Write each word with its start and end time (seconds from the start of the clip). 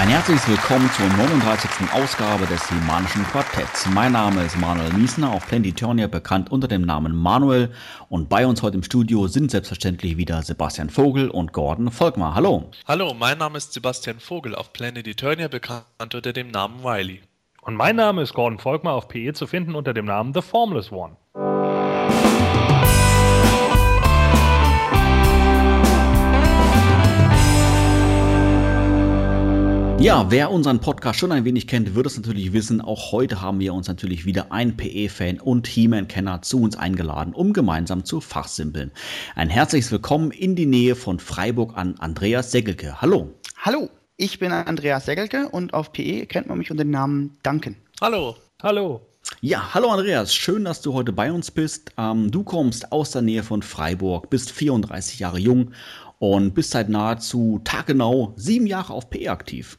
Ein 0.00 0.08
herzliches 0.08 0.48
Willkommen 0.48 0.90
zur 0.92 1.06
39. 1.08 1.92
Ausgabe 1.92 2.46
des 2.46 2.66
Himanischen 2.70 3.22
Quartetts. 3.24 3.86
Mein 3.90 4.12
Name 4.12 4.42
ist 4.44 4.56
Manuel 4.56 4.90
Miesner, 4.94 5.30
auf 5.30 5.46
Planetonia 5.46 6.06
bekannt 6.06 6.50
unter 6.50 6.68
dem 6.68 6.80
Namen 6.80 7.14
Manuel. 7.14 7.70
Und 8.08 8.30
bei 8.30 8.46
uns 8.46 8.62
heute 8.62 8.78
im 8.78 8.82
Studio 8.82 9.26
sind 9.26 9.50
selbstverständlich 9.50 10.16
wieder 10.16 10.40
Sebastian 10.40 10.88
Vogel 10.88 11.28
und 11.28 11.52
Gordon 11.52 11.90
Volkmar. 11.90 12.34
Hallo. 12.34 12.70
Hallo, 12.88 13.12
mein 13.12 13.36
Name 13.36 13.58
ist 13.58 13.74
Sebastian 13.74 14.20
Vogel, 14.20 14.54
auf 14.54 14.72
Planet 14.72 15.06
Eternia 15.06 15.48
bekannt 15.48 15.84
unter 16.14 16.32
dem 16.32 16.50
Namen 16.50 16.82
Wiley. 16.82 17.20
Und 17.60 17.74
mein 17.74 17.96
Name 17.96 18.22
ist 18.22 18.32
Gordon 18.32 18.58
Volkmar, 18.58 18.94
auf 18.94 19.06
PE 19.06 19.34
zu 19.34 19.46
finden 19.46 19.74
unter 19.74 19.92
dem 19.92 20.06
Namen 20.06 20.32
The 20.32 20.40
Formless 20.40 20.90
One. 20.90 21.18
Ja, 30.00 30.30
wer 30.30 30.50
unseren 30.50 30.80
Podcast 30.80 31.18
schon 31.18 31.30
ein 31.30 31.44
wenig 31.44 31.66
kennt, 31.66 31.94
wird 31.94 32.06
es 32.06 32.16
natürlich 32.16 32.54
wissen. 32.54 32.80
Auch 32.80 33.12
heute 33.12 33.42
haben 33.42 33.60
wir 33.60 33.74
uns 33.74 33.86
natürlich 33.86 34.24
wieder 34.24 34.50
einen 34.50 34.74
PE-Fan 34.74 35.38
und 35.40 35.66
He-Man-Kenner 35.66 36.40
zu 36.40 36.62
uns 36.62 36.74
eingeladen, 36.74 37.34
um 37.34 37.52
gemeinsam 37.52 38.06
zu 38.06 38.22
fachsimpeln. 38.22 38.92
Ein 39.34 39.50
herzliches 39.50 39.92
Willkommen 39.92 40.30
in 40.30 40.56
die 40.56 40.64
Nähe 40.64 40.96
von 40.96 41.18
Freiburg 41.18 41.76
an 41.76 41.96
Andreas 41.98 42.50
Segelke. 42.50 43.02
Hallo. 43.02 43.34
Hallo, 43.58 43.90
ich 44.16 44.38
bin 44.38 44.52
Andreas 44.52 45.04
Segelke 45.04 45.50
und 45.50 45.74
auf 45.74 45.92
PE 45.92 46.24
kennt 46.24 46.46
man 46.46 46.56
mich 46.56 46.70
unter 46.70 46.82
dem 46.82 46.90
Namen 46.90 47.36
Duncan. 47.42 47.76
Hallo. 48.00 48.36
Hallo. 48.62 49.02
Ja, 49.42 49.74
hallo 49.74 49.90
Andreas, 49.90 50.34
schön, 50.34 50.64
dass 50.64 50.80
du 50.80 50.92
heute 50.92 51.12
bei 51.12 51.30
uns 51.30 51.50
bist. 51.50 51.92
Ähm, 51.96 52.30
du 52.30 52.42
kommst 52.42 52.90
aus 52.90 53.10
der 53.10 53.22
Nähe 53.22 53.42
von 53.42 53.62
Freiburg, 53.62 54.30
bist 54.30 54.50
34 54.50 55.18
Jahre 55.18 55.38
jung 55.38 55.72
und 56.20 56.52
bist 56.52 56.70
seit 56.70 56.90
nahezu 56.90 57.62
taggenau 57.64 58.34
sieben 58.36 58.66
Jahre 58.66 58.92
auf 58.92 59.08
PE 59.08 59.30
aktiv. 59.30 59.78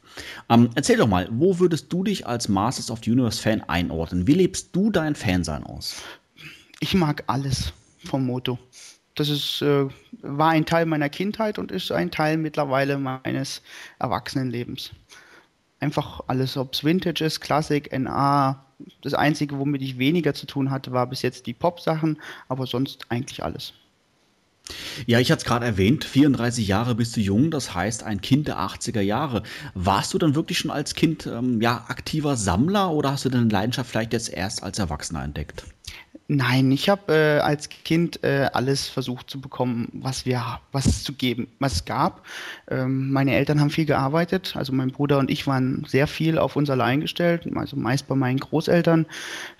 Ähm, 0.50 0.70
erzähl 0.74 0.96
doch 0.96 1.06
mal, 1.06 1.28
wo 1.30 1.60
würdest 1.60 1.92
du 1.92 2.02
dich 2.02 2.26
als 2.26 2.48
Masters 2.48 2.90
of 2.90 2.98
the 3.04 3.12
Universe 3.12 3.40
Fan 3.40 3.62
einordnen? 3.68 4.26
Wie 4.26 4.34
lebst 4.34 4.74
du 4.74 4.90
dein 4.90 5.14
Fansein 5.14 5.62
aus? 5.62 6.02
Ich 6.80 6.94
mag 6.94 7.22
alles 7.28 7.72
vom 8.04 8.26
Moto. 8.26 8.58
Das 9.14 9.28
ist, 9.28 9.62
äh, 9.62 9.86
war 10.22 10.50
ein 10.50 10.66
Teil 10.66 10.84
meiner 10.84 11.08
Kindheit 11.08 11.60
und 11.60 11.70
ist 11.70 11.92
ein 11.92 12.10
Teil 12.10 12.36
mittlerweile 12.38 12.98
meines 12.98 13.62
Erwachsenenlebens. 14.00 14.90
Einfach 15.78 16.22
alles, 16.26 16.56
ob 16.56 16.74
es 16.74 16.82
Vintage 16.82 17.24
ist, 17.24 17.40
Klassik, 17.40 17.96
NA. 17.96 18.66
Das 19.02 19.14
Einzige, 19.14 19.60
womit 19.60 19.82
ich 19.82 19.98
weniger 19.98 20.34
zu 20.34 20.46
tun 20.46 20.72
hatte, 20.72 20.90
war 20.90 21.06
bis 21.06 21.22
jetzt 21.22 21.46
die 21.46 21.54
Pop-Sachen, 21.54 22.20
aber 22.48 22.66
sonst 22.66 23.06
eigentlich 23.10 23.44
alles. 23.44 23.74
Ja, 25.06 25.18
ich 25.18 25.30
hatte 25.30 25.40
es 25.40 25.44
gerade 25.44 25.66
erwähnt, 25.66 26.04
34 26.04 26.66
Jahre 26.66 26.94
bist 26.94 27.16
du 27.16 27.20
jung, 27.20 27.50
das 27.50 27.74
heißt 27.74 28.02
ein 28.02 28.20
Kind 28.20 28.48
der 28.48 28.58
80er 28.58 29.00
Jahre. 29.00 29.42
Warst 29.74 30.14
du 30.14 30.18
dann 30.18 30.34
wirklich 30.34 30.58
schon 30.58 30.70
als 30.70 30.94
Kind 30.94 31.26
ähm, 31.26 31.60
ja, 31.60 31.84
aktiver 31.88 32.36
Sammler 32.36 32.90
oder 32.90 33.12
hast 33.12 33.24
du 33.24 33.28
deine 33.28 33.48
Leidenschaft 33.48 33.90
vielleicht 33.90 34.12
jetzt 34.12 34.32
erst 34.32 34.62
als 34.62 34.78
Erwachsener 34.78 35.22
entdeckt? 35.24 35.64
Nein, 36.28 36.70
ich 36.70 36.88
habe 36.88 37.12
äh, 37.12 37.40
als 37.40 37.68
Kind 37.68 38.24
äh, 38.24 38.48
alles 38.52 38.88
versucht 38.88 39.28
zu 39.28 39.40
bekommen, 39.40 39.88
was 39.92 40.24
wir, 40.24 40.60
was 40.70 40.86
es 40.86 41.04
zu 41.04 41.12
geben, 41.12 41.48
was 41.58 41.74
es 41.74 41.84
gab. 41.84 42.24
Ähm, 42.70 43.10
meine 43.12 43.34
Eltern 43.34 43.60
haben 43.60 43.70
viel 43.70 43.84
gearbeitet, 43.84 44.54
also 44.56 44.72
mein 44.72 44.92
Bruder 44.92 45.18
und 45.18 45.30
ich 45.30 45.46
waren 45.46 45.84
sehr 45.86 46.06
viel 46.06 46.38
auf 46.38 46.56
uns 46.56 46.70
allein 46.70 47.00
gestellt, 47.00 47.46
also 47.54 47.76
meist 47.76 48.08
bei 48.08 48.14
meinen 48.14 48.38
Großeltern. 48.38 49.04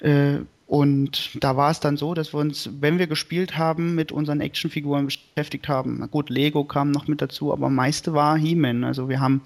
Äh, 0.00 0.38
und 0.72 1.32
da 1.38 1.54
war 1.54 1.70
es 1.70 1.80
dann 1.80 1.98
so, 1.98 2.14
dass 2.14 2.32
wir 2.32 2.40
uns, 2.40 2.70
wenn 2.80 2.98
wir 2.98 3.06
gespielt 3.06 3.58
haben, 3.58 3.94
mit 3.94 4.10
unseren 4.10 4.40
Actionfiguren 4.40 5.04
beschäftigt 5.04 5.68
haben. 5.68 6.08
Gut, 6.10 6.30
Lego 6.30 6.64
kam 6.64 6.92
noch 6.92 7.08
mit 7.08 7.20
dazu, 7.20 7.52
aber 7.52 7.68
meiste 7.68 8.14
war 8.14 8.38
He-Man. 8.38 8.82
Also 8.82 9.06
wir 9.10 9.20
haben 9.20 9.42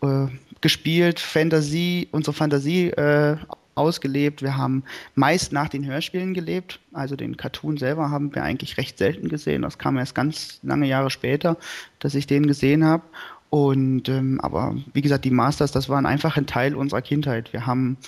äh, 0.00 0.28
gespielt, 0.62 1.20
Fantasie, 1.20 2.08
unsere 2.12 2.32
Fantasie 2.32 2.86
äh, 2.92 3.36
ausgelebt. 3.74 4.40
Wir 4.40 4.56
haben 4.56 4.82
meist 5.14 5.52
nach 5.52 5.68
den 5.68 5.84
Hörspielen 5.84 6.32
gelebt. 6.32 6.80
Also 6.94 7.14
den 7.14 7.36
Cartoon 7.36 7.76
selber 7.76 8.08
haben 8.08 8.34
wir 8.34 8.42
eigentlich 8.42 8.78
recht 8.78 8.96
selten 8.96 9.28
gesehen. 9.28 9.60
Das 9.60 9.76
kam 9.76 9.98
erst 9.98 10.14
ganz 10.14 10.60
lange 10.62 10.86
Jahre 10.86 11.10
später, 11.10 11.58
dass 11.98 12.14
ich 12.14 12.26
den 12.26 12.46
gesehen 12.46 12.86
habe. 12.86 13.02
Und 13.50 14.08
ähm, 14.08 14.40
aber 14.40 14.76
wie 14.94 15.02
gesagt, 15.02 15.24
die 15.24 15.30
Masters, 15.30 15.72
das 15.72 15.88
waren 15.88 16.06
einfach 16.06 16.36
ein 16.38 16.46
Teil 16.46 16.74
unserer 16.74 17.02
Kindheit. 17.02 17.52
Wir 17.52 17.66
haben 17.66 17.98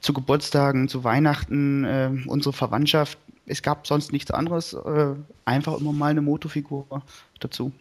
zu 0.00 0.12
Geburtstagen, 0.12 0.88
zu 0.88 1.04
Weihnachten 1.04 1.84
äh, 1.84 2.10
unsere 2.26 2.52
Verwandtschaft. 2.52 3.18
Es 3.46 3.62
gab 3.62 3.86
sonst 3.86 4.12
nichts 4.12 4.30
anderes, 4.30 4.74
äh, 4.74 5.14
einfach 5.44 5.80
immer 5.80 5.92
mal 5.92 6.10
eine 6.10 6.22
Motofigur 6.22 6.86
dazu. 7.40 7.72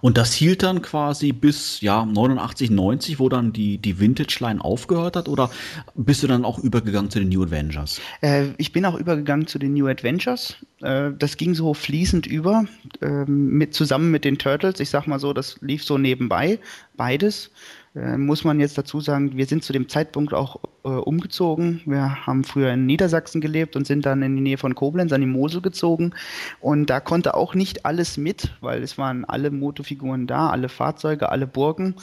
Und 0.00 0.16
das 0.16 0.32
hielt 0.32 0.62
dann 0.62 0.82
quasi 0.82 1.32
bis 1.32 1.80
ja 1.80 2.04
89, 2.04 2.70
90, 2.70 3.18
wo 3.18 3.28
dann 3.28 3.52
die, 3.52 3.78
die 3.78 3.98
Vintage-Line 3.98 4.62
aufgehört 4.62 5.16
hat? 5.16 5.28
Oder 5.28 5.50
bist 5.94 6.22
du 6.22 6.26
dann 6.26 6.44
auch 6.44 6.58
übergegangen 6.58 7.10
zu 7.10 7.18
den 7.18 7.30
New 7.30 7.42
Avengers? 7.42 8.00
Äh, 8.20 8.48
ich 8.58 8.72
bin 8.72 8.84
auch 8.84 8.94
übergegangen 8.94 9.46
zu 9.46 9.58
den 9.58 9.74
New 9.74 9.88
Adventures. 9.88 10.56
Äh, 10.80 11.10
das 11.18 11.36
ging 11.36 11.54
so 11.54 11.74
fließend 11.74 12.26
über, 12.26 12.64
äh, 13.00 13.24
mit, 13.24 13.74
zusammen 13.74 14.10
mit 14.10 14.24
den 14.24 14.38
Turtles. 14.38 14.80
Ich 14.80 14.90
sag 14.90 15.06
mal 15.06 15.18
so, 15.18 15.32
das 15.32 15.58
lief 15.60 15.84
so 15.84 15.98
nebenbei, 15.98 16.58
beides. 16.96 17.50
Äh, 17.98 18.16
muss 18.16 18.44
man 18.44 18.60
jetzt 18.60 18.78
dazu 18.78 19.00
sagen, 19.00 19.36
wir 19.36 19.46
sind 19.46 19.64
zu 19.64 19.72
dem 19.72 19.88
Zeitpunkt 19.88 20.32
auch 20.32 20.60
äh, 20.84 20.88
umgezogen. 20.88 21.80
Wir 21.84 22.26
haben 22.26 22.44
früher 22.44 22.72
in 22.72 22.86
Niedersachsen 22.86 23.40
gelebt 23.40 23.74
und 23.76 23.86
sind 23.86 24.06
dann 24.06 24.22
in 24.22 24.36
die 24.36 24.42
Nähe 24.42 24.58
von 24.58 24.74
Koblenz 24.74 25.12
an 25.12 25.20
die 25.20 25.26
Mosel 25.26 25.60
gezogen. 25.60 26.12
Und 26.60 26.90
da 26.90 27.00
konnte 27.00 27.34
auch 27.34 27.54
nicht 27.54 27.84
alles 27.84 28.16
mit, 28.16 28.52
weil 28.60 28.82
es 28.82 28.98
waren 28.98 29.24
alle 29.24 29.50
Motofiguren 29.50 30.26
da, 30.26 30.50
alle 30.50 30.68
Fahrzeuge, 30.68 31.30
alle 31.30 31.46
Burgen. 31.46 31.96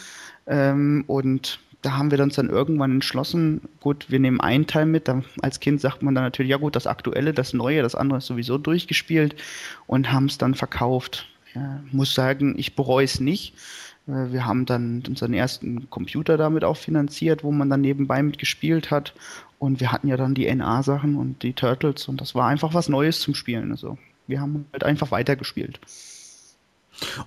Ähm, 0.48 1.06
und 1.08 1.60
da 1.82 1.98
haben 1.98 2.12
wir 2.12 2.20
uns 2.20 2.36
dann 2.36 2.50
irgendwann 2.50 2.92
entschlossen, 2.92 3.62
gut, 3.80 4.08
wir 4.10 4.20
nehmen 4.20 4.42
einen 4.42 4.68
Teil 4.68 4.88
mit. 4.88 5.08
Dann, 5.08 5.24
als 5.42 5.60
Kind 5.60 5.80
sagt 5.80 6.02
man 6.02 6.16
dann 6.16 6.24
natürlich, 6.24 6.50
ja 6.50 6.58
gut, 6.58 6.76
das 6.76 6.88
Aktuelle, 6.88 7.32
das 7.32 7.54
Neue, 7.54 7.84
das 7.84 7.96
andere 7.96 8.18
ist 8.18 8.26
sowieso 8.26 8.58
durchgespielt 8.58 9.36
und 9.88 10.12
haben 10.12 10.26
es 10.26 10.38
dann 10.38 10.56
verkauft. 10.56 11.28
Ja, 11.54 11.82
muss 11.92 12.14
sagen, 12.14 12.56
ich 12.58 12.76
bereue 12.76 13.06
es 13.06 13.22
nicht 13.22 13.54
wir 14.08 14.46
haben 14.46 14.66
dann 14.66 15.04
unseren 15.08 15.34
ersten 15.34 15.90
Computer 15.90 16.38
damit 16.38 16.64
auch 16.64 16.78
finanziert, 16.78 17.44
wo 17.44 17.52
man 17.52 17.70
dann 17.70 17.82
nebenbei 17.82 18.22
mitgespielt 18.22 18.92
hat. 18.92 19.14
Und 19.58 19.80
wir 19.80 19.92
hatten 19.92 20.08
ja 20.08 20.18
dann 20.18 20.36
die 20.36 20.54
NA-Sachen 20.54 21.16
und 21.16 21.42
die 21.42 21.54
Turtles 21.54 22.08
und 22.08 22.22
das 22.22 22.36
war 22.36 22.48
einfach 22.48 22.74
was 22.74 22.90
Neues 22.90 23.20
zum 23.20 23.34
Spielen. 23.34 23.72
Also 23.72 23.98
wir 24.28 24.42
haben 24.42 24.66
halt 24.72 24.84
einfach 24.84 25.12
weitergespielt. 25.12 25.80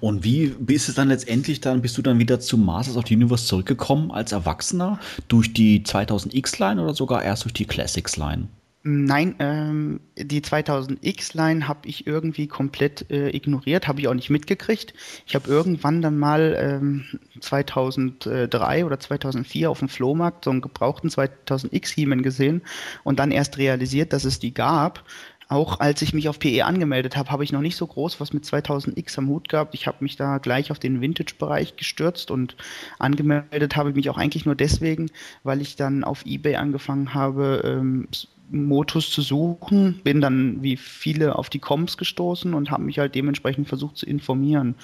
Und 0.00 0.24
wie 0.24 0.54
ist 0.68 0.88
es 0.88 0.94
dann 0.94 1.08
letztendlich 1.08 1.60
dann, 1.60 1.82
bist 1.82 1.98
du 1.98 2.02
dann 2.02 2.18
wieder 2.18 2.40
zu 2.40 2.56
Masters 2.56 2.96
of 2.96 3.06
the 3.06 3.16
Universe 3.16 3.46
zurückgekommen 3.46 4.10
als 4.10 4.32
Erwachsener 4.32 4.98
durch 5.28 5.52
die 5.52 5.82
2000X-Line 5.82 6.82
oder 6.82 6.94
sogar 6.94 7.22
erst 7.22 7.44
durch 7.44 7.52
die 7.52 7.66
Classics-Line? 7.66 8.48
Nein, 8.84 9.34
ähm, 9.40 10.00
die 10.16 10.40
2000X-Line 10.40 11.66
habe 11.66 11.88
ich 11.88 12.06
irgendwie 12.06 12.46
komplett 12.46 13.10
äh, 13.10 13.28
ignoriert, 13.34 13.88
habe 13.88 14.00
ich 14.00 14.06
auch 14.06 14.14
nicht 14.14 14.30
mitgekriegt. 14.30 14.94
Ich 15.26 15.34
habe 15.34 15.48
irgendwann 15.50 16.00
dann 16.00 16.16
mal 16.16 16.56
ähm, 16.56 17.04
2003 17.40 18.84
oder 18.84 19.00
2004 19.00 19.68
auf 19.68 19.80
dem 19.80 19.88
Flohmarkt 19.88 20.44
so 20.44 20.50
einen 20.50 20.60
gebrauchten 20.60 21.10
2000X 21.10 21.92
He-Man 21.92 22.22
gesehen 22.22 22.62
und 23.02 23.18
dann 23.18 23.32
erst 23.32 23.58
realisiert, 23.58 24.12
dass 24.12 24.24
es 24.24 24.38
die 24.38 24.54
gab. 24.54 25.04
Auch 25.48 25.80
als 25.80 26.02
ich 26.02 26.12
mich 26.12 26.28
auf 26.28 26.38
PE 26.38 26.64
angemeldet 26.64 27.16
habe, 27.16 27.30
habe 27.30 27.42
ich 27.42 27.52
noch 27.52 27.62
nicht 27.62 27.76
so 27.76 27.86
groß 27.86 28.20
was 28.20 28.32
mit 28.32 28.44
2000X 28.44 29.18
am 29.18 29.28
Hut 29.28 29.48
gehabt. 29.48 29.74
Ich 29.74 29.86
habe 29.86 29.96
mich 30.00 30.16
da 30.16 30.38
gleich 30.38 30.70
auf 30.70 30.78
den 30.78 31.00
Vintage-Bereich 31.00 31.76
gestürzt 31.76 32.30
und 32.30 32.54
angemeldet 32.98 33.74
habe 33.74 33.90
ich 33.90 33.96
mich 33.96 34.08
auch 34.10 34.18
eigentlich 34.18 34.44
nur 34.44 34.54
deswegen, 34.54 35.10
weil 35.42 35.62
ich 35.62 35.74
dann 35.74 36.04
auf 36.04 36.24
eBay 36.26 36.56
angefangen 36.56 37.14
habe, 37.14 37.62
ähm, 37.64 38.08
Motus 38.50 39.10
zu 39.10 39.22
suchen, 39.22 40.00
bin 40.04 40.20
dann 40.20 40.62
wie 40.62 40.76
viele 40.76 41.36
auf 41.36 41.50
die 41.50 41.58
Comps 41.58 41.96
gestoßen 41.96 42.54
und 42.54 42.70
habe 42.70 42.82
mich 42.82 42.98
halt 42.98 43.14
dementsprechend 43.14 43.68
versucht 43.68 43.96
zu 43.96 44.06
informieren. 44.06 44.74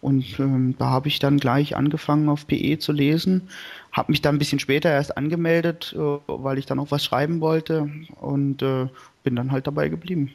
Und 0.00 0.38
ähm, 0.38 0.74
da 0.78 0.86
habe 0.86 1.08
ich 1.08 1.18
dann 1.18 1.38
gleich 1.38 1.76
angefangen 1.76 2.28
auf 2.28 2.46
PE 2.46 2.78
zu 2.78 2.92
lesen, 2.92 3.48
habe 3.92 4.12
mich 4.12 4.22
dann 4.22 4.36
ein 4.36 4.38
bisschen 4.38 4.60
später 4.60 4.90
erst 4.90 5.16
angemeldet, 5.16 5.94
äh, 5.94 5.98
weil 5.98 6.58
ich 6.58 6.66
dann 6.66 6.78
auch 6.78 6.90
was 6.90 7.04
schreiben 7.04 7.40
wollte 7.40 7.90
und 8.20 8.62
äh, 8.62 8.88
bin 9.22 9.36
dann 9.36 9.52
halt 9.52 9.66
dabei 9.66 9.88
geblieben. 9.88 10.32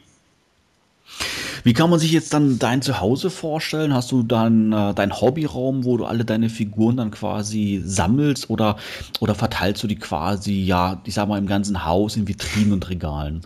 Wie 1.64 1.74
kann 1.74 1.90
man 1.90 2.00
sich 2.00 2.12
jetzt 2.12 2.34
dann 2.34 2.60
dein 2.60 2.82
Zuhause 2.82 3.30
vorstellen? 3.30 3.94
Hast 3.94 4.12
du 4.12 4.24
dann 4.24 4.72
äh, 4.72 4.94
deinen 4.94 5.20
Hobbyraum, 5.20 5.84
wo 5.84 5.98
du 5.98 6.06
alle 6.06 6.26
deine 6.26 6.50
Figuren 6.50 6.98
dann 6.98 7.12
quasi 7.12 7.82
sammelst 7.84 8.50
oder, 8.50 8.78
oder 9.20 9.34
verteilst 9.34 9.82
du 9.82 9.88
die 9.88 9.96
quasi, 9.96 10.62
ja, 10.64 11.02
ich 11.06 11.14
sag 11.14 11.28
mal, 11.28 11.38
im 11.38 11.48
ganzen 11.48 11.86
Haus 11.86 12.16
in 12.18 12.28
Vitrinen 12.28 12.74
und 12.74 12.90
Regalen? 12.90 13.42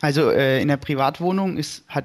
Also 0.00 0.30
äh, 0.30 0.62
in 0.62 0.68
der 0.68 0.76
Privatwohnung 0.76 1.56
ist, 1.56 1.84
hat 1.88 2.04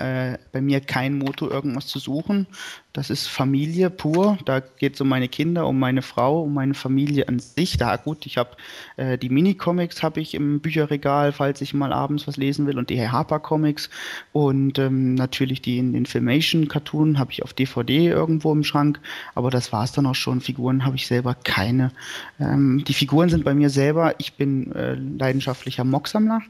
äh, 0.00 0.38
bei 0.52 0.60
mir 0.60 0.80
kein 0.80 1.18
Motto, 1.18 1.48
irgendwas 1.48 1.86
zu 1.86 1.98
suchen. 1.98 2.46
Das 2.92 3.08
ist 3.08 3.28
Familie 3.28 3.88
pur. 3.88 4.38
Da 4.44 4.60
geht 4.60 4.94
es 4.94 5.00
um 5.00 5.08
meine 5.08 5.28
Kinder, 5.28 5.66
um 5.68 5.78
meine 5.78 6.02
Frau, 6.02 6.42
um 6.42 6.54
meine 6.54 6.74
Familie 6.74 7.28
an 7.28 7.38
sich. 7.38 7.76
Da 7.76 7.94
gut, 7.96 8.26
ich 8.26 8.36
habe 8.36 8.56
äh, 8.96 9.16
die 9.16 9.28
Mini-Comics 9.28 10.02
habe 10.02 10.20
ich 10.20 10.34
im 10.34 10.60
Bücherregal, 10.60 11.32
falls 11.32 11.60
ich 11.60 11.72
mal 11.74 11.92
abends 11.92 12.26
was 12.26 12.36
lesen 12.36 12.66
will, 12.66 12.78
und 12.78 12.90
die 12.90 12.98
Herr 12.98 13.12
Harper 13.12 13.38
Comics 13.38 13.90
und 14.32 14.78
ähm, 14.78 15.14
natürlich 15.14 15.62
die 15.62 15.78
in 15.78 15.92
den 15.92 16.06
Filmation 16.06 16.66
Cartoon 16.66 17.18
habe 17.18 17.30
ich 17.32 17.44
auf 17.44 17.52
DVD 17.52 18.08
irgendwo 18.08 18.52
im 18.52 18.64
Schrank. 18.64 18.98
Aber 19.34 19.50
das 19.50 19.72
war 19.72 19.84
es 19.84 19.92
dann 19.92 20.06
auch 20.06 20.14
schon. 20.14 20.40
Figuren 20.40 20.84
habe 20.84 20.96
ich 20.96 21.06
selber 21.06 21.34
keine. 21.34 21.92
Ähm, 22.40 22.82
die 22.86 22.94
Figuren 22.94 23.28
sind 23.28 23.44
bei 23.44 23.54
mir 23.54 23.70
selber. 23.70 24.14
Ich 24.18 24.34
bin 24.34 24.72
äh, 24.72 24.94
leidenschaftlicher 24.94 25.84
Mocksammler. 25.84 26.42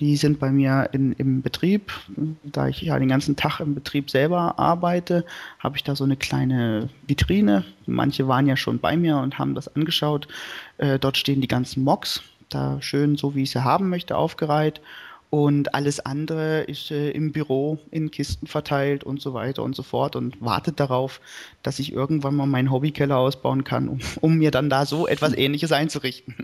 Die 0.00 0.16
sind 0.16 0.40
bei 0.40 0.50
mir 0.50 0.88
in, 0.92 1.12
im 1.12 1.42
Betrieb. 1.42 1.92
Da 2.42 2.68
ich 2.68 2.82
ja 2.82 2.98
den 2.98 3.08
ganzen 3.08 3.36
Tag 3.36 3.60
im 3.60 3.74
Betrieb 3.74 4.10
selber 4.10 4.58
arbeite, 4.58 5.24
habe 5.60 5.76
ich 5.76 5.84
da 5.84 5.94
so 5.94 6.04
eine 6.04 6.16
kleine 6.16 6.88
Vitrine. 7.06 7.64
Manche 7.86 8.26
waren 8.26 8.46
ja 8.46 8.56
schon 8.56 8.80
bei 8.80 8.96
mir 8.96 9.18
und 9.18 9.38
haben 9.38 9.54
das 9.54 9.74
angeschaut. 9.74 10.26
Äh, 10.78 10.98
dort 10.98 11.16
stehen 11.16 11.40
die 11.40 11.48
ganzen 11.48 11.84
Mocks, 11.84 12.22
da 12.48 12.82
schön 12.82 13.16
so, 13.16 13.34
wie 13.36 13.42
ich 13.42 13.50
sie 13.50 13.62
haben 13.62 13.88
möchte, 13.88 14.16
aufgereiht. 14.16 14.80
Und 15.30 15.74
alles 15.74 15.98
andere 15.98 16.60
ist 16.62 16.92
äh, 16.92 17.10
im 17.10 17.32
Büro 17.32 17.80
in 17.90 18.12
Kisten 18.12 18.46
verteilt 18.46 19.02
und 19.02 19.20
so 19.20 19.34
weiter 19.34 19.64
und 19.64 19.74
so 19.74 19.82
fort 19.82 20.14
und 20.14 20.40
wartet 20.40 20.78
darauf, 20.78 21.20
dass 21.62 21.80
ich 21.80 21.92
irgendwann 21.92 22.36
mal 22.36 22.46
meinen 22.46 22.70
Hobbykeller 22.70 23.16
ausbauen 23.16 23.64
kann, 23.64 23.88
um, 23.88 23.98
um 24.20 24.36
mir 24.36 24.52
dann 24.52 24.70
da 24.70 24.86
so 24.86 25.08
etwas 25.08 25.34
Ähnliches 25.34 25.72
einzurichten. 25.72 26.36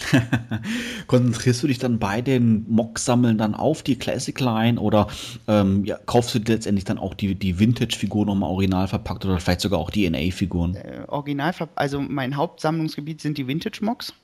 Konzentrierst 1.06 1.62
du 1.62 1.66
dich 1.66 1.78
dann 1.78 1.98
bei 1.98 2.20
den 2.20 2.64
Mock-Sammeln 2.68 3.38
dann 3.38 3.54
auf 3.54 3.82
die 3.82 3.96
Classic 3.96 4.38
Line 4.38 4.80
oder 4.80 5.08
ähm, 5.48 5.84
ja, 5.84 5.98
kaufst 6.06 6.34
du 6.34 6.38
letztendlich 6.38 6.84
dann 6.84 6.98
auch 6.98 7.14
die, 7.14 7.34
die 7.34 7.58
Vintage-Figuren 7.58 8.26
nochmal 8.26 8.50
original 8.50 8.88
verpackt 8.88 9.24
oder 9.24 9.38
vielleicht 9.38 9.60
sogar 9.60 9.78
auch 9.78 9.90
die 9.90 10.08
NA-Figuren? 10.08 10.76
Äh, 10.76 11.04
original, 11.08 11.52
also 11.74 12.00
mein 12.00 12.36
Hauptsammlungsgebiet 12.36 13.20
sind 13.20 13.38
die 13.38 13.46
Vintage-Mocks 13.46 14.14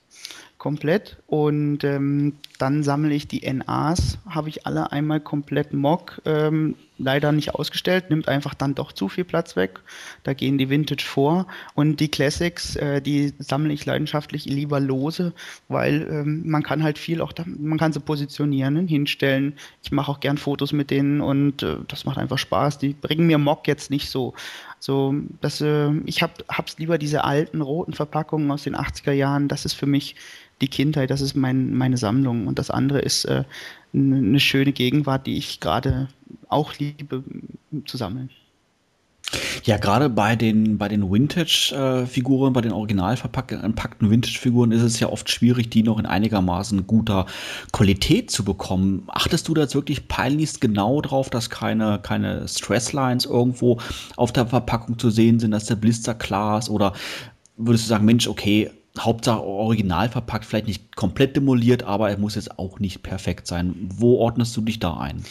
komplett. 0.69 1.17
Und 1.27 1.83
ähm, 1.83 2.35
dann 2.59 2.83
sammle 2.83 3.15
ich 3.15 3.27
die 3.27 3.51
NAs, 3.51 4.19
habe 4.29 4.51
ich 4.51 4.67
alle 4.67 4.93
einmal 4.93 5.19
komplett 5.19 5.73
Mock, 5.73 6.21
ähm, 6.27 6.75
leider 6.99 7.33
nicht 7.33 7.55
ausgestellt, 7.55 8.11
nimmt 8.11 8.29
einfach 8.29 8.53
dann 8.53 8.75
doch 8.75 8.93
zu 8.93 9.09
viel 9.09 9.25
Platz 9.25 9.57
weg. 9.57 9.81
Da 10.25 10.35
gehen 10.35 10.59
die 10.59 10.69
Vintage 10.69 11.05
vor. 11.05 11.47
Und 11.75 12.01
die 12.01 12.11
Classics, 12.11 12.77
äh, 12.77 13.01
die 13.01 13.33
sammle 13.39 13.73
ich 13.73 13.87
leidenschaftlich 13.87 14.45
lieber 14.45 14.79
lose, 14.79 15.33
weil 15.69 16.07
ähm, 16.11 16.43
man 16.45 16.63
kann 16.63 16.83
halt 16.83 16.99
viel 16.99 17.23
auch, 17.23 17.33
da, 17.33 17.45
man 17.47 17.79
kann 17.79 17.95
sie 17.95 18.01
positionieren, 18.01 18.87
hinstellen. 18.87 19.55
Ich 19.83 19.91
mache 19.91 20.11
auch 20.11 20.21
gern 20.21 20.37
Fotos 20.37 20.73
mit 20.73 20.91
denen 20.91 21.23
und 21.23 21.63
äh, 21.63 21.77
das 21.89 22.05
macht 22.05 22.19
einfach 22.19 22.39
Spaß. 22.39 22.77
Die 22.77 22.93
bringen 22.93 23.27
mir 23.27 23.39
Mock 23.39 23.67
jetzt 23.69 23.91
nicht 23.91 24.11
so. 24.11 24.35
So, 24.81 25.15
das, 25.41 25.61
äh, 25.61 25.91
ich 26.05 26.23
hab, 26.23 26.45
hab's 26.49 26.79
lieber 26.79 26.99
diese 26.99 27.25
alten 27.25 27.61
roten 27.61 27.93
Verpackungen 27.93 28.51
aus 28.51 28.65
den 28.65 28.77
80er 28.77 29.13
Jahren. 29.13 29.49
Das 29.49 29.65
ist 29.65 29.75
für 29.75 29.87
mich 29.87 30.15
die 30.61 30.69
Kindheit, 30.69 31.11
das 31.11 31.21
ist 31.21 31.35
mein, 31.35 31.75
meine 31.75 31.97
Sammlung. 31.97 32.47
Und 32.47 32.59
das 32.59 32.71
andere 32.71 33.01
ist 33.01 33.25
äh, 33.25 33.45
eine 33.95 34.41
schöne 34.41 34.73
Gegenwart, 34.73 35.27
die 35.27 35.37
ich 35.37 35.61
gerade 35.61 36.09
auch 36.49 36.75
liebe 36.79 37.25
zu 37.87 37.97
sammeln. 37.97 38.31
Ja, 39.65 39.77
gerade 39.77 40.09
bei 40.09 40.37
den, 40.37 40.79
bei 40.79 40.89
den 40.89 41.11
Vintage-Figuren, 41.13 42.53
bei 42.53 42.63
den 42.63 42.73
original 42.73 43.17
verpackten 43.17 44.11
Vintage-Figuren 44.11 44.73
ist 44.73 44.83
es 44.83 45.01
ja 45.01 45.09
oft 45.09 45.29
schwierig, 45.31 45.69
die 45.71 45.83
noch 45.83 45.99
in 45.99 46.07
einigermaßen 46.07 46.87
guter 46.87 47.27
Qualität 47.73 48.31
zu 48.31 48.45
bekommen. 48.45 49.05
Achtest 49.09 49.49
du 49.49 49.55
da 49.55 49.63
jetzt 49.63 49.75
wirklich 49.75 50.09
peinlichst 50.09 50.61
genau 50.61 51.03
drauf, 51.03 51.29
dass 51.29 51.51
keine, 51.51 51.99
keine 52.03 52.49
Stresslines 52.49 53.27
irgendwo 53.27 53.79
auf 54.17 54.33
der 54.33 54.47
Verpackung 54.47 54.99
zu 54.99 55.11
sehen 55.11 55.39
sind, 55.39 55.51
dass 55.51 55.67
der 55.67 55.77
Blister 55.77 56.15
klar 56.15 56.59
ist? 56.59 56.71
Oder 56.71 56.95
würdest 57.59 57.85
du 57.85 57.89
sagen, 57.89 58.07
Mensch, 58.07 58.27
okay, 58.29 58.71
Hauptsache 58.99 59.43
original 59.43 60.09
verpackt, 60.09 60.45
vielleicht 60.45 60.67
nicht 60.67 60.97
komplett 60.97 61.37
demoliert, 61.37 61.83
aber 61.83 62.11
er 62.11 62.19
muss 62.19 62.35
jetzt 62.35 62.59
auch 62.59 62.81
nicht 62.81 63.03
perfekt 63.03 63.47
sein. 63.47 63.75
Wo 63.95 64.17
ordnest 64.17 64.57
du 64.57 64.63
dich 64.63 64.79
da 64.79 64.97
ein? 64.97 65.23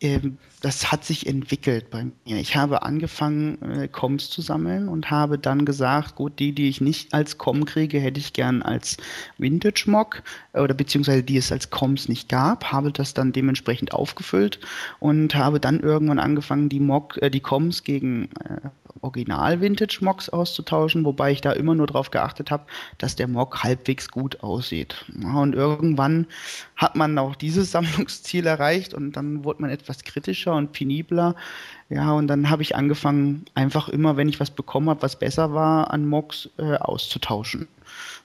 Ähm, 0.00 0.38
das 0.60 0.92
hat 0.92 1.04
sich 1.04 1.26
entwickelt 1.26 1.90
bei 1.90 2.04
mir. 2.04 2.36
Ich 2.36 2.54
habe 2.54 2.82
angefangen, 2.82 3.60
äh, 3.62 3.88
Coms 3.88 4.28
zu 4.28 4.42
sammeln 4.42 4.88
und 4.88 5.10
habe 5.10 5.38
dann 5.38 5.64
gesagt, 5.64 6.16
gut, 6.16 6.38
die, 6.38 6.52
die 6.52 6.68
ich 6.68 6.80
nicht 6.80 7.14
als 7.14 7.38
Com 7.38 7.64
kriege, 7.64 7.98
hätte 7.98 8.20
ich 8.20 8.34
gern 8.34 8.62
als 8.62 8.98
Vintage-Mock 9.38 10.22
oder 10.52 10.74
beziehungsweise 10.74 11.22
die 11.22 11.38
es 11.38 11.50
als 11.50 11.70
Coms 11.70 12.08
nicht 12.08 12.28
gab, 12.28 12.72
habe 12.72 12.92
das 12.92 13.14
dann 13.14 13.32
dementsprechend 13.32 13.94
aufgefüllt 13.94 14.60
und 14.98 15.34
habe 15.34 15.60
dann 15.60 15.80
irgendwann 15.80 16.18
angefangen, 16.18 16.68
die 16.68 16.80
Mock, 16.80 17.16
äh, 17.22 17.30
die 17.30 17.40
Coms 17.40 17.82
gegen 17.82 18.28
äh, 18.44 18.68
Original-Vintage-Mocks 19.02 20.28
auszutauschen, 20.28 21.06
wobei 21.06 21.32
ich 21.32 21.40
da 21.40 21.52
immer 21.52 21.74
nur 21.74 21.86
darauf 21.86 22.10
geachtet 22.10 22.50
habe, 22.50 22.64
dass 22.98 23.16
der 23.16 23.28
Mock 23.28 23.62
halbwegs 23.62 24.10
gut 24.10 24.42
aussieht. 24.42 25.06
und 25.14 25.54
irgendwann 25.54 26.26
hat 26.76 26.96
man 26.96 27.16
auch 27.16 27.34
dieses 27.34 27.70
Sammlungsziel 27.72 28.46
erreicht 28.46 28.92
und 28.92 29.12
dann 29.12 29.44
wurde 29.44 29.62
man 29.62 29.70
etwas 29.70 30.04
kritischer 30.04 30.49
und 30.54 30.72
penibler. 30.72 31.34
Ja, 31.88 32.12
und 32.12 32.28
dann 32.28 32.50
habe 32.50 32.62
ich 32.62 32.76
angefangen, 32.76 33.44
einfach 33.54 33.88
immer, 33.88 34.16
wenn 34.16 34.28
ich 34.28 34.40
was 34.40 34.50
bekommen 34.50 34.88
habe, 34.90 35.02
was 35.02 35.18
besser 35.18 35.52
war, 35.52 35.90
an 35.90 36.06
Mocks 36.06 36.48
äh, 36.58 36.76
auszutauschen. 36.76 37.68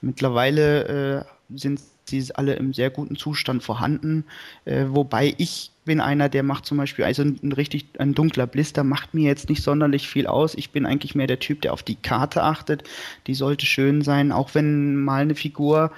Mittlerweile 0.00 1.24
äh, 1.50 1.56
sind 1.56 1.80
sie 2.08 2.32
alle 2.34 2.54
im 2.54 2.72
sehr 2.72 2.90
guten 2.90 3.16
Zustand 3.16 3.62
vorhanden, 3.62 4.24
äh, 4.64 4.84
wobei 4.88 5.34
ich 5.38 5.72
bin 5.84 6.00
einer, 6.00 6.28
der 6.28 6.42
macht 6.42 6.66
zum 6.66 6.78
Beispiel, 6.78 7.04
also 7.04 7.22
ein, 7.22 7.38
ein, 7.42 7.52
richtig, 7.52 7.86
ein 7.98 8.14
dunkler 8.14 8.46
Blister 8.46 8.84
macht 8.84 9.14
mir 9.14 9.24
jetzt 9.24 9.48
nicht 9.48 9.62
sonderlich 9.62 10.08
viel 10.08 10.26
aus. 10.26 10.54
Ich 10.54 10.70
bin 10.70 10.84
eigentlich 10.84 11.14
mehr 11.14 11.28
der 11.28 11.38
Typ, 11.38 11.62
der 11.62 11.72
auf 11.72 11.82
die 11.82 11.94
Karte 11.94 12.42
achtet. 12.42 12.82
Die 13.26 13.34
sollte 13.34 13.66
schön 13.66 14.02
sein, 14.02 14.32
auch 14.32 14.54
wenn 14.54 14.96
mal 14.96 15.22
eine 15.22 15.36
Figur 15.36 15.92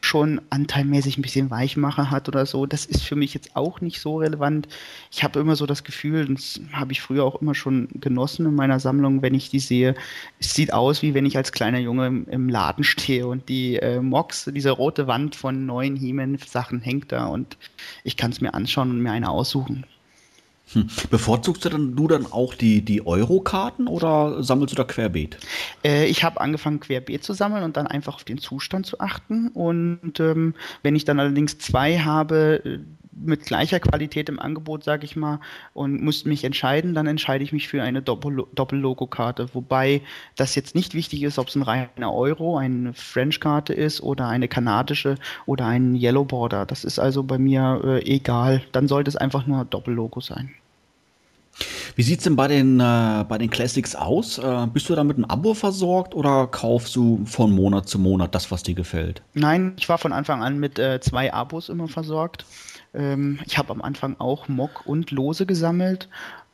schon 0.00 0.40
anteilmäßig 0.50 1.18
ein 1.18 1.22
bisschen 1.22 1.50
Weichmacher 1.50 2.10
hat 2.10 2.28
oder 2.28 2.46
so. 2.46 2.66
Das 2.66 2.86
ist 2.86 3.02
für 3.02 3.16
mich 3.16 3.34
jetzt 3.34 3.56
auch 3.56 3.80
nicht 3.80 4.00
so 4.00 4.18
relevant. 4.18 4.68
Ich 5.10 5.24
habe 5.24 5.40
immer 5.40 5.56
so 5.56 5.66
das 5.66 5.84
Gefühl, 5.84 6.26
das 6.34 6.60
habe 6.72 6.92
ich 6.92 7.00
früher 7.00 7.24
auch 7.24 7.40
immer 7.40 7.54
schon 7.54 7.88
genossen 7.94 8.46
in 8.46 8.54
meiner 8.54 8.80
Sammlung, 8.80 9.22
wenn 9.22 9.34
ich 9.34 9.50
die 9.50 9.58
sehe. 9.58 9.94
Es 10.38 10.54
sieht 10.54 10.72
aus, 10.72 11.02
wie 11.02 11.14
wenn 11.14 11.26
ich 11.26 11.36
als 11.36 11.52
kleiner 11.52 11.78
Junge 11.78 12.06
im, 12.06 12.28
im 12.28 12.48
Laden 12.48 12.84
stehe 12.84 13.26
und 13.26 13.48
die 13.48 13.76
äh, 13.76 14.00
Mox, 14.00 14.50
diese 14.54 14.70
rote 14.70 15.06
Wand 15.06 15.34
von 15.36 15.66
neuen 15.66 15.96
He-Man-Sachen 15.96 16.80
hängt 16.80 17.12
da 17.12 17.26
und 17.26 17.56
ich 18.04 18.16
kann 18.16 18.30
es 18.30 18.40
mir 18.40 18.54
anschauen 18.54 18.90
und 18.90 19.00
mir 19.00 19.12
eine 19.12 19.30
aussuchen. 19.30 19.84
Hm. 20.72 20.88
Bevorzugst 21.10 21.64
du 21.64 21.68
dann, 21.68 21.94
du 21.94 22.08
dann 22.08 22.26
auch 22.30 22.54
die, 22.54 22.82
die 22.82 23.06
Euro-Karten 23.06 23.86
oder 23.86 24.42
sammelst 24.42 24.72
du 24.72 24.76
da 24.76 24.84
querbeet? 24.84 25.36
Äh, 25.84 26.06
ich 26.06 26.24
habe 26.24 26.40
angefangen 26.40 26.80
querbeet 26.80 27.22
zu 27.22 27.34
sammeln 27.34 27.64
und 27.64 27.76
dann 27.76 27.86
einfach 27.86 28.14
auf 28.14 28.24
den 28.24 28.38
Zustand 28.38 28.86
zu 28.86 28.98
achten. 29.00 29.48
Und 29.48 30.18
ähm, 30.20 30.54
wenn 30.82 30.96
ich 30.96 31.04
dann 31.04 31.20
allerdings 31.20 31.58
zwei 31.58 31.98
habe, 31.98 32.62
äh, 32.64 32.78
mit 33.16 33.44
gleicher 33.44 33.80
Qualität 33.80 34.28
im 34.28 34.38
Angebot, 34.38 34.84
sage 34.84 35.04
ich 35.04 35.16
mal, 35.16 35.40
und 35.72 36.02
muss 36.02 36.24
mich 36.24 36.44
entscheiden, 36.44 36.94
dann 36.94 37.06
entscheide 37.06 37.44
ich 37.44 37.52
mich 37.52 37.68
für 37.68 37.82
eine 37.82 38.02
Doppel-Logo-Karte. 38.02 39.48
Wobei 39.54 40.02
das 40.36 40.54
jetzt 40.54 40.74
nicht 40.74 40.94
wichtig 40.94 41.22
ist, 41.22 41.38
ob 41.38 41.48
es 41.48 41.54
ein 41.54 41.62
reiner 41.62 42.12
Euro, 42.12 42.56
eine 42.56 42.94
French-Karte 42.94 43.72
ist 43.72 44.00
oder 44.00 44.28
eine 44.28 44.48
kanadische 44.48 45.16
oder 45.46 45.66
ein 45.66 45.94
Yellow 45.94 46.24
Border. 46.24 46.66
Das 46.66 46.84
ist 46.84 46.98
also 46.98 47.22
bei 47.22 47.38
mir 47.38 47.80
äh, 47.84 48.00
egal. 48.04 48.62
Dann 48.72 48.88
sollte 48.88 49.08
es 49.08 49.16
einfach 49.16 49.46
nur 49.46 49.64
Doppel-Logo 49.64 50.20
sein. 50.20 50.54
Wie 51.96 52.02
sieht 52.02 52.18
es 52.18 52.24
denn 52.24 52.34
bei 52.34 52.48
den, 52.48 52.80
äh, 52.80 53.24
bei 53.28 53.38
den 53.38 53.50
Classics 53.50 53.94
aus? 53.94 54.38
Äh, 54.38 54.66
bist 54.72 54.88
du 54.88 54.94
da 54.94 55.04
mit 55.04 55.16
einem 55.16 55.26
Abo 55.26 55.54
versorgt 55.54 56.14
oder 56.14 56.48
kaufst 56.48 56.96
du 56.96 57.24
von 57.24 57.52
Monat 57.52 57.88
zu 57.88 57.98
Monat 57.98 58.34
das, 58.34 58.50
was 58.50 58.64
dir 58.64 58.74
gefällt? 58.74 59.22
Nein, 59.34 59.74
ich 59.76 59.88
war 59.88 59.98
von 59.98 60.12
Anfang 60.12 60.42
an 60.42 60.58
mit 60.58 60.78
äh, 60.78 61.00
zwei 61.00 61.32
Abos 61.32 61.68
immer 61.68 61.86
versorgt. 61.86 62.44
Ähm, 62.94 63.38
ich 63.44 63.58
habe 63.58 63.70
am 63.70 63.82
Anfang 63.82 64.16
auch 64.18 64.48
Mock 64.48 64.86
und 64.86 65.10
Lose 65.10 65.46
gesammelt. 65.46 66.08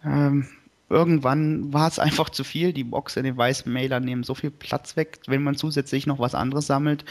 Ähm, 0.05 0.47
irgendwann 0.89 1.73
war 1.73 1.89
es 1.89 1.99
einfach 2.01 2.31
zu 2.31 2.45
viel. 2.45 2.73
Die 2.73 2.85
Box 2.85 3.17
in 3.17 3.25
den 3.25 3.37
weißen 3.37 3.73
Mailern 3.73 4.05
nehmen 4.05 4.23
so 4.23 4.35
viel 4.35 4.51
Platz 4.51 4.97
weg, 4.97 5.21
wenn 5.27 5.43
man 5.43 5.55
zusätzlich 5.55 6.07
noch 6.07 6.19
was 6.19 6.35
anderes 6.35 6.67
sammelt. 6.67 7.05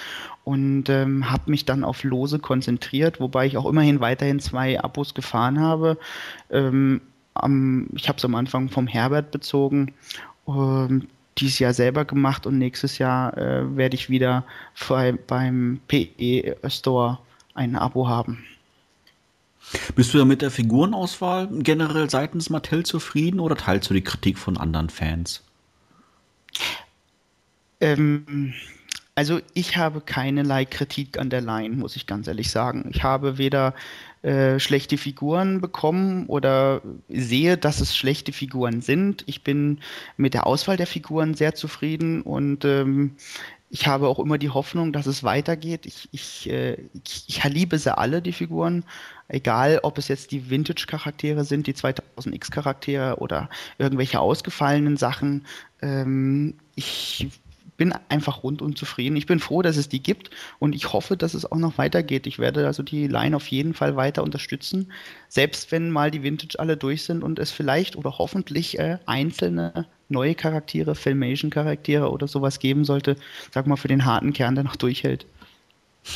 Und 0.44 0.90
ähm, 0.90 1.30
habe 1.32 1.52
mich 1.52 1.66
dann 1.66 1.84
auf 1.84 2.04
Lose 2.04 2.40
konzentriert, 2.40 3.20
wobei 3.20 3.46
ich 3.46 3.58
auch 3.58 3.66
immerhin 3.66 4.00
weiterhin 4.00 4.40
zwei 4.40 4.80
Abos 4.82 5.14
gefahren 5.14 5.60
habe. 5.60 5.98
Ähm, 6.50 7.02
am, 7.34 7.88
ich 7.96 8.10
habe 8.10 8.18
es 8.18 8.26
am 8.26 8.36
Anfang 8.36 8.70
vom 8.70 8.88
Herbert 8.88 9.32
bezogen, 9.32 9.94
ähm, 10.48 11.08
dieses 11.38 11.60
Jahr 11.60 11.74
selber 11.74 12.06
gemacht 12.06 12.46
und 12.46 12.58
nächstes 12.58 12.98
Jahr 12.98 13.38
äh, 13.38 13.78
werde 13.78 13.96
ich 13.96 14.10
wieder 14.10 14.44
bei, 14.88 15.14
beim 15.14 15.80
PE 15.88 16.58
Store 16.68 17.20
ein 17.54 17.76
Abo 17.76 18.08
haben. 18.08 18.44
Bist 19.96 20.14
du 20.14 20.26
mit 20.26 20.42
der 20.42 20.52
Figurenauswahl 20.52 21.48
generell 21.52 22.10
seitens 22.10 22.50
Mattel 22.50 22.86
zufrieden 22.86 23.40
oder 23.40 23.56
teilst 23.56 23.90
du 23.90 23.94
die 23.94 24.04
Kritik 24.04 24.38
von 24.38 24.58
anderen 24.58 24.90
Fans? 24.90 25.44
Ähm, 27.80 28.54
also 29.16 29.42
ich 29.54 29.78
habe 29.78 30.02
keinerlei 30.02 30.66
Kritik 30.66 31.20
an 31.20 31.30
der 31.30 31.42
Line, 31.42 31.76
muss 31.76 31.96
ich 31.96 32.08
ganz 32.08 32.28
ehrlich 32.28 32.50
sagen. 32.52 32.90
Ich 32.94 33.04
habe 33.04 33.38
weder 33.38 33.74
äh, 34.22 34.60
schlechte 34.60 34.98
Figuren 34.98 35.62
bekommen 35.62 36.26
oder 36.28 36.82
sehe, 37.10 37.58
dass 37.58 37.80
es 37.82 37.96
schlechte 37.96 38.32
Figuren 38.32 38.82
sind. 38.82 39.24
Ich 39.28 39.44
bin 39.44 39.80
mit 40.18 40.34
der 40.34 40.48
Auswahl 40.48 40.78
der 40.78 40.88
Figuren 40.88 41.34
sehr 41.36 41.54
zufrieden 41.54 42.22
und 42.22 42.66
ähm, 42.66 43.16
ich 43.70 43.88
habe 43.88 44.08
auch 44.08 44.20
immer 44.20 44.38
die 44.38 44.50
Hoffnung, 44.50 44.92
dass 44.92 45.06
es 45.06 45.24
weitergeht. 45.24 45.86
Ich, 45.86 46.10
ich, 46.12 46.50
äh, 46.50 46.74
ich, 47.06 47.26
ich 47.28 47.44
liebe 47.44 47.78
sie 47.78 47.96
alle, 47.96 48.22
die 48.22 48.34
Figuren. 48.34 48.84
Egal, 49.28 49.80
ob 49.84 50.00
es 50.00 50.08
jetzt 50.08 50.32
die 50.32 50.50
Vintage-Charaktere 50.50 51.44
sind, 51.44 51.68
die 51.68 51.74
2000X-Charaktere 51.74 53.18
oder 53.20 53.50
irgendwelche 53.78 54.20
ausgefallenen 54.20 54.98
Sachen. 54.98 55.46
Ähm, 55.82 56.56
ich 56.76 57.30
bin 57.80 57.94
einfach 58.10 58.44
rundum 58.44 58.76
zufrieden. 58.76 59.16
Ich 59.16 59.26
bin 59.26 59.40
froh, 59.40 59.64
dass 59.64 59.78
es 59.78 59.90
die 59.90 60.04
gibt 60.04 60.30
und 60.60 60.76
ich 60.76 60.92
hoffe, 60.94 61.18
dass 61.18 61.34
es 61.34 61.50
auch 61.50 61.58
noch 61.58 61.80
weitergeht. 61.80 62.28
Ich 62.28 62.38
werde 62.38 62.68
also 62.68 62.84
die 62.84 63.08
Line 63.08 63.36
auf 63.36 63.48
jeden 63.48 63.74
Fall 63.74 63.96
weiter 63.96 64.22
unterstützen, 64.22 64.92
selbst 65.30 65.72
wenn 65.72 65.90
mal 65.90 66.12
die 66.12 66.22
Vintage 66.22 66.60
alle 66.60 66.78
durch 66.78 67.04
sind 67.04 67.24
und 67.24 67.40
es 67.40 67.52
vielleicht 67.52 67.96
oder 67.96 68.18
hoffentlich 68.18 68.78
äh, 68.78 69.00
einzelne 69.06 69.88
neue 70.10 70.36
Charaktere, 70.36 70.94
Filmation-Charaktere 70.94 72.12
oder 72.12 72.28
sowas 72.28 72.60
geben 72.60 72.84
sollte, 72.84 73.16
sag 73.52 73.66
mal 73.66 73.78
für 73.78 73.88
den 73.88 74.06
harten 74.06 74.34
Kern, 74.34 74.56
der 74.56 74.66
noch 74.66 74.76
durchhält. 74.76 75.26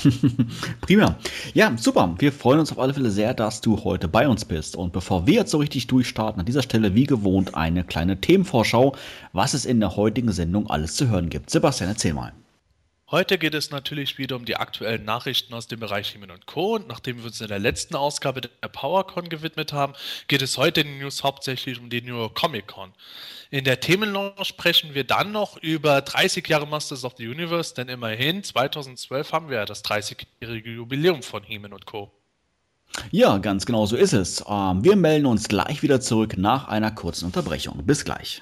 Prima. 0.81 1.17
Ja, 1.53 1.73
super. 1.77 2.15
Wir 2.19 2.31
freuen 2.31 2.59
uns 2.59 2.71
auf 2.71 2.79
alle 2.79 2.93
Fälle 2.93 3.11
sehr, 3.11 3.33
dass 3.33 3.61
du 3.61 3.83
heute 3.83 4.07
bei 4.07 4.27
uns 4.27 4.45
bist. 4.45 4.75
Und 4.75 4.93
bevor 4.93 5.27
wir 5.27 5.35
jetzt 5.35 5.51
so 5.51 5.57
richtig 5.57 5.87
durchstarten, 5.87 6.39
an 6.39 6.45
dieser 6.45 6.63
Stelle 6.63 6.95
wie 6.95 7.05
gewohnt 7.05 7.55
eine 7.55 7.83
kleine 7.83 8.19
Themenvorschau, 8.19 8.95
was 9.31 9.53
es 9.53 9.65
in 9.65 9.79
der 9.79 9.95
heutigen 9.95 10.31
Sendung 10.31 10.67
alles 10.69 10.95
zu 10.95 11.09
hören 11.09 11.29
gibt. 11.29 11.49
Sebastian, 11.49 11.89
erzähl 11.89 12.13
mal. 12.13 12.33
Heute 13.13 13.37
geht 13.37 13.53
es 13.53 13.69
natürlich 13.69 14.17
wieder 14.17 14.35
um 14.35 14.43
die 14.43 14.55
aktuellen 14.55 15.05
Nachrichten 15.05 15.53
aus 15.53 15.67
dem 15.67 15.79
Bereich 15.79 16.09
Himmel 16.09 16.31
und 16.31 16.47
Co. 16.47 16.77
Und 16.77 16.87
nachdem 16.87 17.19
wir 17.19 17.25
uns 17.25 17.39
in 17.41 17.47
der 17.47 17.59
letzten 17.59 17.95
Ausgabe 17.95 18.41
der 18.41 18.49
PowerCon 18.67 19.29
gewidmet 19.29 19.71
haben, 19.71 19.93
geht 20.27 20.41
es 20.41 20.57
heute 20.57 20.81
in 20.81 20.87
den 20.87 20.97
News 20.97 21.21
hauptsächlich 21.21 21.79
um 21.79 21.91
die 21.91 22.01
New 22.01 22.17
York 22.17 22.33
Comic 22.33 22.65
Con. 22.65 22.91
In 23.51 23.65
der 23.65 23.79
Themenlaunch 23.79 24.43
sprechen 24.47 24.95
wir 24.95 25.03
dann 25.03 25.31
noch 25.31 25.57
über 25.57 26.01
30 26.01 26.47
Jahre 26.47 26.65
Masters 26.65 27.03
of 27.03 27.13
the 27.19 27.27
Universe, 27.27 27.75
denn 27.75 27.87
immerhin 27.87 28.43
2012 28.43 29.31
haben 29.31 29.47
wir 29.47 29.57
ja 29.57 29.65
das 29.65 29.85
30-jährige 29.85 30.71
Jubiläum 30.71 31.21
von 31.21 31.43
Heeman 31.43 31.73
und 31.73 31.85
Co. 31.85 32.11
Ja, 33.11 33.37
ganz 33.37 33.67
genau 33.67 33.85
so 33.85 33.95
ist 33.95 34.13
es. 34.13 34.43
Ähm, 34.49 34.83
wir 34.83 34.95
melden 34.95 35.27
uns 35.27 35.47
gleich 35.47 35.83
wieder 35.83 36.01
zurück 36.01 36.35
nach 36.35 36.67
einer 36.67 36.89
kurzen 36.89 37.25
Unterbrechung. 37.25 37.85
Bis 37.85 38.05
gleich. 38.05 38.41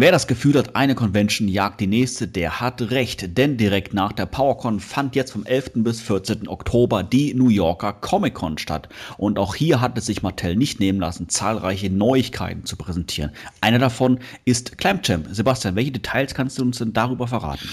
Wer 0.00 0.12
das 0.12 0.28
Gefühl 0.28 0.56
hat, 0.56 0.76
eine 0.76 0.94
Convention 0.94 1.48
jagt 1.48 1.80
die 1.80 1.88
nächste, 1.88 2.28
der 2.28 2.60
hat 2.60 2.80
recht, 2.92 3.36
denn 3.36 3.56
direkt 3.56 3.94
nach 3.94 4.12
der 4.12 4.26
PowerCon 4.26 4.78
fand 4.78 5.16
jetzt 5.16 5.32
vom 5.32 5.44
11. 5.44 5.72
bis 5.74 6.00
14. 6.00 6.46
Oktober 6.46 7.02
die 7.02 7.34
New 7.34 7.48
Yorker 7.48 7.94
Comic 7.94 8.34
Con 8.34 8.58
statt. 8.58 8.88
Und 9.16 9.40
auch 9.40 9.56
hier 9.56 9.80
hat 9.80 9.98
es 9.98 10.06
sich 10.06 10.22
Mattel 10.22 10.54
nicht 10.54 10.78
nehmen 10.78 11.00
lassen, 11.00 11.28
zahlreiche 11.28 11.90
Neuigkeiten 11.90 12.64
zu 12.64 12.76
präsentieren. 12.76 13.32
Eine 13.60 13.80
davon 13.80 14.20
ist 14.44 14.78
Clampchamp. 14.78 15.26
Sebastian, 15.32 15.74
welche 15.74 15.90
Details 15.90 16.32
kannst 16.32 16.58
du 16.58 16.62
uns 16.62 16.78
denn 16.78 16.92
darüber 16.92 17.26
verraten? 17.26 17.68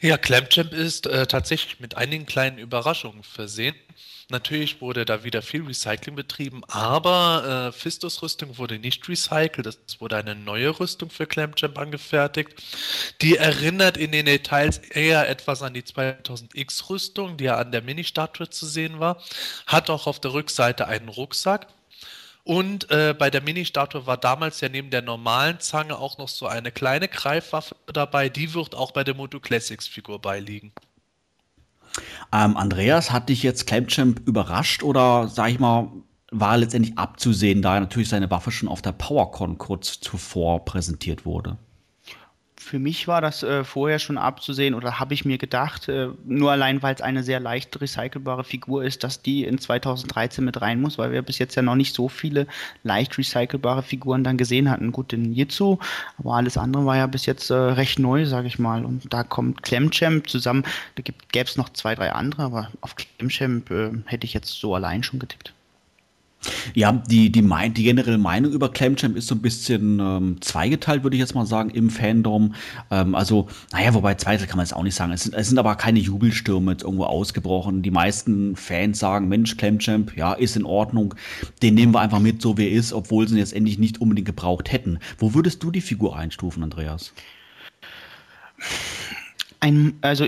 Ja, 0.00 0.18
Clampchamp 0.18 0.72
ist 0.72 1.06
äh, 1.06 1.28
tatsächlich 1.28 1.78
mit 1.78 1.96
einigen 1.96 2.26
kleinen 2.26 2.58
Überraschungen 2.58 3.22
versehen. 3.22 3.76
Natürlich 4.30 4.80
wurde 4.80 5.04
da 5.04 5.24
wieder 5.24 5.42
viel 5.42 5.64
Recycling 5.64 6.14
betrieben, 6.14 6.62
aber 6.68 7.68
äh, 7.68 7.72
Fistus-Rüstung 7.72 8.58
wurde 8.58 8.78
nicht 8.78 9.08
recycelt. 9.08 9.66
Es 9.66 10.00
wurde 10.00 10.16
eine 10.16 10.36
neue 10.36 10.78
Rüstung 10.78 11.10
für 11.10 11.26
Clamchamp 11.26 11.76
angefertigt. 11.78 12.54
Die 13.22 13.36
erinnert 13.36 13.96
in 13.96 14.12
den 14.12 14.26
Details 14.26 14.78
eher 14.78 15.28
etwas 15.28 15.62
an 15.62 15.74
die 15.74 15.82
2000X-Rüstung, 15.82 17.36
die 17.36 17.44
ja 17.44 17.56
an 17.56 17.72
der 17.72 17.82
Mini-Statue 17.82 18.50
zu 18.50 18.66
sehen 18.66 19.00
war. 19.00 19.20
Hat 19.66 19.90
auch 19.90 20.06
auf 20.06 20.20
der 20.20 20.32
Rückseite 20.32 20.86
einen 20.86 21.08
Rucksack. 21.08 21.66
Und 22.44 22.90
äh, 22.90 23.14
bei 23.18 23.30
der 23.30 23.42
Mini-Statue 23.42 24.06
war 24.06 24.16
damals 24.16 24.60
ja 24.60 24.68
neben 24.68 24.90
der 24.90 25.02
normalen 25.02 25.60
Zange 25.60 25.98
auch 25.98 26.18
noch 26.18 26.28
so 26.28 26.46
eine 26.46 26.72
kleine 26.72 27.08
Greifwaffe 27.08 27.76
dabei. 27.92 28.28
Die 28.28 28.54
wird 28.54 28.74
auch 28.74 28.92
bei 28.92 29.04
der 29.04 29.14
Moto 29.14 29.40
Classics-Figur 29.40 30.20
beiliegen. 30.20 30.72
Ähm, 32.32 32.56
Andreas, 32.56 33.10
hat 33.10 33.28
dich 33.28 33.42
jetzt 33.42 33.66
Clamchamp 33.66 34.26
überrascht 34.26 34.82
oder, 34.82 35.28
sag 35.28 35.50
ich 35.50 35.58
mal, 35.58 35.90
war 36.30 36.56
letztendlich 36.56 36.96
abzusehen, 36.96 37.60
da 37.62 37.80
natürlich 37.80 38.08
seine 38.08 38.30
Waffe 38.30 38.50
schon 38.52 38.68
auf 38.68 38.82
der 38.82 38.92
PowerCon 38.92 39.58
kurz 39.58 40.00
zuvor 40.00 40.64
präsentiert 40.64 41.26
wurde? 41.26 41.58
Für 42.70 42.78
mich 42.78 43.08
war 43.08 43.20
das 43.20 43.42
äh, 43.42 43.64
vorher 43.64 43.98
schon 43.98 44.16
abzusehen 44.16 44.74
oder 44.74 45.00
habe 45.00 45.12
ich 45.12 45.24
mir 45.24 45.38
gedacht, 45.38 45.88
äh, 45.88 46.10
nur 46.24 46.52
allein 46.52 46.84
weil 46.84 46.94
es 46.94 47.00
eine 47.00 47.24
sehr 47.24 47.40
leicht 47.40 47.80
recycelbare 47.80 48.44
Figur 48.44 48.84
ist, 48.84 49.02
dass 49.02 49.22
die 49.22 49.42
in 49.42 49.58
2013 49.58 50.44
mit 50.44 50.60
rein 50.60 50.80
muss, 50.80 50.96
weil 50.96 51.10
wir 51.10 51.22
bis 51.22 51.38
jetzt 51.38 51.56
ja 51.56 51.62
noch 51.62 51.74
nicht 51.74 51.96
so 51.96 52.08
viele 52.08 52.46
leicht 52.84 53.18
recycelbare 53.18 53.82
Figuren 53.82 54.22
dann 54.22 54.36
gesehen 54.36 54.70
hatten. 54.70 54.92
Gut, 54.92 55.10
den 55.10 55.32
Jitsu, 55.32 55.78
aber 56.16 56.34
alles 56.34 56.56
andere 56.56 56.86
war 56.86 56.96
ja 56.96 57.08
bis 57.08 57.26
jetzt 57.26 57.50
äh, 57.50 57.54
recht 57.54 57.98
neu, 57.98 58.24
sage 58.24 58.46
ich 58.46 58.60
mal. 58.60 58.84
Und 58.84 59.12
da 59.12 59.24
kommt 59.24 59.64
Clemchamp 59.64 60.30
zusammen. 60.30 60.62
Da 60.94 61.02
gäbe 61.02 61.48
es 61.48 61.56
noch 61.56 61.70
zwei, 61.70 61.96
drei 61.96 62.12
andere, 62.12 62.44
aber 62.44 62.70
auf 62.82 62.94
Clemchamp 62.94 63.68
äh, 63.72 63.90
hätte 64.06 64.26
ich 64.26 64.32
jetzt 64.32 64.60
so 64.60 64.76
allein 64.76 65.02
schon 65.02 65.18
getippt. 65.18 65.52
Ja, 66.74 66.92
die, 66.92 67.30
die, 67.30 67.42
mein, 67.42 67.74
die 67.74 67.82
generelle 67.82 68.18
Meinung 68.18 68.52
über 68.52 68.70
Clamchamp 68.70 69.16
ist 69.16 69.26
so 69.26 69.34
ein 69.34 69.42
bisschen 69.42 70.00
ähm, 70.00 70.36
zweigeteilt, 70.40 71.02
würde 71.02 71.16
ich 71.16 71.20
jetzt 71.20 71.34
mal 71.34 71.46
sagen, 71.46 71.70
im 71.70 71.90
Fandom. 71.90 72.54
Ähm, 72.90 73.14
also, 73.14 73.48
naja, 73.72 73.92
wobei 73.92 74.14
zweigeteilt 74.14 74.48
kann 74.48 74.56
man 74.56 74.64
es 74.64 74.72
auch 74.72 74.82
nicht 74.82 74.94
sagen. 74.94 75.12
Es 75.12 75.24
sind, 75.24 75.34
es 75.34 75.48
sind 75.48 75.58
aber 75.58 75.74
keine 75.76 75.98
Jubelstürme 75.98 76.72
jetzt 76.72 76.82
irgendwo 76.82 77.04
ausgebrochen. 77.04 77.82
Die 77.82 77.90
meisten 77.90 78.56
Fans 78.56 78.98
sagen, 78.98 79.28
Mensch, 79.28 79.56
Clamchamp, 79.56 80.16
ja, 80.16 80.32
ist 80.32 80.56
in 80.56 80.64
Ordnung. 80.64 81.14
Den 81.62 81.74
nehmen 81.74 81.92
wir 81.92 82.00
einfach 82.00 82.20
mit, 82.20 82.40
so 82.40 82.56
wie 82.56 82.68
er 82.68 82.72
ist, 82.72 82.92
obwohl 82.92 83.28
sie 83.28 83.34
ihn 83.34 83.38
jetzt 83.38 83.52
endlich 83.52 83.78
nicht 83.78 84.00
unbedingt 84.00 84.26
gebraucht 84.26 84.72
hätten. 84.72 84.98
Wo 85.18 85.34
würdest 85.34 85.62
du 85.62 85.70
die 85.70 85.80
Figur 85.82 86.16
einstufen, 86.16 86.62
Andreas? 86.62 87.12
Ein, 89.60 89.98
also 90.00 90.26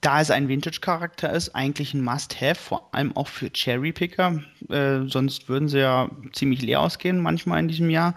da 0.00 0.20
es 0.20 0.30
ein 0.30 0.48
Vintage-Charakter 0.48 1.32
ist, 1.32 1.54
eigentlich 1.54 1.92
ein 1.92 2.02
Must-Have, 2.02 2.54
vor 2.54 2.88
allem 2.92 3.14
auch 3.16 3.28
für 3.28 3.50
Cherry-Picker. 3.50 4.42
Äh, 4.70 5.00
sonst 5.06 5.48
würden 5.48 5.68
sie 5.68 5.80
ja 5.80 6.08
ziemlich 6.32 6.62
leer 6.62 6.80
ausgehen 6.80 7.20
manchmal 7.20 7.60
in 7.60 7.68
diesem 7.68 7.90
Jahr. 7.90 8.14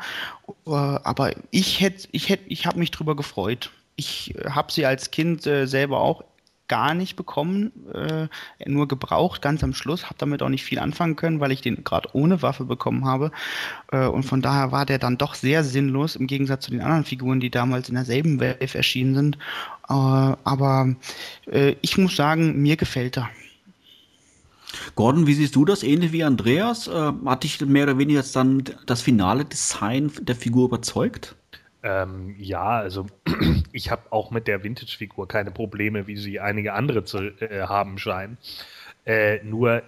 Äh, 0.66 0.72
aber 0.72 1.34
ich 1.52 1.82
hätte, 1.82 2.08
ich 2.12 2.30
hätte, 2.30 2.44
ich 2.48 2.66
habe 2.66 2.80
mich 2.80 2.92
drüber 2.92 3.16
gefreut. 3.16 3.72
Ich 3.96 4.34
habe 4.50 4.72
sie 4.72 4.86
als 4.86 5.12
Kind 5.12 5.46
äh, 5.46 5.66
selber 5.68 6.00
auch 6.00 6.24
gar 6.70 6.94
nicht 6.94 7.16
bekommen, 7.16 7.72
äh, 7.94 8.28
nur 8.66 8.88
gebraucht, 8.88 9.42
ganz 9.42 9.64
am 9.64 9.74
Schluss, 9.74 10.06
habe 10.06 10.16
damit 10.18 10.42
auch 10.42 10.50
nicht 10.50 10.64
viel 10.64 10.80
anfangen 10.80 11.16
können, 11.16 11.40
weil 11.40 11.52
ich 11.52 11.62
den 11.62 11.84
gerade 11.84 12.10
ohne 12.14 12.42
Waffe 12.42 12.66
bekommen 12.66 13.06
habe. 13.06 13.32
Äh, 13.92 14.08
und 14.08 14.24
von 14.24 14.42
daher 14.42 14.72
war 14.72 14.86
der 14.86 14.98
dann 14.98 15.18
doch 15.18 15.36
sehr 15.36 15.64
sinnlos 15.64 16.16
im 16.16 16.26
Gegensatz 16.26 16.66
zu 16.66 16.72
den 16.72 16.82
anderen 16.82 17.04
Figuren, 17.04 17.40
die 17.40 17.52
damals 17.52 17.90
in 17.90 17.96
derselben 17.96 18.40
Wave 18.40 18.76
erschienen 18.76 19.14
sind. 19.14 19.38
Äh, 19.90 19.94
aber 19.94 20.96
äh, 21.52 21.75
ich 21.82 21.98
muss 21.98 22.16
sagen, 22.16 22.62
mir 22.62 22.78
gefällt 22.78 23.18
er. 23.18 23.30
Gordon, 24.96 25.28
wie 25.28 25.34
siehst 25.34 25.56
du 25.56 25.66
das? 25.66 25.84
Ähnlich 25.84 26.12
wie 26.12 26.24
Andreas? 26.24 26.88
Äh, 26.88 27.12
hat 27.25 27.44
dich 27.44 27.62
mehr 27.62 27.84
oder 27.84 27.98
weniger 27.98 28.20
jetzt 28.20 28.36
dann 28.36 28.63
das 28.86 29.02
finale 29.02 29.46
Design 29.46 30.12
der 30.22 30.36
Figur 30.36 30.68
überzeugt? 30.68 31.36
Ähm, 31.84 32.36
ja, 32.40 32.63
also 32.63 33.08
ich 33.72 33.92
habe 33.92 34.12
auch 34.12 34.32
mit 34.32 34.48
der 34.48 34.63
Vintage-Figur 34.63 35.28
keine 35.28 35.52
Probleme, 35.52 36.08
wie 36.08 36.16
sie 36.16 36.40
einige 36.40 36.74
andere 36.74 37.04
zu 37.04 37.18
äh, 37.42 37.63
haben 37.63 37.98
scheinen. 37.98 38.38
Äh, 39.06 39.44
nur 39.44 39.84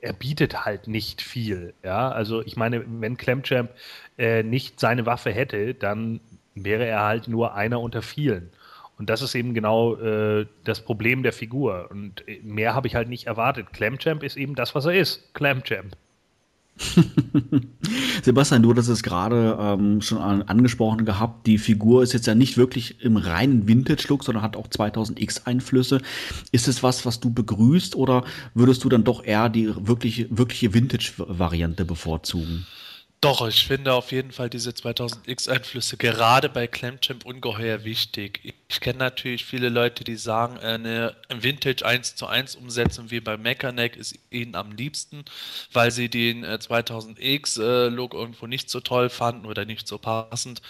er 0.00 0.12
bietet 0.12 0.64
halt 0.64 0.88
nicht 0.88 1.22
viel. 1.22 1.72
Ja, 1.84 2.10
also 2.10 2.42
ich 2.42 2.56
meine, 2.56 2.84
wenn 3.00 3.16
Clemchamp 3.16 3.70
äh, 4.18 4.42
nicht 4.42 4.80
seine 4.80 5.06
Waffe 5.06 5.30
hätte, 5.30 5.74
dann 5.74 6.20
wäre 6.56 6.84
er 6.84 7.02
halt 7.02 7.28
nur 7.28 7.54
einer 7.54 7.80
unter 7.80 8.02
vielen. 8.02 8.50
Und 8.98 9.10
das 9.10 9.20
ist 9.20 9.34
eben 9.34 9.52
genau 9.52 9.96
äh, 9.96 10.46
das 10.64 10.80
Problem 10.80 11.22
der 11.22 11.32
Figur. 11.32 11.88
Und 11.90 12.24
mehr 12.42 12.74
habe 12.74 12.86
ich 12.86 12.94
halt 12.94 13.08
nicht 13.08 13.26
erwartet. 13.26 13.72
Clamchamp 13.72 14.22
ist 14.22 14.36
eben 14.36 14.54
das, 14.54 14.74
was 14.74 14.86
er 14.86 14.94
ist. 14.94 15.34
Clamchamp. 15.34 15.96
Sebastian, 18.22 18.62
du 18.62 18.70
hattest 18.70 18.88
es 18.88 19.02
gerade 19.02 19.56
ähm, 19.58 20.02
schon 20.02 20.18
an, 20.18 20.42
angesprochen 20.42 21.04
gehabt. 21.04 21.46
Die 21.46 21.58
Figur 21.58 22.02
ist 22.02 22.12
jetzt 22.12 22.26
ja 22.26 22.34
nicht 22.34 22.58
wirklich 22.58 23.02
im 23.02 23.16
reinen 23.16 23.66
Vintage-Look, 23.66 24.24
sondern 24.24 24.42
hat 24.42 24.56
auch 24.56 24.68
2000X-Einflüsse. 24.68 26.00
Ist 26.52 26.68
es 26.68 26.82
was, 26.82 27.06
was 27.06 27.20
du 27.20 27.32
begrüßt 27.32 27.96
oder 27.96 28.24
würdest 28.54 28.84
du 28.84 28.88
dann 28.88 29.04
doch 29.04 29.24
eher 29.24 29.48
die 29.48 29.74
wirkliche, 29.86 30.26
wirkliche 30.30 30.74
Vintage-Variante 30.74 31.84
bevorzugen? 31.84 32.66
Doch, 33.22 33.48
ich 33.48 33.66
finde 33.66 33.94
auf 33.94 34.12
jeden 34.12 34.30
Fall 34.30 34.50
diese 34.50 34.70
2000X-Einflüsse 34.70 35.96
gerade 35.96 36.50
bei 36.50 36.66
Clamchamp 36.66 37.24
ungeheuer 37.24 37.82
wichtig. 37.82 38.54
Ich 38.68 38.80
kenne 38.80 38.98
natürlich 38.98 39.44
viele 39.46 39.70
Leute, 39.70 40.04
die 40.04 40.16
sagen, 40.16 40.58
eine 40.58 41.16
Vintage 41.30 41.84
1 41.84 42.16
zu 42.16 42.26
1 42.26 42.56
umsetzen 42.56 43.10
wie 43.10 43.20
bei 43.20 43.38
Mechanic 43.38 43.96
ist 43.96 44.18
ihnen 44.30 44.54
am 44.54 44.70
liebsten, 44.72 45.24
weil 45.72 45.90
sie 45.90 46.10
den 46.10 46.44
2000X-Look 46.44 48.14
äh, 48.14 48.16
irgendwo 48.16 48.46
nicht 48.46 48.68
so 48.68 48.80
toll 48.80 49.08
fanden 49.08 49.46
oder 49.46 49.64
nicht 49.64 49.88
so 49.88 49.98
passend. 49.98 50.60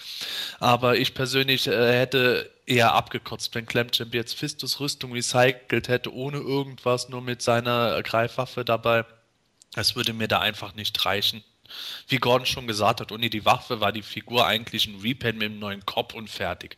Aber 0.59 0.97
ich 0.97 1.13
persönlich 1.13 1.67
äh, 1.67 1.99
hätte 1.99 2.49
eher 2.65 2.93
abgekotzt, 2.93 3.53
wenn 3.55 3.65
Clamchamp 3.65 4.13
jetzt 4.13 4.35
Fistus 4.35 4.79
Rüstung 4.79 5.11
recycelt 5.11 5.89
hätte, 5.89 6.13
ohne 6.13 6.37
irgendwas, 6.37 7.09
nur 7.09 7.21
mit 7.21 7.41
seiner 7.41 8.01
Greifwaffe 8.03 8.63
dabei. 8.63 9.05
Das 9.73 9.95
würde 9.95 10.13
mir 10.13 10.27
da 10.29 10.39
einfach 10.39 10.75
nicht 10.75 11.05
reichen. 11.05 11.43
Wie 12.07 12.17
Gordon 12.17 12.45
schon 12.45 12.67
gesagt 12.67 13.01
hat, 13.01 13.11
ohne 13.11 13.29
die 13.29 13.45
Waffe 13.45 13.79
war 13.79 13.91
die 13.91 14.01
Figur 14.01 14.45
eigentlich 14.45 14.87
ein 14.87 14.99
Repaint 15.01 15.37
mit 15.37 15.51
einem 15.51 15.59
neuen 15.59 15.85
Kopf 15.85 16.13
und 16.13 16.29
fertig. 16.29 16.77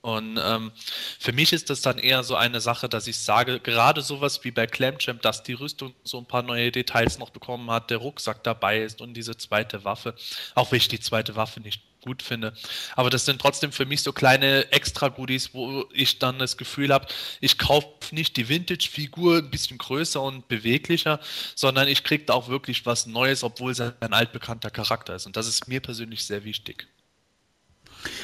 Und 0.00 0.40
ähm, 0.42 0.72
für 1.18 1.32
mich 1.32 1.52
ist 1.52 1.70
das 1.70 1.82
dann 1.82 1.98
eher 1.98 2.22
so 2.24 2.36
eine 2.36 2.60
Sache, 2.60 2.88
dass 2.88 3.06
ich 3.06 3.18
sage, 3.18 3.60
gerade 3.60 4.00
sowas 4.00 4.42
wie 4.44 4.50
bei 4.50 4.66
Clamchamp, 4.66 5.20
dass 5.22 5.42
die 5.42 5.52
Rüstung 5.52 5.94
so 6.04 6.18
ein 6.18 6.26
paar 6.26 6.42
neue 6.42 6.72
Details 6.72 7.18
noch 7.18 7.30
bekommen 7.30 7.70
hat, 7.70 7.90
der 7.90 7.98
Rucksack 7.98 8.42
dabei 8.44 8.82
ist 8.82 9.00
und 9.00 9.14
diese 9.14 9.36
zweite 9.36 9.84
Waffe, 9.84 10.14
auch 10.54 10.70
wenn 10.70 10.78
ich 10.78 10.88
die 10.88 11.00
zweite 11.00 11.36
Waffe 11.36 11.60
nicht 11.60 11.82
gut 12.06 12.22
finde. 12.22 12.54
Aber 12.94 13.10
das 13.10 13.26
sind 13.26 13.40
trotzdem 13.40 13.72
für 13.72 13.84
mich 13.84 14.02
so 14.02 14.12
kleine 14.12 14.72
Extra-Goodies, 14.72 15.52
wo 15.52 15.84
ich 15.92 16.18
dann 16.18 16.38
das 16.38 16.56
Gefühl 16.56 16.92
habe, 16.94 17.06
ich 17.40 17.58
kaufe 17.58 17.86
nicht 18.12 18.36
die 18.36 18.48
Vintage-Figur 18.48 19.38
ein 19.38 19.50
bisschen 19.50 19.76
größer 19.76 20.22
und 20.22 20.48
beweglicher, 20.48 21.20
sondern 21.54 21.88
ich 21.88 22.04
kriege 22.04 22.24
da 22.24 22.34
auch 22.34 22.48
wirklich 22.48 22.86
was 22.86 23.06
Neues, 23.06 23.42
obwohl 23.42 23.72
es 23.72 23.80
ein 23.80 24.12
altbekannter 24.12 24.70
Charakter 24.70 25.16
ist. 25.16 25.26
Und 25.26 25.36
das 25.36 25.48
ist 25.48 25.68
mir 25.68 25.80
persönlich 25.80 26.24
sehr 26.24 26.44
wichtig. 26.44 26.86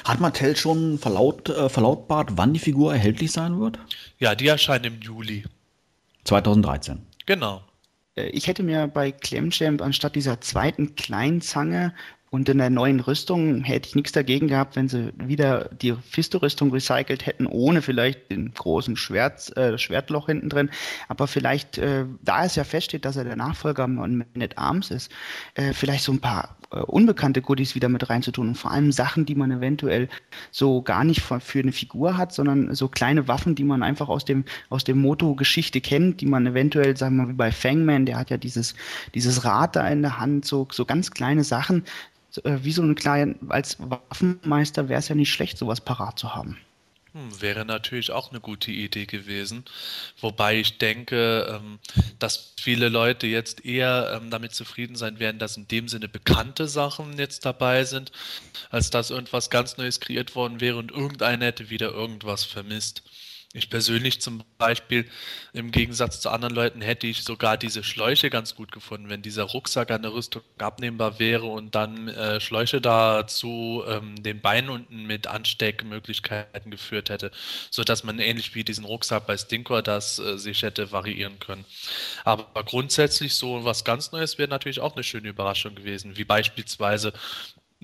Hat 0.04 0.20
Mattel 0.20 0.56
schon 0.56 0.98
verlaut, 0.98 1.48
äh, 1.48 1.68
verlautbart, 1.68 2.30
wann 2.36 2.54
die 2.54 2.60
Figur 2.60 2.92
erhältlich 2.92 3.32
sein 3.32 3.58
wird? 3.58 3.78
Ja, 4.18 4.34
die 4.36 4.46
erscheint 4.46 4.86
im 4.86 5.00
Juli. 5.00 5.44
2013. 6.24 7.04
Genau. 7.26 7.64
Äh, 8.14 8.28
ich 8.28 8.46
hätte 8.46 8.62
mir 8.62 8.86
bei 8.86 9.10
Clemchamp 9.10 9.82
anstatt 9.82 10.14
dieser 10.14 10.40
zweiten 10.40 10.94
kleinen 10.94 11.40
Zange 11.40 11.94
und 12.32 12.48
in 12.48 12.56
der 12.56 12.70
neuen 12.70 13.00
Rüstung 13.00 13.62
hätte 13.62 13.90
ich 13.90 13.94
nichts 13.94 14.12
dagegen 14.12 14.48
gehabt, 14.48 14.74
wenn 14.74 14.88
sie 14.88 15.12
wieder 15.18 15.68
die 15.68 15.92
Fisto-Rüstung 15.92 16.72
recycelt 16.72 17.26
hätten, 17.26 17.44
ohne 17.46 17.82
vielleicht 17.82 18.30
den 18.30 18.54
großen 18.54 18.96
Schwert, 18.96 19.54
äh, 19.58 19.76
Schwertloch 19.76 20.26
hinten 20.26 20.48
drin. 20.48 20.70
Aber 21.09 21.26
vielleicht, 21.26 21.76
äh, 21.76 22.07
da 22.22 22.46
es 22.46 22.57
ja 22.57 22.64
feststeht, 22.64 23.04
dass 23.04 23.16
er 23.16 23.24
der 23.24 23.37
Nachfolger 23.37 23.85
von 23.85 23.96
Man 24.16 24.42
at 24.42 24.57
Arms 24.57 24.90
ist, 24.90 25.12
äh, 25.57 25.74
vielleicht 25.74 26.04
so 26.04 26.12
ein 26.12 26.20
paar 26.20 26.57
äh, 26.70 26.78
unbekannte 26.78 27.42
Goodies 27.42 27.74
wieder 27.74 27.90
mit 27.90 28.09
reinzutun. 28.09 28.48
Und 28.48 28.54
vor 28.54 28.70
allem 28.70 28.92
Sachen, 28.92 29.26
die 29.26 29.35
man 29.35 29.50
eventuell 29.50 30.09
so 30.50 30.80
gar 30.80 31.04
nicht 31.04 31.20
für, 31.20 31.59
eine 31.59 31.72
Figur 31.72 32.16
hat, 32.16 32.33
sondern 32.33 32.74
so 32.74 32.88
kleine 32.88 33.28
Waffen, 33.28 33.57
die 33.57 33.64
man 33.64 33.83
einfach 33.83 34.09
aus 34.09 34.24
dem, 34.24 34.46
aus 34.70 34.85
dem 34.85 34.98
Moto-Geschichte 35.02 35.83
kennt, 35.83 36.22
die 36.22 36.26
man 36.26 36.46
eventuell, 36.46 36.96
sagen 36.96 37.16
wir 37.16 37.24
mal, 37.24 37.28
wie 37.28 37.37
bei 37.37 37.52
Fangman, 37.52 38.07
der 38.07 38.18
hat 38.18 38.30
ja 38.30 38.38
dieses, 38.38 38.74
dieses 39.14 39.44
Rad 39.44 39.76
da 39.76 39.87
in 39.87 40.00
der 40.00 40.18
Hand, 40.18 40.46
so, 40.46 40.66
so 40.72 40.87
ganz 40.87 41.11
kleine 41.11 41.44
Sachen, 41.44 41.85
wie 42.45 42.73
so 42.73 42.83
eine 42.83 42.95
kleine, 42.95 43.37
als 43.49 43.77
Waffenmeister 43.79 44.88
wäre 44.88 44.99
es 44.99 45.09
ja 45.09 45.14
nicht 45.14 45.33
schlecht, 45.33 45.59
sowas 45.59 45.81
parat 45.81 46.18
zu 46.18 46.35
haben. 46.35 46.57
Hm, 47.12 47.42
wäre 47.42 47.66
natürlich 47.66 48.11
auch 48.11 48.31
eine 48.31 48.40
gute 48.40 48.71
Idee 48.71 49.05
gewesen. 49.05 49.64
Wobei 50.21 50.59
ich 50.59 50.79
denke, 50.79 51.61
ähm, 51.61 51.79
dass 52.18 52.55
viele 52.59 52.88
Leute 52.88 53.27
jetzt 53.27 53.66
eher 53.66 54.12
ähm, 54.16 54.31
damit 54.31 54.55
zufrieden 54.55 54.97
sein 54.97 55.18
werden, 55.18 55.38
dass 55.38 55.59
in 55.59 55.68
dem 55.68 55.88
Sinne 55.88 56.09
bekannte 56.09 56.68
Sachen 56.68 57.18
jetzt 57.18 57.45
dabei 57.45 57.85
sind, 57.85 58.12
als 58.71 58.88
dass 58.88 59.11
irgendwas 59.11 59.51
ganz 59.51 59.77
Neues 59.77 60.01
kreiert 60.01 60.35
worden 60.35 60.62
wäre 60.62 60.79
und 60.79 60.90
irgendeiner 60.90 61.47
hätte 61.47 61.68
wieder 61.68 61.90
irgendwas 61.90 62.45
vermisst. 62.45 63.03
Ich 63.54 63.68
persönlich 63.68 64.22
zum 64.22 64.42
Beispiel, 64.56 65.06
im 65.52 65.72
Gegensatz 65.72 66.20
zu 66.20 66.30
anderen 66.30 66.54
Leuten, 66.54 66.80
hätte 66.80 67.06
ich 67.06 67.22
sogar 67.22 67.58
diese 67.58 67.84
Schläuche 67.84 68.30
ganz 68.30 68.54
gut 68.54 68.72
gefunden, 68.72 69.10
wenn 69.10 69.20
dieser 69.20 69.42
Rucksack 69.42 69.90
an 69.90 70.00
der 70.00 70.14
Rüstung 70.14 70.42
abnehmbar 70.56 71.18
wäre 71.18 71.44
und 71.44 71.74
dann 71.74 72.08
äh, 72.08 72.40
Schläuche 72.40 72.80
dazu 72.80 73.84
ähm, 73.86 74.22
den 74.22 74.40
Beinen 74.40 74.70
unten 74.70 75.04
mit 75.04 75.26
Ansteckmöglichkeiten 75.26 76.70
geführt 76.70 77.10
hätte, 77.10 77.30
sodass 77.70 78.04
man 78.04 78.18
ähnlich 78.18 78.54
wie 78.54 78.64
diesen 78.64 78.86
Rucksack 78.86 79.26
bei 79.26 79.36
Stinkor 79.36 79.82
das 79.82 80.18
äh, 80.18 80.38
sich 80.38 80.62
hätte 80.62 80.90
variieren 80.90 81.38
können. 81.38 81.66
Aber 82.24 82.64
grundsätzlich 82.64 83.34
so 83.34 83.66
was 83.66 83.84
ganz 83.84 84.12
Neues 84.12 84.38
wäre 84.38 84.48
natürlich 84.48 84.80
auch 84.80 84.94
eine 84.94 85.04
schöne 85.04 85.28
Überraschung 85.28 85.74
gewesen, 85.74 86.16
wie 86.16 86.24
beispielsweise 86.24 87.12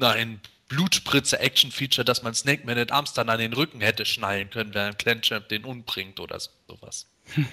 ein 0.00 0.40
Blutspritze-Action-Feature, 0.68 2.04
dass 2.04 2.22
man 2.22 2.34
Snake 2.34 2.66
Man 2.66 2.78
at 2.78 2.90
dann 3.16 3.28
an 3.28 3.38
den 3.38 3.52
Rücken 3.52 3.80
hätte 3.80 4.04
schnallen 4.04 4.50
können, 4.50 4.74
während 4.74 4.98
Clenchamp 4.98 5.48
den 5.48 5.64
umbringt 5.64 6.20
oder 6.20 6.38
sowas. 6.68 7.06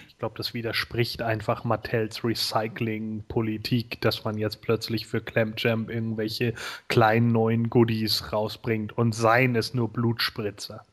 Ich 0.07 0.17
glaube, 0.19 0.37
das 0.37 0.53
widerspricht 0.53 1.21
einfach 1.21 1.63
Mattels 1.63 2.23
Recycling-Politik, 2.23 3.99
dass 4.01 4.23
man 4.23 4.37
jetzt 4.37 4.61
plötzlich 4.61 5.05
für 5.05 5.21
Clamchamp 5.21 5.89
irgendwelche 5.89 6.53
kleinen 6.87 7.31
neuen 7.31 7.69
Goodies 7.69 8.31
rausbringt 8.31 8.97
und 8.97 9.13
seien 9.13 9.55
es 9.55 9.73
nur 9.73 9.91
Blutspritzer. 9.91 10.85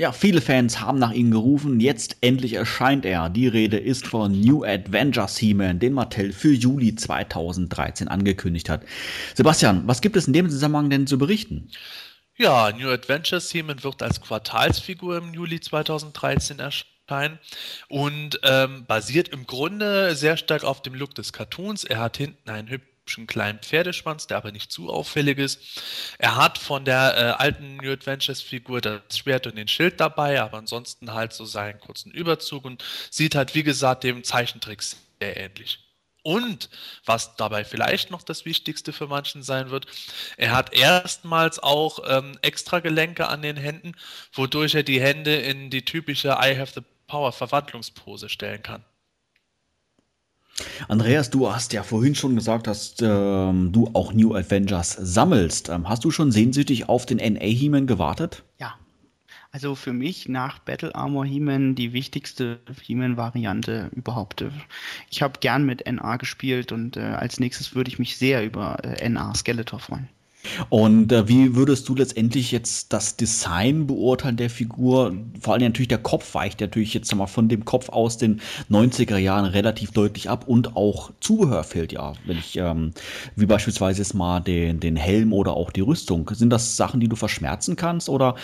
Ja, 0.00 0.12
viele 0.12 0.40
Fans 0.40 0.80
haben 0.80 0.98
nach 0.98 1.12
ihm 1.12 1.30
gerufen. 1.30 1.78
Jetzt 1.78 2.16
endlich 2.22 2.54
erscheint 2.54 3.04
er. 3.04 3.28
Die 3.28 3.46
Rede 3.46 3.76
ist 3.76 4.06
von 4.06 4.40
New 4.40 4.64
Adventures 4.64 5.36
He-Man, 5.36 5.78
den 5.78 5.92
Mattel 5.92 6.32
für 6.32 6.54
Juli 6.54 6.94
2013 6.94 8.08
angekündigt 8.08 8.70
hat. 8.70 8.82
Sebastian, 9.34 9.82
was 9.86 10.00
gibt 10.00 10.16
es 10.16 10.26
in 10.26 10.32
dem 10.32 10.48
Zusammenhang 10.48 10.88
denn 10.88 11.06
zu 11.06 11.18
berichten? 11.18 11.68
Ja, 12.38 12.72
New 12.72 12.88
Adventures 12.88 13.50
He-Man 13.50 13.84
wird 13.84 14.02
als 14.02 14.22
Quartalsfigur 14.22 15.18
im 15.18 15.34
Juli 15.34 15.60
2013 15.60 16.60
erscheinen 16.60 17.38
und 17.90 18.40
ähm, 18.42 18.86
basiert 18.86 19.28
im 19.28 19.46
Grunde 19.46 20.14
sehr 20.14 20.38
stark 20.38 20.64
auf 20.64 20.80
dem 20.80 20.94
Look 20.94 21.14
des 21.14 21.34
Cartoons. 21.34 21.84
Er 21.84 21.98
hat 21.98 22.16
hinten 22.16 22.48
einen 22.48 22.70
hübschen 22.70 22.89
hübschen 23.10 23.26
kleinen 23.26 23.58
Pferdeschwanz, 23.58 24.26
der 24.26 24.36
aber 24.36 24.52
nicht 24.52 24.70
zu 24.70 24.90
auffällig 24.90 25.38
ist. 25.38 25.82
Er 26.18 26.36
hat 26.36 26.58
von 26.58 26.84
der 26.84 27.16
äh, 27.16 27.42
alten 27.42 27.76
New 27.76 27.90
Adventures 27.90 28.40
Figur 28.40 28.80
das 28.80 29.18
Schwert 29.18 29.46
und 29.46 29.56
den 29.56 29.68
Schild 29.68 30.00
dabei, 30.00 30.40
aber 30.40 30.58
ansonsten 30.58 31.12
halt 31.12 31.32
so 31.32 31.44
seinen 31.44 31.80
kurzen 31.80 32.12
Überzug 32.12 32.64
und 32.64 32.84
sieht 33.10 33.34
halt, 33.34 33.54
wie 33.54 33.64
gesagt, 33.64 34.04
dem 34.04 34.22
Zeichentrick 34.22 34.82
sehr 34.82 35.36
ähnlich. 35.36 35.80
Und 36.22 36.68
was 37.06 37.34
dabei 37.36 37.64
vielleicht 37.64 38.10
noch 38.10 38.22
das 38.22 38.44
Wichtigste 38.44 38.92
für 38.92 39.06
manchen 39.06 39.42
sein 39.42 39.70
wird, 39.70 39.86
er 40.36 40.52
hat 40.52 40.74
erstmals 40.74 41.58
auch 41.58 42.00
ähm, 42.06 42.38
extra 42.42 42.80
Gelenke 42.80 43.26
an 43.28 43.40
den 43.40 43.56
Händen, 43.56 43.94
wodurch 44.34 44.74
er 44.74 44.82
die 44.82 45.00
Hände 45.00 45.34
in 45.34 45.70
die 45.70 45.84
typische 45.84 46.28
I 46.28 46.56
have 46.58 46.72
the 46.74 46.82
power 47.06 47.32
Verwandlungspose 47.32 48.28
stellen 48.28 48.62
kann. 48.62 48.84
Andreas, 50.88 51.30
du 51.30 51.52
hast 51.52 51.72
ja 51.72 51.82
vorhin 51.82 52.14
schon 52.14 52.34
gesagt, 52.34 52.66
dass 52.66 52.94
ähm, 53.00 53.72
du 53.72 53.90
auch 53.92 54.12
New 54.12 54.34
Avengers 54.34 54.92
sammelst. 54.92 55.68
Ähm, 55.68 55.88
hast 55.88 56.04
du 56.04 56.10
schon 56.10 56.32
sehnsüchtig 56.32 56.88
auf 56.88 57.06
den 57.06 57.18
NA 57.18 57.40
He-Man 57.40 57.86
gewartet? 57.86 58.44
Ja. 58.58 58.74
Also 59.52 59.74
für 59.74 59.92
mich 59.92 60.28
nach 60.28 60.60
Battle 60.60 60.94
Armor 60.94 61.26
He-Man 61.26 61.74
die 61.74 61.92
wichtigste 61.92 62.60
He-Man-Variante 62.82 63.90
überhaupt. 63.96 64.44
Ich 65.10 65.22
habe 65.22 65.40
gern 65.40 65.66
mit 65.66 65.90
NA 65.90 66.18
gespielt 66.18 66.70
und 66.70 66.96
äh, 66.96 67.00
als 67.00 67.40
nächstes 67.40 67.74
würde 67.74 67.90
ich 67.90 67.98
mich 67.98 68.16
sehr 68.16 68.44
über 68.44 68.78
äh, 68.84 69.08
NA 69.08 69.34
Skeletor 69.34 69.80
freuen. 69.80 70.08
Und 70.68 71.12
äh, 71.12 71.28
wie 71.28 71.54
würdest 71.54 71.88
du 71.88 71.94
letztendlich 71.94 72.52
jetzt 72.52 72.92
das 72.92 73.16
Design 73.16 73.86
beurteilen 73.86 74.36
der 74.36 74.50
Figur? 74.50 75.14
Vor 75.40 75.54
allem 75.54 75.62
natürlich 75.62 75.88
der 75.88 75.98
Kopf 75.98 76.34
weicht 76.34 76.60
natürlich 76.60 76.94
jetzt 76.94 77.14
mal 77.14 77.26
von 77.26 77.48
dem 77.48 77.64
Kopf 77.64 77.88
aus 77.88 78.18
den 78.18 78.40
90er 78.70 79.16
Jahren 79.16 79.44
relativ 79.44 79.92
deutlich 79.92 80.28
ab 80.28 80.46
und 80.46 80.76
auch 80.76 81.10
Zubehör 81.20 81.64
fehlt 81.64 81.92
ja, 81.92 82.12
wenn 82.26 82.38
ich, 82.38 82.56
ähm, 82.56 82.92
wie 83.36 83.46
beispielsweise 83.46 84.02
jetzt 84.02 84.14
mal 84.14 84.40
den, 84.40 84.80
den 84.80 84.96
Helm 84.96 85.32
oder 85.32 85.54
auch 85.54 85.70
die 85.70 85.80
Rüstung. 85.80 86.30
Sind 86.32 86.50
das 86.50 86.76
Sachen, 86.76 87.00
die 87.00 87.08
du 87.08 87.16
verschmerzen 87.16 87.76
kannst 87.76 88.08
oder 88.08 88.34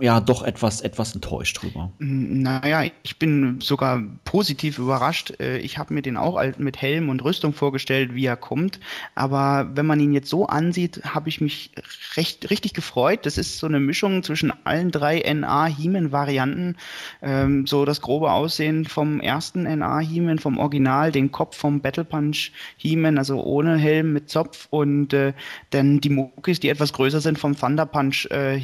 ja 0.00 0.20
doch 0.20 0.42
etwas, 0.42 0.80
etwas 0.80 1.14
enttäuscht 1.14 1.62
drüber. 1.62 1.92
Naja, 1.98 2.84
ich 3.02 3.18
bin 3.18 3.60
sogar 3.60 4.02
positiv 4.24 4.78
überrascht. 4.78 5.34
Äh, 5.40 5.58
ich 5.58 5.78
habe 5.78 5.94
mir 5.94 6.02
den 6.02 6.16
auch 6.16 6.40
mit 6.58 6.80
Helm 6.80 7.08
und 7.08 7.24
Rüstung 7.24 7.52
vorgestellt, 7.52 8.14
wie 8.14 8.26
er 8.26 8.36
kommt. 8.36 8.80
Aber 9.14 9.70
wenn 9.74 9.86
man 9.86 10.00
ihn 10.00 10.12
jetzt 10.12 10.28
so 10.28 10.46
ansieht, 10.46 11.02
habe 11.04 11.28
ich 11.28 11.40
mich 11.40 11.72
recht, 12.16 12.50
richtig 12.50 12.74
gefreut. 12.74 13.26
Das 13.26 13.38
ist 13.38 13.58
so 13.58 13.66
eine 13.66 13.80
Mischung 13.80 14.22
zwischen 14.22 14.52
allen 14.64 14.90
drei 14.90 15.20
NA-Heeman-Varianten. 15.20 16.76
Ähm, 17.22 17.66
so 17.66 17.84
das 17.84 18.00
grobe 18.00 18.32
Aussehen 18.32 18.84
vom 18.84 19.20
ersten 19.20 19.62
NA-Heeman, 19.62 20.38
vom 20.38 20.58
Original, 20.58 21.12
den 21.12 21.32
Kopf 21.32 21.56
vom 21.56 21.80
Battle 21.80 22.04
Punch 22.04 22.52
Heeman, 22.76 23.18
also 23.18 23.42
ohne 23.42 23.76
Helm 23.76 24.12
mit 24.12 24.28
Zopf 24.28 24.68
und 24.70 25.12
äh, 25.12 25.32
dann 25.70 26.00
die 26.00 26.10
Mokis, 26.10 26.60
die 26.60 26.68
etwas 26.68 26.92
größer 26.92 27.20
sind 27.20 27.38
vom 27.38 27.56
Thunder 27.56 27.86
Punch 27.86 28.26
äh. 28.30 28.54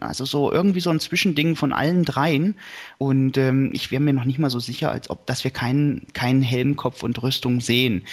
Also 0.00 0.24
so 0.24 0.55
irgendwie 0.56 0.80
so 0.80 0.90
ein 0.90 1.00
Zwischending 1.00 1.54
von 1.54 1.72
allen 1.72 2.04
dreien. 2.04 2.56
Und 2.98 3.36
ähm, 3.36 3.70
ich 3.72 3.90
wäre 3.90 4.02
mir 4.02 4.12
noch 4.12 4.24
nicht 4.24 4.38
mal 4.38 4.50
so 4.50 4.58
sicher, 4.58 4.90
als 4.90 5.10
ob, 5.10 5.26
dass 5.26 5.44
wir 5.44 5.50
keinen 5.50 6.06
keinen 6.12 6.42
Helmkopf 6.42 7.02
und 7.02 7.22
Rüstung 7.22 7.60
sehen. 7.60 8.04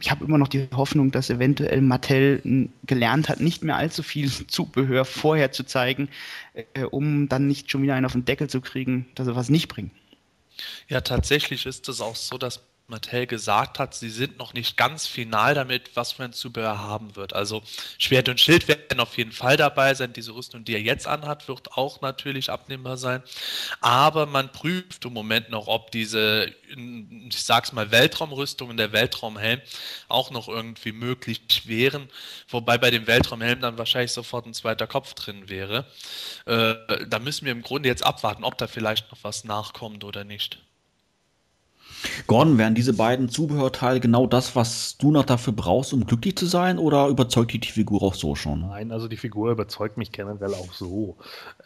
Ich 0.00 0.10
habe 0.10 0.24
immer 0.24 0.38
noch 0.38 0.48
die 0.48 0.68
Hoffnung, 0.74 1.10
dass 1.10 1.30
eventuell 1.30 1.80
Mattel 1.80 2.68
gelernt 2.84 3.28
hat, 3.28 3.40
nicht 3.40 3.64
mehr 3.64 3.76
allzu 3.76 4.02
viel 4.02 4.30
Zubehör 4.46 5.04
vorher 5.04 5.50
zu 5.52 5.64
zeigen, 5.64 6.08
äh, 6.54 6.84
um 6.84 7.28
dann 7.28 7.46
nicht 7.46 7.70
schon 7.70 7.82
wieder 7.82 7.94
einen 7.94 8.06
auf 8.06 8.12
den 8.12 8.24
Deckel 8.24 8.48
zu 8.48 8.60
kriegen, 8.60 9.06
dass 9.14 9.26
er 9.26 9.36
was 9.36 9.48
nicht 9.48 9.68
bringt. 9.68 9.92
Ja, 10.88 11.00
tatsächlich 11.00 11.66
ist 11.66 11.88
es 11.88 12.00
auch 12.00 12.16
so, 12.16 12.36
dass 12.36 12.60
Mattel 12.92 13.26
gesagt 13.26 13.80
hat, 13.80 13.94
sie 13.94 14.10
sind 14.10 14.38
noch 14.38 14.54
nicht 14.54 14.76
ganz 14.76 15.08
final 15.08 15.54
damit, 15.54 15.96
was 15.96 16.12
für 16.12 16.22
ein 16.22 16.32
Zubehör 16.32 16.78
haben 16.78 17.16
wird. 17.16 17.32
Also 17.32 17.62
Schwert 17.98 18.28
und 18.28 18.38
Schild 18.38 18.68
werden 18.68 19.00
auf 19.00 19.16
jeden 19.18 19.32
Fall 19.32 19.56
dabei 19.56 19.94
sein. 19.94 20.12
Diese 20.12 20.34
Rüstung, 20.34 20.64
die 20.64 20.74
er 20.74 20.80
jetzt 20.80 21.08
anhat, 21.08 21.48
wird 21.48 21.72
auch 21.72 22.00
natürlich 22.00 22.50
abnehmbar 22.50 22.96
sein. 22.96 23.22
Aber 23.80 24.26
man 24.26 24.52
prüft 24.52 25.04
im 25.04 25.12
Moment 25.12 25.50
noch, 25.50 25.66
ob 25.66 25.90
diese, 25.90 26.54
ich 26.68 27.42
sag's 27.42 27.72
mal, 27.72 27.90
Weltraumrüstung 27.90 28.70
und 28.70 28.76
der 28.76 28.92
Weltraumhelm 28.92 29.60
auch 30.08 30.30
noch 30.30 30.46
irgendwie 30.46 30.92
möglich 30.92 31.40
wären. 31.64 32.08
Wobei 32.48 32.78
bei 32.78 32.90
dem 32.90 33.06
Weltraumhelm 33.06 33.60
dann 33.60 33.78
wahrscheinlich 33.78 34.12
sofort 34.12 34.46
ein 34.46 34.54
zweiter 34.54 34.86
Kopf 34.86 35.14
drin 35.14 35.48
wäre. 35.48 35.86
Äh, 36.46 37.06
da 37.08 37.18
müssen 37.18 37.46
wir 37.46 37.52
im 37.52 37.62
Grunde 37.62 37.88
jetzt 37.88 38.04
abwarten, 38.04 38.44
ob 38.44 38.58
da 38.58 38.66
vielleicht 38.66 39.10
noch 39.10 39.18
was 39.22 39.44
nachkommt 39.44 40.04
oder 40.04 40.24
nicht. 40.24 40.58
Gordon, 42.26 42.58
wären 42.58 42.74
diese 42.74 42.94
beiden 42.94 43.28
Zubehörteile 43.28 44.00
genau 44.00 44.26
das, 44.26 44.56
was 44.56 44.96
du 44.98 45.10
noch 45.10 45.24
dafür 45.24 45.52
brauchst, 45.52 45.92
um 45.92 46.06
glücklich 46.06 46.36
zu 46.36 46.46
sein, 46.46 46.78
oder 46.78 47.08
überzeugt 47.08 47.52
dich 47.52 47.60
die 47.60 47.72
Figur 47.72 48.02
auch 48.02 48.14
so 48.14 48.34
schon? 48.34 48.60
Nein, 48.60 48.92
also 48.92 49.08
die 49.08 49.16
Figur 49.16 49.52
überzeugt 49.52 49.96
mich 49.96 50.12
generell 50.12 50.54
auch 50.54 50.72
so. 50.72 51.16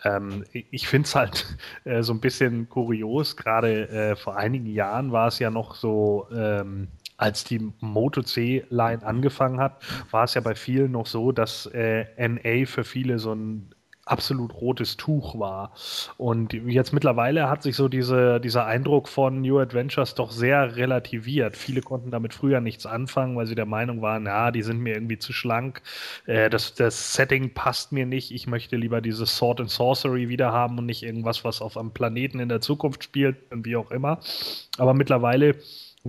Ähm, 0.05 0.45
ich 0.53 0.89
finde 0.89 1.07
es 1.07 1.15
halt 1.15 1.57
äh, 1.85 2.03
so 2.03 2.13
ein 2.13 2.21
bisschen 2.21 2.69
kurios, 2.69 3.37
gerade 3.37 3.89
äh, 3.89 4.17
vor 4.17 4.37
einigen 4.37 4.67
Jahren 4.67 5.13
war 5.13 5.29
es 5.29 5.39
ja 5.39 5.51
noch 5.51 5.75
so, 5.75 6.27
ähm, 6.35 6.89
als 7.17 7.45
die 7.45 7.73
Moto 7.81 8.23
C-Line 8.23 9.03
angefangen 9.03 9.59
hat, 9.59 9.83
war 10.11 10.25
es 10.25 10.35
ja 10.35 10.41
bei 10.41 10.55
vielen 10.55 10.93
noch 10.93 11.07
so, 11.07 11.33
dass 11.33 11.67
äh, 11.67 12.05
NA 12.19 12.67
für 12.67 12.85
viele 12.85 13.19
so 13.19 13.33
ein 13.33 13.71
absolut 14.07 14.55
rotes 14.55 14.97
Tuch 14.97 15.39
war. 15.39 15.73
Und 16.17 16.53
jetzt 16.53 16.93
mittlerweile 16.93 17.51
hat 17.51 17.63
sich 17.63 17.77
so 17.77 17.89
diese, 17.89 18.41
dieser 18.41 18.65
Eindruck 18.65 19.09
von 19.09 19.43
New 19.43 19.59
Adventures 19.59 20.15
doch 20.15 20.31
sehr 20.31 20.77
relativiert. 20.77 21.57
Viele 21.57 21.83
konnten 21.83 22.11
damit 22.11 22.33
früher 22.33 22.61
nichts 22.61 22.87
anfangen, 22.87 23.37
weil 23.37 23.47
sie 23.47 23.57
der 23.57 23.67
Meinung 23.67 24.03
waren, 24.03 24.27
ja, 24.27 24.51
die 24.53 24.63
sind 24.63 24.79
mir 24.79 24.95
irgendwie 24.95 25.19
zu 25.19 25.33
schlank, 25.33 25.83
äh, 26.27 26.49
das, 26.49 26.75
das 26.75 27.15
Setting 27.15 27.53
passt 27.53 27.93
mir 27.93 28.07
nicht, 28.07 28.31
ich 28.31 28.47
möchte 28.47 28.77
lieber 28.77 29.01
dieses 29.01 29.37
Sword 29.37 29.61
and 29.61 29.71
Sorcery 29.71 30.29
wieder 30.29 30.53
haben 30.53 30.79
und 30.79 30.87
nicht 30.87 31.03
irgendwas, 31.03 31.45
was 31.45 31.61
auf 31.61 31.77
einem 31.77 31.91
Planeten 31.91 32.39
in 32.39 32.49
der 32.49 32.61
Zukunft 32.61 33.03
spielt 33.03 33.37
und 33.51 33.67
wie 33.67 33.77
auch 33.77 33.91
immer. 33.91 34.21
Aber 34.79 34.95
mittlerweile 34.95 35.57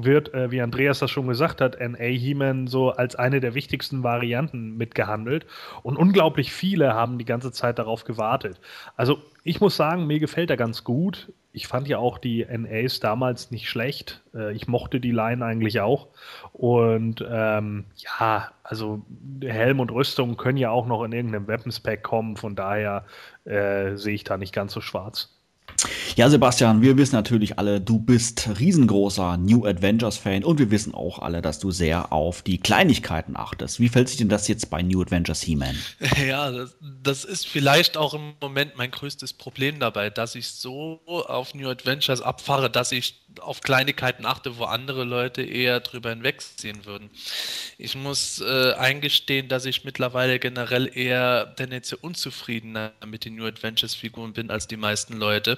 wird, 0.05 0.33
äh, 0.33 0.51
wie 0.51 0.61
Andreas 0.61 0.99
das 0.99 1.11
schon 1.11 1.27
gesagt 1.27 1.61
hat, 1.61 1.79
NA 1.79 1.97
He-Man 1.97 2.67
so 2.67 2.91
als 2.91 3.15
eine 3.15 3.39
der 3.39 3.53
wichtigsten 3.53 4.03
Varianten 4.03 4.77
mitgehandelt. 4.77 5.45
Und 5.83 5.97
unglaublich 5.97 6.51
viele 6.51 6.93
haben 6.93 7.17
die 7.17 7.25
ganze 7.25 7.51
Zeit 7.51 7.79
darauf 7.79 8.03
gewartet. 8.03 8.59
Also 8.95 9.19
ich 9.43 9.61
muss 9.61 9.77
sagen, 9.77 10.07
mir 10.07 10.19
gefällt 10.19 10.49
er 10.49 10.57
ganz 10.57 10.83
gut. 10.83 11.31
Ich 11.53 11.67
fand 11.67 11.87
ja 11.87 11.97
auch 11.97 12.17
die 12.17 12.45
NAs 12.45 12.99
damals 12.99 13.49
nicht 13.49 13.69
schlecht. 13.69 14.21
Äh, 14.33 14.53
ich 14.53 14.67
mochte 14.67 14.99
die 14.99 15.11
Line 15.11 15.43
eigentlich 15.43 15.79
auch. 15.79 16.07
Und 16.53 17.25
ähm, 17.29 17.85
ja, 17.95 18.51
also 18.63 19.01
Helm 19.41 19.79
und 19.79 19.91
Rüstung 19.91 20.37
können 20.37 20.57
ja 20.57 20.69
auch 20.69 20.85
noch 20.85 21.03
in 21.03 21.13
irgendeinem 21.13 21.47
Weapons 21.47 21.79
Pack 21.79 22.03
kommen. 22.03 22.35
Von 22.35 22.55
daher 22.55 23.05
äh, 23.45 23.95
sehe 23.95 24.15
ich 24.15 24.23
da 24.23 24.37
nicht 24.37 24.53
ganz 24.53 24.73
so 24.73 24.81
schwarz. 24.81 25.36
Ja, 26.15 26.29
Sebastian, 26.29 26.81
wir 26.81 26.97
wissen 26.97 27.15
natürlich 27.15 27.59
alle, 27.59 27.79
du 27.79 27.99
bist 27.99 28.49
riesengroßer 28.59 29.37
New 29.37 29.65
Adventures 29.65 30.17
Fan 30.17 30.43
und 30.43 30.57
wir 30.57 30.71
wissen 30.71 30.95
auch 30.95 31.19
alle, 31.19 31.41
dass 31.41 31.59
du 31.59 31.69
sehr 31.69 32.11
auf 32.11 32.41
die 32.41 32.57
Kleinigkeiten 32.57 33.37
achtest. 33.37 33.79
Wie 33.79 33.89
fällt 33.89 34.09
sich 34.09 34.17
denn 34.17 34.29
das 34.29 34.47
jetzt 34.47 34.69
bei 34.71 34.81
New 34.81 35.01
Adventures 35.01 35.41
He-Man? 35.41 35.75
Ja, 36.27 36.51
das, 36.51 36.75
das, 37.03 37.25
ist 37.25 37.47
vielleicht 37.47 37.95
auch 37.95 38.13
im 38.13 38.33
Moment 38.41 38.75
mein 38.75 38.89
größtes 38.89 39.33
Problem 39.33 39.79
dabei, 39.79 40.09
dass 40.09 40.35
ich 40.35 40.47
so 40.47 41.01
auf 41.05 41.53
New 41.53 41.69
Adventures 41.69 42.21
abfahre, 42.21 42.69
dass 42.69 42.91
ich 42.91 43.26
auf 43.39 43.61
Kleinigkeiten 43.61 44.25
achte, 44.25 44.57
wo 44.57 44.65
andere 44.65 45.03
Leute 45.03 45.41
eher 45.41 45.79
drüber 45.79 46.09
hinwegsehen 46.09 46.85
würden. 46.85 47.09
Ich 47.77 47.95
muss 47.95 48.41
äh, 48.41 48.73
eingestehen, 48.73 49.47
dass 49.47 49.65
ich 49.65 49.83
mittlerweile 49.83 50.39
generell 50.39 50.89
eher 50.93 51.53
tendenziell 51.55 51.99
unzufriedener 52.01 52.91
mit 53.05 53.25
den 53.25 53.35
New 53.35 53.45
Adventures 53.45 53.95
Figuren 53.95 54.33
bin 54.33 54.49
als 54.49 54.67
die 54.67 54.77
meisten 54.77 55.17
Leute, 55.17 55.57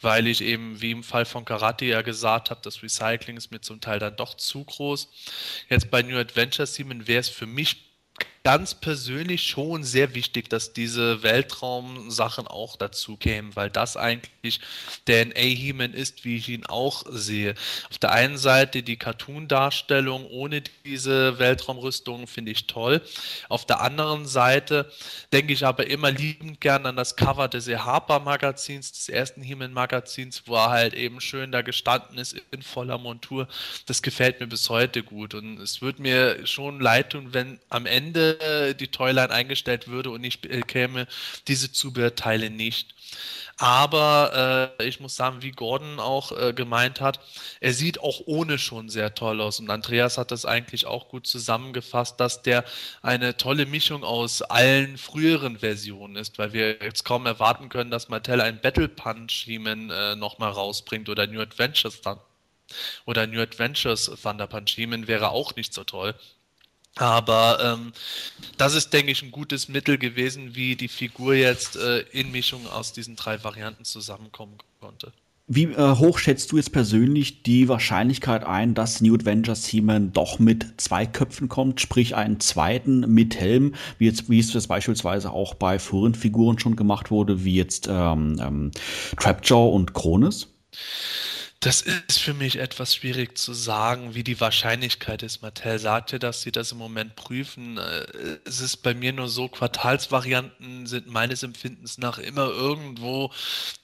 weil 0.00 0.26
ich 0.26 0.40
eben, 0.40 0.80
wie 0.80 0.92
im 0.92 1.02
Fall 1.02 1.24
von 1.24 1.44
Karate 1.44 1.84
ja 1.84 2.02
gesagt 2.02 2.50
habe, 2.50 2.60
das 2.62 2.82
Recycling 2.82 3.36
ist 3.36 3.50
mir 3.50 3.60
zum 3.60 3.80
Teil 3.80 3.98
dann 3.98 4.16
doch 4.16 4.34
zu 4.34 4.64
groß. 4.64 5.08
Jetzt 5.68 5.90
bei 5.90 6.02
New 6.02 6.16
Adventures 6.16 6.72
Team 6.72 7.06
wäre 7.06 7.20
es 7.20 7.28
für 7.28 7.46
mich 7.46 7.87
ganz 8.48 8.74
persönlich 8.74 9.42
schon 9.42 9.84
sehr 9.84 10.14
wichtig, 10.14 10.48
dass 10.48 10.72
diese 10.72 11.22
Weltraumsachen 11.22 12.46
auch 12.46 12.76
dazu 12.76 13.18
kämen, 13.18 13.54
weil 13.56 13.68
das 13.68 13.98
eigentlich 13.98 14.60
der 15.06 15.26
NA-He-Man 15.26 15.92
ist, 15.92 16.24
wie 16.24 16.38
ich 16.38 16.48
ihn 16.48 16.64
auch 16.64 17.04
sehe. 17.10 17.54
Auf 17.90 17.98
der 17.98 18.12
einen 18.12 18.38
Seite 18.38 18.82
die 18.82 18.96
Cartoon-Darstellung 18.96 20.24
ohne 20.30 20.62
diese 20.86 21.38
Weltraumrüstung 21.38 22.26
finde 22.26 22.52
ich 22.52 22.66
toll. 22.66 23.02
Auf 23.50 23.66
der 23.66 23.82
anderen 23.82 24.26
Seite 24.26 24.90
denke 25.30 25.52
ich 25.52 25.66
aber 25.66 25.86
immer 25.86 26.10
liebend 26.10 26.62
gern 26.62 26.86
an 26.86 26.96
das 26.96 27.16
Cover 27.16 27.48
des 27.48 27.68
Harper-Magazins, 27.68 28.92
des 28.92 29.10
ersten 29.10 29.42
He-Man-Magazins, 29.42 30.44
wo 30.46 30.54
er 30.54 30.70
halt 30.70 30.94
eben 30.94 31.20
schön 31.20 31.52
da 31.52 31.60
gestanden 31.60 32.16
ist 32.16 32.34
in 32.50 32.62
voller 32.62 32.96
Montur. 32.96 33.46
Das 33.84 34.00
gefällt 34.00 34.40
mir 34.40 34.46
bis 34.46 34.70
heute 34.70 35.02
gut 35.02 35.34
und 35.34 35.60
es 35.60 35.82
würde 35.82 36.00
mir 36.00 36.46
schon 36.46 36.80
leid 36.80 37.10
tun, 37.10 37.34
wenn 37.34 37.60
am 37.68 37.84
Ende 37.84 38.37
die 38.74 38.88
Toyline 38.88 39.30
eingestellt 39.30 39.88
würde 39.88 40.10
und 40.10 40.24
ich 40.24 40.44
äh, 40.44 40.60
käme 40.62 41.06
diese 41.46 41.72
Zubehörteile 41.72 42.50
nicht. 42.50 42.94
Aber 43.60 44.76
äh, 44.78 44.86
ich 44.86 45.00
muss 45.00 45.16
sagen, 45.16 45.42
wie 45.42 45.50
Gordon 45.50 45.98
auch 45.98 46.30
äh, 46.30 46.52
gemeint 46.52 47.00
hat, 47.00 47.18
er 47.60 47.72
sieht 47.72 47.98
auch 48.00 48.20
ohne 48.26 48.56
schon 48.56 48.88
sehr 48.88 49.14
toll 49.16 49.40
aus. 49.40 49.58
Und 49.58 49.68
Andreas 49.68 50.16
hat 50.16 50.30
das 50.30 50.44
eigentlich 50.44 50.86
auch 50.86 51.08
gut 51.08 51.26
zusammengefasst, 51.26 52.20
dass 52.20 52.42
der 52.42 52.64
eine 53.02 53.36
tolle 53.36 53.66
Mischung 53.66 54.04
aus 54.04 54.42
allen 54.42 54.96
früheren 54.96 55.58
Versionen 55.58 56.14
ist, 56.14 56.38
weil 56.38 56.52
wir 56.52 56.80
jetzt 56.82 57.04
kaum 57.04 57.26
erwarten 57.26 57.68
können, 57.68 57.90
dass 57.90 58.08
Mattel 58.08 58.40
ein 58.40 58.60
Battle 58.60 58.88
Punch 58.88 59.32
He-Man 59.44 59.90
äh, 59.90 60.14
nochmal 60.14 60.52
rausbringt 60.52 61.08
oder 61.08 61.26
New 61.26 61.40
Adventures 61.40 62.00
dann. 62.00 62.20
Oder 63.06 63.26
New 63.26 63.40
Adventures 63.40 64.10
Thunder 64.22 64.46
Punch 64.46 64.70
He-Man 64.76 65.08
wäre 65.08 65.30
auch 65.30 65.56
nicht 65.56 65.74
so 65.74 65.82
toll. 65.84 66.14
Aber 66.96 67.58
ähm, 67.62 67.92
das 68.56 68.74
ist, 68.74 68.92
denke 68.92 69.12
ich, 69.12 69.22
ein 69.22 69.30
gutes 69.30 69.68
Mittel 69.68 69.98
gewesen, 69.98 70.54
wie 70.54 70.74
die 70.74 70.88
Figur 70.88 71.34
jetzt 71.34 71.76
äh, 71.76 72.00
in 72.12 72.32
Mischung 72.32 72.66
aus 72.68 72.92
diesen 72.92 73.14
drei 73.14 73.42
Varianten 73.44 73.84
zusammenkommen 73.84 74.58
konnte. 74.80 75.12
Wie 75.50 75.64
äh, 75.64 75.96
hoch 75.96 76.18
schätzt 76.18 76.52
du 76.52 76.58
jetzt 76.58 76.72
persönlich 76.72 77.42
die 77.42 77.68
Wahrscheinlichkeit 77.68 78.44
ein, 78.44 78.74
dass 78.74 79.00
New 79.00 79.14
Adventures 79.14 79.64
He-Man 79.64 80.12
doch 80.12 80.38
mit 80.38 80.74
zwei 80.76 81.06
Köpfen 81.06 81.48
kommt, 81.48 81.80
sprich 81.80 82.14
einen 82.14 82.38
zweiten 82.38 83.00
mit 83.14 83.34
Helm, 83.40 83.74
wie, 83.96 84.06
jetzt, 84.06 84.28
wie 84.28 84.40
es 84.40 84.66
beispielsweise 84.66 85.30
auch 85.32 85.54
bei 85.54 85.78
früheren 85.78 86.14
Figuren 86.14 86.58
schon 86.58 86.76
gemacht 86.76 87.10
wurde, 87.10 87.44
wie 87.44 87.54
jetzt 87.54 87.88
ähm, 87.90 88.38
ähm, 88.42 88.70
Trapjaw 89.16 89.70
und 89.72 89.94
Kronis? 89.94 90.48
Das 91.60 91.80
ist 91.80 92.20
für 92.20 92.34
mich 92.34 92.56
etwas 92.56 92.94
schwierig 92.94 93.36
zu 93.36 93.52
sagen, 93.52 94.14
wie 94.14 94.22
die 94.22 94.40
Wahrscheinlichkeit 94.40 95.24
ist. 95.24 95.42
Mattel 95.42 95.80
sagte, 95.80 96.20
dass 96.20 96.42
sie 96.42 96.52
das 96.52 96.70
im 96.70 96.78
Moment 96.78 97.16
prüfen. 97.16 97.78
Äh, 97.78 98.38
es 98.44 98.60
ist 98.60 98.78
bei 98.78 98.94
mir 98.94 99.12
nur 99.12 99.28
so, 99.28 99.48
Quartalsvarianten 99.48 100.86
sind 100.86 101.08
meines 101.08 101.42
Empfindens 101.42 101.98
nach 101.98 102.18
immer 102.18 102.46
irgendwo 102.46 103.32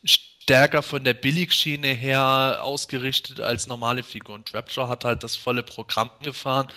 stärker 0.04 0.82
von 0.82 1.02
der 1.02 1.14
Billigschiene 1.14 1.88
her 1.88 2.60
ausgerichtet 2.62 3.40
als 3.40 3.66
normale 3.66 4.04
Figuren. 4.04 4.44
Trapjaw 4.44 4.88
hat 4.88 5.04
halt 5.04 5.24
das 5.24 5.34
volle 5.34 5.64
Programm 5.64 6.10
gefahren. 6.22 6.68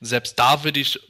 Selbst 0.00 0.38
da 0.38 0.62
würde 0.62 0.78
ich 0.78 1.00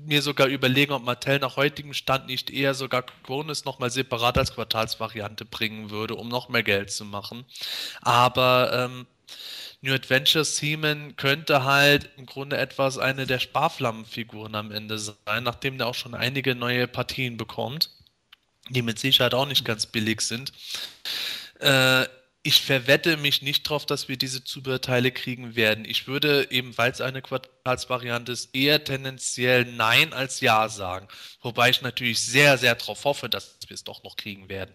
mir 0.00 0.22
sogar 0.22 0.46
überlegen, 0.46 0.92
ob 0.92 1.04
Mattel 1.04 1.38
nach 1.38 1.56
heutigem 1.56 1.94
Stand 1.94 2.26
nicht 2.26 2.50
eher 2.50 2.74
sogar 2.74 3.04
Cronus 3.24 3.64
nochmal 3.64 3.90
separat 3.90 4.38
als 4.38 4.54
Quartalsvariante 4.54 5.44
bringen 5.44 5.90
würde, 5.90 6.14
um 6.14 6.28
noch 6.28 6.48
mehr 6.48 6.62
Geld 6.62 6.90
zu 6.90 7.04
machen. 7.04 7.44
Aber 8.00 8.72
ähm, 8.72 9.06
New 9.80 9.92
Adventure 9.92 10.44
Seaman 10.44 11.16
könnte 11.16 11.64
halt 11.64 12.10
im 12.16 12.26
Grunde 12.26 12.56
etwas 12.56 12.98
eine 12.98 13.26
der 13.26 13.40
Sparflammenfiguren 13.40 14.54
am 14.54 14.70
Ende 14.70 14.98
sein, 14.98 15.42
nachdem 15.42 15.76
der 15.78 15.88
auch 15.88 15.94
schon 15.94 16.14
einige 16.14 16.54
neue 16.54 16.86
Partien 16.86 17.36
bekommt, 17.36 17.90
die 18.70 18.82
mit 18.82 19.00
Sicherheit 19.00 19.34
auch 19.34 19.46
nicht 19.46 19.64
ganz 19.64 19.86
billig 19.86 20.20
sind. 20.20 20.52
Äh, 21.58 22.06
ich 22.44 22.62
verwette 22.62 23.16
mich 23.16 23.42
nicht 23.42 23.66
darauf, 23.66 23.86
dass 23.86 24.08
wir 24.08 24.16
diese 24.16 24.42
Zubehörteile 24.42 25.12
kriegen 25.12 25.54
werden. 25.54 25.84
Ich 25.84 26.08
würde 26.08 26.50
eben, 26.50 26.76
weil 26.76 26.90
es 26.90 27.00
eine 27.00 27.22
Quartalsvariante 27.22 28.32
ist, 28.32 28.54
eher 28.54 28.82
tendenziell 28.82 29.64
Nein 29.64 30.12
als 30.12 30.40
Ja 30.40 30.68
sagen. 30.68 31.06
Wobei 31.40 31.70
ich 31.70 31.82
natürlich 31.82 32.20
sehr, 32.20 32.58
sehr 32.58 32.74
darauf 32.74 33.04
hoffe, 33.04 33.28
dass 33.28 33.56
wir 33.68 33.74
es 33.74 33.84
doch 33.84 34.02
noch 34.02 34.16
kriegen 34.16 34.48
werden. 34.48 34.74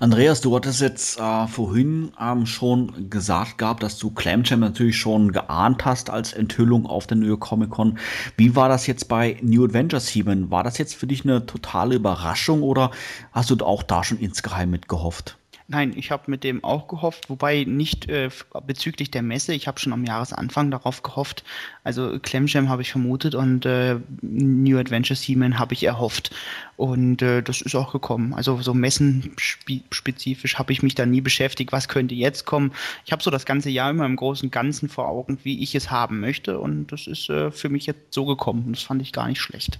Andreas, 0.00 0.40
du 0.40 0.54
hattest 0.54 0.82
jetzt 0.82 1.18
äh, 1.18 1.46
vorhin 1.46 2.12
ähm, 2.20 2.44
schon 2.44 3.08
gesagt 3.08 3.56
gehabt, 3.56 3.82
dass 3.82 3.98
du 3.98 4.10
Clamjam 4.10 4.60
natürlich 4.60 4.98
schon 4.98 5.32
geahnt 5.32 5.84
hast 5.86 6.10
als 6.10 6.34
Enthüllung 6.34 6.86
auf 6.86 7.06
der 7.06 7.16
New 7.16 7.26
York 7.26 7.40
Comic 7.40 7.70
Con. 7.70 7.98
Wie 8.36 8.54
war 8.54 8.68
das 8.68 8.86
jetzt 8.86 9.08
bei 9.08 9.38
New 9.40 9.64
Adventures 9.64 10.08
7? 10.08 10.50
War 10.50 10.62
das 10.62 10.76
jetzt 10.76 10.94
für 10.94 11.06
dich 11.06 11.24
eine 11.24 11.46
totale 11.46 11.94
Überraschung 11.94 12.62
oder 12.62 12.90
hast 13.30 13.48
du 13.48 13.56
auch 13.64 13.82
da 13.82 14.04
schon 14.04 14.18
insgeheim 14.18 14.70
mitgehofft? 14.70 15.38
Nein, 15.72 15.94
ich 15.96 16.10
habe 16.10 16.30
mit 16.30 16.44
dem 16.44 16.62
auch 16.64 16.86
gehofft, 16.86 17.30
wobei 17.30 17.64
nicht 17.64 18.06
äh, 18.10 18.28
bezüglich 18.66 19.10
der 19.10 19.22
Messe. 19.22 19.54
Ich 19.54 19.66
habe 19.66 19.80
schon 19.80 19.94
am 19.94 20.04
Jahresanfang 20.04 20.70
darauf 20.70 21.02
gehofft. 21.02 21.44
Also 21.82 22.18
Clemjam 22.20 22.68
habe 22.68 22.82
ich 22.82 22.90
vermutet 22.90 23.34
und 23.34 23.64
äh, 23.64 23.96
New 24.20 24.76
Adventure 24.76 25.16
Seaman 25.16 25.58
habe 25.58 25.72
ich 25.72 25.84
erhofft. 25.84 26.30
Und 26.76 27.22
äh, 27.22 27.42
das 27.42 27.62
ist 27.62 27.74
auch 27.74 27.90
gekommen. 27.90 28.34
Also 28.34 28.60
so 28.60 28.74
messenspezifisch 28.74 30.58
habe 30.58 30.74
ich 30.74 30.82
mich 30.82 30.94
da 30.94 31.06
nie 31.06 31.22
beschäftigt, 31.22 31.72
was 31.72 31.88
könnte 31.88 32.14
jetzt 32.14 32.44
kommen. 32.44 32.72
Ich 33.06 33.12
habe 33.12 33.22
so 33.22 33.30
das 33.30 33.46
ganze 33.46 33.70
Jahr 33.70 33.92
immer 33.92 34.04
im 34.04 34.16
Großen 34.16 34.48
und 34.48 34.52
Ganzen 34.52 34.90
vor 34.90 35.08
Augen, 35.08 35.38
wie 35.42 35.62
ich 35.62 35.74
es 35.74 35.90
haben 35.90 36.20
möchte. 36.20 36.58
Und 36.58 36.88
das 36.88 37.06
ist 37.06 37.30
äh, 37.30 37.50
für 37.50 37.70
mich 37.70 37.86
jetzt 37.86 38.12
so 38.12 38.26
gekommen. 38.26 38.72
Das 38.72 38.82
fand 38.82 39.00
ich 39.00 39.10
gar 39.10 39.26
nicht 39.26 39.40
schlecht 39.40 39.78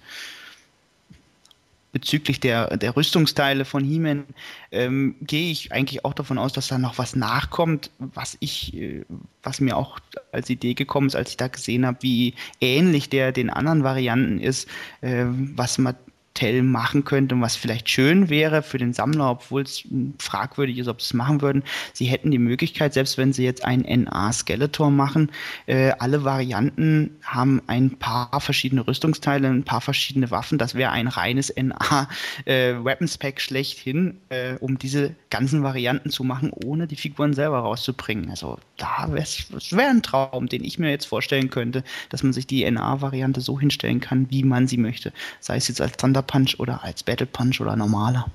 bezüglich 1.93 2.41
der, 2.41 2.77
der 2.79 2.97
Rüstungsteile 2.97 3.65
von 3.65 3.85
He-Man 3.85 4.25
ähm, 4.71 5.15
gehe 5.21 5.53
ich 5.53 5.73
eigentlich 5.73 6.05
auch 6.05 6.15
davon 6.15 6.39
aus, 6.39 6.53
dass 6.53 6.69
da 6.69 6.79
noch 6.79 6.97
was 6.99 7.15
nachkommt, 7.15 7.91
was 7.99 8.37
ich, 8.41 8.75
äh, 8.75 9.05
was 9.43 9.61
mir 9.61 9.77
auch 9.77 9.99
als 10.33 10.49
Idee 10.49 10.75
gekommen 10.75 11.09
ist, 11.09 11.17
als 11.17 11.31
ich 11.31 11.37
da 11.37 11.49
gesehen 11.49 11.85
habe, 11.87 11.99
wie 12.01 12.35
ähnlich 12.61 13.11
der 13.11 13.33
den 13.33 13.51
anderen 13.51 13.85
Varianten 13.85 14.41
ist, 14.41 14.69
äh, 15.03 15.27
was 15.27 15.77
man 15.79 15.95
Tell 16.35 16.63
machen 16.63 17.05
könnte 17.05 17.35
und 17.35 17.43
was 17.43 17.57
vielleicht 17.57 17.89
schön 17.91 18.31
wäre 18.31 18.63
für 18.63 18.79
den 18.79 18.93
Sammler, 18.93 19.31
obwohl 19.31 19.63
es 19.63 19.85
fragwürdig 20.19 20.79
ist, 20.79 20.89
ob 20.89 21.03
sie 21.03 21.07
es 21.07 21.15
machen 21.15 21.43
würden. 21.43 21.63
Sie 21.93 22.07
hätten 22.07 22.31
die 22.31 22.39
Möglichkeit, 22.39 22.95
selbst 22.95 23.19
wenn 23.19 23.33
sie 23.33 23.45
jetzt 23.45 23.65
ein 23.65 23.81
NA-Skeletor 23.81 24.91
machen, 24.91 25.31
äh, 25.67 25.91
alle 25.99 26.25
Varianten 26.25 27.11
haben 27.23 27.61
ein 27.67 27.99
paar 27.99 28.41
verschiedene 28.41 28.87
Rüstungsteile, 28.87 29.49
ein 29.49 29.65
paar 29.65 29.83
verschiedene 29.83 30.31
Waffen. 30.31 30.59
Das 30.59 30.75
wäre 30.75 30.91
ein 30.91 31.09
reines 31.09 31.53
NA-Weapons-Pack 31.55 33.37
äh, 33.37 33.41
schlechthin, 33.41 34.19
äh, 34.31 34.55
um 34.55 34.79
diese 34.79 35.15
ganzen 35.29 35.63
Varianten 35.63 36.11
zu 36.11 36.25
machen, 36.25 36.51
ohne 36.65 36.87
die 36.87 36.97
Figuren 36.97 37.35
selber 37.35 37.59
rauszubringen. 37.59 38.31
Also 38.31 38.59
da 38.79 39.09
wäre 39.09 39.23
es 39.23 39.77
wär 39.77 39.91
ein 39.91 40.03
Traum, 40.03 40.49
den 40.49 40.65
ich 40.65 40.79
mir 40.79 40.91
jetzt 40.91 41.07
vorstellen 41.07 41.51
könnte, 41.51 41.85
dass 42.09 42.23
man 42.23 42.33
sich 42.33 42.47
die 42.47 42.69
NA-Variante 42.71 43.41
so 43.41 43.61
hinstellen 43.61 44.01
kann, 44.01 44.31
wie 44.31 44.45
man 44.45 44.67
sie 44.67 44.79
möchte. 44.79 45.13
Sei 45.41 45.57
es 45.57 45.69
jetzt 45.69 45.81
als 45.81 45.97
Thunder 45.97 46.22
Thunder 46.23 46.45
Punch 46.47 46.59
oder 46.59 46.83
als 46.83 47.03
Battle 47.03 47.27
Punch 47.27 47.61
oder 47.61 47.77
normaler. 47.77 48.27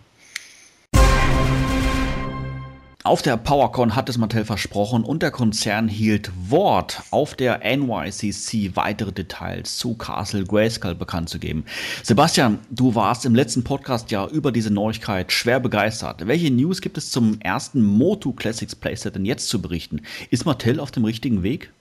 Auf 3.04 3.22
der 3.22 3.38
PowerCon 3.38 3.96
hat 3.96 4.10
es 4.10 4.18
Mattel 4.18 4.44
versprochen 4.44 5.06
und 5.06 5.24
der 5.24 5.32
Konzern 5.32 5.88
hielt 5.88 6.30
Wort, 6.50 7.04
auf 7.12 7.36
der 7.36 7.62
NYCC 7.64 8.76
weitere 8.76 9.14
Details 9.14 9.78
zu 9.78 9.94
Castle 9.94 10.44
Grayskull 10.44 10.94
bekannt 10.94 11.30
zu 11.30 11.40
geben. 11.40 11.64
Sebastian, 12.04 12.60
du 12.70 12.96
warst 12.96 13.26
im 13.26 13.34
letzten 13.34 13.64
Podcast 13.64 14.12
ja 14.12 14.28
über 14.28 14.52
diese 14.52 14.72
Neuigkeit 14.72 15.32
schwer 15.32 15.62
begeistert. 15.62 16.28
Welche 16.28 16.52
News 16.52 16.82
gibt 16.82 16.98
es 16.98 17.10
zum 17.10 17.40
ersten 17.40 17.82
Motu 17.82 18.34
Classics 18.34 18.76
Playset 18.76 19.16
denn 19.16 19.24
jetzt 19.24 19.48
zu 19.48 19.62
berichten? 19.62 20.02
Ist 20.30 20.46
Mattel 20.46 20.82
auf 20.82 20.92
dem 20.92 21.06
richtigen 21.06 21.44
Weg? 21.44 21.72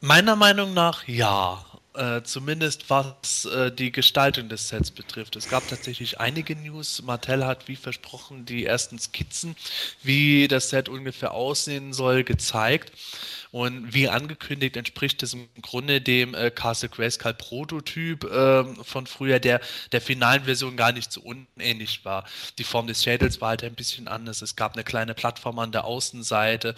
Meiner 0.00 0.34
Meinung 0.34 0.74
nach 0.74 1.06
ja. 1.06 1.64
Äh, 1.96 2.22
zumindest 2.24 2.90
was 2.90 3.46
äh, 3.46 3.72
die 3.72 3.90
Gestaltung 3.90 4.50
des 4.50 4.68
Sets 4.68 4.90
betrifft. 4.90 5.34
Es 5.34 5.48
gab 5.48 5.66
tatsächlich 5.66 6.20
einige 6.20 6.54
News. 6.54 7.00
Mattel 7.02 7.46
hat, 7.46 7.68
wie 7.68 7.76
versprochen, 7.76 8.44
die 8.44 8.66
ersten 8.66 8.98
Skizzen, 8.98 9.56
wie 10.02 10.46
das 10.46 10.68
Set 10.68 10.90
ungefähr 10.90 11.32
aussehen 11.32 11.94
soll, 11.94 12.22
gezeigt. 12.22 12.92
Und 13.50 13.94
wie 13.94 14.08
angekündigt 14.08 14.76
entspricht 14.76 15.22
es 15.22 15.34
im 15.34 15.48
Grunde 15.62 16.00
dem 16.00 16.34
äh, 16.34 16.50
Castle 16.50 16.88
Grayskull 16.88 17.34
Prototyp 17.34 18.24
äh, 18.24 18.64
von 18.82 19.06
früher, 19.06 19.38
der 19.38 19.60
der 19.92 20.00
finalen 20.00 20.44
Version 20.44 20.76
gar 20.76 20.92
nicht 20.92 21.12
so 21.12 21.20
unähnlich 21.20 22.04
war. 22.04 22.24
Die 22.58 22.64
Form 22.64 22.86
des 22.86 23.02
Schädels 23.02 23.40
war 23.40 23.50
halt 23.50 23.64
ein 23.64 23.74
bisschen 23.74 24.08
anders. 24.08 24.42
Es 24.42 24.56
gab 24.56 24.74
eine 24.74 24.84
kleine 24.84 25.14
Plattform 25.14 25.58
an 25.58 25.72
der 25.72 25.84
Außenseite. 25.84 26.74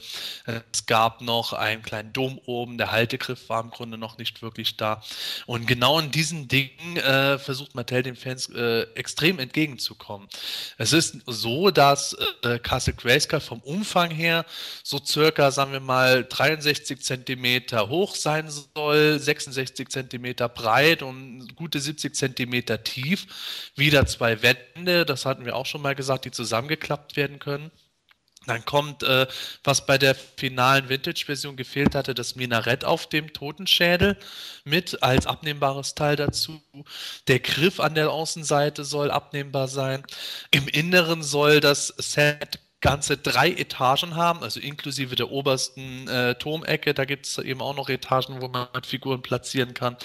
Es 0.72 0.86
gab 0.86 1.20
noch 1.20 1.52
einen 1.52 1.82
kleinen 1.82 2.12
Dom 2.12 2.38
oben. 2.46 2.78
Der 2.78 2.92
Haltegriff 2.92 3.48
war 3.48 3.62
im 3.62 3.70
Grunde 3.70 3.98
noch 3.98 4.18
nicht 4.18 4.42
wirklich 4.42 4.76
da. 4.76 5.02
Und 5.46 5.66
genau 5.66 5.98
in 5.98 6.10
diesen 6.10 6.48
Dingen 6.48 6.96
äh, 6.96 7.38
versucht 7.38 7.74
Mattel 7.74 8.02
den 8.02 8.16
Fans 8.16 8.48
äh, 8.50 8.82
extrem 8.94 9.38
entgegenzukommen. 9.38 10.28
Es 10.76 10.92
ist 10.92 11.18
so, 11.26 11.70
dass 11.70 12.16
äh, 12.42 12.58
Castle 12.58 12.94
Grayskull 12.94 13.40
vom 13.40 13.60
Umfang 13.60 14.10
her 14.10 14.44
so 14.82 15.00
circa, 15.04 15.50
sagen 15.50 15.72
wir 15.72 15.80
mal, 15.80 16.24
3 16.24 16.56
63 16.68 17.00
Zentimeter 17.00 17.88
hoch 17.88 18.14
sein 18.14 18.50
soll, 18.50 19.18
66 19.18 19.88
Zentimeter 19.88 20.48
breit 20.48 21.02
und 21.02 21.56
gute 21.56 21.80
70 21.80 22.14
Zentimeter 22.14 22.82
tief. 22.84 23.72
Wieder 23.74 24.06
zwei 24.06 24.42
Wände, 24.42 25.06
das 25.06 25.24
hatten 25.24 25.44
wir 25.44 25.56
auch 25.56 25.66
schon 25.66 25.82
mal 25.82 25.94
gesagt, 25.94 26.24
die 26.26 26.30
zusammengeklappt 26.30 27.16
werden 27.16 27.38
können. 27.38 27.70
Dann 28.46 28.64
kommt, 28.64 29.02
äh, 29.02 29.26
was 29.62 29.84
bei 29.84 29.98
der 29.98 30.14
finalen 30.14 30.88
Vintage-Version 30.88 31.56
gefehlt 31.56 31.94
hatte, 31.94 32.14
das 32.14 32.34
Minarett 32.34 32.84
auf 32.84 33.06
dem 33.06 33.32
Totenschädel 33.32 34.16
mit 34.64 35.02
als 35.02 35.26
abnehmbares 35.26 35.94
Teil 35.94 36.16
dazu. 36.16 36.62
Der 37.26 37.40
Griff 37.40 37.78
an 37.78 37.94
der 37.94 38.10
Außenseite 38.10 38.84
soll 38.84 39.10
abnehmbar 39.10 39.68
sein. 39.68 40.02
Im 40.50 40.66
Inneren 40.66 41.22
soll 41.22 41.60
das 41.60 41.88
Set 41.98 42.60
ganze 42.80 43.16
drei 43.16 43.50
Etagen 43.50 44.14
haben, 44.14 44.42
also 44.44 44.60
inklusive 44.60 45.16
der 45.16 45.32
obersten 45.32 46.06
äh, 46.06 46.36
Turmecke. 46.36 46.94
Da 46.94 47.04
gibt 47.04 47.26
es 47.26 47.38
eben 47.38 47.60
auch 47.60 47.74
noch 47.74 47.88
Etagen, 47.88 48.40
wo 48.40 48.48
man 48.48 48.68
Figuren 48.84 49.20
platzieren 49.20 49.74
kann. 49.74 49.96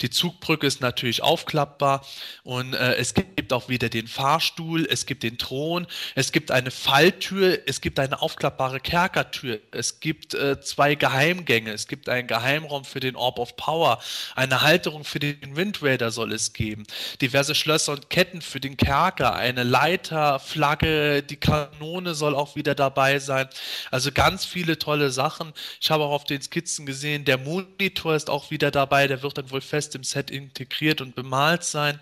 Die 0.00 0.10
Zugbrücke 0.10 0.66
ist 0.66 0.80
natürlich 0.80 1.22
aufklappbar 1.22 2.04
und 2.42 2.74
äh, 2.74 2.96
es 2.96 3.14
gibt 3.14 3.52
auch 3.52 3.68
wieder 3.68 3.88
den 3.88 4.08
Fahrstuhl, 4.08 4.84
es 4.90 5.06
gibt 5.06 5.22
den 5.22 5.38
Thron, 5.38 5.86
es 6.16 6.32
gibt 6.32 6.50
eine 6.50 6.72
Falltür, 6.72 7.60
es 7.66 7.80
gibt 7.80 8.00
eine 8.00 8.20
aufklappbare 8.20 8.80
Kerkertür, 8.80 9.60
es 9.70 10.00
gibt 10.00 10.34
äh, 10.34 10.60
zwei 10.60 10.96
Geheimgänge, 10.96 11.70
es 11.70 11.86
gibt 11.86 12.08
einen 12.08 12.26
Geheimraum 12.26 12.84
für 12.84 13.00
den 13.00 13.14
Orb 13.14 13.38
of 13.38 13.56
Power, 13.56 14.00
eine 14.34 14.62
Halterung 14.62 15.04
für 15.04 15.20
den 15.20 15.54
Wind 15.54 15.82
Raider 15.82 16.10
soll 16.10 16.32
es 16.32 16.52
geben, 16.52 16.84
diverse 17.20 17.54
Schlösser 17.54 17.92
und 17.92 18.10
Ketten 18.10 18.42
für 18.42 18.58
den 18.58 18.76
Kerker, 18.76 19.36
eine 19.36 19.62
Leiter, 19.62 20.40
Flagge, 20.40 21.22
die 21.22 21.36
Kanone 21.36 22.07
Drohne 22.08 22.14
soll 22.14 22.34
auch 22.34 22.56
wieder 22.56 22.74
dabei 22.74 23.18
sein. 23.18 23.48
Also 23.90 24.12
ganz 24.12 24.44
viele 24.44 24.78
tolle 24.78 25.10
Sachen. 25.10 25.52
Ich 25.80 25.90
habe 25.90 26.04
auch 26.04 26.12
auf 26.12 26.24
den 26.24 26.42
Skizzen 26.42 26.86
gesehen, 26.86 27.24
der 27.24 27.38
Monitor 27.38 28.14
ist 28.14 28.30
auch 28.30 28.50
wieder 28.50 28.70
dabei. 28.70 29.06
Der 29.06 29.22
wird 29.22 29.38
dann 29.38 29.50
wohl 29.50 29.60
fest 29.60 29.94
im 29.94 30.04
Set 30.04 30.30
integriert 30.30 31.00
und 31.00 31.14
bemalt 31.14 31.64
sein. 31.64 32.00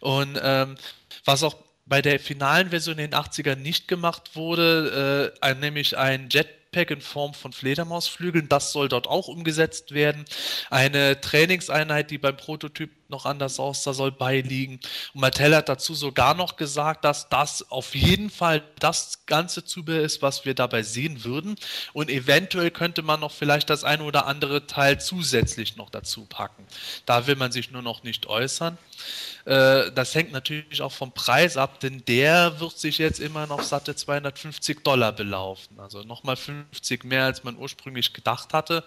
Und 0.00 0.38
ähm, 0.42 0.76
was 1.24 1.42
auch 1.42 1.56
bei 1.86 2.00
der 2.00 2.20
finalen 2.20 2.70
Version 2.70 2.98
in 2.98 3.10
den 3.10 3.20
80ern 3.20 3.56
nicht 3.56 3.88
gemacht 3.88 4.34
wurde, 4.36 5.34
äh, 5.42 5.54
nämlich 5.54 5.98
ein 5.98 6.28
Jet 6.30 6.48
Jetpack 6.74 6.90
in 6.90 7.00
Form 7.02 7.34
von 7.34 7.52
Fledermausflügeln, 7.52 8.48
das 8.48 8.72
soll 8.72 8.88
dort 8.88 9.06
auch 9.06 9.28
umgesetzt 9.28 9.92
werden. 9.92 10.24
Eine 10.70 11.20
Trainingseinheit, 11.20 12.10
die 12.10 12.16
beim 12.16 12.36
Prototyp 12.36 12.90
noch 13.08 13.26
anders 13.26 13.60
aussah, 13.60 13.92
soll 13.92 14.10
beiliegen. 14.10 14.80
Und 15.12 15.20
Mattel 15.20 15.54
hat 15.54 15.68
dazu 15.68 15.94
sogar 15.94 16.32
noch 16.32 16.56
gesagt, 16.56 17.04
dass 17.04 17.28
das 17.28 17.70
auf 17.70 17.94
jeden 17.94 18.30
Fall 18.30 18.62
das 18.78 19.26
ganze 19.26 19.66
Zubehör 19.66 20.02
ist, 20.02 20.22
was 20.22 20.46
wir 20.46 20.54
dabei 20.54 20.82
sehen 20.82 21.24
würden. 21.24 21.56
Und 21.92 22.08
eventuell 22.08 22.70
könnte 22.70 23.02
man 23.02 23.20
noch 23.20 23.32
vielleicht 23.32 23.68
das 23.68 23.84
eine 23.84 24.04
oder 24.04 24.26
andere 24.26 24.66
Teil 24.66 24.98
zusätzlich 24.98 25.76
noch 25.76 25.90
dazu 25.90 26.24
packen. 26.24 26.66
Da 27.04 27.26
will 27.26 27.36
man 27.36 27.52
sich 27.52 27.70
nur 27.70 27.82
noch 27.82 28.02
nicht 28.02 28.26
äußern. 28.26 28.78
Äh, 29.44 29.90
das 29.92 30.14
hängt 30.14 30.32
natürlich 30.32 30.82
auch 30.82 30.92
vom 30.92 31.12
Preis 31.12 31.56
ab, 31.56 31.80
denn 31.80 32.04
der 32.06 32.60
wird 32.60 32.78
sich 32.78 32.98
jetzt 32.98 33.20
immer 33.20 33.46
noch 33.46 33.62
satte 33.62 33.94
250 33.94 34.82
Dollar 34.84 35.12
belaufen. 35.12 35.78
Also 35.80 36.02
nochmal 36.02 36.36
50 36.36 37.04
mehr, 37.04 37.24
als 37.24 37.44
man 37.44 37.56
ursprünglich 37.56 38.12
gedacht 38.12 38.52
hatte. 38.52 38.84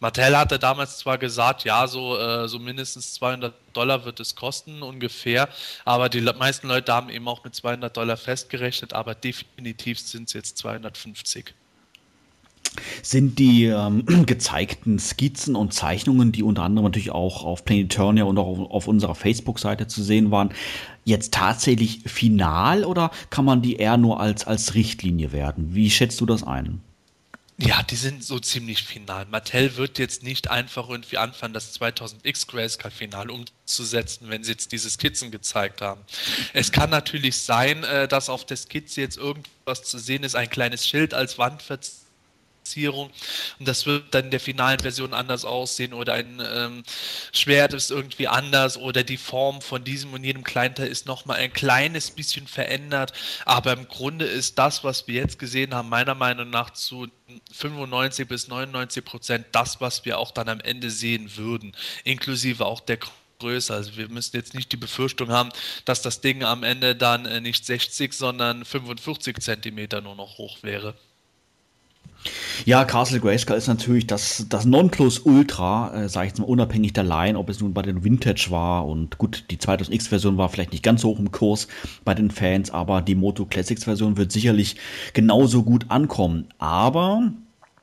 Mattel 0.00 0.36
hatte 0.36 0.58
damals 0.58 0.98
zwar 0.98 1.18
gesagt, 1.18 1.64
ja, 1.64 1.86
so, 1.86 2.18
äh, 2.18 2.48
so 2.48 2.58
mindestens 2.58 3.14
200 3.14 3.54
Dollar 3.72 4.04
wird 4.04 4.20
es 4.20 4.34
kosten 4.34 4.82
ungefähr, 4.82 5.48
aber 5.84 6.08
die 6.08 6.20
meisten 6.20 6.68
Leute 6.68 6.92
haben 6.92 7.10
eben 7.10 7.28
auch 7.28 7.44
mit 7.44 7.54
200 7.54 7.94
Dollar 7.96 8.16
festgerechnet, 8.16 8.92
aber 8.92 9.14
definitiv 9.14 10.00
sind 10.00 10.28
es 10.28 10.32
jetzt 10.32 10.58
250. 10.58 11.54
Sind 13.02 13.38
die 13.38 13.64
ähm, 13.64 14.04
gezeigten 14.26 14.98
Skizzen 14.98 15.56
und 15.56 15.72
Zeichnungen, 15.72 16.32
die 16.32 16.42
unter 16.42 16.62
anderem 16.62 16.84
natürlich 16.84 17.10
auch 17.10 17.44
auf 17.44 17.64
Planetonia 17.64 18.24
und 18.24 18.38
auch 18.38 18.70
auf, 18.70 18.86
unserer 18.86 19.14
Facebook-Seite 19.14 19.86
zu 19.86 20.02
sehen 20.02 20.30
waren, 20.30 20.50
jetzt 21.04 21.32
tatsächlich 21.32 22.00
final 22.06 22.84
oder 22.84 23.10
kann 23.30 23.44
man 23.44 23.62
die 23.62 23.76
eher 23.76 23.96
nur 23.96 24.20
als, 24.20 24.46
als 24.46 24.74
Richtlinie 24.74 25.32
werden? 25.32 25.74
Wie 25.74 25.90
schätzt 25.90 26.20
du 26.20 26.26
das 26.26 26.42
ein? 26.42 26.80
Ja, 27.58 27.82
die 27.82 27.96
sind 27.96 28.22
so 28.22 28.38
ziemlich 28.38 28.82
final. 28.82 29.24
Mattel 29.26 29.76
wird 29.76 29.98
jetzt 29.98 30.22
nicht 30.22 30.50
einfach 30.50 30.90
irgendwie 30.90 31.16
anfangen, 31.16 31.54
das 31.54 31.74
2000X 31.80 32.48
Grayscale-Final 32.48 33.30
umzusetzen, 33.30 34.28
wenn 34.28 34.44
sie 34.44 34.52
jetzt 34.52 34.72
diese 34.72 34.90
Skizzen 34.90 35.30
gezeigt 35.30 35.80
haben. 35.80 36.02
Es 36.52 36.70
kann 36.70 36.90
natürlich 36.90 37.38
sein, 37.38 37.82
äh, 37.84 38.08
dass 38.08 38.28
auf 38.28 38.44
der 38.44 38.58
Skizze 38.58 39.00
jetzt 39.00 39.16
irgendwas 39.16 39.84
zu 39.84 39.98
sehen 39.98 40.22
ist, 40.22 40.34
ein 40.34 40.50
kleines 40.50 40.86
Schild 40.86 41.14
als 41.14 41.38
Wandverzierung 41.38 42.05
Platzierung. 42.66 43.10
Und 43.58 43.68
das 43.68 43.86
wird 43.86 44.14
dann 44.14 44.26
in 44.26 44.30
der 44.30 44.40
finalen 44.40 44.80
Version 44.80 45.14
anders 45.14 45.44
aussehen 45.44 45.92
oder 45.92 46.14
ein 46.14 46.42
ähm, 46.44 46.82
Schwert 47.32 47.72
ist 47.74 47.90
irgendwie 47.90 48.26
anders 48.28 48.76
oder 48.76 49.04
die 49.04 49.16
Form 49.16 49.60
von 49.60 49.84
diesem 49.84 50.12
und 50.12 50.24
jedem 50.24 50.42
Kleinteil 50.42 50.88
ist 50.88 51.06
nochmal 51.06 51.38
ein 51.38 51.52
kleines 51.52 52.10
bisschen 52.10 52.46
verändert. 52.46 53.12
Aber 53.44 53.72
im 53.72 53.86
Grunde 53.86 54.24
ist 54.24 54.58
das, 54.58 54.82
was 54.82 55.06
wir 55.06 55.14
jetzt 55.14 55.38
gesehen 55.38 55.74
haben, 55.74 55.88
meiner 55.88 56.14
Meinung 56.14 56.50
nach 56.50 56.70
zu 56.70 57.06
95 57.52 58.26
bis 58.26 58.48
99 58.48 59.04
Prozent 59.04 59.46
das, 59.52 59.80
was 59.80 60.04
wir 60.04 60.18
auch 60.18 60.32
dann 60.32 60.48
am 60.48 60.60
Ende 60.60 60.90
sehen 60.90 61.36
würden, 61.36 61.72
inklusive 62.04 62.64
auch 62.66 62.80
der 62.80 62.98
größer. 63.38 63.74
Also 63.74 63.96
wir 63.96 64.08
müssen 64.08 64.36
jetzt 64.36 64.54
nicht 64.54 64.72
die 64.72 64.76
Befürchtung 64.76 65.30
haben, 65.30 65.50
dass 65.84 66.02
das 66.02 66.20
Ding 66.20 66.42
am 66.42 66.62
Ende 66.62 66.96
dann 66.96 67.26
äh, 67.26 67.40
nicht 67.40 67.66
60, 67.66 68.12
sondern 68.12 68.64
45 68.64 69.38
Zentimeter 69.38 70.00
nur 70.00 70.16
noch 70.16 70.38
hoch 70.38 70.62
wäre. 70.62 70.94
Ja, 72.64 72.84
Castle 72.84 73.20
Grayskull 73.20 73.56
ist 73.56 73.68
natürlich 73.68 74.06
das, 74.06 74.46
das 74.48 74.64
Nonplusultra, 74.64 76.04
äh, 76.04 76.08
sage 76.08 76.26
ich 76.26 76.30
jetzt 76.32 76.38
mal 76.38 76.46
unabhängig 76.46 76.92
der 76.92 77.04
Line, 77.04 77.38
ob 77.38 77.48
es 77.48 77.60
nun 77.60 77.74
bei 77.74 77.82
den 77.82 78.04
Vintage 78.04 78.48
war 78.50 78.86
und 78.86 79.18
gut, 79.18 79.44
die 79.50 79.58
2000X-Version 79.58 80.36
war 80.36 80.48
vielleicht 80.48 80.72
nicht 80.72 80.82
ganz 80.82 81.02
so 81.02 81.08
hoch 81.08 81.18
im 81.18 81.30
Kurs 81.30 81.68
bei 82.04 82.14
den 82.14 82.30
Fans, 82.30 82.70
aber 82.70 83.02
die 83.02 83.14
Moto 83.14 83.46
Classics-Version 83.46 84.16
wird 84.16 84.32
sicherlich 84.32 84.76
genauso 85.12 85.62
gut 85.62 85.86
ankommen. 85.88 86.46
Aber 86.58 87.32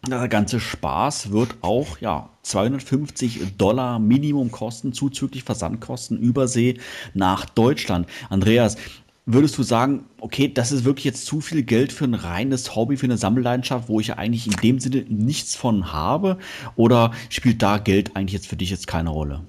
der 0.08 0.28
ganze 0.28 0.60
Spaß 0.60 1.32
wird 1.32 1.56
auch, 1.62 1.98
ja, 2.00 2.30
250 2.42 3.58
Dollar 3.58 4.00
Minimum 4.00 4.52
kosten, 4.52 4.92
zuzüglich 4.92 5.44
Versandkosten 5.44 6.18
Übersee 6.18 6.78
nach 7.14 7.46
Deutschland. 7.46 8.08
Andreas, 8.30 8.76
Würdest 9.26 9.58
du 9.58 9.64
sagen, 9.64 10.06
okay, 10.20 10.52
das 10.54 10.74
ist 10.74 10.84
wirklich 10.84 11.06
jetzt 11.06 11.26
zu 11.26 11.40
viel 11.40 11.64
Geld 11.64 11.94
für 11.94 12.04
ein 12.04 12.14
reines 12.14 12.76
Hobby, 12.76 12.98
für 12.98 13.06
eine 13.06 13.18
Sammelleidenschaft, 13.18 13.88
wo 13.88 14.02
ich 14.02 14.08
ja 14.08 14.18
eigentlich 14.18 14.48
in 14.48 14.58
dem 14.58 14.80
Sinne 14.80 15.06
nichts 15.08 15.56
von 15.56 15.94
habe? 15.94 16.40
Oder 16.76 17.12
spielt 17.30 17.62
da 17.62 17.78
Geld 17.78 18.16
eigentlich 18.16 18.34
jetzt 18.34 18.48
für 18.48 18.58
dich 18.58 18.70
jetzt 18.70 18.88
keine 18.88 19.12
Rolle? 19.12 19.42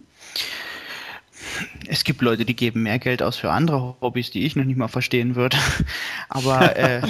Es 1.89 2.05
gibt 2.05 2.23
Leute, 2.23 2.45
die 2.45 2.55
geben 2.55 2.85
mehr 2.85 2.99
Geld 2.99 3.23
aus 3.23 3.37
für 3.37 3.51
andere 3.51 3.97
Hobbys, 4.01 4.31
die 4.31 4.45
ich 4.45 4.55
noch 4.55 4.65
nicht 4.65 4.77
mal 4.77 4.89
verstehen 4.89 5.35
würde. 5.35 5.57
Aber 6.29 6.77
äh, 6.77 7.03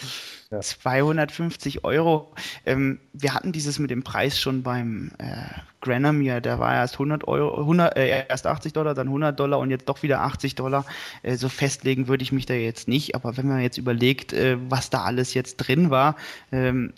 250 0.60 1.84
Euro. 1.84 2.32
Ähm, 2.64 3.00
wir 3.12 3.34
hatten 3.34 3.52
dieses 3.52 3.78
mit 3.78 3.90
dem 3.90 4.04
Preis 4.04 4.38
schon 4.38 4.62
beim 4.62 5.10
äh, 5.18 5.46
Granamere, 5.84 6.40
der 6.40 6.58
war 6.58 6.74
erst 6.74 6.94
100 6.94 7.28
Euro, 7.28 7.60
100, 7.60 7.96
äh, 7.96 8.24
erst 8.28 8.46
80 8.46 8.72
Dollar, 8.72 8.94
dann 8.94 9.08
100 9.08 9.38
Dollar 9.38 9.58
und 9.58 9.70
jetzt 9.70 9.88
doch 9.88 10.02
wieder 10.02 10.22
80 10.22 10.54
Dollar. 10.54 10.84
Äh, 11.22 11.36
so 11.36 11.48
festlegen 11.48 12.08
würde 12.08 12.22
ich 12.22 12.32
mich 12.32 12.46
da 12.46 12.54
jetzt 12.54 12.88
nicht, 12.88 13.14
aber 13.14 13.36
wenn 13.36 13.46
man 13.46 13.60
jetzt 13.60 13.78
überlegt, 13.78 14.32
äh, 14.32 14.56
was 14.68 14.90
da 14.90 15.04
alles 15.04 15.34
jetzt 15.34 15.56
drin 15.58 15.90
war, 15.90 16.16
ähm, 16.50 16.92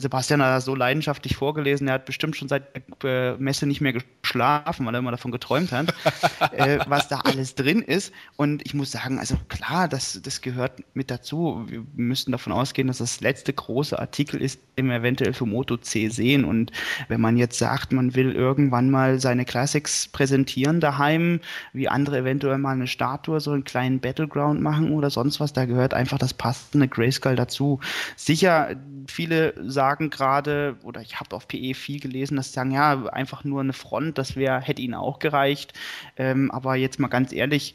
Sebastian 0.00 0.42
hat 0.42 0.50
das 0.50 0.64
so 0.64 0.74
leidenschaftlich 0.74 1.36
vorgelesen, 1.36 1.88
er 1.88 1.94
hat 1.94 2.04
bestimmt 2.04 2.36
schon 2.36 2.48
seit 2.48 2.64
äh, 3.04 3.36
Messe 3.36 3.66
nicht 3.66 3.80
mehr 3.80 3.92
geschlafen, 3.92 4.86
weil 4.86 4.94
er 4.94 4.98
immer 4.98 5.10
davon 5.10 5.32
geträumt 5.32 5.72
hat, 5.72 5.94
äh, 6.52 6.78
was 6.86 7.08
da 7.08 7.20
alles 7.20 7.54
drin 7.54 7.82
ist. 7.82 8.12
Und 8.36 8.64
ich 8.64 8.74
muss 8.74 8.90
sagen, 8.90 9.18
also 9.18 9.36
klar, 9.48 9.88
das, 9.88 10.20
das 10.22 10.40
gehört 10.40 10.82
mit 10.94 11.10
dazu. 11.10 11.64
Wir 11.66 11.84
müssten 11.94 12.32
davon 12.32 12.52
ausgehen, 12.52 12.88
dass 12.88 12.98
das 12.98 13.20
letzte 13.20 13.52
große 13.52 13.98
Artikel 13.98 14.42
ist, 14.42 14.60
den 14.78 14.88
wir 14.88 14.96
eventuell 14.96 15.32
für 15.32 15.46
Moto 15.46 15.76
C 15.76 16.08
sehen. 16.08 16.44
Und 16.44 16.72
wenn 17.08 17.20
man 17.20 17.36
jetzt 17.36 17.58
sagt, 17.58 17.92
man 17.92 18.14
will 18.14 18.32
irgendwann 18.32 18.90
mal 18.90 19.20
seine 19.20 19.44
Classics 19.44 20.08
präsentieren 20.08 20.80
daheim, 20.80 21.40
wie 21.72 21.88
andere 21.88 22.18
eventuell 22.18 22.58
mal 22.58 22.72
eine 22.72 22.86
Statue, 22.86 23.40
so 23.40 23.52
einen 23.52 23.64
kleinen 23.64 24.00
Battleground 24.00 24.60
machen 24.60 24.92
oder 24.92 25.10
sonst 25.10 25.40
was, 25.40 25.52
da 25.52 25.64
gehört 25.64 25.94
einfach 25.94 26.18
das 26.18 26.34
passende 26.34 26.88
Grayskull 26.88 27.36
dazu. 27.36 27.80
Sicher, 28.16 28.76
viele 29.06 29.54
sagen 29.68 29.85
gerade, 29.94 30.76
oder 30.82 31.00
ich 31.00 31.20
habe 31.20 31.34
auf 31.36 31.48
PE 31.48 31.74
viel 31.74 32.00
gelesen, 32.00 32.36
dass 32.36 32.48
sie 32.48 32.54
sagen, 32.54 32.72
ja, 32.72 33.06
einfach 33.06 33.44
nur 33.44 33.60
eine 33.60 33.72
Front, 33.72 34.18
das 34.18 34.36
wäre, 34.36 34.60
hätte 34.60 34.82
ihnen 34.82 34.94
auch 34.94 35.18
gereicht. 35.18 35.72
Ähm, 36.16 36.50
aber 36.50 36.76
jetzt 36.76 36.98
mal 36.98 37.08
ganz 37.08 37.32
ehrlich, 37.32 37.74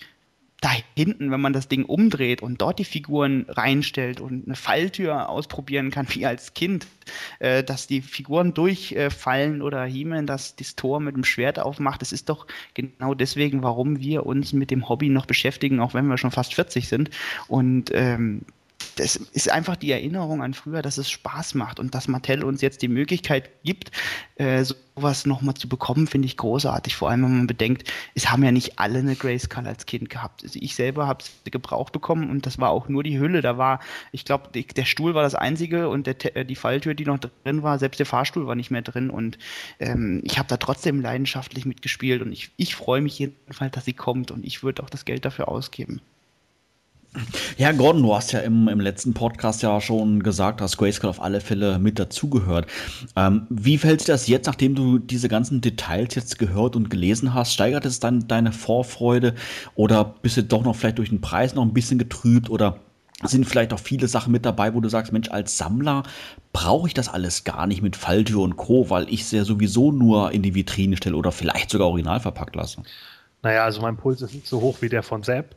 da 0.61 0.69
hinten, 0.95 1.31
wenn 1.31 1.41
man 1.41 1.53
das 1.53 1.67
Ding 1.67 1.85
umdreht 1.85 2.43
und 2.43 2.61
dort 2.61 2.77
die 2.77 2.85
Figuren 2.85 3.47
reinstellt 3.49 4.21
und 4.21 4.45
eine 4.45 4.55
Falltür 4.55 5.27
ausprobieren 5.27 5.89
kann, 5.89 6.05
wie 6.13 6.25
als 6.25 6.53
Kind, 6.53 6.87
äh, 7.39 7.63
dass 7.63 7.87
die 7.87 8.01
Figuren 8.01 8.53
durchfallen 8.53 9.59
äh, 9.59 9.63
oder 9.63 9.83
Hiemen, 9.83 10.27
dass 10.27 10.55
das 10.55 10.75
Tor 10.75 10.99
mit 10.99 11.15
dem 11.15 11.23
Schwert 11.23 11.57
aufmacht, 11.57 12.01
das 12.01 12.11
ist 12.11 12.29
doch 12.29 12.45
genau 12.75 13.15
deswegen, 13.15 13.63
warum 13.63 13.99
wir 13.99 14.25
uns 14.25 14.53
mit 14.53 14.69
dem 14.69 14.87
Hobby 14.87 15.09
noch 15.09 15.25
beschäftigen, 15.25 15.79
auch 15.79 15.95
wenn 15.95 16.05
wir 16.05 16.17
schon 16.17 16.31
fast 16.31 16.53
40 16.53 16.87
sind. 16.87 17.09
Und 17.47 17.89
ähm, 17.93 18.43
das 18.95 19.15
ist 19.15 19.51
einfach 19.51 19.75
die 19.75 19.91
Erinnerung 19.91 20.41
an 20.41 20.53
früher, 20.53 20.81
dass 20.81 20.97
es 20.97 21.09
Spaß 21.09 21.55
macht 21.55 21.79
und 21.79 21.95
dass 21.95 22.07
Mattel 22.07 22.43
uns 22.43 22.61
jetzt 22.61 22.81
die 22.81 22.87
Möglichkeit 22.87 23.49
gibt, 23.63 23.91
äh, 24.35 24.63
sowas 24.63 25.25
nochmal 25.25 25.55
zu 25.55 25.69
bekommen, 25.69 26.07
finde 26.07 26.25
ich 26.25 26.37
großartig. 26.37 26.95
Vor 26.95 27.09
allem, 27.09 27.23
wenn 27.23 27.37
man 27.37 27.47
bedenkt, 27.47 27.91
es 28.15 28.29
haben 28.29 28.43
ja 28.43 28.51
nicht 28.51 28.79
alle 28.79 28.99
eine 28.99 29.15
Grayskull 29.15 29.67
als 29.67 29.85
Kind 29.85 30.09
gehabt. 30.09 30.43
Also 30.43 30.59
ich 30.61 30.75
selber 30.75 31.07
habe 31.07 31.23
es 31.23 31.51
gebraucht 31.51 31.93
bekommen 31.93 32.29
und 32.29 32.45
das 32.45 32.59
war 32.59 32.69
auch 32.69 32.89
nur 32.89 33.03
die 33.03 33.19
Hülle. 33.19 33.41
Da 33.41 33.57
war, 33.57 33.79
ich 34.11 34.25
glaube, 34.25 34.49
der 34.51 34.85
Stuhl 34.85 35.13
war 35.13 35.23
das 35.23 35.35
einzige 35.35 35.89
und 35.89 36.07
der, 36.07 36.35
äh, 36.35 36.45
die 36.45 36.55
Falltür, 36.55 36.93
die 36.93 37.05
noch 37.05 37.19
drin 37.19 37.63
war, 37.63 37.79
selbst 37.79 37.99
der 37.99 38.05
Fahrstuhl 38.05 38.47
war 38.47 38.55
nicht 38.55 38.71
mehr 38.71 38.81
drin 38.81 39.09
und 39.09 39.37
ähm, 39.79 40.21
ich 40.23 40.37
habe 40.37 40.49
da 40.49 40.57
trotzdem 40.57 41.01
leidenschaftlich 41.01 41.65
mitgespielt 41.65 42.21
und 42.21 42.31
ich, 42.31 42.51
ich 42.57 42.75
freue 42.75 43.01
mich 43.01 43.17
jedenfalls, 43.19 43.71
dass 43.71 43.85
sie 43.85 43.93
kommt 43.93 44.31
und 44.31 44.45
ich 44.45 44.63
würde 44.63 44.83
auch 44.83 44.89
das 44.89 45.05
Geld 45.05 45.25
dafür 45.25 45.47
ausgeben. 45.47 46.01
Ja, 47.57 47.73
Gordon, 47.73 48.03
du 48.03 48.15
hast 48.15 48.31
ja 48.31 48.39
im, 48.39 48.69
im 48.69 48.79
letzten 48.79 49.13
Podcast 49.13 49.61
ja 49.63 49.81
schon 49.81 50.23
gesagt, 50.23 50.61
dass 50.61 50.77
Grayskull 50.77 51.09
auf 51.09 51.21
alle 51.21 51.41
Fälle 51.41 51.77
mit 51.77 51.99
dazugehört. 51.99 52.67
Ähm, 53.17 53.47
wie 53.49 53.77
fällt 53.77 54.01
dir 54.01 54.13
das 54.13 54.27
jetzt, 54.27 54.47
nachdem 54.47 54.75
du 54.75 54.97
diese 54.97 55.27
ganzen 55.27 55.59
Details 55.59 56.15
jetzt 56.15 56.39
gehört 56.39 56.75
und 56.77 56.89
gelesen 56.89 57.33
hast? 57.33 57.53
Steigert 57.53 57.85
es 57.85 57.99
dann 57.99 58.27
deine 58.27 58.53
Vorfreude 58.53 59.35
oder 59.75 60.05
bist 60.21 60.37
du 60.37 60.43
doch 60.43 60.63
noch 60.63 60.75
vielleicht 60.75 60.99
durch 60.99 61.09
den 61.09 61.19
Preis 61.19 61.53
noch 61.53 61.63
ein 61.63 61.73
bisschen 61.73 61.99
getrübt 61.99 62.49
oder 62.49 62.79
sind 63.23 63.45
vielleicht 63.45 63.73
auch 63.73 63.79
viele 63.79 64.07
Sachen 64.07 64.31
mit 64.31 64.45
dabei, 64.45 64.73
wo 64.73 64.79
du 64.79 64.89
sagst, 64.89 65.11
Mensch, 65.11 65.29
als 65.29 65.57
Sammler 65.57 66.03
brauche 66.53 66.87
ich 66.87 66.93
das 66.93 67.09
alles 67.09 67.43
gar 67.43 67.67
nicht 67.67 67.81
mit 67.81 67.95
Falltür 67.95 68.41
und 68.41 68.57
Co., 68.57 68.89
weil 68.89 69.07
ich 69.09 69.21
es 69.21 69.31
ja 69.31 69.43
sowieso 69.43 69.91
nur 69.91 70.31
in 70.31 70.41
die 70.41 70.55
Vitrine 70.55 70.97
stelle 70.97 71.15
oder 71.15 71.31
vielleicht 71.31 71.69
sogar 71.69 71.87
original 71.87 72.19
verpackt 72.19 72.55
lasse. 72.55 72.81
Naja, 73.43 73.63
also 73.65 73.81
mein 73.81 73.97
Puls 73.97 74.21
ist 74.21 74.33
nicht 74.33 74.47
so 74.47 74.61
hoch 74.61 74.77
wie 74.81 74.89
der 74.89 75.03
von 75.03 75.23
Sepp. 75.23 75.55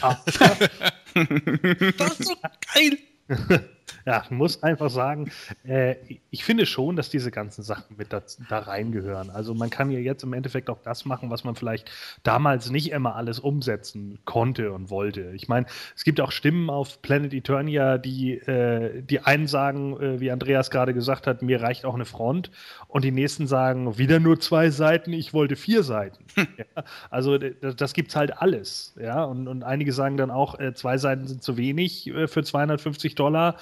das 1.98 2.20
ist 2.20 2.26
so 2.26 2.36
geil. 2.74 2.98
Ja, 4.08 4.22
ich 4.24 4.30
muss 4.30 4.62
einfach 4.62 4.88
sagen, 4.88 5.30
äh, 5.64 5.96
ich 6.30 6.42
finde 6.42 6.64
schon, 6.64 6.96
dass 6.96 7.10
diese 7.10 7.30
ganzen 7.30 7.62
Sachen 7.62 7.98
mit 7.98 8.10
da, 8.10 8.22
da 8.48 8.60
reingehören. 8.60 9.28
Also 9.28 9.52
man 9.52 9.68
kann 9.68 9.90
ja 9.90 9.98
jetzt 9.98 10.22
im 10.22 10.32
Endeffekt 10.32 10.70
auch 10.70 10.80
das 10.82 11.04
machen, 11.04 11.28
was 11.28 11.44
man 11.44 11.56
vielleicht 11.56 11.90
damals 12.22 12.70
nicht 12.70 12.90
immer 12.90 13.16
alles 13.16 13.38
umsetzen 13.38 14.18
konnte 14.24 14.72
und 14.72 14.88
wollte. 14.88 15.32
Ich 15.34 15.46
meine, 15.48 15.66
es 15.94 16.04
gibt 16.04 16.22
auch 16.22 16.32
Stimmen 16.32 16.70
auf 16.70 17.02
Planet 17.02 17.34
Eternia, 17.34 17.98
die, 17.98 18.38
äh, 18.38 19.02
die 19.02 19.20
einen 19.20 19.46
sagen, 19.46 20.00
äh, 20.00 20.20
wie 20.20 20.30
Andreas 20.30 20.70
gerade 20.70 20.94
gesagt 20.94 21.26
hat, 21.26 21.42
mir 21.42 21.60
reicht 21.60 21.84
auch 21.84 21.94
eine 21.94 22.06
Front 22.06 22.50
und 22.86 23.04
die 23.04 23.10
nächsten 23.10 23.46
sagen, 23.46 23.98
wieder 23.98 24.20
nur 24.20 24.40
zwei 24.40 24.70
Seiten, 24.70 25.12
ich 25.12 25.34
wollte 25.34 25.54
vier 25.54 25.82
Seiten. 25.82 26.24
ja, 26.56 26.82
also 27.10 27.36
das, 27.36 27.76
das 27.76 27.92
gibt 27.92 28.08
es 28.08 28.16
halt 28.16 28.40
alles. 28.40 28.94
Ja? 28.98 29.24
Und, 29.24 29.48
und 29.48 29.64
einige 29.64 29.92
sagen 29.92 30.16
dann 30.16 30.30
auch, 30.30 30.58
äh, 30.58 30.72
zwei 30.72 30.96
Seiten 30.96 31.26
sind 31.26 31.42
zu 31.42 31.58
wenig 31.58 32.06
äh, 32.06 32.26
für 32.26 32.42
250 32.42 33.14
Dollar. 33.14 33.56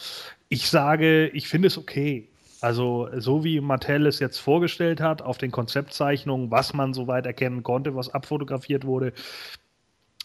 Ich 0.48 0.68
sage, 0.68 1.28
ich 1.28 1.48
finde 1.48 1.68
es 1.68 1.78
okay. 1.78 2.28
Also, 2.60 3.08
so 3.18 3.44
wie 3.44 3.60
Mattel 3.60 4.06
es 4.06 4.18
jetzt 4.18 4.38
vorgestellt 4.38 5.00
hat, 5.00 5.22
auf 5.22 5.38
den 5.38 5.50
Konzeptzeichnungen, 5.50 6.50
was 6.50 6.72
man 6.72 6.94
soweit 6.94 7.26
erkennen 7.26 7.62
konnte, 7.62 7.94
was 7.94 8.08
abfotografiert 8.08 8.84
wurde, 8.84 9.12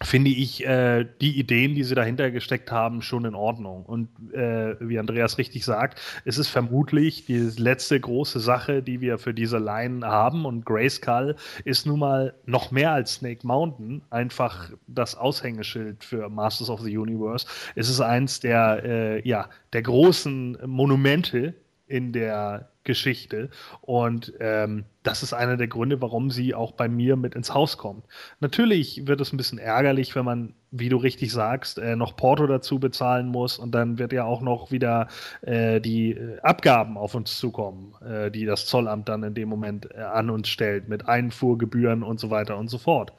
finde 0.03 0.31
ich 0.31 0.65
äh, 0.65 1.05
die 1.21 1.37
Ideen, 1.37 1.75
die 1.75 1.83
sie 1.83 1.95
dahinter 1.95 2.31
gesteckt 2.31 2.71
haben, 2.71 3.01
schon 3.01 3.25
in 3.25 3.35
Ordnung. 3.35 3.85
Und 3.85 4.09
äh, 4.33 4.75
wie 4.79 4.99
Andreas 4.99 5.37
richtig 5.37 5.65
sagt, 5.65 5.99
es 6.25 6.37
ist 6.37 6.47
vermutlich 6.47 7.25
die 7.25 7.37
letzte 7.57 7.99
große 7.99 8.39
Sache, 8.39 8.81
die 8.81 9.01
wir 9.01 9.17
für 9.17 9.33
diese 9.33 9.59
Line 9.59 10.05
haben. 10.05 10.45
Und 10.45 10.65
Grayskull 10.65 11.35
ist 11.65 11.85
nun 11.85 11.99
mal 11.99 12.33
noch 12.45 12.71
mehr 12.71 12.91
als 12.91 13.15
Snake 13.15 13.45
Mountain 13.45 14.01
einfach 14.09 14.71
das 14.87 15.15
Aushängeschild 15.15 16.03
für 16.03 16.29
Masters 16.29 16.69
of 16.69 16.81
the 16.81 16.97
Universe. 16.97 17.45
Es 17.75 17.89
ist 17.89 18.01
eins 18.01 18.39
der, 18.39 18.83
äh, 18.83 19.27
ja, 19.27 19.49
der 19.73 19.83
großen 19.83 20.57
Monumente 20.65 21.53
in 21.91 22.13
der 22.13 22.69
Geschichte. 22.83 23.49
Und 23.81 24.33
ähm, 24.39 24.85
das 25.03 25.23
ist 25.23 25.33
einer 25.33 25.57
der 25.57 25.67
Gründe, 25.67 26.01
warum 26.01 26.31
sie 26.31 26.55
auch 26.55 26.71
bei 26.71 26.87
mir 26.87 27.15
mit 27.15 27.35
ins 27.35 27.53
Haus 27.53 27.77
kommt. 27.77 28.05
Natürlich 28.39 29.05
wird 29.07 29.21
es 29.21 29.33
ein 29.33 29.37
bisschen 29.37 29.59
ärgerlich, 29.59 30.15
wenn 30.15 30.25
man, 30.25 30.53
wie 30.71 30.89
du 30.89 30.97
richtig 30.97 31.31
sagst, 31.31 31.77
äh, 31.77 31.95
noch 31.95 32.15
Porto 32.15 32.47
dazu 32.47 32.79
bezahlen 32.79 33.27
muss 33.27 33.59
und 33.59 33.71
dann 33.71 33.99
wird 33.99 34.13
ja 34.13 34.23
auch 34.23 34.41
noch 34.41 34.71
wieder 34.71 35.07
äh, 35.41 35.79
die 35.79 36.13
äh, 36.13 36.39
Abgaben 36.41 36.97
auf 36.97 37.13
uns 37.13 37.37
zukommen, 37.37 37.93
äh, 38.03 38.31
die 38.31 38.45
das 38.45 38.65
Zollamt 38.65 39.09
dann 39.09 39.23
in 39.23 39.33
dem 39.33 39.49
Moment 39.49 39.91
äh, 39.93 39.99
an 39.99 40.29
uns 40.29 40.49
stellt, 40.49 40.87
mit 40.87 41.07
Einfuhrgebühren 41.07 42.03
und 42.03 42.19
so 42.19 42.29
weiter 42.29 42.57
und 42.57 42.69
so 42.69 42.77
fort. 42.77 43.13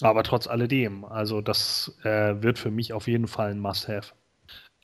Aber 0.00 0.22
trotz 0.22 0.46
alledem, 0.46 1.04
also 1.04 1.40
das 1.40 1.96
äh, 2.04 2.42
wird 2.42 2.58
für 2.58 2.70
mich 2.70 2.92
auf 2.92 3.06
jeden 3.06 3.28
Fall 3.28 3.50
ein 3.50 3.60
Must-Have. 3.60 4.12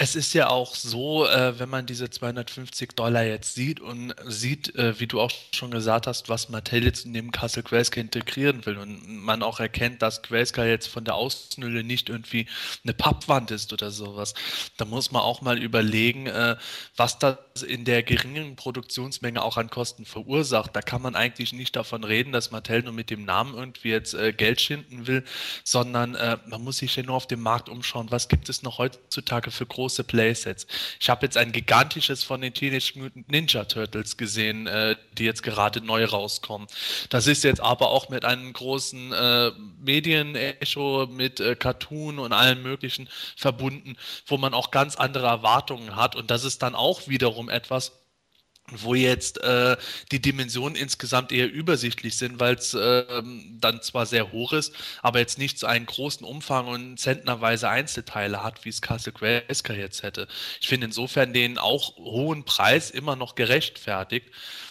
Es 0.01 0.15
ist 0.15 0.33
ja 0.33 0.49
auch 0.49 0.77
so, 0.77 1.27
äh, 1.27 1.59
wenn 1.59 1.69
man 1.69 1.85
diese 1.85 2.09
250 2.09 2.95
Dollar 2.95 3.25
jetzt 3.25 3.57
sieht 3.57 3.81
und 3.81 4.15
sieht, 4.27 4.77
äh, 4.77 5.01
wie 5.01 5.09
du 5.09 5.21
auch 5.21 5.33
schon 5.53 5.73
gesagt 5.73 6.07
hast, 6.07 6.29
was 6.29 6.49
Mattel 6.51 6.85
jetzt 6.85 7.05
in 7.05 7.15
dem 7.15 7.33
Castle 7.33 7.65
Grayscale 7.65 8.03
integrieren 8.03 8.65
will 8.65 8.79
und 8.79 9.05
man 9.09 9.43
auch 9.43 9.59
erkennt, 9.59 10.01
dass 10.01 10.23
Grayscale 10.23 10.71
jetzt 10.71 10.87
von 10.87 11.03
der 11.03 11.17
Außenhülle 11.17 11.83
nicht 11.83 12.11
irgendwie 12.11 12.47
eine 12.85 12.95
Pappwand 12.95 13.51
ist 13.51 13.73
oder 13.73 13.91
sowas, 13.91 14.35
da 14.77 14.85
muss 14.85 15.11
man 15.11 15.23
auch 15.23 15.41
mal 15.41 15.61
überlegen, 15.61 16.29
äh, 16.29 16.55
was 16.97 17.19
das 17.19 17.39
in 17.67 17.85
der 17.85 18.05
geringen 18.05 18.55
Produktionsmenge 18.55 19.43
auch 19.43 19.57
an 19.57 19.69
Kosten 19.69 20.05
verursacht. 20.05 20.77
Da 20.77 20.81
kann 20.81 21.03
man 21.03 21.17
eigentlich 21.17 21.53
nicht 21.53 21.75
davon 21.75 22.05
reden, 22.05 22.31
dass 22.31 22.53
Mattel 22.53 22.85
nur 22.85 22.93
mit 22.93 23.11
dem 23.11 23.25
Namen 23.25 23.55
irgendwie 23.55 23.89
jetzt 23.89 24.15
äh, 24.15 24.33
Geld 24.33 24.61
schinden 24.61 25.09
will, 25.09 25.25
sondern 25.65 26.15
äh, 26.15 26.39
man 26.47 26.63
muss 26.63 26.79
sich 26.79 26.95
ja 26.95 27.03
nur 27.03 27.17
auf 27.17 27.27
dem 27.27 27.41
Markt 27.41 27.69
umschauen, 27.69 28.13
was 28.13 28.29
gibt 28.29 28.49
es 28.49 28.63
noch 28.63 28.79
heutzutage 28.79 29.51
für 29.51 29.67
große 29.67 29.88
große 29.89 30.05
Playsets. 30.05 30.67
Ich 31.01 31.09
habe 31.09 31.25
jetzt 31.25 31.39
ein 31.39 31.51
gigantisches 31.51 32.23
von 32.23 32.43
den 32.43 32.53
Teenage 32.53 32.93
Mutant 32.97 33.31
Ninja 33.31 33.65
Turtles 33.65 34.19
gesehen, 34.19 34.67
äh, 34.67 34.97
die 35.13 35.25
jetzt 35.25 35.43
gerade 35.43 35.81
neu 35.81 36.05
rauskommen. 36.05 36.69
Das 37.09 37.27
ist 37.27 37.43
jetzt 37.43 37.63
aber 37.63 37.89
auch 37.89 38.11
mit 38.11 38.27
einem 38.27 38.53
großen 38.53 39.13
äh, 39.15 39.51
Medienecho, 39.81 41.09
mit 41.11 41.41
äh, 41.41 41.57
Cartoon 41.57 42.19
und 42.19 42.35
allem 42.35 42.63
Möglichen 42.63 43.09
verbunden, 43.35 43.97
wo 44.27 44.37
man 44.37 44.53
auch 44.53 44.71
ganz 44.71 44.97
andere 44.97 45.27
Erwartungen 45.27 45.97
hat. 45.97 46.17
Und 46.17 46.31
das 46.31 46.45
ist 46.45 46.63
dann 46.63 46.75
auch 46.75 47.09
wiederum 47.09 47.49
etwas, 47.49 47.93
wo 48.71 48.95
jetzt 48.95 49.41
äh, 49.43 49.77
die 50.13 50.21
Dimensionen 50.21 50.77
insgesamt 50.77 51.33
eher 51.33 51.51
übersichtlich 51.51 52.17
sind, 52.17 52.41
weil 52.41 52.55
es 52.55 52.75
äh, 52.75 53.05
dann 53.61 53.83
zwar 53.83 54.07
sehr 54.07 54.33
hoch 54.33 54.53
ist, 54.53 54.75
aber 55.03 55.19
jetzt 55.19 55.39
nicht 55.39 55.59
so 55.59 55.67
einen 55.67 55.87
großen 55.87 56.27
Umfang 56.27 56.67
und 56.67 56.99
zentnerweise 56.99 57.69
Einzelteile 57.69 58.43
hat, 58.43 58.65
wie 58.65 58.69
es 58.69 58.83
Castle 58.83 59.13
Grayskull 59.13 59.77
jetzt 59.77 60.03
hätte. 60.03 60.29
Ich 60.61 60.69
finde 60.69 60.87
insofern 60.87 61.33
den 61.33 61.59
auch 61.59 61.97
hohen 61.97 62.45
Preis 62.45 62.91
immer 62.91 63.17
noch 63.17 63.35
gerechtfertigt. 63.35 64.29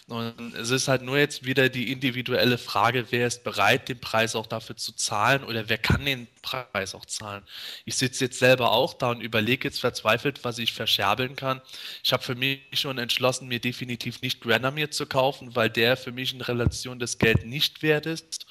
Und 0.10 0.56
es 0.56 0.70
ist 0.70 0.88
halt 0.88 1.02
nur 1.02 1.18
jetzt 1.18 1.44
wieder 1.44 1.68
die 1.68 1.92
individuelle 1.92 2.58
Frage, 2.58 3.08
wer 3.10 3.28
ist 3.28 3.44
bereit, 3.44 3.90
den 3.90 4.00
Preis 4.00 4.36
auch 4.38 4.48
dafür 4.48 4.78
zu 4.78 4.94
zahlen 4.94 5.44
oder 5.44 5.68
wer 5.68 5.78
kann 5.78 6.06
den 6.06 6.28
Preis 6.42 6.96
auch 6.96 7.06
zahlen. 7.06 7.44
Ich 7.84 7.98
sitze 7.98 8.24
jetzt 8.24 8.40
selber 8.40 8.72
auch 8.72 8.94
da 8.94 9.12
und 9.12 9.20
überlege 9.20 9.68
jetzt 9.68 9.82
verzweifelt, 9.82 10.46
was 10.46 10.60
ich 10.60 10.72
verscherbeln 10.72 11.36
kann. 11.36 11.62
Ich 12.06 12.14
habe 12.14 12.24
für 12.24 12.36
mich 12.36 12.62
schon 12.72 13.00
entschlossen, 13.00 13.50
mir 13.50 13.60
definitiv 13.60 14.22
nicht 14.22 14.40
Granamir 14.40 14.92
zu 14.92 15.08
kaufen, 15.08 15.58
weil 15.58 15.70
der 15.70 15.98
für 15.98 16.14
mich 16.14 16.34
in 16.34 16.40
Relation 16.40 17.00
des 17.00 17.18
Geld 17.18 17.46
nicht 17.46 17.84
wert 17.84 18.06
ist, 18.06 18.46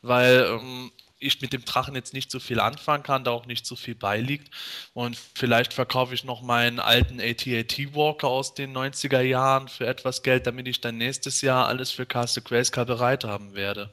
weil 0.00 0.46
ähm, 0.48 0.90
ich 1.24 1.40
mit 1.40 1.52
dem 1.52 1.64
Drachen 1.64 1.94
jetzt 1.94 2.12
nicht 2.12 2.30
so 2.30 2.40
viel 2.40 2.60
anfangen 2.60 3.02
kann, 3.02 3.24
da 3.24 3.30
auch 3.30 3.46
nicht 3.46 3.66
so 3.66 3.76
viel 3.76 3.94
beiliegt. 3.94 4.50
Und 4.92 5.16
vielleicht 5.34 5.72
verkaufe 5.72 6.14
ich 6.14 6.24
noch 6.24 6.42
meinen 6.42 6.80
alten 6.80 7.20
AT-AT 7.20 7.94
Walker 7.94 8.28
aus 8.28 8.54
den 8.54 8.76
90er 8.76 9.20
Jahren 9.20 9.68
für 9.68 9.86
etwas 9.86 10.22
Geld, 10.22 10.46
damit 10.46 10.68
ich 10.68 10.80
dann 10.80 10.98
nächstes 10.98 11.40
Jahr 11.40 11.66
alles 11.66 11.90
für 11.90 12.06
Castle 12.06 12.42
Grayskull 12.42 12.84
bereit 12.84 13.24
haben 13.24 13.54
werde. 13.54 13.90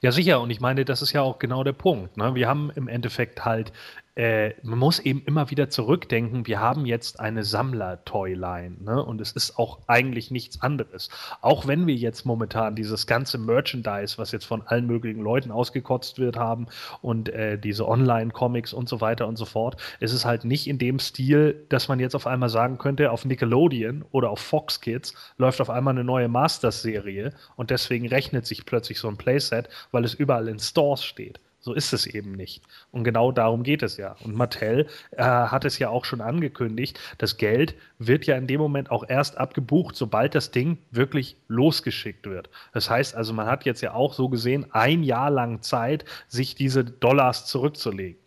Ja, 0.00 0.12
sicher. 0.12 0.40
Und 0.40 0.50
ich 0.50 0.60
meine, 0.60 0.84
das 0.84 1.02
ist 1.02 1.12
ja 1.12 1.22
auch 1.22 1.38
genau 1.38 1.64
der 1.64 1.72
Punkt. 1.72 2.16
Ne? 2.16 2.34
Wir 2.34 2.48
haben 2.48 2.70
im 2.74 2.88
Endeffekt 2.88 3.44
halt 3.44 3.72
äh, 4.16 4.52
man 4.62 4.78
muss 4.78 5.00
eben 5.00 5.22
immer 5.26 5.50
wieder 5.50 5.70
zurückdenken, 5.70 6.46
wir 6.46 6.60
haben 6.60 6.86
jetzt 6.86 7.18
eine 7.18 7.42
Sammler-Toyline 7.42 8.76
ne? 8.80 9.04
und 9.04 9.20
es 9.20 9.32
ist 9.32 9.58
auch 9.58 9.80
eigentlich 9.88 10.30
nichts 10.30 10.62
anderes. 10.62 11.08
Auch 11.40 11.66
wenn 11.66 11.86
wir 11.86 11.94
jetzt 11.94 12.24
momentan 12.24 12.76
dieses 12.76 13.06
ganze 13.06 13.38
Merchandise, 13.38 14.16
was 14.16 14.30
jetzt 14.30 14.44
von 14.46 14.62
allen 14.62 14.86
möglichen 14.86 15.20
Leuten 15.20 15.50
ausgekotzt 15.50 16.18
wird, 16.18 16.36
haben 16.36 16.66
und 17.02 17.28
äh, 17.28 17.58
diese 17.58 17.88
Online-Comics 17.88 18.72
und 18.72 18.88
so 18.88 19.00
weiter 19.00 19.26
und 19.26 19.36
so 19.36 19.46
fort, 19.46 19.80
ist 19.98 20.12
es 20.12 20.24
halt 20.24 20.44
nicht 20.44 20.68
in 20.68 20.78
dem 20.78 21.00
Stil, 21.00 21.64
dass 21.68 21.88
man 21.88 21.98
jetzt 21.98 22.14
auf 22.14 22.28
einmal 22.28 22.50
sagen 22.50 22.78
könnte, 22.78 23.10
auf 23.10 23.24
Nickelodeon 23.24 24.04
oder 24.12 24.30
auf 24.30 24.38
Fox 24.38 24.80
Kids 24.80 25.14
läuft 25.38 25.60
auf 25.60 25.70
einmal 25.70 25.94
eine 25.94 26.04
neue 26.04 26.28
Masters-Serie 26.28 27.34
und 27.56 27.70
deswegen 27.70 28.06
rechnet 28.06 28.46
sich 28.46 28.64
plötzlich 28.64 29.00
so 29.00 29.08
ein 29.08 29.16
Playset, 29.16 29.68
weil 29.90 30.04
es 30.04 30.14
überall 30.14 30.46
in 30.46 30.60
Stores 30.60 31.04
steht. 31.04 31.40
So 31.64 31.72
ist 31.72 31.94
es 31.94 32.04
eben 32.04 32.32
nicht. 32.32 32.62
Und 32.90 33.04
genau 33.04 33.32
darum 33.32 33.62
geht 33.62 33.82
es 33.82 33.96
ja. 33.96 34.16
Und 34.22 34.34
Mattel 34.34 34.86
äh, 35.12 35.22
hat 35.22 35.64
es 35.64 35.78
ja 35.78 35.88
auch 35.88 36.04
schon 36.04 36.20
angekündigt, 36.20 37.00
das 37.16 37.38
Geld 37.38 37.74
wird 37.98 38.26
ja 38.26 38.36
in 38.36 38.46
dem 38.46 38.60
Moment 38.60 38.90
auch 38.90 39.02
erst 39.08 39.38
abgebucht, 39.38 39.96
sobald 39.96 40.34
das 40.34 40.50
Ding 40.50 40.76
wirklich 40.90 41.38
losgeschickt 41.48 42.26
wird. 42.26 42.50
Das 42.74 42.90
heißt 42.90 43.14
also, 43.14 43.32
man 43.32 43.46
hat 43.46 43.64
jetzt 43.64 43.80
ja 43.80 43.94
auch 43.94 44.12
so 44.12 44.28
gesehen 44.28 44.66
ein 44.72 45.02
Jahr 45.02 45.30
lang 45.30 45.62
Zeit, 45.62 46.04
sich 46.28 46.54
diese 46.54 46.84
Dollars 46.84 47.46
zurückzulegen. 47.46 48.20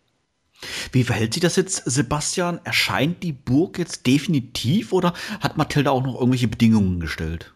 Wie 0.91 1.03
verhält 1.03 1.35
sich 1.35 1.41
das 1.43 1.57
jetzt, 1.57 1.83
Sebastian? 1.85 2.59
Erscheint 2.63 3.21
die 3.21 3.33
Burg 3.33 3.77
jetzt 3.77 4.07
definitiv 4.07 4.93
oder 4.93 5.13
hat 5.41 5.57
Mattel 5.57 5.83
da 5.83 5.91
auch 5.91 6.01
noch 6.01 6.15
irgendwelche 6.15 6.47
Bedingungen 6.47 6.99
gestellt? 6.99 7.53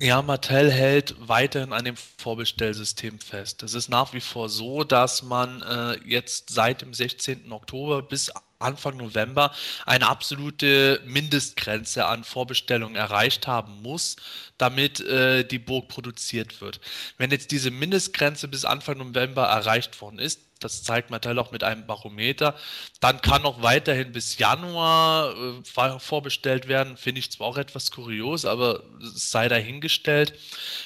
Ja, 0.00 0.22
Mattel 0.22 0.72
hält 0.72 1.14
weiterhin 1.20 1.72
an 1.72 1.84
dem 1.84 1.96
Vorbestellsystem 1.96 3.20
fest. 3.20 3.62
Es 3.62 3.74
ist 3.74 3.88
nach 3.88 4.12
wie 4.12 4.20
vor 4.20 4.48
so, 4.48 4.82
dass 4.82 5.22
man 5.22 5.62
äh, 5.62 5.98
jetzt 6.04 6.50
seit 6.50 6.82
dem 6.82 6.92
16. 6.92 7.52
Oktober 7.52 8.02
bis 8.02 8.32
Anfang 8.58 8.96
November 8.96 9.52
eine 9.86 10.08
absolute 10.08 11.00
Mindestgrenze 11.06 12.06
an 12.06 12.24
Vorbestellungen 12.24 12.96
erreicht 12.96 13.46
haben 13.46 13.82
muss, 13.82 14.16
damit 14.58 14.98
äh, 15.00 15.44
die 15.44 15.60
Burg 15.60 15.86
produziert 15.88 16.60
wird. 16.60 16.80
Wenn 17.16 17.30
jetzt 17.30 17.52
diese 17.52 17.70
Mindestgrenze 17.70 18.48
bis 18.48 18.64
Anfang 18.64 18.98
November 18.98 19.44
erreicht 19.44 20.00
worden 20.00 20.18
ist, 20.18 20.40
das 20.64 20.82
zeigt 20.82 21.10
Mattel 21.10 21.38
auch 21.38 21.52
mit 21.52 21.62
einem 21.62 21.86
Barometer. 21.86 22.54
Dann 23.00 23.20
kann 23.20 23.42
noch 23.42 23.62
weiterhin 23.62 24.12
bis 24.12 24.38
Januar 24.38 25.34
äh, 25.36 25.98
vorbestellt 25.98 26.68
werden. 26.68 26.96
Finde 26.96 27.18
ich 27.18 27.30
zwar 27.30 27.48
auch 27.48 27.58
etwas 27.58 27.90
kurios, 27.90 28.44
aber 28.44 28.82
sei 29.00 29.48
dahingestellt. 29.48 30.34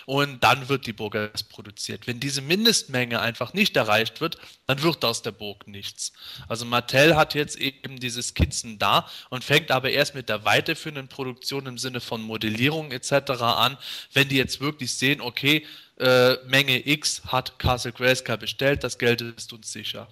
Und 0.04 0.42
dann 0.42 0.68
wird 0.68 0.86
die 0.86 0.92
Burg 0.92 1.14
erst 1.14 1.48
produziert. 1.48 2.06
Wenn 2.06 2.18
diese 2.18 2.42
Mindestmenge 2.42 3.20
einfach 3.20 3.54
nicht 3.54 3.76
erreicht 3.76 4.20
wird, 4.20 4.38
dann 4.66 4.82
wird 4.82 5.04
aus 5.04 5.22
der 5.22 5.32
Burg 5.32 5.66
nichts. 5.68 6.12
Also 6.48 6.64
Mattel 6.64 7.14
hat 7.16 7.34
jetzt 7.34 7.56
eben 7.56 8.00
diese 8.00 8.22
Skizzen 8.22 8.78
da 8.78 9.08
und 9.30 9.44
fängt 9.44 9.70
aber 9.70 9.90
erst 9.90 10.14
mit 10.14 10.28
der 10.28 10.44
weiterführenden 10.44 11.08
Produktion 11.08 11.66
im 11.66 11.78
Sinne 11.78 12.00
von 12.00 12.20
Modellierung 12.20 12.90
etc. 12.90 13.30
an, 13.40 13.78
wenn 14.12 14.28
die 14.28 14.36
jetzt 14.36 14.60
wirklich 14.60 14.92
sehen, 14.92 15.20
okay, 15.20 15.64
äh, 15.98 16.36
Menge 16.46 16.86
X 16.86 17.22
hat 17.26 17.58
Castle 17.58 17.92
Grayskull 17.92 18.38
bestellt, 18.38 18.84
das 18.84 18.98
Geld 18.98 19.20
ist 19.20 19.52
uns 19.52 19.72
sicher. 19.72 20.08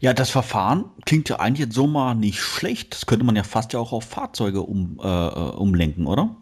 Ja, 0.00 0.12
das 0.12 0.30
Verfahren 0.30 0.90
klingt 1.06 1.28
ja 1.28 1.40
eigentlich 1.40 1.66
jetzt 1.66 1.74
so 1.74 1.86
mal 1.86 2.14
nicht 2.14 2.40
schlecht. 2.40 2.94
Das 2.94 3.06
könnte 3.06 3.24
man 3.24 3.36
ja 3.36 3.44
fast 3.44 3.72
ja 3.72 3.78
auch 3.78 3.92
auf 3.92 4.04
Fahrzeuge 4.04 4.60
um, 4.60 5.00
äh, 5.02 5.06
äh 5.06 5.30
umlenken, 5.56 6.06
oder? 6.06 6.36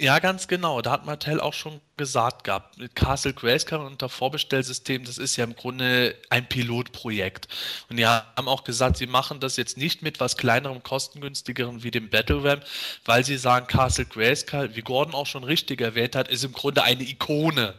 Ja, 0.00 0.20
ganz 0.20 0.46
genau. 0.46 0.80
Da 0.80 0.92
hat 0.92 1.06
Mattel 1.06 1.40
auch 1.40 1.54
schon 1.54 1.80
gesagt 1.96 2.44
gehabt, 2.44 2.78
mit 2.78 2.94
Castle 2.94 3.32
Grayskull 3.32 3.80
unter 3.80 4.08
Vorbestellsystem, 4.08 5.04
das 5.04 5.18
ist 5.18 5.34
ja 5.34 5.42
im 5.42 5.56
Grunde 5.56 6.14
ein 6.30 6.48
Pilotprojekt. 6.48 7.48
Und 7.90 7.96
die 7.96 8.06
haben 8.06 8.46
auch 8.46 8.62
gesagt, 8.62 8.96
sie 8.96 9.08
machen 9.08 9.40
das 9.40 9.56
jetzt 9.56 9.76
nicht 9.76 10.02
mit 10.02 10.20
was 10.20 10.36
kleinerem, 10.36 10.84
kostengünstigeren 10.84 11.82
wie 11.82 11.90
dem 11.90 12.10
Battle 12.10 12.44
Ram, 12.44 12.60
weil 13.06 13.24
sie 13.24 13.38
sagen, 13.38 13.66
Castle 13.66 14.04
Grayskull, 14.04 14.76
wie 14.76 14.82
Gordon 14.82 15.16
auch 15.16 15.26
schon 15.26 15.42
richtig 15.42 15.80
erwähnt 15.80 16.14
hat, 16.14 16.28
ist 16.28 16.44
im 16.44 16.52
Grunde 16.52 16.84
eine 16.84 17.02
Ikone. 17.02 17.74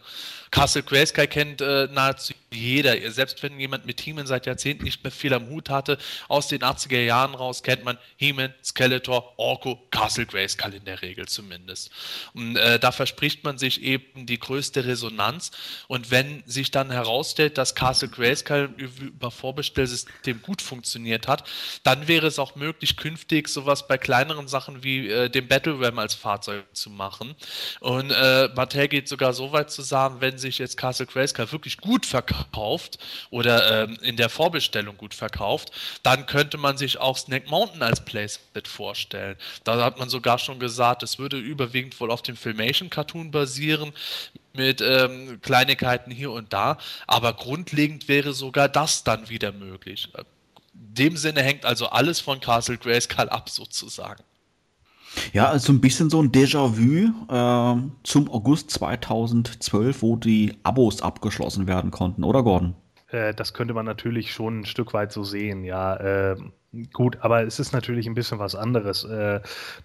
Castle 0.52 0.84
Grayskull 0.84 1.28
kennt 1.28 1.62
äh, 1.62 1.88
nahezu 1.92 2.34
jeder. 2.52 3.12
Selbst 3.12 3.42
wenn 3.44 3.60
jemand 3.60 3.86
mit 3.86 4.02
He-Man 4.02 4.28
seit 4.28 4.46
Jahrzehnten 4.46 4.84
nicht 4.84 5.04
mehr 5.04 5.12
viel 5.12 5.34
am 5.34 5.50
Hut 5.50 5.70
hatte, 5.70 5.98
aus 6.28 6.48
den 6.48 6.62
80er 6.62 7.00
Jahren 7.00 7.36
raus 7.36 7.64
kennt 7.64 7.84
man 7.84 7.98
He-Man, 8.18 8.54
Skeletor, 8.64 9.34
Orko, 9.38 9.88
Castle 9.92 10.26
Grayskull 10.26 10.74
in 10.74 10.86
der 10.86 11.02
Regel 11.02 11.28
zumindest. 11.28 11.92
Und 12.34 12.56
äh, 12.56 12.80
da 12.80 12.92
verspricht 12.92 13.44
man 13.44 13.58
sich 13.58 13.82
eben 13.82 14.26
die 14.26 14.40
größte 14.40 14.86
Resonanz. 14.86 15.52
Und 15.88 16.12
wenn 16.12 16.44
sich 16.46 16.72
dann 16.72 16.92
herausstellt, 16.92 17.58
dass 17.58 17.76
Castle 17.76 18.10
Grayskull 18.10 18.74
über 18.78 19.32
Vorbestellsystem 19.32 20.42
gut 20.42 20.62
funktioniert 20.62 21.28
hat, 21.28 21.44
dann 21.84 22.08
wäre 22.08 22.28
es 22.28 22.40
auch 22.40 22.56
möglich, 22.56 22.98
künftig 22.98 23.48
sowas 23.48 23.88
bei 23.88 23.98
kleineren 23.98 24.48
Sachen 24.48 24.84
wie 24.84 25.10
äh, 25.10 25.30
dem 25.30 25.48
Battle 25.48 25.80
Ram 25.80 26.00
als 26.00 26.16
Fahrzeug 26.16 26.66
zu 26.74 26.90
machen. 26.90 27.36
Und 27.80 28.12
äh, 28.12 28.50
Mattel 28.56 28.88
geht 28.88 29.08
sogar 29.08 29.34
so 29.34 29.52
weit 29.52 29.72
zu 29.72 29.82
sagen, 29.82 30.18
wenn 30.20 30.38
sich 30.38 30.58
jetzt 30.58 30.78
Castle 30.78 31.06
Grayskull 31.06 31.52
wirklich 31.52 31.78
gut 31.78 32.06
verkauft 32.06 32.39
oder 33.30 33.84
ähm, 33.84 33.98
in 34.02 34.18
der 34.18 34.30
Vorbestellung 34.30 34.98
gut 34.98 35.14
verkauft, 35.14 35.72
dann 36.04 36.26
könnte 36.26 36.58
man 36.58 36.78
sich 36.78 37.00
auch 37.00 37.18
Snake 37.18 37.50
Mountain 37.50 37.82
als 37.82 38.04
Playset 38.04 38.68
vorstellen. 38.68 39.38
Da 39.64 39.84
hat 39.84 40.00
man 40.00 40.10
sogar 40.10 40.40
schon 40.40 40.60
gesagt, 40.60 41.04
es 41.04 41.20
würde 41.20 41.38
überwiegend 41.38 42.00
wohl 42.00 42.12
auf 42.12 42.22
dem 42.22 42.36
Filmation-Cartoon 42.36 43.32
basieren 43.32 43.94
mit 44.54 44.82
ähm, 44.82 45.40
Kleinigkeiten 45.42 46.12
hier 46.12 46.32
und 46.32 46.54
da, 46.54 46.78
aber 47.08 47.34
grundlegend 47.34 48.08
wäre 48.08 48.34
sogar 48.34 48.68
das 48.68 49.04
dann 49.04 49.30
wieder 49.30 49.52
möglich. 49.52 50.10
In 50.74 50.94
dem 50.96 51.18
Sinne 51.18 51.44
hängt 51.44 51.66
also 51.66 51.88
alles 51.88 52.20
von 52.20 52.40
Castle 52.40 52.78
Grayskull 52.78 53.30
ab, 53.30 53.50
sozusagen. 53.50 54.24
Ja, 55.34 55.50
also 55.50 55.74
ein 55.74 55.82
bisschen 55.82 56.10
so 56.10 56.22
ein 56.22 56.32
Déjà-vu 56.32 57.12
äh, 57.30 57.82
zum 58.04 58.30
August 58.32 58.72
2012, 58.72 60.02
wo 60.02 60.16
die 60.16 60.56
Abos 60.64 61.02
abgeschlossen 61.02 61.68
werden 61.68 61.92
konnten, 61.92 62.24
oder 62.24 62.44
Gordon? 62.44 62.76
Äh, 63.10 63.34
das 63.34 63.54
könnte 63.54 63.74
man 63.74 63.86
natürlich 63.86 64.34
schon 64.34 64.62
ein 64.62 64.66
Stück 64.66 64.94
weit 64.94 65.12
so 65.12 65.24
sehen, 65.24 65.64
ja. 65.64 65.96
Äh, 65.96 66.38
gut, 66.94 67.18
aber 67.22 67.44
es 67.44 67.60
ist 67.60 67.74
natürlich 67.74 68.08
ein 68.08 68.14
bisschen 68.14 68.40
was 68.40 68.56
anderes. 68.56 69.04
Äh, 69.04 69.42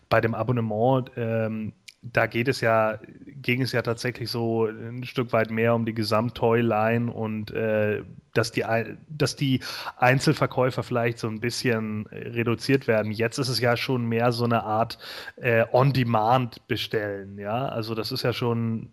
bei 0.09 0.21
dem 0.21 0.35
Abonnement 0.35 1.11
ähm, 1.17 1.73
da 2.13 2.27
geht 2.27 2.49
es 2.49 2.61
ja, 2.61 2.99
ging 3.27 3.63
es 3.63 3.73
ja 3.73 3.83
tatsächlich 3.83 4.31
so 4.31 4.67
ein 4.67 5.05
Stück 5.05 5.33
weit 5.33 5.51
mehr 5.51 5.75
um 5.75 5.87
die 5.87 5.95
Gesamttoyline 5.95 7.11
und 7.11 7.51
äh, 7.53 8.03
dass, 8.35 8.53
die, 8.53 8.65
dass 9.09 9.37
die 9.37 9.61
Einzelverkäufer 9.97 10.83
vielleicht 10.83 11.19
so 11.19 11.29
ein 11.29 11.41
bisschen 11.41 12.07
reduziert 12.07 12.87
werden. 12.87 13.13
Jetzt 13.13 13.39
ist 13.39 13.49
es 13.49 13.61
ja 13.61 13.77
schon 13.77 14.07
mehr 14.07 14.33
so 14.33 14.45
eine 14.45 14.65
Art 14.65 14.99
äh, 15.37 15.65
On-Demand 15.73 16.67
bestellen, 16.69 17.39
ja. 17.39 17.67
Also 17.67 17.95
das 17.95 18.13
ist 18.13 18.23
ja 18.23 18.33
schon 18.33 18.91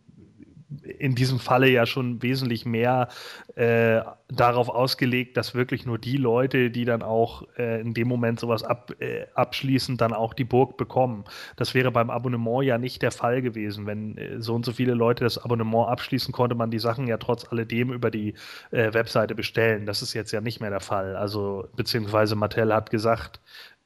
in 1.00 1.16
diesem 1.16 1.40
Falle 1.40 1.70
ja 1.70 1.86
schon 1.86 2.22
wesentlich 2.22 2.66
mehr 2.66 3.10
äh, 3.56 4.02
darauf 4.30 4.70
ausgelegt, 4.70 5.36
dass 5.36 5.54
wirklich 5.54 5.86
nur 5.86 5.98
die 5.98 6.18
Leute, 6.18 6.72
die 6.72 6.86
dann 6.86 7.02
auch 7.02 7.44
äh, 7.58 7.82
in 7.82 7.94
dem 7.94 8.08
Moment 8.08 8.40
sowas 8.40 8.64
ab, 8.64 8.94
äh, 9.00 9.26
abschließen, 9.36 9.98
dann 9.98 10.14
auch 10.14 10.34
die 10.34 10.46
Burg 10.46 10.78
bekommen. 10.78 11.26
Das 11.58 11.74
wäre 11.74 11.92
beim 11.92 12.10
Abonnement 12.10 12.64
ja 12.64 12.78
nicht 12.78 13.02
der 13.02 13.12
Fall 13.12 13.42
gewesen. 13.42 13.86
Wenn 13.86 14.18
äh, 14.18 14.42
so 14.42 14.56
und 14.56 14.66
so 14.66 14.72
viele 14.72 14.94
Leute 14.94 15.24
das 15.24 15.38
Abonnement 15.38 15.90
abschließen, 15.90 16.32
konnte 16.32 16.56
man 16.56 16.72
die 16.72 16.80
Sachen 16.80 17.08
ja 17.08 17.18
trotz 17.18 17.46
alledem 17.52 17.92
über 17.92 18.10
die 18.10 18.36
äh, 18.72 18.94
Webseite 18.94 19.36
bestellen. 19.36 19.86
Das 19.86 20.02
ist 20.02 20.14
jetzt 20.14 20.32
ja 20.32 20.42
nicht 20.42 20.62
mehr 20.62 20.70
der 20.70 20.80
Fall. 20.80 21.16
Also 21.16 21.68
beziehungsweise 21.76 22.36
Mattel 22.36 22.74
hat 22.74 22.90
gesagt, 22.90 23.42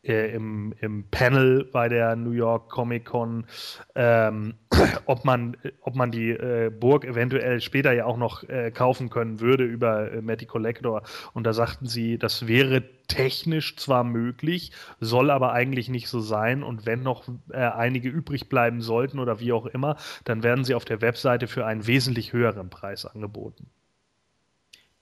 äh, 0.06 0.34
im, 0.34 0.74
im 0.80 1.06
Panel 1.10 1.66
bei 1.66 1.89
der 1.89 2.16
New 2.16 2.32
York 2.32 2.70
Comic 2.70 3.06
Con, 3.06 3.45
ähm, 3.95 4.56
ob, 5.06 5.26
man, 5.26 5.58
ob 5.82 5.95
man 5.95 6.12
die 6.12 6.32
äh, 6.32 6.70
Burg 6.70 7.06
eventuell 7.06 7.62
später 7.62 7.91
ja 7.93 8.06
auch 8.06 8.18
noch 8.18 8.43
äh, 8.43 8.72
kaufen 8.72 9.10
können 9.10 9.39
würde 9.39 9.64
über 9.64 10.12
äh, 10.12 10.22
Matty 10.22 10.45
Collector. 10.45 11.03
Und 11.34 11.45
da 11.45 11.53
sagten 11.53 11.88
sie, 11.88 12.18
das 12.18 12.47
wäre 12.47 12.84
technisch 13.08 13.78
zwar 13.78 14.03
möglich, 14.03 14.72
soll 14.99 15.30
aber 15.30 15.53
eigentlich 15.53 15.89
nicht 15.89 16.08
so 16.08 16.20
sein. 16.20 16.64
Und 16.64 16.86
wenn 16.86 17.03
noch 17.03 17.28
äh, 17.51 17.58
einige 17.58 18.10
übrig 18.10 18.49
bleiben 18.49 18.82
sollten 18.82 19.20
oder 19.20 19.39
wie 19.39 19.53
auch 19.53 19.66
immer, 19.66 19.97
dann 20.24 20.43
werden 20.43 20.64
sie 20.64 20.76
auf 20.76 20.86
der 20.86 21.01
Webseite 21.01 21.47
für 21.47 21.66
einen 21.66 21.88
wesentlich 21.88 22.34
höheren 22.34 22.70
Preis 22.70 23.06
angeboten. 23.06 23.70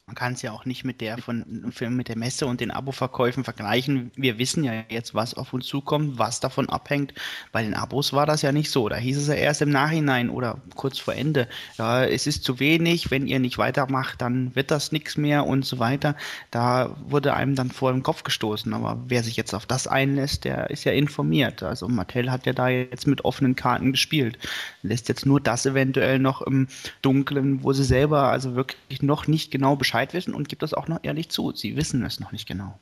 Man 0.06 0.16
kann 0.16 0.34
es 0.34 0.42
ja 0.42 0.52
auch 0.52 0.66
nicht 0.66 0.84
mit 0.84 1.00
der 1.00 1.18
von 1.18 1.46
mit 1.80 2.10
der 2.10 2.18
Messe 2.18 2.46
und 2.46 2.60
den 2.60 2.72
Abo-Verkäufen 2.72 3.46
vergleichen. 3.46 4.12
Wir 4.18 4.38
wissen 4.38 4.66
ja 4.66 4.84
jetzt, 4.90 5.16
was 5.16 5.34
auf 5.34 5.54
uns 5.54 5.66
zukommt, 5.66 6.20
was 6.20 6.42
davon 6.42 6.68
abhängt. 6.68 7.14
Bei 7.54 7.64
den 7.64 7.74
Abos 7.74 8.12
war 8.12 8.26
das 8.26 8.42
ja 8.42 8.52
nicht 8.52 8.70
so. 8.70 8.90
Da 8.90 8.98
hieß 8.98 9.18
es 9.18 9.28
ja 9.28 9.36
erst 9.36 9.62
im 9.62 9.70
Nachhinein 9.70 10.30
oder 10.30 10.62
kurz 10.76 11.00
vor 11.00 11.14
Ende. 11.16 11.48
Ja, 11.78 12.04
es 12.04 12.28
ist 12.28 12.44
zu 12.44 12.60
wenig, 12.60 13.12
wenn 13.12 13.28
ihr 13.28 13.40
nicht 13.40 13.58
weitermacht, 13.58 14.22
dann 14.22 14.54
wird 14.58 14.72
das 14.72 14.92
nichts 14.92 15.16
mehr 15.16 15.48
und 15.48 15.64
so 15.64 15.80
weiter. 15.80 16.18
Da 16.52 16.98
wurde 17.08 17.34
einem 17.34 17.56
dann 17.56 17.72
vor 17.72 17.94
den 17.94 18.04
Kopf 18.04 18.24
gestoßen. 18.24 18.74
Aber 18.74 19.02
wer 19.08 19.24
sich 19.24 19.38
jetzt 19.38 19.54
auf 19.54 19.66
das 19.66 19.88
einlässt, 19.88 20.44
der 20.44 20.70
ist 20.70 20.84
ja 20.84 20.92
informiert. 20.92 21.64
Also 21.64 21.88
Mattel 21.88 22.30
hat 22.30 22.46
ja 22.46 22.52
da 22.52 22.68
jetzt 22.68 23.08
mit 23.08 23.24
offenen 23.24 23.56
Karten 23.56 23.94
gespielt. 23.94 24.38
Lässt 24.82 25.08
jetzt 25.08 25.26
nur 25.26 25.40
das 25.40 25.66
eventuell 25.66 26.20
noch 26.20 26.42
im 26.42 26.68
Dunkeln, 27.02 27.64
wo 27.64 27.72
sie 27.72 27.86
selber 27.86 28.24
also 28.24 28.56
wirklich 28.56 29.02
noch 29.02 29.28
nicht 29.28 29.50
genau 29.50 29.78
Bescheid 29.78 29.93
Bescheid 29.94 30.14
wissen 30.16 30.34
und 30.34 30.50
gibt 30.50 30.64
das 30.64 30.74
auch 30.74 30.88
noch 30.88 31.04
ehrlich 31.04 31.30
zu. 31.30 31.52
Sie 31.52 31.76
wissen 31.76 32.04
es 32.04 32.20
noch 32.20 32.32
nicht 32.32 32.48
genau. 32.48 32.80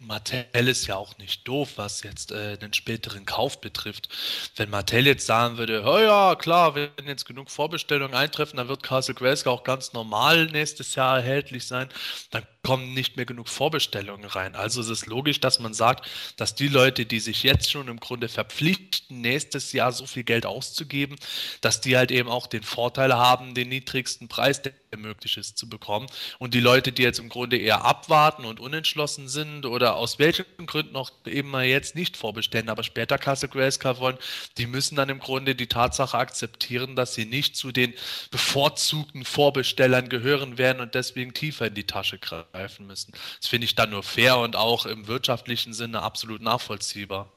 Mattel 0.00 0.44
ist 0.52 0.88
ja 0.88 0.96
auch 0.96 1.16
nicht 1.18 1.46
doof, 1.46 1.74
was 1.76 2.02
jetzt 2.02 2.32
äh, 2.32 2.58
den 2.58 2.72
späteren 2.72 3.24
Kauf 3.24 3.60
betrifft. 3.60 4.08
Wenn 4.56 4.68
Mattel 4.68 5.06
jetzt 5.06 5.26
sagen 5.26 5.56
würde, 5.56 5.84
oh 5.86 5.98
ja, 6.00 6.34
klar, 6.34 6.74
wenn 6.74 6.90
jetzt 7.06 7.24
genug 7.24 7.52
Vorbestellungen 7.52 8.14
eintreffen, 8.14 8.56
dann 8.56 8.66
wird 8.66 8.82
Castle 8.82 9.14
Grayskull 9.14 9.52
auch 9.52 9.62
ganz 9.62 9.92
normal 9.92 10.46
nächstes 10.46 10.96
Jahr 10.96 11.18
erhältlich 11.18 11.68
sein, 11.68 11.88
dann 12.30 12.42
kommen 12.64 12.94
nicht 12.94 13.16
mehr 13.16 13.26
genug 13.26 13.48
Vorbestellungen 13.48 14.24
rein. 14.24 14.56
Also 14.56 14.80
es 14.80 14.88
ist 14.88 15.06
logisch, 15.06 15.38
dass 15.38 15.60
man 15.60 15.74
sagt, 15.74 16.08
dass 16.36 16.54
die 16.54 16.68
Leute, 16.68 17.04
die 17.04 17.20
sich 17.20 17.42
jetzt 17.42 17.70
schon 17.70 17.88
im 17.88 18.00
Grunde 18.00 18.28
verpflichten, 18.28 19.20
nächstes 19.20 19.72
Jahr 19.72 19.92
so 19.92 20.06
viel 20.06 20.24
Geld 20.24 20.46
auszugeben, 20.46 21.16
dass 21.60 21.82
die 21.82 21.96
halt 21.96 22.10
eben 22.10 22.28
auch 22.28 22.46
den 22.46 22.62
Vorteil 22.62 23.14
haben, 23.14 23.54
den 23.54 23.68
niedrigsten 23.68 24.28
Preis, 24.28 24.62
der 24.62 24.72
möglich 24.96 25.36
ist, 25.36 25.58
zu 25.58 25.68
bekommen. 25.68 26.06
Und 26.38 26.54
die 26.54 26.60
Leute, 26.60 26.92
die 26.92 27.02
jetzt 27.02 27.18
im 27.18 27.28
Grunde 27.28 27.58
eher 27.58 27.84
abwarten 27.84 28.44
und 28.44 28.60
unentschlossen 28.60 29.28
sind 29.28 29.66
oder 29.66 29.96
aus 29.96 30.18
welchen 30.18 30.44
Gründen 30.66 30.96
auch 30.96 31.10
eben 31.26 31.50
mal 31.50 31.64
jetzt 31.64 31.94
nicht 31.94 32.16
vorbestellen, 32.16 32.70
aber 32.70 32.82
später 32.82 33.18
Castle 33.18 33.48
Grayskull 33.48 33.98
wollen, 33.98 34.18
die 34.56 34.66
müssen 34.66 34.96
dann 34.96 35.10
im 35.10 35.18
Grunde 35.18 35.54
die 35.54 35.66
Tatsache 35.66 36.16
akzeptieren, 36.16 36.96
dass 36.96 37.14
sie 37.14 37.26
nicht 37.26 37.56
zu 37.56 37.72
den 37.72 37.92
bevorzugten 38.30 39.24
Vorbestellern 39.24 40.08
gehören 40.08 40.56
werden 40.56 40.80
und 40.80 40.94
deswegen 40.94 41.34
tiefer 41.34 41.66
in 41.66 41.74
die 41.74 41.86
Tasche 41.86 42.18
greifen 42.18 42.53
greifen 42.54 42.86
müssen. 42.86 43.12
Das 43.40 43.48
finde 43.48 43.64
ich 43.64 43.74
dann 43.74 43.90
nur 43.90 44.02
fair 44.02 44.38
und 44.38 44.56
auch 44.56 44.86
im 44.86 45.08
wirtschaftlichen 45.08 45.74
Sinne 45.74 46.02
absolut 46.02 46.40
nachvollziehbar. 46.40 47.32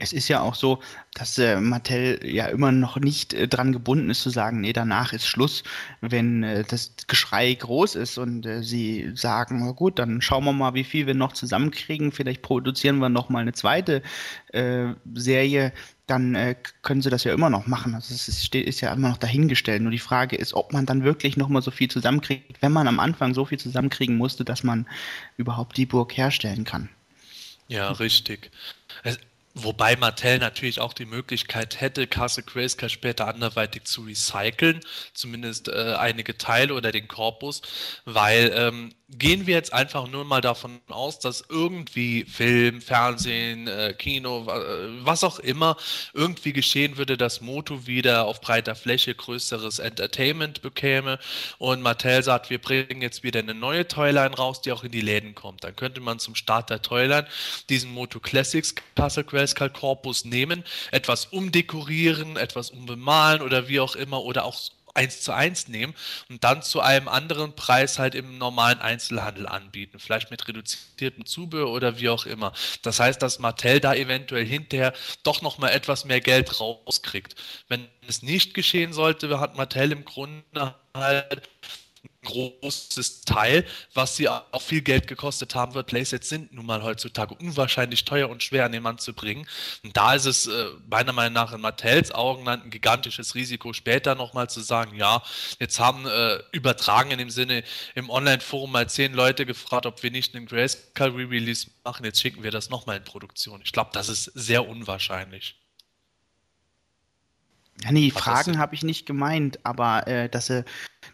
Es 0.00 0.12
ist 0.12 0.28
ja 0.28 0.40
auch 0.40 0.54
so, 0.54 0.80
dass 1.14 1.38
äh, 1.38 1.60
Mattel 1.60 2.20
ja 2.24 2.46
immer 2.46 2.70
noch 2.70 2.98
nicht 2.98 3.34
äh, 3.34 3.48
dran 3.48 3.72
gebunden 3.72 4.10
ist 4.10 4.22
zu 4.22 4.30
sagen, 4.30 4.60
nee, 4.60 4.72
danach 4.72 5.12
ist 5.12 5.26
Schluss, 5.26 5.64
wenn 6.00 6.44
äh, 6.44 6.62
das 6.62 6.94
Geschrei 7.08 7.52
groß 7.52 7.96
ist 7.96 8.16
und 8.16 8.46
äh, 8.46 8.62
sie 8.62 9.10
sagen, 9.16 9.58
na 9.58 9.72
gut, 9.72 9.98
dann 9.98 10.22
schauen 10.22 10.44
wir 10.44 10.52
mal, 10.52 10.74
wie 10.74 10.84
viel 10.84 11.08
wir 11.08 11.14
noch 11.14 11.32
zusammenkriegen, 11.32 12.12
vielleicht 12.12 12.42
produzieren 12.42 12.98
wir 12.98 13.08
noch 13.08 13.28
mal 13.28 13.40
eine 13.40 13.54
zweite 13.54 14.02
äh, 14.52 14.94
Serie 15.14 15.72
dann 16.08 16.34
äh, 16.34 16.56
können 16.82 17.02
sie 17.02 17.10
das 17.10 17.24
ja 17.24 17.32
immer 17.32 17.50
noch 17.50 17.66
machen. 17.66 17.94
Also 17.94 18.14
es 18.14 18.28
ist, 18.28 18.54
ist, 18.54 18.80
ja 18.80 18.92
immer 18.92 19.10
noch 19.10 19.18
dahingestellt. 19.18 19.82
Nur 19.82 19.92
die 19.92 19.98
Frage 19.98 20.36
ist, 20.36 20.54
ob 20.54 20.72
man 20.72 20.86
dann 20.86 21.04
wirklich 21.04 21.36
noch 21.36 21.48
mal 21.48 21.62
so 21.62 21.70
viel 21.70 21.90
zusammenkriegt, 21.90 22.60
wenn 22.60 22.72
man 22.72 22.88
am 22.88 22.98
Anfang 22.98 23.34
so 23.34 23.44
viel 23.44 23.58
zusammenkriegen 23.58 24.16
musste, 24.16 24.44
dass 24.44 24.62
man 24.62 24.86
überhaupt 25.36 25.76
die 25.76 25.86
Burg 25.86 26.16
herstellen 26.16 26.64
kann. 26.64 26.88
Ja, 27.68 27.90
richtig. 27.92 28.50
Es, 29.04 29.18
Wobei 29.60 29.96
Mattel 29.96 30.38
natürlich 30.38 30.80
auch 30.80 30.92
die 30.92 31.04
Möglichkeit 31.04 31.80
hätte, 31.80 32.06
Castle 32.06 32.44
Grayskull 32.44 32.88
später 32.88 33.26
anderweitig 33.26 33.84
zu 33.84 34.02
recyceln, 34.02 34.80
zumindest 35.14 35.68
äh, 35.68 35.94
einige 35.98 36.38
Teile 36.38 36.74
oder 36.74 36.92
den 36.92 37.08
Korpus, 37.08 37.62
weil 38.04 38.52
ähm, 38.54 38.94
gehen 39.10 39.46
wir 39.46 39.54
jetzt 39.54 39.72
einfach 39.72 40.06
nur 40.06 40.24
mal 40.24 40.42
davon 40.42 40.80
aus, 40.88 41.18
dass 41.18 41.42
irgendwie 41.48 42.24
Film, 42.24 42.82
Fernsehen, 42.82 43.66
äh, 43.66 43.94
Kino, 43.96 44.46
äh, 44.48 45.04
was 45.04 45.24
auch 45.24 45.38
immer, 45.38 45.78
irgendwie 46.12 46.52
geschehen 46.52 46.98
würde, 46.98 47.16
dass 47.16 47.40
Moto 47.40 47.86
wieder 47.86 48.26
auf 48.26 48.42
breiter 48.42 48.74
Fläche 48.74 49.14
größeres 49.14 49.78
Entertainment 49.78 50.60
bekäme 50.60 51.18
und 51.56 51.80
Mattel 51.80 52.22
sagt, 52.22 52.50
wir 52.50 52.60
bringen 52.60 53.00
jetzt 53.00 53.22
wieder 53.22 53.40
eine 53.40 53.54
neue 53.54 53.88
Toyline 53.88 54.36
raus, 54.36 54.60
die 54.60 54.72
auch 54.72 54.84
in 54.84 54.92
die 54.92 55.00
Läden 55.00 55.34
kommt. 55.34 55.64
Dann 55.64 55.74
könnte 55.74 56.00
man 56.00 56.18
zum 56.18 56.34
Start 56.34 56.68
der 56.68 56.82
Toyline 56.82 57.26
diesen 57.70 57.90
Moto 57.90 58.20
Classics 58.20 58.74
Castle 58.94 59.24
Grayskull 59.24 59.70
Korpus 59.70 60.26
nehmen, 60.26 60.64
etwas 60.90 61.26
umdekorieren, 61.26 62.36
etwas 62.36 62.70
umbemalen 62.70 63.40
oder 63.40 63.68
wie 63.68 63.80
auch 63.80 63.96
immer 63.96 64.22
oder 64.22 64.44
auch 64.44 64.58
eins 64.98 65.20
zu 65.20 65.32
eins 65.32 65.68
nehmen 65.68 65.94
und 66.28 66.42
dann 66.42 66.62
zu 66.62 66.80
einem 66.80 67.08
anderen 67.08 67.54
Preis 67.54 67.98
halt 67.98 68.14
im 68.14 68.36
normalen 68.36 68.80
Einzelhandel 68.80 69.46
anbieten, 69.46 70.00
vielleicht 70.00 70.30
mit 70.30 70.46
reduziertem 70.48 71.24
Zubehör 71.24 71.70
oder 71.70 72.00
wie 72.00 72.08
auch 72.08 72.26
immer. 72.26 72.52
Das 72.82 72.98
heißt, 72.98 73.22
dass 73.22 73.38
Mattel 73.38 73.78
da 73.80 73.94
eventuell 73.94 74.44
hinterher 74.44 74.92
doch 75.22 75.40
noch 75.40 75.58
mal 75.58 75.70
etwas 75.70 76.04
mehr 76.04 76.20
Geld 76.20 76.60
rauskriegt. 76.60 77.36
Wenn 77.68 77.88
es 78.08 78.22
nicht 78.22 78.54
geschehen 78.54 78.92
sollte, 78.92 79.38
hat 79.38 79.56
Mattel 79.56 79.92
im 79.92 80.04
Grunde 80.04 80.74
halt 80.94 81.48
großes 82.24 83.22
Teil, 83.22 83.64
was 83.94 84.16
sie 84.16 84.28
auch 84.28 84.62
viel 84.62 84.82
Geld 84.82 85.06
gekostet 85.06 85.54
haben 85.54 85.74
wird. 85.74 85.86
Playsets 85.86 86.28
sind 86.28 86.52
nun 86.52 86.66
mal 86.66 86.82
heutzutage 86.82 87.34
unwahrscheinlich 87.34 88.04
teuer 88.04 88.28
und 88.28 88.42
schwer 88.42 88.66
an 88.66 88.72
den 88.72 88.82
Mann 88.82 88.98
zu 88.98 89.14
bringen. 89.14 89.46
Und 89.84 89.96
da 89.96 90.14
ist 90.14 90.26
es 90.26 90.46
äh, 90.46 90.66
meiner 90.90 91.12
Meinung 91.12 91.34
nach 91.34 91.52
in 91.52 91.60
Mattels 91.60 92.12
Augen 92.12 92.46
ein 92.48 92.70
gigantisches 92.70 93.34
Risiko, 93.34 93.72
später 93.72 94.14
nochmal 94.14 94.50
zu 94.50 94.60
sagen, 94.60 94.96
ja, 94.96 95.22
jetzt 95.58 95.78
haben 95.78 96.06
äh, 96.06 96.38
übertragen 96.52 97.10
in 97.10 97.18
dem 97.18 97.30
Sinne 97.30 97.62
im 97.94 98.10
Online-Forum 98.10 98.72
mal 98.72 98.88
zehn 98.88 99.14
Leute 99.14 99.46
gefragt, 99.46 99.86
ob 99.86 100.02
wir 100.02 100.10
nicht 100.10 100.34
einen 100.34 100.46
Grayscale 100.46 101.14
Re-Release 101.14 101.70
machen, 101.84 102.04
jetzt 102.04 102.20
schicken 102.20 102.42
wir 102.42 102.50
das 102.50 102.68
nochmal 102.68 102.98
in 102.98 103.04
Produktion. 103.04 103.60
Ich 103.64 103.72
glaube, 103.72 103.90
das 103.92 104.08
ist 104.08 104.24
sehr 104.24 104.68
unwahrscheinlich. 104.68 105.56
Ja, 107.84 107.92
nee, 107.92 108.10
Fragen 108.10 108.58
habe 108.58 108.74
ich 108.74 108.82
nicht 108.82 109.06
gemeint, 109.06 109.64
aber 109.64 110.06
äh, 110.06 110.28
dass 110.28 110.46
sie, 110.46 110.64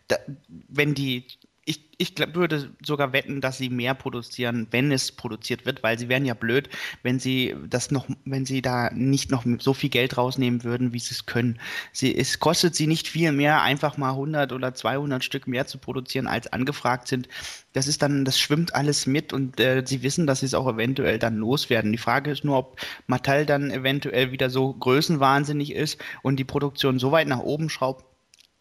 da, 0.09 0.17
wenn 0.49 0.95
die 0.95 1.27
ich, 1.67 1.81
ich 1.97 2.15
glaub, 2.15 2.35
würde 2.35 2.71
sogar 2.85 3.13
wetten, 3.15 3.41
dass 3.41 3.57
sie 3.57 3.71
mehr 3.71 3.95
produzieren, 3.95 4.67
wenn 4.71 4.93
es 4.93 5.13
produziert 5.13 5.65
wird, 5.65 5.83
weil 5.83 5.99
sie 5.99 6.11
wären 6.11 6.27
ja 6.27 6.35
blöd, 6.35 6.69
wenn 7.03 7.19
sie 7.19 7.55
das 7.69 7.91
noch, 7.91 8.07
wenn 8.27 8.45
sie 8.45 8.61
da 8.61 8.91
nicht 8.91 9.31
noch 9.31 9.45
so 9.59 9.73
viel 9.73 9.89
Geld 9.89 10.19
rausnehmen 10.19 10.63
würden, 10.63 10.93
wie 10.93 10.99
sie 10.99 11.15
es 11.15 11.25
können. 11.25 11.59
Sie, 11.93 12.15
es 12.15 12.39
kostet 12.39 12.75
sie 12.75 12.87
nicht 12.87 13.09
viel 13.09 13.33
mehr, 13.33 13.63
einfach 13.63 13.97
mal 13.97 14.11
100 14.11 14.53
oder 14.53 14.75
200 14.75 15.25
Stück 15.25 15.47
mehr 15.47 15.67
zu 15.67 15.79
produzieren, 15.79 16.27
als 16.27 16.53
angefragt 16.53 17.09
sind. 17.09 17.29
Das 17.73 17.87
ist 17.87 18.03
dann, 18.03 18.27
das 18.27 18.39
schwimmt 18.39 18.75
alles 18.75 19.07
mit 19.07 19.33
und 19.33 19.59
äh, 19.59 19.83
sie 19.87 20.03
wissen, 20.03 20.27
dass 20.27 20.41
sie 20.41 20.47
es 20.47 20.55
auch 20.55 20.69
eventuell 20.69 21.19
dann 21.19 21.37
loswerden. 21.39 21.93
Die 21.93 21.99
Frage 21.99 22.31
ist 22.31 22.45
nur, 22.45 22.59
ob 22.59 22.81
Mattel 23.07 23.47
dann 23.47 23.71
eventuell 23.71 24.33
wieder 24.33 24.51
so 24.51 24.75
größenwahnsinnig 24.75 25.73
ist 25.73 25.99
und 26.23 26.37
die 26.37 26.45
Produktion 26.45 26.99
so 26.99 27.11
weit 27.11 27.29
nach 27.29 27.41
oben 27.41 27.71
schraubt, 27.71 28.05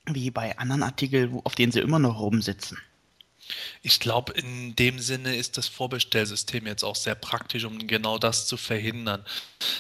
wie 0.06 0.32
bei 0.32 0.58
anderen 0.58 0.84
Artikeln, 0.84 1.42
auf 1.44 1.56
denen 1.56 1.72
sie 1.72 1.80
immer 1.80 2.00
noch 2.00 2.20
rumsitzen. 2.20 2.78
Ich 3.82 4.00
glaube, 4.00 4.34
in 4.34 4.76
dem 4.76 5.00
Sinne 5.00 5.36
ist 5.36 5.58
das 5.58 5.68
Vorbestellsystem 5.68 6.66
jetzt 6.66 6.84
auch 6.84 6.96
sehr 6.96 7.16
praktisch, 7.16 7.66
um 7.66 7.88
genau 7.88 8.18
das 8.18 8.48
zu 8.48 8.58
verhindern. 8.58 9.26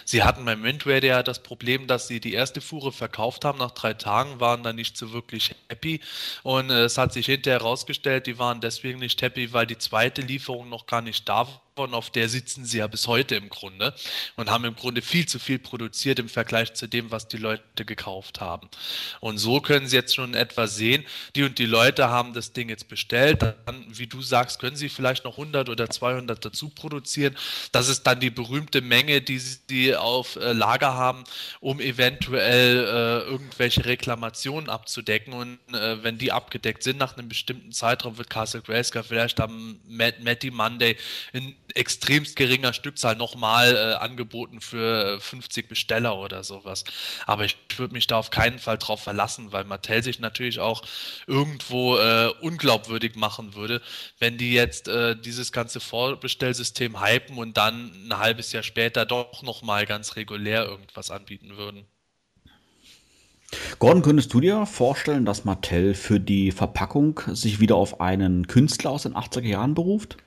Sie 0.05 0.23
hatten 0.23 0.45
beim 0.45 0.63
Wind 0.63 0.85
ja 0.85 1.23
das 1.23 1.41
Problem, 1.41 1.87
dass 1.87 2.07
sie 2.07 2.19
die 2.19 2.33
erste 2.33 2.61
Fuhre 2.61 2.91
verkauft 2.91 3.45
haben. 3.45 3.59
Nach 3.59 3.71
drei 3.71 3.93
Tagen 3.93 4.39
waren 4.39 4.63
dann 4.63 4.75
nicht 4.75 4.97
so 4.97 5.13
wirklich 5.13 5.55
happy. 5.69 6.01
Und 6.43 6.69
es 6.69 6.97
hat 6.97 7.13
sich 7.13 7.25
hinterher 7.25 7.59
herausgestellt, 7.61 8.27
die 8.27 8.37
waren 8.37 8.61
deswegen 8.61 8.99
nicht 8.99 9.21
happy, 9.21 9.53
weil 9.53 9.65
die 9.65 9.77
zweite 9.77 10.21
Lieferung 10.21 10.69
noch 10.69 10.85
gar 10.85 11.01
nicht 11.01 11.27
da 11.27 11.47
war 11.47 11.62
und 11.75 11.93
auf 11.93 12.09
der 12.09 12.29
sitzen 12.29 12.65
sie 12.65 12.77
ja 12.79 12.87
bis 12.87 13.07
heute 13.07 13.35
im 13.35 13.49
Grunde 13.49 13.93
und 14.35 14.49
haben 14.49 14.65
im 14.65 14.75
Grunde 14.75 15.01
viel 15.01 15.25
zu 15.25 15.39
viel 15.39 15.59
produziert 15.59 16.19
im 16.19 16.29
Vergleich 16.29 16.73
zu 16.73 16.87
dem, 16.87 17.11
was 17.11 17.27
die 17.27 17.37
Leute 17.37 17.85
gekauft 17.85 18.41
haben. 18.41 18.69
Und 19.19 19.37
so 19.37 19.59
können 19.59 19.87
sie 19.87 19.95
jetzt 19.95 20.13
schon 20.13 20.33
etwas 20.33 20.75
sehen, 20.75 21.03
die 21.35 21.43
und 21.43 21.57
die 21.57 21.65
Leute 21.65 22.09
haben 22.09 22.33
das 22.33 22.53
Ding 22.53 22.69
jetzt 22.69 22.87
bestellt, 22.87 23.41
dann, 23.41 23.85
wie 23.89 24.07
du 24.07 24.21
sagst, 24.21 24.59
können 24.59 24.75
sie 24.75 24.89
vielleicht 24.89 25.25
noch 25.25 25.37
100 25.37 25.69
oder 25.69 25.89
200 25.89 26.43
dazu 26.43 26.69
produzieren. 26.69 27.35
Das 27.71 27.89
ist 27.89 28.03
dann 28.03 28.19
die 28.19 28.29
berühmte 28.29 28.81
Menge, 28.81 29.21
die 29.21 29.39
sie 29.39 29.95
auf 29.95 30.35
äh, 30.35 30.53
Lager 30.53 30.93
haben, 30.93 31.23
um 31.59 31.79
eventuell 31.79 32.77
äh, 32.77 33.29
irgendwelche 33.29 33.85
Reklamationen 33.85 34.69
abzudecken. 34.69 35.33
Und 35.33 35.59
äh, 35.73 36.03
wenn 36.03 36.17
die 36.17 36.31
abgedeckt 36.31 36.83
sind 36.83 36.97
nach 36.97 37.17
einem 37.17 37.29
bestimmten 37.29 37.71
Zeitraum, 37.71 38.17
wird 38.17 38.29
Castle 38.29 38.61
Grayskull 38.61 39.03
vielleicht 39.03 39.39
am 39.39 39.79
Matty 39.87 40.51
Monday 40.51 40.97
in 41.31 41.55
extremst 41.75 42.35
geringer 42.35 42.73
Stückzahl 42.73 43.15
nochmal 43.15 43.75
äh, 43.75 43.93
angeboten 43.95 44.61
für 44.61 45.19
50 45.19 45.67
Besteller 45.67 46.17
oder 46.17 46.43
sowas. 46.43 46.83
Aber 47.25 47.45
ich 47.45 47.57
würde 47.77 47.93
mich 47.93 48.07
da 48.07 48.17
auf 48.17 48.31
keinen 48.31 48.59
Fall 48.59 48.77
drauf 48.77 49.01
verlassen, 49.01 49.51
weil 49.51 49.63
Mattel 49.63 50.03
sich 50.03 50.19
natürlich 50.19 50.59
auch 50.59 50.83
irgendwo 51.27 51.97
äh, 51.97 52.31
unglaubwürdig 52.41 53.15
machen 53.15 53.55
würde, 53.55 53.81
wenn 54.19 54.37
die 54.37 54.53
jetzt 54.53 54.87
äh, 54.87 55.15
dieses 55.15 55.51
ganze 55.51 55.79
Vorbestellsystem 55.79 57.01
hypen 57.01 57.37
und 57.37 57.57
dann 57.57 57.91
ein 58.07 58.17
halbes 58.17 58.51
Jahr 58.51 58.63
später 58.63 59.05
doch 59.05 59.43
nochmal 59.43 59.85
ganz 59.85 60.15
regulär 60.15 60.65
irgendwas 60.65 61.11
anbieten 61.11 61.57
würden. 61.57 61.85
Gordon, 63.79 64.01
könntest 64.01 64.33
du 64.33 64.39
dir 64.39 64.65
vorstellen, 64.65 65.25
dass 65.25 65.45
Mattel 65.45 65.93
für 65.93 66.19
die 66.19 66.51
Verpackung 66.51 67.19
sich 67.27 67.59
wieder 67.59 67.75
auf 67.75 68.01
einen 68.01 68.47
Künstler 68.47 68.91
aus 68.91 69.03
den 69.03 69.15
80er 69.15 69.47
Jahren 69.47 69.73
beruft? 69.73 70.17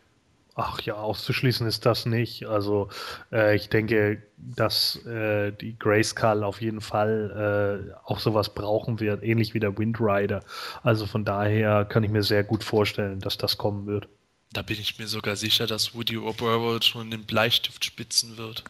Ach 0.58 0.80
ja, 0.80 0.94
auszuschließen 0.94 1.66
ist 1.66 1.84
das 1.84 2.06
nicht. 2.06 2.46
Also 2.46 2.88
äh, 3.30 3.54
ich 3.54 3.68
denke, 3.68 4.22
dass 4.38 4.96
äh, 5.04 5.52
die 5.52 5.78
Grayskull 5.78 6.42
auf 6.42 6.62
jeden 6.62 6.80
Fall 6.80 7.92
äh, 7.92 7.94
auch 8.04 8.18
sowas 8.18 8.54
brauchen 8.54 8.98
wird, 8.98 9.22
ähnlich 9.22 9.52
wie 9.52 9.60
der 9.60 9.76
Windrider. 9.76 10.42
Also 10.82 11.04
von 11.04 11.26
daher 11.26 11.84
kann 11.84 12.04
ich 12.04 12.10
mir 12.10 12.22
sehr 12.22 12.42
gut 12.42 12.64
vorstellen, 12.64 13.20
dass 13.20 13.36
das 13.36 13.58
kommen 13.58 13.86
wird. 13.86 14.08
Da 14.54 14.62
bin 14.62 14.80
ich 14.80 14.98
mir 14.98 15.06
sogar 15.08 15.36
sicher, 15.36 15.66
dass 15.66 15.94
Woody 15.94 16.16
O'Burwell 16.16 16.82
schon 16.82 17.10
den 17.10 17.24
Bleistift 17.24 17.84
spitzen 17.84 18.38
wird. 18.38 18.64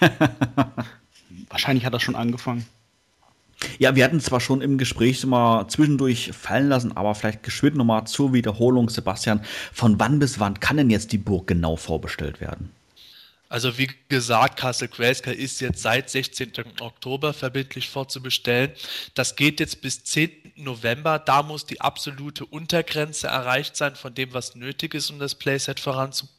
Wahrscheinlich 1.50 1.84
hat 1.84 1.92
er 1.92 2.00
schon 2.00 2.16
angefangen. 2.16 2.66
Ja, 3.78 3.94
wir 3.96 4.04
hatten 4.04 4.20
zwar 4.20 4.40
schon 4.40 4.60
im 4.60 4.78
Gespräch 4.78 5.24
mal 5.24 5.66
zwischendurch 5.68 6.32
fallen 6.32 6.68
lassen, 6.68 6.96
aber 6.96 7.14
vielleicht 7.14 7.42
geschwind 7.42 7.76
nochmal 7.76 8.06
zur 8.06 8.32
Wiederholung, 8.32 8.90
Sebastian. 8.90 9.42
Von 9.72 9.98
wann 9.98 10.18
bis 10.18 10.38
wann 10.38 10.60
kann 10.60 10.76
denn 10.76 10.90
jetzt 10.90 11.12
die 11.12 11.18
Burg 11.18 11.46
genau 11.46 11.76
vorbestellt 11.76 12.40
werden? 12.40 12.70
Also 13.48 13.78
wie 13.78 13.88
gesagt, 14.08 14.58
Castle 14.58 14.88
Grayskull 14.88 15.32
ist 15.32 15.60
jetzt 15.60 15.80
seit 15.80 16.10
16. 16.10 16.52
Oktober 16.80 17.32
verbindlich 17.32 17.88
vorzubestellen. 17.88 18.72
Das 19.14 19.36
geht 19.36 19.60
jetzt 19.60 19.80
bis 19.82 20.02
10. 20.02 20.30
November. 20.56 21.18
Da 21.20 21.42
muss 21.42 21.64
die 21.64 21.80
absolute 21.80 22.44
Untergrenze 22.44 23.28
erreicht 23.28 23.76
sein 23.76 23.94
von 23.94 24.14
dem, 24.14 24.32
was 24.32 24.56
nötig 24.56 24.94
ist, 24.94 25.10
um 25.10 25.18
das 25.18 25.36
Playset 25.36 25.78
voranzubringen. 25.78 26.35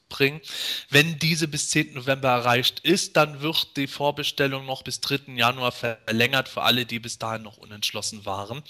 Wenn 0.89 1.19
diese 1.19 1.47
bis 1.47 1.69
10. 1.69 1.93
November 1.93 2.29
erreicht 2.29 2.79
ist, 2.79 3.17
dann 3.17 3.41
wird 3.41 3.77
die 3.77 3.87
Vorbestellung 3.87 4.65
noch 4.65 4.83
bis 4.83 5.01
3. 5.01 5.35
Januar 5.35 5.71
verlängert 5.71 6.49
für 6.49 6.63
alle, 6.63 6.85
die 6.85 6.99
bis 6.99 7.17
dahin 7.19 7.43
noch 7.43 7.57
unentschlossen 7.57 8.25
waren. 8.25 8.63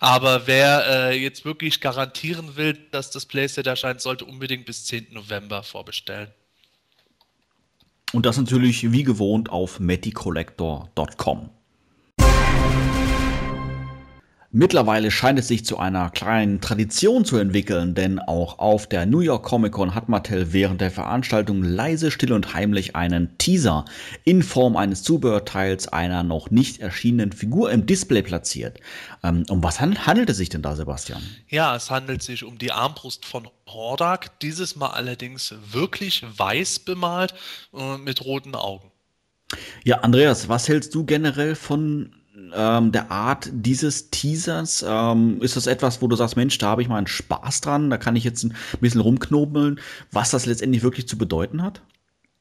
Aber 0.00 0.46
wer 0.46 1.10
äh, 1.10 1.18
jetzt 1.18 1.44
wirklich 1.44 1.80
garantieren 1.80 2.56
will, 2.56 2.78
dass 2.90 3.10
das 3.10 3.26
Playset 3.26 3.66
erscheint, 3.66 4.00
sollte 4.00 4.24
unbedingt 4.24 4.66
bis 4.66 4.84
10. 4.86 5.08
November 5.12 5.62
vorbestellen. 5.62 6.28
Und 8.12 8.26
das 8.26 8.36
natürlich 8.36 8.90
wie 8.90 9.04
gewohnt 9.04 9.50
auf 9.50 9.78
meticollector.com. 9.78 11.50
Mittlerweile 14.52 15.12
scheint 15.12 15.38
es 15.38 15.46
sich 15.46 15.64
zu 15.64 15.78
einer 15.78 16.10
kleinen 16.10 16.60
Tradition 16.60 17.24
zu 17.24 17.36
entwickeln, 17.36 17.94
denn 17.94 18.18
auch 18.18 18.58
auf 18.58 18.88
der 18.88 19.06
New 19.06 19.20
York 19.20 19.44
Comic 19.44 19.70
Con 19.70 19.94
hat 19.94 20.08
Mattel 20.08 20.52
während 20.52 20.80
der 20.80 20.90
Veranstaltung 20.90 21.62
leise, 21.62 22.10
still 22.10 22.32
und 22.32 22.52
heimlich 22.52 22.96
einen 22.96 23.38
Teaser 23.38 23.84
in 24.24 24.42
Form 24.42 24.76
eines 24.76 25.04
Zubehörteils 25.04 25.86
einer 25.86 26.24
noch 26.24 26.50
nicht 26.50 26.80
erschienenen 26.80 27.30
Figur 27.30 27.70
im 27.70 27.86
Display 27.86 28.22
platziert. 28.22 28.80
Ähm, 29.22 29.44
um 29.48 29.62
was 29.62 29.80
handelt 29.80 30.28
es 30.28 30.38
sich 30.38 30.48
denn 30.48 30.62
da, 30.62 30.74
Sebastian? 30.74 31.22
Ja, 31.48 31.76
es 31.76 31.88
handelt 31.88 32.20
sich 32.20 32.42
um 32.42 32.58
die 32.58 32.72
Armbrust 32.72 33.24
von 33.26 33.46
Hordak, 33.68 34.40
dieses 34.40 34.74
Mal 34.74 34.88
allerdings 34.88 35.54
wirklich 35.70 36.24
weiß 36.36 36.80
bemalt 36.80 37.34
äh, 37.72 37.98
mit 37.98 38.24
roten 38.24 38.56
Augen. 38.56 38.90
Ja, 39.84 40.00
Andreas, 40.00 40.48
was 40.48 40.68
hältst 40.68 40.92
du 40.96 41.04
generell 41.04 41.54
von 41.54 42.16
ähm, 42.54 42.92
der 42.92 43.10
Art 43.10 43.48
dieses 43.52 44.10
Teasers? 44.10 44.84
Ähm, 44.86 45.40
ist 45.42 45.56
das 45.56 45.66
etwas, 45.66 46.02
wo 46.02 46.08
du 46.08 46.16
sagst, 46.16 46.36
Mensch, 46.36 46.58
da 46.58 46.68
habe 46.68 46.82
ich 46.82 46.88
mal 46.88 46.98
einen 46.98 47.06
Spaß 47.06 47.60
dran, 47.60 47.90
da 47.90 47.98
kann 47.98 48.16
ich 48.16 48.24
jetzt 48.24 48.44
ein 48.44 48.54
bisschen 48.80 49.00
rumknobeln, 49.00 49.80
was 50.12 50.30
das 50.30 50.46
letztendlich 50.46 50.82
wirklich 50.82 51.08
zu 51.08 51.18
bedeuten 51.18 51.62
hat? 51.62 51.82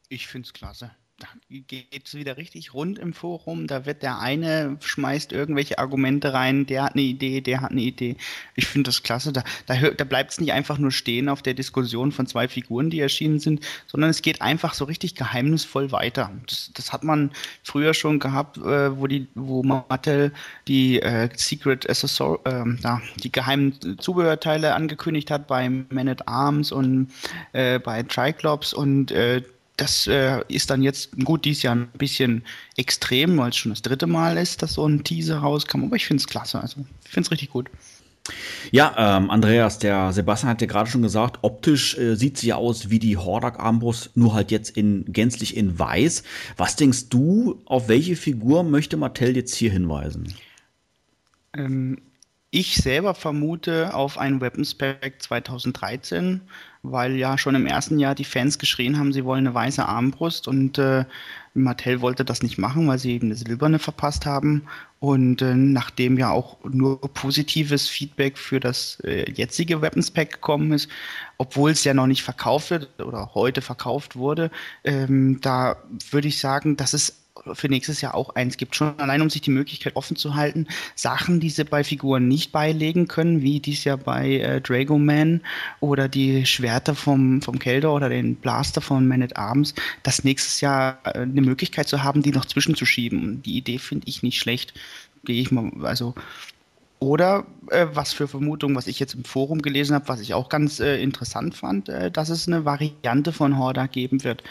Ich 0.10 0.28
finde 0.28 0.47
es 0.47 0.53
klasse. 0.53 0.91
Da 1.20 1.28
geht 1.50 2.06
es 2.06 2.16
wieder 2.16 2.38
richtig 2.38 2.74
rund 2.74 2.98
im 2.98 3.14
Forum. 3.14 3.68
Da 3.68 3.86
wird 3.86 4.04
der 4.04 4.20
eine 4.20 4.78
schmeißt 4.80 5.34
irgendwelche 5.34 5.78
Argumente 5.78 6.34
rein, 6.34 6.66
der 6.66 6.84
hat 6.84 6.94
eine 6.94 7.02
Idee, 7.04 7.42
der 7.42 7.62
hat 7.62 7.72
eine 7.72 7.82
Idee. 7.82 8.16
Ich 8.56 8.68
finde 8.68 8.88
das 8.90 9.04
klasse. 9.04 9.34
Da, 9.34 9.44
da, 9.66 9.76
da 9.76 10.04
bleibt 10.06 10.32
es 10.32 10.40
nicht 10.40 10.54
einfach 10.54 10.78
nur 10.78 10.92
stehen 10.92 11.28
auf 11.28 11.42
der 11.42 11.54
Diskussion 11.54 12.12
von 12.12 12.26
zwei 12.26 12.48
Figuren, 12.48 12.90
die 12.90 13.02
erschienen 13.02 13.40
sind, 13.40 13.66
sondern 13.88 14.10
es 14.10 14.22
geht 14.22 14.42
einfach 14.42 14.74
so 14.74 14.86
richtig 14.86 15.16
geheimnisvoll 15.16 15.92
weiter. 15.92 16.32
Das, 16.48 16.72
das 16.74 16.94
hat 16.94 17.04
man 17.04 17.32
früher 17.64 17.94
schon 17.94 18.20
gehabt, 18.20 18.58
äh, 18.58 18.98
wo 18.98 19.08
die, 19.08 19.28
wo 19.36 19.64
Mattel 19.64 20.32
die 20.68 21.02
äh, 21.02 21.30
Secret 21.36 21.90
Accessor 21.90 22.40
äh, 22.46 22.64
da, 22.82 23.02
die 23.24 23.32
geheimen 23.32 24.00
Zubehörteile 24.00 24.74
angekündigt 24.74 25.32
hat 25.32 25.48
bei 25.48 25.70
Man 25.70 26.08
at 26.08 26.28
Arms 26.28 26.72
und 26.72 27.12
äh, 27.52 27.80
bei 27.80 28.04
Triclops 28.04 28.74
und 28.74 29.12
äh, 29.12 29.42
das 29.80 30.08
äh, 30.08 30.42
ist 30.48 30.70
dann 30.70 30.82
jetzt, 30.82 31.12
gut, 31.24 31.46
dies 31.46 31.64
Jahr 31.64 31.76
ein 31.76 31.88
bisschen 31.98 32.44
extrem, 32.76 33.38
weil 33.38 33.50
es 33.50 33.58
schon 33.58 33.72
das 33.72 33.82
dritte 33.82 34.08
Mal 34.08 34.38
ist, 34.38 34.62
dass 34.62 34.74
so 34.74 34.86
ein 34.86 35.04
Teaser 35.04 35.40
rauskam, 35.40 35.84
aber 35.86 35.96
ich 35.96 36.06
finde 36.06 36.22
es 36.22 36.28
klasse, 36.28 36.60
also 36.60 36.86
ich 37.06 37.12
finde 37.12 37.28
es 37.28 37.32
richtig 37.32 37.50
gut. 37.50 37.70
Ja, 38.72 39.18
ähm, 39.18 39.32
Andreas, 39.32 39.80
der 39.80 40.12
Sebastian 40.14 40.52
hat 40.52 40.62
ja 40.62 40.68
gerade 40.68 40.90
schon 40.90 41.02
gesagt, 41.02 41.40
optisch 41.42 41.98
äh, 41.98 42.16
sieht 42.16 42.38
sie 42.38 42.48
ja 42.48 42.56
aus 42.56 42.90
wie 42.90 43.00
die 43.00 43.18
Hordak-Armbrust, 43.18 44.16
nur 44.16 44.34
halt 44.34 44.52
jetzt 44.52 44.78
in 44.78 45.06
gänzlich 45.08 45.58
in 45.58 45.80
weiß. 45.80 46.24
Was 46.58 46.76
denkst 46.76 47.10
du, 47.10 47.62
auf 47.66 47.88
welche 47.88 48.16
Figur 48.16 48.64
möchte 48.64 48.98
Mattel 48.98 49.36
jetzt 49.36 49.56
hier 49.56 49.72
hinweisen? 49.72 50.34
Ähm, 51.56 51.98
ich 52.52 52.76
selber 52.76 53.14
vermute 53.14 53.94
auf 53.94 54.18
ein 54.18 54.42
Weapons 54.42 54.76
Pack 54.76 55.22
2013, 55.22 56.42
weil 56.82 57.16
ja 57.16 57.38
schon 57.38 57.56
im 57.56 57.66
ersten 57.66 58.00
Jahr 58.00 58.16
die 58.16 58.26
Fans 58.26 58.58
geschrien 58.58 58.98
haben, 58.98 59.12
sie 59.12 59.26
wollen 59.26 59.46
eine 59.46 59.54
weiße 59.54 59.86
Armbrust 59.86 60.48
und 60.48 60.78
äh, 60.78 61.06
Mattel 61.54 62.02
wollte 62.02 62.24
das 62.24 62.42
nicht 62.44 62.58
machen, 62.58 62.88
weil 62.88 63.00
sie 63.00 63.14
eben 63.14 63.28
eine 63.28 63.36
silberne 63.36 63.80
verpasst 63.80 64.26
haben. 64.26 64.64
Und 65.00 65.42
äh, 65.42 65.56
nachdem 65.56 66.18
ja 66.18 66.32
auch 66.32 66.58
nur 66.64 67.00
positives 67.14 67.88
Feedback 67.88 68.38
für 68.38 68.60
das 68.60 69.00
äh, 69.04 69.32
jetzige 69.32 69.82
Weapons 69.82 70.12
Pack 70.12 70.34
gekommen 70.34 70.74
ist, 70.74 70.90
obwohl 71.38 71.72
es 71.72 71.84
ja 71.84 71.94
noch 71.94 72.08
nicht 72.08 72.24
verkauft 72.24 72.72
wird 72.72 73.00
oder 73.00 73.34
heute 73.34 73.62
verkauft 73.62 74.16
wurde, 74.16 74.52
ähm, 74.84 75.40
da 75.42 75.78
würde 76.12 76.28
ich 76.28 76.40
sagen, 76.40 76.78
das 76.78 76.94
ist 76.94 77.19
für 77.54 77.70
nächstes 77.70 78.02
Jahr 78.02 78.16
auch 78.16 78.36
eins 78.36 78.58
gibt. 78.58 78.76
Schon 78.76 79.00
allein, 79.00 79.22
um 79.22 79.30
sich 79.30 79.42
die 79.42 79.52
Möglichkeit 79.52 79.96
offen 79.96 80.16
zu 80.16 80.36
halten, 80.36 80.68
Sachen, 80.96 81.40
die 81.40 81.50
sie 81.50 81.64
bei 81.64 81.84
Figuren 81.84 82.28
nicht 82.28 82.52
beilegen 82.52 83.08
können, 83.08 83.42
wie 83.42 83.60
dies 83.60 83.84
ja 83.84 83.96
bei 83.96 84.38
äh, 84.38 84.62
Dragoman 84.62 85.42
oder 85.80 86.08
die 86.08 86.46
Schwerter 86.46 86.96
vom, 86.96 87.42
vom 87.42 87.60
Kelder 87.60 87.94
oder 87.94 88.10
den 88.10 88.36
Blaster 88.36 88.82
von 88.82 89.08
Man 89.08 89.24
at 89.24 89.38
Arms, 89.38 89.74
das 90.04 90.24
nächstes 90.24 90.62
Jahr 90.62 91.00
äh, 91.06 91.20
eine 91.20 91.42
Möglichkeit 91.42 91.88
zu 91.88 92.04
haben, 92.04 92.22
die 92.22 92.32
noch 92.32 92.46
zwischenzuschieben. 92.46 93.42
Die 93.44 93.58
Idee 93.58 93.78
finde 93.78 94.08
ich 94.08 94.24
nicht 94.24 94.40
schlecht. 94.40 94.74
Gehe 95.24 95.42
ich 95.42 95.52
mal, 95.52 95.72
also 95.84 96.16
oder 97.00 97.46
äh, 97.70 97.88
was 97.94 98.14
für 98.14 98.28
Vermutungen, 98.28 98.76
was 98.76 98.88
ich 98.88 99.00
jetzt 99.00 99.16
im 99.16 99.24
Forum 99.24 99.62
gelesen 99.62 99.96
habe, 99.96 100.10
was 100.10 100.20
ich 100.20 100.34
auch 100.34 100.50
ganz 100.50 100.80
äh, 100.82 101.02
interessant 101.02 101.56
fand, 101.56 101.88
äh, 101.88 102.12
dass 102.12 102.30
es 102.30 102.48
eine 102.48 102.66
Variante 102.66 103.32
von 103.32 103.58
Horda 103.58 103.88
geben 103.88 104.24
wird. 104.24 104.44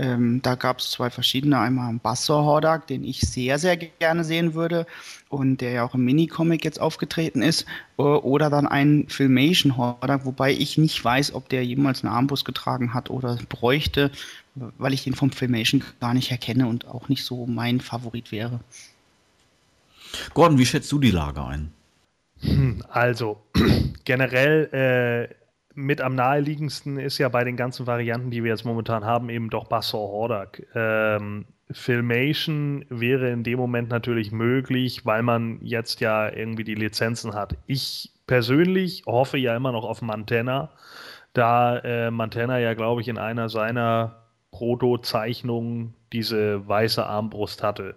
Ähm, 0.00 0.40
da 0.40 0.54
gab 0.54 0.78
es 0.78 0.92
zwei 0.92 1.10
verschiedene. 1.10 1.58
Einmal 1.58 1.90
einen 1.90 2.00
Bassor 2.00 2.44
Hordak, 2.44 2.86
den 2.86 3.04
ich 3.04 3.20
sehr, 3.20 3.58
sehr 3.58 3.76
gerne 3.76 4.24
sehen 4.24 4.54
würde 4.54 4.86
und 5.28 5.60
der 5.60 5.72
ja 5.72 5.84
auch 5.84 5.94
im 5.94 6.06
Mini-Comic 6.06 6.64
jetzt 6.64 6.80
aufgetreten 6.80 7.42
ist. 7.42 7.66
Oder 7.98 8.48
dann 8.48 8.66
einen 8.66 9.10
Filmation 9.10 9.76
Hordak, 9.76 10.24
wobei 10.24 10.52
ich 10.52 10.78
nicht 10.78 11.04
weiß, 11.04 11.34
ob 11.34 11.50
der 11.50 11.66
jemals 11.66 12.02
einen 12.02 12.14
Armbus 12.14 12.46
getragen 12.46 12.94
hat 12.94 13.10
oder 13.10 13.36
bräuchte, 13.50 14.10
weil 14.54 14.94
ich 14.94 15.04
den 15.04 15.14
vom 15.14 15.32
Filmation 15.32 15.84
gar 16.00 16.14
nicht 16.14 16.30
erkenne 16.30 16.66
und 16.66 16.88
auch 16.88 17.10
nicht 17.10 17.24
so 17.24 17.46
mein 17.46 17.80
Favorit 17.80 18.32
wäre. 18.32 18.60
Gordon, 20.32 20.56
wie 20.56 20.66
schätzt 20.66 20.90
du 20.92 20.98
die 20.98 21.10
Lage 21.10 21.44
ein? 21.44 21.72
Hm, 22.40 22.82
also, 22.88 23.42
generell 24.06 25.28
äh, 25.30 25.39
mit 25.80 26.00
am 26.00 26.14
naheliegendsten 26.14 26.98
ist 26.98 27.18
ja 27.18 27.28
bei 27.28 27.44
den 27.44 27.56
ganzen 27.56 27.86
Varianten, 27.86 28.30
die 28.30 28.44
wir 28.44 28.50
jetzt 28.50 28.64
momentan 28.64 29.04
haben, 29.04 29.30
eben 29.30 29.50
doch 29.50 29.64
Bassor 29.66 30.10
Hordak. 30.10 30.66
Ähm, 30.74 31.46
Filmation 31.70 32.84
wäre 32.88 33.30
in 33.30 33.44
dem 33.44 33.58
Moment 33.58 33.88
natürlich 33.88 34.32
möglich, 34.32 35.06
weil 35.06 35.22
man 35.22 35.58
jetzt 35.62 36.00
ja 36.00 36.28
irgendwie 36.28 36.64
die 36.64 36.74
Lizenzen 36.74 37.34
hat. 37.34 37.56
Ich 37.66 38.12
persönlich 38.26 39.04
hoffe 39.06 39.38
ja 39.38 39.56
immer 39.56 39.72
noch 39.72 39.84
auf 39.84 40.02
Montana, 40.02 40.70
da 41.32 41.78
äh, 41.78 42.10
Montana 42.10 42.58
ja, 42.58 42.74
glaube 42.74 43.00
ich, 43.00 43.08
in 43.08 43.18
einer 43.18 43.48
seiner 43.48 44.24
Proto-Zeichnungen 44.50 45.94
diese 46.12 46.66
weiße 46.66 47.04
Armbrust 47.06 47.62
hatte. 47.62 47.94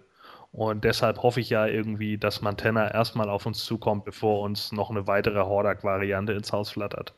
Und 0.52 0.84
deshalb 0.84 1.20
hoffe 1.22 1.40
ich 1.40 1.50
ja 1.50 1.66
irgendwie, 1.66 2.16
dass 2.16 2.42
Montana 2.42 2.92
erstmal 2.94 3.28
auf 3.28 3.44
uns 3.44 3.64
zukommt, 3.64 4.04
bevor 4.04 4.42
uns 4.42 4.70
noch 4.70 4.90
eine 4.90 5.08
weitere 5.08 5.40
Hordak-Variante 5.40 6.32
ins 6.32 6.52
Haus 6.52 6.70
flattert. 6.70 7.12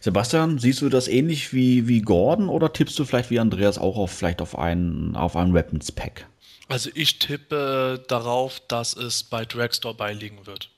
Sebastian, 0.00 0.58
siehst 0.58 0.82
du 0.82 0.88
das 0.88 1.08
ähnlich 1.08 1.52
wie, 1.52 1.88
wie 1.88 2.00
Gordon 2.00 2.48
oder 2.48 2.72
tippst 2.72 2.98
du 2.98 3.04
vielleicht 3.04 3.30
wie 3.30 3.40
Andreas 3.40 3.78
auch 3.78 3.96
auf 3.96 4.12
vielleicht 4.12 4.40
auf 4.40 4.58
ein, 4.58 5.16
auf 5.16 5.36
ein 5.36 5.54
Weapons 5.54 5.92
Pack? 5.92 6.26
Also 6.68 6.90
ich 6.94 7.18
tippe 7.18 8.04
darauf, 8.08 8.60
dass 8.68 8.94
es 8.94 9.22
bei 9.22 9.44
Dragstore 9.44 9.94
beiliegen 9.94 10.46
wird. 10.46 10.70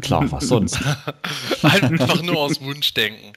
Klar, 0.00 0.30
was 0.30 0.48
sonst? 0.48 0.78
Einfach 1.62 2.20
nur 2.22 2.38
aus 2.38 2.60
Wunschdenken. 2.60 3.32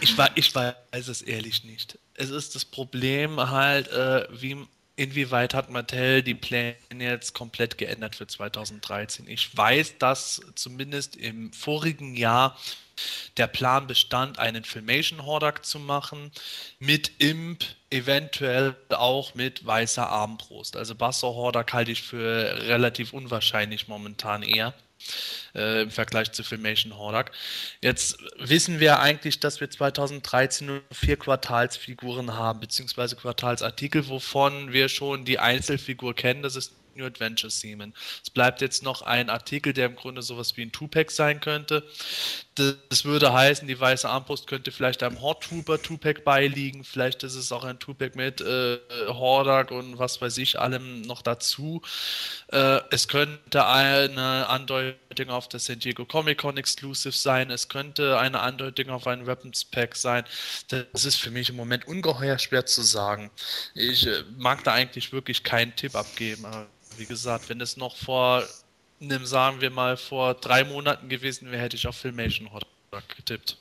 Ich, 0.00 0.16
ich 0.34 0.54
weiß 0.54 1.08
es 1.08 1.22
ehrlich 1.22 1.62
nicht. 1.64 1.98
Es 2.14 2.30
ist 2.30 2.54
das 2.56 2.64
Problem 2.64 3.38
halt, 3.38 3.88
äh, 3.88 4.26
wie 4.32 4.56
inwieweit 4.96 5.54
hat 5.54 5.70
Mattel 5.70 6.22
die 6.22 6.34
Pläne 6.34 6.76
jetzt 6.90 7.32
komplett 7.32 7.78
geändert 7.78 8.16
für 8.16 8.26
2013? 8.26 9.28
Ich 9.28 9.56
weiß, 9.56 9.98
dass 9.98 10.40
zumindest 10.54 11.16
im 11.16 11.52
vorigen 11.52 12.14
Jahr 12.16 12.58
der 13.36 13.46
Plan 13.46 13.86
bestand, 13.86 14.38
einen 14.38 14.64
Filmation 14.64 15.24
Hordak 15.24 15.64
zu 15.64 15.78
machen, 15.78 16.32
mit 16.78 17.12
Imp, 17.18 17.64
eventuell 17.90 18.74
auch 18.90 19.34
mit 19.34 19.64
weißer 19.64 20.08
Armbrust. 20.08 20.76
Also 20.76 20.94
Bassor 20.94 21.34
Hordak 21.34 21.72
halte 21.72 21.92
ich 21.92 22.02
für 22.02 22.66
relativ 22.66 23.12
unwahrscheinlich 23.12 23.88
momentan 23.88 24.42
eher. 24.42 24.74
Äh, 25.54 25.82
im 25.82 25.90
Vergleich 25.90 26.32
zu 26.32 26.44
Filmation 26.44 26.96
Hordak. 26.96 27.32
Jetzt 27.82 28.18
wissen 28.38 28.80
wir 28.80 29.00
eigentlich, 29.00 29.40
dass 29.40 29.60
wir 29.60 29.68
2013 29.68 30.66
nur 30.66 30.82
vier 30.90 31.18
Quartalsfiguren 31.18 32.34
haben, 32.34 32.60
beziehungsweise 32.60 33.16
Quartalsartikel, 33.16 34.08
wovon 34.08 34.72
wir 34.72 34.88
schon 34.88 35.24
die 35.24 35.38
Einzelfigur 35.38 36.14
kennen. 36.14 36.42
Das 36.42 36.56
ist 36.56 36.72
New 36.96 37.04
Adventure 37.04 37.50
Seaman. 37.50 37.94
Es 38.22 38.30
bleibt 38.30 38.60
jetzt 38.60 38.82
noch 38.82 39.02
ein 39.02 39.30
Artikel, 39.30 39.72
der 39.72 39.86
im 39.86 39.96
Grunde 39.96 40.22
sowas 40.22 40.56
wie 40.56 40.62
ein 40.62 40.72
Two-Pack 40.72 41.10
sein 41.10 41.40
könnte. 41.40 41.84
Das 42.54 43.04
würde 43.04 43.32
heißen, 43.32 43.66
die 43.66 43.80
weiße 43.80 44.08
Armbrust 44.08 44.46
könnte 44.46 44.72
vielleicht 44.72 45.02
einem 45.02 45.22
Horde 45.22 45.40
Trooper 45.46 45.80
Two-Pack 45.80 46.24
beiliegen. 46.24 46.84
Vielleicht 46.84 47.22
ist 47.22 47.34
es 47.34 47.50
auch 47.50 47.64
ein 47.64 47.78
Two-Pack 47.78 48.14
mit 48.14 48.42
äh, 48.42 48.78
Hordak 49.08 49.70
und 49.70 49.98
was 49.98 50.20
weiß 50.20 50.36
ich 50.38 50.60
allem 50.60 51.00
noch 51.02 51.22
dazu. 51.22 51.80
Äh, 52.48 52.80
es 52.90 53.08
könnte 53.08 53.66
eine 53.66 54.48
Andeutung 54.48 55.30
auf 55.30 55.48
das 55.48 55.64
San 55.64 55.78
Diego 55.78 56.04
Comic 56.04 56.38
Con 56.38 56.58
Exclusive 56.58 57.12
sein. 57.12 57.50
Es 57.50 57.68
könnte 57.68 58.18
eine 58.18 58.40
Andeutung 58.40 58.90
auf 58.90 59.06
ein 59.06 59.26
Weapons 59.26 59.64
Pack 59.64 59.96
sein. 59.96 60.24
Das 60.68 61.04
ist 61.04 61.16
für 61.16 61.30
mich 61.30 61.48
im 61.48 61.56
Moment 61.56 61.88
ungeheuer 61.88 62.38
schwer 62.38 62.66
zu 62.66 62.82
sagen. 62.82 63.30
Ich 63.74 64.06
äh, 64.06 64.24
mag 64.36 64.62
da 64.64 64.72
eigentlich 64.72 65.12
wirklich 65.12 65.42
keinen 65.42 65.74
Tipp 65.74 65.94
abgeben. 65.94 66.44
Wie 66.98 67.06
gesagt, 67.06 67.48
wenn 67.48 67.60
es 67.60 67.76
noch 67.76 67.96
vor 67.96 68.44
einem, 69.00 69.26
sagen 69.26 69.60
wir 69.60 69.70
mal, 69.70 69.96
vor 69.96 70.34
drei 70.34 70.64
Monaten 70.64 71.08
gewesen 71.08 71.50
wäre, 71.50 71.62
hätte 71.62 71.76
ich 71.76 71.86
auf 71.86 71.96
Filmation 71.96 72.52
Hot 72.52 72.66
getippt. 73.16 73.56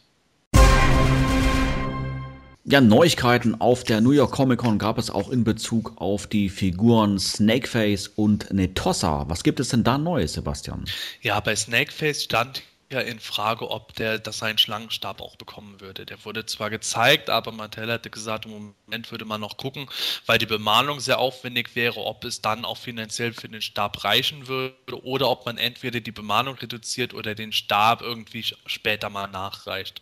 Ja, 2.64 2.80
Neuigkeiten 2.80 3.60
auf 3.60 3.84
der 3.84 4.02
New 4.02 4.12
York 4.12 4.32
Comic 4.32 4.60
Con 4.60 4.78
gab 4.78 5.00
es 5.00 5.10
auch 5.10 5.30
in 5.30 5.44
Bezug 5.44 5.94
auf 5.96 6.28
die 6.28 6.48
Figuren 6.48 7.18
Snakeface 7.18 8.08
und 8.08 8.54
Netossa. 8.54 9.26
Was 9.28 9.44
gibt 9.44 9.60
es 9.60 9.70
denn 9.70 9.84
da 9.84 9.98
Neues, 9.98 10.34
Sebastian? 10.34 10.86
Ja, 11.22 11.40
bei 11.40 11.56
Snakeface 11.56 12.24
stand 12.24 12.62
ja 12.92 13.00
in 13.00 13.20
Frage, 13.20 13.70
ob 13.70 13.96
der 13.96 14.20
das 14.20 14.40
seinen 14.40 14.58
Schlangenstab 14.58 15.22
auch 15.22 15.36
bekommen 15.36 15.82
würde. 15.82 16.06
Der 16.06 16.24
wurde 16.26 16.46
zwar 16.46 16.70
gezeigt, 16.70 17.30
aber 17.30 17.52
Mattel 17.52 17.92
hatte 17.92 18.10
gesagt, 18.10 18.46
im 18.46 18.74
Moment 18.86 19.12
würde 19.12 19.26
man 19.26 19.42
noch 19.42 19.58
gucken, 19.58 19.90
weil 20.26 20.38
die 20.38 20.46
Bemalung 20.46 21.00
sehr 21.00 21.20
aufwendig 21.20 21.76
wäre, 21.76 22.00
ob 22.02 22.24
es 22.26 22.42
dann 22.42 22.66
auch 22.66 22.78
finanziell 22.78 23.34
für 23.34 23.50
den 23.50 23.62
Stab 23.62 24.04
reichen 24.04 24.48
würde 24.48 25.04
oder 25.04 25.30
ob 25.30 25.46
man 25.46 25.58
entweder 25.58 26.00
die 26.00 26.12
Bemalung 26.12 26.56
reduziert 26.56 27.14
oder 27.14 27.36
den 27.36 27.52
Stab 27.52 28.02
irgendwie 28.02 28.46
später 28.66 29.10
mal 29.10 29.28
nachreicht. 29.28 30.02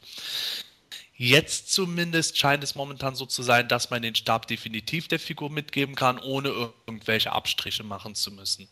Jetzt 1.22 1.74
zumindest 1.74 2.38
scheint 2.38 2.64
es 2.64 2.76
momentan 2.76 3.14
so 3.14 3.26
zu 3.26 3.44
sein, 3.44 3.68
dass 3.68 3.90
man 3.90 4.02
den 4.02 4.16
Stab 4.16 4.48
definitiv 4.48 5.10
der 5.10 5.20
Figur 5.20 5.50
mitgeben 5.50 5.96
kann, 5.96 6.18
ohne 6.18 6.48
irgendwelche 6.48 7.34
Abstriche 7.34 7.84
machen 7.84 8.16
zu 8.16 8.32
müssen. 8.32 8.70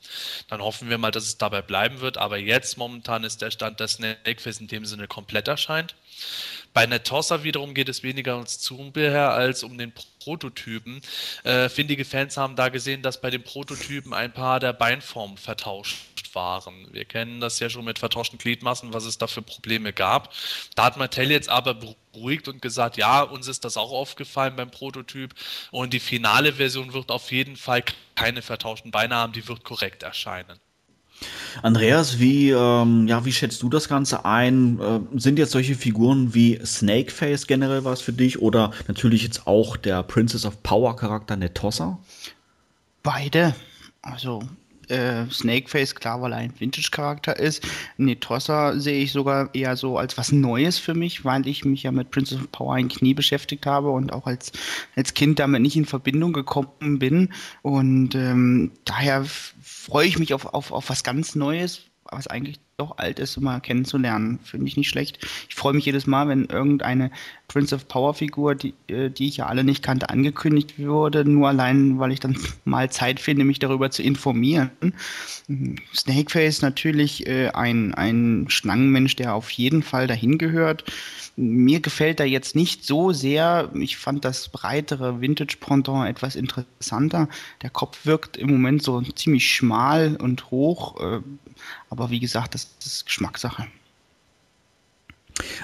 Dann 0.48 0.62
hoffen 0.62 0.90
wir 0.90 0.98
mal, 0.98 1.12
dass 1.12 1.26
es 1.26 1.38
dabei 1.38 1.62
bleiben 1.62 2.00
wird, 2.00 2.18
aber 2.18 2.38
jetzt 2.38 2.78
momentan 2.78 3.26
ist 3.26 3.42
der 3.42 3.52
Stand, 3.52 3.82
dass 3.82 3.96
Snakeface 3.96 4.62
in 4.62 4.70
dem 4.70 4.86
Sinne 4.86 5.10
komplett 5.10 5.50
erscheint. 5.50 5.96
Bei 6.72 6.86
Netossa 6.86 7.44
wiederum 7.44 7.74
geht 7.74 7.90
es 7.90 8.02
weniger 8.02 8.36
ums 8.36 8.60
Zubehör 8.60 9.32
als 9.34 9.64
um 9.64 9.78
den 9.78 9.92
Prototypen. 10.28 11.00
Äh, 11.46 11.70
findige 11.70 12.04
Fans 12.04 12.36
haben 12.36 12.58
da 12.58 12.68
gesehen, 12.68 13.02
dass 13.02 13.22
bei 13.22 13.30
den 13.30 13.44
Prototypen 13.44 14.14
ein 14.14 14.34
paar 14.34 14.60
der 14.60 14.74
Beinformen 14.74 15.38
vertauscht 15.38 16.36
waren. 16.36 16.86
Wir 16.92 17.06
kennen 17.06 17.40
das 17.40 17.60
ja 17.60 17.70
schon 17.70 17.86
mit 17.86 17.98
vertauschten 17.98 18.38
Gliedmassen, 18.38 18.94
was 18.94 19.06
es 19.06 19.18
da 19.18 19.28
für 19.28 19.42
Probleme 19.42 19.94
gab. 19.94 20.34
Da 20.76 20.84
hat 20.84 20.98
Mattel 20.98 21.32
jetzt 21.32 21.48
aber 21.48 21.76
beruhigt 21.76 22.50
und 22.50 22.62
gesagt, 22.62 22.98
ja, 22.98 23.22
uns 23.22 23.48
ist 23.48 23.64
das 23.64 23.78
auch 23.78 23.94
aufgefallen 23.94 24.58
beim 24.58 24.70
Prototyp 24.70 25.34
und 25.72 25.94
die 25.94 26.02
finale 26.02 26.52
Version 26.52 26.92
wird 26.92 27.10
auf 27.10 27.32
jeden 27.32 27.56
Fall 27.56 27.84
keine 28.16 28.42
vertauschten 28.42 28.92
Beine 28.92 29.16
haben, 29.16 29.32
die 29.32 29.48
wird 29.48 29.64
korrekt 29.64 30.04
erscheinen. 30.04 30.60
Andreas, 31.64 32.20
wie, 32.20 32.52
ähm, 32.52 33.08
ja, 33.08 33.26
wie 33.26 33.32
schätzt 33.32 33.64
du 33.64 33.70
das 33.70 33.90
Ganze 33.90 34.26
ein? 34.26 34.80
Äh, 34.80 35.00
sind 35.20 35.40
jetzt 35.40 35.52
solche 35.52 35.76
Figuren 35.76 36.34
wie 36.34 36.60
Snakeface 36.64 37.48
generell 37.48 37.84
was 37.84 38.02
für 38.02 38.14
dich 38.14 38.40
oder 38.42 38.72
natürlich 38.88 39.24
jetzt 39.24 39.48
auch 39.48 39.78
der 39.78 40.04
Princess 40.04 40.46
of 40.46 40.62
Power 40.64 40.96
Charakter 40.96 41.36
Netossa? 41.36 41.98
Beide. 43.04 43.56
Also 44.02 44.42
äh, 44.90 45.26
Snakeface, 45.30 45.96
klar, 45.96 46.22
weil 46.22 46.32
er 46.32 46.38
ein 46.40 46.54
Vintage-Charakter 46.58 47.38
ist. 47.38 47.66
Netossa 47.98 48.80
sehe 48.80 49.04
ich 49.04 49.12
sogar 49.12 49.54
eher 49.54 49.76
so 49.76 49.98
als 49.98 50.18
was 50.18 50.32
Neues 50.32 50.78
für 50.78 50.94
mich, 50.94 51.26
weil 51.26 51.48
ich 51.48 51.66
mich 51.66 51.84
ja 51.84 51.92
mit 51.92 52.12
Princess 52.12 52.40
of 52.40 52.52
Power 52.52 52.76
ein 52.76 52.88
Knie 52.88 53.14
beschäftigt 53.14 53.66
habe 53.66 53.90
und 53.90 54.14
auch 54.14 54.28
als, 54.28 54.52
als 54.96 55.14
Kind 55.14 55.40
damit 55.40 55.62
nicht 55.62 55.76
in 55.76 55.86
Verbindung 55.86 56.34
gekommen 56.34 57.00
bin. 57.00 57.34
Und 57.62 58.16
ähm, 58.16 58.72
daher 58.86 59.26
freue 59.88 60.06
ich 60.08 60.20
mich 60.20 60.34
auf, 60.34 60.46
auf, 60.46 60.72
auf 60.72 60.90
was 60.90 61.04
ganz 61.04 61.34
Neues, 61.34 61.84
was 62.04 62.28
eigentlich 62.28 62.60
doch 62.78 63.00
alt 63.00 63.18
ist, 63.18 63.36
um 63.38 63.46
mal 63.46 63.60
kennenzulernen. 63.60 64.38
Finde 64.44 64.68
ich 64.68 64.78
nicht 64.78 64.88
schlecht. 64.88 65.18
Ich 65.50 65.56
freue 65.56 65.74
mich 65.74 65.86
jedes 65.86 66.06
Mal, 66.06 66.28
wenn 66.28 66.46
irgendeine 66.46 67.10
Prince 67.48 67.74
of 67.74 67.88
Power 67.88 68.14
Figur, 68.14 68.54
die, 68.54 68.76
äh, 68.88 69.10
die 69.10 69.30
ich 69.30 69.38
ja 69.38 69.48
alle 69.48 69.64
nicht 69.64 69.82
kannte, 69.82 70.12
angekündigt 70.12 70.78
wurde, 70.78 71.26
nur 71.26 71.48
allein, 71.48 71.98
weil 71.98 72.12
ich 72.12 72.20
dann 72.20 72.38
mal 72.66 72.92
Zeit 72.92 73.20
finde, 73.20 73.46
mich 73.46 73.58
darüber 73.58 73.90
zu 73.90 74.04
informieren. 74.04 74.70
Snakeface 75.96 76.62
natürlich 76.62 77.26
äh, 77.26 77.50
ein, 77.50 77.96
ein 77.96 78.46
Schlangenmensch, 78.48 79.16
der 79.16 79.34
auf 79.34 79.50
jeden 79.50 79.82
Fall 79.82 80.06
dahin 80.06 80.38
gehört. 80.38 80.84
Mir 81.36 81.80
gefällt 81.80 82.20
er 82.20 82.28
jetzt 82.28 82.56
nicht 82.56 82.84
so 82.86 83.12
sehr. 83.12 83.72
Ich 83.74 83.98
fand 83.98 84.24
das 84.24 84.50
breitere 84.50 85.20
Vintage-Pendant 85.20 86.08
etwas 86.08 86.36
interessanter. 86.36 87.28
Der 87.64 87.72
Kopf 87.72 88.06
wirkt 88.06 88.38
im 88.38 88.52
Moment 88.52 88.84
so 88.84 89.02
ziemlich 89.02 89.52
schmal 89.52 90.16
und 90.18 90.52
hoch. 90.52 91.00
Äh, 91.00 91.22
aber 91.90 92.10
wie 92.10 92.20
gesagt, 92.20 92.54
das, 92.54 92.67
ist 92.80 93.06
Geschmackssache. 93.06 93.68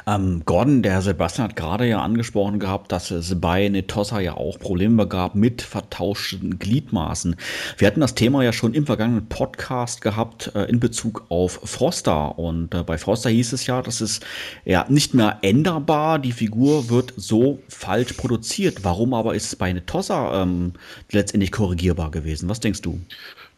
Ähm, 0.05 0.43
Gordon, 0.45 0.83
der 0.83 1.01
Sebastian 1.01 1.49
hat 1.49 1.55
gerade 1.55 1.87
ja 1.87 2.01
angesprochen 2.01 2.59
gehabt, 2.59 2.91
dass 2.91 3.11
es 3.11 3.39
bei 3.39 3.67
Netossa 3.69 4.19
ja 4.19 4.35
auch 4.35 4.59
Probleme 4.59 5.07
gab 5.07 5.35
mit 5.35 5.61
vertauschten 5.61 6.59
Gliedmaßen. 6.59 7.35
Wir 7.77 7.87
hatten 7.87 8.01
das 8.01 8.15
Thema 8.15 8.43
ja 8.43 8.53
schon 8.53 8.73
im 8.73 8.85
vergangenen 8.85 9.27
Podcast 9.27 10.01
gehabt 10.01 10.51
äh, 10.55 10.65
in 10.65 10.79
Bezug 10.79 11.25
auf 11.29 11.59
Froster. 11.63 12.37
Und 12.37 12.73
äh, 12.73 12.83
bei 12.83 12.97
Froster 12.97 13.29
hieß 13.29 13.53
es 13.53 13.65
ja, 13.65 13.81
das 13.81 14.01
ist 14.01 14.23
ja 14.65 14.85
nicht 14.89 15.13
mehr 15.13 15.39
änderbar. 15.41 16.19
Die 16.19 16.31
Figur 16.31 16.89
wird 16.89 17.13
so 17.15 17.59
falsch 17.69 18.13
produziert. 18.13 18.83
Warum 18.83 19.13
aber 19.13 19.35
ist 19.35 19.47
es 19.47 19.55
bei 19.55 19.71
Netossa 19.71 20.43
ähm, 20.43 20.73
letztendlich 21.11 21.51
korrigierbar 21.51 22.11
gewesen? 22.11 22.49
Was 22.49 22.59
denkst 22.59 22.81
du? 22.81 22.99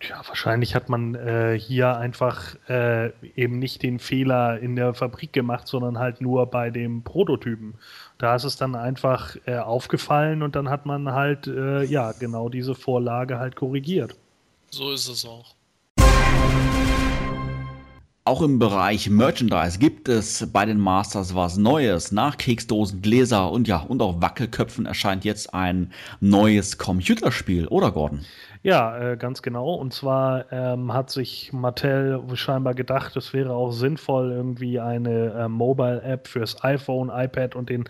Ja, 0.01 0.21
wahrscheinlich 0.27 0.75
hat 0.75 0.89
man 0.89 1.15
äh, 1.15 1.57
hier 1.57 1.97
einfach 1.97 2.55
äh, 2.69 3.11
eben 3.35 3.59
nicht 3.59 3.81
den 3.81 3.99
Fehler 3.99 4.59
in 4.59 4.75
der 4.75 4.93
Fabrik 4.93 5.33
gemacht, 5.33 5.67
sondern 5.67 5.97
halt 5.97 6.21
nur 6.21 6.45
bei 6.47 6.69
dem 6.69 7.03
Prototypen. 7.03 7.75
Da 8.17 8.35
ist 8.35 8.43
es 8.43 8.57
dann 8.57 8.75
einfach 8.75 9.35
äh, 9.45 9.57
aufgefallen 9.57 10.43
und 10.43 10.55
dann 10.55 10.69
hat 10.69 10.85
man 10.85 11.11
halt, 11.13 11.47
äh, 11.47 11.83
ja, 11.83 12.11
genau 12.11 12.49
diese 12.49 12.75
Vorlage 12.75 13.39
halt 13.39 13.55
korrigiert. 13.55 14.15
So 14.69 14.91
ist 14.91 15.07
es 15.07 15.25
auch. 15.25 15.55
Auch 18.27 18.41
im 18.41 18.57
Bereich 18.57 19.07
Merchandise 19.07 19.77
gibt 19.77 20.09
es 20.09 20.51
bei 20.51 20.65
den 20.65 20.79
Masters 20.79 21.35
was 21.35 21.57
Neues. 21.57 22.11
Nach 22.11 22.37
Keksdosen, 22.37 23.03
Gläser 23.03 23.51
und 23.51 23.67
ja, 23.67 23.77
und 23.77 24.01
auch 24.01 24.19
Wackelköpfen 24.19 24.87
erscheint 24.87 25.23
jetzt 25.25 25.53
ein 25.53 25.91
neues 26.21 26.79
Computerspiel, 26.79 27.67
oder 27.67 27.91
Gordon? 27.91 28.25
Ja, 28.63 28.97
äh, 29.11 29.15
ganz 29.15 29.43
genau. 29.43 29.75
Und 29.75 29.93
zwar 29.93 30.51
ähm, 30.51 30.91
hat 30.91 31.11
sich 31.11 31.53
Mattel 31.53 32.19
scheinbar 32.33 32.73
gedacht, 32.73 33.15
es 33.15 33.31
wäre 33.31 33.53
auch 33.53 33.69
sinnvoll, 33.69 34.31
irgendwie 34.31 34.79
eine 34.79 35.31
äh, 35.33 35.47
Mobile-App 35.47 36.27
fürs 36.27 36.63
iPhone, 36.63 37.11
iPad 37.13 37.53
und 37.53 37.69
den 37.69 37.83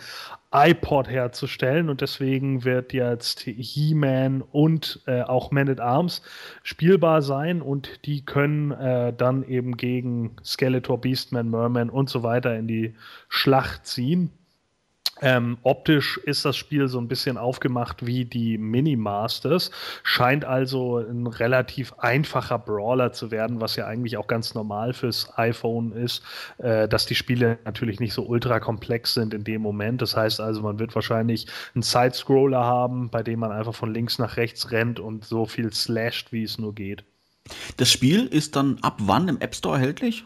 iPod 0.55 1.09
herzustellen. 1.09 1.89
Und 1.89 2.01
deswegen 2.01 2.63
wird 2.63 2.93
jetzt 2.93 3.41
He-Man 3.41 4.41
und 4.41 5.01
äh, 5.05 5.21
auch 5.21 5.51
Man 5.51 5.69
at 5.69 5.81
Arms 5.81 6.21
spielbar 6.63 7.21
sein. 7.21 7.61
Und 7.61 8.05
die 8.05 8.23
können 8.23 8.71
äh, 8.71 9.13
dann 9.13 9.43
eben 9.43 9.75
gegen 9.75 10.37
Skeletor, 10.43 11.01
Beastman, 11.01 11.49
Merman 11.49 11.89
und 11.89 12.09
so 12.09 12.23
weiter 12.23 12.55
in 12.55 12.67
die 12.67 12.95
Schlacht 13.27 13.85
ziehen. 13.85 14.31
Ähm, 15.21 15.57
optisch 15.63 16.17
ist 16.17 16.43
das 16.43 16.57
Spiel 16.57 16.89
so 16.89 16.99
ein 16.99 17.07
bisschen 17.07 17.37
aufgemacht 17.37 18.05
wie 18.05 18.25
die 18.25 18.57
Mini-Masters, 18.57 19.71
scheint 20.03 20.43
also 20.43 20.97
ein 20.97 21.27
relativ 21.27 21.93
einfacher 21.99 22.59
Brawler 22.59 23.13
zu 23.13 23.31
werden, 23.31 23.61
was 23.61 23.77
ja 23.77 23.87
eigentlich 23.87 24.17
auch 24.17 24.27
ganz 24.27 24.53
normal 24.55 24.93
fürs 24.93 25.31
iPhone 25.37 25.93
ist, 25.93 26.21
äh, 26.57 26.89
dass 26.89 27.05
die 27.05 27.15
Spiele 27.15 27.59
natürlich 27.63 28.01
nicht 28.01 28.13
so 28.13 28.23
ultra 28.23 28.59
komplex 28.59 29.13
sind 29.13 29.33
in 29.33 29.45
dem 29.45 29.61
Moment. 29.61 30.01
Das 30.01 30.17
heißt 30.17 30.41
also, 30.41 30.61
man 30.61 30.79
wird 30.79 30.93
wahrscheinlich 30.95 31.47
einen 31.73 31.83
Side-Scroller 31.83 32.65
haben, 32.65 33.09
bei 33.09 33.23
dem 33.23 33.39
man 33.39 33.51
einfach 33.51 33.75
von 33.75 33.93
links 33.93 34.19
nach 34.19 34.35
rechts 34.35 34.71
rennt 34.71 34.99
und 34.99 35.23
so 35.23 35.45
viel 35.45 35.71
slasht, 35.71 36.33
wie 36.33 36.43
es 36.43 36.57
nur 36.57 36.75
geht. 36.75 37.05
Das 37.77 37.91
Spiel 37.91 38.25
ist 38.25 38.55
dann 38.55 38.79
ab 38.81 38.97
wann 38.99 39.27
im 39.27 39.39
App 39.39 39.55
Store 39.55 39.77
erhältlich? 39.77 40.23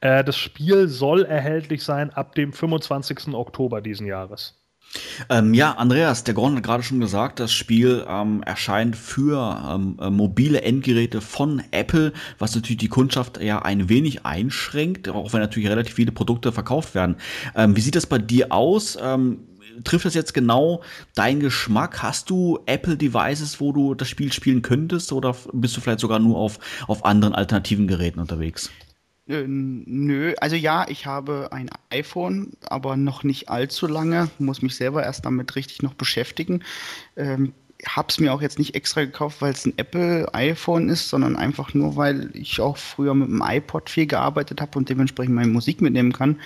Äh, 0.00 0.24
das 0.24 0.36
Spiel 0.36 0.88
soll 0.88 1.24
erhältlich 1.24 1.82
sein 1.82 2.10
ab 2.10 2.34
dem 2.34 2.52
25. 2.52 3.34
Oktober 3.34 3.80
diesen 3.80 4.06
Jahres. 4.06 4.58
Ähm, 5.30 5.54
ja, 5.54 5.72
Andreas, 5.72 6.24
der 6.24 6.34
Gordon 6.34 6.56
hat 6.56 6.64
gerade 6.64 6.82
schon 6.82 7.00
gesagt, 7.00 7.40
das 7.40 7.52
Spiel 7.52 8.04
ähm, 8.06 8.42
erscheint 8.42 8.94
für 8.94 9.58
ähm, 9.70 9.96
äh, 10.00 10.10
mobile 10.10 10.60
Endgeräte 10.60 11.20
von 11.20 11.62
Apple, 11.70 12.12
was 12.38 12.54
natürlich 12.54 12.78
die 12.78 12.88
Kundschaft 12.88 13.40
ja 13.40 13.62
ein 13.62 13.88
wenig 13.88 14.26
einschränkt, 14.26 15.08
auch 15.08 15.32
wenn 15.32 15.40
natürlich 15.40 15.70
relativ 15.70 15.94
viele 15.94 16.12
Produkte 16.12 16.52
verkauft 16.52 16.94
werden. 16.94 17.16
Ähm, 17.54 17.74
wie 17.74 17.80
sieht 17.80 17.96
das 17.96 18.06
bei 18.06 18.18
dir 18.18 18.52
aus? 18.52 18.98
Trifft 19.84 20.04
das 20.04 20.14
jetzt 20.14 20.34
genau 20.34 20.82
deinen 21.14 21.40
Geschmack? 21.40 22.02
Hast 22.02 22.30
du 22.30 22.60
Apple-Devices, 22.66 23.60
wo 23.60 23.72
du 23.72 23.94
das 23.94 24.08
Spiel 24.08 24.32
spielen 24.32 24.62
könntest 24.62 25.12
oder 25.12 25.34
bist 25.52 25.76
du 25.76 25.80
vielleicht 25.80 26.00
sogar 26.00 26.18
nur 26.18 26.38
auf, 26.38 26.58
auf 26.86 27.04
anderen 27.04 27.34
alternativen 27.34 27.86
Geräten 27.86 28.20
unterwegs? 28.20 28.70
Äh, 29.28 29.44
nö, 29.46 30.34
also 30.40 30.56
ja, 30.56 30.86
ich 30.88 31.06
habe 31.06 31.50
ein 31.52 31.70
iPhone, 31.90 32.52
aber 32.68 32.96
noch 32.96 33.22
nicht 33.22 33.48
allzu 33.48 33.86
lange, 33.86 34.30
muss 34.38 34.62
mich 34.62 34.74
selber 34.74 35.02
erst 35.04 35.24
damit 35.24 35.54
richtig 35.54 35.82
noch 35.82 35.94
beschäftigen. 35.94 36.64
Ähm, 37.16 37.52
habe 37.86 38.08
es 38.08 38.20
mir 38.20 38.32
auch 38.32 38.42
jetzt 38.42 38.58
nicht 38.58 38.74
extra 38.74 39.02
gekauft, 39.02 39.40
weil 39.40 39.52
es 39.52 39.64
ein 39.64 39.74
Apple 39.76 40.32
iPhone 40.34 40.88
ist, 40.88 41.08
sondern 41.08 41.36
einfach 41.36 41.74
nur, 41.74 41.96
weil 41.96 42.30
ich 42.34 42.60
auch 42.60 42.76
früher 42.76 43.14
mit 43.14 43.28
dem 43.28 43.42
iPod 43.44 43.90
viel 43.90 44.06
gearbeitet 44.06 44.60
habe 44.60 44.78
und 44.78 44.88
dementsprechend 44.88 45.34
meine 45.34 45.50
Musik 45.50 45.80
mitnehmen 45.80 46.12
kann. 46.12 46.40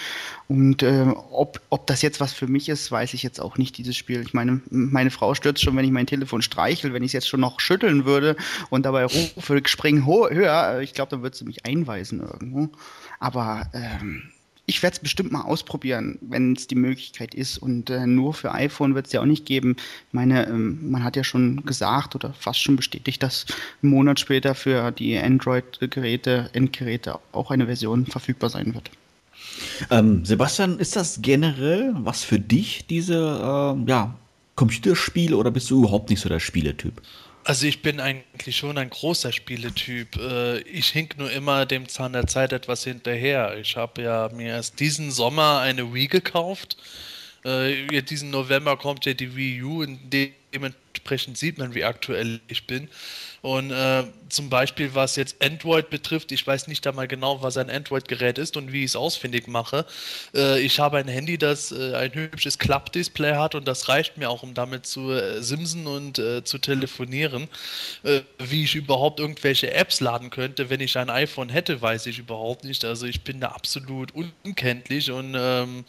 Und 0.49 0.83
äh, 0.83 1.07
ob, 1.31 1.61
ob 1.69 1.87
das 1.87 2.03
jetzt 2.03 2.21
was 2.21 2.33
für 2.33 2.47
mich 2.47 2.69
ist, 2.69 2.91
weiß 2.91 3.15
ich 3.15 3.23
jetzt 3.23 3.41
auch 3.41 3.59
nicht, 3.59 3.77
dieses 3.77 3.97
Spiel. 3.97 4.23
Ich 4.23 4.33
meine, 4.33 4.61
meine 4.71 5.11
Frau 5.11 5.35
stürzt 5.35 5.63
schon, 5.63 5.77
wenn 5.77 5.85
ich 5.85 5.91
mein 5.91 6.07
Telefon 6.07 6.41
streichel, 6.41 6.93
wenn 6.93 7.03
ich 7.03 7.11
es 7.11 7.15
jetzt 7.15 7.29
schon 7.29 7.41
noch 7.41 7.61
schütteln 7.61 8.05
würde 8.05 8.37
und 8.71 8.87
dabei 8.87 9.05
rufe, 9.05 9.61
springen 9.67 10.07
höher, 10.07 10.81
ich 10.81 10.95
glaube, 10.95 11.11
dann 11.11 11.23
wird 11.23 11.35
sie 11.35 11.45
mich 11.45 11.67
einweisen 11.67 12.21
irgendwo. 12.21 12.71
Aber 13.19 13.69
ähm, 13.75 14.31
ich 14.67 14.83
werde 14.83 14.95
es 14.95 15.01
bestimmt 15.01 15.31
mal 15.31 15.43
ausprobieren, 15.43 16.19
wenn 16.21 16.55
es 16.55 16.67
die 16.67 16.75
Möglichkeit 16.75 17.35
ist. 17.35 17.59
Und 17.59 17.89
äh, 17.89 18.07
nur 18.07 18.35
für 18.35 18.53
iPhone 18.53 18.95
wird 18.95 19.07
es 19.07 19.13
ja 19.13 19.21
auch 19.21 19.27
nicht 19.27 19.47
geben. 19.47 19.77
Ich 20.09 20.15
meine, 20.15 20.47
ähm, 20.47 20.91
man 20.91 21.05
hat 21.05 21.17
ja 21.17 21.23
schon 21.23 21.65
gesagt 21.65 22.15
oder 22.17 22.33
fast 22.33 22.61
schon 22.61 22.77
bestätigt, 22.77 23.23
dass 23.23 23.47
einen 23.83 23.93
Monat 23.93 24.19
später 24.19 24.55
für 24.55 24.91
die 24.91 25.17
Android-Geräte, 25.17 26.51
Endgeräte 26.53 27.19
auch 27.33 27.51
eine 27.53 27.67
Version 27.67 28.07
verfügbar 28.07 28.51
sein 28.51 28.75
wird. 28.75 28.91
Ähm, 29.91 30.25
Sebastian, 30.25 30.79
ist 30.79 30.97
das 30.97 31.23
generell 31.23 31.93
was 31.99 32.25
für 32.25 32.41
dich, 32.41 32.87
diese 32.89 33.15
äh, 33.15 33.89
ja, 33.89 34.17
Computerspiele, 34.57 35.37
oder 35.37 35.51
bist 35.51 35.71
du 35.71 35.79
überhaupt 35.79 36.11
nicht 36.11 36.21
so 36.21 36.29
der 36.29 36.41
Spieletyp? 36.41 37.01
Also 37.47 37.69
ich 37.69 37.81
bin 37.81 38.01
eigentlich 38.01 38.57
schon 38.57 38.77
ein 38.77 38.91
großer 38.91 39.31
Spieletyp. 39.31 40.17
Äh, 40.17 40.59
ich 40.63 40.89
hink 40.89 41.17
nur 41.17 41.31
immer 41.31 41.65
dem 41.65 41.89
Zahn 41.89 42.13
der 42.13 42.27
Zeit 42.27 42.53
etwas 42.53 42.83
hinterher. 42.83 43.57
Ich 43.57 43.77
habe 43.77 44.03
ja 44.03 44.29
mir 44.35 44.49
erst 44.49 44.81
diesen 44.81 45.13
Sommer 45.13 45.61
eine 45.61 45.95
Wii 45.95 46.09
gekauft. 46.09 46.77
Äh, 47.45 48.03
diesen 48.03 48.31
November 48.31 48.77
kommt 48.77 49.07
ja 49.07 49.15
die 49.15 49.37
Wii 49.37 49.63
U, 49.63 49.83
in 49.85 50.01
dementsprechend 50.53 51.39
sieht 51.39 51.59
man, 51.59 51.73
wie 51.73 51.85
aktuell 51.85 52.41
ich 52.49 52.67
bin. 52.67 52.89
Und 53.47 53.71
äh, 53.71 54.03
zum 54.29 54.51
Beispiel, 54.51 54.97
was 54.97 55.15
jetzt 55.15 55.37
Android 55.41 55.89
betrifft, 55.89 56.33
ich 56.33 56.45
weiß 56.45 56.67
nicht 56.67 56.85
einmal 56.85 57.07
genau, 57.07 57.43
was 57.43 57.57
ein 57.57 57.71
Android-Gerät 57.71 58.39
ist 58.39 58.57
und 58.57 58.73
wie 58.73 58.81
ich 58.81 58.87
es 58.91 58.97
ausfindig 58.97 59.47
mache. 59.47 59.87
Äh, 60.35 60.59
ich 60.63 60.81
habe 60.81 60.99
ein 60.99 61.07
Handy, 61.07 61.39
das 61.39 61.71
äh, 61.71 61.95
ein 61.95 62.13
hübsches 62.13 62.59
Klappdisplay 62.59 63.35
hat 63.37 63.55
und 63.55 63.69
das 63.69 63.89
reicht 63.89 64.19
mir 64.19 64.31
auch, 64.31 64.43
um 64.43 64.55
damit 64.55 64.85
zu 64.87 65.13
äh, 65.13 65.41
simsen 65.45 65.87
und 65.87 66.19
äh, 66.19 66.43
zu 66.43 66.59
telefonieren. 66.59 67.47
Äh, 68.03 68.23
wie 68.41 68.65
ich 68.65 68.75
überhaupt 68.75 69.21
irgendwelche 69.21 69.73
Apps 69.73 70.01
laden 70.01 70.31
könnte, 70.31 70.69
wenn 70.69 70.81
ich 70.81 70.99
ein 70.99 71.09
iPhone 71.09 71.49
hätte, 71.49 71.81
weiß 71.81 72.07
ich 72.07 72.19
überhaupt 72.19 72.65
nicht. 72.65 72.85
Also 72.85 73.07
ich 73.07 73.23
bin 73.23 73.39
da 73.39 73.51
absolut 73.51 74.13
unkenntlich 74.13 75.13
und 75.13 75.37
ähm, 75.39 75.85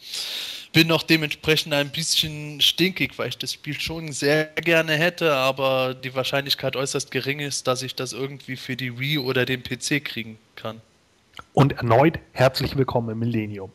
bin 0.72 0.92
auch 0.92 1.02
dementsprechend 1.02 1.72
ein 1.72 1.90
bisschen 1.90 2.60
stinkig, 2.60 3.18
weil 3.18 3.30
ich 3.30 3.38
das 3.38 3.54
Spiel 3.54 3.80
schon 3.80 4.12
sehr 4.12 4.44
gerne 4.44 4.92
hätte, 4.92 5.34
aber 5.34 5.94
die 5.94 6.14
Wahrscheinlichkeit 6.14 6.76
äußerst 6.76 7.10
gering 7.10 7.40
ist, 7.40 7.47
dass 7.48 7.82
ich 7.82 7.94
das 7.94 8.12
irgendwie 8.12 8.56
für 8.56 8.76
die 8.76 8.98
Wii 8.98 9.18
oder 9.18 9.44
den 9.44 9.62
PC 9.62 10.04
kriegen 10.04 10.38
kann. 10.56 10.80
Und 11.52 11.72
erneut 11.72 12.18
herzlich 12.32 12.76
willkommen 12.76 13.10
im 13.10 13.18
Millennium. 13.20 13.72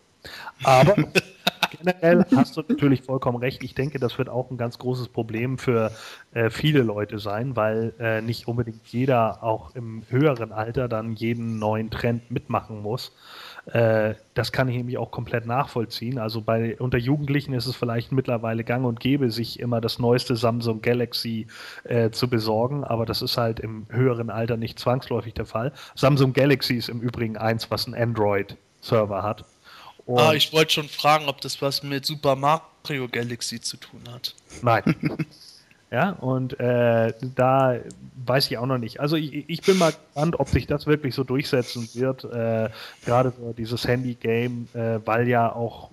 Aber 0.64 0.96
generell 1.78 2.26
hast 2.36 2.56
du 2.56 2.64
natürlich 2.68 3.02
vollkommen 3.02 3.38
recht. 3.38 3.64
Ich 3.64 3.74
denke, 3.74 4.00
das 4.00 4.18
wird 4.18 4.30
auch 4.30 4.52
ein 4.52 4.58
ganz 4.58 4.78
großes 4.78 5.10
Problem 5.10 5.58
für 5.58 5.92
äh, 6.34 6.50
viele 6.50 6.82
Leute 6.82 7.20
sein, 7.20 7.56
weil 7.56 7.94
äh, 8.00 8.22
nicht 8.22 8.48
unbedingt 8.48 8.86
jeder 8.88 9.44
auch 9.44 9.76
im 9.76 10.04
höheren 10.10 10.52
Alter 10.52 10.88
dann 10.88 11.14
jeden 11.14 11.60
neuen 11.60 11.90
Trend 11.90 12.30
mitmachen 12.32 12.82
muss. 12.82 13.12
Äh, 13.66 14.16
das 14.34 14.51
kann 14.51 14.68
ich 14.68 14.76
nämlich 14.76 14.97
auch 14.97 15.11
komplett 15.11 15.45
nachvollziehen. 15.45 16.20
Also 16.20 16.41
bei 16.41 16.78
unter 16.80 16.97
Jugendlichen 16.97 17.53
ist 17.53 17.66
es 17.66 17.76
vielleicht 17.76 18.11
mittlerweile 18.11 18.64
gang 18.64 18.86
und 18.86 18.99
gäbe, 18.99 19.32
sich 19.32 19.59
immer 19.59 19.80
das 19.80 19.99
neueste 19.99 20.36
Samsung 20.36 20.82
Galaxy 20.82 21.47
äh, 21.86 22.09
zu 22.11 22.30
besorgen, 22.30 22.84
aber 22.84 23.05
das 23.05 23.22
ist 23.22 23.38
halt 23.38 23.59
im 23.59 23.86
höheren 23.89 24.30
Alter 24.30 24.57
nicht 24.57 24.80
zwangsläufig 24.80 25.34
der 25.34 25.45
Fall. 25.45 25.72
Samsung 25.95 26.34
Galaxy 26.34 26.76
ist 26.76 26.89
im 26.89 26.99
Übrigen 26.99 27.38
eins, 27.38 27.72
was 27.72 27.86
einen 27.86 27.95
Android-Server 27.95 29.24
hat. 29.24 29.45
Und 30.05 30.20
ah, 30.20 30.34
ich 30.34 30.51
wollte 30.51 30.74
schon 30.74 30.89
fragen, 30.89 31.30
ob 31.30 31.39
das 31.39 31.61
was 31.61 31.84
mit 31.84 32.05
Super 32.05 32.36
Mario 32.36 33.07
Galaxy 33.09 33.61
zu 33.61 33.78
tun 33.78 34.01
hat. 34.11 34.36
Nein. 34.61 34.84
Ja, 35.94 36.10
und 36.10 36.60
äh, 36.60 37.14
da 37.36 37.76
weiß 38.26 38.50
ich 38.50 38.58
auch 38.58 38.66
noch 38.66 38.80
nicht. 38.80 39.00
Also 39.00 39.16
ich, 39.16 39.48
ich, 39.48 39.62
bin 39.62 39.78
mal 39.78 39.91
gespannt, 39.91 40.39
ob 40.39 40.50
sich 40.50 40.66
das 40.66 40.88
wirklich 40.88 41.14
so 41.14 41.24
durchsetzen 41.24 41.88
wird. 41.94 42.24
Äh, 42.24 42.72
Gerade 43.06 43.32
so 43.38 43.54
dieses 43.56 43.88
Handy-Game, 43.88 44.70
äh, 44.74 44.98
weil 45.06 45.28
ja 45.28 45.54
auch 45.54 45.91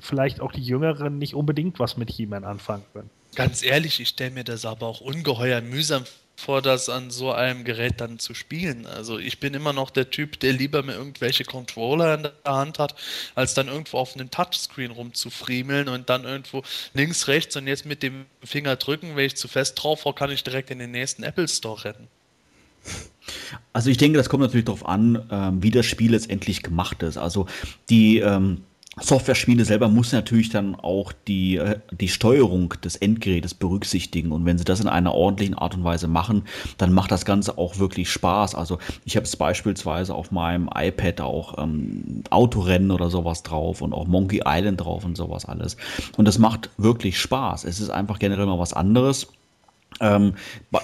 vielleicht 0.00 0.40
auch 0.40 0.50
die 0.50 0.62
Jüngeren 0.62 1.20
nicht 1.20 1.36
unbedingt 1.36 1.78
was 1.78 1.96
mit 1.96 2.10
He-Man 2.10 2.42
anfangen 2.42 2.82
können. 2.92 3.08
Ganz 3.36 3.62
ehrlich, 3.62 4.00
ich 4.00 4.08
stelle 4.08 4.32
mir 4.32 4.42
das 4.42 4.64
aber 4.64 4.84
auch 4.84 5.00
ungeheuer 5.00 5.60
mühsam 5.60 6.02
vor, 6.36 6.62
das 6.62 6.88
an 6.88 7.10
so 7.10 7.32
einem 7.32 7.64
Gerät 7.64 8.00
dann 8.00 8.18
zu 8.18 8.34
spielen. 8.34 8.86
Also 8.86 9.18
ich 9.18 9.40
bin 9.40 9.54
immer 9.54 9.72
noch 9.72 9.90
der 9.90 10.10
Typ, 10.10 10.38
der 10.40 10.52
lieber 10.52 10.82
mir 10.82 10.92
irgendwelche 10.92 11.44
Controller 11.44 12.14
in 12.14 12.22
der 12.24 12.34
Hand 12.44 12.78
hat, 12.78 12.94
als 13.34 13.54
dann 13.54 13.68
irgendwo 13.68 13.98
auf 13.98 14.14
einem 14.14 14.30
Touchscreen 14.30 14.90
rumzufriemeln 14.90 15.88
und 15.88 16.10
dann 16.10 16.24
irgendwo 16.24 16.62
links, 16.94 17.26
rechts 17.28 17.56
und 17.56 17.66
jetzt 17.66 17.86
mit 17.86 18.02
dem 18.02 18.26
Finger 18.44 18.76
drücken, 18.76 19.16
wenn 19.16 19.24
ich 19.24 19.36
zu 19.36 19.48
fest 19.48 19.82
drauf 19.82 20.04
war, 20.04 20.14
kann 20.14 20.30
ich 20.30 20.44
direkt 20.44 20.70
in 20.70 20.78
den 20.78 20.90
nächsten 20.90 21.22
Apple 21.22 21.48
Store 21.48 21.84
rennen. 21.84 22.08
Also 23.72 23.90
ich 23.90 23.96
denke, 23.96 24.18
das 24.18 24.28
kommt 24.28 24.42
natürlich 24.42 24.66
darauf 24.66 24.86
an, 24.86 25.26
ähm, 25.30 25.62
wie 25.62 25.70
das 25.70 25.86
Spiel 25.86 26.12
letztendlich 26.12 26.62
gemacht 26.62 27.02
ist. 27.02 27.16
Also 27.16 27.46
die 27.88 28.18
ähm 28.18 28.62
Software-Spiele 28.98 29.66
selber 29.66 29.88
muss 29.88 30.12
natürlich 30.12 30.48
dann 30.48 30.74
auch 30.74 31.12
die, 31.12 31.56
äh, 31.56 31.78
die 31.90 32.08
Steuerung 32.08 32.72
des 32.82 32.96
Endgerätes 32.96 33.52
berücksichtigen. 33.52 34.32
Und 34.32 34.46
wenn 34.46 34.56
sie 34.56 34.64
das 34.64 34.80
in 34.80 34.88
einer 34.88 35.14
ordentlichen 35.14 35.54
Art 35.54 35.74
und 35.74 35.84
Weise 35.84 36.08
machen, 36.08 36.44
dann 36.78 36.94
macht 36.94 37.10
das 37.10 37.26
Ganze 37.26 37.58
auch 37.58 37.78
wirklich 37.78 38.10
Spaß. 38.10 38.54
Also 38.54 38.78
ich 39.04 39.16
habe 39.16 39.24
es 39.24 39.36
beispielsweise 39.36 40.14
auf 40.14 40.30
meinem 40.30 40.70
iPad 40.74 41.20
auch 41.20 41.58
ähm, 41.62 42.22
Autorennen 42.30 42.90
oder 42.90 43.10
sowas 43.10 43.42
drauf 43.42 43.82
und 43.82 43.92
auch 43.92 44.06
Monkey 44.06 44.40
Island 44.46 44.80
drauf 44.80 45.04
und 45.04 45.14
sowas 45.16 45.44
alles. 45.44 45.76
Und 46.16 46.26
das 46.26 46.38
macht 46.38 46.70
wirklich 46.78 47.20
Spaß. 47.20 47.64
Es 47.64 47.80
ist 47.80 47.90
einfach 47.90 48.18
generell 48.18 48.46
mal 48.46 48.58
was 48.58 48.72
anderes. 48.72 49.28
Ähm, 50.00 50.34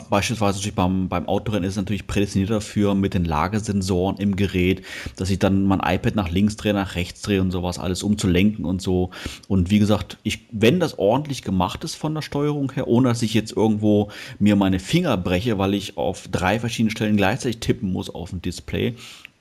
beispielsweise 0.08 0.72
beim, 0.72 1.08
beim 1.08 1.28
Autorennen 1.28 1.64
ist 1.64 1.72
es 1.72 1.76
natürlich 1.76 2.06
prädestiniert 2.06 2.50
dafür 2.50 2.94
mit 2.94 3.14
den 3.14 3.24
Lagesensoren 3.24 4.16
im 4.16 4.36
Gerät, 4.36 4.82
dass 5.16 5.30
ich 5.30 5.38
dann 5.38 5.64
mein 5.64 5.80
iPad 5.80 6.14
nach 6.14 6.30
links 6.30 6.56
drehe, 6.56 6.74
nach 6.74 6.94
rechts 6.94 7.22
drehe 7.22 7.40
und 7.40 7.50
sowas 7.50 7.78
alles, 7.78 8.02
um 8.02 8.16
zu 8.16 8.26
lenken 8.26 8.64
und 8.64 8.80
so. 8.80 9.10
Und 9.48 9.70
wie 9.70 9.78
gesagt, 9.78 10.18
ich, 10.22 10.46
wenn 10.50 10.80
das 10.80 10.98
ordentlich 10.98 11.42
gemacht 11.42 11.84
ist 11.84 11.94
von 11.94 12.14
der 12.14 12.22
Steuerung 12.22 12.72
her, 12.72 12.88
ohne 12.88 13.08
dass 13.08 13.22
ich 13.22 13.34
jetzt 13.34 13.52
irgendwo 13.52 14.10
mir 14.38 14.56
meine 14.56 14.78
Finger 14.78 15.16
breche, 15.16 15.58
weil 15.58 15.74
ich 15.74 15.96
auf 15.96 16.28
drei 16.28 16.58
verschiedenen 16.58 16.90
Stellen 16.90 17.16
gleichzeitig 17.16 17.60
tippen 17.60 17.92
muss 17.92 18.08
auf 18.08 18.30
dem 18.30 18.40
Display, 18.40 18.94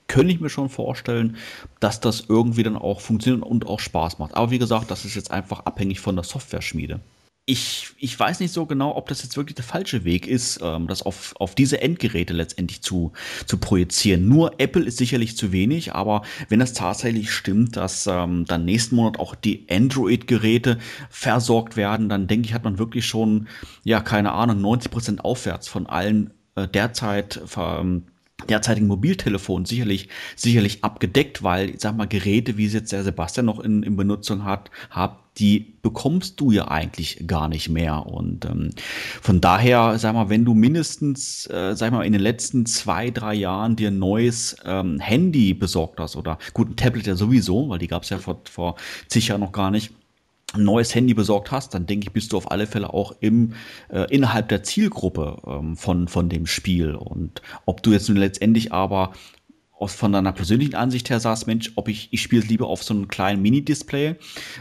könnte 0.08 0.34
ich 0.34 0.42
mir 0.42 0.50
schon 0.50 0.68
vorstellen, 0.68 1.38
dass 1.80 2.02
das 2.02 2.26
irgendwie 2.28 2.64
dann 2.64 2.76
auch 2.76 3.00
funktioniert 3.00 3.46
und 3.46 3.66
auch 3.66 3.80
Spaß 3.80 4.20
macht. 4.20 4.36
Aber 4.36 4.52
wie 4.52 4.60
gesagt, 4.60 4.92
das 4.92 5.06
ist 5.06 5.16
jetzt 5.16 5.32
einfach 5.32 5.62
abhängig 5.62 6.02
von 6.02 6.16
der 6.16 6.26
Software-Schmiede 6.26 7.00
ich, 7.52 7.90
ich 7.98 8.18
weiß 8.18 8.40
nicht 8.40 8.54
so 8.54 8.66
genau, 8.66 8.96
ob 8.96 9.10
das 9.10 9.24
jetzt 9.24 9.36
wirklich 9.36 9.56
der 9.56 9.66
falsche 9.66 10.06
Weg 10.06 10.26
ist, 10.26 10.62
ähm, 10.64 10.88
das 10.88 11.02
auf, 11.02 11.34
auf 11.38 11.54
diese 11.54 11.82
Endgeräte 11.82 12.34
letztendlich 12.34 12.82
zu, 12.82 13.12
zu 13.46 13.58
projizieren. 13.58 14.30
Nur 14.30 14.54
Apple 14.58 14.86
ist 14.86 14.98
sicherlich 14.98 15.36
zu 15.36 15.52
wenig, 15.52 15.94
aber 15.94 16.22
wenn 16.48 16.60
das 16.62 16.72
tatsächlich 16.72 17.30
stimmt, 17.32 17.76
dass 17.76 18.08
ähm, 18.08 18.46
dann 18.46 18.64
nächsten 18.64 18.96
Monat 18.96 19.20
auch 19.20 19.36
die 19.36 19.66
Android-Geräte 19.70 20.78
versorgt 21.10 21.76
werden, 21.76 22.08
dann 22.08 22.28
denke 22.28 22.48
ich, 22.48 22.54
hat 22.54 22.64
man 22.64 22.80
wirklich 22.80 23.06
schon, 23.06 23.50
ja, 23.84 24.00
keine 24.00 24.32
Ahnung, 24.32 24.62
90 24.62 24.90
Prozent 24.90 25.26
aufwärts 25.26 25.68
von 25.68 25.88
allen 25.88 26.32
äh, 26.56 26.70
derzeit 26.70 27.42
ähm, 27.58 28.04
derzeitigen 28.50 28.88
Mobiltelefon 28.88 29.66
sicherlich, 29.66 30.10
sicherlich 30.36 30.84
abgedeckt, 30.84 31.44
weil, 31.44 31.72
ich 31.72 31.82
sag 31.82 31.96
mal, 31.96 32.08
Geräte, 32.08 32.58
wie 32.58 32.66
es 32.66 32.74
jetzt 32.74 32.92
der 32.92 33.04
Sebastian 33.04 33.46
noch 33.46 33.60
in, 33.60 33.84
in 33.84 33.96
Benutzung 33.96 34.44
hat, 34.44 34.72
hat, 34.90 35.18
die 35.38 35.74
bekommst 35.82 36.40
du 36.42 36.52
ja 36.52 36.68
eigentlich 36.68 37.24
gar 37.26 37.48
nicht 37.48 37.70
mehr. 37.70 38.06
Und 38.06 38.46
ähm, 38.46 38.72
von 39.22 39.40
daher, 39.40 39.98
sag 39.98 40.14
mal, 40.14 40.30
wenn 40.30 40.44
du 40.44 40.54
mindestens, 40.54 41.48
äh, 41.48 41.74
sag 41.76 41.92
mal, 41.92 42.06
in 42.06 42.12
den 42.12 42.22
letzten 42.22 42.66
zwei, 42.66 43.12
drei 43.12 43.34
Jahren 43.34 43.76
dir 43.76 43.90
ein 43.90 44.00
neues 44.00 44.58
ähm, 44.66 45.00
Handy 45.00 45.54
besorgt 45.54 46.00
hast, 46.00 46.18
oder 46.18 46.38
gut, 46.54 46.70
ein 46.70 46.76
Tablet 46.76 47.08
ja 47.08 47.16
sowieso, 47.16 47.70
weil 47.70 47.80
die 47.80 47.88
gab 47.88 48.04
es 48.04 48.10
ja 48.10 48.18
vor, 48.18 48.42
vor 48.50 48.76
zig 49.08 49.30
Jahren 49.30 49.42
noch 49.42 49.54
gar 49.54 49.72
nicht, 49.72 49.94
ein 50.54 50.64
neues 50.64 50.94
Handy 50.94 51.14
besorgt 51.14 51.52
hast, 51.52 51.74
dann 51.74 51.86
denke 51.86 52.08
ich, 52.08 52.14
bist 52.14 52.34
du 52.34 52.38
auf 52.38 52.52
alle 52.52 52.68
Fälle 52.68 52.94
auch 52.94 53.16
im, 53.20 53.54
äh, 53.90 54.06
innerhalb 54.14 54.50
der 54.50 54.64
Zielgruppe 54.64 55.38
ähm, 55.46 55.78
von, 55.78 56.08
von 56.08 56.30
dem 56.30 56.46
Spiel. 56.46 56.96
Und 56.96 57.42
ob 57.66 57.84
du 57.84 57.92
jetzt 57.92 58.10
nun 58.10 58.18
letztendlich 58.18 58.72
aber 58.74 59.14
aus, 59.82 59.96
von 59.96 60.12
deiner 60.12 60.32
persönlichen 60.32 60.76
Ansicht 60.76 61.10
her 61.10 61.20
sagst, 61.20 61.48
Mensch, 61.48 61.72
ob 61.76 61.88
ich, 61.88 62.10
ich 62.12 62.22
spiele 62.22 62.44
lieber 62.44 62.68
auf 62.68 62.84
so 62.84 62.94
einem 62.94 63.08
kleinen 63.08 63.42
Mini-Display 63.42 64.16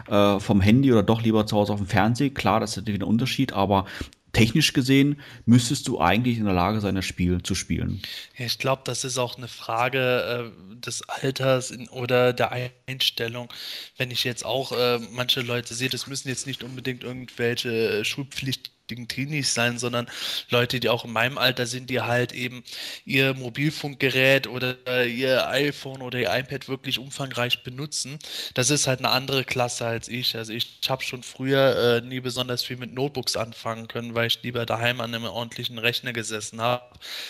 äh, 0.08 0.40
vom 0.40 0.60
Handy 0.60 0.90
oder 0.92 1.02
doch 1.02 1.22
lieber 1.22 1.46
zu 1.46 1.56
Hause 1.56 1.72
auf 1.72 1.80
dem 1.80 1.86
Fernseher, 1.86 2.30
klar, 2.30 2.60
das 2.60 2.70
ist 2.70 2.76
natürlich 2.78 3.00
ein 3.00 3.04
Unterschied, 3.04 3.52
aber 3.52 3.84
technisch 4.32 4.72
gesehen 4.72 5.20
müsstest 5.44 5.88
du 5.88 6.00
eigentlich 6.00 6.38
in 6.38 6.44
der 6.44 6.54
Lage 6.54 6.80
sein, 6.80 6.94
das 6.94 7.04
Spiel 7.04 7.42
zu 7.42 7.54
spielen. 7.54 8.00
Ich 8.36 8.58
glaube, 8.58 8.82
das 8.84 9.04
ist 9.04 9.18
auch 9.18 9.36
eine 9.36 9.48
Frage 9.48 10.52
äh, 10.52 10.80
des 10.80 11.08
Alters 11.08 11.70
in, 11.70 11.88
oder 11.88 12.32
der 12.32 12.52
Einstellung. 12.86 13.52
Wenn 13.96 14.10
ich 14.10 14.24
jetzt 14.24 14.44
auch 14.44 14.72
äh, 14.72 14.98
manche 15.12 15.40
Leute 15.40 15.74
sehe, 15.74 15.88
das 15.88 16.06
müssen 16.06 16.28
jetzt 16.28 16.46
nicht 16.46 16.62
unbedingt 16.62 17.04
irgendwelche 17.04 18.04
Schulpflicht 18.04 18.70
richtigen 18.90 19.08
Teenies 19.08 19.54
sein, 19.54 19.78
sondern 19.78 20.08
Leute, 20.50 20.80
die 20.80 20.88
auch 20.88 21.04
in 21.04 21.12
meinem 21.12 21.38
Alter 21.38 21.66
sind, 21.66 21.90
die 21.90 22.00
halt 22.00 22.32
eben 22.32 22.64
ihr 23.04 23.34
Mobilfunkgerät 23.34 24.46
oder 24.48 25.06
ihr 25.06 25.48
iPhone 25.48 26.02
oder 26.02 26.18
ihr 26.18 26.34
iPad 26.34 26.68
wirklich 26.68 26.98
umfangreich 26.98 27.62
benutzen. 27.62 28.18
Das 28.54 28.70
ist 28.70 28.86
halt 28.86 28.98
eine 28.98 29.10
andere 29.10 29.44
Klasse 29.44 29.86
als 29.86 30.08
ich. 30.08 30.36
Also 30.36 30.52
ich 30.52 30.80
habe 30.88 31.02
schon 31.04 31.22
früher 31.22 32.00
äh, 32.02 32.06
nie 32.06 32.20
besonders 32.20 32.64
viel 32.64 32.76
mit 32.76 32.92
Notebooks 32.92 33.36
anfangen 33.36 33.86
können, 33.86 34.14
weil 34.14 34.26
ich 34.26 34.42
lieber 34.42 34.66
daheim 34.66 35.00
an 35.00 35.14
einem 35.14 35.24
ordentlichen 35.24 35.78
Rechner 35.78 36.12
gesessen 36.12 36.60
habe, 36.60 36.84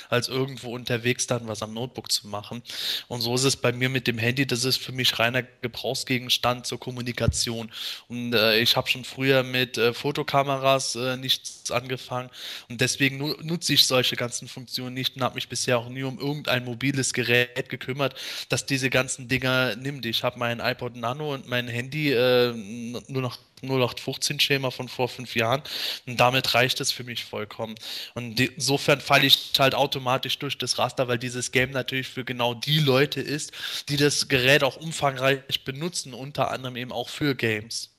als 0.08 0.28
irgendwo 0.28 0.74
unterwegs 0.74 1.26
dann 1.26 1.46
was 1.46 1.62
am 1.62 1.74
Notebook 1.74 2.10
zu 2.10 2.28
machen. 2.28 2.62
Und 3.08 3.20
so 3.20 3.34
ist 3.34 3.44
es 3.44 3.56
bei 3.56 3.72
mir 3.72 3.88
mit 3.88 4.06
dem 4.06 4.18
Handy. 4.18 4.46
Das 4.46 4.64
ist 4.64 4.78
für 4.78 4.92
mich 4.92 5.18
reiner 5.18 5.42
Gebrauchsgegenstand 5.42 6.66
zur 6.66 6.80
Kommunikation. 6.80 7.70
Und 8.08 8.32
äh, 8.32 8.58
ich 8.60 8.76
habe 8.76 8.88
schon 8.88 9.04
früher 9.04 9.42
mit 9.42 9.76
äh, 9.76 9.92
Fotokameras 9.92 10.94
äh, 10.94 11.16
nicht 11.16 11.49
angefangen. 11.70 12.30
Und 12.68 12.80
deswegen 12.80 13.18
nutze 13.42 13.74
ich 13.74 13.86
solche 13.86 14.16
ganzen 14.16 14.48
Funktionen 14.48 14.94
nicht 14.94 15.16
und 15.16 15.22
habe 15.22 15.36
mich 15.36 15.48
bisher 15.48 15.78
auch 15.78 15.88
nie 15.88 16.02
um 16.02 16.18
irgendein 16.18 16.64
mobiles 16.64 17.12
Gerät 17.12 17.68
gekümmert, 17.68 18.14
das 18.48 18.66
diese 18.66 18.90
ganzen 18.90 19.28
Dinger 19.28 19.76
nimmt. 19.76 20.06
Ich 20.06 20.24
habe 20.24 20.38
mein 20.38 20.60
iPod 20.60 20.96
Nano 20.96 21.34
und 21.34 21.48
mein 21.48 21.68
Handy 21.68 22.12
äh, 22.12 22.52
nur 22.52 23.22
noch 23.22 23.38
0815-Schema 23.62 24.70
von 24.70 24.88
vor 24.88 25.08
fünf 25.08 25.34
Jahren. 25.34 25.62
Und 26.06 26.18
damit 26.18 26.54
reicht 26.54 26.80
es 26.80 26.92
für 26.92 27.04
mich 27.04 27.24
vollkommen. 27.24 27.74
Und 28.14 28.38
insofern 28.40 29.00
falle 29.00 29.26
ich 29.26 29.52
halt 29.58 29.74
automatisch 29.74 30.38
durch 30.38 30.58
das 30.58 30.78
Raster, 30.78 31.08
weil 31.08 31.18
dieses 31.18 31.52
Game 31.52 31.70
natürlich 31.70 32.08
für 32.08 32.24
genau 32.24 32.54
die 32.54 32.78
Leute 32.78 33.20
ist, 33.20 33.52
die 33.88 33.96
das 33.96 34.28
Gerät 34.28 34.64
auch 34.64 34.76
umfangreich 34.76 35.64
benutzen, 35.64 36.14
unter 36.14 36.50
anderem 36.50 36.76
eben 36.76 36.92
auch 36.92 37.08
für 37.08 37.34
Games. 37.34 37.90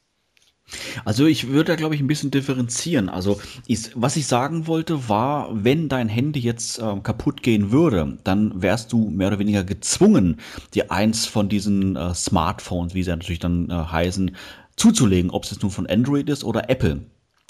Also 1.05 1.25
ich 1.25 1.47
würde 1.47 1.71
da, 1.71 1.75
glaube 1.75 1.95
ich, 1.95 2.01
ein 2.01 2.07
bisschen 2.07 2.31
differenzieren. 2.31 3.09
Also 3.09 3.39
ich, 3.67 3.91
was 3.95 4.15
ich 4.15 4.27
sagen 4.27 4.67
wollte, 4.67 5.09
war, 5.09 5.49
wenn 5.51 5.89
dein 5.89 6.09
Handy 6.09 6.39
jetzt 6.39 6.79
äh, 6.79 6.95
kaputt 7.03 7.43
gehen 7.43 7.71
würde, 7.71 8.17
dann 8.23 8.61
wärst 8.61 8.93
du 8.93 9.09
mehr 9.09 9.27
oder 9.27 9.39
weniger 9.39 9.63
gezwungen, 9.63 10.37
dir 10.73 10.91
eins 10.91 11.25
von 11.25 11.49
diesen 11.49 11.95
äh, 11.95 12.13
Smartphones, 12.13 12.93
wie 12.93 13.03
sie 13.03 13.11
natürlich 13.11 13.39
dann 13.39 13.69
äh, 13.69 13.73
heißen, 13.73 14.35
zuzulegen, 14.75 15.31
ob 15.31 15.43
es 15.43 15.51
jetzt 15.51 15.61
nun 15.61 15.71
von 15.71 15.87
Android 15.87 16.29
ist 16.29 16.43
oder 16.43 16.69
Apple. 16.69 17.01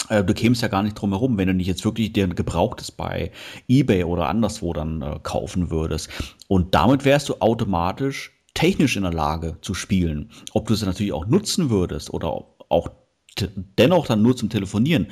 Äh, 0.09 0.23
du 0.23 0.33
kämst 0.33 0.61
ja 0.61 0.67
gar 0.67 0.83
nicht 0.83 0.95
drum 0.95 1.11
herum, 1.11 1.37
wenn 1.37 1.47
du 1.47 1.53
nicht 1.53 1.67
jetzt 1.67 1.85
wirklich 1.85 2.13
dir 2.13 2.25
ein 2.25 2.35
gebrauchtes 2.35 2.91
bei 2.91 3.31
eBay 3.67 4.03
oder 4.03 4.27
anderswo 4.27 4.73
dann 4.73 5.01
äh, 5.01 5.19
kaufen 5.23 5.69
würdest. 5.69 6.09
Und 6.47 6.75
damit 6.75 7.05
wärst 7.05 7.29
du 7.29 7.35
automatisch 7.39 8.31
technisch 8.53 8.97
in 8.97 9.03
der 9.03 9.13
Lage 9.13 9.57
zu 9.61 9.73
spielen. 9.73 10.29
Ob 10.53 10.67
du 10.67 10.73
es 10.73 10.85
natürlich 10.85 11.13
auch 11.13 11.25
nutzen 11.25 11.69
würdest 11.69 12.13
oder 12.13 12.45
auch 12.69 12.89
dennoch 13.37 14.07
dann 14.07 14.21
nur 14.21 14.35
zum 14.35 14.49
Telefonieren, 14.49 15.07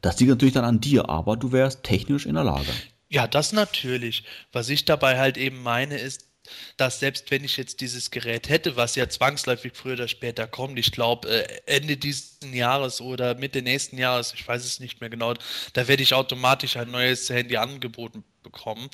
das 0.00 0.18
liegt 0.20 0.30
natürlich 0.30 0.54
dann 0.54 0.64
an 0.64 0.80
dir, 0.80 1.08
aber 1.08 1.36
du 1.36 1.52
wärst 1.52 1.82
technisch 1.82 2.26
in 2.26 2.34
der 2.34 2.44
Lage. 2.44 2.68
Ja, 3.08 3.26
das 3.26 3.52
natürlich. 3.52 4.24
Was 4.52 4.68
ich 4.68 4.84
dabei 4.84 5.18
halt 5.18 5.36
eben 5.36 5.62
meine, 5.62 5.98
ist, 5.98 6.28
dass 6.76 7.00
selbst 7.00 7.30
wenn 7.30 7.44
ich 7.44 7.56
jetzt 7.56 7.80
dieses 7.80 8.10
Gerät 8.10 8.48
hätte, 8.48 8.76
was 8.76 8.94
ja 8.94 9.08
zwangsläufig 9.08 9.72
früher 9.74 9.94
oder 9.94 10.08
später 10.08 10.46
kommt, 10.46 10.78
ich 10.78 10.92
glaube 10.92 11.28
äh, 11.28 11.46
Ende 11.66 11.96
dieses 11.96 12.38
Jahres 12.52 13.00
oder 13.00 13.34
Mitte 13.34 13.62
nächsten 13.62 13.98
Jahres, 13.98 14.32
ich 14.34 14.46
weiß 14.46 14.64
es 14.64 14.80
nicht 14.80 15.00
mehr 15.00 15.10
genau, 15.10 15.34
da 15.72 15.88
werde 15.88 16.02
ich 16.02 16.14
automatisch 16.14 16.76
ein 16.76 16.90
neues 16.90 17.28
Handy 17.28 17.56
angeboten 17.56 18.24
bekommen. 18.42 18.88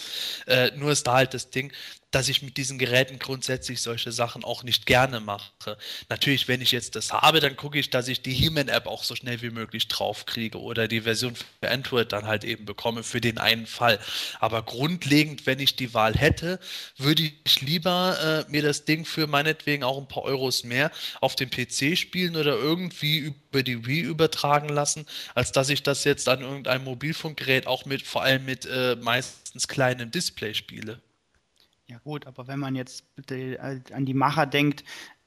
Äh, 0.47 0.73
nur 0.77 0.91
ist 0.93 1.07
da 1.07 1.15
halt 1.15 1.35
das 1.35 1.51
Ding, 1.51 1.73
dass 2.15 2.29
ich 2.29 2.43
mit 2.43 2.57
diesen 2.57 2.79
Geräten 2.79 3.19
grundsätzlich 3.19 3.83
solche 3.83 4.13
Sachen 4.13 4.45
auch 4.45 4.63
nicht 4.63 4.87
gerne 4.87 5.21
mache. 5.21 5.77
Natürlich, 6.09 6.47
wenn 6.47 6.61
ich 6.61 6.71
jetzt 6.71 6.95
das 6.95 7.13
habe, 7.13 7.41
dann 7.41 7.57
gucke 7.57 7.79
ich, 7.79 7.91
dass 7.91 8.07
ich 8.07 8.23
die 8.23 8.33
He-Man-App 8.33 8.87
auch 8.87 9.03
so 9.03 9.17
schnell 9.17 9.43
wie 9.43 9.51
möglich 9.51 9.89
draufkriege 9.89 10.61
oder 10.61 10.87
die 10.87 11.01
Version 11.01 11.35
für 11.35 11.71
Android 11.71 12.13
dann 12.13 12.27
halt 12.27 12.45
eben 12.45 12.67
bekomme 12.67 13.03
für 13.03 13.21
den 13.21 13.39
einen 13.39 13.67
Fall. 13.67 13.99
Aber 14.39 14.63
grundlegend, 14.63 15.47
wenn 15.47 15.59
ich 15.59 15.75
die 15.75 15.93
Wahl 15.93 16.15
hätte, 16.15 16.61
würde 16.97 17.23
ich 17.23 17.61
lieber 17.63 18.47
äh, 18.47 18.51
mir 18.51 18.63
das 18.63 18.85
Ding 18.85 19.05
für 19.05 19.27
meinetwegen 19.27 19.83
auch 19.83 19.99
ein 19.99 20.09
paar 20.09 20.23
Euros 20.23 20.63
mehr 20.63 20.93
auf 21.21 21.35
dem 21.35 21.51
PC 21.51 21.99
spielen 21.99 22.37
oder 22.37 22.55
irgendwie 22.55 23.19
über 23.19 23.63
die 23.63 23.87
Wii 23.87 24.01
übertragen 24.01 24.69
lassen, 24.69 25.07
als 25.35 25.51
dass 25.53 25.69
ich 25.69 25.83
das 25.83 26.05
jetzt 26.05 26.29
an 26.29 26.43
irgendeinem 26.43 26.85
Mobilfunkgerät 26.85 27.67
auch 27.67 27.87
mit, 27.87 28.03
vor 28.03 28.23
allem 28.23 28.45
mit 28.45 28.67
äh, 28.67 28.97
meistens 28.97 29.67
kleinem 29.67 30.11
Display 30.11 30.55
spiele. 30.55 31.01
Ja 31.87 31.99
gut, 31.99 32.27
aber 32.27 32.47
wenn 32.47 32.59
man 32.59 32.75
jetzt 32.75 33.15
bitte 33.15 33.83
an 33.93 34.07
die 34.07 34.15
Macher 34.15 34.47
denkt, 34.47 34.85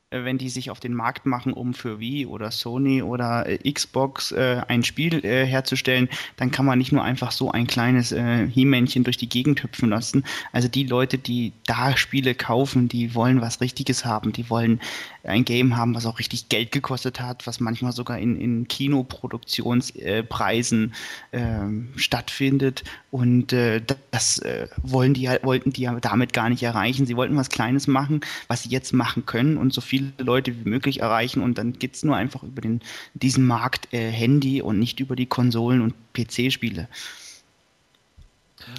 äh, 0.09 0.23
wenn 0.23 0.37
die 0.37 0.49
sich 0.49 0.71
auf 0.71 0.79
den 0.79 0.93
Markt 0.93 1.25
machen, 1.25 1.53
um 1.53 1.73
für 1.73 1.99
Wii 1.99 2.25
oder 2.27 2.49
Sony 2.51 3.01
oder 3.01 3.45
äh, 3.45 3.71
Xbox 3.71 4.31
äh, 4.31 4.61
ein 4.67 4.83
Spiel 4.83 5.23
äh, 5.25 5.45
herzustellen, 5.45 6.07
dann 6.37 6.49
kann 6.49 6.65
man 6.65 6.79
nicht 6.79 6.91
nur 6.91 7.03
einfach 7.03 7.31
so 7.31 7.51
ein 7.51 7.67
kleines 7.67 8.11
äh, 8.13 8.47
He-Männchen 8.47 9.03
durch 9.03 9.17
die 9.17 9.29
Gegend 9.29 9.61
hüpfen 9.63 9.89
lassen. 9.89 10.23
Also 10.53 10.67
die 10.69 10.85
Leute, 10.85 11.17
die 11.17 11.51
da 11.65 11.97
Spiele 11.97 12.35
kaufen, 12.35 12.87
die 12.87 13.15
wollen 13.15 13.41
was 13.41 13.59
Richtiges 13.59 14.05
haben, 14.05 14.31
die 14.31 14.49
wollen 14.49 14.79
ein 15.27 15.43
Game 15.43 15.75
haben, 15.75 15.93
was 15.93 16.05
auch 16.05 16.19
richtig 16.19 16.47
Geld 16.49 16.71
gekostet 16.71 17.19
hat, 17.19 17.45
was 17.45 17.59
manchmal 17.59 17.91
sogar 17.91 18.17
in, 18.17 18.39
in 18.39 18.65
Kinoproduktionspreisen 18.67 20.93
äh, 21.31 21.59
stattfindet. 21.95 22.83
Und 23.11 23.53
äh, 23.53 23.81
das 24.11 24.39
äh, 24.39 24.67
wollen 24.81 25.13
die, 25.13 25.27
wollten 25.43 25.73
die 25.73 25.81
ja 25.81 25.99
damit 25.99 26.33
gar 26.33 26.49
nicht 26.49 26.63
erreichen. 26.63 27.05
Sie 27.05 27.17
wollten 27.17 27.35
was 27.35 27.49
Kleines 27.49 27.87
machen, 27.87 28.21
was 28.47 28.63
sie 28.63 28.69
jetzt 28.69 28.93
machen 28.93 29.25
können 29.25 29.57
und 29.57 29.73
so 29.73 29.81
viel 29.81 29.97
viele 29.97 30.13
Leute 30.17 30.57
wie 30.57 30.69
möglich 30.69 31.01
erreichen 31.01 31.41
und 31.41 31.57
dann 31.57 31.73
geht 31.73 31.95
es 31.95 32.03
nur 32.03 32.15
einfach 32.15 32.43
über 32.43 32.61
den, 32.61 32.81
diesen 33.13 33.45
Markt 33.45 33.93
äh, 33.93 34.11
Handy 34.11 34.61
und 34.61 34.79
nicht 34.79 34.99
über 34.99 35.15
die 35.15 35.25
Konsolen 35.25 35.81
und 35.81 35.93
PC-Spiele. 36.13 36.87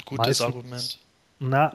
Gutes 0.05 0.27
Meistens, 0.27 0.41
Argument. 0.41 0.99
Na, 1.41 1.73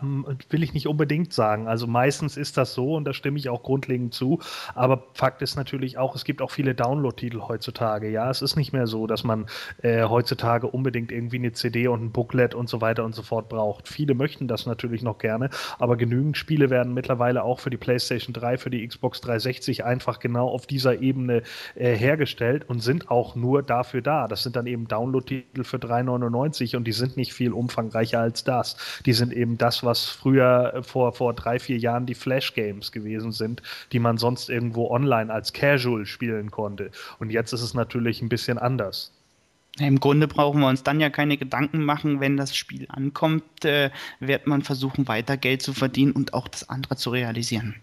will 0.49 0.61
ich 0.61 0.74
nicht 0.74 0.88
unbedingt 0.89 1.32
sagen. 1.32 1.70
Also 1.70 1.88
meistens 1.88 2.36
ist 2.36 2.57
das 2.57 2.74
so 2.74 2.95
und 2.95 3.05
da 3.05 3.14
stimme 3.14 3.38
ich 3.38 3.47
auch 3.47 3.64
grundlegend 3.64 4.14
zu. 4.14 4.39
Aber 4.76 5.05
Fakt 5.14 5.41
ist 5.41 5.55
natürlich 5.55 5.97
auch, 5.97 6.18
es 6.18 6.26
gibt 6.26 6.41
auch 6.41 6.51
viele 6.51 6.76
Download-Titel 6.76 7.39
heutzutage. 7.47 8.09
Ja, 8.09 8.30
es 8.30 8.41
ist 8.41 8.57
nicht 8.57 8.74
mehr 8.74 8.88
so, 8.88 9.07
dass 9.07 9.24
man 9.24 9.45
äh, 9.82 10.03
heutzutage 10.03 10.68
unbedingt 10.68 11.14
irgendwie 11.14 11.38
eine 11.38 11.53
CD 11.53 11.88
und 11.88 12.03
ein 12.03 12.11
Booklet 12.11 12.55
und 12.55 12.68
so 12.68 12.82
weiter 12.82 13.05
und 13.05 13.16
so 13.16 13.22
fort 13.22 13.47
braucht. 13.47 13.88
Viele 13.88 14.16
möchten 14.16 14.49
das 14.49 14.66
natürlich 14.66 15.01
noch 15.01 15.18
gerne, 15.18 15.49
aber 15.80 15.95
genügend 15.95 16.36
Spiele 16.36 16.70
werden 16.70 16.93
mittlerweile 16.93 17.43
auch 17.43 17.61
für 17.61 17.70
die 17.70 17.78
PlayStation 17.78 18.34
3, 18.34 18.57
für 18.57 18.70
die 18.70 18.86
Xbox 18.86 19.22
360 19.22 19.86
einfach 19.86 20.20
genau 20.20 20.49
auf 20.49 20.68
dieser 20.68 21.01
Ebene 21.01 21.41
äh, 21.76 21.95
hergestellt 21.95 22.68
und 22.68 22.82
sind 22.82 23.09
auch 23.09 23.36
nur 23.36 23.64
dafür 23.64 24.01
da. 24.01 24.28
Das 24.28 24.43
sind 24.43 24.57
dann 24.57 24.68
eben 24.68 24.89
Download-Titel 24.89 25.64
für 25.64 25.78
3,99 25.78 26.76
und 26.76 26.84
die 26.84 26.91
sind 26.91 27.16
nicht 27.16 27.34
viel 27.34 27.53
umfangreicher 27.53 28.20
als 28.20 28.43
das. 28.43 28.76
Die 29.05 29.14
sind 29.14 29.32
eben 29.32 29.53
das, 29.58 29.84
was 29.84 30.06
früher 30.06 30.74
äh, 30.76 30.84
vor, 30.84 31.14
vor 31.14 31.34
drei, 31.34 31.60
vier 31.60 31.78
Jahren 31.78 32.06
die 32.06 32.16
Flash-Games 32.16 32.91
gewesen 32.91 33.32
sind, 33.32 33.62
die 33.91 33.99
man 33.99 34.18
sonst 34.18 34.49
irgendwo 34.49 34.89
online 34.89 35.34
als 35.34 35.54
Casual 35.54 36.06
spielen 36.06 36.51
konnte. 36.51 36.91
Und 37.20 37.32
jetzt 37.32 37.54
ist 37.54 37.62
es 37.62 37.74
natürlich 37.74 38.22
ein 38.22 38.30
bisschen 38.30 38.58
anders. 38.58 39.12
Im 39.80 39.99
Grunde 39.99 40.28
brauchen 40.28 40.62
wir 40.62 40.68
uns 40.68 40.84
dann 40.84 40.99
ja 40.99 41.10
keine 41.10 41.36
Gedanken 41.36 41.84
machen, 41.84 42.20
wenn 42.20 42.38
das 42.38 42.56
Spiel 42.56 42.86
ankommt, 42.89 43.66
äh, 43.66 43.89
wird 44.20 44.45
man 44.45 44.62
versuchen, 44.62 45.08
weiter 45.08 45.36
Geld 45.36 45.64
zu 45.64 45.74
verdienen 45.74 46.12
und 46.12 46.36
auch 46.36 46.47
das 46.47 46.70
andere 46.70 46.95
zu 46.95 47.10
realisieren. 47.10 47.76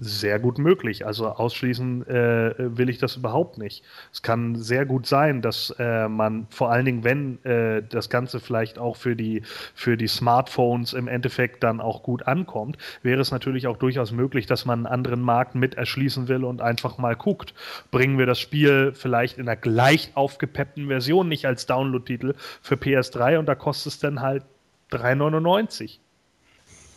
Sehr 0.00 0.38
gut 0.38 0.58
möglich. 0.58 1.06
Also 1.06 1.26
ausschließen 1.26 2.06
äh, 2.06 2.54
will 2.58 2.88
ich 2.88 2.98
das 2.98 3.16
überhaupt 3.16 3.58
nicht. 3.58 3.82
Es 4.12 4.22
kann 4.22 4.54
sehr 4.54 4.86
gut 4.86 5.06
sein, 5.06 5.42
dass 5.42 5.74
äh, 5.80 6.06
man 6.06 6.46
vor 6.50 6.70
allen 6.70 6.84
Dingen, 6.84 7.02
wenn 7.02 7.44
äh, 7.44 7.82
das 7.82 8.08
Ganze 8.08 8.38
vielleicht 8.38 8.78
auch 8.78 8.94
für 8.94 9.16
die, 9.16 9.42
für 9.74 9.96
die 9.96 10.06
Smartphones 10.06 10.92
im 10.92 11.08
Endeffekt 11.08 11.64
dann 11.64 11.80
auch 11.80 12.04
gut 12.04 12.28
ankommt, 12.28 12.78
wäre 13.02 13.20
es 13.20 13.32
natürlich 13.32 13.66
auch 13.66 13.76
durchaus 13.76 14.12
möglich, 14.12 14.46
dass 14.46 14.64
man 14.64 14.86
einen 14.86 14.86
anderen 14.86 15.20
Markt 15.20 15.56
mit 15.56 15.74
erschließen 15.74 16.28
will 16.28 16.44
und 16.44 16.62
einfach 16.62 16.98
mal 16.98 17.16
guckt. 17.16 17.52
Bringen 17.90 18.18
wir 18.18 18.26
das 18.26 18.38
Spiel 18.38 18.92
vielleicht 18.94 19.36
in 19.36 19.48
einer 19.48 19.56
gleich 19.56 20.12
aufgepeppten 20.14 20.86
Version, 20.86 21.28
nicht 21.28 21.44
als 21.44 21.66
Download-Titel 21.66 22.34
für 22.62 22.76
PS3 22.76 23.40
und 23.40 23.46
da 23.46 23.56
kostet 23.56 23.94
es 23.94 23.98
dann 23.98 24.20
halt 24.20 24.44
3,99. 24.92 25.98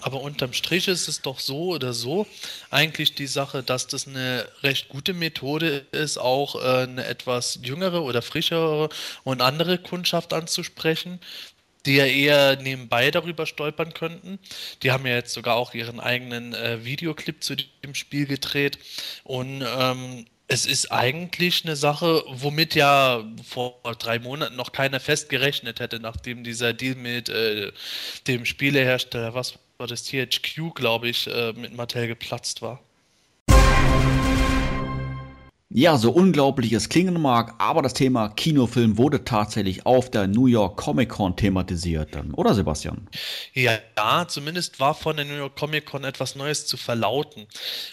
Aber 0.02 0.22
unterm 0.22 0.54
Strich 0.54 0.88
ist 0.88 1.08
es 1.08 1.22
doch 1.22 1.40
so 1.40 1.70
oder 1.70 1.94
so 1.94 2.28
eigentlich 2.70 3.16
die 3.16 3.28
Sache, 3.28 3.64
dass 3.64 3.88
das 3.88 4.08
eine 4.08 4.48
recht 4.64 4.90
gute 4.90 5.14
Methode 5.14 5.86
ist, 5.92 6.18
auch 6.18 6.56
äh, 6.56 6.84
eine 6.84 7.06
etwas 7.06 7.60
jüngere 7.64 8.04
oder 8.04 8.22
frischere 8.22 8.90
und 9.24 9.42
andere 9.42 9.78
Kundschaft 9.78 10.34
anzusprechen, 10.34 11.20
die 11.86 11.96
ja 11.96 12.06
eher 12.06 12.56
nebenbei 12.58 13.12
darüber 13.12 13.46
stolpern 13.46 13.94
könnten. 13.94 14.40
Die 14.84 14.92
haben 14.92 15.06
ja 15.06 15.16
jetzt 15.16 15.34
sogar 15.34 15.56
auch 15.56 15.74
ihren 15.74 16.00
eigenen 16.00 16.54
äh, 16.54 16.84
Videoclip 16.84 17.44
zu 17.44 17.56
dem 17.56 17.96
Spiel 17.96 18.26
gedreht 18.26 18.80
und 19.24 19.64
ähm, 19.66 20.26
es 20.52 20.66
ist 20.66 20.92
eigentlich 20.92 21.64
eine 21.64 21.78
Sache, 21.78 22.26
womit 22.28 22.76
ja 22.76 23.24
vor 23.48 23.80
drei 23.98 24.20
Monaten 24.20 24.58
noch 24.58 24.74
keiner 24.74 25.00
fest 25.00 25.30
gerechnet 25.30 25.80
hätte, 25.80 26.02
nachdem 26.02 26.44
dieser 26.44 26.74
Deal 26.74 26.96
mit 26.96 27.30
äh, 27.30 27.72
dem 28.28 28.44
Spielehersteller, 28.44 29.34
was 29.34 29.54
war 29.82 29.88
das 29.88 30.04
THQ, 30.04 30.76
glaube 30.76 31.10
ich, 31.10 31.28
äh, 31.28 31.54
mit 31.54 31.76
Mattel 31.76 32.08
geplatzt 32.08 32.62
war. 32.62 32.80
Ja, 35.74 35.98
so 35.98 36.12
unglaublich 36.12 36.74
es 36.74 36.90
klingen 36.90 37.20
mag, 37.20 37.56
aber 37.58 37.82
das 37.82 37.94
Thema 37.94 38.30
Kinofilm 38.30 38.98
wurde 38.98 39.24
tatsächlich 39.24 39.86
auf 39.86 40.12
der 40.12 40.28
New 40.28 40.46
York 40.46 40.78
Comic 40.78 41.10
Con 41.10 41.36
thematisiert, 41.36 42.16
oder 42.34 42.54
Sebastian? 42.54 43.08
Ja, 43.54 43.80
ja, 43.98 44.28
zumindest 44.28 44.80
war 44.82 44.94
von 44.94 45.16
der 45.16 45.26
New 45.26 45.38
York 45.38 45.56
Comic 45.56 45.86
Con 45.86 46.04
etwas 46.04 46.36
Neues 46.36 46.68
zu 46.68 46.78
verlauten. 46.78 47.48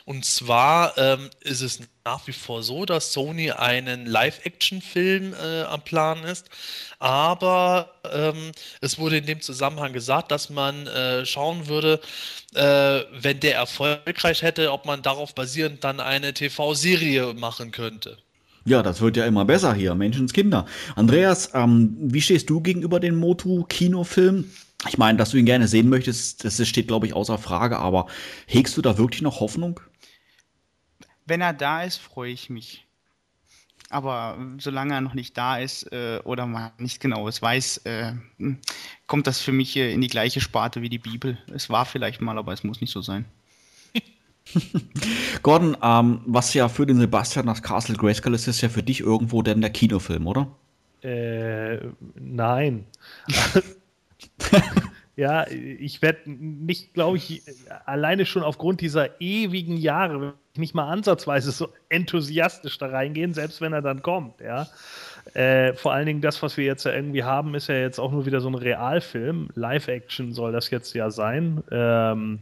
Und 0.05 0.24
zwar 0.24 0.99
ähm, 0.99 1.30
ist 1.41 1.62
es 1.62 1.80
nach 2.09 2.26
wie 2.26 2.32
vor 2.32 2.62
so, 2.62 2.86
dass 2.86 3.12
Sony 3.12 3.50
einen 3.50 4.06
Live-Action-Film 4.06 5.34
äh, 5.34 5.62
am 5.64 5.82
Plan 5.82 6.24
ist, 6.24 6.48
aber 6.98 7.90
ähm, 8.11 8.52
es 8.80 8.98
wurde 8.98 9.18
in 9.18 9.26
dem 9.26 9.42
Zusammenhang 9.42 9.92
gesagt, 9.92 10.30
dass 10.30 10.48
man 10.48 10.86
äh, 10.86 11.26
schauen 11.26 11.68
würde, 11.68 12.00
äh, 12.54 13.00
wenn 13.20 13.40
der 13.40 13.56
erfolgreich 13.56 14.40
hätte, 14.40 14.72
ob 14.72 14.86
man 14.86 15.02
darauf 15.02 15.34
basierend 15.34 15.84
dann 15.84 16.00
eine 16.00 16.32
TV-Serie 16.32 17.34
machen 17.34 17.72
könnte. 17.72 18.16
Ja, 18.64 18.82
das 18.82 19.02
wird 19.02 19.18
ja 19.18 19.26
immer 19.26 19.44
besser 19.44 19.74
hier, 19.74 19.94
Menschenskinder. 19.94 20.64
Andreas, 20.96 21.50
ähm, 21.52 21.94
wie 22.00 22.22
stehst 22.22 22.48
du 22.48 22.62
gegenüber 22.62 23.00
dem 23.00 23.16
Motu-Kinofilm? 23.16 24.50
Ich 24.88 24.96
meine, 24.96 25.18
dass 25.18 25.30
du 25.30 25.36
ihn 25.36 25.44
gerne 25.44 25.68
sehen 25.68 25.90
möchtest, 25.90 26.42
das 26.42 26.66
steht, 26.66 26.88
glaube 26.88 27.06
ich, 27.06 27.12
außer 27.12 27.36
Frage, 27.36 27.78
aber 27.78 28.06
hegst 28.46 28.78
du 28.78 28.80
da 28.80 28.96
wirklich 28.96 29.20
noch 29.20 29.40
Hoffnung? 29.40 29.80
Wenn 31.29 31.41
er 31.41 31.53
da 31.53 31.83
ist, 31.83 31.99
freue 31.99 32.33
ich 32.33 32.51
mich. 32.51 32.87
Aber 33.91 34.37
solange 34.59 34.95
er 34.95 35.01
noch 35.01 35.14
nicht 35.14 35.37
da 35.39 35.59
ist 35.59 35.91
äh, 35.93 36.20
oder 36.24 36.47
man 36.47 36.72
nicht 36.79 37.01
genaues 37.01 37.41
weiß, 37.41 37.79
äh, 37.87 38.12
hm, 38.37 38.59
kommt 39.07 39.26
das 39.26 39.41
für 39.41 39.53
mich 39.53 39.76
in 39.76 40.01
die 40.01 40.09
gleiche 40.09 40.41
Sparte 40.41 40.83
wie 40.83 40.91
die 40.91 40.99
Bibel. 40.99 41.39
Es 41.55 41.70
war 41.70 41.87
vielleicht 41.87 42.20
mal, 42.20 42.37
aber 42.37 42.53
es 42.53 42.64
muss 42.64 42.83
nicht 42.83 42.93
so 42.93 43.01
sein. 43.01 43.24
Gordon, 45.43 45.76
ähm, 45.83 46.20
was 46.26 46.53
ja 46.53 46.68
für 46.68 46.87
den 46.87 46.99
Sebastian 46.99 47.47
nach 47.47 47.62
Castle 47.62 47.97
Grayskull 47.97 48.35
ist, 48.35 48.47
ist 48.47 48.61
ja 48.61 48.68
für 48.68 48.83
dich 48.83 49.01
irgendwo 49.01 49.43
denn 49.43 49.61
der 49.61 49.70
Kinofilm, 49.70 50.27
oder? 50.27 50.48
Äh, 51.02 51.78
nein. 52.15 52.85
ja, 55.16 55.47
ich 55.48 56.02
werde 56.02 56.31
nicht, 56.31 56.93
glaube 56.93 57.16
ich, 57.16 57.43
alleine 57.86 58.27
schon 58.27 58.43
aufgrund 58.43 58.81
dieser 58.81 59.20
ewigen 59.20 59.77
Jahre 59.77 60.35
nicht 60.59 60.74
mal 60.74 60.89
ansatzweise 60.89 61.51
so 61.51 61.68
enthusiastisch 61.89 62.78
da 62.78 62.86
reingehen, 62.86 63.35
selbst 63.35 63.60
wenn 63.60 63.72
er 63.72 63.82
dann 63.82 64.02
kommt, 64.02 64.40
ja. 64.40 64.66
Äh, 65.35 65.74
vor 65.74 65.93
allen 65.93 66.06
Dingen 66.06 66.20
das, 66.20 66.43
was 66.43 66.56
wir 66.56 66.64
jetzt 66.64 66.85
ja 66.85 66.93
irgendwie 66.93 67.22
haben, 67.22 67.55
ist 67.55 67.68
ja 67.68 67.74
jetzt 67.74 67.98
auch 67.98 68.10
nur 68.10 68.24
wieder 68.26 68.40
so 68.40 68.48
ein 68.48 68.55
Realfilm. 68.55 69.48
Live-Action 69.55 70.32
soll 70.32 70.52
das 70.52 70.70
jetzt 70.70 70.94
ja 70.94 71.10
sein. 71.10 71.62
Ähm, 71.70 72.40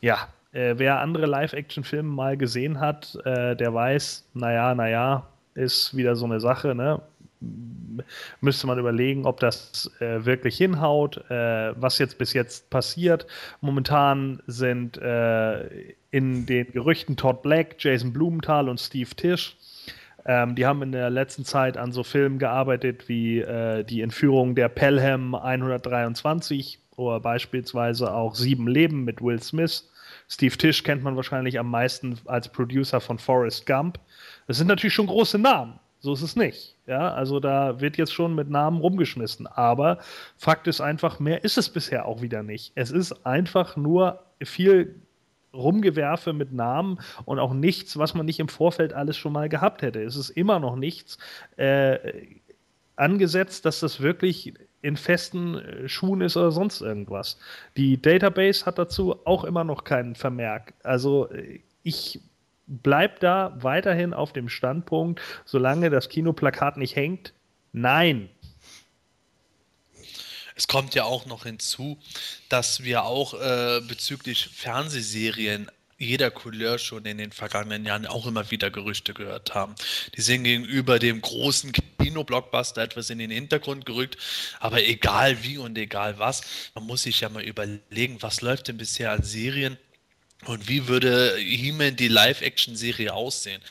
ja, 0.00 0.28
äh, 0.52 0.74
wer 0.76 1.00
andere 1.00 1.26
Live-Action-Filme 1.26 2.08
mal 2.08 2.36
gesehen 2.36 2.78
hat, 2.78 3.18
äh, 3.24 3.56
der 3.56 3.74
weiß, 3.74 4.28
naja, 4.34 4.74
naja, 4.74 5.26
ist 5.54 5.96
wieder 5.96 6.16
so 6.16 6.24
eine 6.24 6.40
Sache, 6.40 6.74
ne? 6.74 7.00
Müsste 8.40 8.66
man 8.66 8.78
überlegen, 8.78 9.26
ob 9.26 9.40
das 9.40 9.90
äh, 10.00 10.24
wirklich 10.24 10.56
hinhaut, 10.56 11.18
äh, 11.30 11.80
was 11.80 11.98
jetzt 11.98 12.18
bis 12.18 12.32
jetzt 12.32 12.70
passiert. 12.70 13.26
Momentan 13.60 14.42
sind 14.46 14.96
äh, 14.96 15.94
in 16.10 16.46
den 16.46 16.72
Gerüchten 16.72 17.16
Todd 17.16 17.42
Black, 17.42 17.76
Jason 17.78 18.12
Blumenthal 18.12 18.68
und 18.68 18.80
Steve 18.80 19.10
Tisch. 19.10 19.56
Ähm, 20.24 20.54
die 20.54 20.66
haben 20.66 20.82
in 20.82 20.92
der 20.92 21.10
letzten 21.10 21.44
Zeit 21.44 21.76
an 21.76 21.92
so 21.92 22.04
Filmen 22.04 22.38
gearbeitet 22.38 23.08
wie 23.08 23.40
äh, 23.40 23.84
die 23.84 24.02
Entführung 24.02 24.54
der 24.54 24.68
Pelham 24.68 25.34
123 25.34 26.78
oder 26.96 27.20
beispielsweise 27.20 28.12
auch 28.14 28.34
Sieben 28.34 28.68
Leben 28.68 29.04
mit 29.04 29.20
Will 29.20 29.42
Smith. 29.42 29.90
Steve 30.28 30.56
Tisch 30.56 30.82
kennt 30.84 31.02
man 31.02 31.16
wahrscheinlich 31.16 31.58
am 31.58 31.70
meisten 31.70 32.18
als 32.26 32.48
Producer 32.48 33.00
von 33.00 33.18
Forrest 33.18 33.66
Gump. 33.66 33.98
Das 34.46 34.58
sind 34.58 34.68
natürlich 34.68 34.94
schon 34.94 35.06
große 35.06 35.38
Namen. 35.38 35.78
So 36.02 36.12
ist 36.14 36.22
es 36.22 36.34
nicht. 36.34 36.76
Ja, 36.86 37.14
also 37.14 37.38
da 37.38 37.80
wird 37.80 37.96
jetzt 37.96 38.12
schon 38.12 38.34
mit 38.34 38.50
Namen 38.50 38.80
rumgeschmissen. 38.80 39.46
Aber 39.46 39.98
Fakt 40.36 40.66
ist 40.66 40.80
einfach, 40.80 41.20
mehr 41.20 41.44
ist 41.44 41.56
es 41.56 41.68
bisher 41.68 42.06
auch 42.06 42.22
wieder 42.22 42.42
nicht. 42.42 42.72
Es 42.74 42.90
ist 42.90 43.24
einfach 43.24 43.76
nur 43.76 44.20
viel 44.42 45.00
Rumgewerfe 45.54 46.32
mit 46.32 46.52
Namen 46.52 46.98
und 47.24 47.38
auch 47.38 47.54
nichts, 47.54 47.96
was 47.98 48.14
man 48.14 48.26
nicht 48.26 48.40
im 48.40 48.48
Vorfeld 48.48 48.92
alles 48.92 49.16
schon 49.16 49.32
mal 49.32 49.48
gehabt 49.48 49.82
hätte. 49.82 50.02
Es 50.02 50.16
ist 50.16 50.30
immer 50.30 50.58
noch 50.58 50.74
nichts 50.74 51.18
äh, 51.56 51.98
angesetzt, 52.96 53.64
dass 53.64 53.78
das 53.78 54.00
wirklich 54.00 54.54
in 54.80 54.96
festen 54.96 55.58
äh, 55.58 55.88
Schuhen 55.88 56.20
ist 56.20 56.36
oder 56.36 56.50
sonst 56.50 56.80
irgendwas. 56.80 57.38
Die 57.76 58.02
Database 58.02 58.66
hat 58.66 58.78
dazu 58.78 59.24
auch 59.24 59.44
immer 59.44 59.62
noch 59.62 59.84
keinen 59.84 60.16
Vermerk. 60.16 60.74
Also 60.82 61.30
äh, 61.30 61.60
ich 61.84 62.20
bleibe 62.82 63.16
da 63.20 63.56
weiterhin 63.60 64.14
auf 64.14 64.32
dem 64.32 64.48
Standpunkt, 64.48 65.20
solange 65.44 65.90
das 65.90 66.08
Kinoplakat 66.08 66.76
nicht 66.76 66.96
hängt, 66.96 67.32
nein. 67.72 68.30
Es 70.54 70.68
kommt 70.68 70.94
ja 70.94 71.04
auch 71.04 71.26
noch 71.26 71.44
hinzu, 71.44 71.98
dass 72.48 72.82
wir 72.82 73.04
auch 73.04 73.34
äh, 73.34 73.80
bezüglich 73.86 74.48
Fernsehserien 74.48 75.70
jeder 75.98 76.30
Couleur 76.30 76.78
schon 76.78 77.04
in 77.04 77.18
den 77.18 77.32
vergangenen 77.32 77.86
Jahren 77.86 78.06
auch 78.06 78.26
immer 78.26 78.50
wieder 78.50 78.70
Gerüchte 78.70 79.14
gehört 79.14 79.54
haben. 79.54 79.74
Die 80.16 80.20
sind 80.20 80.44
gegenüber 80.44 80.98
dem 80.98 81.20
großen 81.20 81.72
Kino-Blockbuster 81.72 82.82
etwas 82.82 83.08
in 83.10 83.18
den 83.18 83.30
Hintergrund 83.30 83.86
gerückt, 83.86 84.18
aber 84.58 84.84
egal 84.84 85.44
wie 85.44 85.58
und 85.58 85.78
egal 85.78 86.18
was, 86.18 86.42
man 86.74 86.84
muss 86.84 87.04
sich 87.04 87.20
ja 87.20 87.28
mal 87.28 87.44
überlegen, 87.44 88.20
was 88.20 88.40
läuft 88.40 88.68
denn 88.68 88.78
bisher 88.78 89.12
an 89.12 89.22
Serien 89.22 89.78
und 90.46 90.68
wie 90.68 90.88
würde 90.88 91.36
He-Man 91.38 91.96
die 91.96 92.08
Live-Action-Serie 92.08 93.12
aussehen? 93.12 93.62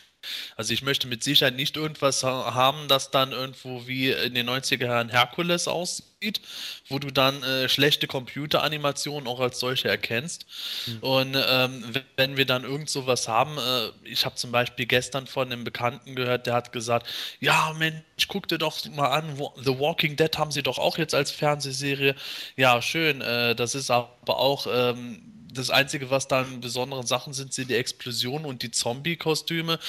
Also 0.55 0.73
ich 0.73 0.83
möchte 0.83 1.07
mit 1.07 1.23
Sicherheit 1.23 1.55
nicht 1.55 1.77
irgendwas 1.77 2.23
haben, 2.23 2.87
das 2.87 3.09
dann 3.11 3.31
irgendwo 3.31 3.87
wie 3.87 4.11
in 4.11 4.35
den 4.35 4.49
90er 4.49 4.85
Jahren 4.85 5.09
Herkules 5.09 5.67
aussieht, 5.67 6.41
wo 6.87 6.99
du 6.99 7.09
dann 7.09 7.41
äh, 7.41 7.67
schlechte 7.67 8.05
Computeranimationen 8.05 9.27
auch 9.27 9.39
als 9.39 9.59
solche 9.59 9.89
erkennst. 9.89 10.45
Mhm. 10.85 10.97
Und 10.99 11.37
ähm, 11.47 11.83
wenn 12.17 12.37
wir 12.37 12.45
dann 12.45 12.63
irgend 12.63 12.89
sowas 12.89 13.27
haben, 13.27 13.57
äh, 13.57 13.89
ich 14.07 14.25
habe 14.25 14.35
zum 14.35 14.51
Beispiel 14.51 14.85
gestern 14.85 15.25
von 15.25 15.51
einem 15.51 15.63
Bekannten 15.63 16.15
gehört, 16.15 16.45
der 16.45 16.53
hat 16.53 16.71
gesagt, 16.71 17.07
ja 17.39 17.73
Mensch, 17.79 18.03
guck 18.27 18.47
dir 18.47 18.59
doch 18.59 18.85
mal 18.91 19.09
an, 19.09 19.37
The 19.63 19.79
Walking 19.79 20.15
Dead 20.15 20.37
haben 20.37 20.51
sie 20.51 20.63
doch 20.63 20.77
auch 20.77 20.99
jetzt 20.99 21.15
als 21.15 21.31
Fernsehserie. 21.31 22.15
Ja, 22.55 22.79
schön, 22.81 23.21
äh, 23.21 23.55
das 23.55 23.75
ist 23.75 23.89
aber 23.89 24.37
auch... 24.37 24.67
Ähm, 24.71 25.30
das 25.53 25.69
Einzige, 25.69 26.09
was 26.09 26.27
da 26.27 26.43
in 26.43 26.61
besonderen 26.61 27.05
Sachen 27.05 27.33
sind, 27.33 27.53
sind 27.53 27.69
die 27.69 27.75
Explosionen 27.75 28.45
und 28.45 28.61
die 28.63 28.71
Zombie-Kostüme. 28.71 29.79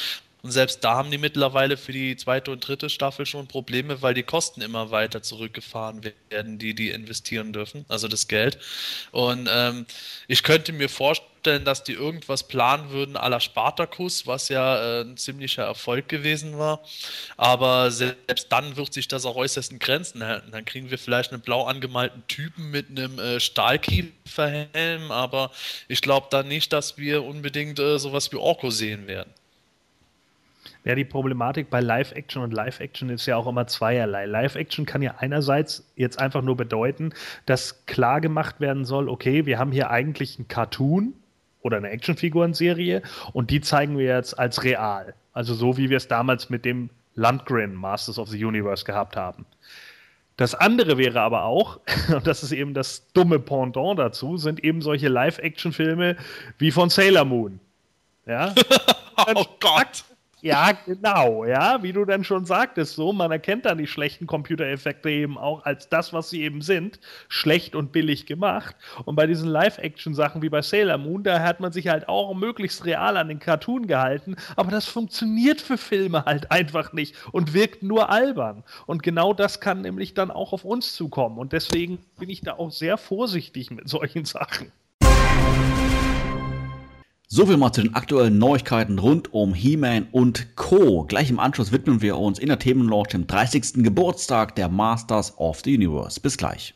Und 0.43 0.51
selbst 0.51 0.83
da 0.83 0.97
haben 0.97 1.11
die 1.11 1.19
mittlerweile 1.19 1.77
für 1.77 1.93
die 1.93 2.17
zweite 2.17 2.51
und 2.51 2.67
dritte 2.67 2.91
Staffel 2.91 3.27
schon 3.27 3.47
Probleme, 3.47 4.03
weil 4.03 4.13
die 4.13 4.25
Kosten 4.25 4.61
immer 4.61 4.91
weiter 4.91 5.23
zurückgefahren 5.23 6.03
werden, 6.31 6.59
die 6.59 6.75
die 6.75 6.91
investieren 6.91 7.53
dürfen, 7.53 7.85
also 7.89 8.09
das 8.09 8.27
Geld. 8.27 8.59
Und 9.13 9.49
ähm, 9.51 9.87
ich 10.27 10.43
könnte 10.43 10.73
mir 10.73 10.89
vorstellen, 10.89 11.32
dass 11.47 11.85
die 11.85 11.93
irgendwas 11.93 12.47
planen 12.47 12.91
würden 12.91 13.17
à 13.17 13.29
la 13.29 13.41
Spartacus, 13.41 14.27
was 14.27 14.49
ja 14.49 15.01
äh, 15.01 15.03
ein 15.03 15.17
ziemlicher 15.17 15.65
Erfolg 15.65 16.09
gewesen 16.09 16.59
war. 16.59 16.81
Aber 17.37 17.91
selbst 17.91 18.51
dann 18.51 18.77
wird 18.77 18.93
sich 18.93 19.09
das 19.09 19.27
auch 19.27 19.37
äußerst 19.37 19.73
in 19.73 19.79
Grenzen 19.79 20.25
halten. 20.25 20.53
Dann 20.53 20.65
kriegen 20.65 20.91
wir 20.91 20.99
vielleicht 20.99 21.33
einen 21.33 21.43
blau 21.43 21.65
angemalten 21.65 22.23
Typen 22.29 22.71
mit 22.71 22.91
einem 22.91 23.19
äh, 23.19 23.41
Stahlkieferhelm, 23.41 25.11
aber 25.11 25.51
ich 25.89 26.03
glaube 26.03 26.29
dann 26.31 26.49
nicht, 26.49 26.73
dass 26.73 26.99
wir 26.99 27.25
unbedingt 27.25 27.79
äh, 27.79 27.99
sowas 27.99 28.33
wie 28.33 28.37
Orko 28.37 28.71
sehen 28.71 29.07
werden. 29.07 29.33
Ja, 30.85 30.97
die 30.97 31.05
Problematik 31.05 31.71
bei 31.71 31.81
Live-Action 31.81 32.43
und 32.43 32.53
Live-Action 32.53 33.09
ist 33.09 33.27
ja 33.27 33.37
auch 33.37 33.47
immer 33.47 33.69
zweierlei. 33.69 34.27
Live-Action 34.27 34.85
kann 34.85 35.01
ja 35.01 35.15
einerseits 35.19 35.85
jetzt 35.95 36.19
einfach 36.19 36.43
nur 36.43 36.57
bedeuten, 36.57 37.13
dass 37.47 37.87
klar 37.87 38.21
gemacht 38.21 38.59
werden 38.59 38.85
soll, 38.85 39.09
okay, 39.09 39.47
wir 39.47 39.61
haben 39.61 39.71
hier 39.71 39.91
eigentlich 39.91 40.39
einen 40.39 40.49
Cartoon 40.49 41.15
oder 41.63 41.79
eine 41.79 41.91
Actionfigurenserie 41.91 43.03
und 43.33 43.51
die 43.51 43.61
zeigen 43.61 43.99
wir 43.99 44.17
jetzt 44.17 44.39
als 44.39 44.63
real. 44.65 45.15
Also 45.33 45.55
so, 45.55 45.77
wie 45.77 45.91
wir 45.91 45.97
es 45.97 46.09
damals 46.09 46.51
mit 46.51 46.65
dem 46.65 46.91
Landgren 47.15 47.75
Masters 47.75 48.19
of 48.19 48.29
the 48.29 48.45
Universe 48.45 48.85
gehabt 48.85 49.17
haben. 49.17 49.47
Das 50.37 50.55
andere 50.55 50.99
wäre 50.99 51.21
aber 51.21 51.45
auch, 51.45 51.81
und 52.15 52.27
das 52.27 52.43
ist 52.43 52.53
eben 52.53 52.75
das 52.75 53.07
dumme 53.13 53.39
Pendant 53.39 53.99
dazu, 53.99 54.37
sind 54.37 54.65
eben 54.65 54.83
solche 54.83 55.09
Live-Action-Filme 55.09 56.17
wie 56.59 56.71
von 56.71 56.91
Sailor 56.91 57.25
Moon. 57.25 57.61
Ja? 58.27 58.55
oh 59.35 59.45
Gott! 59.61 60.05
Ja, 60.45 60.73
genau, 60.73 61.45
ja, 61.45 61.85
wie 61.85 61.93
du 61.93 62.05
dann 62.05 62.25
schon 62.25 62.45
sagtest, 62.47 62.97
so, 62.97 63.13
man 63.13 63.31
erkennt 63.31 63.65
dann 63.65 63.79
die 63.79 63.87
schlechten 63.87 64.27
Computereffekte 64.27 65.09
eben 65.09 65.39
auch 65.39 65.65
als 65.65 65.89
das, 65.89 66.13
was 66.13 66.31
sie 66.31 66.43
eben 66.43 66.63
sind, 66.63 66.99
schlecht 67.29 67.77
und 67.77 67.93
billig 67.93 68.27
gemacht. 68.27 68.75
Und 69.05 69.15
bei 69.15 69.29
diesen 69.29 69.49
Live-Action-Sachen 69.49 70.43
wie 70.43 70.49
bei 70.49 70.61
Sailor 70.61 70.99
Moon, 70.99 71.23
da 71.23 71.39
hat 71.39 71.61
man 71.61 71.71
sich 71.71 71.87
halt 71.87 72.09
auch 72.09 72.35
möglichst 72.35 72.85
real 72.85 73.17
an 73.17 73.29
den 73.29 73.39
Cartoon 73.39 73.87
gehalten, 73.87 74.35
aber 74.57 74.73
das 74.73 74.87
funktioniert 74.87 75.61
für 75.61 75.79
Filme 75.79 76.25
halt 76.25 76.51
einfach 76.51 76.93
nicht 76.93 77.15
und 77.31 77.55
wirkt 77.55 77.85
nur 77.85 78.11
albern. 78.11 78.65
Und 78.87 79.05
genau 79.05 79.35
das 79.35 79.61
kann 79.61 79.83
nämlich 79.83 80.13
dann 80.15 80.33
auch 80.33 80.53
auf 80.53 80.65
uns 80.65 80.93
zukommen. 80.95 81.39
Und 81.39 81.53
deswegen 81.53 82.01
bin 82.19 82.29
ich 82.29 82.41
da 82.41 82.55
auch 82.55 82.73
sehr 82.73 82.99
vorsichtig 82.99 83.71
mit 83.71 83.89
solchen 83.89 84.25
Sachen. 84.25 84.73
So 87.35 87.47
viel 87.47 87.57
mal 87.57 87.73
zu 87.73 87.81
den 87.81 87.95
aktuellen 87.95 88.37
Neuigkeiten 88.37 88.99
rund 88.99 89.33
um 89.33 89.55
He-Man 89.55 90.09
und 90.13 90.55
Co. 90.55 91.05
Gleich 91.05 91.31
im 91.31 91.39
Anschluss 91.39 91.73
widmen 91.73 92.03
wir 92.03 92.19
uns 92.19 92.39
in 92.39 92.49
der 92.49 92.59
Themenlaunch 92.59 93.09
dem 93.09 93.27
30. 93.27 93.83
Geburtstag 93.83 94.55
der 94.55 94.69
Masters 94.69 95.33
of 95.39 95.63
the 95.65 95.75
Universe. 95.75 96.21
Bis 96.21 96.37
gleich. 96.37 96.75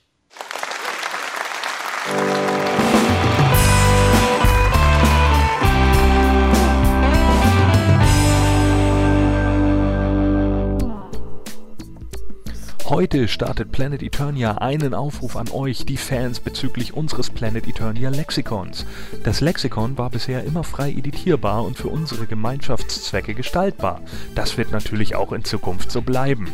Heute 12.88 13.26
startet 13.26 13.72
Planet 13.72 14.00
Eternia 14.00 14.58
einen 14.58 14.94
Aufruf 14.94 15.34
an 15.34 15.50
euch, 15.50 15.86
die 15.86 15.96
Fans, 15.96 16.38
bezüglich 16.38 16.94
unseres 16.94 17.30
Planet 17.30 17.66
Eternia 17.66 18.10
Lexikons. 18.10 18.86
Das 19.24 19.40
Lexikon 19.40 19.98
war 19.98 20.08
bisher 20.08 20.44
immer 20.44 20.62
frei 20.62 20.92
editierbar 20.92 21.64
und 21.64 21.76
für 21.76 21.88
unsere 21.88 22.28
Gemeinschaftszwecke 22.28 23.34
gestaltbar. 23.34 24.02
Das 24.36 24.56
wird 24.56 24.70
natürlich 24.70 25.16
auch 25.16 25.32
in 25.32 25.42
Zukunft 25.42 25.90
so 25.90 26.00
bleiben. 26.00 26.46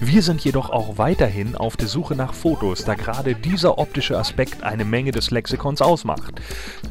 Wir 0.00 0.22
sind 0.22 0.44
jedoch 0.44 0.70
auch 0.70 0.98
weiterhin 0.98 1.54
auf 1.54 1.76
der 1.76 1.88
Suche 1.88 2.16
nach 2.16 2.34
Fotos, 2.34 2.84
da 2.84 2.94
gerade 2.94 3.34
dieser 3.34 3.78
optische 3.78 4.18
Aspekt 4.18 4.62
eine 4.62 4.84
Menge 4.84 5.12
des 5.12 5.30
Lexikons 5.30 5.80
ausmacht. 5.80 6.34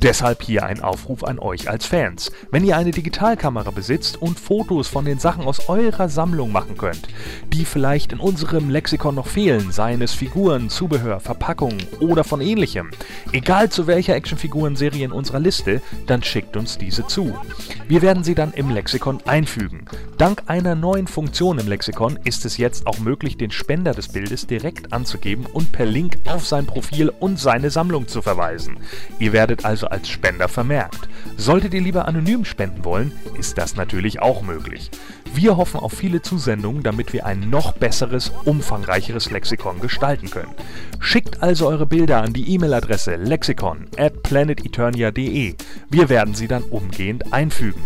Deshalb 0.01 0.41
hier 0.41 0.65
ein 0.65 0.81
Aufruf 0.81 1.23
an 1.23 1.37
euch 1.37 1.69
als 1.69 1.85
Fans. 1.85 2.31
Wenn 2.49 2.65
ihr 2.65 2.77
eine 2.77 2.91
Digitalkamera 2.91 3.69
besitzt 3.69 4.19
und 4.19 4.39
Fotos 4.39 4.87
von 4.87 5.05
den 5.05 5.19
Sachen 5.19 5.43
aus 5.43 5.69
eurer 5.69 6.09
Sammlung 6.09 6.51
machen 6.51 6.77
könnt, 6.77 7.07
die 7.53 7.65
vielleicht 7.65 8.11
in 8.11 8.19
unserem 8.19 8.71
Lexikon 8.71 8.84
noch 9.15 9.27
fehlen, 9.27 9.71
seien 9.71 10.01
es 10.01 10.13
Figuren, 10.13 10.69
Zubehör, 10.69 11.19
Verpackungen 11.19 11.81
oder 11.99 12.23
von 12.23 12.39
ähnlichem, 12.39 12.91
egal 13.31 13.69
zu 13.69 13.87
welcher 13.87 14.15
Actionfiguren-Serie 14.15 15.05
in 15.05 15.11
unserer 15.11 15.39
Liste, 15.39 15.81
dann 16.05 16.21
schickt 16.21 16.55
uns 16.55 16.77
diese 16.77 17.07
zu. 17.07 17.35
Wir 17.87 18.01
werden 18.01 18.23
sie 18.23 18.35
dann 18.35 18.53
im 18.53 18.69
Lexikon 18.69 19.21
einfügen. 19.25 19.85
Dank 20.17 20.43
einer 20.47 20.75
neuen 20.75 21.07
Funktion 21.07 21.57
im 21.57 21.67
Lexikon 21.67 22.19
ist 22.23 22.45
es 22.45 22.57
jetzt 22.57 22.85
auch 22.85 22.99
möglich, 22.99 23.37
den 23.37 23.51
Spender 23.51 23.93
des 23.93 24.09
Bildes 24.09 24.47
direkt 24.47 24.93
anzugeben 24.93 25.45
und 25.45 25.71
per 25.71 25.85
Link 25.85 26.17
auf 26.25 26.45
sein 26.45 26.65
Profil 26.65 27.09
und 27.19 27.39
seine 27.39 27.71
Sammlung 27.71 28.07
zu 28.07 28.21
verweisen. 28.21 28.77
Ihr 29.19 29.33
werdet 29.33 29.65
also 29.65 29.87
als 29.87 30.09
Spender 30.09 30.47
vermerkt. 30.47 31.09
Solltet 31.37 31.73
ihr 31.73 31.81
lieber 31.81 32.07
anonym 32.07 32.45
spenden 32.45 32.85
wollen, 32.85 33.11
ist 33.37 33.57
das 33.57 33.75
natürlich 33.75 34.21
auch 34.21 34.41
möglich. 34.41 34.91
Wir 35.35 35.57
hoffen 35.57 35.81
auf 35.81 35.91
viele 35.91 36.21
Zusendungen, 36.21 36.81
damit 36.81 37.11
wir 37.11 37.25
ein 37.25 37.49
noch 37.49 37.73
besseres, 37.73 38.31
umfangreicheres 38.45 39.31
Lexikon 39.31 39.81
gestalten 39.81 40.29
können. 40.29 40.53
Schickt 41.01 41.43
also 41.43 41.67
eure 41.67 41.85
Bilder 41.85 42.21
an 42.21 42.31
die 42.31 42.53
E-Mail-Adresse 42.53 43.17
lexikon 43.17 43.87
at 43.97 44.23
planeteternia.de. 44.23 45.55
Wir 45.89 46.09
werden 46.09 46.35
sie 46.35 46.47
dann 46.47 46.63
umgehend 46.63 47.33
einfügen. 47.33 47.83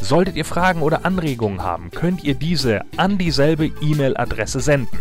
Solltet 0.00 0.36
ihr 0.36 0.44
Fragen 0.44 0.80
oder 0.80 1.04
Anregungen 1.04 1.62
haben, 1.62 1.90
könnt 1.90 2.22
ihr 2.22 2.34
diese 2.34 2.82
an 2.96 3.18
dieselbe 3.18 3.66
E-Mail-Adresse 3.80 4.60
senden 4.60 4.98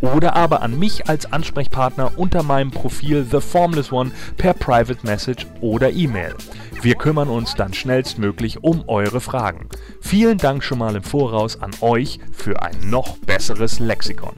oder 0.00 0.36
aber 0.36 0.62
an 0.62 0.78
mich 0.78 1.08
als 1.08 1.32
Ansprechpartner 1.32 2.12
unter 2.16 2.42
meinem 2.42 2.70
Profil 2.70 3.26
The 3.30 3.40
Formless 3.40 3.90
One 3.90 4.10
per 4.36 4.54
Private 4.54 5.04
Message 5.04 5.46
oder 5.60 5.90
E-Mail. 5.90 6.34
Wir 6.80 6.94
kümmern 6.94 7.28
uns 7.28 7.54
dann 7.54 7.74
schnellstmöglich 7.74 8.62
um 8.62 8.84
eure 8.88 9.20
Fragen. 9.20 9.68
Vielen 10.00 10.38
Dank 10.38 10.62
schon 10.62 10.78
mal 10.78 10.94
im 10.94 11.02
Voraus 11.02 11.60
an 11.60 11.72
euch 11.80 12.20
für 12.32 12.62
ein 12.62 12.88
noch 12.88 13.18
besseres 13.18 13.80
Lexikon. 13.80 14.34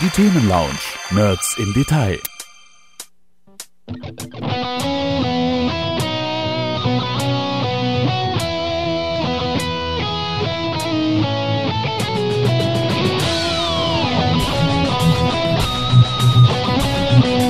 Die 0.00 0.10
Themenlounge. 0.10 0.78
Nerds 1.12 1.56
im 1.58 1.72
Detail. 1.74 2.18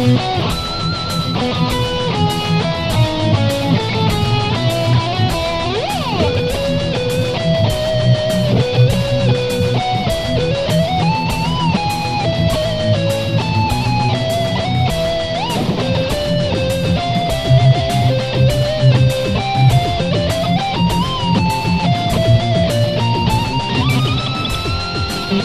Thank 0.02 0.18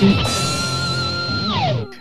mm 0.01 0.09
-hmm. 0.09 0.19
you. 0.21 0.27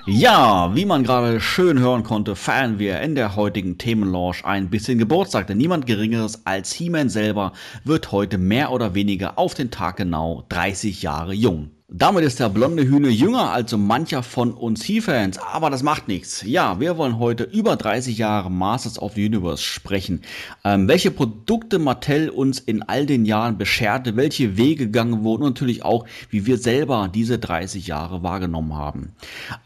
Ja, 0.08 0.72
wie 0.76 0.84
man 0.84 1.02
gerade 1.02 1.40
schön 1.40 1.80
hören 1.80 2.04
konnte, 2.04 2.36
feiern 2.36 2.78
wir 2.78 3.00
in 3.00 3.16
der 3.16 3.34
heutigen 3.34 3.76
Themenlaunch 3.76 4.44
ein 4.44 4.70
bisschen 4.70 4.98
Geburtstag, 4.98 5.48
denn 5.48 5.58
niemand 5.58 5.84
Geringeres 5.84 6.46
als 6.46 6.72
He-Man 6.72 7.08
selber 7.08 7.52
wird 7.82 8.12
heute 8.12 8.38
mehr 8.38 8.70
oder 8.70 8.94
weniger 8.94 9.36
auf 9.36 9.54
den 9.54 9.72
Tag 9.72 9.96
genau 9.96 10.44
30 10.48 11.02
Jahre 11.02 11.34
jung. 11.34 11.75
Damit 11.88 12.24
ist 12.24 12.40
der 12.40 12.48
blonde 12.48 12.82
Hühne 12.82 13.10
jünger 13.10 13.52
als 13.52 13.70
so 13.70 13.78
mancher 13.78 14.24
von 14.24 14.52
uns 14.52 14.82
He-Fans, 14.82 15.38
aber 15.38 15.70
das 15.70 15.84
macht 15.84 16.08
nichts. 16.08 16.42
Ja, 16.44 16.80
wir 16.80 16.96
wollen 16.96 17.20
heute 17.20 17.44
über 17.44 17.76
30 17.76 18.18
Jahre 18.18 18.50
Masters 18.50 18.98
of 18.98 19.12
the 19.14 19.24
Universe 19.24 19.62
sprechen. 19.62 20.22
Ähm, 20.64 20.88
welche 20.88 21.12
Produkte 21.12 21.78
Mattel 21.78 22.28
uns 22.28 22.58
in 22.58 22.82
all 22.82 23.06
den 23.06 23.24
Jahren 23.24 23.56
bescherte, 23.56 24.16
welche 24.16 24.56
Wege 24.56 24.86
gegangen 24.86 25.22
wurden 25.22 25.44
und 25.44 25.50
natürlich 25.50 25.84
auch, 25.84 26.06
wie 26.28 26.44
wir 26.44 26.58
selber 26.58 27.08
diese 27.14 27.38
30 27.38 27.86
Jahre 27.86 28.24
wahrgenommen 28.24 28.74
haben. 28.74 29.12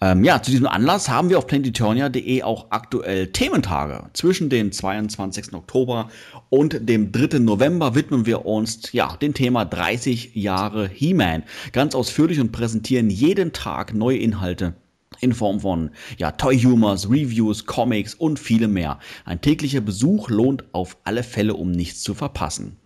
Ähm, 0.02 0.22
ja, 0.22 0.42
zu 0.42 0.50
diesem 0.50 0.66
Anlass 0.66 1.08
haben 1.08 1.30
wir 1.30 1.38
auf 1.38 1.46
planetonia.de 1.46 2.42
auch 2.42 2.66
aktuell 2.68 3.28
Thementage. 3.28 4.10
Zwischen 4.12 4.50
dem 4.50 4.72
22. 4.72 5.54
Oktober 5.54 6.10
und 6.50 6.86
dem 6.86 7.12
3. 7.12 7.38
November 7.38 7.94
widmen 7.94 8.26
wir 8.26 8.44
uns 8.44 8.92
ja 8.92 9.16
dem 9.16 9.32
Thema 9.32 9.64
30 9.64 10.34
Jahre 10.34 10.86
He-Man. 10.86 11.44
Ganz 11.72 11.94
aus 11.94 12.09
ausführlich 12.10 12.40
und 12.40 12.50
präsentieren 12.50 13.08
jeden 13.08 13.52
Tag 13.52 13.94
neue 13.94 14.18
Inhalte 14.18 14.74
in 15.20 15.32
Form 15.32 15.60
von 15.60 15.90
ja, 16.18 16.32
Toy 16.32 16.58
Humors, 16.58 17.08
Reviews, 17.08 17.66
Comics 17.66 18.14
und 18.14 18.40
viele 18.40 18.66
mehr. 18.66 18.98
Ein 19.24 19.40
täglicher 19.40 19.80
Besuch 19.80 20.28
lohnt 20.28 20.64
auf 20.72 20.96
alle 21.04 21.22
Fälle, 21.22 21.54
um 21.54 21.70
nichts 21.70 22.02
zu 22.02 22.14
verpassen. 22.14 22.79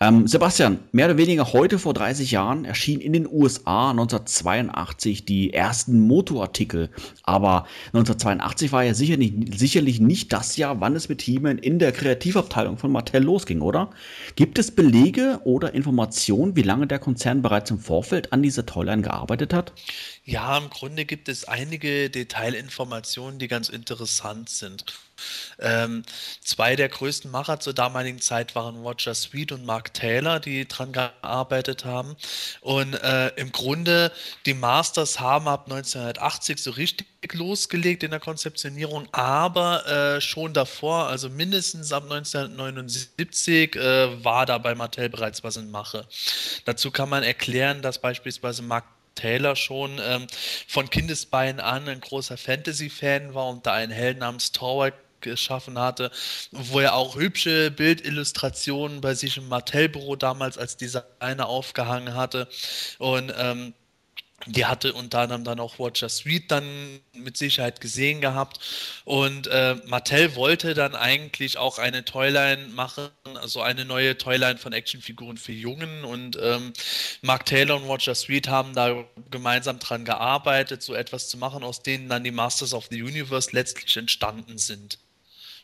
Ähm, 0.00 0.26
Sebastian, 0.26 0.78
mehr 0.92 1.06
oder 1.06 1.18
weniger 1.18 1.52
heute 1.52 1.78
vor 1.78 1.92
30 1.92 2.30
Jahren 2.30 2.64
erschien 2.64 3.00
in 3.00 3.12
den 3.12 3.26
USA 3.26 3.90
1982 3.90 5.24
die 5.24 5.52
ersten 5.52 6.00
Motorartikel. 6.00 6.88
Aber 7.22 7.66
1982 7.88 8.72
war 8.72 8.84
ja 8.84 8.94
sicher 8.94 9.16
nicht, 9.18 9.58
sicherlich 9.58 10.00
nicht 10.00 10.32
das 10.32 10.56
Jahr, 10.56 10.80
wann 10.80 10.96
es 10.96 11.08
mit 11.08 11.20
He-Man 11.20 11.58
in 11.58 11.78
der 11.78 11.92
Kreativabteilung 11.92 12.78
von 12.78 12.92
Mattel 12.92 13.22
losging, 13.22 13.60
oder? 13.60 13.90
Gibt 14.36 14.58
es 14.58 14.70
Belege 14.70 15.40
oder 15.44 15.74
Informationen, 15.74 16.56
wie 16.56 16.62
lange 16.62 16.86
der 16.86 16.98
Konzern 16.98 17.42
bereits 17.42 17.70
im 17.70 17.78
Vorfeld 17.78 18.32
an 18.32 18.42
dieser 18.42 18.64
Toyline 18.64 19.02
gearbeitet 19.02 19.52
hat? 19.52 19.72
Ja, 20.24 20.56
im 20.56 20.70
Grunde 20.70 21.04
gibt 21.04 21.28
es 21.28 21.44
einige 21.46 22.08
Detailinformationen, 22.08 23.38
die 23.38 23.48
ganz 23.48 23.68
interessant 23.68 24.48
sind. 24.48 24.84
Ähm, 25.58 26.02
zwei 26.40 26.76
der 26.76 26.88
größten 26.88 27.30
Macher 27.30 27.60
zur 27.60 27.74
damaligen 27.74 28.20
Zeit 28.20 28.54
waren 28.54 28.82
Roger 28.82 29.14
Sweet 29.14 29.52
und 29.52 29.64
Mark 29.64 29.94
Taylor, 29.94 30.40
die 30.40 30.66
dran 30.66 30.92
gearbeitet 30.92 31.84
haben. 31.84 32.16
Und 32.60 32.94
äh, 32.94 33.28
im 33.36 33.52
Grunde, 33.52 34.12
die 34.46 34.54
Masters 34.54 35.20
haben 35.20 35.48
ab 35.48 35.64
1980 35.70 36.62
so 36.62 36.70
richtig 36.72 37.06
losgelegt 37.32 38.02
in 38.02 38.10
der 38.10 38.20
Konzeptionierung, 38.20 39.06
aber 39.12 39.86
äh, 39.86 40.20
schon 40.20 40.54
davor, 40.54 41.08
also 41.08 41.28
mindestens 41.28 41.92
ab 41.92 42.04
1979, 42.04 43.76
äh, 43.76 44.24
war 44.24 44.46
da 44.46 44.58
bei 44.58 44.74
Mattel 44.74 45.08
bereits 45.08 45.44
was 45.44 45.56
in 45.56 45.70
Mache. 45.70 46.06
Dazu 46.64 46.90
kann 46.90 47.08
man 47.08 47.22
erklären, 47.22 47.82
dass 47.82 47.98
beispielsweise 47.98 48.62
Mark 48.62 48.84
Taylor 49.14 49.56
schon 49.56 50.00
ähm, 50.02 50.26
von 50.66 50.88
Kindesbeinen 50.88 51.60
an 51.60 51.88
ein 51.88 52.00
großer 52.00 52.36
Fantasy-Fan 52.36 53.34
war 53.34 53.48
und 53.48 53.66
da 53.66 53.74
einen 53.74 53.92
Helden 53.92 54.20
namens 54.20 54.52
Torwald 54.52 54.94
geschaffen 55.20 55.78
hatte, 55.78 56.10
wo 56.50 56.80
er 56.80 56.94
auch 56.94 57.16
hübsche 57.16 57.70
Bildillustrationen 57.70 59.00
bei 59.00 59.14
sich 59.14 59.36
im 59.36 59.48
Mattel-Büro 59.48 60.16
damals 60.16 60.58
als 60.58 60.76
Designer 60.76 61.48
aufgehangen 61.48 62.14
hatte. 62.14 62.48
Und 62.98 63.32
ähm, 63.36 63.74
die 64.46 64.64
hatte 64.64 64.94
unter 64.94 65.20
anderem 65.20 65.44
dann 65.44 65.60
auch 65.60 65.78
Watcher 65.78 66.08
Suite 66.08 66.50
dann 66.50 67.00
mit 67.12 67.36
Sicherheit 67.36 67.80
gesehen 67.80 68.22
gehabt. 68.22 68.58
Und 69.04 69.48
äh, 69.48 69.76
Mattel 69.84 70.34
wollte 70.34 70.72
dann 70.72 70.94
eigentlich 70.94 71.58
auch 71.58 71.78
eine 71.78 72.04
Toyline 72.06 72.68
machen, 72.68 73.10
also 73.34 73.60
eine 73.60 73.84
neue 73.84 74.16
Toyline 74.16 74.56
von 74.56 74.72
Actionfiguren 74.72 75.36
für 75.36 75.52
Jungen. 75.52 76.04
Und 76.04 76.38
ähm, 76.40 76.72
Mark 77.20 77.44
Taylor 77.44 77.76
und 77.76 77.88
Watcher 77.88 78.14
Suite 78.14 78.48
haben 78.48 78.74
da 78.74 79.04
gemeinsam 79.30 79.78
dran 79.78 80.06
gearbeitet, 80.06 80.82
so 80.82 80.94
etwas 80.94 81.28
zu 81.28 81.36
machen, 81.36 81.62
aus 81.62 81.82
denen 81.82 82.08
dann 82.08 82.24
die 82.24 82.30
Masters 82.30 82.72
of 82.72 82.88
the 82.90 83.02
Universe 83.02 83.50
letztlich 83.52 83.96
entstanden 83.98 84.56
sind. 84.56 84.98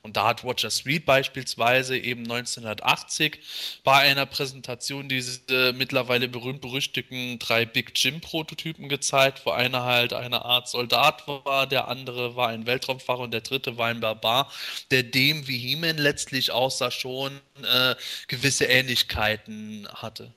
Und 0.06 0.16
da 0.16 0.28
hat 0.28 0.44
Roger 0.44 0.70
Street 0.70 1.04
beispielsweise 1.04 1.98
eben 1.98 2.22
1980 2.22 3.40
bei 3.82 3.98
einer 3.98 4.24
Präsentation 4.24 5.08
diese 5.08 5.40
äh, 5.52 5.72
mittlerweile 5.72 6.28
berühmt-berüchtigten 6.28 7.40
drei 7.40 7.66
Big 7.66 7.90
Jim-Prototypen 7.96 8.88
gezeigt, 8.88 9.44
wo 9.44 9.50
einer 9.50 9.82
halt 9.82 10.12
eine 10.12 10.44
Art 10.44 10.68
Soldat 10.68 11.26
war, 11.26 11.66
der 11.66 11.88
andere 11.88 12.36
war 12.36 12.50
ein 12.50 12.66
Weltraumfahrer 12.66 13.24
und 13.24 13.32
der 13.32 13.40
dritte 13.40 13.78
war 13.78 13.88
ein 13.88 13.98
Barbar, 13.98 14.48
der 14.92 15.02
dem 15.02 15.48
wie 15.48 15.58
He-Man 15.58 15.98
letztlich 15.98 16.52
außer 16.52 16.92
schon 16.92 17.40
äh, 17.64 17.96
gewisse 18.28 18.66
Ähnlichkeiten 18.66 19.88
hatte. 19.92 20.32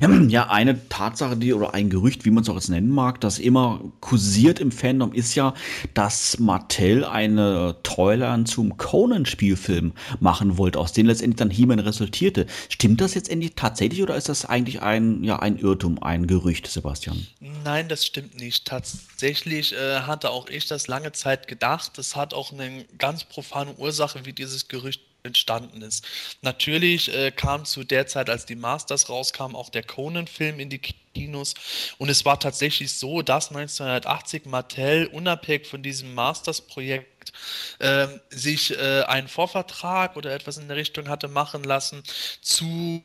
Ja, 0.28 0.48
eine 0.48 0.88
Tatsache, 0.88 1.36
die 1.36 1.52
oder 1.52 1.74
ein 1.74 1.90
Gerücht, 1.90 2.24
wie 2.24 2.30
man 2.30 2.42
es 2.42 2.48
auch 2.48 2.54
jetzt 2.54 2.68
nennen 2.68 2.90
mag, 2.90 3.20
das 3.20 3.38
immer 3.38 3.80
kursiert 4.00 4.58
im 4.60 4.72
Fandom, 4.72 5.12
ist 5.12 5.34
ja, 5.34 5.54
dass 5.94 6.38
Mattel 6.38 7.04
eine 7.04 7.76
Toyline 7.82 8.44
zum 8.44 8.76
Conan-Spielfilm 8.76 9.92
machen 10.18 10.58
wollte, 10.58 10.78
aus 10.78 10.92
dem 10.92 11.06
letztendlich 11.06 11.38
dann 11.38 11.50
He-Man 11.50 11.78
resultierte. 11.78 12.46
Stimmt 12.68 13.00
das 13.00 13.14
jetzt 13.14 13.30
endlich 13.30 13.52
tatsächlich 13.56 14.02
oder 14.02 14.16
ist 14.16 14.28
das 14.28 14.44
eigentlich 14.44 14.82
ein, 14.82 15.22
ja, 15.24 15.38
ein 15.38 15.58
Irrtum, 15.58 16.02
ein 16.02 16.26
Gerücht, 16.26 16.66
Sebastian? 16.66 17.26
Nein, 17.64 17.88
das 17.88 18.04
stimmt 18.04 18.38
nicht. 18.38 18.66
Tatsächlich 18.66 19.72
äh, 19.74 20.00
hatte 20.00 20.30
auch 20.30 20.48
ich 20.48 20.66
das 20.66 20.88
lange 20.88 21.12
Zeit 21.12 21.48
gedacht. 21.48 21.92
Das 21.96 22.16
hat 22.16 22.34
auch 22.34 22.52
eine 22.52 22.84
ganz 22.98 23.24
profane 23.24 23.74
Ursache, 23.76 24.24
wie 24.24 24.32
dieses 24.32 24.68
Gerücht 24.68 25.09
entstanden 25.22 25.82
ist. 25.82 26.06
Natürlich 26.42 27.14
äh, 27.14 27.30
kam 27.30 27.64
zu 27.64 27.84
der 27.84 28.06
Zeit, 28.06 28.30
als 28.30 28.46
die 28.46 28.56
Masters 28.56 29.08
rauskamen, 29.08 29.56
auch 29.56 29.68
der 29.68 29.82
Conan-Film 29.82 30.60
in 30.60 30.70
die 30.70 30.80
Kinos. 31.14 31.54
Und 31.98 32.08
es 32.08 32.24
war 32.24 32.38
tatsächlich 32.38 32.92
so, 32.92 33.22
dass 33.22 33.48
1980 33.48 34.46
Mattel 34.46 35.06
unabhängig 35.06 35.66
von 35.66 35.82
diesem 35.82 36.14
Masters-Projekt 36.14 37.32
äh, 37.78 38.08
sich 38.30 38.76
äh, 38.78 39.02
einen 39.02 39.28
Vorvertrag 39.28 40.16
oder 40.16 40.32
etwas 40.32 40.58
in 40.58 40.68
der 40.68 40.76
Richtung 40.76 41.08
hatte 41.08 41.28
machen 41.28 41.64
lassen 41.64 42.02
zu 42.40 43.02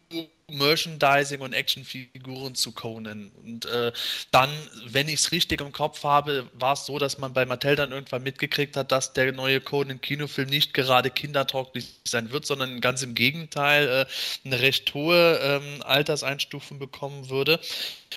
Merchandising 0.47 1.41
und 1.41 1.53
Actionfiguren 1.53 2.53
zu 2.53 2.71
Conan. 2.71 3.31
Und 3.43 3.65
äh, 3.65 3.91
dann, 4.29 4.49
wenn 4.85 5.07
ich 5.07 5.15
es 5.15 5.31
richtig 5.31 5.59
im 5.59 5.71
Kopf 5.71 6.03
habe, 6.03 6.47
war 6.53 6.73
es 6.73 6.85
so, 6.85 6.99
dass 6.99 7.17
man 7.17 7.33
bei 7.33 7.45
Mattel 7.45 7.75
dann 7.75 7.91
irgendwann 7.91 8.21
mitgekriegt 8.21 8.77
hat, 8.77 8.91
dass 8.91 9.13
der 9.13 9.31
neue 9.31 9.59
Conan-Kinofilm 9.59 10.49
nicht 10.49 10.73
gerade 10.73 11.09
kindertauglich 11.09 11.95
sein 12.03 12.31
wird, 12.31 12.45
sondern 12.45 12.79
ganz 12.79 13.01
im 13.01 13.15
Gegenteil 13.15 13.87
äh, 13.87 14.45
eine 14.45 14.61
recht 14.61 14.93
hohe 14.93 15.39
ähm, 15.41 15.81
Alterseinstufung 15.81 16.77
bekommen 16.77 17.29
würde 17.29 17.59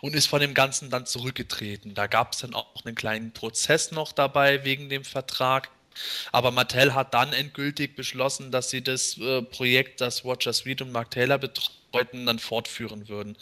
und 0.03 0.15
ist 0.15 0.27
von 0.27 0.41
dem 0.41 0.53
Ganzen 0.53 0.91
dann 0.91 1.07
zurückgetreten. 1.07 1.95
Da 1.95 2.09
gab 2.09 2.33
es 2.33 2.41
dann 2.41 2.55
auch 2.55 2.85
einen 2.85 2.95
kleinen 2.95 3.33
Prozess 3.33 3.91
noch 3.91 4.13
dabei 4.13 4.65
wegen 4.65 4.91
dem 4.91 5.05
Vertrag. 5.05 5.71
Aber 6.31 6.51
Mattel 6.53 6.95
hat 6.95 7.15
dann 7.15 7.33
endgültig 7.33 7.97
beschlossen, 7.97 8.53
dass 8.53 8.71
sie 8.71 8.83
das 8.83 9.19
äh, 9.19 9.43
Projekt, 9.43 10.01
das 10.01 10.25
Roger 10.25 10.53
Sweet 10.53 10.83
und 10.83 10.93
Mark 10.93 11.11
Taylor 11.11 11.39
betreut, 11.39 11.78
Leuten 11.93 12.27
dann 12.27 12.39
fortführen 12.39 13.09
würden. 13.09 13.37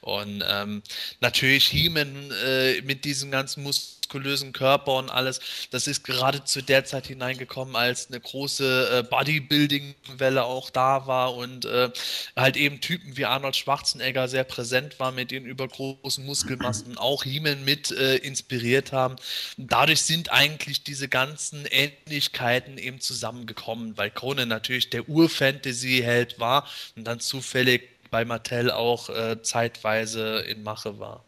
Und 0.00 0.42
ähm, 0.46 0.82
natürlich 1.20 1.68
He-Man 1.68 2.30
äh, 2.44 2.80
mit 2.82 3.04
diesem 3.04 3.30
ganzen 3.30 3.62
muskulösen 4.08 4.52
Körper 4.52 4.94
und 4.94 5.10
alles, 5.10 5.40
das 5.70 5.86
ist 5.86 6.02
gerade 6.02 6.42
zu 6.44 6.62
der 6.62 6.84
Zeit 6.84 7.06
hineingekommen, 7.06 7.76
als 7.76 8.08
eine 8.08 8.20
große 8.20 9.00
äh, 9.00 9.02
Bodybuilding-Welle 9.02 10.44
auch 10.44 10.70
da 10.70 11.06
war 11.06 11.34
und 11.34 11.66
äh, 11.66 11.90
halt 12.34 12.56
eben 12.56 12.80
Typen 12.80 13.16
wie 13.18 13.26
Arnold 13.26 13.56
Schwarzenegger 13.56 14.28
sehr 14.28 14.44
präsent 14.44 14.98
war 14.98 15.12
mit 15.12 15.30
den 15.30 15.44
übergroßen 15.44 16.24
Muskelmassen, 16.24 16.96
auch 16.96 17.24
He-Man 17.24 17.64
mit 17.64 17.90
äh, 17.90 18.16
inspiriert 18.16 18.92
haben. 18.92 19.16
Dadurch 19.58 20.02
sind 20.02 20.32
eigentlich 20.32 20.82
diese 20.84 21.08
ganzen 21.08 21.66
Ähnlichkeiten 21.66 22.78
eben 22.78 23.00
zusammengekommen, 23.00 23.98
weil 23.98 24.10
Conan 24.10 24.48
natürlich 24.48 24.88
der 24.88 25.08
Ur-Fantasy-Held 25.08 26.40
war 26.40 26.66
und 26.96 27.04
dann 27.04 27.20
zufällig 27.20 27.90
bei 28.10 28.24
Mattel 28.24 28.70
auch 28.70 29.10
äh, 29.10 29.42
zeitweise 29.42 30.38
in 30.40 30.62
Mache 30.62 30.98
war. 30.98 31.27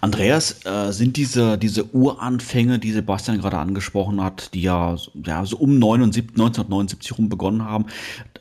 Andreas, 0.00 0.64
äh, 0.64 0.92
sind 0.92 1.16
diese, 1.16 1.58
diese 1.58 1.84
Uranfänge, 1.94 2.78
die 2.78 2.92
Sebastian 2.92 3.38
gerade 3.38 3.58
angesprochen 3.58 4.22
hat, 4.22 4.54
die 4.54 4.62
ja, 4.62 4.96
ja 5.24 5.44
so 5.44 5.56
um 5.56 5.78
79, 5.78 6.30
1979 6.30 7.18
rum 7.18 7.28
begonnen 7.28 7.64
haben, 7.64 7.86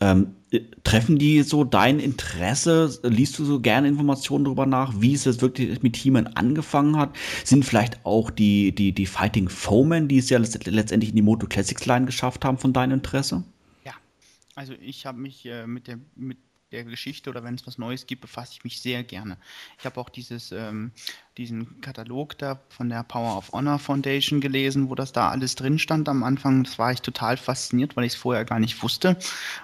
ähm, 0.02 0.36
treffen 0.84 1.18
die 1.18 1.42
so 1.44 1.64
dein 1.64 2.00
Interesse? 2.00 3.00
Liest 3.04 3.40
du 3.40 3.46
so 3.46 3.60
gerne 3.60 3.88
Informationen 3.88 4.46
darüber 4.46 4.66
nach, 4.66 4.94
wie 5.00 5.14
es 5.14 5.26
jetzt 5.26 5.42
wirklich 5.42 5.82
mit 5.82 5.96
He-Man 5.96 6.28
angefangen 6.28 6.98
hat? 6.98 7.16
Sind 7.44 7.66
vielleicht 7.66 8.06
auch 8.06 8.30
die, 8.30 8.74
die, 8.74 8.92
die 8.92 9.06
Fighting 9.06 9.50
Foemen, 9.50 10.08
die 10.08 10.20
es 10.20 10.30
ja 10.30 10.38
letztendlich 10.38 11.10
in 11.10 11.16
die 11.16 11.22
Moto 11.22 11.48
Classics 11.48 11.86
Line 11.86 12.06
geschafft 12.06 12.46
haben, 12.46 12.58
von 12.58 12.74
deinem 12.74 12.94
Interesse? 12.94 13.44
Ja, 13.84 13.94
also 14.56 14.74
ich 14.82 15.06
habe 15.06 15.20
mich 15.20 15.46
äh, 15.46 15.66
mit 15.68 15.88
der 15.88 16.00
mit 16.16 16.38
der 16.72 16.84
Geschichte 16.84 17.30
oder 17.30 17.44
wenn 17.44 17.56
es 17.56 17.68
was 17.68 17.78
Neues 17.78 18.08
gibt, 18.08 18.22
befasse 18.22 18.54
ich 18.54 18.64
mich 18.64 18.82
sehr 18.82 19.04
gerne. 19.04 19.38
Ich 19.80 19.86
habe 19.86 20.00
auch 20.00 20.10
dieses, 20.10 20.52
ähm, 20.52 20.92
diesen 21.38 21.80
Katalog 21.82 22.38
da 22.38 22.60
von 22.70 22.90
der 22.90 23.04
Power 23.04 23.38
of 23.38 23.52
Honor 23.52 23.80
Foundation 23.80 24.42
gelesen, 24.42 24.90
wo 24.90 24.96
das 24.96 25.12
da 25.12 25.30
alles 25.30 25.56
drin 25.56 25.80
stand 25.80 26.10
am 26.10 26.24
Anfang. 26.24 26.64
Das 26.64 26.80
war 26.80 26.92
ich 26.92 27.02
total 27.02 27.38
fasziniert, 27.38 27.96
weil 27.96 28.06
ich 28.06 28.14
es 28.14 28.20
vorher 28.20 28.46
gar 28.46 28.60
nicht 28.60 28.82
wusste. 28.82 29.18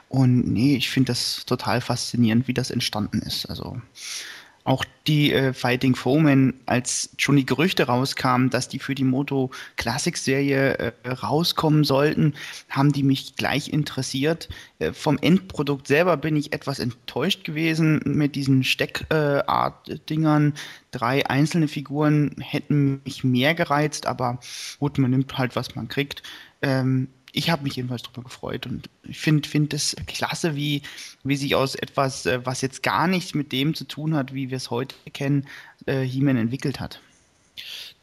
Und 0.10 0.48
nee, 0.48 0.76
ich 0.76 0.90
finde 0.90 1.11
das 1.11 1.45
total 1.45 1.82
faszinierend, 1.82 2.48
wie 2.48 2.53
das 2.53 2.72
entstanden 2.72 3.22
ist. 3.22 3.45
Also 3.48 3.82
auch 4.64 4.86
die 5.08 5.34
äh, 5.34 5.54
Fighting 5.54 5.96
Foemen, 5.96 6.54
als 6.68 7.10
schon 7.18 7.36
die 7.36 7.46
Gerüchte 7.46 7.88
rauskamen, 7.88 8.50
dass 8.50 8.68
die 8.68 8.80
für 8.80 8.94
die 8.94 9.04
Moto 9.04 9.50
Classics 9.76 10.24
Serie 10.24 10.94
äh, 11.04 11.10
rauskommen 11.10 11.84
sollten, 11.84 12.36
haben 12.70 12.92
die 12.92 13.04
mich 13.04 13.36
gleich 13.36 13.70
interessiert. 13.74 14.50
Äh, 14.80 14.94
vom 14.94 15.18
Endprodukt 15.18 15.88
selber 15.88 16.18
bin 16.18 16.36
ich 16.36 16.54
etwas 16.54 16.80
enttäuscht 16.80 17.44
gewesen 17.44 18.02
mit 18.06 18.36
diesen 18.36 18.64
Steckart-Dingern. 18.64 20.54
Drei 20.92 21.26
einzelne 21.26 21.68
Figuren 21.68 22.36
hätten 22.40 23.02
mich 23.04 23.24
mehr 23.24 23.56
gereizt, 23.56 24.06
aber 24.06 24.40
gut, 24.80 24.98
man 25.00 25.12
nimmt 25.12 25.38
halt, 25.38 25.56
was 25.56 25.76
man 25.76 25.88
kriegt. 25.88 26.22
Ähm, 26.62 27.08
ich 27.34 27.49
habe 27.49 27.64
mich 27.64 27.76
jedenfalls 27.76 28.03
darüber 28.03 28.24
gefreut 28.24 28.66
und 28.66 28.90
ich 29.03 29.20
finde 29.20 29.48
find 29.48 29.74
es 29.74 29.95
klasse, 30.08 30.56
wie, 30.56 30.82
wie 31.24 31.36
sich 31.36 31.56
aus 31.56 31.76
etwas, 31.76 32.26
äh, 32.26 32.45
was 32.45 32.62
jetzt 32.62 32.84
gar 32.84 33.08
nichts 33.08 33.34
mit 33.34 33.52
dem 33.52 33.74
zu 33.74 33.86
tun 33.86 34.16
hat, 34.16 34.34
wie 34.34 34.49
wir 34.49 34.58
es 34.58 34.70
heute 34.70 34.95
kennen, 35.14 35.48
äh, 35.86 36.02
He-Man 36.02 36.38
entwickelt 36.38 36.80
hat. 36.80 37.02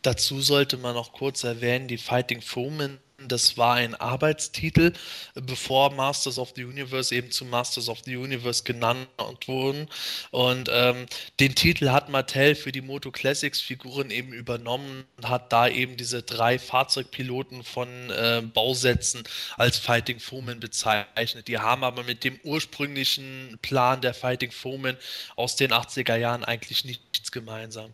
Dazu 0.08 0.40
sollte 0.40 0.78
man 0.78 0.94
noch 0.94 1.12
kurz 1.12 1.44
erwähnen, 1.44 1.86
die 1.86 1.98
Fighting 1.98 2.40
Foemen 2.40 2.98
das 3.18 3.58
war 3.58 3.74
ein 3.74 3.94
Arbeitstitel, 3.94 4.92
bevor 5.34 5.92
Masters 5.92 6.38
of 6.38 6.52
the 6.56 6.64
Universe 6.64 7.14
eben 7.14 7.30
zu 7.30 7.44
Masters 7.44 7.90
of 7.90 7.98
the 8.04 8.16
Universe 8.16 8.62
genannt 8.62 9.08
wurden. 9.46 9.86
Und 10.30 10.70
ähm, 10.72 11.04
den 11.40 11.54
Titel 11.54 11.90
hat 11.90 12.08
Mattel 12.08 12.54
für 12.54 12.72
die 12.72 12.80
Moto 12.80 13.10
Classics 13.10 13.60
Figuren 13.60 14.10
eben 14.10 14.32
übernommen 14.32 15.04
und 15.16 15.28
hat 15.28 15.52
da 15.52 15.68
eben 15.68 15.98
diese 15.98 16.22
drei 16.22 16.58
Fahrzeugpiloten 16.58 17.64
von 17.64 17.88
äh, 18.10 18.40
Bausätzen 18.40 19.24
als 19.56 19.76
Fighting 19.78 20.20
Foemen 20.20 20.58
bezeichnet. 20.58 21.48
Die 21.48 21.58
haben 21.58 21.84
aber 21.84 22.04
mit 22.04 22.24
dem 22.24 22.40
ursprünglichen 22.44 23.58
Plan 23.60 24.00
der 24.00 24.14
Fighting 24.14 24.52
Foemen 24.52 24.96
aus 25.36 25.56
den 25.56 25.72
80er 25.72 26.16
Jahren 26.16 26.44
eigentlich 26.44 26.84
nichts 26.84 27.30
gemeinsam. 27.30 27.92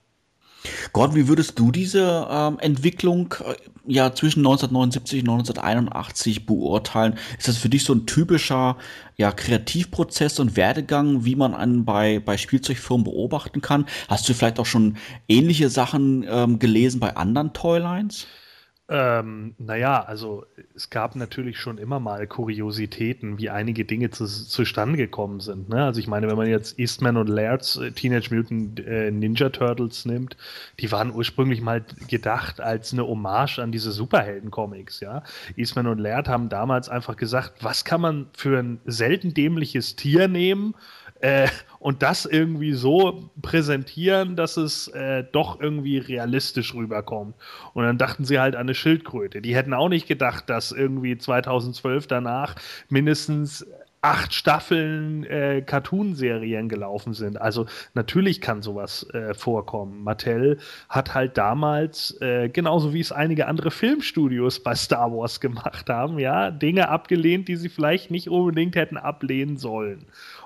Gott, 0.93 1.15
wie 1.15 1.28
würdest 1.28 1.59
du 1.59 1.70
diese 1.70 2.27
ähm, 2.31 2.59
Entwicklung 2.59 3.35
äh, 3.41 3.55
ja 3.86 4.15
zwischen 4.15 4.41
1979 4.41 5.23
und 5.23 5.31
1981 5.31 6.47
beurteilen? 6.47 7.19
Ist 7.39 7.49
das 7.49 7.59
für 7.59 7.69
dich 7.69 7.85
so 7.85 7.95
ein 7.95 8.07
typischer 8.07 8.77
ja, 9.16 9.31
Kreativprozess 9.31 10.41
und 10.41 10.57
Werdegang, 10.57 11.24
wie 11.24 11.36
man 11.36 11.55
einen 11.55 11.85
bei, 11.85 12.19
bei 12.19 12.36
Spielzeugfirmen 12.36 13.05
beobachten 13.05 13.61
kann? 13.61 13.86
Hast 14.09 14.28
du 14.28 14.35
vielleicht 14.35 14.59
auch 14.59 14.66
schon 14.66 14.97
ähnliche 15.28 15.69
Sachen 15.69 16.24
ähm, 16.28 16.59
gelesen 16.59 17.01
bei 17.01 17.16
anderen 17.16 17.53
Toylines? 17.53 18.27
Ähm, 18.86 19.55
naja, 19.56 20.02
also 20.02 20.44
es 20.74 20.90
gab 20.90 21.16
natürlich 21.16 21.59
schon 21.59 21.78
immer 21.78 22.01
mal 22.01 22.27
Kuriositäten, 22.27 23.39
wie 23.39 23.48
einige 23.48 23.86
Dinge 23.86 24.11
zu, 24.11 24.27
zustande 24.27 24.98
gekommen 24.98 25.40
sind. 25.40 25.70
Ne? 25.70 25.82
Also 25.82 26.01
ich 26.01 26.06
meine, 26.06 26.28
wenn 26.28 26.36
man 26.36 26.48
jetzt 26.48 26.78
Eastman 26.78 27.16
und 27.16 27.28
Laird's 27.28 27.77
äh, 27.77 27.93
Teenage 27.93 28.35
Mutant 28.35 28.81
äh, 28.81 29.11
Ninja 29.11 29.48
Turtles 29.48 30.05
nimmt, 30.05 30.36
die 30.81 30.93
waren 30.93 31.15
ursprünglich 31.15 31.62
mal 31.62 31.82
gedacht 32.09 32.61
als 32.61 32.93
eine 32.93 33.06
Hommage 33.06 33.59
an 33.59 33.73
diese 33.73 33.90
Superhelden-Comics. 33.90 35.01
Ja? 35.01 35.23
Eastman 35.56 35.86
und 35.86 35.98
Laird 35.98 36.28
haben 36.28 36.51
damals 36.51 36.90
einfach 36.90 37.16
gesagt, 37.16 37.65
was 37.65 37.86
kann 37.86 38.02
man 38.02 38.27
für 38.36 38.59
ein 38.59 38.81
selten 38.85 39.32
dämliches 39.32 39.97
Tier 39.97 40.28
nehmen 40.28 40.74
äh, 41.20 41.49
und 41.78 42.03
das 42.03 42.24
irgendwie 42.24 42.73
so 42.73 43.31
präsentieren, 43.43 44.36
dass 44.36 44.57
es 44.57 44.89
äh, 44.89 45.24
doch 45.32 45.61
irgendwie 45.61 45.99
realistisch 45.99 46.74
rüberkommt. 46.74 47.35
Und 47.74 47.85
dann 47.85 47.99
dachten 47.99 48.24
sie 48.24 48.41
halt 48.41 48.55
an 48.57 48.62
eine 48.62 48.74
Schildkröte. 48.74 49.43
Die 49.43 49.55
hätten 49.55 49.74
auch 49.74 49.89
nicht 49.89 50.09
gedacht, 50.09 50.49
dass 50.49 50.73
irgendwie 50.73 51.19
2012 51.19 52.07
danach 52.07 52.57
mindestens 52.89 53.66
acht 54.05 54.35
Staffeln 54.35 55.24
äh, 55.24 55.62
Cartoon-Serien 55.62 56.69
gelaufen 56.69 57.15
sind. 57.15 57.41
Also 57.41 57.65
natürlich 57.95 58.43
kann 58.43 58.61
sowas 58.61 59.09
äh, 59.15 59.32
vorkommen. 59.32 60.05
Mattel 60.05 60.59
hat 60.91 61.15
halt 61.15 61.39
damals, 61.39 62.20
äh, 62.20 62.51
genauso 62.51 62.93
wie 62.93 63.01
es 63.01 63.12
einige 63.12 63.47
andere 63.47 63.70
Filmstudios 63.70 64.62
bei 64.62 64.74
Star 64.74 65.11
Wars 65.11 65.41
gemacht 65.41 65.89
haben, 65.89 66.19
ja, 66.19 66.51
Dinge 66.51 66.91
abgelehnt, 66.91 67.49
die 67.49 67.57
sie 67.57 67.70
vielleicht 67.70 68.11
nicht 68.11 68.28
unbedingt 68.28 68.77
hätten 68.77 68.99
ablehnen 68.99 69.57
sollen. 69.57 70.05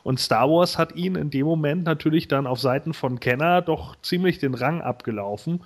Und 0.08 0.18
Star 0.18 0.48
Wars 0.48 0.78
hat 0.78 0.96
ihn 0.96 1.16
in 1.16 1.28
dem 1.28 1.44
Moment 1.44 1.84
natürlich 1.84 2.28
dann 2.28 2.46
auf 2.46 2.58
Seiten 2.60 2.94
von 2.94 3.20
Kenner 3.20 3.60
doch 3.60 3.94
ziemlich 4.00 4.38
den 4.38 4.54
Rang 4.54 4.80
abgelaufen. 4.80 5.60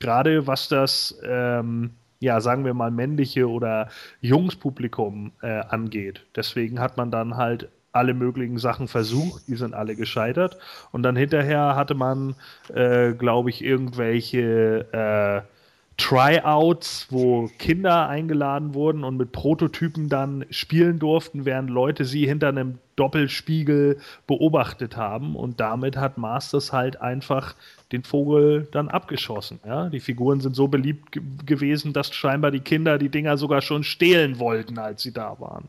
Gerade 0.00 0.46
was 0.46 0.68
das, 0.68 1.18
ähm, 1.26 1.92
ja, 2.20 2.42
sagen 2.42 2.66
wir 2.66 2.74
mal, 2.74 2.90
männliche 2.90 3.48
oder 3.48 3.88
Jungspublikum 4.20 5.32
äh, 5.40 5.60
angeht. 5.70 6.26
Deswegen 6.36 6.78
hat 6.78 6.98
man 6.98 7.10
dann 7.10 7.38
halt 7.38 7.70
alle 7.92 8.12
möglichen 8.12 8.58
Sachen 8.58 8.86
versucht, 8.86 9.48
die 9.48 9.56
sind 9.56 9.72
alle 9.72 9.96
gescheitert. 9.96 10.58
Und 10.92 11.02
dann 11.02 11.16
hinterher 11.16 11.74
hatte 11.74 11.94
man, 11.94 12.34
äh, 12.74 13.14
glaube 13.14 13.48
ich, 13.48 13.64
irgendwelche 13.64 14.92
äh, 14.92 15.55
Tryouts, 15.98 17.06
wo 17.10 17.48
Kinder 17.58 18.08
eingeladen 18.08 18.74
wurden 18.74 19.02
und 19.02 19.16
mit 19.16 19.32
Prototypen 19.32 20.10
dann 20.10 20.44
spielen 20.50 20.98
durften, 20.98 21.46
während 21.46 21.70
Leute 21.70 22.04
sie 22.04 22.26
hinter 22.26 22.48
einem 22.48 22.78
Doppelspiegel 22.96 23.98
beobachtet 24.26 24.96
haben. 24.96 25.36
Und 25.36 25.58
damit 25.58 25.96
hat 25.96 26.18
Masters 26.18 26.72
halt 26.72 27.00
einfach 27.00 27.54
den 27.92 28.02
Vogel 28.04 28.68
dann 28.72 28.88
abgeschossen. 28.88 29.58
Ja? 29.64 29.88
Die 29.88 30.00
Figuren 30.00 30.40
sind 30.40 30.54
so 30.54 30.68
beliebt 30.68 31.18
gewesen, 31.46 31.94
dass 31.94 32.14
scheinbar 32.14 32.50
die 32.50 32.60
Kinder 32.60 32.98
die 32.98 33.08
Dinger 33.08 33.38
sogar 33.38 33.62
schon 33.62 33.82
stehlen 33.82 34.38
wollten, 34.38 34.78
als 34.78 35.02
sie 35.02 35.12
da 35.12 35.40
waren. 35.40 35.68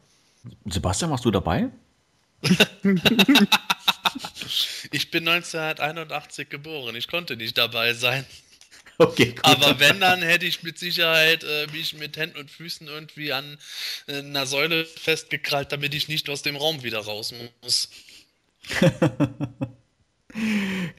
Sebastian, 0.65 1.11
warst 1.11 1.23
du 1.23 1.31
dabei? 1.31 1.69
ich 4.91 5.09
bin 5.11 5.27
1981 5.27 6.49
geboren. 6.49 6.95
Ich 6.95 7.07
konnte 7.07 7.37
nicht 7.37 7.57
dabei 7.57 7.93
sein. 7.93 8.25
Okay, 8.99 9.27
gut. 9.27 9.45
Aber 9.45 9.79
wenn, 9.79 9.99
dann 9.99 10.23
hätte 10.23 10.47
ich 10.47 10.63
mit 10.63 10.79
Sicherheit 10.79 11.43
äh, 11.43 11.67
mich 11.71 11.93
mit 11.93 12.17
Händen 12.17 12.39
und 12.39 12.49
Füßen 12.49 12.87
irgendwie 12.87 13.31
an 13.31 13.59
äh, 14.07 14.17
einer 14.17 14.47
Säule 14.47 14.85
festgekrallt, 14.85 15.71
damit 15.71 15.93
ich 15.93 16.07
nicht 16.07 16.27
aus 16.29 16.41
dem 16.41 16.55
Raum 16.55 16.81
wieder 16.81 16.99
raus 17.01 17.31
muss. 17.61 17.89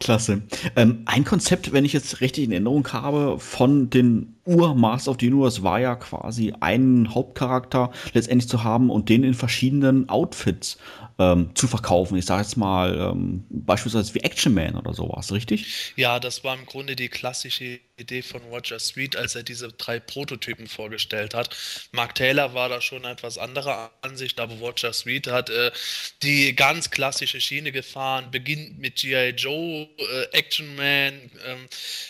Klasse. 0.01 0.43
Ähm, 0.77 1.03
ein 1.07 1.25
Konzept, 1.25 1.73
wenn 1.73 1.85
ich 1.85 1.93
jetzt 1.93 2.21
richtig 2.21 2.45
in 2.45 2.53
Erinnerung 2.53 2.87
habe, 2.93 3.41
von 3.41 3.91
den 3.91 4.38
Ur-Master 4.49 5.11
of 5.11 5.19
the 5.21 5.31
Universe 5.31 5.63
war 5.63 5.79
ja 5.79 5.95
quasi 5.95 6.55
einen 6.61 7.15
Hauptcharakter 7.15 7.93
letztendlich 8.15 8.49
zu 8.49 8.65
haben 8.65 8.89
und 8.89 9.11
den 9.11 9.23
in 9.23 9.35
verschiedenen 9.35 10.09
Outfits 10.09 10.79
ähm, 11.19 11.51
zu 11.55 11.67
verkaufen. 11.67 12.17
Ich 12.17 12.25
sage 12.25 12.43
jetzt 12.43 12.57
mal 12.57 12.97
ähm, 12.97 13.45
beispielsweise 13.51 14.15
wie 14.15 14.21
Action 14.21 14.55
Man 14.55 14.77
oder 14.77 14.95
sowas, 14.95 15.33
richtig? 15.33 15.93
Ja, 15.97 16.19
das 16.21 16.45
war 16.45 16.57
im 16.57 16.65
Grunde 16.65 16.97
die 16.97 17.09
klassische 17.09 17.81
Idee 17.97 18.23
von 18.23 18.41
Roger 18.45 18.79
Street, 18.79 19.17
als 19.17 19.35
er 19.35 19.43
diese 19.43 19.73
drei 19.73 19.99
Prototypen 19.99 20.69
vorgestellt 20.69 21.35
hat. 21.35 21.57
Mark 21.93 22.15
Taylor 22.15 22.55
war 22.55 22.69
da 22.69 22.81
schon 22.81 23.05
etwas 23.05 23.37
anderer 23.39 23.91
Ansicht, 24.03 24.39
aber 24.39 24.55
Roger 24.55 24.93
Street 24.93 25.27
hat 25.27 25.51
äh, 25.51 25.73
die 26.23 26.55
ganz 26.55 26.91
klassische 26.91 27.41
Schiene 27.41 27.73
gefahren, 27.73 28.31
beginnt 28.31 28.79
mit 28.79 28.97
G.I. 28.97 29.31
Joe, 29.31 29.89
äh, 29.99 30.25
Action 30.33 30.77
Man, 30.77 31.31
ähm, 31.45 31.67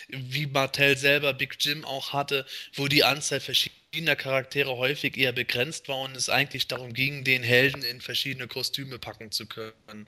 wie 0.09 0.45
Martell 0.45 0.95
selber 0.97 1.33
Big 1.33 1.57
Jim 1.59 1.83
auch 1.85 2.13
hatte, 2.29 2.45
wo 2.75 2.87
die 2.87 3.03
Anzahl 3.03 3.39
verschiedener 3.39 4.15
Charaktere 4.15 4.77
häufig 4.77 5.17
eher 5.17 5.31
begrenzt 5.31 5.87
war 5.87 6.01
und 6.01 6.15
es 6.15 6.29
eigentlich 6.29 6.67
darum 6.67 6.93
ging, 6.93 7.23
den 7.23 7.43
Helden 7.43 7.83
in 7.83 8.01
verschiedene 8.01 8.47
Kostüme 8.47 8.99
packen 8.99 9.31
zu 9.31 9.47
können. 9.47 10.07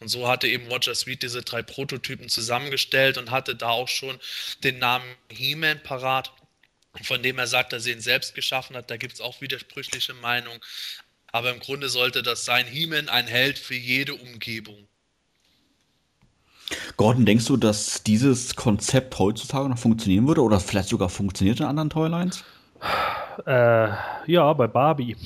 Und 0.00 0.08
so 0.08 0.28
hatte 0.28 0.48
eben 0.48 0.66
Roger 0.66 0.94
Sweet 0.94 1.22
diese 1.22 1.42
drei 1.42 1.62
Prototypen 1.62 2.28
zusammengestellt 2.28 3.18
und 3.18 3.30
hatte 3.30 3.54
da 3.54 3.70
auch 3.70 3.88
schon 3.88 4.18
den 4.64 4.78
Namen 4.78 5.14
He-Man 5.30 5.82
parat, 5.82 6.32
von 7.02 7.22
dem 7.22 7.38
er 7.38 7.46
sagt, 7.46 7.72
dass 7.72 7.86
er 7.86 7.92
ihn 7.92 8.00
selbst 8.00 8.34
geschaffen 8.34 8.76
hat. 8.76 8.90
Da 8.90 8.96
gibt 8.96 9.14
es 9.14 9.20
auch 9.20 9.40
widersprüchliche 9.40 10.14
Meinungen. 10.14 10.60
Aber 11.32 11.52
im 11.52 11.60
Grunde 11.60 11.88
sollte 11.88 12.24
das 12.24 12.44
sein, 12.44 12.66
He-Man 12.66 13.08
ein 13.08 13.28
Held 13.28 13.58
für 13.60 13.76
jede 13.76 14.14
Umgebung. 14.14 14.89
Gordon, 16.96 17.26
denkst 17.26 17.46
du, 17.46 17.56
dass 17.56 18.02
dieses 18.02 18.56
Konzept 18.56 19.18
heutzutage 19.18 19.68
noch 19.68 19.78
funktionieren 19.78 20.26
würde 20.28 20.42
oder 20.42 20.60
vielleicht 20.60 20.88
sogar 20.88 21.08
funktioniert 21.08 21.60
in 21.60 21.66
anderen 21.66 21.90
Toylines? 21.90 22.44
Äh, 23.46 23.88
ja, 24.26 24.52
bei 24.52 24.66
Barbie. 24.66 25.16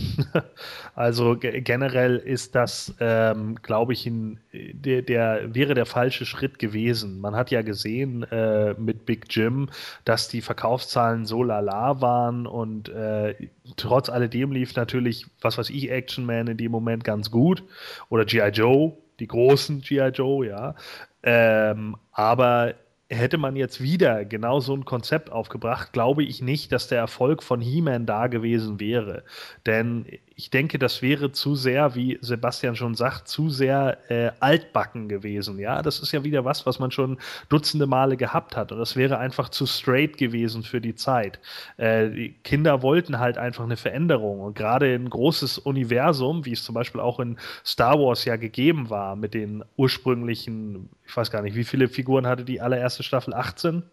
also 0.94 1.36
generell 1.38 2.16
ist 2.16 2.54
das, 2.54 2.94
ähm, 3.00 3.56
glaube 3.62 3.92
ich, 3.92 4.06
ein, 4.06 4.40
der, 4.52 5.02
der, 5.02 5.54
wäre 5.54 5.74
der 5.74 5.86
falsche 5.86 6.26
Schritt 6.26 6.58
gewesen. 6.58 7.20
Man 7.20 7.34
hat 7.34 7.50
ja 7.50 7.62
gesehen 7.62 8.24
äh, 8.24 8.74
mit 8.74 9.06
Big 9.06 9.26
Jim, 9.30 9.68
dass 10.04 10.28
die 10.28 10.42
Verkaufszahlen 10.42 11.26
so 11.26 11.42
lala 11.42 12.00
waren 12.00 12.46
und 12.46 12.88
äh, 12.88 13.34
trotz 13.76 14.08
alledem 14.08 14.52
lief 14.52 14.74
natürlich, 14.76 15.26
was 15.40 15.58
weiß 15.58 15.70
ich, 15.70 15.90
Action 15.90 16.24
Man 16.24 16.46
in 16.46 16.56
dem 16.56 16.72
Moment 16.72 17.04
ganz 17.04 17.30
gut 17.30 17.62
oder 18.10 18.24
G.I. 18.24 18.48
Joe, 18.48 18.92
die 19.20 19.28
großen 19.28 19.80
G.I. 19.80 20.08
Joe, 20.08 20.46
ja. 20.46 20.74
Ähm, 21.24 21.96
aber 22.12 22.74
hätte 23.08 23.38
man 23.38 23.56
jetzt 23.56 23.80
wieder 23.80 24.24
genau 24.24 24.60
so 24.60 24.74
ein 24.74 24.84
Konzept 24.84 25.30
aufgebracht, 25.30 25.92
glaube 25.92 26.22
ich 26.22 26.42
nicht, 26.42 26.72
dass 26.72 26.88
der 26.88 26.98
Erfolg 26.98 27.42
von 27.42 27.60
He-Man 27.60 28.06
da 28.06 28.26
gewesen 28.26 28.80
wäre. 28.80 29.24
Denn 29.66 30.06
ich 30.36 30.50
denke, 30.50 30.78
das 30.80 31.00
wäre 31.00 31.30
zu 31.30 31.54
sehr, 31.54 31.94
wie 31.94 32.18
Sebastian 32.20 32.74
schon 32.74 32.94
sagt, 32.96 33.28
zu 33.28 33.50
sehr 33.50 33.98
äh, 34.10 34.32
altbacken 34.40 35.08
gewesen. 35.08 35.60
Ja, 35.60 35.80
das 35.80 36.00
ist 36.00 36.10
ja 36.10 36.24
wieder 36.24 36.44
was, 36.44 36.66
was 36.66 36.80
man 36.80 36.90
schon 36.90 37.18
dutzende 37.48 37.86
Male 37.86 38.16
gehabt 38.16 38.56
hat. 38.56 38.72
Und 38.72 38.78
das 38.78 38.96
wäre 38.96 39.18
einfach 39.18 39.48
zu 39.48 39.64
straight 39.66 40.16
gewesen 40.16 40.64
für 40.64 40.80
die 40.80 40.96
Zeit. 40.96 41.38
Äh, 41.76 42.10
die 42.10 42.32
Kinder 42.42 42.82
wollten 42.82 43.20
halt 43.20 43.38
einfach 43.38 43.62
eine 43.62 43.76
Veränderung. 43.76 44.40
Und 44.40 44.56
gerade 44.56 44.92
ein 44.92 45.08
großes 45.08 45.58
Universum, 45.58 46.44
wie 46.44 46.52
es 46.52 46.64
zum 46.64 46.74
Beispiel 46.74 47.00
auch 47.00 47.20
in 47.20 47.38
Star 47.64 48.00
Wars 48.00 48.24
ja 48.24 48.34
gegeben 48.34 48.90
war, 48.90 49.14
mit 49.14 49.34
den 49.34 49.64
ursprünglichen, 49.76 50.88
ich 51.06 51.16
weiß 51.16 51.30
gar 51.30 51.42
nicht, 51.42 51.54
wie 51.54 51.64
viele 51.64 51.86
Figuren 51.86 52.26
hatte 52.26 52.44
die 52.44 52.60
allererste 52.60 53.04
Staffel? 53.04 53.34
18? 53.34 53.84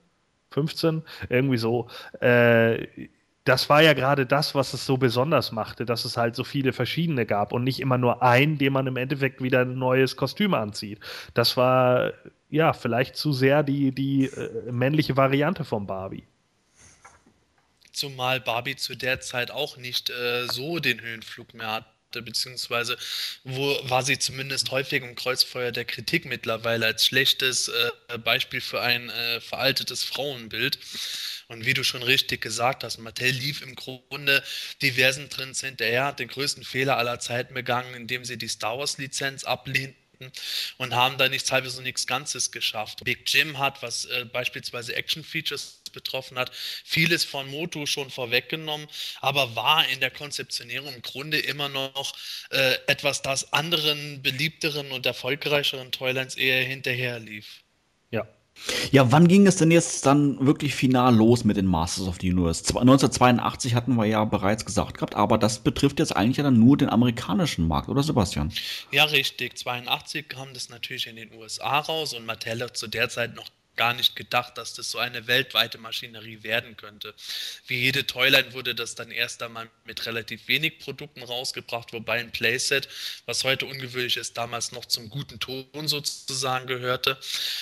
15? 0.49 1.03
Irgendwie 1.29 1.57
so. 1.57 1.87
Äh, 2.19 2.87
das 3.51 3.67
war 3.67 3.81
ja 3.81 3.91
gerade 3.91 4.25
das, 4.25 4.55
was 4.55 4.73
es 4.73 4.85
so 4.85 4.95
besonders 4.95 5.51
machte, 5.51 5.83
dass 5.83 6.05
es 6.05 6.15
halt 6.15 6.37
so 6.37 6.45
viele 6.45 6.71
verschiedene 6.71 7.25
gab 7.25 7.51
und 7.51 7.65
nicht 7.65 7.81
immer 7.81 7.97
nur 7.97 8.23
einen, 8.23 8.57
dem 8.57 8.71
man 8.71 8.87
im 8.87 8.95
Endeffekt 8.95 9.43
wieder 9.43 9.63
ein 9.63 9.77
neues 9.77 10.15
Kostüm 10.15 10.53
anzieht. 10.53 11.01
Das 11.33 11.57
war 11.57 12.13
ja 12.49 12.71
vielleicht 12.71 13.17
zu 13.17 13.33
sehr 13.33 13.61
die, 13.63 13.91
die 13.91 14.27
äh, 14.27 14.71
männliche 14.71 15.17
Variante 15.17 15.65
von 15.65 15.85
Barbie. 15.85 16.23
Zumal 17.91 18.39
Barbie 18.39 18.77
zu 18.77 18.95
der 18.95 19.19
Zeit 19.19 19.51
auch 19.51 19.75
nicht 19.75 20.09
äh, 20.09 20.47
so 20.47 20.79
den 20.79 21.01
Höhenflug 21.01 21.53
mehr 21.53 21.73
hatte, 21.73 22.21
beziehungsweise 22.21 22.95
wo 23.43 23.77
war 23.89 24.03
sie 24.03 24.17
zumindest 24.17 24.71
häufig 24.71 25.03
im 25.03 25.15
Kreuzfeuer 25.15 25.73
der 25.73 25.83
Kritik 25.83 26.23
mittlerweile 26.23 26.85
als 26.85 27.05
schlechtes 27.05 27.67
äh, 27.67 28.17
Beispiel 28.17 28.61
für 28.61 28.79
ein 28.79 29.09
äh, 29.09 29.41
veraltetes 29.41 30.05
Frauenbild. 30.05 30.79
Und 31.51 31.65
wie 31.65 31.73
du 31.73 31.83
schon 31.83 32.01
richtig 32.01 32.39
gesagt 32.39 32.85
hast, 32.85 32.97
Mattel 32.97 33.29
lief 33.29 33.61
im 33.61 33.75
Grunde 33.75 34.41
diversen 34.81 35.29
Trends 35.29 35.59
hinterher, 35.59 36.05
hat 36.05 36.19
den 36.19 36.29
größten 36.29 36.63
Fehler 36.63 36.95
aller 36.95 37.19
Zeiten 37.19 37.53
begangen, 37.53 37.93
indem 37.93 38.23
sie 38.23 38.37
die 38.37 38.47
Star 38.47 38.79
Wars-Lizenz 38.79 39.43
ablehnten 39.43 40.31
und 40.77 40.95
haben 40.95 41.17
da 41.17 41.27
nichts 41.27 41.51
halbes 41.51 41.77
und 41.77 41.83
nichts 41.83 42.07
Ganzes 42.07 42.51
geschafft. 42.51 43.03
Big 43.03 43.23
Jim 43.27 43.59
hat, 43.59 43.81
was 43.81 44.05
äh, 44.05 44.23
beispielsweise 44.31 44.95
Action-Features 44.95 45.81
betroffen 45.91 46.39
hat, 46.39 46.55
vieles 46.85 47.25
von 47.25 47.49
Moto 47.49 47.85
schon 47.85 48.09
vorweggenommen, 48.09 48.87
aber 49.19 49.53
war 49.53 49.85
in 49.89 49.99
der 49.99 50.11
Konzeptionierung 50.11 50.93
im 50.93 51.01
Grunde 51.01 51.37
immer 51.37 51.67
noch 51.67 52.15
äh, 52.51 52.77
etwas, 52.87 53.23
das 53.23 53.51
anderen 53.51 54.21
beliebteren 54.21 54.93
und 54.93 55.05
erfolgreicheren 55.05 55.91
Toylines 55.91 56.35
eher 56.35 56.63
hinterher 56.63 57.19
lief. 57.19 57.61
Ja, 58.91 59.11
wann 59.11 59.27
ging 59.27 59.47
es 59.47 59.55
denn 59.55 59.71
jetzt 59.71 60.05
dann 60.05 60.45
wirklich 60.45 60.75
final 60.75 61.15
los 61.15 61.43
mit 61.43 61.57
den 61.57 61.65
Masters 61.65 62.07
of 62.07 62.17
the 62.21 62.31
Universe? 62.31 62.63
1982 62.63 63.75
hatten 63.75 63.95
wir 63.95 64.05
ja 64.05 64.23
bereits 64.25 64.65
gesagt 64.65 64.95
gehabt, 64.95 65.15
aber 65.15 65.37
das 65.37 65.59
betrifft 65.59 65.99
jetzt 65.99 66.15
eigentlich 66.15 66.37
ja 66.37 66.43
dann 66.43 66.59
nur 66.59 66.77
den 66.77 66.89
amerikanischen 66.89 67.67
Markt, 67.67 67.89
oder 67.89 68.03
Sebastian? 68.03 68.51
Ja, 68.91 69.05
richtig. 69.05 69.57
82 69.57 70.27
kam 70.27 70.53
das 70.53 70.69
natürlich 70.69 71.07
in 71.07 71.15
den 71.15 71.33
USA 71.33 71.79
raus 71.79 72.13
und 72.13 72.25
Mattel 72.25 72.61
hat 72.61 72.77
zu 72.77 72.87
der 72.87 73.09
Zeit 73.09 73.35
noch 73.35 73.47
gar 73.81 73.95
nicht 73.95 74.15
gedacht, 74.15 74.59
dass 74.59 74.75
das 74.75 74.91
so 74.91 74.99
eine 74.99 75.25
weltweite 75.25 75.79
Maschinerie 75.79 76.43
werden 76.43 76.77
könnte. 76.77 77.15
Wie 77.65 77.79
jede 77.79 78.05
Toyline 78.05 78.53
wurde 78.53 78.75
das 78.75 78.93
dann 78.93 79.09
erst 79.09 79.41
einmal 79.41 79.71
mit 79.85 80.05
relativ 80.05 80.47
wenig 80.47 80.77
Produkten 80.77 81.23
rausgebracht, 81.23 81.91
wobei 81.91 82.19
ein 82.19 82.31
Playset, 82.31 82.87
was 83.25 83.43
heute 83.43 83.65
ungewöhnlich 83.65 84.17
ist, 84.17 84.37
damals 84.37 84.71
noch 84.71 84.85
zum 84.85 85.09
guten 85.09 85.39
Ton 85.39 85.87
sozusagen 85.87 86.67
gehörte. 86.67 87.17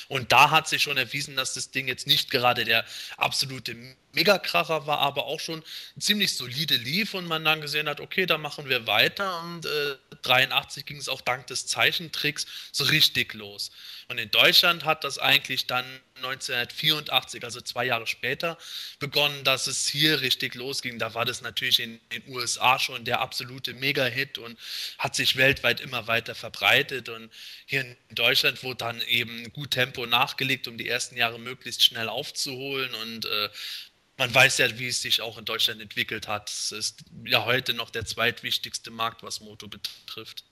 Und 0.10 0.34
da 0.34 0.52
hat 0.52 0.68
sich 0.68 0.84
schon 0.84 0.98
erwiesen, 0.98 1.38
dass 1.38 1.54
das 1.54 1.72
Ding 1.72 1.88
jetzt 1.88 2.06
nicht 2.06 2.30
gerade 2.30 2.66
der 2.66 2.84
absolute 3.16 3.74
Megakracher 4.14 4.88
war, 4.88 5.00
aber 5.00 5.26
auch 5.26 5.40
schon 5.40 5.64
ziemlich 6.00 6.36
solide 6.36 6.76
lief 6.76 7.14
und 7.14 7.28
man 7.28 7.46
dann 7.46 7.62
gesehen 7.62 7.88
hat, 7.88 8.00
okay, 8.00 8.26
da 8.26 8.38
machen 8.38 8.70
wir 8.70 8.88
weiter 8.88 9.42
und 9.42 9.66
äh, 9.66 9.96
83 10.22 10.86
ging 10.86 10.98
es 10.98 11.10
auch 11.10 11.22
dank 11.22 11.48
des 11.48 11.68
Zeichentricks 11.68 12.46
so 12.72 12.84
richtig 12.86 13.34
los. 13.34 13.72
Und 14.10 14.18
in 14.18 14.32
Deutschland 14.32 14.86
hat 14.86 15.04
das 15.04 15.20
eigentlich 15.20 15.68
dann 15.68 15.86
1984, 16.16 17.44
also 17.44 17.62
zwei 17.62 17.86
Jahre 17.86 18.08
später, 18.08 18.58
begonnen, 18.98 19.44
dass 19.44 19.68
es 19.68 19.88
hier 19.88 20.22
richtig 20.22 20.56
losging. 20.56 20.98
Da 20.98 21.14
war 21.14 21.26
das 21.26 21.42
natürlich 21.42 21.80
in 21.80 22.00
den 22.12 22.28
USA 22.28 22.80
schon 22.80 23.06
der 23.06 23.22
absolute 23.22 23.76
Mega-Hit 23.76 24.40
und 24.40 24.58
hat 24.98 25.16
sich 25.16 25.36
weltweit 25.36 25.80
immer 25.80 26.08
weiter 26.08 26.34
verbreitet. 26.34 27.10
Und 27.10 27.30
hier 27.68 27.82
in 27.82 27.98
Deutschland 28.10 28.64
wurde 28.64 28.78
dann 28.78 29.02
eben 29.02 29.52
gut 29.54 29.72
Tempo 29.72 30.08
nachgelegt, 30.08 30.68
um 30.68 30.78
die 30.78 30.90
ersten 30.90 31.16
Jahre 31.16 31.40
möglichst 31.40 31.84
schnell 31.84 32.10
aufzuholen. 32.10 32.94
Und 32.96 33.26
äh, 33.26 33.50
man 34.20 34.36
weiß 34.36 34.60
ja, 34.60 34.78
wie 34.78 34.88
es 34.88 35.02
sich 35.02 35.22
auch 35.22 35.38
in 35.38 35.46
Deutschland 35.46 35.82
entwickelt 35.82 36.28
hat. 36.28 36.50
Es 36.50 36.72
ist 36.72 37.06
ja 37.26 37.46
heute 37.46 37.74
noch 37.74 37.90
der 37.90 38.06
zweitwichtigste 38.06 38.92
Markt, 38.92 39.24
was 39.24 39.40
Moto 39.40 39.68
betrifft. 39.68 40.44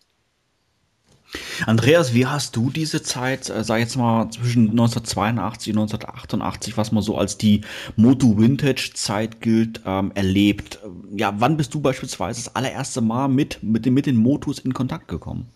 Andreas, 1.66 2.14
wie 2.14 2.26
hast 2.26 2.56
du 2.56 2.70
diese 2.70 3.04
Zeit, 3.04 3.50
äh, 3.50 3.62
sag 3.62 3.80
jetzt 3.80 3.98
mal 3.98 4.30
zwischen 4.30 4.70
1982 4.70 5.74
und 5.74 5.82
1988, 5.82 6.78
was 6.78 6.94
man 6.94 7.04
so 7.04 7.18
als 7.18 7.38
die 7.38 7.62
Moto 7.98 8.38
Vintage 8.38 8.92
Zeit 8.94 9.42
gilt, 9.42 9.82
ähm, 9.86 10.14
erlebt? 10.16 10.80
Ja, 11.14 11.34
wann 11.38 11.58
bist 11.58 11.74
du 11.74 11.82
beispielsweise 11.82 12.42
das 12.42 12.56
allererste 12.56 13.02
Mal 13.02 13.28
mit, 13.28 13.62
mit, 13.62 13.86
mit 13.88 14.06
den 14.06 14.16
Motos 14.16 14.60
in 14.60 14.74
Kontakt 14.74 15.10
gekommen? 15.10 15.52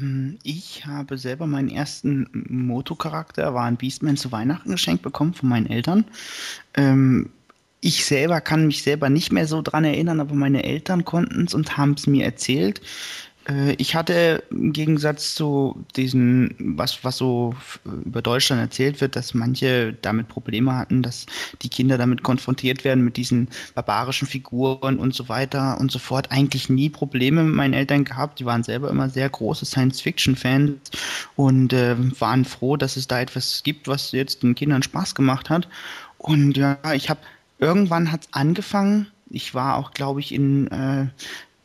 Ähm, 0.00 0.38
ich 0.42 0.86
habe 0.86 1.18
selber 1.18 1.46
meinen 1.46 1.68
ersten 1.68 2.28
Moto-Charakter, 2.32 3.54
war 3.54 3.64
ein 3.64 3.76
Beastman 3.76 4.16
zu 4.16 4.32
Weihnachten 4.32 4.70
geschenkt 4.70 5.02
bekommen 5.02 5.34
von 5.34 5.48
meinen 5.48 5.66
Eltern. 5.66 6.04
Ähm, 6.74 7.30
ich 7.80 8.04
selber 8.04 8.40
kann 8.40 8.66
mich 8.66 8.82
selber 8.82 9.08
nicht 9.08 9.32
mehr 9.32 9.46
so 9.46 9.62
dran 9.62 9.84
erinnern, 9.84 10.20
aber 10.20 10.34
meine 10.34 10.64
Eltern 10.64 11.04
konnten 11.04 11.46
es 11.46 11.54
und 11.54 11.78
haben 11.78 11.94
es 11.94 12.06
mir 12.06 12.24
erzählt. 12.24 12.82
Äh, 13.48 13.72
ich 13.74 13.94
hatte 13.94 14.42
im 14.50 14.72
Gegensatz 14.72 15.34
zu 15.34 15.84
diesen, 15.96 16.54
was, 16.58 17.04
was 17.04 17.16
so 17.16 17.54
über 17.84 18.22
Deutschland 18.22 18.60
erzählt 18.60 19.00
wird, 19.00 19.16
dass 19.16 19.34
manche 19.34 19.92
damit 20.02 20.28
Probleme 20.28 20.76
hatten, 20.76 21.02
dass 21.02 21.26
die 21.62 21.68
Kinder 21.68 21.98
damit 21.98 22.22
konfrontiert 22.22 22.84
werden 22.84 23.04
mit 23.04 23.16
diesen 23.16 23.48
barbarischen 23.74 24.28
Figuren 24.28 24.98
und 24.98 25.14
so 25.14 25.28
weiter 25.28 25.78
und 25.80 25.90
so 25.90 25.98
fort. 25.98 26.30
Eigentlich 26.30 26.68
nie 26.68 26.88
Probleme 26.88 27.42
mit 27.42 27.54
meinen 27.54 27.74
Eltern 27.74 28.04
gehabt. 28.04 28.40
Die 28.40 28.44
waren 28.44 28.62
selber 28.62 28.90
immer 28.90 29.08
sehr 29.08 29.28
große 29.28 29.66
Science-Fiction-Fans 29.66 30.72
und 31.36 31.72
äh, 31.72 31.96
waren 32.20 32.44
froh, 32.44 32.76
dass 32.76 32.96
es 32.96 33.08
da 33.08 33.20
etwas 33.20 33.62
gibt, 33.62 33.88
was 33.88 34.12
jetzt 34.12 34.42
den 34.42 34.54
Kindern 34.54 34.82
Spaß 34.82 35.14
gemacht 35.14 35.50
hat. 35.50 35.68
Und 36.18 36.56
ja, 36.56 36.78
ich 36.94 37.08
habe 37.08 37.20
irgendwann 37.58 38.12
hat 38.12 38.22
es 38.22 38.28
angefangen. 38.32 39.06
Ich 39.30 39.54
war 39.54 39.76
auch, 39.76 39.92
glaube 39.92 40.20
ich, 40.20 40.34
in 40.34 40.66
äh, 40.68 41.06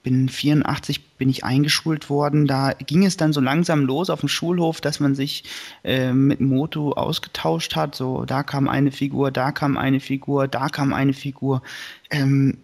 bin 0.06 0.30
84 0.30 1.18
bin 1.18 1.30
ich 1.30 1.44
eingeschult 1.44 2.10
worden. 2.10 2.46
Da 2.46 2.74
ging 2.74 3.06
es 3.06 3.18
dann 3.18 3.34
so 3.34 3.42
langsam 3.42 3.86
los 3.86 4.10
auf 4.12 4.20
dem 4.20 4.30
Schulhof, 4.30 4.80
dass 4.80 5.00
man 5.00 5.16
sich 5.16 5.44
äh, 5.84 6.14
mit 6.14 6.40
Moto 6.40 6.94
ausgetauscht 6.94 7.76
hat. 7.76 7.96
So, 7.96 8.24
da 8.24 8.44
kam 8.44 8.70
eine 8.70 8.92
Figur, 8.92 9.32
da 9.32 9.52
kam 9.52 9.78
eine 9.78 10.00
Figur, 10.00 10.48
da 10.48 10.70
kam 10.70 10.94
eine 10.94 11.14
Figur. 11.14 11.64
Ähm, 12.12 12.60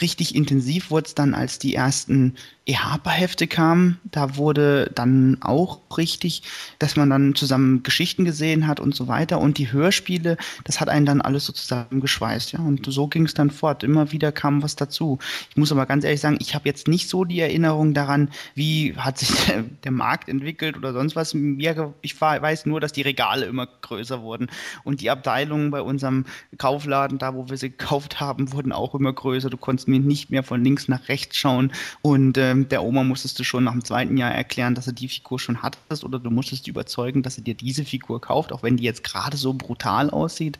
richtig 0.00 0.36
intensiv 0.36 0.90
wurde 0.90 1.08
es 1.08 1.14
dann, 1.14 1.34
als 1.34 1.58
die 1.58 1.74
ersten 1.74 2.36
EHPA-Hefte 2.68 3.46
kamen. 3.46 3.98
Da 4.04 4.36
wurde 4.36 4.90
dann 4.94 5.38
auch 5.40 5.80
richtig, 5.96 6.42
dass 6.78 6.96
man 6.96 7.10
dann 7.10 7.34
zusammen 7.34 7.82
Geschichten 7.82 8.24
gesehen 8.24 8.66
hat 8.66 8.78
und 8.78 8.94
so 8.94 9.08
weiter. 9.08 9.40
Und 9.40 9.58
die 9.58 9.72
Hörspiele, 9.72 10.36
das 10.64 10.80
hat 10.80 10.88
einen 10.88 11.06
dann 11.06 11.22
alles 11.22 11.46
so 11.46 11.52
zusammengeschweißt. 11.52 12.52
Ja? 12.52 12.60
Und 12.60 12.84
so 12.86 13.08
ging 13.08 13.24
es 13.24 13.34
dann 13.34 13.50
fort. 13.50 13.82
Immer 13.82 14.12
wieder 14.12 14.32
kam 14.32 14.62
was 14.62 14.76
dazu. 14.76 15.18
Ich 15.50 15.56
muss 15.56 15.72
aber 15.72 15.86
ganz 15.86 16.04
ehrlich 16.04 16.20
sagen, 16.20 16.36
ich 16.40 16.54
habe 16.54 16.68
jetzt 16.68 16.88
nicht 16.88 17.08
so 17.08 17.24
die 17.24 17.40
Erinnerung 17.40 17.94
daran, 17.94 18.30
wie 18.54 18.94
hat 18.96 19.18
sich 19.18 19.30
der, 19.46 19.62
der 19.62 19.92
Markt 19.92 20.28
entwickelt 20.28 20.76
oder 20.76 20.92
sonst 20.92 21.16
was. 21.16 21.34
Ich 21.34 22.20
weiß 22.20 22.66
nur, 22.66 22.80
dass 22.80 22.92
die 22.92 23.02
Regale 23.02 23.46
immer 23.46 23.66
größer 23.66 24.20
wurden. 24.22 24.48
Und 24.84 25.00
die 25.00 25.10
Abteilungen 25.10 25.70
bei 25.70 25.80
unserem 25.80 26.26
Kaufladen, 26.58 27.18
da 27.18 27.34
wo 27.34 27.48
wir 27.48 27.56
sie 27.56 27.70
gekauft 27.70 28.20
haben, 28.20 28.52
wurden 28.52 28.72
auch 28.72 28.94
immer 28.94 29.12
größer. 29.12 29.48
Du 29.48 29.56
konntest 29.56 29.88
mir 29.88 30.00
nicht 30.00 30.30
mehr 30.30 30.42
von 30.42 30.62
links 30.62 30.88
nach 30.88 31.08
rechts 31.08 31.36
schauen. 31.36 31.72
Und 32.02 32.36
ähm, 32.36 32.57
ähm, 32.58 32.68
der 32.68 32.82
Oma 32.82 33.02
musstest 33.02 33.38
du 33.38 33.44
schon 33.44 33.64
nach 33.64 33.72
dem 33.72 33.84
zweiten 33.84 34.16
Jahr 34.16 34.32
erklären, 34.32 34.74
dass 34.74 34.86
du 34.86 34.92
die 34.92 35.08
Figur 35.08 35.38
schon 35.38 35.62
hattest 35.62 36.04
oder 36.04 36.18
du 36.18 36.30
musstest 36.30 36.68
überzeugen, 36.68 37.22
dass 37.22 37.34
sie 37.34 37.42
dir 37.42 37.54
diese 37.54 37.84
Figur 37.84 38.20
kauft, 38.20 38.52
auch 38.52 38.62
wenn 38.62 38.76
die 38.76 38.84
jetzt 38.84 39.04
gerade 39.04 39.36
so 39.36 39.54
brutal 39.54 40.10
aussieht. 40.10 40.58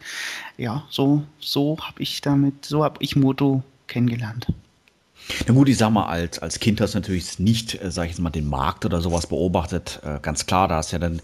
Ja, 0.56 0.84
so, 0.90 1.24
so 1.40 1.76
habe 1.80 2.02
ich 2.02 2.20
damit, 2.20 2.64
so 2.64 2.84
habe 2.84 2.96
ich 3.00 3.16
Moto 3.16 3.62
kennengelernt. 3.86 4.46
Na 5.46 5.54
gut, 5.54 5.68
ich 5.68 5.76
sag 5.76 5.90
mal, 5.90 6.06
als, 6.06 6.38
als 6.38 6.58
Kind 6.58 6.80
hast 6.80 6.94
du 6.94 6.98
natürlich 6.98 7.38
nicht, 7.38 7.82
äh, 7.82 7.90
sag 7.90 8.04
ich 8.04 8.12
jetzt 8.12 8.20
mal, 8.20 8.30
den 8.30 8.48
Markt 8.48 8.84
oder 8.84 9.00
sowas 9.00 9.26
beobachtet. 9.26 10.00
Äh, 10.02 10.20
ganz 10.20 10.46
klar, 10.46 10.68
da 10.68 10.76
hast 10.76 10.92
du 10.92 10.96
ja 10.96 11.00
dann 11.00 11.20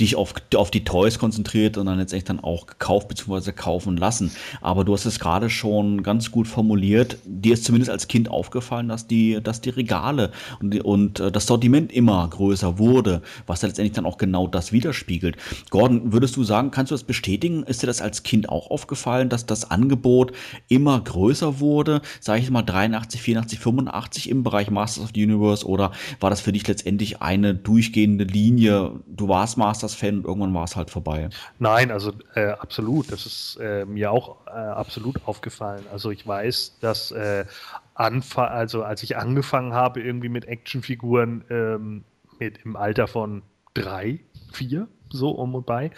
dich 0.00 0.16
auf, 0.16 0.34
auf 0.54 0.70
die 0.70 0.84
Toys 0.84 1.18
konzentriert 1.18 1.76
und 1.76 1.86
dann 1.86 1.98
letztendlich 1.98 2.24
dann 2.24 2.40
auch 2.40 2.66
gekauft 2.66 3.08
bzw. 3.08 3.52
kaufen 3.52 3.96
lassen. 3.96 4.30
Aber 4.60 4.84
du 4.84 4.94
hast 4.94 5.04
es 5.04 5.18
gerade 5.18 5.50
schon 5.50 6.02
ganz 6.02 6.30
gut 6.30 6.48
formuliert. 6.48 7.18
Dir 7.24 7.54
ist 7.54 7.64
zumindest 7.64 7.90
als 7.90 8.08
Kind 8.08 8.30
aufgefallen, 8.30 8.88
dass 8.88 9.06
die, 9.06 9.38
dass 9.42 9.60
die 9.60 9.70
Regale 9.70 10.32
und, 10.60 10.82
und 10.84 11.20
äh, 11.20 11.30
das 11.30 11.46
Sortiment 11.46 11.92
immer 11.92 12.26
größer 12.28 12.78
wurde, 12.78 13.22
was 13.46 13.60
dann 13.60 13.70
letztendlich 13.70 13.94
dann 13.94 14.06
auch 14.06 14.18
genau 14.18 14.46
das 14.46 14.72
widerspiegelt. 14.72 15.36
Gordon, 15.70 16.12
würdest 16.12 16.36
du 16.36 16.44
sagen, 16.44 16.70
kannst 16.70 16.90
du 16.90 16.94
das 16.94 17.04
bestätigen? 17.04 17.64
Ist 17.64 17.82
dir 17.82 17.86
das 17.86 18.00
als 18.00 18.22
Kind 18.22 18.48
auch 18.48 18.70
aufgefallen, 18.70 19.28
dass 19.28 19.44
das 19.44 19.70
Angebot 19.70 20.32
immer 20.68 20.98
größer 21.00 21.60
wurde? 21.60 22.00
Sag 22.20 22.38
ich 22.38 22.50
mal 22.50 22.62
83, 22.62 23.20
84 23.20 23.41
84, 23.42 23.58
85 23.58 24.30
im 24.30 24.42
Bereich 24.42 24.70
Masters 24.70 25.04
of 25.04 25.10
the 25.14 25.24
Universe 25.24 25.66
oder 25.66 25.92
war 26.20 26.30
das 26.30 26.40
für 26.40 26.52
dich 26.52 26.66
letztendlich 26.66 27.22
eine 27.22 27.54
durchgehende 27.54 28.24
Linie? 28.24 28.92
Du 29.06 29.28
warst 29.28 29.56
Masters-Fan 29.58 30.18
und 30.18 30.24
irgendwann 30.24 30.54
war 30.54 30.64
es 30.64 30.76
halt 30.76 30.90
vorbei. 30.90 31.28
Nein, 31.58 31.90
also 31.90 32.12
äh, 32.34 32.48
absolut. 32.48 33.10
Das 33.10 33.26
ist 33.26 33.58
äh, 33.60 33.84
mir 33.84 34.10
auch 34.10 34.46
äh, 34.46 34.50
absolut 34.50 35.16
aufgefallen. 35.26 35.84
Also 35.92 36.10
ich 36.10 36.26
weiß, 36.26 36.78
dass 36.80 37.10
äh, 37.10 37.44
Anfa 37.94 38.46
also 38.46 38.82
als 38.82 39.02
ich 39.02 39.16
angefangen 39.16 39.74
habe 39.74 40.00
irgendwie 40.00 40.28
mit 40.28 40.46
Actionfiguren 40.46 41.44
ähm, 41.50 42.04
mit 42.38 42.58
im 42.64 42.76
Alter 42.76 43.06
von 43.06 43.42
drei, 43.74 44.20
vier, 44.52 44.88
so 45.12 45.30
um 45.30 45.54
und 45.54 45.66
bei, 45.66 45.90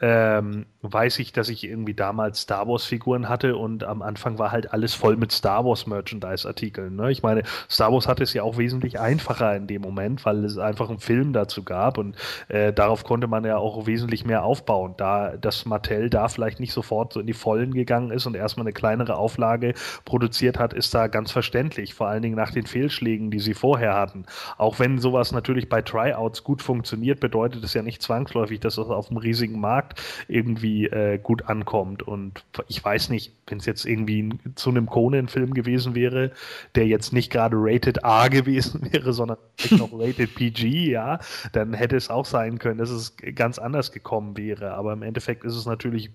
ähm, 0.00 0.66
weiß 0.82 1.18
ich, 1.18 1.32
dass 1.32 1.48
ich 1.48 1.64
irgendwie 1.64 1.94
damals 1.94 2.42
Star 2.42 2.68
Wars-Figuren 2.68 3.28
hatte 3.28 3.56
und 3.56 3.84
am 3.84 4.02
Anfang 4.02 4.38
war 4.38 4.52
halt 4.52 4.72
alles 4.72 4.94
voll 4.94 5.16
mit 5.16 5.32
Star 5.32 5.64
Wars-Merchandise-Artikeln. 5.64 6.96
Ne? 6.96 7.10
Ich 7.10 7.22
meine, 7.22 7.42
Star 7.68 7.92
Wars 7.92 8.06
hatte 8.06 8.22
es 8.22 8.32
ja 8.32 8.42
auch 8.42 8.58
wesentlich 8.58 9.00
einfacher 9.00 9.56
in 9.56 9.66
dem 9.66 9.82
Moment, 9.82 10.24
weil 10.24 10.44
es 10.44 10.58
einfach 10.58 10.88
einen 10.88 11.00
Film 11.00 11.32
dazu 11.32 11.64
gab 11.64 11.98
und 11.98 12.16
äh, 12.48 12.72
darauf 12.72 13.04
konnte 13.04 13.26
man 13.26 13.44
ja 13.44 13.56
auch 13.56 13.86
wesentlich 13.86 14.24
mehr 14.24 14.44
aufbauen. 14.44 14.94
Da 14.96 15.36
das 15.36 15.64
Mattel 15.64 16.10
da 16.10 16.28
vielleicht 16.28 16.60
nicht 16.60 16.72
sofort 16.72 17.12
so 17.12 17.20
in 17.20 17.26
die 17.26 17.32
Vollen 17.32 17.74
gegangen 17.74 18.10
ist 18.10 18.26
und 18.26 18.36
erstmal 18.36 18.64
eine 18.64 18.72
kleinere 18.72 19.16
Auflage 19.16 19.74
produziert 20.04 20.58
hat, 20.58 20.72
ist 20.72 20.94
da 20.94 21.06
ganz 21.08 21.32
verständlich. 21.32 21.94
Vor 21.94 22.08
allen 22.08 22.22
Dingen 22.22 22.36
nach 22.36 22.52
den 22.52 22.66
Fehlschlägen, 22.66 23.30
die 23.30 23.40
sie 23.40 23.54
vorher 23.54 23.94
hatten. 23.94 24.26
Auch 24.56 24.78
wenn 24.78 24.98
sowas 24.98 25.32
natürlich 25.32 25.68
bei 25.68 25.82
Tryouts 25.82 26.44
gut 26.44 26.62
funktioniert, 26.62 27.20
bedeutet 27.20 27.64
es 27.64 27.74
ja 27.74 27.82
nicht 27.82 28.02
zwangsläufig, 28.02 28.57
dass 28.64 28.78
es 28.78 28.88
auf 28.88 29.10
einem 29.10 29.18
riesigen 29.18 29.60
Markt 29.60 30.02
irgendwie 30.28 30.86
äh, 30.86 31.18
gut 31.18 31.46
ankommt. 31.46 32.02
Und 32.02 32.44
ich 32.68 32.84
weiß 32.84 33.10
nicht, 33.10 33.32
wenn 33.46 33.58
es 33.58 33.66
jetzt 33.66 33.84
irgendwie 33.84 34.30
zu 34.54 34.70
einem 34.70 34.86
Conan-Film 34.86 35.54
gewesen 35.54 35.94
wäre, 35.94 36.32
der 36.74 36.86
jetzt 36.86 37.12
nicht 37.12 37.30
gerade 37.30 37.56
Rated 37.58 37.98
R 37.98 38.28
gewesen 38.30 38.88
wäre, 38.92 39.12
sondern 39.12 39.38
noch 39.70 39.92
Rated 39.92 40.34
PG, 40.34 40.90
ja, 40.90 41.18
dann 41.52 41.74
hätte 41.74 41.96
es 41.96 42.10
auch 42.10 42.24
sein 42.24 42.58
können, 42.58 42.78
dass 42.78 42.90
es 42.90 43.16
ganz 43.34 43.58
anders 43.58 43.92
gekommen 43.92 44.36
wäre. 44.36 44.72
Aber 44.72 44.92
im 44.92 45.02
Endeffekt 45.02 45.44
ist 45.44 45.56
es 45.56 45.66
natürlich 45.66 46.10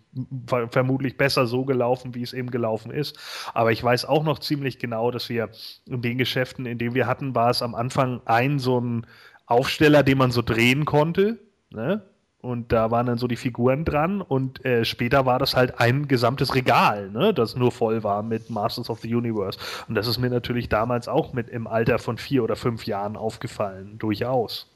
vermutlich 0.72 1.18
besser 1.18 1.48
so 1.48 1.65
gelaufen, 1.65 2.15
wie 2.15 2.24
es 2.24 2.34
eben 2.34 2.52
gelaufen 2.52 2.91
ist. 2.91 3.18
Aber 3.53 3.72
ich 3.72 3.84
weiß 3.84 4.06
auch 4.06 4.24
noch 4.24 4.40
ziemlich 4.40 4.80
genau, 4.80 5.11
dass 5.11 5.30
wir 5.30 5.49
in 5.86 6.02
den 6.02 6.18
Geschäften, 6.18 6.65
in 6.65 6.78
denen 6.78 6.95
wir 6.95 7.07
hatten, 7.07 7.36
war 7.36 7.49
es 7.49 7.61
am 7.61 7.76
Anfang 7.76 8.22
ein 8.26 8.60
so 8.60 8.80
ein 8.80 9.06
Aufsteller, 9.45 10.03
den 10.03 10.18
man 10.18 10.32
so 10.32 10.41
drehen 10.41 10.86
konnte. 10.86 11.40
Ne? 11.72 12.03
Und 12.44 12.74
da 12.74 12.91
waren 12.91 13.06
dann 13.06 13.18
so 13.18 13.28
die 13.28 13.38
Figuren 13.38 13.86
dran 13.86 14.20
und 14.20 14.65
äh, 14.65 14.84
später 14.84 15.26
war 15.26 15.40
das 15.40 15.56
halt 15.56 15.80
ein 15.80 16.10
gesamtes 16.10 16.53
Regal, 16.56 17.10
ne, 17.10 17.34
das 17.34 17.56
nur 17.56 17.72
voll 17.72 18.03
war 18.03 18.22
mit 18.22 18.49
Masters 18.49 18.90
of 18.90 18.99
the 18.99 19.15
Universe. 19.15 19.57
Und 19.88 19.95
das 19.95 20.07
ist 20.07 20.18
mir 20.18 20.30
natürlich 20.30 20.68
damals 20.68 21.07
auch 21.07 21.32
mit 21.32 21.48
im 21.48 21.68
Alter 21.68 21.99
von 21.99 22.18
vier 22.18 22.44
oder 22.44 22.57
fünf 22.57 22.86
Jahren 22.86 23.15
aufgefallen, 23.15 23.98
durchaus. 23.98 24.68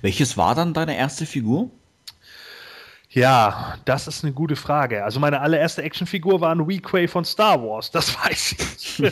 Welches 0.00 0.38
war 0.38 0.54
dann 0.54 0.72
deine 0.72 0.96
erste 0.96 1.26
Figur? 1.26 1.68
Ja, 3.12 3.76
das 3.86 4.06
ist 4.06 4.22
eine 4.22 4.32
gute 4.32 4.54
Frage. 4.54 5.02
Also 5.04 5.18
meine 5.18 5.40
allererste 5.40 5.82
Actionfigur 5.82 6.40
war 6.40 6.54
ein 6.54 6.68
Weequay 6.68 7.08
von 7.08 7.24
Star 7.24 7.60
Wars, 7.60 7.90
das 7.90 8.14
weiß 8.24 8.54
ich. 8.58 9.02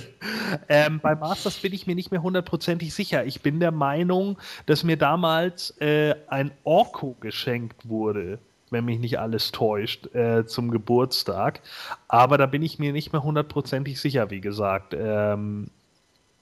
ähm, 0.69 1.01
bei 1.01 1.17
Masters 1.17 1.57
bin 1.57 1.73
ich 1.73 1.89
mir 1.89 1.97
nicht 1.97 2.13
mehr 2.13 2.23
hundertprozentig 2.23 2.95
sicher. 2.95 3.25
Ich 3.25 3.41
bin 3.41 3.59
der 3.59 3.73
Meinung, 3.73 4.39
dass 4.67 4.85
mir 4.85 4.97
damals 4.97 5.71
äh, 5.81 6.15
ein 6.29 6.53
Orko 6.63 7.17
geschenkt 7.19 7.89
wurde, 7.89 8.39
wenn 8.71 8.85
mich 8.85 9.01
nicht 9.01 9.19
alles 9.19 9.51
täuscht, 9.51 10.15
äh, 10.15 10.47
zum 10.47 10.71
Geburtstag. 10.71 11.61
Aber 12.07 12.39
da 12.39 12.47
bin 12.47 12.63
ich 12.63 12.79
mir 12.79 12.93
nicht 12.93 13.13
mehr 13.13 13.25
hundertprozentig 13.25 14.01
sicher, 14.01 14.31
wie 14.31 14.41
gesagt. 14.41 14.95
Ähm, 14.97 15.71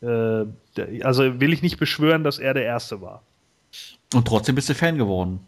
äh, 0.03 0.45
also 1.03 1.41
will 1.41 1.55
ich 1.55 1.63
nicht 1.63 1.79
beschwören, 1.79 2.23
dass 2.23 2.39
er 2.39 2.53
der 2.53 2.65
Erste 2.65 3.01
war. 3.01 3.23
Und 4.13 4.29
trotzdem 4.29 4.55
bist 4.55 4.69
du 4.69 4.75
Fan 4.75 4.99
geworden. 4.99 5.41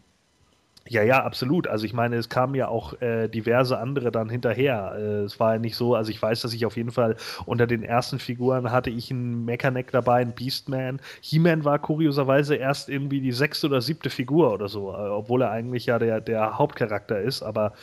Ja, 0.89 1.03
ja, 1.03 1.23
absolut. 1.23 1.67
Also 1.67 1.85
ich 1.85 1.93
meine, 1.93 2.15
es 2.15 2.29
kamen 2.29 2.55
ja 2.55 2.67
auch 2.67 2.99
äh, 2.99 3.27
diverse 3.27 3.77
andere 3.77 4.11
dann 4.11 4.27
hinterher. 4.27 4.95
Äh, 4.97 5.01
es 5.21 5.39
war 5.39 5.53
ja 5.53 5.59
nicht 5.59 5.75
so, 5.75 5.93
also 5.93 6.09
ich 6.09 6.19
weiß, 6.19 6.41
dass 6.41 6.51
ich 6.51 6.65
auf 6.65 6.77
jeden 6.77 6.89
Fall 6.89 7.15
unter 7.45 7.67
den 7.67 7.83
ersten 7.83 8.17
Figuren 8.17 8.71
hatte 8.71 8.89
ich 8.89 9.11
einen 9.11 9.45
Mechaneck 9.45 9.91
dabei, 9.91 10.21
einen 10.21 10.33
Beastman. 10.33 10.99
He-Man 11.21 11.63
war 11.63 11.77
kurioserweise 11.77 12.55
erst 12.55 12.89
irgendwie 12.89 13.21
die 13.21 13.31
sechste 13.31 13.67
oder 13.67 13.81
siebte 13.81 14.09
Figur 14.09 14.51
oder 14.51 14.67
so, 14.67 14.89
äh, 14.89 14.95
obwohl 14.95 15.43
er 15.43 15.51
eigentlich 15.51 15.85
ja 15.85 15.99
der, 15.99 16.21
der 16.21 16.57
Hauptcharakter 16.57 17.21
ist, 17.21 17.43
aber 17.43 17.73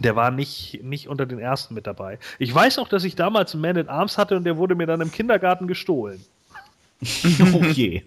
der 0.00 0.16
war 0.16 0.32
nicht, 0.32 0.82
nicht 0.82 1.08
unter 1.08 1.26
den 1.26 1.38
ersten 1.38 1.74
mit 1.74 1.86
dabei. 1.86 2.18
Ich 2.40 2.52
weiß 2.52 2.80
auch, 2.80 2.88
dass 2.88 3.04
ich 3.04 3.14
damals 3.14 3.54
einen 3.54 3.62
Man 3.62 3.76
at 3.76 3.88
Arms 3.88 4.18
hatte 4.18 4.36
und 4.36 4.42
der 4.42 4.56
wurde 4.56 4.74
mir 4.74 4.86
dann 4.86 5.00
im 5.00 5.12
Kindergarten 5.12 5.68
gestohlen. 5.68 6.24
oh 7.52 7.64
je. 7.64 8.02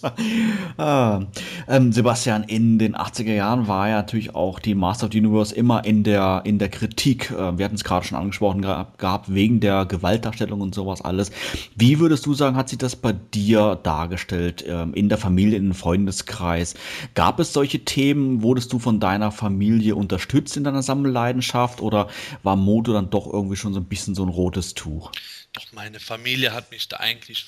ah, 0.78 1.22
ähm, 1.68 1.92
Sebastian, 1.92 2.44
in 2.44 2.78
den 2.78 2.96
80er 2.96 3.34
Jahren 3.34 3.66
war 3.66 3.88
ja 3.88 3.96
natürlich 3.96 4.34
auch 4.34 4.60
die 4.60 4.74
Master 4.74 5.06
of 5.06 5.12
the 5.12 5.18
Universe 5.18 5.54
immer 5.54 5.84
in 5.84 6.04
der, 6.04 6.42
in 6.44 6.58
der 6.58 6.68
Kritik. 6.68 7.30
Äh, 7.30 7.58
wir 7.58 7.64
hatten 7.64 7.74
es 7.74 7.84
gerade 7.84 8.06
schon 8.06 8.16
angesprochen 8.16 8.62
gehabt, 8.62 9.34
wegen 9.34 9.60
der 9.60 9.86
Gewaltdarstellung 9.86 10.60
und 10.60 10.74
sowas 10.74 11.02
alles. 11.02 11.32
Wie 11.74 11.98
würdest 11.98 12.24
du 12.26 12.34
sagen, 12.34 12.56
hat 12.56 12.68
sich 12.68 12.78
das 12.78 12.96
bei 12.96 13.12
dir 13.12 13.78
dargestellt, 13.82 14.64
ähm, 14.66 14.94
in 14.94 15.08
der 15.08 15.18
Familie, 15.18 15.58
in 15.58 15.66
im 15.66 15.74
Freundeskreis? 15.74 16.74
Gab 17.14 17.40
es 17.40 17.52
solche 17.52 17.84
Themen? 17.84 18.42
Wurdest 18.42 18.72
du 18.72 18.78
von 18.78 19.00
deiner 19.00 19.32
Familie 19.32 19.96
unterstützt 19.96 20.56
in 20.56 20.64
deiner 20.64 20.82
Sammelleidenschaft 20.82 21.80
oder 21.80 22.08
war 22.42 22.56
Modo 22.56 22.92
dann 22.92 23.10
doch 23.10 23.26
irgendwie 23.32 23.56
schon 23.56 23.74
so 23.74 23.80
ein 23.80 23.86
bisschen 23.86 24.14
so 24.14 24.24
ein 24.24 24.28
rotes 24.28 24.74
Tuch? 24.74 25.10
Doch 25.52 25.72
meine 25.72 26.00
Familie 26.00 26.52
hat 26.52 26.70
mich 26.70 26.88
da 26.88 26.96
eigentlich 26.98 27.44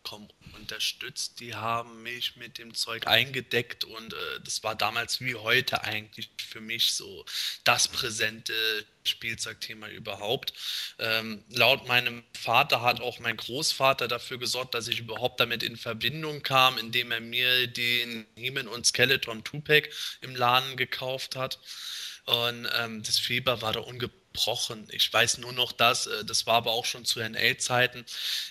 vollkommen 0.00 0.28
unterstützt. 0.58 1.40
Die 1.40 1.54
haben 1.54 2.02
mich 2.02 2.36
mit 2.36 2.58
dem 2.58 2.74
Zeug 2.74 3.06
eingedeckt 3.06 3.84
und 3.84 4.12
äh, 4.12 4.40
das 4.44 4.62
war 4.62 4.74
damals 4.74 5.20
wie 5.20 5.34
heute 5.34 5.82
eigentlich 5.84 6.30
für 6.38 6.60
mich 6.60 6.92
so 6.92 7.24
das 7.64 7.88
präsente 7.88 8.52
Spielzeugthema 9.04 9.88
überhaupt. 9.88 10.52
Ähm, 10.98 11.44
laut 11.50 11.86
meinem 11.88 12.22
Vater 12.38 12.82
hat 12.82 13.00
auch 13.00 13.18
mein 13.18 13.36
Großvater 13.36 14.08
dafür 14.08 14.38
gesorgt, 14.38 14.74
dass 14.74 14.88
ich 14.88 15.00
überhaupt 15.00 15.40
damit 15.40 15.62
in 15.62 15.76
Verbindung 15.76 16.42
kam, 16.42 16.78
indem 16.78 17.12
er 17.12 17.20
mir 17.20 17.66
den 17.66 18.26
Heman 18.36 18.68
und 18.68 18.86
Skeleton 18.86 19.44
Tupac 19.44 19.88
im 20.20 20.34
Laden 20.34 20.76
gekauft 20.76 21.36
hat. 21.36 21.58
Und 22.26 22.68
ähm, 22.78 23.02
das 23.02 23.18
Fieber 23.18 23.62
war 23.62 23.72
da 23.72 23.80
ungebrochen 23.80 24.19
gebrochen. 24.32 24.86
Ich 24.90 25.12
weiß 25.12 25.38
nur 25.38 25.52
noch, 25.52 25.72
dass, 25.72 26.06
äh, 26.06 26.24
das 26.24 26.46
war 26.46 26.54
aber 26.54 26.72
auch 26.72 26.84
schon 26.84 27.04
zu 27.04 27.20
NL-Zeiten, 27.20 28.04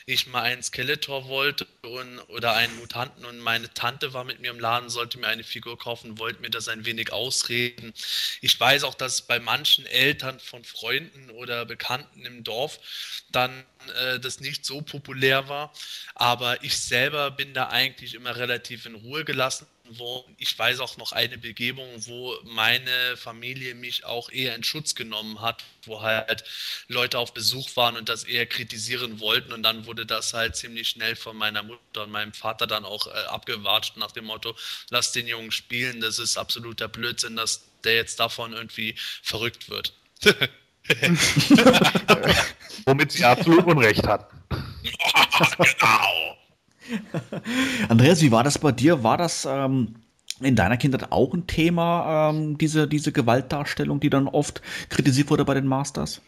ich 0.06 0.28
mal 0.28 0.44
einen 0.44 0.64
Skeletor 0.64 1.28
wollte 1.28 1.68
und, 1.82 2.20
oder 2.30 2.54
einen 2.54 2.78
Mutanten 2.78 3.26
und 3.26 3.40
meine 3.40 3.74
Tante 3.74 4.14
war 4.14 4.24
mit 4.24 4.40
mir 4.40 4.52
im 4.52 4.60
Laden, 4.60 4.90
sollte 4.90 5.20
mir 5.20 5.28
eine 5.28 5.44
Figur 5.44 5.78
kaufen, 5.78 6.18
wollte 6.20 6.42
mir 6.42 6.50
das 6.50 6.68
ein 6.68 6.86
wenig 6.86 7.12
ausreden. 7.12 7.94
Ich 8.42 8.60
weiß 8.60 8.84
auch, 8.84 8.96
dass 8.96 9.22
bei 9.22 9.40
manchen 9.40 9.86
Eltern 9.86 10.40
von 10.40 10.64
Freunden 10.64 11.30
oder 11.32 11.66
Bekannten 11.66 12.26
im 12.26 12.44
Dorf 12.44 12.80
dann 13.32 13.66
äh, 13.96 14.20
das 14.20 14.40
nicht 14.40 14.66
so 14.66 14.82
populär 14.82 15.48
war, 15.48 15.74
aber 16.16 16.64
ich 16.64 16.78
selber 16.78 17.32
bin 17.32 17.54
da 17.54 17.70
eigentlich 17.70 18.14
immer 18.14 18.36
relativ 18.36 18.86
in 18.86 18.96
Ruhe 18.96 19.24
gelassen 19.26 19.68
wo 19.98 20.26
ich 20.38 20.58
weiß 20.58 20.80
auch 20.80 20.98
noch 20.98 21.12
eine 21.12 21.38
Begebung, 21.38 21.88
wo 22.06 22.36
meine 22.44 23.18
Familie 23.18 23.76
mich 23.76 24.06
auch 24.06 24.30
eher 24.30 24.56
in 24.56 24.64
Schutz 24.64 24.96
genommen 24.96 25.42
hat, 25.42 25.64
wo 25.84 26.02
halt 26.02 26.44
Leute 26.88 27.20
auf 27.20 27.34
Besuch 27.34 27.76
waren 27.76 27.98
und 27.98 28.10
das 28.10 28.24
eher 28.24 28.46
kritisieren 28.46 29.20
wollten 29.20 29.54
und 29.54 29.64
dann 29.64 29.86
wurde 29.86 30.06
das 30.06 30.34
halt 30.34 30.56
ziemlich 30.56 30.90
schnell 30.90 31.16
von 31.16 31.36
meiner 31.38 31.64
Mutter 31.64 32.04
und 32.04 32.12
meinem 32.12 32.34
Vater 32.34 32.68
dann 32.68 32.86
auch 32.86 33.08
äh, 33.08 33.12
abgewatscht 33.28 33.98
nach 33.98 34.12
dem 34.12 34.26
Motto, 34.26 34.56
lass 34.90 35.12
den 35.12 35.28
Jungen 35.28 35.52
spielen, 35.52 36.02
das 36.02 36.20
ist 36.20 36.38
absoluter 36.38 36.88
Blödsinn, 36.88 37.36
dass 37.36 37.66
der 37.84 37.96
jetzt 37.96 38.20
davon 38.20 38.54
irgendwie 38.54 38.96
verrückt 39.24 39.70
wird. 39.70 39.94
Womit 42.86 43.12
sie 43.12 43.24
absolut 43.24 43.66
Unrecht 43.66 44.08
hat. 44.08 44.30
genau. 45.58 46.39
Andreas, 47.90 48.22
wie 48.22 48.32
war 48.32 48.44
das 48.44 48.58
bei 48.58 48.72
dir? 48.72 49.04
War 49.04 49.18
das 49.18 49.48
ähm, 49.50 49.96
in 50.42 50.56
deiner 50.56 50.78
Kindheit 50.78 51.12
auch 51.12 51.34
ein 51.34 51.48
Thema, 51.48 52.30
ähm, 52.30 52.58
diese, 52.58 52.88
diese 52.88 53.12
Gewaltdarstellung, 53.12 54.00
die 54.00 54.10
dann 54.10 54.28
oft 54.28 54.62
kritisiert 54.90 55.30
wurde 55.30 55.46
bei 55.46 55.54
den 55.54 55.68
Masters? 55.68 56.22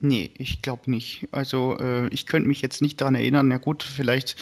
Nee, 0.00 0.30
ich 0.36 0.60
glaube 0.60 0.90
nicht. 0.90 1.28
Also 1.30 1.78
äh, 1.78 2.08
ich 2.08 2.26
könnte 2.26 2.48
mich 2.48 2.60
jetzt 2.60 2.82
nicht 2.82 3.00
daran 3.00 3.14
erinnern. 3.14 3.48
Na 3.48 3.58
gut, 3.58 3.82
vielleicht 3.82 4.36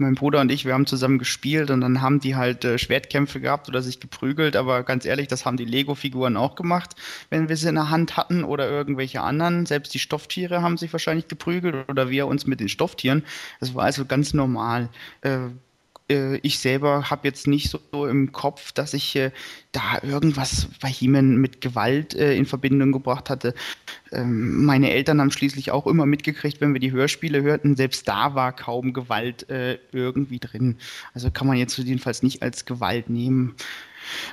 mein 0.00 0.14
Bruder 0.14 0.40
und 0.40 0.50
ich, 0.50 0.64
wir 0.64 0.74
haben 0.74 0.86
zusammen 0.86 1.18
gespielt 1.18 1.70
und 1.70 1.80
dann 1.80 2.00
haben 2.00 2.20
die 2.20 2.36
halt 2.36 2.64
äh, 2.64 2.78
Schwertkämpfe 2.78 3.40
gehabt 3.40 3.68
oder 3.68 3.82
sich 3.82 4.00
geprügelt, 4.00 4.56
aber 4.56 4.82
ganz 4.82 5.04
ehrlich, 5.04 5.28
das 5.28 5.44
haben 5.44 5.56
die 5.56 5.64
Lego-Figuren 5.64 6.36
auch 6.36 6.54
gemacht, 6.54 6.96
wenn 7.28 7.48
wir 7.48 7.56
sie 7.56 7.68
in 7.68 7.74
der 7.76 7.90
Hand 7.90 8.16
hatten 8.16 8.44
oder 8.44 8.68
irgendwelche 8.68 9.20
anderen. 9.20 9.66
Selbst 9.66 9.94
die 9.94 9.98
Stofftiere 9.98 10.62
haben 10.62 10.76
sich 10.76 10.92
wahrscheinlich 10.92 11.28
geprügelt 11.28 11.88
oder 11.88 12.10
wir 12.10 12.26
uns 12.26 12.46
mit 12.46 12.60
den 12.60 12.68
Stofftieren. 12.68 13.24
Das 13.60 13.74
war 13.74 13.84
also 13.84 14.04
ganz 14.04 14.34
normal. 14.34 14.88
Äh, 15.22 15.48
ich 16.42 16.58
selber 16.58 17.10
habe 17.10 17.28
jetzt 17.28 17.46
nicht 17.46 17.70
so 17.70 18.06
im 18.06 18.32
Kopf, 18.32 18.72
dass 18.72 18.94
ich 18.94 19.16
äh, 19.16 19.30
da 19.72 19.98
irgendwas 20.02 20.68
bei 20.80 20.88
Heeman 20.88 21.36
mit 21.36 21.60
Gewalt 21.60 22.14
äh, 22.14 22.34
in 22.34 22.46
Verbindung 22.46 22.92
gebracht 22.92 23.30
hatte. 23.30 23.54
Ähm, 24.12 24.64
meine 24.64 24.90
Eltern 24.90 25.20
haben 25.20 25.30
schließlich 25.30 25.70
auch 25.70 25.86
immer 25.86 26.06
mitgekriegt, 26.06 26.60
wenn 26.60 26.72
wir 26.72 26.80
die 26.80 26.92
Hörspiele 26.92 27.42
hörten, 27.42 27.76
selbst 27.76 28.08
da 28.08 28.34
war 28.34 28.52
kaum 28.52 28.92
Gewalt 28.92 29.48
äh, 29.50 29.78
irgendwie 29.92 30.38
drin. 30.38 30.76
Also 31.14 31.30
kann 31.30 31.46
man 31.46 31.56
jetzt 31.56 31.78
jedenfalls 31.78 32.22
nicht 32.22 32.42
als 32.42 32.64
Gewalt 32.64 33.08
nehmen. 33.08 33.54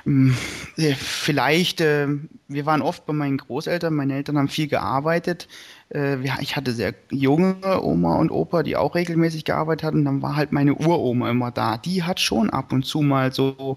Ähm, 0.06 0.34
äh, 0.76 0.94
vielleicht, 0.94 1.80
äh, 1.80 2.08
wir 2.48 2.66
waren 2.66 2.82
oft 2.82 3.06
bei 3.06 3.12
meinen 3.12 3.38
Großeltern, 3.38 3.94
meine 3.94 4.14
Eltern 4.14 4.38
haben 4.38 4.48
viel 4.48 4.68
gearbeitet 4.68 5.48
äh, 5.94 6.18
ich 6.40 6.56
hatte 6.56 6.72
sehr 6.72 6.94
junge 7.10 7.82
Oma 7.82 8.16
und 8.16 8.30
Opa, 8.30 8.62
die 8.62 8.76
auch 8.76 8.94
regelmäßig 8.94 9.44
gearbeitet 9.44 9.84
hatten. 9.84 10.04
Dann 10.04 10.22
war 10.22 10.36
halt 10.36 10.52
meine 10.52 10.74
Uroma 10.74 11.30
immer 11.30 11.50
da. 11.50 11.78
Die 11.78 12.02
hat 12.02 12.20
schon 12.20 12.50
ab 12.50 12.72
und 12.72 12.84
zu 12.84 13.00
mal 13.00 13.32
so 13.32 13.76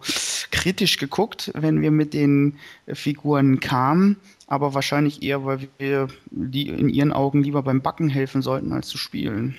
kritisch 0.51 0.97
geguckt, 0.97 1.51
wenn 1.55 1.81
wir 1.81 1.91
mit 1.91 2.13
den 2.13 2.57
Figuren 2.87 3.59
kamen. 3.59 4.17
Aber 4.47 4.73
wahrscheinlich 4.73 5.23
eher, 5.23 5.45
weil 5.45 5.69
wir 5.77 6.07
die 6.29 6.67
in 6.67 6.89
ihren 6.89 7.13
Augen 7.13 7.43
lieber 7.43 7.63
beim 7.63 7.81
Backen 7.81 8.09
helfen 8.09 8.41
sollten, 8.41 8.73
als 8.73 8.87
zu 8.87 8.97
spielen 8.97 9.55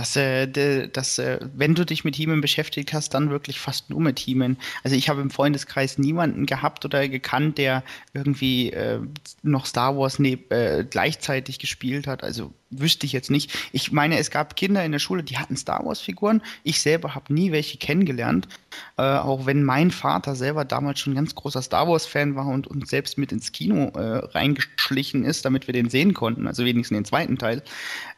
dass, 0.00 0.16
äh, 0.16 0.88
dass 0.88 1.18
äh, 1.18 1.40
wenn 1.54 1.74
du 1.74 1.84
dich 1.84 2.04
mit 2.04 2.16
He-Man 2.16 2.40
beschäftigt 2.40 2.94
hast, 2.94 3.12
dann 3.12 3.28
wirklich 3.28 3.60
fast 3.60 3.90
nur 3.90 4.00
mit 4.00 4.18
He-Man. 4.18 4.56
Also 4.82 4.96
ich 4.96 5.10
habe 5.10 5.20
im 5.20 5.28
Freundeskreis 5.28 5.98
niemanden 5.98 6.46
gehabt 6.46 6.86
oder 6.86 7.06
gekannt, 7.06 7.58
der 7.58 7.84
irgendwie 8.14 8.72
äh, 8.72 9.00
noch 9.42 9.66
Star 9.66 9.98
Wars 9.98 10.18
ne 10.18 10.38
äh, 10.48 10.84
gleichzeitig 10.84 11.58
gespielt 11.58 12.06
hat. 12.06 12.24
Also 12.24 12.54
wüsste 12.70 13.04
ich 13.04 13.12
jetzt 13.12 13.30
nicht. 13.30 13.52
Ich 13.72 13.92
meine, 13.92 14.18
es 14.18 14.30
gab 14.30 14.56
Kinder 14.56 14.82
in 14.82 14.92
der 14.92 15.00
Schule, 15.00 15.22
die 15.22 15.36
hatten 15.36 15.56
Star 15.56 15.84
Wars-Figuren. 15.84 16.40
Ich 16.62 16.80
selber 16.80 17.14
habe 17.14 17.34
nie 17.34 17.52
welche 17.52 17.76
kennengelernt. 17.76 18.48
Äh, 18.96 19.02
auch 19.02 19.44
wenn 19.44 19.64
mein 19.64 19.90
Vater 19.90 20.34
selber 20.34 20.64
damals 20.64 21.00
schon 21.00 21.12
ein 21.12 21.16
ganz 21.16 21.34
großer 21.34 21.60
Star 21.60 21.86
Wars-Fan 21.86 22.36
war 22.36 22.46
und 22.46 22.66
uns 22.68 22.88
selbst 22.88 23.18
mit 23.18 23.32
ins 23.32 23.52
Kino 23.52 23.88
äh, 23.96 24.24
reingeschlichen 24.28 25.26
ist, 25.26 25.44
damit 25.44 25.66
wir 25.66 25.74
den 25.74 25.90
sehen 25.90 26.14
konnten. 26.14 26.46
Also 26.46 26.64
wenigstens 26.64 26.96
den 26.96 27.04
zweiten 27.04 27.36
Teil. 27.36 27.62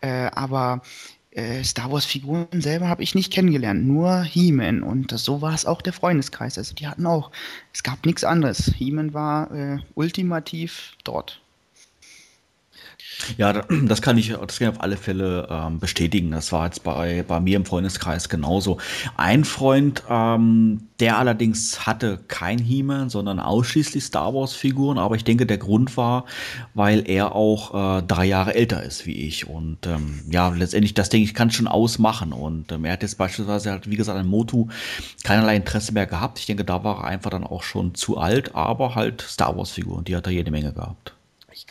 Äh, 0.00 0.30
aber 0.32 0.82
äh, 1.32 1.62
Star 1.64 1.90
Wars-Figuren 1.90 2.60
selber 2.60 2.88
habe 2.88 3.02
ich 3.02 3.14
nicht 3.14 3.32
kennengelernt, 3.32 3.86
nur 3.86 4.22
He-Man. 4.22 4.82
Und 4.82 5.10
so 5.18 5.42
war 5.42 5.54
es 5.54 5.66
auch 5.66 5.82
der 5.82 5.92
Freundeskreis. 5.92 6.58
Also 6.58 6.74
die 6.74 6.86
hatten 6.86 7.06
auch, 7.06 7.30
es 7.72 7.82
gab 7.82 8.04
nichts 8.06 8.24
anderes. 8.24 8.72
He-Man 8.76 9.14
war 9.14 9.50
äh, 9.50 9.78
ultimativ 9.94 10.92
dort. 11.04 11.41
Ja, 13.36 13.52
das 13.84 14.02
kann 14.02 14.18
ich, 14.18 14.28
das 14.32 14.58
kann 14.58 14.68
ich 14.68 14.74
auf 14.74 14.80
alle 14.80 14.96
Fälle 14.96 15.48
ähm, 15.50 15.78
bestätigen. 15.78 16.30
Das 16.30 16.52
war 16.52 16.66
jetzt 16.66 16.82
bei, 16.82 17.24
bei 17.26 17.40
mir 17.40 17.56
im 17.56 17.64
Freundeskreis 17.64 18.28
genauso. 18.28 18.78
Ein 19.16 19.44
Freund, 19.44 20.02
ähm, 20.08 20.88
der 21.00 21.18
allerdings 21.18 21.86
hatte 21.86 22.20
kein 22.28 22.58
He-Man, 22.58 23.10
sondern 23.10 23.40
ausschließlich 23.40 24.04
Star 24.04 24.34
Wars-Figuren, 24.34 24.98
aber 24.98 25.16
ich 25.16 25.24
denke, 25.24 25.46
der 25.46 25.58
Grund 25.58 25.96
war, 25.96 26.26
weil 26.74 27.08
er 27.08 27.34
auch 27.34 27.98
äh, 27.98 28.02
drei 28.02 28.26
Jahre 28.26 28.54
älter 28.54 28.82
ist 28.82 29.06
wie 29.06 29.26
ich. 29.26 29.48
Und 29.48 29.86
ähm, 29.86 30.20
ja, 30.30 30.48
letztendlich, 30.50 30.94
das 30.94 31.08
denke 31.08 31.24
ich, 31.24 31.34
kann 31.34 31.50
schon 31.50 31.68
ausmachen. 31.68 32.32
Und 32.32 32.70
ähm, 32.72 32.84
er 32.84 32.92
hat 32.92 33.02
jetzt 33.02 33.18
beispielsweise, 33.18 33.72
hat, 33.72 33.90
wie 33.90 33.96
gesagt, 33.96 34.18
an 34.18 34.28
Motu 34.28 34.68
keinerlei 35.24 35.56
Interesse 35.56 35.92
mehr 35.92 36.06
gehabt. 36.06 36.38
Ich 36.38 36.46
denke, 36.46 36.64
da 36.64 36.84
war 36.84 36.98
er 36.98 37.04
einfach 37.04 37.30
dann 37.30 37.44
auch 37.44 37.62
schon 37.62 37.94
zu 37.94 38.18
alt, 38.18 38.54
aber 38.54 38.94
halt 38.94 39.22
Star 39.22 39.56
Wars-Figuren, 39.56 40.04
die 40.04 40.16
hat 40.16 40.26
er 40.26 40.32
jede 40.32 40.50
Menge 40.50 40.72
gehabt 40.72 41.14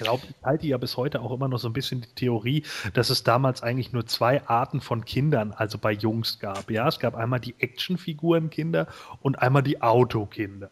glaube, 0.02 0.24
ich 0.28 0.46
halte 0.46 0.68
ja 0.68 0.78
bis 0.78 0.98
heute 0.98 1.22
auch 1.22 1.32
immer 1.32 1.48
noch 1.48 1.60
so 1.60 1.70
ein 1.70 1.74
bisschen 1.74 2.02
die 2.02 2.14
Theorie, 2.16 2.64
dass 2.94 3.10
es 3.10 3.24
damals 3.24 3.64
eigentlich 3.64 3.94
nur 3.94 4.06
zwei 4.06 4.46
Arten 4.48 4.82
von 4.82 5.06
Kindern, 5.06 5.52
also 5.52 5.78
bei 5.78 5.92
Jungs 5.92 6.40
gab. 6.40 6.70
Ja, 6.70 6.88
es 6.88 7.00
gab 7.00 7.16
einmal 7.16 7.40
die 7.40 7.56
Actionfigurenkinder 7.60 8.88
und 9.22 9.40
einmal 9.42 9.64
die 9.64 9.82
Autokinder. 9.82 10.70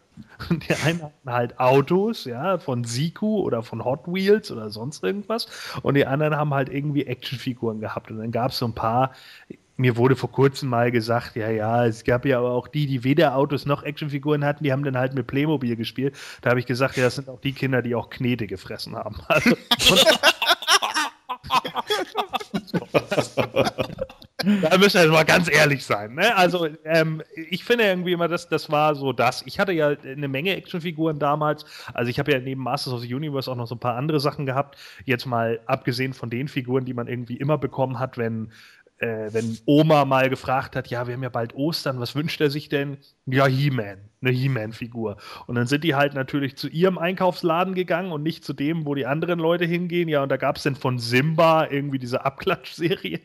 Die 0.49 0.73
einen 0.85 1.01
hatten 1.01 1.31
halt 1.31 1.59
Autos, 1.59 2.25
ja, 2.25 2.57
von 2.57 2.83
Siku 2.83 3.39
oder 3.39 3.63
von 3.63 3.85
Hot 3.85 4.05
Wheels 4.05 4.51
oder 4.51 4.69
sonst 4.69 5.03
irgendwas. 5.03 5.47
Und 5.81 5.93
die 5.93 6.05
anderen 6.05 6.35
haben 6.35 6.53
halt 6.53 6.69
irgendwie 6.69 7.05
Actionfiguren 7.05 7.79
gehabt. 7.79 8.11
Und 8.11 8.17
dann 8.17 8.31
gab 8.31 8.51
es 8.51 8.57
so 8.57 8.65
ein 8.65 8.73
paar, 8.73 9.11
mir 9.79 9.95
wurde 9.95 10.15
vor 10.17 10.31
kurzem 10.31 10.69
mal 10.69 10.91
gesagt, 10.91 11.37
ja, 11.37 11.49
ja, 11.49 11.85
es 11.85 12.03
gab 12.03 12.25
ja 12.25 12.39
aber 12.39 12.51
auch 12.51 12.67
die, 12.67 12.85
die 12.85 13.05
weder 13.05 13.35
Autos 13.35 13.65
noch 13.65 13.83
Actionfiguren 13.83 14.43
hatten, 14.43 14.63
die 14.63 14.73
haben 14.73 14.83
dann 14.83 14.97
halt 14.97 15.13
mit 15.13 15.25
Playmobil 15.25 15.77
gespielt. 15.77 16.17
Da 16.41 16.49
habe 16.49 16.59
ich 16.59 16.65
gesagt, 16.65 16.97
ja, 16.97 17.03
das 17.03 17.15
sind 17.15 17.29
auch 17.29 17.39
die 17.39 17.53
Kinder, 17.53 17.81
die 17.81 17.95
auch 17.95 18.09
Knete 18.09 18.45
gefressen 18.45 18.95
haben. 18.95 19.21
Also, 19.29 19.95
da 24.61 24.77
müssen 24.77 25.01
wir 25.01 25.11
mal 25.11 25.25
ganz 25.25 25.49
ehrlich 25.51 25.83
sein. 25.85 26.15
Ne? 26.15 26.35
Also, 26.35 26.67
ähm, 26.85 27.21
ich 27.35 27.63
finde 27.63 27.85
irgendwie 27.85 28.13
immer, 28.13 28.27
das, 28.27 28.47
das 28.49 28.69
war 28.71 28.95
so 28.95 29.13
das. 29.13 29.43
Ich 29.45 29.59
hatte 29.59 29.71
ja 29.71 29.89
eine 29.89 30.27
Menge 30.27 30.55
Actionfiguren 30.55 31.19
damals. 31.19 31.65
Also, 31.93 32.09
ich 32.09 32.19
habe 32.19 32.31
ja 32.31 32.39
neben 32.39 32.61
Masters 32.61 32.93
of 32.93 33.01
the 33.01 33.13
Universe 33.13 33.51
auch 33.51 33.55
noch 33.55 33.67
so 33.67 33.75
ein 33.75 33.79
paar 33.79 33.95
andere 33.95 34.19
Sachen 34.19 34.45
gehabt. 34.45 34.77
Jetzt 35.05 35.25
mal 35.25 35.59
abgesehen 35.65 36.13
von 36.13 36.29
den 36.29 36.47
Figuren, 36.47 36.85
die 36.85 36.93
man 36.93 37.07
irgendwie 37.07 37.37
immer 37.37 37.57
bekommen 37.57 37.99
hat, 37.99 38.17
wenn 38.17 38.51
äh, 38.99 39.33
wenn 39.33 39.57
Oma 39.65 40.05
mal 40.05 40.29
gefragt 40.29 40.75
hat, 40.75 40.89
ja, 40.89 41.07
wir 41.07 41.13
haben 41.15 41.23
ja 41.23 41.29
bald 41.29 41.55
Ostern, 41.55 41.99
was 41.99 42.15
wünscht 42.15 42.41
er 42.41 42.49
sich 42.49 42.69
denn? 42.69 42.97
Ja, 43.25 43.47
He-Man, 43.47 43.97
eine 44.21 44.31
He-Man-Figur. 44.31 45.17
Und 45.47 45.55
dann 45.55 45.67
sind 45.67 45.83
die 45.83 45.95
halt 45.95 46.13
natürlich 46.13 46.57
zu 46.57 46.67
ihrem 46.67 46.97
Einkaufsladen 46.97 47.75
gegangen 47.75 48.11
und 48.11 48.23
nicht 48.23 48.43
zu 48.43 48.53
dem, 48.53 48.85
wo 48.85 48.95
die 48.95 49.05
anderen 49.05 49.39
Leute 49.39 49.65
hingehen. 49.65 50.09
Ja, 50.09 50.23
und 50.23 50.29
da 50.29 50.37
gab 50.37 50.57
es 50.57 50.63
dann 50.63 50.75
von 50.75 50.99
Simba 50.99 51.67
irgendwie 51.69 51.99
diese 51.99 52.25
Abklatschserie. 52.25 53.19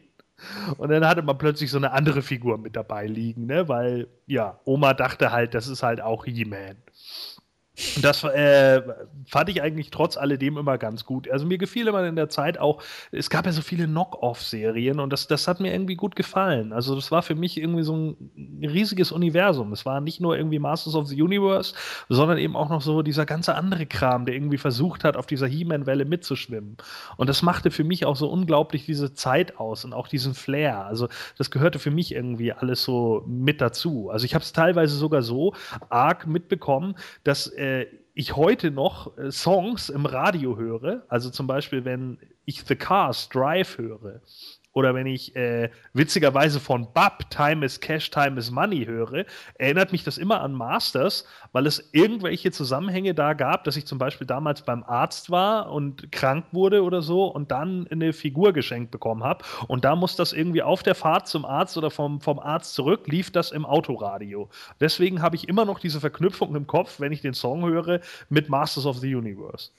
Und 0.76 0.90
dann 0.90 1.06
hatte 1.06 1.22
man 1.22 1.38
plötzlich 1.38 1.70
so 1.70 1.78
eine 1.78 1.92
andere 1.92 2.22
Figur 2.22 2.58
mit 2.58 2.76
dabei 2.76 3.06
liegen, 3.06 3.46
ne? 3.46 3.68
Weil, 3.68 4.08
ja, 4.26 4.58
Oma 4.64 4.92
dachte 4.92 5.32
halt, 5.32 5.54
das 5.54 5.68
ist 5.68 5.82
halt 5.82 6.00
auch 6.00 6.24
He-Man. 6.24 6.76
Und 7.96 8.04
das 8.04 8.22
äh, 8.22 8.82
fand 9.26 9.48
ich 9.48 9.60
eigentlich 9.60 9.90
trotz 9.90 10.16
alledem 10.16 10.58
immer 10.58 10.78
ganz 10.78 11.04
gut. 11.04 11.28
Also 11.28 11.44
mir 11.44 11.58
gefiel 11.58 11.88
immer 11.88 12.06
in 12.06 12.14
der 12.14 12.28
Zeit 12.28 12.58
auch, 12.58 12.80
es 13.10 13.30
gab 13.30 13.46
ja 13.46 13.52
so 13.52 13.62
viele 13.62 13.86
Knock-Off-Serien 13.86 15.00
und 15.00 15.12
das, 15.12 15.26
das 15.26 15.48
hat 15.48 15.58
mir 15.58 15.72
irgendwie 15.72 15.96
gut 15.96 16.14
gefallen. 16.14 16.72
Also 16.72 16.94
das 16.94 17.10
war 17.10 17.22
für 17.22 17.34
mich 17.34 17.56
irgendwie 17.56 17.82
so 17.82 17.96
ein 17.96 18.60
riesiges 18.62 19.10
Universum. 19.10 19.72
Es 19.72 19.84
war 19.84 20.00
nicht 20.00 20.20
nur 20.20 20.36
irgendwie 20.36 20.60
Masters 20.60 20.94
of 20.94 21.08
the 21.08 21.20
Universe, 21.20 21.74
sondern 22.08 22.38
eben 22.38 22.54
auch 22.54 22.68
noch 22.68 22.80
so 22.80 23.02
dieser 23.02 23.26
ganze 23.26 23.56
andere 23.56 23.86
Kram, 23.86 24.24
der 24.24 24.36
irgendwie 24.36 24.58
versucht 24.58 25.02
hat, 25.02 25.16
auf 25.16 25.26
dieser 25.26 25.48
He-Man-Welle 25.48 26.04
mitzuschwimmen. 26.04 26.76
Und 27.16 27.28
das 27.28 27.42
machte 27.42 27.72
für 27.72 27.84
mich 27.84 28.06
auch 28.06 28.16
so 28.16 28.28
unglaublich 28.28 28.86
diese 28.86 29.14
Zeit 29.14 29.58
aus 29.58 29.84
und 29.84 29.94
auch 29.94 30.06
diesen 30.06 30.34
Flair. 30.34 30.86
Also 30.86 31.08
das 31.38 31.50
gehörte 31.50 31.80
für 31.80 31.90
mich 31.90 32.14
irgendwie 32.14 32.52
alles 32.52 32.84
so 32.84 33.24
mit 33.26 33.60
dazu. 33.60 34.10
Also 34.10 34.26
ich 34.26 34.34
habe 34.34 34.44
es 34.44 34.52
teilweise 34.52 34.96
sogar 34.96 35.22
so 35.22 35.54
arg 35.88 36.28
mitbekommen, 36.28 36.94
dass 37.24 37.48
äh, 37.64 37.86
ich 38.14 38.36
heute 38.36 38.70
noch 38.70 39.16
äh, 39.16 39.30
Songs 39.32 39.88
im 39.88 40.06
Radio 40.06 40.56
höre, 40.56 41.04
also 41.08 41.30
zum 41.30 41.46
Beispiel, 41.46 41.84
wenn 41.84 42.18
ich 42.44 42.62
The 42.62 42.76
Cars 42.76 43.28
Drive 43.30 43.78
höre, 43.78 44.20
oder 44.74 44.94
wenn 44.94 45.06
ich 45.06 45.34
äh, 45.36 45.70
witzigerweise 45.92 46.60
von 46.60 46.92
Bab 46.92 47.30
Time 47.30 47.64
is 47.64 47.80
Cash, 47.80 48.10
Time 48.10 48.38
is 48.38 48.50
Money 48.50 48.84
höre, 48.84 49.24
erinnert 49.54 49.92
mich 49.92 50.02
das 50.04 50.18
immer 50.18 50.40
an 50.42 50.52
Masters, 50.52 51.24
weil 51.52 51.66
es 51.66 51.90
irgendwelche 51.92 52.50
Zusammenhänge 52.50 53.14
da 53.14 53.32
gab, 53.32 53.64
dass 53.64 53.76
ich 53.76 53.86
zum 53.86 53.98
Beispiel 53.98 54.26
damals 54.26 54.62
beim 54.62 54.82
Arzt 54.82 55.30
war 55.30 55.70
und 55.70 56.10
krank 56.10 56.46
wurde 56.50 56.82
oder 56.82 57.02
so 57.02 57.26
und 57.26 57.52
dann 57.52 57.86
eine 57.86 58.12
Figur 58.12 58.52
geschenkt 58.52 58.90
bekommen 58.90 59.22
habe. 59.22 59.44
Und 59.68 59.84
da 59.84 59.94
muss 59.94 60.16
das 60.16 60.32
irgendwie 60.32 60.62
auf 60.62 60.82
der 60.82 60.96
Fahrt 60.96 61.28
zum 61.28 61.44
Arzt 61.44 61.78
oder 61.78 61.90
vom, 61.90 62.20
vom 62.20 62.40
Arzt 62.40 62.74
zurück, 62.74 63.06
lief 63.06 63.30
das 63.30 63.52
im 63.52 63.64
Autoradio. 63.64 64.50
Deswegen 64.80 65.22
habe 65.22 65.36
ich 65.36 65.48
immer 65.48 65.64
noch 65.64 65.78
diese 65.78 66.00
Verknüpfung 66.00 66.56
im 66.56 66.66
Kopf, 66.66 66.98
wenn 66.98 67.12
ich 67.12 67.20
den 67.20 67.34
Song 67.34 67.64
höre, 67.64 68.00
mit 68.28 68.48
Masters 68.48 68.86
of 68.86 68.98
the 68.98 69.14
Universe. 69.14 69.70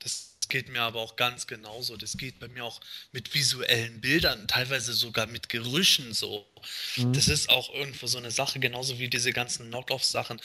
Das 0.00 0.27
geht 0.48 0.68
mir 0.68 0.82
aber 0.82 1.00
auch 1.00 1.16
ganz 1.16 1.46
genauso. 1.46 1.96
Das 1.96 2.16
geht 2.16 2.38
bei 2.38 2.48
mir 2.48 2.64
auch 2.64 2.80
mit 3.12 3.34
visuellen 3.34 4.00
Bildern, 4.00 4.46
teilweise 4.48 4.92
sogar 4.92 5.26
mit 5.26 5.48
Gerüchen 5.48 6.12
so. 6.14 6.46
Mhm. 6.96 7.12
Das 7.12 7.28
ist 7.28 7.48
auch 7.50 7.72
irgendwo 7.72 8.06
so 8.06 8.18
eine 8.18 8.30
Sache, 8.30 8.58
genauso 8.58 8.98
wie 8.98 9.08
diese 9.08 9.32
ganzen 9.32 9.68
Knock-Off-Sachen, 9.68 10.40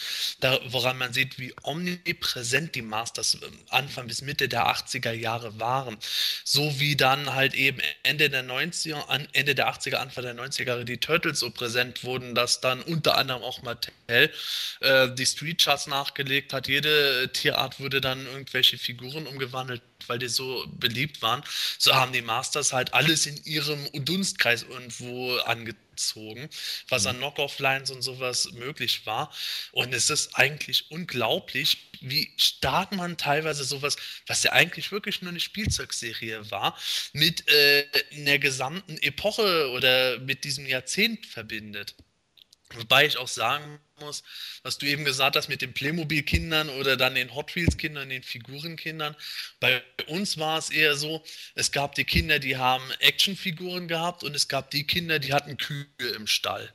woran 0.68 0.98
man 0.98 1.14
sieht, 1.14 1.40
wie 1.40 1.54
omnipräsent 1.64 2.76
die 2.76 2.82
Masters 2.82 3.38
ähm, 3.42 3.60
Anfang 3.70 4.08
bis 4.08 4.22
Mitte 4.22 4.48
der 4.48 4.68
80er 4.68 5.12
Jahre 5.12 5.60
waren. 5.60 5.98
So 6.44 6.80
wie 6.80 6.96
dann 6.96 7.34
halt 7.34 7.54
eben 7.54 7.80
Ende 8.04 8.30
der 8.30 8.44
90er, 8.44 9.28
Ende 9.34 9.56
der 9.56 9.74
80er, 9.74 9.96
Anfang 9.96 10.24
der 10.24 10.36
90er 10.36 10.68
Jahre 10.68 10.86
die 10.86 10.98
Turtles 10.98 11.40
so 11.40 11.50
präsent 11.50 12.04
wurden, 12.04 12.36
dass 12.36 12.62
dann 12.62 12.82
unter 12.82 13.18
anderem 13.18 13.44
auch 13.44 13.62
Mattel 14.14 14.32
äh, 14.82 15.10
die 15.14 15.26
Street 15.26 15.62
Charts 15.62 15.88
nachgelegt 15.88 16.54
hat. 16.54 16.68
Jede 16.68 17.30
Tierart 17.34 17.80
wurde 17.80 18.02
dann 18.02 18.26
irgendwelche 18.26 18.78
Figuren 18.78 19.28
umgewandelt 19.28 19.82
weil 20.08 20.20
die 20.20 20.28
so 20.28 20.66
beliebt 20.68 21.22
waren, 21.22 21.42
so 21.78 21.96
haben 21.96 22.12
die 22.12 22.22
Masters 22.22 22.74
halt 22.74 22.94
alles 22.94 23.26
in 23.26 23.42
ihrem 23.46 23.88
Dunstkreis 23.94 24.64
irgendwo 24.64 25.38
angezogen 25.38 25.80
gezogen, 25.94 26.50
was 26.90 27.06
an 27.06 27.16
mhm. 27.18 27.22
Knockoff-Lines 27.22 27.92
und 27.92 28.02
sowas 28.02 28.52
möglich 28.54 29.06
war. 29.06 29.34
Und 29.72 29.94
es 29.94 30.10
ist 30.10 30.36
eigentlich 30.36 30.90
unglaublich, 30.92 31.92
wie 32.02 32.32
stark 32.38 32.94
man 32.94 33.18
teilweise 33.18 33.64
sowas, 33.64 33.96
was 34.28 34.44
ja 34.44 34.52
eigentlich 34.52 34.92
wirklich 34.92 35.22
nur 35.22 35.30
eine 35.30 35.40
Spielzeugserie 35.40 36.50
war, 36.52 36.78
mit 37.14 37.48
äh, 37.48 37.86
einer 38.14 38.40
gesamten 38.40 38.98
Epoche 38.98 39.70
oder 39.72 40.20
mit 40.20 40.44
diesem 40.44 40.66
Jahrzehnt 40.66 41.26
verbindet. 41.26 41.96
Wobei 42.76 43.06
ich 43.06 43.18
auch 43.18 43.28
sagen 43.28 43.80
muss, 44.00 44.24
was 44.64 44.78
du 44.78 44.86
eben 44.86 45.06
gesagt 45.06 45.36
hast 45.36 45.50
mit 45.50 45.62
den 45.62 45.74
Playmobil-Kindern 45.74 46.70
oder 46.70 46.98
dann 46.98 47.16
den 47.16 47.34
Hot 47.36 47.56
Wheels-Kindern, 47.56 48.10
den 48.10 48.24
Figurenkindern. 48.24 49.16
Bei 49.60 49.84
uns 50.08 50.38
war 50.38 50.58
es 50.58 50.70
eher 50.70 50.96
so, 50.96 51.24
es 51.56 51.72
gab 51.72 51.96
die 51.96 52.06
Kinder, 52.06 52.40
die 52.40 52.58
haben 52.58 52.84
Actionfiguren 53.00 53.88
gehabt 53.88 54.24
und 54.24 54.36
es 54.36 54.48
gab 54.48 54.72
die 54.72 54.86
Kinder, 54.86 55.20
die 55.20 55.34
hatten 55.34 55.58
Kühe 55.58 55.86
im 56.16 56.28
Stall. 56.28 56.74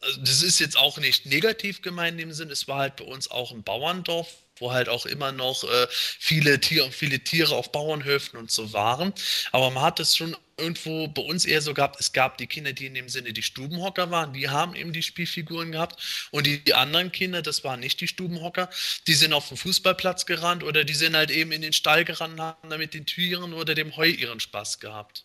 Also 0.00 0.20
das 0.20 0.42
ist 0.42 0.60
jetzt 0.60 0.76
auch 0.76 0.98
nicht 0.98 1.26
negativ 1.26 1.82
gemeint 1.82 2.12
in 2.12 2.28
dem 2.28 2.32
Sinn, 2.32 2.50
es 2.50 2.68
war 2.68 2.78
halt 2.78 2.96
bei 2.96 3.04
uns 3.04 3.30
auch 3.30 3.52
ein 3.52 3.62
Bauerndorf, 3.62 4.28
wo 4.56 4.72
halt 4.72 4.88
auch 4.88 5.06
immer 5.06 5.32
noch 5.32 5.64
äh, 5.64 5.86
viele 5.90 6.60
Tiere 6.60 6.90
viele 6.90 7.20
Tiere 7.20 7.54
auf 7.54 7.72
Bauernhöfen 7.72 8.38
und 8.38 8.50
so 8.50 8.72
waren. 8.72 9.12
Aber 9.52 9.70
man 9.70 9.82
hat 9.82 10.00
es 10.00 10.16
schon 10.16 10.36
irgendwo 10.60 11.08
bei 11.08 11.22
uns 11.22 11.44
eher 11.44 11.62
so 11.62 11.74
gehabt, 11.74 11.98
es 12.00 12.12
gab 12.12 12.38
die 12.38 12.46
Kinder, 12.46 12.72
die 12.72 12.86
in 12.86 12.94
dem 12.94 13.08
Sinne 13.08 13.32
die 13.32 13.42
Stubenhocker 13.42 14.10
waren, 14.10 14.32
die 14.32 14.48
haben 14.48 14.74
eben 14.74 14.92
die 14.92 15.02
Spielfiguren 15.02 15.72
gehabt. 15.72 16.28
Und 16.30 16.46
die, 16.46 16.62
die 16.62 16.74
anderen 16.74 17.10
Kinder, 17.12 17.42
das 17.42 17.64
waren 17.64 17.80
nicht 17.80 18.00
die 18.00 18.08
Stubenhocker, 18.08 18.68
die 19.06 19.14
sind 19.14 19.32
auf 19.32 19.48
den 19.48 19.56
Fußballplatz 19.56 20.26
gerannt 20.26 20.62
oder 20.62 20.84
die 20.84 20.94
sind 20.94 21.16
halt 21.16 21.30
eben 21.30 21.52
in 21.52 21.62
den 21.62 21.72
Stall 21.72 22.04
gerannt 22.04 22.34
und 22.34 22.40
haben 22.40 22.70
damit 22.70 22.94
den 22.94 23.06
Tieren 23.06 23.52
oder 23.52 23.74
dem 23.74 23.96
Heu 23.96 24.08
ihren 24.08 24.40
Spaß 24.40 24.78
gehabt. 24.80 25.24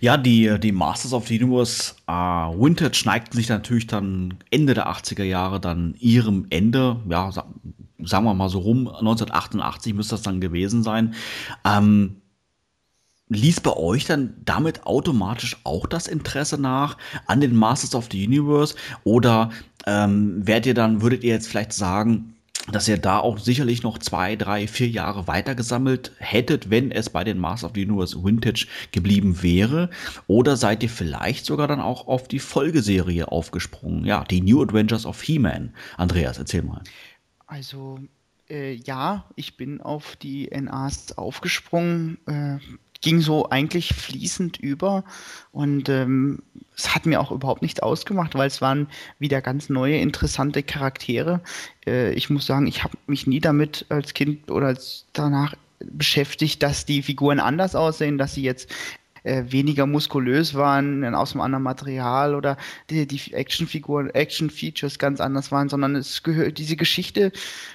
Ja, 0.00 0.16
die, 0.16 0.58
die 0.58 0.72
Masters 0.72 1.12
of 1.12 1.28
the 1.28 1.40
Universe 1.40 1.94
äh, 2.06 2.12
Vintage 2.12 3.02
neigten 3.04 3.36
sich 3.36 3.48
natürlich 3.48 3.86
dann 3.86 4.38
Ende 4.50 4.74
der 4.74 4.88
80er 4.88 5.22
Jahre 5.22 5.60
dann 5.60 5.94
ihrem 5.98 6.46
Ende. 6.50 7.00
Ja, 7.08 7.30
sagen 7.30 8.24
wir 8.24 8.34
mal 8.34 8.48
so 8.48 8.60
rum, 8.60 8.88
1988 8.88 9.94
müsste 9.94 10.14
das 10.14 10.22
dann 10.22 10.40
gewesen 10.40 10.82
sein. 10.82 11.14
Ähm, 11.64 12.19
ließ 13.30 13.60
bei 13.60 13.72
euch 13.72 14.04
dann 14.04 14.34
damit 14.44 14.84
automatisch 14.84 15.56
auch 15.64 15.86
das 15.86 16.06
Interesse 16.06 16.60
nach 16.60 16.98
an 17.26 17.40
den 17.40 17.56
Masters 17.56 17.94
of 17.94 18.08
the 18.12 18.26
Universe? 18.26 18.74
Oder 19.04 19.50
ähm, 19.86 20.46
werdet 20.46 20.66
ihr 20.66 20.74
dann, 20.74 21.00
würdet 21.00 21.24
ihr 21.24 21.32
jetzt 21.32 21.48
vielleicht 21.48 21.72
sagen, 21.72 22.34
dass 22.70 22.88
ihr 22.88 22.98
da 22.98 23.18
auch 23.18 23.38
sicherlich 23.38 23.82
noch 23.82 23.98
zwei, 23.98 24.36
drei, 24.36 24.66
vier 24.66 24.88
Jahre 24.88 25.26
weiter 25.26 25.54
gesammelt 25.54 26.12
hättet, 26.18 26.70
wenn 26.70 26.92
es 26.92 27.08
bei 27.08 27.24
den 27.24 27.38
Masters 27.38 27.70
of 27.70 27.74
the 27.74 27.86
Universe 27.86 28.22
Vintage 28.22 28.66
geblieben 28.92 29.42
wäre? 29.42 29.90
Oder 30.26 30.56
seid 30.56 30.82
ihr 30.82 30.90
vielleicht 30.90 31.46
sogar 31.46 31.68
dann 31.68 31.80
auch 31.80 32.06
auf 32.06 32.28
die 32.28 32.38
Folgeserie 32.38 33.28
aufgesprungen? 33.28 34.04
Ja, 34.04 34.24
die 34.24 34.42
New 34.42 34.62
Adventures 34.62 35.06
of 35.06 35.22
He-Man. 35.22 35.72
Andreas, 35.96 36.38
erzähl 36.38 36.62
mal. 36.62 36.82
Also 37.46 37.98
äh, 38.50 38.74
ja, 38.74 39.24
ich 39.36 39.56
bin 39.56 39.80
auf 39.80 40.16
die 40.16 40.48
NAs 40.48 41.16
aufgesprungen, 41.16 42.18
äh, 42.26 42.58
ging 43.00 43.20
so 43.20 43.48
eigentlich 43.48 43.94
fließend 43.94 44.58
über 44.58 45.04
und 45.52 45.88
ähm, 45.88 46.42
es 46.76 46.94
hat 46.94 47.06
mir 47.06 47.20
auch 47.20 47.30
überhaupt 47.30 47.62
nichts 47.62 47.80
ausgemacht, 47.80 48.34
weil 48.34 48.46
es 48.46 48.60
waren 48.60 48.88
wieder 49.18 49.40
ganz 49.42 49.68
neue, 49.68 49.96
interessante 49.98 50.62
Charaktere. 50.62 51.40
Äh, 51.86 52.12
ich 52.12 52.30
muss 52.30 52.46
sagen, 52.46 52.66
ich 52.66 52.84
habe 52.84 52.96
mich 53.06 53.26
nie 53.26 53.40
damit 53.40 53.86
als 53.88 54.14
Kind 54.14 54.50
oder 54.50 54.68
als 54.68 55.06
danach 55.12 55.54
beschäftigt, 55.80 56.62
dass 56.62 56.84
die 56.84 57.02
Figuren 57.02 57.40
anders 57.40 57.74
aussehen, 57.74 58.18
dass 58.18 58.34
sie 58.34 58.42
jetzt 58.42 58.70
äh, 59.22 59.44
weniger 59.48 59.86
muskulös 59.86 60.54
waren, 60.54 61.14
aus 61.14 61.32
einem 61.32 61.42
anderen 61.42 61.62
Material 61.62 62.34
oder 62.34 62.56
die, 62.88 63.06
die 63.06 63.32
Actionfiguren, 63.32 64.10
Action-Features 64.10 64.98
ganz 64.98 65.20
anders 65.20 65.52
waren, 65.52 65.68
sondern 65.68 65.96
es 65.96 66.22
gehört, 66.22 66.58
diese 66.58 66.76
Geschichte 66.76 67.32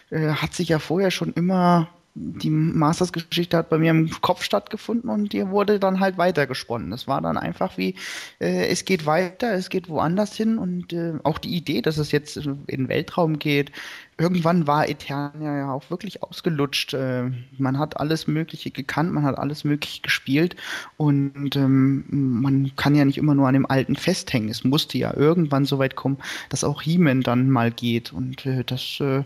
äh, 0.10 0.30
hat 0.30 0.54
sich 0.54 0.70
ja 0.70 0.80
vorher 0.80 1.12
schon 1.12 1.34
immer 1.34 1.90
die 2.18 2.50
Masters-Geschichte 2.50 3.58
hat 3.58 3.70
bei 3.70 3.78
mir 3.78 3.92
im 3.92 4.10
Kopf 4.22 4.42
stattgefunden 4.42 5.10
und 5.10 5.34
die 5.34 5.50
wurde 5.50 5.80
dann 5.80 6.00
halt 6.00 6.18
weitergesponnen. 6.18 6.94
Es 6.94 7.08
war 7.08 7.22
dann 7.22 7.38
einfach 7.38 7.78
wie, 7.78 7.96
äh, 8.40 8.68
es 8.68 8.86
geht 8.86 9.06
weiter, 9.06 9.54
es 9.54 9.70
geht 9.70 9.90
woanders 9.90 10.34
hin 10.34 10.58
und 10.58 10.94
äh, 10.94 11.16
auch 11.24 11.38
die 11.38 11.54
Idee, 11.54 11.82
dass 11.82 11.98
es 11.98 12.14
jetzt 12.14 12.38
in 12.38 12.66
den 12.68 12.88
Weltraum 12.88 13.38
geht, 13.38 13.74
irgendwann 14.18 14.66
war 14.66 14.88
Eternia 14.88 15.58
ja 15.58 15.72
auch 15.74 15.90
wirklich 15.90 16.24
ausgelutscht. 16.24 16.94
Äh, 16.94 17.32
man 17.58 17.78
hat 17.78 18.00
alles 18.00 18.28
Mögliche 18.28 18.72
gekannt, 18.72 19.12
man 19.12 19.26
hat 19.26 19.38
alles 19.38 19.66
Mögliche 19.66 20.02
gespielt 20.02 20.56
und 20.96 21.58
ähm, 21.58 22.06
man 22.10 22.72
kann 22.78 22.96
ja 22.96 23.04
nicht 23.04 23.18
immer 23.18 23.36
nur 23.36 23.50
an 23.50 23.56
dem 23.56 23.70
Alten 23.70 23.98
festhängen. 23.98 24.48
Es 24.48 24.64
musste 24.64 24.98
ja 24.98 25.14
irgendwann 25.14 25.66
so 25.66 25.80
weit 25.80 25.98
kommen, 25.98 26.18
dass 26.50 26.64
auch 26.64 26.82
He-Man 26.82 27.22
dann 27.22 27.50
mal 27.50 27.72
geht 27.72 28.14
und 28.14 28.46
äh, 28.46 28.64
das 28.64 29.00
äh, 29.02 29.24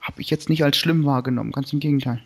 habe 0.00 0.20
ich 0.20 0.30
jetzt 0.30 0.48
nicht 0.48 0.64
als 0.64 0.76
schlimm 0.76 1.04
wahrgenommen, 1.04 1.52
ganz 1.52 1.72
im 1.72 1.78
Gegenteil. 1.78 2.20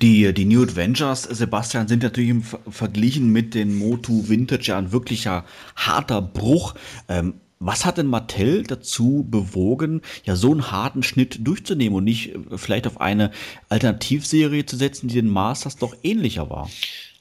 Die, 0.00 0.32
die 0.32 0.44
New 0.44 0.62
Adventures, 0.62 1.22
Sebastian, 1.22 1.88
sind 1.88 2.02
natürlich 2.02 2.30
im 2.30 2.42
verglichen 2.42 3.30
mit 3.30 3.54
den 3.54 3.76
Motu 3.76 4.28
Vintage 4.28 4.68
ja 4.68 4.78
ein 4.78 4.92
wirklicher 4.92 5.44
harter 5.76 6.22
Bruch. 6.22 6.74
Ähm, 7.08 7.34
was 7.60 7.84
hat 7.84 7.98
denn 7.98 8.06
Mattel 8.06 8.62
dazu 8.62 9.26
bewogen, 9.28 10.02
ja 10.24 10.36
so 10.36 10.52
einen 10.52 10.70
harten 10.70 11.02
Schnitt 11.02 11.38
durchzunehmen 11.40 11.96
und 11.96 12.04
nicht 12.04 12.34
äh, 12.34 12.38
vielleicht 12.56 12.86
auf 12.86 13.00
eine 13.00 13.32
Alternativserie 13.68 14.64
zu 14.64 14.76
setzen, 14.76 15.08
die 15.08 15.14
den 15.14 15.28
Masters 15.28 15.76
doch 15.76 15.96
ähnlicher 16.02 16.50
war? 16.50 16.70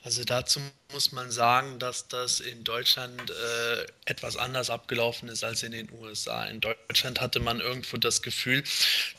Also 0.04 0.24
dazu 0.24 0.60
muss 0.94 1.12
man 1.12 1.32
sagen, 1.32 1.80
dass 1.80 2.08
das 2.08 2.40
in 2.40 2.64
Deutschland 2.64 3.30
äh, 3.30 3.86
etwas 4.06 4.38
anders 4.38 4.70
abgelaufen 4.70 5.28
ist 5.28 5.44
als 5.44 5.64
in 5.64 5.74
den 5.74 5.92
USA. 5.92 6.46
In 6.46 6.62
Deutschland 6.62 7.20
hatte 7.20 7.40
man 7.40 7.60
irgendwo 7.60 7.98
das 7.98 8.22
Gefühl, 8.22 8.64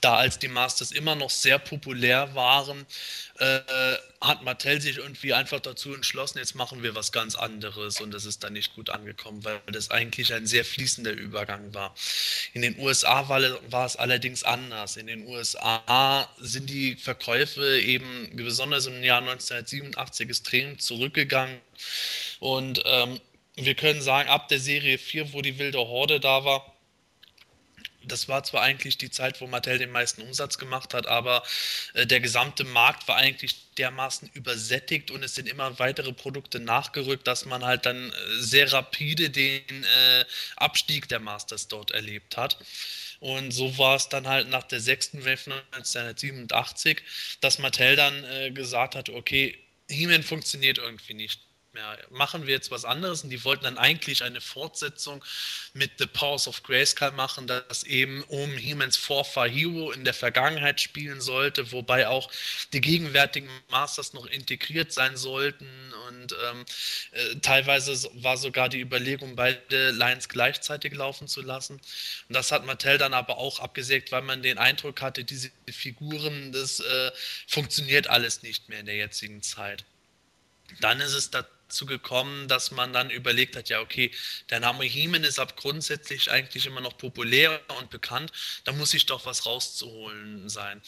da 0.00 0.16
als 0.16 0.38
die 0.38 0.48
Masters 0.48 0.92
immer 0.92 1.14
noch 1.14 1.30
sehr 1.30 1.58
populär 1.58 2.34
waren, 2.34 2.86
äh, 3.38 3.96
hat 4.20 4.42
Mattel 4.42 4.80
sich 4.80 4.98
irgendwie 4.98 5.32
einfach 5.32 5.60
dazu 5.60 5.94
entschlossen, 5.94 6.38
jetzt 6.38 6.54
machen 6.54 6.82
wir 6.82 6.94
was 6.94 7.12
ganz 7.12 7.36
anderes 7.36 8.00
und 8.00 8.12
das 8.12 8.24
ist 8.24 8.42
dann 8.42 8.52
nicht 8.52 8.74
gut 8.74 8.90
angekommen, 8.90 9.44
weil 9.44 9.60
das 9.66 9.90
eigentlich 9.90 10.34
ein 10.34 10.46
sehr 10.46 10.64
fließender 10.64 11.12
Übergang 11.12 11.72
war. 11.72 11.94
In 12.52 12.62
den 12.62 12.78
USA 12.78 13.28
war, 13.28 13.40
war 13.70 13.86
es 13.86 13.96
allerdings 13.96 14.42
anders. 14.42 14.96
In 14.96 15.06
den 15.06 15.26
USA 15.26 16.28
sind 16.38 16.68
die 16.68 16.96
Verkäufe 16.96 17.80
eben 17.80 18.30
besonders 18.34 18.86
im 18.86 19.02
Jahr 19.04 19.20
1987 19.20 20.28
extrem 20.28 20.78
zurückgegangen 20.78 21.60
und 22.40 22.82
ähm, 22.86 23.20
wir 23.54 23.74
können 23.74 24.00
sagen, 24.00 24.28
ab 24.28 24.48
der 24.48 24.60
Serie 24.60 24.98
4, 24.98 25.32
wo 25.32 25.42
die 25.42 25.58
wilde 25.58 25.78
Horde 25.78 26.20
da 26.20 26.44
war, 26.44 26.77
das 28.08 28.28
war 28.28 28.44
zwar 28.44 28.62
eigentlich 28.62 28.98
die 28.98 29.10
Zeit, 29.10 29.40
wo 29.40 29.46
Mattel 29.46 29.78
den 29.78 29.92
meisten 29.92 30.22
Umsatz 30.22 30.58
gemacht 30.58 30.94
hat, 30.94 31.06
aber 31.06 31.42
äh, 31.94 32.06
der 32.06 32.20
gesamte 32.20 32.64
Markt 32.64 33.06
war 33.08 33.16
eigentlich 33.16 33.56
dermaßen 33.78 34.30
übersättigt 34.34 35.10
und 35.10 35.22
es 35.22 35.34
sind 35.34 35.48
immer 35.48 35.78
weitere 35.78 36.12
Produkte 36.12 36.60
nachgerückt, 36.60 37.26
dass 37.26 37.44
man 37.44 37.64
halt 37.64 37.86
dann 37.86 38.10
äh, 38.10 38.12
sehr 38.40 38.72
rapide 38.72 39.30
den 39.30 39.84
äh, 39.84 40.24
Abstieg 40.56 41.08
der 41.08 41.20
Masters 41.20 41.68
dort 41.68 41.90
erlebt 41.92 42.36
hat. 42.36 42.58
Und 43.20 43.50
so 43.50 43.78
war 43.78 43.96
es 43.96 44.08
dann 44.08 44.28
halt 44.28 44.48
nach 44.48 44.62
der 44.64 44.80
sechsten 44.80 45.24
Wave 45.24 45.62
1987, 45.72 47.02
dass 47.40 47.58
Mattel 47.58 47.96
dann 47.96 48.24
äh, 48.24 48.50
gesagt 48.50 48.94
hat, 48.94 49.08
okay, 49.08 49.58
He-Man 49.88 50.22
funktioniert 50.22 50.78
irgendwie 50.78 51.14
nicht 51.14 51.47
mehr. 51.74 51.98
Machen 52.10 52.46
wir 52.46 52.54
jetzt 52.54 52.70
was 52.70 52.84
anderes? 52.84 53.24
Und 53.24 53.30
die 53.30 53.44
wollten 53.44 53.64
dann 53.64 53.78
eigentlich 53.78 54.22
eine 54.22 54.40
Fortsetzung 54.40 55.24
mit 55.74 55.92
The 55.98 56.06
Powers 56.06 56.48
of 56.48 56.62
Grayskull 56.62 57.12
machen, 57.12 57.46
das 57.46 57.84
eben 57.84 58.22
um 58.24 58.50
He-Mans 58.56 58.96
Vorfahr 58.96 59.48
Hero 59.48 59.92
in 59.92 60.04
der 60.04 60.14
Vergangenheit 60.14 60.80
spielen 60.80 61.20
sollte, 61.20 61.72
wobei 61.72 62.08
auch 62.08 62.30
die 62.72 62.80
gegenwärtigen 62.80 63.48
Masters 63.68 64.12
noch 64.12 64.26
integriert 64.26 64.92
sein 64.92 65.16
sollten. 65.16 65.68
Und 66.08 66.34
ähm, 66.50 66.64
äh, 67.12 67.36
teilweise 67.36 68.10
war 68.14 68.36
sogar 68.36 68.68
die 68.68 68.80
Überlegung, 68.80 69.36
beide 69.36 69.90
Lines 69.90 70.28
gleichzeitig 70.28 70.94
laufen 70.94 71.28
zu 71.28 71.42
lassen. 71.42 71.74
Und 72.28 72.34
das 72.34 72.52
hat 72.52 72.66
Mattel 72.66 72.98
dann 72.98 73.14
aber 73.14 73.38
auch 73.38 73.60
abgesägt, 73.60 74.12
weil 74.12 74.22
man 74.22 74.42
den 74.42 74.58
Eindruck 74.58 75.02
hatte, 75.02 75.24
diese 75.24 75.50
Figuren, 75.70 76.52
das 76.52 76.80
äh, 76.80 77.10
funktioniert 77.46 78.08
alles 78.08 78.42
nicht 78.42 78.68
mehr 78.68 78.80
in 78.80 78.86
der 78.86 78.96
jetzigen 78.96 79.42
Zeit. 79.42 79.84
Dann 80.80 81.00
ist 81.00 81.14
es 81.14 81.30
dazu 81.30 81.57
dazu 81.68 81.84
gekommen, 81.84 82.48
dass 82.48 82.70
man 82.70 82.92
dann 82.92 83.10
überlegt 83.10 83.54
hat, 83.54 83.68
ja, 83.68 83.80
okay, 83.80 84.10
der 84.48 84.60
Name 84.60 84.84
Heeman 84.84 85.22
ist 85.22 85.38
ab 85.38 85.56
grundsätzlich 85.56 86.30
eigentlich 86.30 86.64
immer 86.66 86.80
noch 86.80 86.96
populär 86.96 87.60
und 87.78 87.90
bekannt, 87.90 88.32
da 88.64 88.72
muss 88.72 88.90
sich 88.90 89.04
doch 89.04 89.26
was 89.26 89.44
rauszuholen 89.44 90.48
sein. 90.48 90.80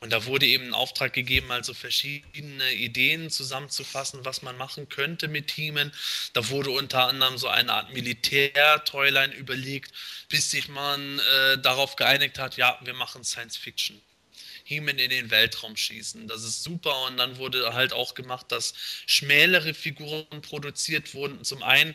Und 0.00 0.10
da 0.10 0.24
wurde 0.24 0.46
eben 0.46 0.68
ein 0.68 0.74
Auftrag 0.74 1.12
gegeben, 1.12 1.50
also 1.52 1.74
verschiedene 1.74 2.72
Ideen 2.72 3.30
zusammenzufassen, 3.30 4.24
was 4.24 4.40
man 4.40 4.56
machen 4.56 4.88
könnte 4.88 5.28
mit 5.28 5.50
Heeman. 5.50 5.92
Da 6.32 6.48
wurde 6.48 6.70
unter 6.70 7.08
anderem 7.08 7.36
so 7.36 7.48
eine 7.48 7.72
Art 7.72 7.92
Militär-Toyline 7.92 9.34
überlegt, 9.34 9.92
bis 10.28 10.50
sich 10.50 10.68
man 10.68 11.18
äh, 11.18 11.58
darauf 11.58 11.96
geeinigt 11.96 12.38
hat, 12.38 12.56
ja, 12.56 12.78
wir 12.82 12.94
machen 12.94 13.22
Science 13.22 13.58
Fiction. 13.58 14.00
He-Man 14.64 14.98
in 14.98 15.10
den 15.10 15.30
Weltraum 15.30 15.76
schießen. 15.76 16.28
Das 16.28 16.44
ist 16.44 16.62
super. 16.62 17.06
Und 17.06 17.16
dann 17.16 17.38
wurde 17.38 17.74
halt 17.74 17.92
auch 17.92 18.14
gemacht, 18.14 18.46
dass 18.50 18.74
schmälere 19.06 19.74
Figuren 19.74 20.42
produziert 20.42 21.14
wurden. 21.14 21.44
Zum 21.44 21.62
einen, 21.62 21.94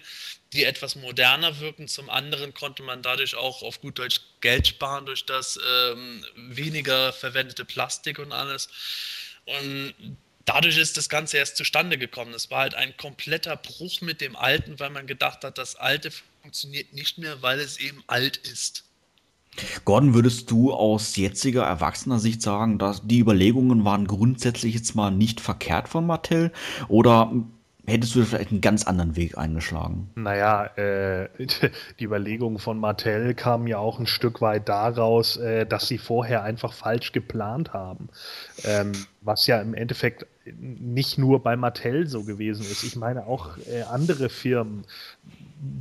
die 0.54 0.64
etwas 0.64 0.96
moderner 0.96 1.60
wirken, 1.60 1.88
zum 1.88 2.10
anderen 2.10 2.54
konnte 2.54 2.84
man 2.84 3.02
dadurch 3.02 3.36
auch 3.36 3.64
auf 3.64 3.82
gut 3.82 4.00
Deutsch 4.00 4.22
Geld 4.42 4.68
sparen 4.68 5.06
durch 5.06 5.26
das 5.26 5.60
ähm, 5.68 6.26
weniger 6.36 7.14
verwendete 7.14 7.66
Plastik 7.66 8.20
und 8.20 8.32
alles. 8.32 8.70
Und 9.46 9.94
dadurch 10.46 10.78
ist 10.78 10.98
das 10.98 11.10
Ganze 11.10 11.38
erst 11.38 11.58
zustande 11.58 11.98
gekommen. 11.98 12.34
Es 12.34 12.50
war 12.50 12.62
halt 12.62 12.76
ein 12.76 12.96
kompletter 12.98 13.56
Bruch 13.56 14.02
mit 14.02 14.22
dem 14.22 14.36
Alten, 14.36 14.80
weil 14.80 14.90
man 14.90 15.08
gedacht 15.08 15.44
hat, 15.44 15.58
das 15.58 15.76
Alte 15.76 16.12
funktioniert 16.42 16.94
nicht 16.94 17.18
mehr, 17.18 17.42
weil 17.42 17.60
es 17.60 17.78
eben 17.78 18.04
alt 18.08 18.38
ist. 18.38 18.87
Gordon, 19.86 20.14
würdest 20.14 20.52
du 20.52 20.74
aus 20.74 21.16
jetziger 21.16 21.64
erwachsener 21.64 22.20
Sicht 22.20 22.42
sagen, 22.42 22.78
dass 22.78 23.06
die 23.06 23.20
Überlegungen 23.20 23.86
waren 23.86 24.08
grundsätzlich 24.08 24.74
jetzt 24.74 24.96
mal 24.96 25.12
nicht 25.12 25.42
verkehrt 25.42 25.88
von 25.90 26.06
Mattel? 26.06 26.52
Oder 26.88 27.32
hättest 27.88 28.16
du 28.16 28.24
vielleicht 28.24 28.52
einen 28.52 28.62
ganz 28.62 28.84
anderen 28.84 29.16
Weg 29.16 29.38
eingeschlagen? 29.38 30.10
Naja, 30.16 30.66
äh, 30.78 31.30
die 32.00 32.04
Überlegungen 32.04 32.60
von 32.60 32.80
Mattel 32.80 33.34
kamen 33.34 33.68
ja 33.68 33.78
auch 33.78 34.00
ein 34.00 34.08
Stück 34.08 34.42
weit 34.42 34.70
daraus, 34.70 35.38
äh, 35.38 35.66
dass 35.66 35.88
sie 35.88 35.98
vorher 35.98 36.44
einfach 36.44 36.74
falsch 36.74 37.14
geplant 37.14 37.74
haben. 37.74 38.10
Ähm, 38.64 38.92
was 39.22 39.48
ja 39.48 39.60
im 39.62 39.74
Endeffekt 39.74 40.26
nicht 40.60 41.18
nur 41.18 41.44
bei 41.44 41.56
Mattel 41.58 42.08
so 42.08 42.24
gewesen 42.24 42.62
ist. 42.62 42.84
Ich 42.84 42.96
meine 42.96 43.26
auch 43.26 43.58
äh, 43.58 43.84
andere 43.84 44.30
Firmen, 44.30 44.86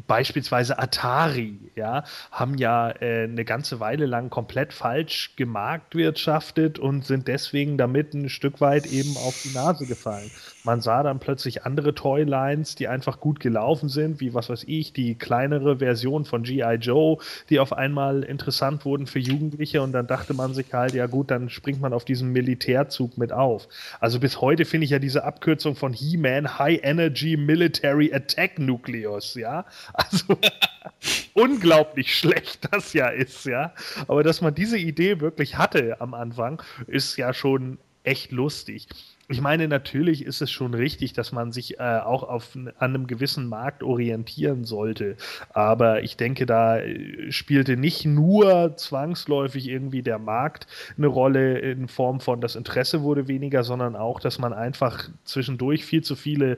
beispielsweise 0.07 0.79
Atari, 0.79 1.59
ja, 1.75 2.05
haben 2.31 2.57
ja 2.57 2.91
äh, 2.91 3.25
eine 3.25 3.45
ganze 3.45 3.81
Weile 3.81 4.07
lang 4.07 4.31
komplett 4.31 4.73
falsch 4.73 5.35
gemarktwirtschaftet 5.37 6.79
und 6.79 7.05
sind 7.05 7.29
deswegen 7.29 7.77
damit 7.77 8.15
ein 8.15 8.29
Stück 8.29 8.61
weit 8.61 8.87
eben 8.87 9.17
auf 9.17 9.41
die 9.43 9.55
Nase 9.55 9.87
gefallen. 9.87 10.31
Man 10.67 10.81
sah 10.81 11.05
dann 11.05 11.21
plötzlich 11.21 11.65
andere 11.65 11.95
Toylines, 11.95 12.75
die 12.75 12.89
einfach 12.89 13.21
gut 13.21 13.39
gelaufen 13.39 13.89
sind, 13.89 14.19
wie 14.19 14.35
was 14.35 14.49
weiß 14.49 14.65
ich, 14.67 14.93
die 14.93 15.15
kleinere 15.15 15.79
Version 15.79 16.25
von 16.25 16.43
G.I. 16.43 16.75
Joe, 16.81 17.19
die 17.51 17.61
auf 17.61 17.73
einmal 17.73 18.25
interessant 18.25 18.85
wurden 18.85 19.07
für 19.07 19.21
Jugendliche 19.21 19.81
und 19.81 19.93
dann 19.93 20.09
dachte 20.09 20.35
man 20.35 20.55
sich 20.55 20.75
halt, 20.75 20.93
ja 20.93 21.07
gut, 21.07 21.31
dann 21.31 21.51
springt 21.51 21.81
man 21.81 21.93
auf 21.93 22.05
diesen 22.05 22.33
Militärzug 22.33 23.17
mit 23.17 23.33
auf. 23.33 23.69
Also 24.01 24.19
bis 24.19 24.41
heute 24.41 24.65
finde 24.65 24.87
ich 24.87 24.91
ja 24.91 24.99
diese 24.99 25.23
Abkürzung 25.23 25.77
von 25.77 25.93
He-Man 25.93 26.59
High 26.59 26.81
Energy 26.83 27.37
Military 27.37 28.13
Attack 28.13 28.59
Nucleus, 28.59 29.37
ja. 29.37 29.67
Also 29.93 30.37
unglaublich 31.35 32.13
schlecht 32.13 32.69
das 32.73 32.93
ja 32.93 33.07
ist, 33.07 33.47
ja. 33.47 33.73
Aber 34.09 34.25
dass 34.25 34.41
man 34.41 34.53
diese 34.53 34.79
Idee 34.79 35.21
wirklich 35.21 35.59
hatte 35.59 36.01
am 36.01 36.13
Anfang, 36.13 36.61
ist 36.89 37.17
ja 37.19 37.33
schon 37.33 37.79
echt 38.07 38.33
lustig. 38.33 38.89
Ich 39.29 39.41
meine, 39.41 39.67
natürlich 39.67 40.25
ist 40.25 40.41
es 40.41 40.53
schon 40.53 40.73
richtig, 40.73 41.13
dass 41.13 41.33
man 41.33 41.51
sich 41.51 41.81
äh, 41.81 41.99
auch 41.99 42.23
auf, 42.23 42.55
an 42.55 42.73
einem 42.79 43.09
gewissen 43.09 43.49
Markt 43.49 43.83
orientieren 43.83 44.65
sollte. 44.65 45.17
Aber 45.53 46.05
ich 46.05 46.17
denke, 46.17 46.47
da 46.47 46.79
äh, 46.79 47.33
spielte 47.33 47.77
nicht 47.77 48.05
nur 48.05 48.77
zwangsläufig 48.77 49.69
irgendwie 49.69 50.03
der 50.03 50.21
Markt 50.21 50.69
eine 50.97 51.09
Rolle 51.09 51.59
in 51.59 51.89
Form 51.89 52.21
von 52.21 52.41
das 52.41 52.55
Interesse 52.55 53.03
wurde 53.03 53.27
weniger, 53.27 53.65
sondern 53.65 53.97
auch, 53.97 54.21
dass 54.21 54.39
man 54.39 54.53
einfach 54.53 55.09
zwischendurch 55.25 55.85
viel 55.85 56.05
zu 56.05 56.15
viele 56.15 56.57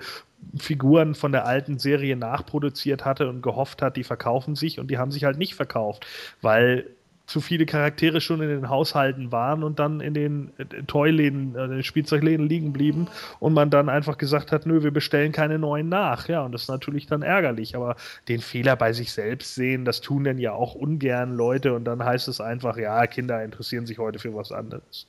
Figuren 0.57 1.15
von 1.15 1.33
der 1.33 1.47
alten 1.47 1.79
Serie 1.79 2.17
nachproduziert 2.17 3.05
hatte 3.05 3.31
und 3.31 3.43
gehofft 3.43 3.81
hat, 3.81 3.97
die 3.97 4.05
verkaufen 4.05 4.55
sich 4.57 4.79
und 4.79 4.91
die 4.91 4.99
haben 4.99 5.11
sich 5.11 5.25
halt 5.25 5.39
nicht 5.39 5.55
verkauft, 5.55 6.07
weil 6.43 6.91
zu 7.29 7.43
viele 7.43 7.67
Charaktere 7.67 8.23
schon 8.23 8.41
in 8.41 8.49
den 8.49 8.71
Haushalten 8.71 9.31
waren 9.31 9.63
und 9.63 9.79
dann 9.79 10.01
in 10.01 10.15
den 10.15 10.51
äh, 10.57 10.65
Toyläden, 10.87 11.55
äh, 11.55 11.69
den 11.69 11.83
Spielzeugläden 11.83 12.49
liegen 12.49 12.73
blieben 12.73 13.07
und 13.39 13.53
man 13.53 13.69
dann 13.69 13.91
einfach 13.91 14.17
gesagt 14.17 14.51
hat, 14.51 14.65
nö, 14.65 14.83
wir 14.83 14.91
bestellen 14.91 15.31
keine 15.31 15.59
neuen 15.59 15.91
nach. 15.91 16.27
Ja, 16.29 16.43
und 16.43 16.53
das 16.53 16.63
ist 16.63 16.69
natürlich 16.69 17.07
dann 17.07 17.21
ärgerlich, 17.21 17.77
aber 17.77 17.97
den 18.29 18.41
Fehler 18.41 18.77
bei 18.77 18.95
sich 18.95 19.13
selbst 19.13 19.55
sehen, 19.55 19.85
das 19.85 20.01
tun 20.01 20.25
denn 20.25 20.39
ja 20.39 20.53
auch 20.53 20.75
ungern 20.75 21.37
Leute 21.37 21.75
und 21.75 21.85
dann 21.85 22.03
heißt 22.03 22.29
es 22.29 22.41
einfach, 22.41 22.79
ja, 22.79 23.07
Kinder 23.07 23.45
interessieren 23.45 23.85
sich 23.85 23.99
heute 23.99 24.19
für 24.19 24.35
was 24.35 24.51
anderes. 24.51 25.07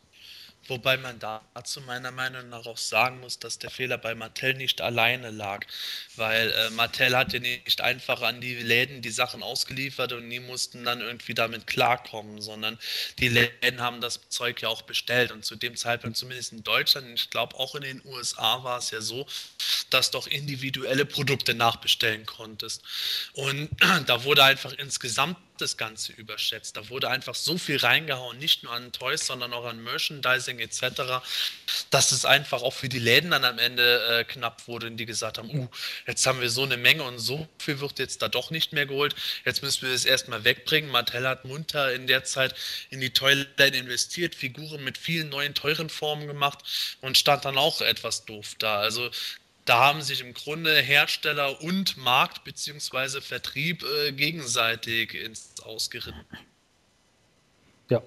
Wobei 0.70 0.98
man 0.98 1.20
dazu 1.20 1.82
meiner 1.82 2.12
Meinung 2.12 2.50
nach 2.50 2.66
auch 2.66 2.78
sagen 2.78 3.20
muss, 3.20 3.40
dass 3.40 3.58
der 3.60 3.72
Fehler 3.72 3.98
bei 3.98 4.16
Mattel 4.16 4.54
nicht 4.54 4.82
alleine 4.82 5.32
lag, 5.32 5.66
weil 6.16 6.52
äh, 6.52 6.70
Mattel 6.72 7.18
hatte 7.18 7.40
nicht 7.40 7.82
einfach 7.82 8.22
an 8.22 8.40
die 8.40 8.56
Läden 8.56 9.02
die 9.02 9.10
Sachen 9.10 9.44
ausgeliefert 9.44 10.14
und 10.14 10.30
die 10.30 10.40
mussten 10.40 10.84
dann 10.84 11.02
irgendwie 11.02 11.34
damit 11.34 11.68
klarkommen, 11.68 12.42
sondern 12.42 12.78
die 13.18 13.30
Läden 13.30 13.82
haben 13.82 14.00
das 14.00 14.20
Zeug 14.30 14.62
ja 14.62 14.70
auch 14.70 14.84
bestellt 14.84 15.32
und 15.32 15.44
zu 15.44 15.56
dem 15.56 15.76
Zeitpunkt, 15.76 16.18
zumindest 16.18 16.52
in 16.52 16.64
Deutschland, 16.64 17.08
ich 17.16 17.30
glaube 17.30 17.56
auch 17.56 17.76
in 17.76 17.82
den 17.82 18.02
USA 18.06 18.64
war 18.64 18.78
es 18.78 18.92
ja 18.92 19.02
so, 19.02 19.26
dass 19.90 20.12
doch 20.12 20.28
individuelle 20.28 21.06
Produkte 21.06 21.54
nachbestellen 21.54 22.26
konntest. 22.26 22.84
Und 23.34 23.70
da 24.06 24.24
wurde 24.24 24.44
einfach 24.44 24.74
insgesamt 24.74 25.38
das 25.62 25.78
Ganze 25.78 26.14
überschätzt. 26.14 26.78
Da 26.78 26.90
wurde 26.90 27.10
einfach 27.10 27.36
so 27.36 27.58
viel 27.58 27.78
reingehauen, 27.78 28.38
nicht 28.38 28.64
nur 28.64 28.74
an 28.74 28.92
Toys, 28.92 29.26
sondern 29.26 29.54
auch 29.54 29.66
an 29.66 29.84
Merchandising 29.84 30.60
etc., 30.60 31.24
dass 31.90 32.12
es 32.12 32.26
einfach 32.26 32.62
auch 32.62 32.74
für 32.74 32.90
die 32.90 33.00
Läden 33.00 33.32
dann 33.32 33.46
am 33.46 33.60
Ende 33.60 34.20
äh, 34.20 34.24
knapp 34.24 34.68
wurde 34.68 34.88
und 34.88 34.98
die 34.98 35.06
gesagt 35.06 35.38
haben, 35.38 35.50
uh, 35.50 35.68
jetzt 36.08 36.26
haben 36.26 36.42
wir 36.42 36.50
so 36.50 36.64
eine 36.64 36.78
Menge 36.78 37.04
und 37.04 37.20
so 37.20 37.48
viel 37.58 37.80
wird 37.80 38.00
jetzt 38.00 38.22
da 38.22 38.28
doch 38.28 38.52
nicht 38.52 38.74
mehr 38.74 38.86
geholt. 38.86 39.16
Jetzt 39.46 39.62
müssen 39.62 39.88
wir 39.88 39.94
es 39.94 40.06
erstmal 40.06 40.44
wegbringen. 40.44 40.90
Mattel 40.90 41.28
hat 41.28 41.46
munter 41.46 41.94
in 41.94 42.08
der 42.08 42.24
Zeit 42.24 42.56
in 42.90 43.02
die 43.02 43.12
Toyline 43.12 43.78
investiert, 43.78 44.36
Figuren 44.36 44.84
mit 44.84 44.98
vielen 44.98 45.30
neuen 45.30 45.54
teuren 45.54 45.90
Formen 45.90 46.28
gemacht 46.28 46.60
und 47.02 47.18
stand 47.18 47.46
dann 47.46 47.58
auch 47.58 47.82
etwas 47.82 48.26
doof 48.26 48.56
da. 48.60 48.80
Also 48.80 49.10
da 49.70 49.78
haben 49.78 50.02
sich 50.02 50.22
im 50.22 50.34
Grunde 50.34 50.76
Hersteller 50.82 51.62
und 51.62 51.96
Markt 51.98 52.44
bzw. 52.44 53.22
Vertrieb 53.22 53.84
äh, 53.84 54.12
gegenseitig 54.12 55.14
ins 55.14 55.62
Ausgeritten. 55.62 56.26
Ja. 57.90 58.02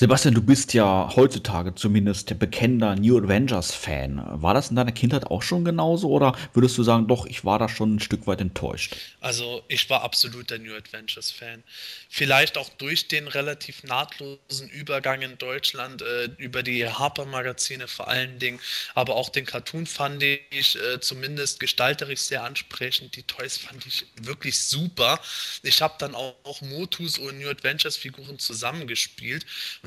Sebastian, 0.00 0.32
du 0.32 0.42
bist 0.42 0.74
ja 0.74 1.12
heutzutage 1.16 1.74
zumindest 1.74 2.30
der 2.30 2.36
bekennender 2.36 2.94
New 2.94 3.18
Avengers-Fan. 3.18 4.40
War 4.40 4.54
das 4.54 4.70
in 4.70 4.76
deiner 4.76 4.92
Kindheit 4.92 5.26
auch 5.26 5.42
schon 5.42 5.64
genauso 5.64 6.08
oder 6.08 6.38
würdest 6.52 6.78
du 6.78 6.84
sagen, 6.84 7.08
doch, 7.08 7.26
ich 7.26 7.44
war 7.44 7.58
da 7.58 7.68
schon 7.68 7.96
ein 7.96 7.98
Stück 7.98 8.28
weit 8.28 8.40
enttäuscht? 8.40 8.94
Also 9.18 9.64
ich 9.66 9.90
war 9.90 10.02
absolut 10.02 10.50
der 10.50 10.60
New 10.60 10.72
Adventures-Fan. 10.72 11.64
Vielleicht 12.08 12.58
auch 12.58 12.68
durch 12.68 13.08
den 13.08 13.26
relativ 13.26 13.82
nahtlosen 13.82 14.68
Übergang 14.70 15.22
in 15.22 15.36
Deutschland 15.36 16.00
äh, 16.02 16.26
über 16.36 16.62
die 16.62 16.86
Harper-Magazine 16.86 17.88
vor 17.88 18.06
allen 18.06 18.38
Dingen, 18.38 18.60
aber 18.94 19.16
auch 19.16 19.30
den 19.30 19.46
Cartoon 19.46 19.84
fand 19.84 20.22
ich 20.22 20.76
äh, 20.76 21.00
zumindest 21.00 21.58
gestalterisch 21.58 22.20
sehr 22.20 22.44
ansprechend. 22.44 23.16
Die 23.16 23.24
Toys 23.24 23.56
fand 23.56 23.84
ich 23.84 24.06
wirklich 24.22 24.60
super. 24.60 25.18
Ich 25.64 25.82
habe 25.82 25.94
dann 25.98 26.14
auch, 26.14 26.36
auch 26.44 26.60
Motus 26.60 27.18
und 27.18 27.40
New 27.40 27.48
Adventures-Figuren 27.48 28.38
zusammengespielt 28.38 29.44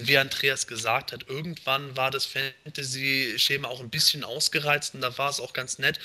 wie 0.08 0.18
Andreas 0.18 0.68
gesagt 0.68 1.12
hat, 1.12 1.28
irgendwann 1.28 1.96
war 1.98 2.12
das 2.12 2.26
Fantasy-Schema 2.26 3.68
auch 3.68 3.80
ein 3.80 3.90
bisschen 3.90 4.24
ausgereizt 4.24 4.96
und 4.96 5.02
da 5.02 5.18
war 5.18 5.30
es 5.30 5.40
auch 5.40 5.54
ganz 5.54 5.80
nett, 5.80 6.00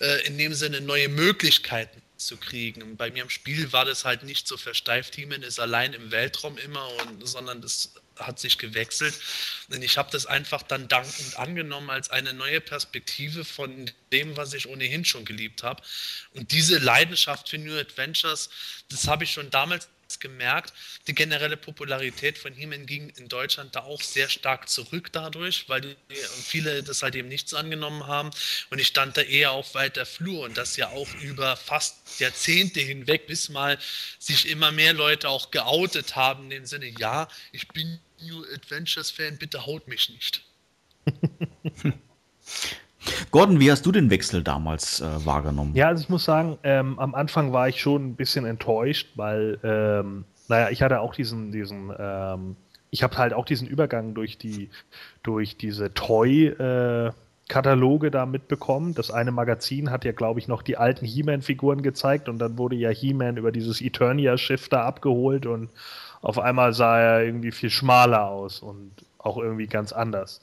äh, 0.00 0.26
in 0.26 0.38
dem 0.38 0.54
Sinne 0.54 0.80
neue 0.80 1.08
Möglichkeiten 1.08 2.02
zu 2.16 2.36
kriegen. 2.36 2.96
Bei 2.96 3.10
mir 3.10 3.22
im 3.22 3.30
Spiel 3.30 3.72
war 3.72 3.84
das 3.84 4.04
halt 4.04 4.22
nicht 4.22 4.46
so 4.46 4.56
versteift. 4.56 5.14
He-Man 5.14 5.42
ist 5.42 5.60
allein 5.60 5.92
im 5.92 6.10
Weltraum 6.10 6.56
immer, 6.58 6.88
und, 7.02 7.26
sondern 7.26 7.60
das 7.60 7.92
hat 8.18 8.38
sich 8.38 8.58
gewechselt. 8.58 9.14
Und 9.70 9.82
ich 9.82 9.98
habe 9.98 10.10
das 10.10 10.26
einfach 10.26 10.62
dann 10.62 10.88
dankend 10.88 11.38
angenommen 11.38 11.90
als 11.90 12.10
eine 12.10 12.32
neue 12.32 12.60
Perspektive 12.60 13.44
von 13.44 13.90
dem, 14.12 14.36
was 14.36 14.52
ich 14.52 14.68
ohnehin 14.68 15.04
schon 15.04 15.24
geliebt 15.24 15.62
habe. 15.62 15.82
Und 16.34 16.52
diese 16.52 16.78
Leidenschaft 16.78 17.48
für 17.48 17.58
New 17.58 17.76
Adventures, 17.76 18.50
das 18.90 19.08
habe 19.08 19.24
ich 19.24 19.32
schon 19.32 19.50
damals 19.50 19.88
gemerkt, 20.22 20.72
die 21.06 21.14
generelle 21.14 21.58
Popularität 21.58 22.38
von 22.38 22.54
He-Man 22.54 22.86
ging 22.86 23.10
in 23.10 23.28
Deutschland 23.28 23.76
da 23.76 23.80
auch 23.80 24.00
sehr 24.00 24.30
stark 24.30 24.70
zurück 24.70 25.10
dadurch, 25.12 25.68
weil 25.68 25.82
die, 25.82 25.96
viele 26.42 26.82
das 26.82 27.02
halt 27.02 27.14
eben 27.14 27.28
nicht 27.28 27.50
so 27.50 27.58
angenommen 27.58 28.06
haben. 28.06 28.30
Und 28.70 28.78
ich 28.78 28.86
stand 28.86 29.18
da 29.18 29.20
eher 29.20 29.52
auf 29.52 29.74
weiter 29.74 30.06
Flur 30.06 30.44
und 30.44 30.56
das 30.56 30.78
ja 30.78 30.88
auch 30.88 31.12
über 31.20 31.56
fast 31.56 32.18
Jahrzehnte 32.18 32.80
hinweg, 32.80 33.26
bis 33.26 33.50
mal 33.50 33.78
sich 34.18 34.48
immer 34.48 34.72
mehr 34.72 34.94
Leute 34.94 35.28
auch 35.28 35.50
geoutet 35.50 36.16
haben, 36.16 36.44
in 36.44 36.50
dem 36.50 36.66
Sinne, 36.66 36.86
ja, 36.98 37.28
ich 37.52 37.68
bin 37.68 38.00
New 38.20 38.44
Adventures 38.54 39.10
Fan, 39.10 39.36
bitte 39.36 39.66
haut 39.66 39.88
mich 39.88 40.08
nicht. 40.08 40.44
Gordon, 43.30 43.60
wie 43.60 43.70
hast 43.70 43.84
du 43.86 43.92
den 43.92 44.10
Wechsel 44.10 44.42
damals 44.42 45.00
äh, 45.00 45.26
wahrgenommen? 45.26 45.74
Ja, 45.74 45.88
also 45.88 46.02
ich 46.02 46.08
muss 46.08 46.24
sagen, 46.24 46.58
ähm, 46.62 46.98
am 46.98 47.14
Anfang 47.14 47.52
war 47.52 47.68
ich 47.68 47.80
schon 47.80 48.06
ein 48.06 48.14
bisschen 48.16 48.44
enttäuscht, 48.44 49.12
weil, 49.16 49.58
ähm, 49.62 50.24
naja, 50.48 50.70
ich 50.70 50.82
hatte 50.82 51.00
auch 51.00 51.14
diesen, 51.14 51.52
diesen, 51.52 51.92
ähm, 51.98 52.56
ich 52.90 53.02
habe 53.02 53.16
halt 53.16 53.32
auch 53.32 53.44
diesen 53.44 53.66
Übergang 53.66 54.14
durch 54.14 54.38
die, 54.38 54.70
durch 55.22 55.56
diese 55.56 55.94
Toy, 55.94 56.46
äh, 56.46 57.12
Kataloge 57.48 58.10
da 58.10 58.24
mitbekommen. 58.24 58.94
Das 58.94 59.10
eine 59.10 59.30
Magazin 59.30 59.90
hat 59.90 60.06
ja, 60.06 60.12
glaube 60.12 60.40
ich, 60.40 60.48
noch 60.48 60.62
die 60.62 60.78
alten 60.78 61.04
He-Man-Figuren 61.04 61.82
gezeigt 61.82 62.30
und 62.30 62.38
dann 62.38 62.56
wurde 62.56 62.76
ja 62.76 62.88
He-Man 62.88 63.36
über 63.36 63.52
dieses 63.52 63.82
Eternia-Schiff 63.82 64.70
da 64.70 64.84
abgeholt 64.84 65.44
und 65.44 65.68
auf 66.22 66.38
einmal 66.38 66.72
sah 66.72 66.98
er 66.98 67.24
irgendwie 67.24 67.50
viel 67.50 67.68
schmaler 67.68 68.26
aus 68.28 68.60
und 68.60 68.92
auch 69.18 69.36
irgendwie 69.36 69.66
ganz 69.66 69.92
anders. 69.92 70.40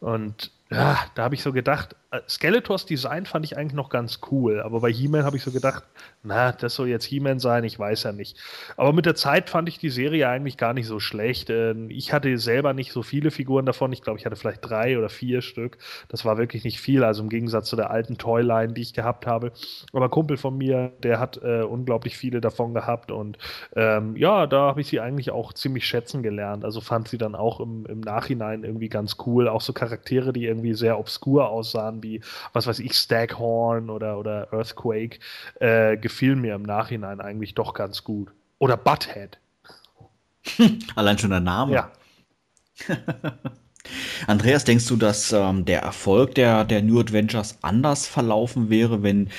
Und 0.00 0.50
ja, 0.70 0.98
da 1.14 1.24
habe 1.24 1.34
ich 1.34 1.42
so 1.42 1.52
gedacht, 1.52 1.96
Skeletors 2.28 2.86
Design 2.86 3.26
fand 3.26 3.44
ich 3.44 3.56
eigentlich 3.56 3.74
noch 3.74 3.88
ganz 3.88 4.20
cool, 4.30 4.60
aber 4.60 4.80
bei 4.80 4.92
He-Man 4.92 5.24
habe 5.24 5.36
ich 5.36 5.42
so 5.42 5.50
gedacht, 5.50 5.84
na, 6.22 6.52
das 6.52 6.74
soll 6.74 6.88
jetzt 6.88 7.04
He-Man 7.04 7.40
sein, 7.40 7.64
ich 7.64 7.78
weiß 7.78 8.04
ja 8.04 8.12
nicht. 8.12 8.38
Aber 8.76 8.92
mit 8.92 9.06
der 9.06 9.14
Zeit 9.14 9.50
fand 9.50 9.68
ich 9.68 9.78
die 9.78 9.90
Serie 9.90 10.28
eigentlich 10.28 10.56
gar 10.56 10.72
nicht 10.72 10.86
so 10.86 11.00
schlecht. 11.00 11.50
Ähm, 11.50 11.90
ich 11.90 12.12
hatte 12.12 12.36
selber 12.38 12.72
nicht 12.74 12.92
so 12.92 13.02
viele 13.02 13.30
Figuren 13.30 13.66
davon, 13.66 13.92
ich 13.92 14.02
glaube, 14.02 14.18
ich 14.18 14.26
hatte 14.26 14.36
vielleicht 14.36 14.68
drei 14.68 14.98
oder 14.98 15.08
vier 15.08 15.42
Stück. 15.42 15.78
Das 16.08 16.24
war 16.24 16.38
wirklich 16.38 16.64
nicht 16.64 16.80
viel, 16.80 17.04
also 17.04 17.22
im 17.22 17.28
Gegensatz 17.28 17.68
zu 17.68 17.76
der 17.76 17.90
alten 17.90 18.18
Toyline, 18.18 18.72
die 18.72 18.82
ich 18.82 18.94
gehabt 18.94 19.26
habe. 19.26 19.52
Aber 19.92 20.04
ein 20.04 20.10
Kumpel 20.10 20.36
von 20.36 20.56
mir, 20.56 20.92
der 21.02 21.18
hat 21.20 21.40
äh, 21.42 21.62
unglaublich 21.62 22.16
viele 22.16 22.40
davon 22.40 22.74
gehabt 22.74 23.10
und 23.10 23.38
ähm, 23.74 24.16
ja, 24.16 24.46
da 24.46 24.62
habe 24.62 24.80
ich 24.80 24.88
sie 24.88 25.00
eigentlich 25.00 25.30
auch 25.30 25.52
ziemlich 25.52 25.86
schätzen 25.86 26.22
gelernt. 26.22 26.64
Also 26.64 26.80
fand 26.80 27.08
sie 27.08 27.18
dann 27.18 27.34
auch 27.34 27.60
im, 27.60 27.84
im 27.86 28.00
Nachhinein 28.00 28.64
irgendwie 28.64 28.88
ganz 28.88 29.16
cool. 29.26 29.48
Auch 29.48 29.60
so 29.60 29.72
Charaktere, 29.72 30.32
die 30.32 30.46
irgendwie 30.46 30.74
sehr 30.74 30.98
obskur 30.98 31.48
aussahen, 31.50 31.95
wie, 32.02 32.20
was 32.52 32.66
weiß 32.66 32.78
ich, 32.80 32.94
Staghorn 32.94 33.90
oder, 33.90 34.18
oder 34.18 34.52
Earthquake, 34.52 35.18
äh, 35.60 35.96
gefiel 35.96 36.36
mir 36.36 36.54
im 36.54 36.62
Nachhinein 36.62 37.20
eigentlich 37.20 37.54
doch 37.54 37.74
ganz 37.74 38.04
gut. 38.04 38.30
Oder 38.58 38.76
Butthead. 38.76 39.38
Allein 40.96 41.18
schon 41.18 41.30
der 41.30 41.40
Name. 41.40 41.72
Ja. 41.72 41.90
Andreas, 44.26 44.64
denkst 44.64 44.86
du, 44.86 44.96
dass 44.96 45.32
ähm, 45.32 45.64
der 45.64 45.82
Erfolg 45.82 46.34
der, 46.34 46.64
der 46.64 46.82
New 46.82 46.98
Adventures 46.98 47.58
anders 47.62 48.06
verlaufen 48.06 48.70
wäre, 48.70 49.02
wenn 49.02 49.30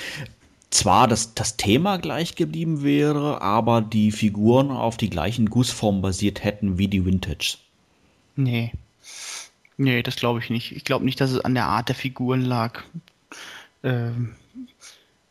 zwar 0.70 1.08
das, 1.08 1.34
das 1.34 1.56
Thema 1.56 1.98
gleich 1.98 2.34
geblieben 2.34 2.82
wäre, 2.82 3.40
aber 3.40 3.80
die 3.80 4.12
Figuren 4.12 4.70
auf 4.70 4.96
die 4.96 5.10
gleichen 5.10 5.50
Gussformen 5.50 6.02
basiert 6.02 6.44
hätten 6.44 6.78
wie 6.78 6.88
die 6.88 7.04
Vintage? 7.04 7.58
Nee. 8.36 8.72
Nee, 9.78 10.02
das 10.02 10.16
glaube 10.16 10.40
ich 10.40 10.50
nicht. 10.50 10.72
Ich 10.72 10.84
glaube 10.84 11.04
nicht, 11.04 11.20
dass 11.20 11.30
es 11.30 11.40
an 11.40 11.54
der 11.54 11.66
Art 11.66 11.88
der 11.88 11.94
Figuren 11.94 12.42
lag. 12.42 12.82
Ähm, 13.84 14.34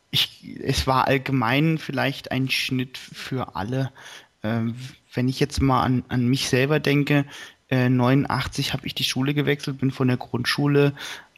ich, 0.09 0.57
es 0.63 0.87
war 0.87 1.05
allgemein 1.05 1.77
vielleicht 1.77 2.31
ein 2.31 2.49
Schnitt 2.49 2.97
für 2.97 3.55
alle. 3.57 3.91
Ähm, 4.43 4.75
wenn 5.13 5.27
ich 5.27 5.41
jetzt 5.41 5.61
mal 5.61 5.83
an, 5.83 6.05
an 6.07 6.27
mich 6.27 6.47
selber 6.47 6.79
denke, 6.79 7.25
äh, 7.69 7.89
89 7.89 8.71
habe 8.71 8.87
ich 8.87 8.95
die 8.95 9.03
Schule 9.03 9.33
gewechselt, 9.33 9.79
bin 9.79 9.91
von 9.91 10.07
der 10.07 10.15
Grundschule 10.15 10.93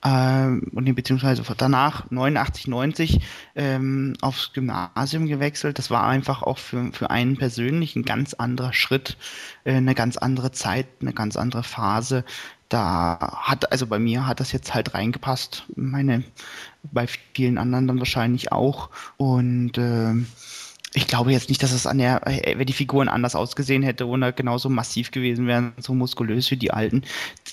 ähm, 0.05 0.61
beziehungsweise 0.95 1.43
danach 1.57 2.09
89, 2.09 2.67
90 2.67 3.19
ähm, 3.55 4.13
aufs 4.21 4.53
Gymnasium 4.53 5.25
gewechselt. 5.25 5.77
Das 5.77 5.89
war 5.89 6.07
einfach 6.07 6.43
auch 6.43 6.57
für, 6.57 6.91
für 6.93 7.09
einen 7.09 7.37
persönlich 7.37 7.95
ein 7.95 8.05
ganz 8.05 8.33
anderer 8.33 8.71
Schritt, 8.71 9.17
äh, 9.65 9.73
eine 9.73 9.95
ganz 9.95 10.17
andere 10.17 10.51
Zeit, 10.51 10.87
eine 11.01 11.13
ganz 11.13 11.35
andere 11.35 11.63
Phase 11.63 12.23
da 12.69 13.39
hat, 13.41 13.71
also 13.71 13.87
bei 13.87 13.99
mir 13.99 14.27
hat 14.27 14.39
das 14.39 14.51
jetzt 14.51 14.73
halt 14.73 14.93
reingepasst. 14.93 15.65
Meine, 15.75 16.23
bei 16.83 17.07
vielen 17.33 17.57
anderen 17.57 17.87
dann 17.87 17.99
wahrscheinlich 17.99 18.51
auch. 18.51 18.89
Und 19.17 19.77
äh, 19.77 20.13
ich 20.93 21.07
glaube 21.07 21.31
jetzt 21.31 21.49
nicht, 21.49 21.61
dass 21.61 21.71
es 21.71 21.87
an 21.87 21.97
der, 21.97 22.25
äh, 22.27 22.57
wenn 22.57 22.67
die 22.67 22.73
Figuren 22.73 23.09
anders 23.09 23.35
ausgesehen 23.35 23.83
hätte 23.83 24.07
oder 24.07 24.31
genauso 24.31 24.69
massiv 24.69 25.11
gewesen 25.11 25.47
wären, 25.47 25.73
so 25.79 25.93
muskulös 25.93 26.49
wie 26.51 26.57
die 26.57 26.71
alten, 26.71 27.03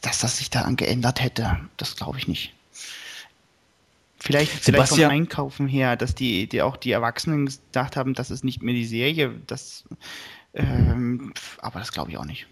dass 0.02 0.18
das 0.20 0.36
sich 0.36 0.50
daran 0.50 0.76
geändert 0.76 1.22
hätte. 1.22 1.58
Das 1.78 1.96
glaube 1.96 2.18
ich 2.18 2.28
nicht. 2.28 2.52
Vielleicht, 4.18 4.52
vielleicht 4.52 4.88
vom 4.88 5.04
Einkaufen 5.04 5.68
her, 5.68 5.96
dass 5.96 6.14
die, 6.14 6.48
die 6.48 6.60
auch 6.60 6.76
die 6.76 6.90
Erwachsenen 6.90 7.46
gedacht 7.46 7.96
haben, 7.96 8.14
das 8.14 8.30
ist 8.30 8.44
nicht 8.44 8.62
mehr 8.62 8.74
die 8.74 8.86
Serie. 8.86 9.32
Das, 9.46 9.84
ähm, 10.52 11.32
aber 11.58 11.78
das 11.78 11.92
glaube 11.92 12.10
ich 12.10 12.18
auch 12.18 12.24
nicht. 12.24 12.46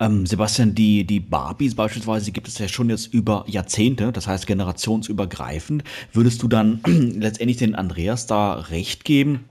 Ähm, 0.00 0.26
Sebastian, 0.26 0.74
die, 0.74 1.04
die 1.04 1.20
Barbies 1.20 1.74
beispielsweise 1.74 2.32
gibt 2.32 2.48
es 2.48 2.58
ja 2.58 2.68
schon 2.68 2.90
jetzt 2.90 3.12
über 3.12 3.44
Jahrzehnte, 3.46 4.12
das 4.12 4.26
heißt 4.26 4.46
generationsübergreifend. 4.46 5.84
Würdest 6.12 6.42
du 6.42 6.48
dann 6.48 6.80
letztendlich 6.86 7.58
den 7.58 7.74
Andreas 7.74 8.26
da 8.26 8.54
recht 8.54 9.04
geben? 9.04 9.44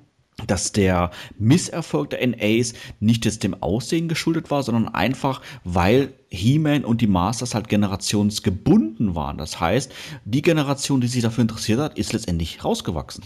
dass 0.46 0.72
der 0.72 1.10
Misserfolg 1.40 2.12
der 2.12 2.26
NAs 2.28 2.74
nicht 3.00 3.26
jetzt 3.26 3.42
dem 3.42 3.62
Aussehen 3.64 4.08
geschuldet 4.08 4.52
war, 4.52 4.62
sondern 4.62 4.88
einfach, 4.88 5.42
weil 5.64 6.14
He-Man 6.30 6.86
und 6.86 7.02
die 7.02 7.08
Masters 7.08 7.56
halt 7.56 7.68
generationsgebunden 7.70 9.16
waren. 9.16 9.40
Das 9.40 9.60
heißt, 9.60 9.92
die 10.26 10.44
Generation, 10.44 11.02
die 11.02 11.08
sich 11.08 11.24
dafür 11.24 11.42
interessiert 11.42 11.80
hat, 11.80 11.98
ist 11.98 12.14
letztendlich 12.14 12.64
rausgewachsen. 12.64 13.24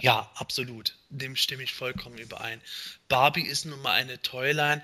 Ja, 0.00 0.30
absolut. 0.34 0.96
Dem 1.10 1.36
stimme 1.36 1.64
ich 1.64 1.74
vollkommen 1.74 2.16
überein. 2.16 2.60
Barbie 3.08 3.42
ist 3.42 3.66
nun 3.66 3.82
mal 3.82 3.92
eine 3.92 4.20
Toyline, 4.22 4.82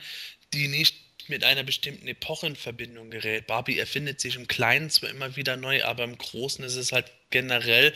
die 0.53 0.69
nicht 0.69 1.08
mit 1.29 1.45
einer 1.45 1.63
bestimmten 1.63 2.09
Epoche 2.09 2.47
in 2.47 2.57
Verbindung 2.57 3.11
gerät. 3.11 3.47
Barbie 3.47 3.79
erfindet 3.79 4.21
sich 4.21 4.37
im 4.37 4.49
Kleinen 4.49 4.91
zwar 4.91 5.11
immer 5.11 5.37
wieder 5.37 5.57
neu, 5.57 5.85
aber 5.85 6.05
im 6.05 6.17
Großen 6.17 6.65
ist 6.65 6.77
es 6.77 6.93
halt 6.93 7.11
generell 7.31 7.93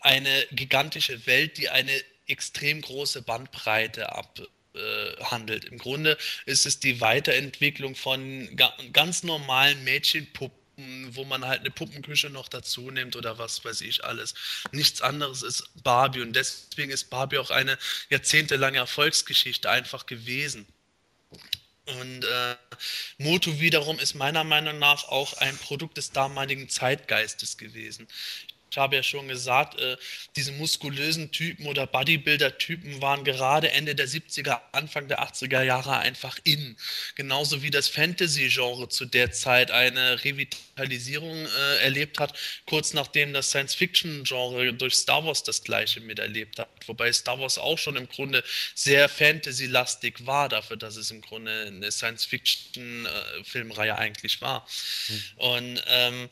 eine 0.00 0.46
gigantische 0.52 1.26
Welt, 1.26 1.58
die 1.58 1.68
eine 1.68 1.92
extrem 2.26 2.80
große 2.80 3.22
Bandbreite 3.22 4.10
abhandelt. 4.12 5.64
Im 5.64 5.78
Grunde 5.78 6.16
ist 6.46 6.66
es 6.66 6.80
die 6.80 7.00
Weiterentwicklung 7.00 7.94
von 7.94 8.56
ganz 8.92 9.22
normalen 9.22 9.84
Mädchenpuppen 9.84 10.64
wo 11.10 11.24
man 11.24 11.44
halt 11.44 11.60
eine 11.60 11.70
Puppenküche 11.70 12.30
noch 12.30 12.48
dazu 12.48 12.90
nimmt 12.90 13.16
oder 13.16 13.38
was 13.38 13.64
weiß 13.64 13.80
ich 13.82 14.04
alles. 14.04 14.34
Nichts 14.72 15.02
anderes 15.02 15.42
ist 15.42 15.64
Barbie 15.82 16.20
und 16.20 16.34
deswegen 16.34 16.90
ist 16.90 17.10
Barbie 17.10 17.38
auch 17.38 17.50
eine 17.50 17.78
jahrzehntelange 18.10 18.78
Erfolgsgeschichte 18.78 19.70
einfach 19.70 20.06
gewesen. 20.06 20.66
Und 21.86 22.24
äh, 22.24 22.56
Moto 23.18 23.60
wiederum 23.60 23.98
ist 23.98 24.14
meiner 24.14 24.42
Meinung 24.44 24.78
nach 24.78 25.04
auch 25.08 25.34
ein 25.34 25.56
Produkt 25.58 25.98
des 25.98 26.12
damaligen 26.12 26.68
Zeitgeistes 26.68 27.58
gewesen. 27.58 28.08
Ich 28.74 28.78
habe 28.78 28.96
ja 28.96 29.04
schon 29.04 29.28
gesagt, 29.28 29.78
äh, 29.78 29.96
diese 30.34 30.50
muskulösen 30.50 31.30
Typen 31.30 31.66
oder 31.66 31.86
Bodybuilder-Typen 31.86 33.00
waren 33.00 33.22
gerade 33.22 33.70
Ende 33.70 33.94
der 33.94 34.08
70er, 34.08 34.62
Anfang 34.72 35.06
der 35.06 35.22
80er 35.22 35.62
Jahre 35.62 35.98
einfach 35.98 36.40
in. 36.42 36.76
Genauso 37.14 37.62
wie 37.62 37.70
das 37.70 37.86
Fantasy-Genre 37.86 38.88
zu 38.88 39.04
der 39.04 39.30
Zeit 39.30 39.70
eine 39.70 40.24
Revitalisierung 40.24 41.46
äh, 41.46 41.84
erlebt 41.84 42.18
hat, 42.18 42.36
kurz 42.66 42.94
nachdem 42.94 43.32
das 43.32 43.50
Science-Fiction-Genre 43.50 44.74
durch 44.74 44.96
Star 44.96 45.24
Wars 45.24 45.44
das 45.44 45.62
gleiche 45.62 46.00
miterlebt 46.00 46.58
hat. 46.58 46.68
Wobei 46.88 47.12
Star 47.12 47.38
Wars 47.38 47.58
auch 47.58 47.78
schon 47.78 47.94
im 47.94 48.08
Grunde 48.08 48.42
sehr 48.74 49.08
Fantasy-lastig 49.08 50.26
war, 50.26 50.48
dafür, 50.48 50.76
dass 50.76 50.96
es 50.96 51.12
im 51.12 51.20
Grunde 51.20 51.66
eine 51.68 51.92
Science-Fiction-Filmreihe 51.92 53.90
äh, 53.90 53.94
eigentlich 53.94 54.40
war. 54.40 54.66
Mhm. 55.08 55.22
Und 55.36 55.84
ähm, 55.86 56.28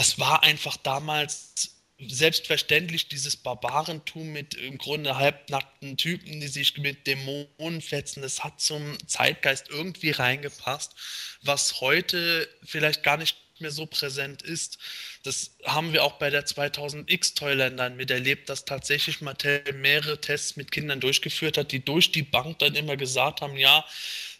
das 0.00 0.18
war 0.18 0.42
einfach 0.44 0.78
damals 0.78 1.76
selbstverständlich 1.98 3.08
dieses 3.08 3.36
Barbarentum 3.36 4.32
mit 4.32 4.54
im 4.54 4.78
Grunde 4.78 5.18
halbnackten 5.18 5.98
Typen, 5.98 6.40
die 6.40 6.48
sich 6.48 6.78
mit 6.78 7.06
Dämonen 7.06 7.82
fetzen, 7.82 8.22
das 8.22 8.42
hat 8.42 8.62
zum 8.62 8.96
Zeitgeist 9.06 9.68
irgendwie 9.68 10.12
reingepasst, 10.12 10.94
was 11.42 11.82
heute 11.82 12.48
vielleicht 12.64 13.02
gar 13.02 13.18
nicht 13.18 13.36
mehr 13.58 13.72
so 13.72 13.84
präsent 13.84 14.40
ist. 14.40 14.78
Das 15.22 15.50
haben 15.66 15.92
wir 15.92 16.02
auch 16.02 16.14
bei 16.14 16.30
der 16.30 16.46
2000X 16.46 17.34
Toylandern 17.34 17.94
miterlebt, 17.96 18.48
dass 18.48 18.64
tatsächlich 18.64 19.20
Mattel 19.20 19.62
mehrere 19.74 20.18
Tests 20.18 20.56
mit 20.56 20.72
Kindern 20.72 21.00
durchgeführt 21.00 21.58
hat, 21.58 21.72
die 21.72 21.84
durch 21.84 22.10
die 22.10 22.22
Bank 22.22 22.58
dann 22.60 22.74
immer 22.74 22.96
gesagt 22.96 23.42
haben, 23.42 23.58
ja, 23.58 23.84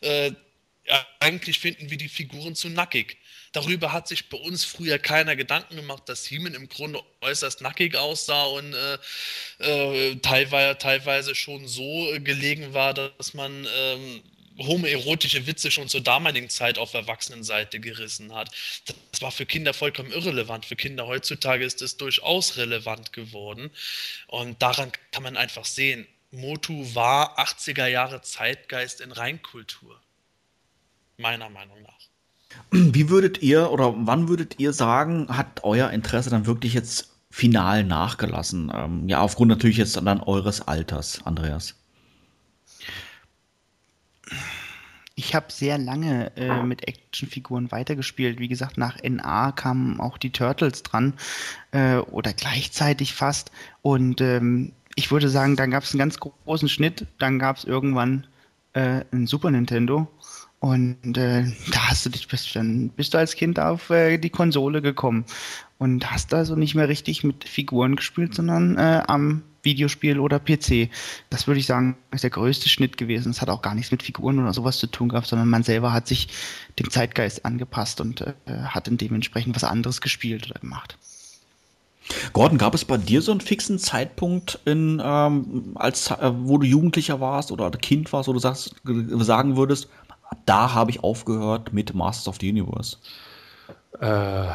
äh, 0.01 0.33
ja 0.87 1.07
eigentlich 1.19 1.59
finden 1.59 1.91
wir 1.91 1.99
die 1.99 2.09
Figuren 2.09 2.55
zu 2.55 2.71
nackig. 2.71 3.19
Darüber 3.53 3.93
hat 3.93 4.07
sich 4.07 4.29
bei 4.29 4.39
uns 4.39 4.65
früher 4.65 4.99
keiner 4.99 5.35
Gedanken 5.35 5.77
gemacht, 5.77 6.09
dass 6.09 6.31
Heeman 6.31 6.55
im 6.55 6.69
Grunde 6.69 7.03
äußerst 7.21 7.61
nackig 7.63 7.97
aussah 7.97 8.45
und 8.45 8.75
äh, 8.75 8.99
äh, 9.59 10.17
teilweise, 10.17 10.79
teilweise 10.79 11.35
schon 11.35 11.67
so 11.67 12.13
gelegen 12.21 12.75
war, 12.75 12.95
dass 12.95 13.35
man 13.35 13.67
ähm, 13.77 14.23
homoerotische 14.59 15.47
Witze 15.47 15.71
schon 15.71 15.89
zur 15.89 16.01
damaligen 16.01 16.49
Zeit 16.49 16.79
auf 16.79 16.95
Erwachsenenseite 16.95 17.81
gerissen 17.81 18.35
hat. 18.35 18.51
Das 19.11 19.23
war 19.23 19.33
für 19.33 19.47
Kinder 19.47 19.75
vollkommen 19.75 20.13
irrelevant. 20.13 20.67
Für 20.67 20.77
Kinder 20.77 21.07
heutzutage 21.07 21.65
ist 21.65 21.83
es 21.83 21.97
durchaus 21.97 22.57
relevant 22.57 23.13
geworden. 23.13 23.71
Und 24.27 24.61
daran 24.63 24.93
kann 25.13 25.23
man 25.23 25.37
einfach 25.37 25.65
sehen, 25.65 26.07
Motu 26.31 26.95
war 26.95 27.39
80er 27.39 27.87
Jahre 27.87 28.23
Zeitgeist 28.23 29.01
in 29.01 29.13
Reinkultur. 29.13 30.01
Meiner 31.17 31.51
Meinung 31.51 31.83
nach. 31.83 32.00
Wie 32.71 33.09
würdet 33.09 33.43
ihr 33.43 33.71
oder 33.71 33.95
wann 33.97 34.29
würdet 34.29 34.59
ihr 34.59 34.73
sagen, 34.73 35.29
hat 35.29 35.65
euer 35.65 35.91
Interesse 35.91 36.31
dann 36.31 36.47
wirklich 36.47 36.75
jetzt 36.75 37.11
final 37.31 37.85
nachgelassen? 37.85 38.73
Ähm, 38.75 39.09
ja, 39.09 39.21
aufgrund 39.21 39.51
natürlich 39.51 39.77
jetzt 39.77 39.97
dann 39.97 40.21
eures 40.21 40.67
Alters, 40.67 41.21
Andreas. 41.25 41.75
Ich 45.17 45.35
habe 45.35 45.47
sehr 45.51 45.77
lange 45.77 46.35
äh, 46.37 46.63
mit 46.63 46.89
Actionfiguren 46.89 47.71
weitergespielt. 47.71 48.39
Wie 48.39 48.49
gesagt, 48.49 48.79
nach 48.79 48.97
NA 49.03 49.53
kamen 49.53 50.01
auch 50.01 50.17
die 50.17 50.31
Turtles 50.31 50.83
dran 50.83 51.13
äh, 51.73 51.97
oder 51.97 52.33
gleichzeitig 52.33 53.13
fast. 53.13 53.51
Und 53.83 54.23
ähm, 54.23 54.73
ich 54.95 55.11
würde 55.11 55.29
sagen, 55.29 55.57
dann 55.57 55.73
gab 55.73 55.83
es 55.83 55.93
einen 55.93 55.99
ganz 55.99 56.19
großen 56.19 56.71
Schnitt. 56.71 57.07
Dann 57.19 57.39
gab 57.39 57.59
es 57.59 57.65
irgendwann 57.65 58.27
äh, 58.73 59.05
ein 59.13 59.27
Super 59.27 59.51
Nintendo 59.51 60.09
und 60.61 61.17
äh, 61.17 61.45
da 61.73 61.89
hast 61.89 62.05
du 62.05 62.11
dich 62.11 62.29
bist, 62.29 62.55
dann 62.55 62.91
bist 62.91 63.15
du 63.15 63.19
als 63.19 63.35
Kind 63.35 63.59
auf 63.59 63.89
äh, 63.91 64.19
die 64.19 64.31
Konsole 64.31 64.83
gekommen 64.83 65.25
und 65.79 66.11
hast 66.11 66.35
also 66.35 66.55
nicht 66.55 66.75
mehr 66.75 66.89
richtig 66.89 67.25
mit 67.25 67.49
Figuren 67.49 67.97
gespielt, 67.97 68.35
sondern 68.35 68.77
äh, 68.77 69.03
am 69.07 69.43
Videospiel 69.63 70.19
oder 70.19 70.39
PC. 70.39 70.91
Das 71.31 71.47
würde 71.47 71.61
ich 71.61 71.67
sagen, 71.67 71.97
ist 72.11 72.25
der 72.25 72.31
größte 72.31 72.69
Schnitt 72.69 72.99
gewesen. 72.99 73.31
Es 73.31 73.41
hat 73.41 73.49
auch 73.49 73.63
gar 73.63 73.75
nichts 73.75 73.91
mit 73.91 74.03
Figuren 74.03 74.39
oder 74.39 74.53
sowas 74.53 74.79
zu 74.79 74.87
tun 74.87 75.09
gehabt, 75.09 75.27
sondern 75.27 75.49
man 75.49 75.63
selber 75.63 75.95
hat 75.95 76.07
sich 76.07 76.29
dem 76.79 76.91
Zeitgeist 76.91 77.45
angepasst 77.47 78.01
und 78.03 78.21
äh, 78.21 78.35
hat 78.65 78.87
dann 78.87 78.99
dementsprechend 78.99 79.57
was 79.57 79.65
anderes 79.65 80.03
gespielt 80.03 80.51
oder 80.51 80.61
gemacht. 80.61 80.99
Gordon, 82.33 82.59
gab 82.59 82.75
es 82.75 82.85
bei 82.85 82.97
dir 82.97 83.23
so 83.23 83.31
einen 83.31 83.41
fixen 83.41 83.79
Zeitpunkt, 83.79 84.59
in, 84.65 85.01
ähm, 85.03 85.73
als, 85.77 86.11
äh, 86.11 86.33
wo 86.35 86.59
du 86.59 86.67
Jugendlicher 86.67 87.21
warst 87.21 87.53
oder 87.53 87.71
Kind 87.71 88.13
warst, 88.13 88.29
wo 88.29 88.33
du 88.33 88.39
sagst, 88.39 88.75
sagen 88.85 89.57
würdest, 89.57 89.89
da 90.47 90.75
habe 90.75 90.91
ich 90.91 91.03
aufgehört 91.03 91.73
mit 91.73 91.95
Masters 91.95 92.29
of 92.29 92.37
the 92.41 92.51
Universe. 92.51 92.97
Äh, 94.01 94.47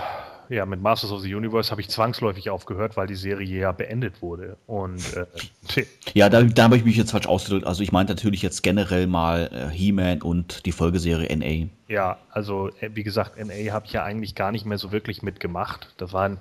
ja, 0.49 0.65
mit 0.65 0.81
Masters 0.81 1.11
of 1.11 1.21
the 1.21 1.33
Universe 1.33 1.71
habe 1.71 1.81
ich 1.81 1.89
zwangsläufig 1.89 2.49
aufgehört, 2.49 2.97
weil 2.97 3.07
die 3.07 3.15
Serie 3.15 3.61
ja 3.61 3.71
beendet 3.71 4.21
wurde. 4.21 4.57
Und 4.67 5.01
äh, 5.15 5.85
ja, 6.13 6.29
da, 6.29 6.43
da 6.43 6.63
habe 6.63 6.77
ich 6.77 6.85
mich 6.85 6.97
jetzt 6.97 7.11
falsch 7.11 7.27
ausgedrückt. 7.27 7.65
Also 7.65 7.81
ich 7.83 7.91
meinte 7.91 8.13
natürlich 8.13 8.41
jetzt 8.41 8.61
generell 8.61 9.07
mal 9.07 9.49
äh, 9.51 9.75
He-Man 9.75 10.21
und 10.21 10.65
die 10.65 10.71
Folgeserie 10.71 11.35
NA. 11.35 11.69
Ja, 11.87 12.17
also 12.29 12.69
äh, 12.79 12.91
wie 12.93 13.03
gesagt, 13.03 13.37
NA 13.43 13.71
habe 13.73 13.85
ich 13.85 13.93
ja 13.93 14.03
eigentlich 14.03 14.35
gar 14.35 14.51
nicht 14.51 14.65
mehr 14.65 14.77
so 14.77 14.91
wirklich 14.91 15.23
mitgemacht. 15.23 15.93
Das 15.97 16.13
waren, 16.13 16.39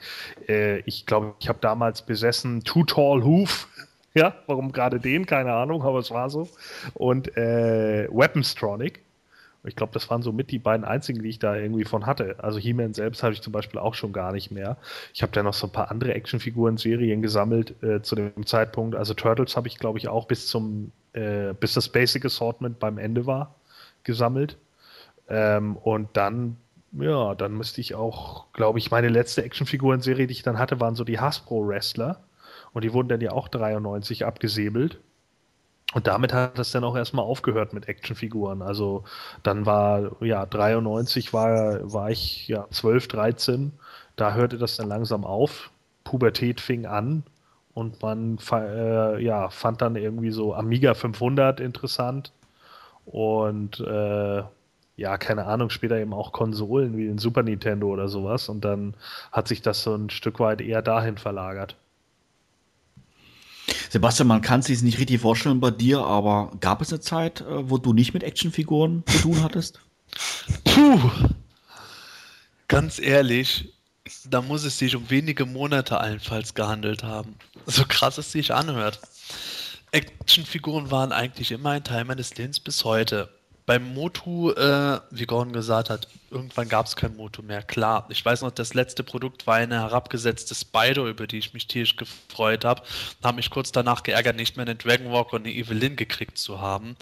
äh, 0.48 0.80
ich 0.80 1.06
glaube, 1.06 1.34
ich 1.40 1.48
habe 1.48 1.58
damals 1.60 2.02
besessen 2.02 2.62
Too 2.64 2.84
Tall 2.84 3.24
Hoof. 3.24 3.68
Ja, 4.16 4.32
warum 4.46 4.70
gerade 4.70 5.00
den? 5.00 5.26
Keine 5.26 5.52
Ahnung, 5.54 5.82
aber 5.82 5.98
es 5.98 6.12
war 6.12 6.30
so. 6.30 6.48
Und 6.94 7.36
äh, 7.36 8.06
Weaponstronic. 8.12 9.02
Ich 9.66 9.76
glaube, 9.76 9.92
das 9.92 10.10
waren 10.10 10.22
so 10.22 10.32
mit 10.32 10.50
die 10.50 10.58
beiden 10.58 10.84
einzigen, 10.84 11.22
die 11.22 11.30
ich 11.30 11.38
da 11.38 11.56
irgendwie 11.56 11.84
von 11.84 12.06
hatte. 12.06 12.36
Also 12.38 12.58
He-Man 12.58 12.92
selbst 12.92 13.22
habe 13.22 13.32
ich 13.32 13.40
zum 13.40 13.52
Beispiel 13.52 13.80
auch 13.80 13.94
schon 13.94 14.12
gar 14.12 14.32
nicht 14.32 14.50
mehr. 14.50 14.76
Ich 15.14 15.22
habe 15.22 15.32
da 15.32 15.42
noch 15.42 15.54
so 15.54 15.66
ein 15.66 15.72
paar 15.72 15.90
andere 15.90 16.14
Actionfiguren-Serien 16.14 17.22
gesammelt 17.22 17.82
äh, 17.82 18.02
zu 18.02 18.14
dem 18.14 18.46
Zeitpunkt. 18.46 18.94
Also 18.94 19.14
Turtles 19.14 19.56
habe 19.56 19.68
ich, 19.68 19.78
glaube 19.78 19.98
ich, 19.98 20.08
auch 20.08 20.26
bis 20.26 20.46
zum, 20.48 20.92
äh, 21.14 21.54
bis 21.54 21.74
das 21.74 21.88
Basic 21.88 22.24
Assortment 22.26 22.78
beim 22.78 22.98
Ende 22.98 23.26
war, 23.26 23.54
gesammelt. 24.02 24.58
Ähm, 25.28 25.76
und 25.76 26.10
dann, 26.14 26.56
ja, 26.92 27.34
dann 27.34 27.56
müsste 27.56 27.80
ich 27.80 27.94
auch, 27.94 28.52
glaube 28.52 28.78
ich, 28.78 28.90
meine 28.90 29.08
letzte 29.08 29.44
Actionfiguren-Serie, 29.44 30.26
die 30.26 30.32
ich 30.32 30.42
dann 30.42 30.58
hatte, 30.58 30.80
waren 30.80 30.94
so 30.94 31.04
die 31.04 31.20
Hasbro-Wrestler. 31.20 32.20
Und 32.74 32.84
die 32.84 32.92
wurden 32.92 33.08
dann 33.08 33.20
ja 33.20 33.32
auch 33.32 33.48
93 33.48 34.26
abgesäbelt. 34.26 34.98
Und 35.92 36.06
damit 36.08 36.32
hat 36.32 36.58
es 36.58 36.72
dann 36.72 36.82
auch 36.84 36.96
erstmal 36.96 37.24
aufgehört 37.24 37.72
mit 37.72 37.88
Actionfiguren. 37.88 38.62
Also 38.62 39.04
dann 39.42 39.64
war, 39.66 40.20
ja, 40.22 40.44
93 40.46 41.32
war, 41.32 41.92
war 41.92 42.10
ich 42.10 42.48
ja 42.48 42.66
12, 42.70 43.08
13. 43.08 43.72
Da 44.16 44.34
hörte 44.34 44.58
das 44.58 44.76
dann 44.76 44.88
langsam 44.88 45.24
auf. 45.24 45.70
Pubertät 46.04 46.60
fing 46.60 46.86
an 46.86 47.22
und 47.74 48.02
man 48.02 48.38
äh, 48.52 49.22
ja, 49.22 49.48
fand 49.50 49.82
dann 49.82 49.96
irgendwie 49.96 50.30
so 50.30 50.54
Amiga 50.54 50.94
500 50.94 51.60
interessant. 51.60 52.32
Und 53.06 53.80
äh, 53.80 54.42
ja, 54.96 55.18
keine 55.18 55.46
Ahnung, 55.46 55.70
später 55.70 55.96
eben 55.98 56.14
auch 56.14 56.32
Konsolen 56.32 56.96
wie 56.96 57.06
den 57.06 57.18
Super 57.18 57.42
Nintendo 57.42 57.88
oder 57.88 58.08
sowas. 58.08 58.48
Und 58.48 58.64
dann 58.64 58.94
hat 59.32 59.48
sich 59.48 59.62
das 59.62 59.82
so 59.82 59.94
ein 59.94 60.10
Stück 60.10 60.40
weit 60.40 60.60
eher 60.60 60.82
dahin 60.82 61.18
verlagert. 61.18 61.76
Sebastian, 63.94 64.26
man 64.26 64.42
kann 64.42 64.58
es 64.58 64.66
sich 64.66 64.82
nicht 64.82 64.98
richtig 64.98 65.20
vorstellen 65.20 65.60
bei 65.60 65.70
dir, 65.70 66.00
aber 66.00 66.50
gab 66.58 66.82
es 66.82 66.90
eine 66.90 66.98
Zeit, 66.98 67.42
äh, 67.42 67.70
wo 67.70 67.78
du 67.78 67.92
nicht 67.92 68.12
mit 68.12 68.24
Actionfiguren 68.24 69.04
zu 69.06 69.18
tun 69.18 69.40
hattest? 69.40 69.78
Puh. 70.64 70.98
Ganz 72.66 72.98
ehrlich, 72.98 73.72
da 74.28 74.42
muss 74.42 74.64
es 74.64 74.78
sich 74.80 74.96
um 74.96 75.10
wenige 75.10 75.46
Monate 75.46 76.00
allenfalls 76.00 76.54
gehandelt 76.54 77.04
haben. 77.04 77.36
So 77.66 77.84
krass 77.86 78.18
es 78.18 78.32
sich 78.32 78.52
anhört. 78.52 78.98
Actionfiguren 79.92 80.90
waren 80.90 81.12
eigentlich 81.12 81.52
immer 81.52 81.70
ein 81.70 81.84
Teil 81.84 82.04
meines 82.04 82.36
Lebens 82.36 82.58
bis 82.58 82.84
heute 82.84 83.28
beim 83.64 83.94
Motu, 83.94 84.50
äh, 84.50 84.98
wie 85.12 85.26
Gordon 85.26 85.52
gesagt 85.52 85.88
hat, 85.88 86.08
irgendwann 86.30 86.68
gab 86.68 86.86
es 86.86 86.96
kein 86.96 87.16
Motu 87.16 87.42
mehr. 87.42 87.62
Klar, 87.62 88.06
ich 88.08 88.24
weiß 88.24 88.42
noch, 88.42 88.50
das 88.50 88.74
letzte 88.74 89.02
Produkt 89.02 89.46
war 89.46 89.56
eine 89.56 89.80
herabgesetzte 89.80 90.54
Spider, 90.54 91.04
über 91.04 91.26
die 91.26 91.38
ich 91.38 91.54
mich 91.54 91.66
tierisch 91.66 91.96
gefreut 91.96 92.64
habe. 92.64 92.82
Habe 93.22 93.36
mich 93.36 93.50
kurz 93.50 93.72
danach 93.72 94.02
geärgert, 94.02 94.36
nicht 94.36 94.56
mehr 94.56 94.66
einen 94.66 94.78
Dragon 94.78 95.10
Walker 95.12 95.34
und 95.34 95.46
eine 95.46 95.54
Evelyn 95.54 95.96
gekriegt 95.96 96.38
zu 96.38 96.60
haben. 96.60 96.96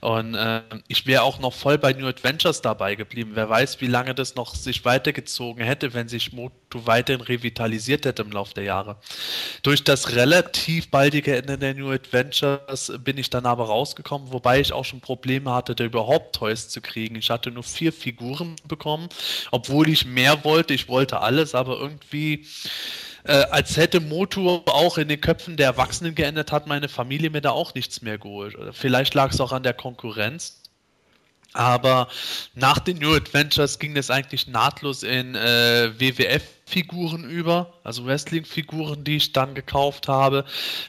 Und 0.00 0.34
äh, 0.34 0.62
ich 0.88 1.06
wäre 1.06 1.22
auch 1.22 1.38
noch 1.38 1.52
voll 1.52 1.78
bei 1.78 1.92
New 1.92 2.06
Adventures 2.06 2.62
dabei 2.62 2.94
geblieben. 2.94 3.32
Wer 3.34 3.48
weiß, 3.48 3.80
wie 3.80 3.86
lange 3.86 4.14
das 4.14 4.34
noch 4.34 4.54
sich 4.54 4.84
weitergezogen 4.84 5.64
hätte, 5.64 5.94
wenn 5.94 6.08
sich 6.08 6.32
Motu 6.32 6.86
weiterhin 6.86 7.20
revitalisiert 7.20 8.06
hätte 8.06 8.22
im 8.22 8.32
Laufe 8.32 8.54
der 8.54 8.64
Jahre. 8.64 8.96
Durch 9.62 9.84
das 9.84 10.14
relativ 10.14 10.90
baldige 10.90 11.36
Ende 11.36 11.58
der 11.58 11.74
New 11.74 11.90
Adventures 11.90 12.92
bin 12.98 13.18
ich 13.18 13.30
dann 13.30 13.46
aber 13.46 13.66
rausgekommen, 13.66 14.32
wobei 14.32 14.60
ich 14.60 14.72
auch 14.72 14.84
schon 14.84 15.00
Probleme 15.00 15.52
hatte, 15.52 15.74
der 15.74 15.86
überhaupt 15.86 16.36
Toys 16.36 16.68
zu 16.68 16.80
kriegen. 16.80 17.16
Ich 17.16 17.30
hatte 17.30 17.50
nur 17.50 17.62
vier 17.62 17.92
Figuren 17.92 18.51
bekommen, 18.66 19.08
obwohl 19.50 19.88
ich 19.88 20.04
mehr 20.04 20.44
wollte. 20.44 20.74
Ich 20.74 20.88
wollte 20.88 21.20
alles, 21.20 21.54
aber 21.54 21.78
irgendwie, 21.78 22.46
äh, 23.24 23.44
als 23.50 23.76
hätte 23.76 24.00
Motu 24.00 24.62
auch 24.66 24.98
in 24.98 25.08
den 25.08 25.20
Köpfen 25.20 25.56
der 25.56 25.66
Erwachsenen 25.66 26.14
geändert, 26.14 26.52
hat 26.52 26.66
meine 26.66 26.88
Familie 26.88 27.30
mir 27.30 27.40
da 27.40 27.50
auch 27.50 27.74
nichts 27.74 28.02
mehr 28.02 28.18
geholt. 28.18 28.56
Vielleicht 28.72 29.14
lag 29.14 29.32
es 29.32 29.40
auch 29.40 29.52
an 29.52 29.62
der 29.62 29.74
Konkurrenz. 29.74 30.58
Aber 31.54 32.08
nach 32.54 32.78
den 32.78 32.98
New 32.98 33.14
Adventures 33.14 33.78
ging 33.78 33.96
es 33.96 34.10
eigentlich 34.10 34.46
nahtlos 34.46 35.02
in 35.02 35.34
äh, 35.34 35.90
WWF 35.98 36.42
Figuren 36.64 37.24
über, 37.24 37.72
also 37.84 38.06
Wrestling-Figuren, 38.06 39.04
die 39.04 39.16
ich 39.16 39.32
dann 39.32 39.54
gekauft 39.54 40.08
habe. 40.08 40.44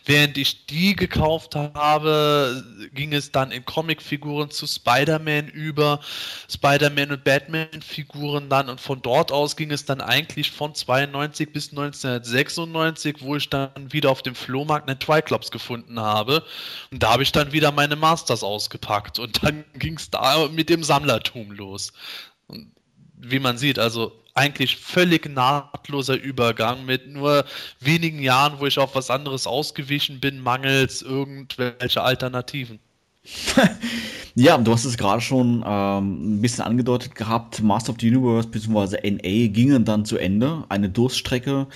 Während 0.05 0.37
ich 0.37 0.65
die 0.67 0.95
gekauft 0.95 1.55
habe, 1.55 2.63
ging 2.93 3.13
es 3.13 3.31
dann 3.31 3.51
in 3.51 3.65
Comic-Figuren 3.65 4.51
zu 4.51 4.67
Spider-Man 4.67 5.47
über, 5.47 5.99
Spider-Man 6.49 7.11
und 7.11 7.23
Batman-Figuren 7.23 8.49
dann 8.49 8.69
und 8.69 8.79
von 8.79 9.01
dort 9.01 9.31
aus 9.31 9.55
ging 9.55 9.71
es 9.71 9.85
dann 9.85 9.99
eigentlich 9.99 10.51
von 10.51 10.75
92 10.75 11.51
bis 11.51 11.71
1996, 11.71 13.17
wo 13.21 13.35
ich 13.35 13.49
dann 13.49 13.71
wieder 13.91 14.11
auf 14.11 14.21
dem 14.21 14.35
Flohmarkt 14.35 14.89
einen 14.89 14.99
Triclops 14.99 15.51
gefunden 15.51 15.99
habe 15.99 16.43
und 16.91 17.01
da 17.01 17.11
habe 17.11 17.23
ich 17.23 17.31
dann 17.31 17.51
wieder 17.51 17.71
meine 17.71 17.95
Masters 17.95 18.43
ausgepackt 18.43 19.19
und 19.19 19.43
dann 19.43 19.65
ging 19.73 19.97
es 19.97 20.09
da 20.09 20.47
mit 20.49 20.69
dem 20.69 20.83
Sammlertum 20.83 21.51
los. 21.51 21.93
Und 22.47 22.71
wie 23.17 23.39
man 23.39 23.57
sieht, 23.57 23.79
also 23.79 24.22
eigentlich 24.33 24.77
völlig 24.77 25.29
nahtloser 25.29 26.15
Übergang 26.15 26.85
mit 26.85 27.07
nur 27.07 27.45
wenigen 27.79 28.21
Jahren, 28.21 28.59
wo 28.59 28.65
ich 28.65 28.79
auf 28.79 28.95
was 28.95 29.09
anderes 29.09 29.45
ausgewichen 29.45 30.19
bin, 30.19 30.39
mangels 30.39 31.01
irgendwelche 31.01 32.01
Alternativen. 32.01 32.79
ja, 34.35 34.57
du 34.57 34.73
hast 34.73 34.83
es 34.83 34.97
gerade 34.97 35.21
schon 35.21 35.63
ähm, 35.65 36.37
ein 36.37 36.41
bisschen 36.41 36.65
angedeutet 36.65 37.15
gehabt. 37.15 37.61
Master 37.61 37.91
of 37.91 37.97
the 37.99 38.09
Universe 38.09 38.49
bzw. 38.49 39.09
NA 39.09 39.47
gingen 39.47 39.85
dann 39.85 40.03
zu 40.03 40.17
Ende. 40.17 40.65
Eine 40.67 40.89
Durststrecke 40.89 41.67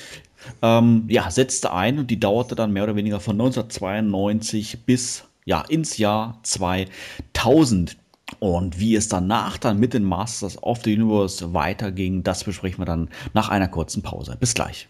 ähm, 0.61 1.05
ja, 1.07 1.29
setzte 1.29 1.73
ein 1.73 1.99
und 1.99 2.11
die 2.11 2.19
dauerte 2.19 2.55
dann 2.55 2.71
mehr 2.71 2.83
oder 2.83 2.95
weniger 2.95 3.19
von 3.19 3.33
1992 3.33 4.85
bis 4.85 5.23
ja, 5.45 5.61
ins 5.61 5.97
Jahr 5.97 6.39
2000. 6.43 7.97
Und 8.39 8.79
wie 8.79 8.95
es 8.95 9.07
danach 9.07 9.57
dann 9.57 9.79
mit 9.79 9.93
den 9.93 10.03
Masters 10.03 10.61
of 10.61 10.81
the 10.83 10.95
Universe 10.95 11.53
weiterging, 11.53 12.23
das 12.23 12.43
besprechen 12.43 12.79
wir 12.79 12.85
dann 12.85 13.09
nach 13.33 13.49
einer 13.49 13.67
kurzen 13.67 14.03
Pause. 14.03 14.37
Bis 14.39 14.53
gleich. 14.53 14.87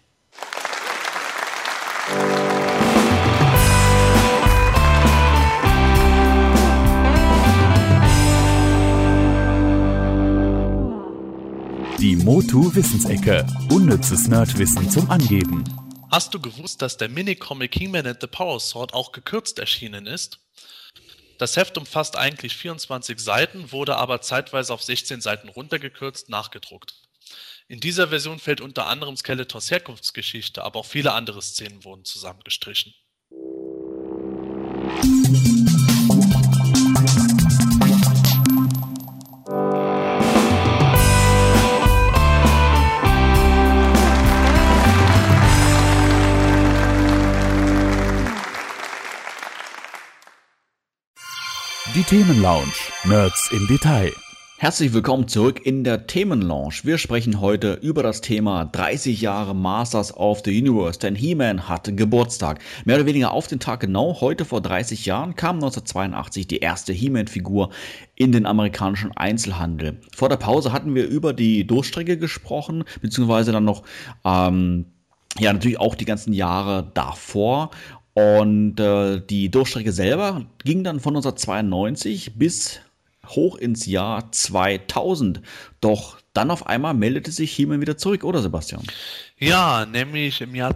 Die 12.00 12.14
Motu 12.14 12.72
Wissensecke. 12.74 13.44
Unnützes 13.70 14.28
Nerdwissen 14.28 14.88
zum 14.88 15.10
Angeben. 15.10 15.64
Hast 16.10 16.32
du 16.32 16.40
gewusst, 16.40 16.80
dass 16.80 16.96
der 16.96 17.08
Minicomic 17.08 17.74
He-Man 17.74 18.06
and 18.06 18.18
the 18.20 18.26
Power 18.26 18.60
Sword 18.60 18.94
auch 18.94 19.10
gekürzt 19.10 19.58
erschienen 19.58 20.06
ist? 20.06 20.38
Das 21.38 21.56
Heft 21.56 21.78
umfasst 21.78 22.16
eigentlich 22.16 22.56
24 22.56 23.18
Seiten, 23.20 23.70
wurde 23.70 23.96
aber 23.96 24.20
zeitweise 24.20 24.74
auf 24.74 24.82
16 24.82 25.20
Seiten 25.20 25.48
runtergekürzt 25.48 26.28
nachgedruckt. 26.28 26.94
In 27.68 27.80
dieser 27.80 28.08
Version 28.08 28.40
fällt 28.40 28.60
unter 28.60 28.86
anderem 28.86 29.16
Skeletors 29.16 29.70
Herkunftsgeschichte, 29.70 30.64
aber 30.64 30.80
auch 30.80 30.86
viele 30.86 31.12
andere 31.12 31.40
Szenen 31.40 31.84
wurden 31.84 32.04
zusammengestrichen. 32.04 32.92
Die 51.98 52.04
Themenlounge. 52.04 52.70
Nerds 53.02 53.50
im 53.50 53.66
Detail. 53.66 54.12
Herzlich 54.56 54.92
willkommen 54.92 55.26
zurück 55.26 55.66
in 55.66 55.82
der 55.82 56.06
Themenlounge. 56.06 56.84
Wir 56.84 56.96
sprechen 56.96 57.40
heute 57.40 57.72
über 57.72 58.04
das 58.04 58.20
Thema 58.20 58.66
30 58.66 59.20
Jahre 59.20 59.52
Masters 59.52 60.16
of 60.16 60.42
the 60.44 60.56
Universe, 60.56 61.00
denn 61.00 61.16
He-Man 61.16 61.68
hatte 61.68 61.92
Geburtstag. 61.92 62.60
Mehr 62.84 62.98
oder 62.98 63.06
weniger 63.06 63.32
auf 63.32 63.48
den 63.48 63.58
Tag 63.58 63.80
genau, 63.80 64.20
heute 64.20 64.44
vor 64.44 64.60
30 64.60 65.06
Jahren 65.06 65.34
kam 65.34 65.56
1982 65.56 66.46
die 66.46 66.58
erste 66.58 66.92
He-Man-Figur 66.92 67.70
in 68.14 68.30
den 68.30 68.46
amerikanischen 68.46 69.10
Einzelhandel. 69.16 70.00
Vor 70.14 70.28
der 70.28 70.36
Pause 70.36 70.72
hatten 70.72 70.94
wir 70.94 71.08
über 71.08 71.32
die 71.32 71.66
Durchstrecke 71.66 72.16
gesprochen, 72.16 72.84
beziehungsweise 73.02 73.50
dann 73.50 73.64
noch 73.64 73.82
ähm, 74.24 74.86
ja, 75.38 75.52
natürlich 75.52 75.78
auch 75.78 75.94
die 75.94 76.04
ganzen 76.04 76.32
Jahre 76.32 76.90
davor. 76.94 77.70
Und 78.18 78.80
äh, 78.80 79.20
die 79.20 79.48
Durchstrecke 79.48 79.92
selber 79.92 80.44
ging 80.64 80.82
dann 80.82 80.98
von 80.98 81.14
1992 81.14 82.32
bis 82.34 82.80
hoch 83.26 83.54
ins 83.56 83.86
Jahr 83.86 84.32
2000. 84.32 85.40
Doch 85.80 86.18
dann 86.32 86.50
auf 86.50 86.66
einmal 86.66 86.94
meldete 86.94 87.30
sich 87.30 87.52
He-Man 87.52 87.80
wieder 87.80 87.96
zurück, 87.96 88.24
oder 88.24 88.42
Sebastian? 88.42 88.82
Ja, 89.38 89.86
nämlich 89.86 90.40
im 90.40 90.56
Jahr 90.56 90.74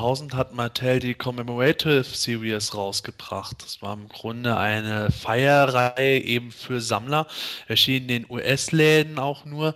2000 0.00 0.34
hat 0.34 0.54
Mattel 0.54 0.98
die 0.98 1.12
Commemorative 1.12 2.04
Series 2.04 2.74
rausgebracht. 2.74 3.62
Das 3.62 3.82
war 3.82 3.92
im 3.92 4.08
Grunde 4.08 4.56
eine 4.56 5.10
Feierreihe 5.10 6.22
eben 6.22 6.52
für 6.52 6.80
Sammler, 6.80 7.26
erschien 7.68 8.04
in 8.04 8.08
den 8.08 8.26
US-Läden 8.30 9.18
auch 9.18 9.44
nur, 9.44 9.74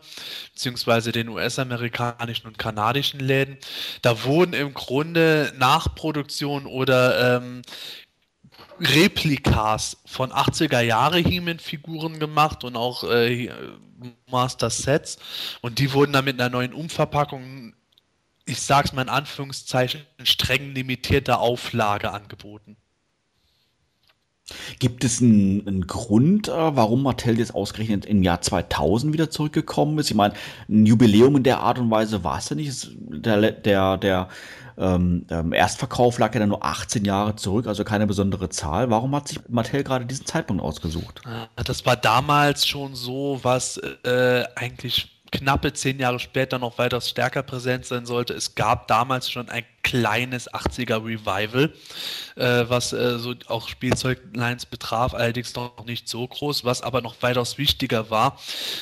beziehungsweise 0.55 1.13
den 1.13 1.29
US-amerikanischen 1.29 2.47
und 2.47 2.57
kanadischen 2.57 3.21
Läden. 3.21 3.59
Da 4.01 4.25
wurden 4.25 4.55
im 4.55 4.73
Grunde 4.73 5.53
Nachproduktionen 5.59 6.67
oder 6.67 7.37
ähm, 7.37 7.61
Replikas 8.81 9.99
von 10.07 10.33
80er 10.33 10.81
Jahre 10.81 11.19
He-Man-Figuren 11.19 12.19
gemacht 12.19 12.65
und 12.65 12.77
auch 12.77 13.05
äh, 13.05 13.51
Master 14.31 14.71
Sets. 14.71 15.19
Und 15.61 15.79
die 15.79 15.93
wurden 15.93 16.15
dann 16.15 16.25
mit 16.25 16.41
einer 16.41 16.49
neuen 16.49 16.73
Umverpackung, 16.73 17.75
ich 18.47 18.61
sag's 18.61 18.93
mal 18.93 19.03
in 19.03 19.09
Anführungszeichen, 19.09 20.03
streng 20.23 20.75
limitierter 20.75 21.41
Auflage 21.41 22.13
angeboten. 22.13 22.77
Gibt 24.79 25.05
es 25.05 25.23
einen, 25.23 25.67
einen 25.67 25.87
Grund, 25.87 26.49
äh, 26.49 26.53
warum 26.53 27.03
Mattel 27.03 27.39
jetzt 27.39 27.55
ausgerechnet 27.55 28.05
im 28.05 28.23
Jahr 28.23 28.43
2000 28.43 29.15
wieder 29.15 29.31
zurückgekommen 29.31 29.99
ist? 29.99 30.11
Ich 30.11 30.17
meine, 30.17 30.35
ein 30.69 30.85
Jubiläum 30.85 31.37
in 31.37 31.45
der 31.45 31.61
Art 31.61 31.79
und 31.79 31.91
Weise 31.91 32.25
war 32.25 32.39
es 32.39 32.51
ja 32.51 32.57
nicht. 32.57 32.91
Der, 32.99 33.53
der, 33.53 33.97
der 33.97 34.29
ähm, 34.77 35.25
ähm, 35.31 35.55
Erstverkauf 35.55 36.19
lag 36.19 36.35
ja 36.35 36.41
dann 36.41 36.51
nur 36.51 36.63
18 36.63 37.07
Jahre 37.07 37.37
zurück, 37.37 37.67
also 37.67 37.85
keine 37.85 38.07
besondere 38.07 38.51
Zahl. 38.51 38.91
Warum 38.91 39.15
hat 39.15 39.29
sich 39.29 39.41
Mattel 39.49 39.83
gerade 39.83 40.05
diesen 40.05 40.27
Zeitpunkt 40.27 40.63
ausgesucht? 40.63 41.23
Das 41.57 41.87
war 41.87 41.97
damals 41.97 42.67
schon 42.67 42.95
so, 42.95 43.41
was 43.43 43.79
äh, 43.79 44.45
eigentlich 44.57 45.14
knappe 45.35 45.73
zehn 45.73 45.99
Jahre 45.99 46.21
später 46.21 46.59
noch 46.59 46.79
weitaus 46.79 47.11
stärker 47.11 47.43
präsent 47.43 47.85
sein 47.85 48.07
sollte. 48.07 48.33
Es 48.35 48.55
gab 48.55 48.89
damals 48.89 49.31
schon 49.31 49.49
ein 49.49 49.65
kleines 49.83 50.51
80er 50.51 51.05
Revival, 51.05 51.73
äh, 52.37 52.65
was 52.69 52.93
äh, 52.93 53.19
so 53.19 53.35
auch 53.49 53.69
Spielzeuglines 53.69 54.67
betraf, 54.67 55.13
allerdings 55.13 55.55
noch 55.55 55.85
nicht 55.85 56.09
so 56.09 56.27
groß, 56.27 56.65
was 56.65 56.83
aber 56.83 57.03
noch 57.03 57.17
weitaus 57.21 57.59
wichtiger 57.59 58.11
war. 58.11 58.39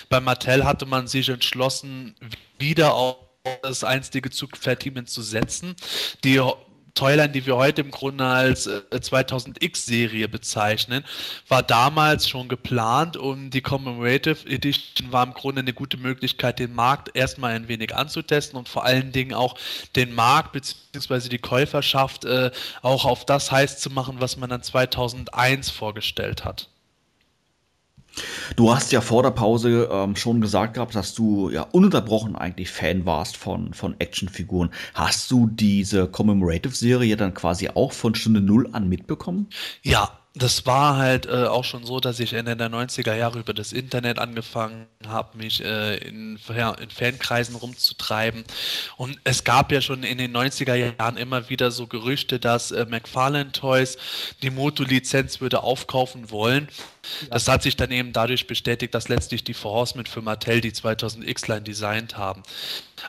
Bei 0.09 0.21
Mattel 0.21 0.65
hatte 0.65 0.87
man 0.87 1.09
sich 1.09 1.29
entschlossen, 1.29 2.15
wieder 2.59 2.95
auf 2.95 3.17
das 3.63 3.83
einstige 3.83 4.31
Zugpferd-Team 4.31 5.07
zu 5.07 5.23
setzen. 5.23 5.75
Die 6.23 6.41
Toyline, 6.95 7.31
die 7.31 7.47
wir 7.47 7.57
heute 7.57 7.81
im 7.81 7.91
Grunde 7.91 8.25
als 8.25 8.67
äh, 8.67 8.83
2000X-Serie 8.91 10.29
bezeichnen, 10.29 11.05
war 11.49 11.63
damals 11.63 12.29
schon 12.29 12.49
geplant 12.49 13.17
und 13.17 13.51
die 13.51 13.63
Commemorative 13.63 14.49
Edition 14.49 15.13
war 15.13 15.25
im 15.25 15.35
Grunde 15.35 15.61
eine 15.61 15.73
gute 15.73 15.97
Möglichkeit, 15.97 16.59
den 16.59 16.75
Markt 16.75 17.15
erstmal 17.15 17.55
ein 17.55 17.69
wenig 17.69 17.95
anzutesten 17.95 18.59
und 18.59 18.69
vor 18.69 18.85
allen 18.85 19.13
Dingen 19.13 19.35
auch 19.35 19.57
den 19.97 20.15
Markt 20.15 20.53
bzw. 20.53 21.29
die 21.29 21.39
Käuferschaft 21.39 22.25
äh, 22.25 22.51
auch 22.83 23.05
auf 23.05 23.25
das 23.25 23.51
heiß 23.51 23.79
zu 23.79 23.91
machen, 23.91 24.17
was 24.19 24.37
man 24.37 24.51
dann 24.51 24.63
2001 24.63 25.71
vorgestellt 25.71 26.45
hat. 26.45 26.69
Du 28.57 28.73
hast 28.75 28.93
ja 28.93 29.01
vor 29.01 29.23
der 29.23 29.31
Pause 29.31 29.89
ähm, 29.91 30.17
schon 30.17 30.41
gesagt 30.41 30.75
gehabt, 30.75 30.95
dass 30.95 31.15
du 31.15 31.51
ja 31.51 31.63
ununterbrochen 31.63 32.37
eigentlich 32.37 32.71
Fan 32.71 33.07
warst 33.07 33.37
von, 33.37 33.75
von 33.75 33.95
Actionfiguren. 33.99 34.71
Hast 34.95 35.31
du 35.31 35.47
diese 35.47 36.07
Commemorative-Serie 36.09 37.17
dann 37.17 37.35
quasi 37.35 37.69
auch 37.69 37.93
von 37.93 38.15
Stunde 38.15 38.41
Null 38.41 38.69
an 38.73 38.89
mitbekommen? 38.89 39.49
Ja, 39.83 40.22
das 40.35 40.65
war 40.65 40.97
halt 40.97 41.27
äh, 41.27 41.45
auch 41.45 41.65
schon 41.65 41.85
so, 41.85 42.01
dass 42.01 42.19
ich 42.19 42.33
Ende 42.33 42.57
der 42.57 42.71
90er 42.71 43.15
Jahre 43.15 43.41
über 43.41 43.53
das 43.53 43.73
Internet 43.73 44.19
angefangen 44.19 44.87
habe, 45.07 45.37
mich 45.37 45.63
äh, 45.63 45.97
in, 45.97 46.39
ja, 46.49 46.73
in 46.73 46.89
Fankreisen 46.89 47.55
rumzutreiben. 47.55 48.45
Und 48.97 49.19
es 49.25 49.45
gab 49.45 49.71
ja 49.73 49.83
schon 49.83 50.05
in 50.05 50.17
den 50.17 50.35
90er 50.35 50.75
Jahren 50.75 51.19
immer 51.19 51.51
wieder 51.51 51.71
so 51.71 51.87
Gerüchte, 51.87 52.41
dass 52.41 52.71
äh, 52.71 52.87
McFarlane 52.89 53.53
Toys 53.53 53.99
die 54.43 54.51
Moto-Lizenz 54.51 55.43
würde 55.43 55.63
aufkaufen 55.63 56.31
wollen. 56.31 56.69
Das 57.29 57.47
hat 57.49 57.63
sich 57.63 57.77
dann 57.77 57.91
eben 57.91 58.15
dadurch 58.15 58.47
bestätigt, 58.47 58.95
dass 58.95 59.09
letztlich 59.09 59.45
die 59.45 59.55
For 59.55 59.73
Horsemen 59.73 60.07
für 60.07 60.23
Mattel 60.23 60.63
die 60.63 60.73
2000 60.73 61.29
X-Line 61.29 61.63
designt 61.63 62.17
haben. 62.17 62.43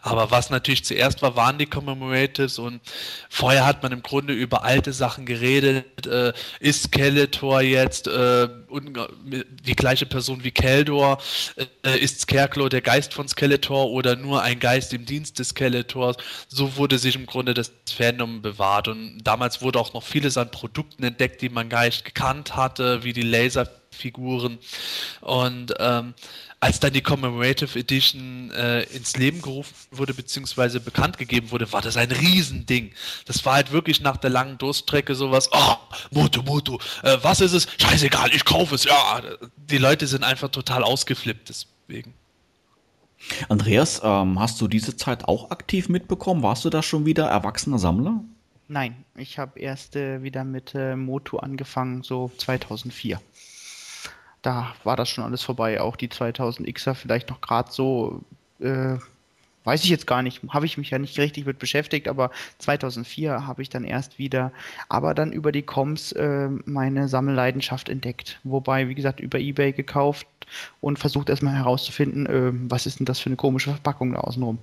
Aber 0.02 0.32
was 0.32 0.50
natürlich 0.50 0.84
zuerst 0.84 1.22
war, 1.22 1.36
waren 1.36 1.58
die 1.58 1.66
Commemoratives 1.66 2.60
und 2.60 2.82
vorher 3.30 3.66
hat 3.66 3.84
man 3.84 3.92
im 3.92 4.02
Grunde 4.02 4.34
über 4.34 4.64
alte 4.64 4.94
Sachen 4.94 5.26
geredet. 5.26 6.08
Äh, 6.08 6.34
ist 6.60 6.84
Skeletor 6.84 7.62
jetzt 7.62 8.08
äh, 8.08 8.48
die 8.72 9.76
gleiche 9.76 10.06
Person 10.06 10.44
wie 10.44 10.52
Keldor? 10.52 11.20
Äh, 11.84 11.98
ist 11.98 12.22
Scarecrow 12.22 12.70
der 12.70 12.82
Geist 12.82 13.14
von 13.14 13.28
Skeletor 13.28 13.90
oder 13.92 14.16
nur 14.16 14.42
ein 14.42 14.60
Geist 14.60 14.94
im 14.94 15.06
Dienst 15.06 15.40
des 15.40 15.50
Skeletors? 15.50 16.18
So 16.48 16.78
wurde 16.78 16.98
sich 16.98 17.16
im 17.16 17.26
Grunde 17.26 17.54
das 17.54 17.72
Fandom 17.90 18.42
bewahrt 18.42 18.88
und 18.88 19.20
damals 19.24 19.62
wurde 19.62 19.80
auch 19.80 19.94
noch 19.94 20.04
vieles 20.04 20.38
an 20.38 20.52
Produkten 20.52 21.04
entdeckt, 21.04 21.42
die 21.42 21.50
man 21.50 21.70
gar 21.70 21.86
nicht 21.86 22.06
gekannt 22.06 22.56
hatte, 22.56 23.04
wie 23.04 23.14
die 23.14 23.22
Laserfiguren 23.22 24.60
und 25.22 25.74
ähm, 25.80 26.14
als 26.64 26.80
dann 26.80 26.94
die 26.94 27.02
Commemorative 27.02 27.78
Edition 27.78 28.50
äh, 28.52 28.84
ins 28.84 29.18
Leben 29.18 29.42
gerufen 29.42 29.74
wurde, 29.92 30.14
beziehungsweise 30.14 30.80
bekannt 30.80 31.18
gegeben 31.18 31.52
wurde, 31.52 31.70
war 31.74 31.82
das 31.82 31.98
ein 31.98 32.10
Riesending. 32.10 32.94
Das 33.26 33.44
war 33.44 33.56
halt 33.56 33.74
wirklich 33.74 34.00
nach 34.00 34.16
der 34.16 34.30
langen 34.30 34.58
Durststrecke 34.58 35.14
sowas, 35.14 35.50
oh, 35.52 35.76
Moto, 36.12 36.42
Moto, 36.42 36.80
äh, 37.04 37.18
was 37.22 37.42
ist 37.42 37.52
es? 37.52 37.68
Scheißegal, 37.78 38.34
ich 38.34 38.46
kaufe 38.46 38.76
es, 38.76 38.86
ja. 38.86 39.22
Die 39.58 39.78
Leute 39.78 40.08
sind 40.08 40.24
einfach 40.24 40.48
total 40.48 40.84
ausgeflippt 40.84 41.50
deswegen. 41.50 42.14
Andreas, 43.50 44.00
ähm, 44.02 44.40
hast 44.40 44.62
du 44.62 44.70
diese 44.70 44.96
Zeit 44.96 45.26
auch 45.26 45.52
aktiv 45.52 45.90
mitbekommen? 45.90 46.44
Warst 46.44 46.64
du 46.64 46.70
da 46.70 46.82
schon 46.82 47.06
wieder 47.06 47.26
erwachsener 47.26 47.78
Sammler? 47.78 48.24
Nein, 48.70 49.04
ich 49.18 49.38
habe 49.38 49.60
erst 49.60 49.98
äh, 49.98 50.24
wieder 50.24 50.46
mit 50.46 50.74
äh, 50.76 50.96
Moto 50.96 51.40
angefangen, 51.40 52.04
so 52.04 52.32
2004 52.38 53.20
da 54.44 54.76
war 54.84 54.96
das 54.96 55.10
schon 55.10 55.24
alles 55.24 55.42
vorbei. 55.42 55.82
Auch 55.82 55.96
die 55.96 56.10
2000Xer 56.10 56.94
vielleicht 56.94 57.30
noch 57.30 57.42
gerade 57.42 57.72
so, 57.72 58.22
äh, 58.60 58.98
weiß 59.64 59.84
ich 59.84 59.90
jetzt 59.90 60.06
gar 60.06 60.22
nicht, 60.22 60.42
habe 60.50 60.66
ich 60.66 60.78
mich 60.78 60.92
ja 60.92 61.00
nicht 61.00 61.18
richtig 61.18 61.46
mit 61.46 61.58
beschäftigt, 61.58 62.08
aber 62.08 62.30
2004 62.60 63.48
habe 63.48 63.62
ich 63.62 63.70
dann 63.70 63.86
erst 63.86 64.20
wieder, 64.20 64.52
aber 64.90 65.14
dann 65.14 65.32
über 65.32 65.52
die 65.52 65.62
Coms 65.62 66.12
äh, 66.12 66.50
meine 66.66 67.08
Sammelleidenschaft 67.08 67.90
entdeckt. 67.90 68.40
Wobei, 68.44 68.90
wie 68.90 68.96
gesagt, 68.96 69.22
über 69.22 69.40
Ebay 69.40 69.72
gekauft 69.72 70.28
und 70.82 71.00
versucht 71.00 71.30
erstmal 71.30 71.56
herauszufinden, 71.56 72.26
äh, 72.26 72.52
was 72.70 72.86
ist 72.86 73.00
denn 73.00 73.06
das 73.06 73.20
für 73.20 73.28
eine 73.28 73.38
komische 73.38 73.72
Verpackung 73.72 74.12
da 74.12 74.20
außenrum. 74.20 74.60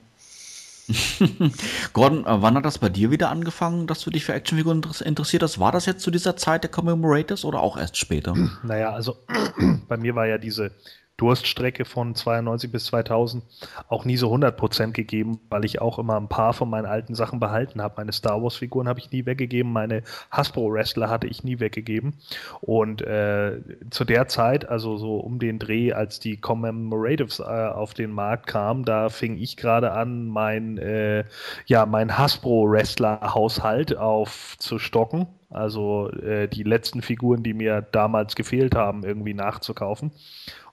Gordon, 1.92 2.26
äh, 2.26 2.42
wann 2.42 2.54
hat 2.54 2.64
das 2.64 2.78
bei 2.78 2.88
dir 2.88 3.10
wieder 3.10 3.30
angefangen, 3.30 3.86
dass 3.86 4.00
du 4.00 4.10
dich 4.10 4.24
für 4.24 4.32
Actionfiguren 4.32 4.82
interessiert 5.04 5.42
hast? 5.42 5.58
War 5.58 5.72
das 5.72 5.86
jetzt 5.86 6.02
zu 6.02 6.10
dieser 6.10 6.36
Zeit 6.36 6.64
der 6.64 6.70
Commemorators 6.70 7.44
oder 7.44 7.60
auch 7.60 7.76
erst 7.76 7.96
später? 7.96 8.34
Naja, 8.62 8.92
also 8.92 9.18
bei 9.88 9.96
mir 9.96 10.14
war 10.14 10.26
ja 10.26 10.38
diese 10.38 10.72
Durststrecke 11.20 11.84
von 11.84 12.14
92 12.14 12.72
bis 12.72 12.86
2000 12.86 13.44
auch 13.88 14.06
nie 14.06 14.16
so 14.16 14.32
100% 14.34 14.92
gegeben, 14.92 15.38
weil 15.50 15.66
ich 15.66 15.78
auch 15.78 15.98
immer 15.98 16.16
ein 16.16 16.28
paar 16.28 16.54
von 16.54 16.70
meinen 16.70 16.86
alten 16.86 17.14
Sachen 17.14 17.40
behalten 17.40 17.82
habe. 17.82 17.94
Meine 17.98 18.12
Star 18.12 18.42
Wars 18.42 18.56
Figuren 18.56 18.88
habe 18.88 19.00
ich 19.00 19.10
nie 19.10 19.26
weggegeben, 19.26 19.70
meine 19.70 20.02
Hasbro 20.30 20.72
Wrestler 20.72 21.10
hatte 21.10 21.26
ich 21.26 21.44
nie 21.44 21.60
weggegeben. 21.60 22.14
Und 22.62 23.02
äh, 23.02 23.60
zu 23.90 24.06
der 24.06 24.28
Zeit, 24.28 24.66
also 24.66 24.96
so 24.96 25.18
um 25.18 25.38
den 25.38 25.58
Dreh, 25.58 25.92
als 25.92 26.20
die 26.20 26.38
Commemoratives 26.38 27.40
äh, 27.40 27.42
auf 27.42 27.92
den 27.92 28.12
Markt 28.12 28.46
kamen, 28.46 28.86
da 28.86 29.10
fing 29.10 29.36
ich 29.36 29.58
gerade 29.58 29.92
an, 29.92 30.26
mein, 30.26 30.78
äh, 30.78 31.24
ja, 31.66 31.84
mein 31.84 32.16
Hasbro 32.16 32.70
Wrestler 32.70 33.20
Haushalt 33.34 33.94
aufzustocken. 33.94 35.26
Also 35.50 36.10
äh, 36.10 36.46
die 36.46 36.62
letzten 36.62 37.02
Figuren, 37.02 37.42
die 37.42 37.54
mir 37.54 37.82
damals 37.82 38.36
gefehlt 38.36 38.76
haben, 38.76 39.02
irgendwie 39.04 39.34
nachzukaufen. 39.34 40.12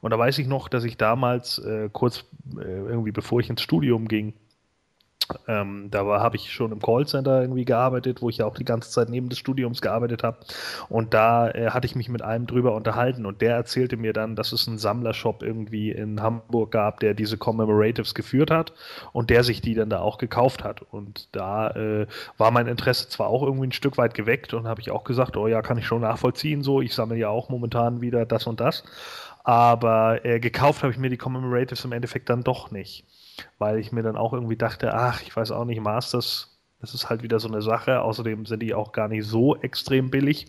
Und 0.01 0.11
da 0.11 0.19
weiß 0.19 0.37
ich 0.39 0.47
noch, 0.47 0.69
dass 0.69 0.83
ich 0.83 0.97
damals, 0.97 1.59
äh, 1.59 1.89
kurz 1.91 2.25
äh, 2.57 2.63
irgendwie 2.63 3.11
bevor 3.11 3.39
ich 3.39 3.49
ins 3.49 3.61
Studium 3.61 4.07
ging, 4.07 4.33
ähm, 5.47 5.89
da 5.91 6.05
habe 6.05 6.37
ich 6.37 6.51
schon 6.51 6.71
im 6.71 6.81
Callcenter 6.81 7.41
irgendwie 7.41 7.65
gearbeitet, 7.65 8.21
wo 8.21 8.29
ich 8.29 8.37
ja 8.37 8.45
auch 8.45 8.57
die 8.57 8.65
ganze 8.65 8.91
Zeit 8.91 9.09
neben 9.09 9.29
des 9.29 9.37
Studiums 9.37 9.81
gearbeitet 9.81 10.23
habe. 10.23 10.37
Und 10.89 11.13
da 11.13 11.49
äh, 11.49 11.71
hatte 11.71 11.85
ich 11.85 11.95
mich 11.95 12.09
mit 12.09 12.21
einem 12.21 12.47
drüber 12.47 12.73
unterhalten 12.75 13.25
und 13.25 13.41
der 13.41 13.55
erzählte 13.55 13.97
mir 13.97 14.13
dann, 14.13 14.35
dass 14.35 14.51
es 14.51 14.67
einen 14.67 14.77
Sammlershop 14.77 15.43
irgendwie 15.43 15.91
in 15.91 16.21
Hamburg 16.21 16.71
gab, 16.71 16.99
der 17.01 17.13
diese 17.13 17.37
Commemoratives 17.37 18.13
geführt 18.13 18.51
hat 18.51 18.73
und 19.11 19.29
der 19.29 19.43
sich 19.43 19.61
die 19.61 19.75
dann 19.75 19.89
da 19.89 19.99
auch 19.99 20.17
gekauft 20.17 20.63
hat. 20.63 20.81
Und 20.81 21.27
da 21.33 21.71
äh, 21.71 22.07
war 22.37 22.51
mein 22.51 22.67
Interesse 22.67 23.09
zwar 23.09 23.27
auch 23.27 23.43
irgendwie 23.43 23.67
ein 23.67 23.73
Stück 23.73 23.97
weit 23.97 24.13
geweckt 24.13 24.53
und 24.53 24.67
habe 24.67 24.81
ich 24.81 24.91
auch 24.91 25.03
gesagt, 25.03 25.35
oh 25.35 25.47
ja, 25.47 25.61
kann 25.61 25.77
ich 25.77 25.85
schon 25.85 26.01
nachvollziehen, 26.01 26.61
so, 26.61 26.81
ich 26.81 26.95
sammle 26.95 27.17
ja 27.17 27.29
auch 27.29 27.49
momentan 27.49 28.01
wieder 28.01 28.25
das 28.25 28.47
und 28.47 28.59
das. 28.59 28.83
Aber 29.47 30.25
äh, 30.25 30.41
gekauft 30.41 30.83
habe 30.83 30.91
ich 30.91 30.99
mir 30.99 31.09
die 31.09 31.15
Commemoratives 31.15 31.85
im 31.85 31.93
Endeffekt 31.93 32.29
dann 32.29 32.43
doch 32.43 32.69
nicht. 32.69 33.05
Weil 33.59 33.79
ich 33.79 33.93
mir 33.93 34.03
dann 34.03 34.17
auch 34.17 34.33
irgendwie 34.33 34.57
dachte, 34.57 34.93
ach, 34.93 35.21
ich 35.21 35.33
weiß 35.33 35.51
auch 35.51 35.63
nicht, 35.63 35.79
Masters, 35.79 36.59
das 36.81 36.93
ist 36.93 37.09
halt 37.09 37.23
wieder 37.23 37.39
so 37.39 37.47
eine 37.47 37.61
Sache. 37.61 38.01
Außerdem 38.01 38.45
sind 38.45 38.61
die 38.61 38.73
auch 38.73 38.91
gar 38.91 39.07
nicht 39.07 39.25
so 39.25 39.55
extrem 39.55 40.09
billig. 40.09 40.47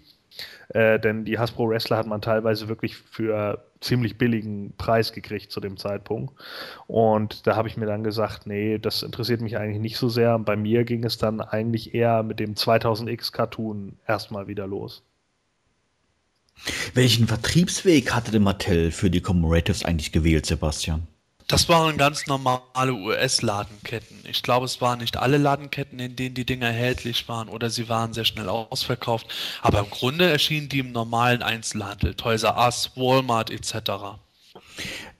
Äh, 0.70 0.98
denn 0.98 1.24
die 1.24 1.38
Hasbro 1.38 1.68
Wrestler 1.68 1.96
hat 1.96 2.08
man 2.08 2.20
teilweise 2.20 2.66
wirklich 2.66 2.96
für 2.96 3.64
ziemlich 3.78 4.18
billigen 4.18 4.74
Preis 4.76 5.12
gekriegt 5.12 5.52
zu 5.52 5.60
dem 5.60 5.76
Zeitpunkt. 5.76 6.34
Und 6.88 7.46
da 7.46 7.54
habe 7.54 7.68
ich 7.68 7.76
mir 7.76 7.86
dann 7.86 8.02
gesagt, 8.02 8.48
nee, 8.48 8.78
das 8.78 9.04
interessiert 9.04 9.40
mich 9.40 9.58
eigentlich 9.58 9.80
nicht 9.80 9.96
so 9.96 10.08
sehr. 10.08 10.36
Bei 10.40 10.56
mir 10.56 10.82
ging 10.82 11.04
es 11.04 11.18
dann 11.18 11.40
eigentlich 11.40 11.94
eher 11.94 12.24
mit 12.24 12.40
dem 12.40 12.54
2000X 12.54 13.30
Cartoon 13.30 13.96
erstmal 14.08 14.48
wieder 14.48 14.66
los. 14.66 15.04
Welchen 16.94 17.26
Vertriebsweg 17.26 18.12
hatte 18.12 18.30
denn 18.30 18.42
Mattel 18.42 18.90
für 18.90 19.10
die 19.10 19.20
Commemoratives 19.20 19.84
eigentlich 19.84 20.12
gewählt, 20.12 20.46
Sebastian? 20.46 21.06
Das 21.48 21.66
waren 21.70 21.96
ganz 21.96 22.26
normale 22.26 22.92
US-Ladenketten. 22.92 24.18
Ich 24.24 24.42
glaube, 24.42 24.66
es 24.66 24.82
waren 24.82 24.98
nicht 24.98 25.16
alle 25.16 25.38
Ladenketten, 25.38 25.98
in 25.98 26.14
denen 26.14 26.34
die 26.34 26.44
Dinge 26.44 26.66
erhältlich 26.66 27.26
waren 27.26 27.48
oder 27.48 27.70
sie 27.70 27.88
waren 27.88 28.12
sehr 28.12 28.26
schnell 28.26 28.50
ausverkauft. 28.50 29.26
Aber 29.62 29.78
im 29.78 29.88
Grunde 29.88 30.28
erschienen 30.28 30.68
die 30.68 30.80
im 30.80 30.92
normalen 30.92 31.42
Einzelhandel, 31.42 32.14
Toys 32.14 32.42
R 32.42 32.58
Us, 32.58 32.90
Walmart 32.96 33.50
etc. 33.50 34.18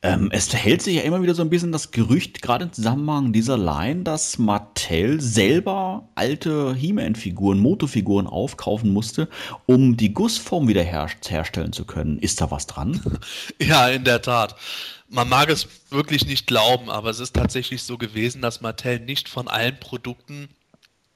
Ähm, 0.00 0.28
es 0.32 0.48
verhält 0.48 0.80
sich 0.80 0.94
ja 0.94 1.02
immer 1.02 1.22
wieder 1.22 1.34
so 1.34 1.42
ein 1.42 1.50
bisschen 1.50 1.72
das 1.72 1.90
Gerücht, 1.90 2.40
gerade 2.40 2.66
im 2.66 2.72
Zusammenhang 2.72 3.32
dieser 3.32 3.58
Line, 3.58 4.04
dass 4.04 4.38
Mattel 4.38 5.20
selber 5.20 6.08
alte 6.14 6.72
He-Man-Figuren, 6.74 7.58
Motofiguren 7.58 8.28
aufkaufen 8.28 8.92
musste, 8.92 9.28
um 9.66 9.96
die 9.96 10.14
Gussform 10.14 10.68
wieder 10.68 10.84
her 10.84 11.08
herstellen 11.26 11.72
zu 11.72 11.84
können. 11.84 12.20
Ist 12.20 12.40
da 12.40 12.50
was 12.50 12.66
dran? 12.66 13.00
Ja, 13.60 13.88
in 13.88 14.04
der 14.04 14.22
Tat. 14.22 14.54
Man 15.08 15.28
mag 15.28 15.48
es 15.48 15.66
wirklich 15.90 16.26
nicht 16.26 16.46
glauben, 16.46 16.90
aber 16.90 17.10
es 17.10 17.18
ist 17.18 17.34
tatsächlich 17.34 17.82
so 17.82 17.98
gewesen, 17.98 18.40
dass 18.42 18.60
Mattel 18.60 19.00
nicht 19.00 19.28
von 19.28 19.48
allen 19.48 19.78
Produkten 19.80 20.48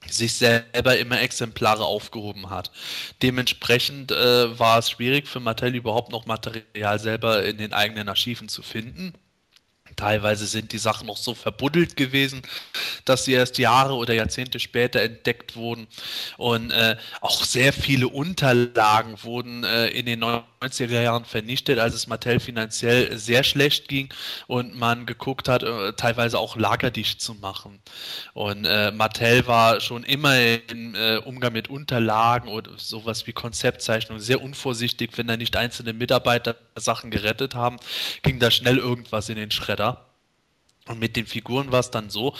sich 0.08 0.34
selber 0.34 0.98
immer 0.98 1.20
Exemplare 1.20 1.84
aufgehoben 1.84 2.50
hat. 2.50 2.70
Dementsprechend 3.22 4.12
äh, 4.12 4.58
war 4.58 4.78
es 4.78 4.90
schwierig 4.90 5.28
für 5.28 5.40
Mattel 5.40 5.74
überhaupt 5.74 6.10
noch 6.10 6.26
Material 6.26 6.98
selber 6.98 7.44
in 7.44 7.58
den 7.58 7.72
eigenen 7.72 8.08
Archiven 8.08 8.48
zu 8.48 8.62
finden. 8.62 9.14
Teilweise 10.02 10.46
sind 10.46 10.72
die 10.72 10.78
Sachen 10.78 11.06
noch 11.06 11.16
so 11.16 11.32
verbuddelt 11.32 11.96
gewesen, 11.96 12.42
dass 13.04 13.24
sie 13.24 13.34
erst 13.34 13.58
Jahre 13.58 13.94
oder 13.94 14.12
Jahrzehnte 14.14 14.58
später 14.58 15.00
entdeckt 15.00 15.54
wurden. 15.54 15.86
Und 16.38 16.72
äh, 16.72 16.96
auch 17.20 17.44
sehr 17.44 17.72
viele 17.72 18.08
Unterlagen 18.08 19.22
wurden 19.22 19.62
äh, 19.62 19.86
in 19.90 20.06
den 20.06 20.24
90er 20.24 21.02
Jahren 21.02 21.24
vernichtet, 21.24 21.78
als 21.78 21.94
es 21.94 22.08
Mattel 22.08 22.40
finanziell 22.40 23.16
sehr 23.16 23.44
schlecht 23.44 23.86
ging 23.86 24.08
und 24.48 24.74
man 24.76 25.06
geguckt 25.06 25.48
hat, 25.48 25.62
äh, 25.62 25.92
teilweise 25.92 26.40
auch 26.40 26.56
lagerdicht 26.56 27.20
zu 27.20 27.34
machen. 27.34 27.78
Und 28.34 28.64
äh, 28.64 28.90
Mattel 28.90 29.46
war 29.46 29.80
schon 29.80 30.02
immer 30.02 30.36
im 30.68 30.96
äh, 30.96 31.18
Umgang 31.18 31.52
mit 31.52 31.70
Unterlagen 31.70 32.48
oder 32.48 32.72
sowas 32.76 33.28
wie 33.28 33.32
Konzeptzeichnungen 33.32 34.20
sehr 34.20 34.42
unvorsichtig, 34.42 35.16
wenn 35.16 35.28
da 35.28 35.36
nicht 35.36 35.54
einzelne 35.54 35.92
Mitarbeiter 35.92 36.56
Sachen 36.74 37.12
gerettet 37.12 37.54
haben, 37.54 37.76
ging 38.22 38.40
da 38.40 38.50
schnell 38.50 38.78
irgendwas 38.78 39.28
in 39.28 39.36
den 39.36 39.52
Schredder. 39.52 39.91
Und 40.88 40.98
mit 40.98 41.14
den 41.14 41.26
Figuren 41.26 41.70
war 41.70 41.78
es 41.78 41.92
dann 41.92 42.10
so, 42.10 42.34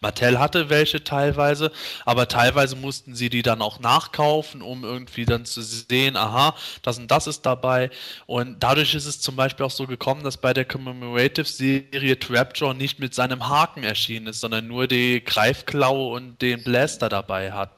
Mattel 0.00 0.38
hatte 0.38 0.70
welche 0.70 1.02
teilweise, 1.02 1.72
aber 2.04 2.28
teilweise 2.28 2.76
mussten 2.76 3.16
sie 3.16 3.28
die 3.28 3.42
dann 3.42 3.60
auch 3.60 3.80
nachkaufen, 3.80 4.62
um 4.62 4.84
irgendwie 4.84 5.24
dann 5.24 5.44
zu 5.44 5.62
sehen, 5.62 6.16
aha, 6.16 6.54
das 6.82 6.98
und 6.98 7.10
das 7.10 7.26
ist 7.26 7.44
dabei. 7.44 7.90
Und 8.26 8.62
dadurch 8.62 8.94
ist 8.94 9.06
es 9.06 9.20
zum 9.20 9.34
Beispiel 9.34 9.66
auch 9.66 9.72
so 9.72 9.88
gekommen, 9.88 10.22
dass 10.22 10.36
bei 10.36 10.54
der 10.54 10.64
Commemorative-Serie 10.64 12.20
Trapjaw 12.20 12.72
nicht 12.72 13.00
mit 13.00 13.14
seinem 13.14 13.48
Haken 13.48 13.82
erschienen 13.82 14.28
ist, 14.28 14.40
sondern 14.40 14.68
nur 14.68 14.86
die 14.86 15.24
Greifklaue 15.24 16.14
und 16.14 16.40
den 16.40 16.62
Blaster 16.62 17.08
dabei 17.08 17.50
hat 17.52 17.72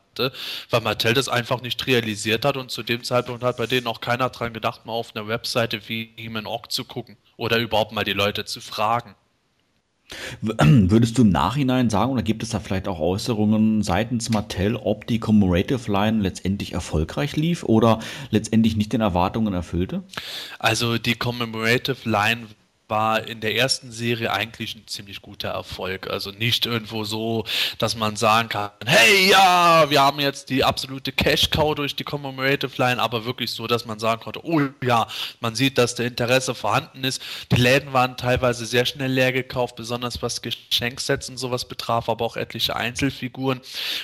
weil 0.69 0.81
Mattel 0.83 1.15
das 1.15 1.29
einfach 1.29 1.63
nicht 1.63 1.87
realisiert 1.87 2.45
hat 2.45 2.59
und 2.59 2.71
zu 2.71 2.83
dem 2.83 3.03
Zeitpunkt 3.05 3.43
hat 3.43 3.57
bei 3.57 3.67
denen 3.67 3.87
auch 3.87 4.03
keiner 4.03 4.29
dran 4.29 4.53
gedacht, 4.53 4.85
mal 4.85 4.93
auf 4.93 5.15
einer 5.15 5.29
Webseite 5.29 5.89
wie 5.89 6.15
Human 6.19 6.47
Org 6.47 6.71
zu 6.71 6.85
gucken 6.85 7.17
oder 7.39 7.57
überhaupt 7.57 7.93
mal 7.93 8.05
die 8.05 8.13
Leute 8.13 8.45
zu 8.45 8.61
fragen. 8.61 9.15
Würdest 10.41 11.19
du 11.19 11.23
im 11.23 11.31
Nachhinein 11.31 11.91
sagen, 11.91 12.13
oder 12.13 12.23
gibt 12.23 12.43
es 12.43 12.51
da 12.51 12.61
vielleicht 12.61 12.89
auch 12.89 13.01
Äußerungen 13.01 13.83
seitens 13.83 14.31
Mattel, 14.31 14.77
ob 14.77 15.07
die 15.07 15.21
Commemorative 15.21 15.91
Line 15.91 16.21
letztendlich 16.21 16.73
erfolgreich 16.73 17.37
lief 17.37 17.63
oder 17.63 18.01
letztendlich 18.31 18.77
nicht 18.77 18.93
den 18.93 19.01
Erwartungen 19.01 19.55
erfüllte? 19.55 20.03
Also 20.59 20.99
die 20.99 21.15
Commemorative 21.15 22.09
Line 22.09 22.47
war 22.91 23.27
in 23.27 23.41
der 23.41 23.55
ersten 23.55 23.93
Serie 23.93 24.33
eigentlich 24.33 24.75
ein 24.75 24.87
ziemlich 24.87 25.23
guter 25.23 25.51
Erfolg. 25.51 26.11
Also 26.11 26.31
nicht 26.33 26.67
irgendwo 26.67 27.05
so, 27.05 27.45
dass 27.79 27.97
man 27.97 28.17
sagen 28.17 28.49
kann, 28.49 28.71
hey 28.85 29.31
ja, 29.31 29.87
wir 29.89 30.03
haben 30.03 30.21
jetzt 30.21 30.51
die 30.51 30.65
absolute 30.65 31.13
Cash-Cow 31.13 31.75
durch 31.75 31.97
die 31.97 32.05
Commemorative 32.05 32.73
Line, 32.77 33.01
aber 33.01 33.25
wirklich 33.25 33.53
so, 33.53 33.67
dass 33.67 33.87
man 33.87 33.99
sagen 33.99 34.21
konnte, 34.21 34.45
oh 34.45 34.61
ja, 34.83 35.07
man 35.41 35.55
sieht, 35.55 35.79
dass 35.79 35.95
der 35.95 36.07
Interesse 36.07 36.55
vorhanden 36.55 37.05
ist. 37.05 37.23
Die 37.53 37.61
Läden 37.61 37.93
waren 37.93 38.17
teilweise 38.17 38.67
sehr 38.67 38.85
schnell 38.85 39.13
leer 39.13 39.33
gekauft, 39.33 39.77
besonders 39.77 40.21
was 40.23 40.43
Geschenksets 40.43 41.29
und 41.29 41.37
sowas 41.37 41.67
betraf, 41.67 42.09
aber 42.09 42.25
auch 42.25 42.37
etliche 42.37 42.77
Einzelfiguren 42.77 43.61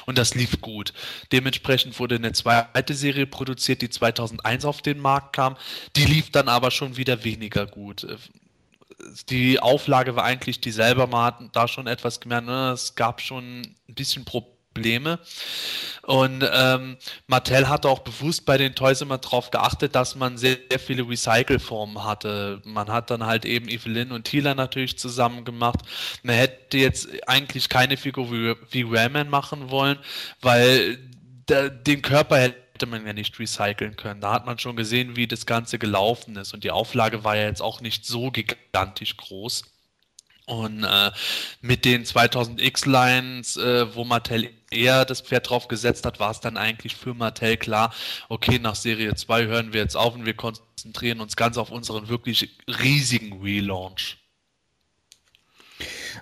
und 0.07 0.19
das 0.19 0.35
lief 0.35 0.61
gut. 0.61 0.93
Dementsprechend 1.33 1.99
wurde 1.99 2.15
eine 2.15 2.33
zweite 2.33 2.95
Serie 2.95 3.27
produziert, 3.27 3.83
die 3.83 3.91
2001 3.91 4.65
auf 4.65 4.83
den 4.83 5.01
Markt 5.01 5.35
kam. 5.35 5.57
Die 5.97 6.05
lief 6.05 6.31
dann 6.31 6.49
aber 6.49 6.71
schon 6.71 6.97
wieder 6.97 7.25
weniger 7.25 7.67
gut 7.67 8.07
die 9.29 9.61
Auflage 9.61 10.17
war 10.17 10.25
eigentlich 10.25 10.61
dieselbe, 10.61 11.07
man 11.07 11.25
hat 11.27 11.41
da 11.53 11.69
schon 11.69 11.87
etwas 11.87 12.21
gemerkt, 12.21 12.47
ne? 12.47 12.71
es 12.73 12.95
gab 12.95 13.21
schon 13.21 13.63
ein 13.63 13.95
bisschen 13.95 14.25
Probleme. 14.25 15.19
Und 16.03 16.49
ähm, 16.53 16.97
Mattel 17.27 17.69
hat 17.69 17.85
auch 17.85 18.01
bewusst 18.01 18.45
bei 18.45 18.59
den 18.59 18.75
Toys 18.75 19.01
immer 19.01 19.19
darauf 19.19 19.51
geachtet, 19.51 19.95
dass 19.95 20.15
man 20.15 20.39
sehr, 20.39 20.59
sehr 20.71 20.79
viele 20.79 21.09
Recycle-Formen 21.09 22.05
hatte. 22.05 22.61
Man 22.65 22.89
hat 22.89 23.11
dann 23.11 23.27
halt 23.27 23.45
eben 23.45 23.69
Evelyn 23.69 24.13
und 24.13 24.25
Tila 24.25 24.55
natürlich 24.55 24.99
zusammen 24.99 25.45
gemacht. 25.45 25.81
Man 26.23 26.37
hätte 26.37 26.79
jetzt 26.79 27.09
eigentlich 27.27 27.69
keine 27.69 27.97
Figur 27.97 28.31
wie, 28.31 28.55
wie 28.71 28.83
Rayman 28.83 29.29
machen 29.29 29.71
wollen, 29.71 29.99
weil 30.43 30.99
der, 31.49 31.71
den 31.71 32.03
Körper 32.03 32.39
hätte 32.39 32.66
hätte 32.77 32.85
man 32.85 33.07
ja 33.07 33.15
nicht 33.15 33.39
recyceln 33.39 33.97
können. 33.97 34.21
Da 34.21 34.33
hat 34.33 34.45
man 34.45 34.59
schon 34.59 34.77
gesehen, 34.77 35.17
wie 35.17 35.27
das 35.27 35.47
Ganze 35.47 35.79
gelaufen 35.79 36.37
ist. 36.37 36.53
Und 36.53 36.63
die 36.63 36.71
Auflage 36.71 37.25
war 37.25 37.35
ja 37.35 37.47
jetzt 37.47 37.63
auch 37.63 37.81
nicht 37.81 38.05
so 38.05 38.31
gigantisch 38.31 39.17
groß. 39.17 39.63
Und 40.45 40.85
äh, 40.85 41.11
mit 41.63 41.87
den 41.87 42.05
2000X-Lines, 42.05 43.57
äh, 43.57 43.95
wo 43.95 44.05
Mattel 44.05 44.51
eher 44.71 45.07
das 45.07 45.23
Pferd 45.23 45.49
drauf 45.49 45.69
gesetzt 45.69 46.05
hat, 46.05 46.21
war 46.21 46.31
es 46.31 46.41
dann 46.41 46.59
eigentlich 46.59 46.95
für 46.97 47.15
Mattel 47.15 47.57
klar, 47.57 47.95
okay, 48.29 48.59
nach 48.59 48.75
Serie 48.75 49.15
2 49.15 49.47
hören 49.47 49.73
wir 49.73 49.81
jetzt 49.81 49.97
auf 49.97 50.15
und 50.15 50.27
wir 50.27 50.35
konzentrieren 50.35 51.21
uns 51.21 51.35
ganz 51.35 51.57
auf 51.57 51.71
unseren 51.71 52.09
wirklich 52.09 52.51
riesigen 52.69 53.41
Relaunch. 53.43 54.19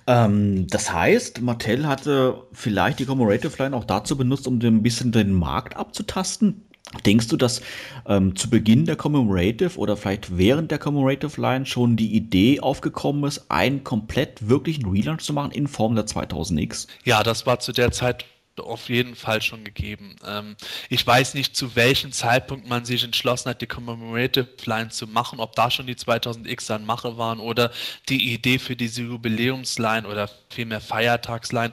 Ähm, 0.06 0.66
das 0.68 0.93
heißt, 0.93 1.40
Mattel 1.40 1.86
hatte 1.86 2.43
vielleicht 2.52 2.98
die 2.98 3.06
Commemorative 3.06 3.62
Line 3.62 3.76
auch 3.76 3.85
dazu 3.85 4.16
benutzt, 4.16 4.47
um 4.47 4.59
ein 4.60 4.82
bisschen 4.82 5.12
den 5.12 5.32
Markt 5.32 5.76
abzutasten. 5.76 6.64
Denkst 7.06 7.28
du, 7.28 7.36
dass 7.36 7.60
ähm, 8.06 8.36
zu 8.36 8.48
Beginn 8.51 8.85
der 8.85 8.97
Commemorative 8.97 9.78
oder 9.78 9.97
vielleicht 9.97 10.36
während 10.36 10.70
der 10.70 10.78
Commemorative 10.78 11.40
Line 11.40 11.66
schon 11.66 11.97
die 11.97 12.14
Idee 12.14 12.60
aufgekommen 12.60 13.24
ist, 13.24 13.51
einen 13.51 13.82
komplett 13.82 14.48
wirklichen 14.48 14.86
Relaunch 14.86 15.22
zu 15.22 15.32
machen 15.32 15.51
in 15.51 15.66
Form 15.66 15.97
der 15.97 16.06
2000X? 16.06 16.86
Ja, 17.05 17.22
das 17.22 17.47
war 17.47 17.59
zu 17.59 17.72
der 17.72 17.90
Zeit 17.90 18.26
auf 18.60 18.89
jeden 18.89 19.16
Fall 19.16 19.43
schon 19.43 19.64
gegeben. 19.64 20.16
Ähm, 20.26 20.56
ich 20.89 21.06
weiß 21.06 21.35
nicht, 21.35 21.56
zu 21.56 21.74
welchem 21.76 22.12
Zeitpunkt 22.12 22.68
man 22.68 22.85
sich 22.85 23.02
entschlossen 23.02 23.51
hat, 23.51 23.60
die 23.60 23.66
Commemorative 23.66 24.48
Line 24.64 24.90
zu 24.90 25.06
machen, 25.06 25.40
ob 25.40 25.55
da 25.56 25.70
schon 25.70 25.86
die 25.86 25.97
2000X 25.97 26.68
dann 26.68 26.86
Mache 26.86 27.16
waren 27.16 27.40
oder 27.40 27.70
die 28.09 28.32
Idee 28.32 28.59
für 28.59 28.76
diese 28.76 29.02
Jubiläumsline 29.02 30.06
oder 30.06 30.31
vielmehr 30.51 30.81
Feiertagsline 30.81 31.72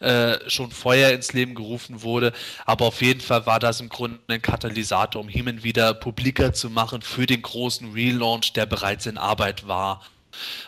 äh, 0.00 0.38
schon 0.48 0.70
vorher 0.70 1.14
ins 1.14 1.32
Leben 1.32 1.54
gerufen 1.54 2.02
wurde. 2.02 2.32
Aber 2.64 2.86
auf 2.86 3.02
jeden 3.02 3.20
Fall 3.20 3.46
war 3.46 3.58
das 3.58 3.80
im 3.80 3.88
Grunde 3.88 4.18
ein 4.28 4.42
Katalysator, 4.42 5.20
um 5.20 5.28
Heeman 5.28 5.62
wieder 5.62 5.94
publiker 5.94 6.52
zu 6.52 6.70
machen 6.70 7.02
für 7.02 7.26
den 7.26 7.42
großen 7.42 7.92
Relaunch, 7.92 8.52
der 8.52 8.66
bereits 8.66 9.06
in 9.06 9.18
Arbeit 9.18 9.66
war. 9.66 10.02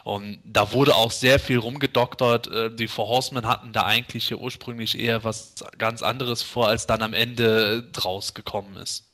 Und 0.05 0.41
da 0.45 0.73
wurde 0.73 0.95
auch 0.95 1.11
sehr 1.11 1.39
viel 1.39 1.59
rumgedoktert. 1.59 2.47
Äh, 2.49 2.75
die 2.75 2.89
Four 2.89 3.09
Horsemen 3.09 3.47
hatten 3.47 3.73
da 3.73 3.85
eigentlich 3.85 4.33
ursprünglich 4.35 4.99
eher 4.99 5.25
was 5.25 5.55
ganz 5.79 6.03
anderes 6.03 6.43
vor, 6.43 6.69
als 6.69 6.87
dann 6.87 7.03
am 7.03 7.15
Ende 7.15 7.83
draus 7.93 8.35
gekommen 8.35 8.77
ist. 8.77 9.12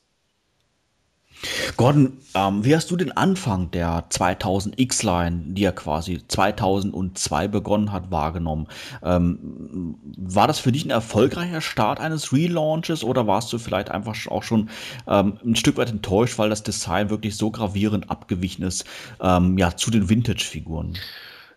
Gordon, 1.77 2.17
ähm, 2.35 2.65
wie 2.65 2.75
hast 2.75 2.91
du 2.91 2.97
den 2.97 3.15
Anfang 3.15 3.71
der 3.71 4.05
2000 4.09 4.79
X-Line, 4.79 5.53
die 5.53 5.61
ja 5.61 5.71
quasi 5.71 6.21
2002 6.27 7.47
begonnen 7.47 7.91
hat, 7.91 8.11
wahrgenommen? 8.11 8.67
Ähm, 9.03 9.95
war 10.17 10.47
das 10.47 10.59
für 10.59 10.71
dich 10.71 10.85
ein 10.85 10.89
erfolgreicher 10.89 11.61
Start 11.61 11.99
eines 11.99 12.33
Relaunches 12.33 13.03
oder 13.03 13.27
warst 13.27 13.53
du 13.53 13.57
vielleicht 13.57 13.89
einfach 13.91 14.15
auch 14.27 14.43
schon 14.43 14.69
ähm, 15.07 15.37
ein 15.45 15.55
Stück 15.55 15.77
weit 15.77 15.89
enttäuscht, 15.89 16.37
weil 16.37 16.49
das 16.49 16.63
Design 16.63 17.09
wirklich 17.09 17.37
so 17.37 17.51
gravierend 17.51 18.09
abgewichen 18.09 18.63
ist 18.63 18.85
ähm, 19.21 19.57
ja, 19.57 19.75
zu 19.75 19.91
den 19.91 20.09
Vintage-Figuren? 20.09 20.97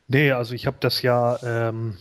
Nee, 0.08 0.32
also 0.32 0.54
ich 0.54 0.66
habe 0.66 0.76
das 0.80 1.02
ja 1.02 1.38
ähm, 1.42 1.96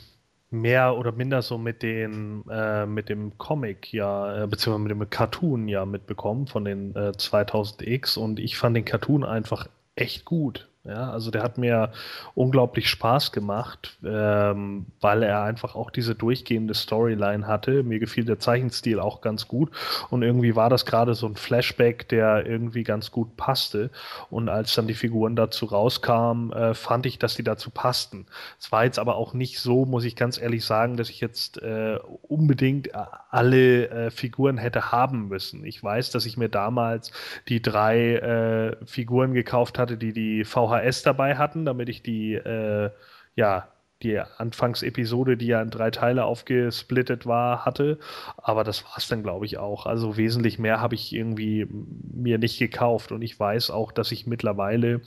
mehr 0.52 0.98
oder 0.98 1.12
minder 1.14 1.42
so 1.42 1.58
mit 1.58 1.82
den 1.82 2.44
äh, 2.50 2.86
mit 2.86 3.10
dem 3.10 3.38
Comic 3.38 3.94
ja 3.94 4.44
äh, 4.44 4.48
beziehungsweise 4.48 4.84
mit 4.84 4.92
dem 4.92 5.10
Cartoon 5.10 5.68
ja 5.68 5.86
mitbekommen 5.86 6.48
von 6.48 6.66
den 6.66 6.96
äh, 6.96 7.14
2000X 7.16 8.18
und 8.18 8.40
ich 8.40 8.58
fand 8.58 8.76
den 8.76 8.86
Cartoon 8.86 9.24
einfach 9.24 9.68
echt 9.96 10.26
gut. 10.26 10.71
Ja, 10.84 11.12
also 11.12 11.30
der 11.30 11.44
hat 11.44 11.60
mir 11.60 11.92
unglaublich 12.34 12.90
Spaß 12.90 13.32
gemacht, 13.32 14.00
ähm, 14.04 14.88
weil 15.00 15.22
er 15.22 15.44
einfach 15.44 15.76
auch 15.76 15.92
diese 15.92 16.16
durchgehende 16.16 16.74
Storyline 16.74 17.46
hatte. 17.46 17.84
Mir 17.84 18.00
gefiel 18.00 18.26
der 18.26 18.40
Zeichenstil 18.40 19.00
auch 19.00 19.22
ganz 19.22 19.48
gut 19.48 19.70
und 20.10 20.24
irgendwie 20.24 20.56
war 20.56 20.72
das 20.72 20.88
gerade 20.88 21.14
so 21.14 21.28
ein 21.28 21.36
Flashback, 21.36 22.10
der 22.10 22.48
irgendwie 22.48 22.82
ganz 22.82 23.12
gut 23.12 23.38
passte. 23.38 23.92
Und 24.32 24.50
als 24.50 24.74
dann 24.74 24.88
die 24.88 24.96
Figuren 24.96 25.36
dazu 25.36 25.68
rauskamen, 25.68 26.52
äh, 26.52 26.74
fand 26.74 27.06
ich, 27.06 27.20
dass 27.20 27.36
die 27.36 27.44
dazu 27.44 27.70
passten. 27.70 28.26
Es 28.60 28.72
war 28.72 28.84
jetzt 28.84 28.98
aber 28.98 29.18
auch 29.18 29.34
nicht 29.36 29.60
so, 29.60 29.86
muss 29.86 30.04
ich 30.04 30.16
ganz 30.16 30.42
ehrlich 30.42 30.66
sagen, 30.66 30.98
dass 30.98 31.12
ich 31.12 31.22
jetzt 31.22 31.62
äh, 31.62 32.00
unbedingt 32.24 32.90
alle 33.30 33.88
äh, 33.90 34.10
Figuren 34.10 34.58
hätte 34.58 34.92
haben 34.92 35.28
müssen. 35.28 35.64
Ich 35.64 35.84
weiß, 35.84 36.10
dass 36.10 36.26
ich 36.26 36.38
mir 36.38 36.50
damals 36.50 37.12
die 37.50 37.62
drei 37.62 38.16
äh, 38.16 38.86
Figuren 38.88 39.36
gekauft 39.36 39.78
hatte, 39.78 39.96
die 39.96 40.12
die 40.12 40.44
VH 40.44 40.71
VHS 40.72 41.04
dabei 41.04 41.36
hatten, 41.36 41.66
damit 41.66 41.90
ich 41.90 42.04
die, 42.04 42.34
äh, 42.34 42.90
ja, 43.36 43.68
die 44.04 44.20
Anfangsepisode, 44.20 45.38
die 45.38 45.48
ja 45.48 45.62
in 45.62 45.70
drei 45.70 45.92
Teile 45.92 46.26
aufgesplittet 46.26 47.26
war, 47.26 47.66
hatte. 47.66 48.00
Aber 48.38 48.64
das 48.64 48.84
war 48.86 48.98
es 48.98 49.08
dann, 49.08 49.24
glaube 49.24 49.46
ich, 49.46 49.58
auch. 49.58 49.86
Also 49.86 50.18
wesentlich 50.18 50.60
mehr 50.60 50.82
habe 50.82 50.96
ich 50.96 51.14
irgendwie 51.14 51.68
mir 51.70 52.38
nicht 52.38 52.60
gekauft. 52.60 53.12
Und 53.12 53.22
ich 53.22 53.40
weiß 53.40 53.70
auch, 53.72 53.92
dass 53.92 54.12
ich 54.12 54.28
mittlerweile, 54.28 55.02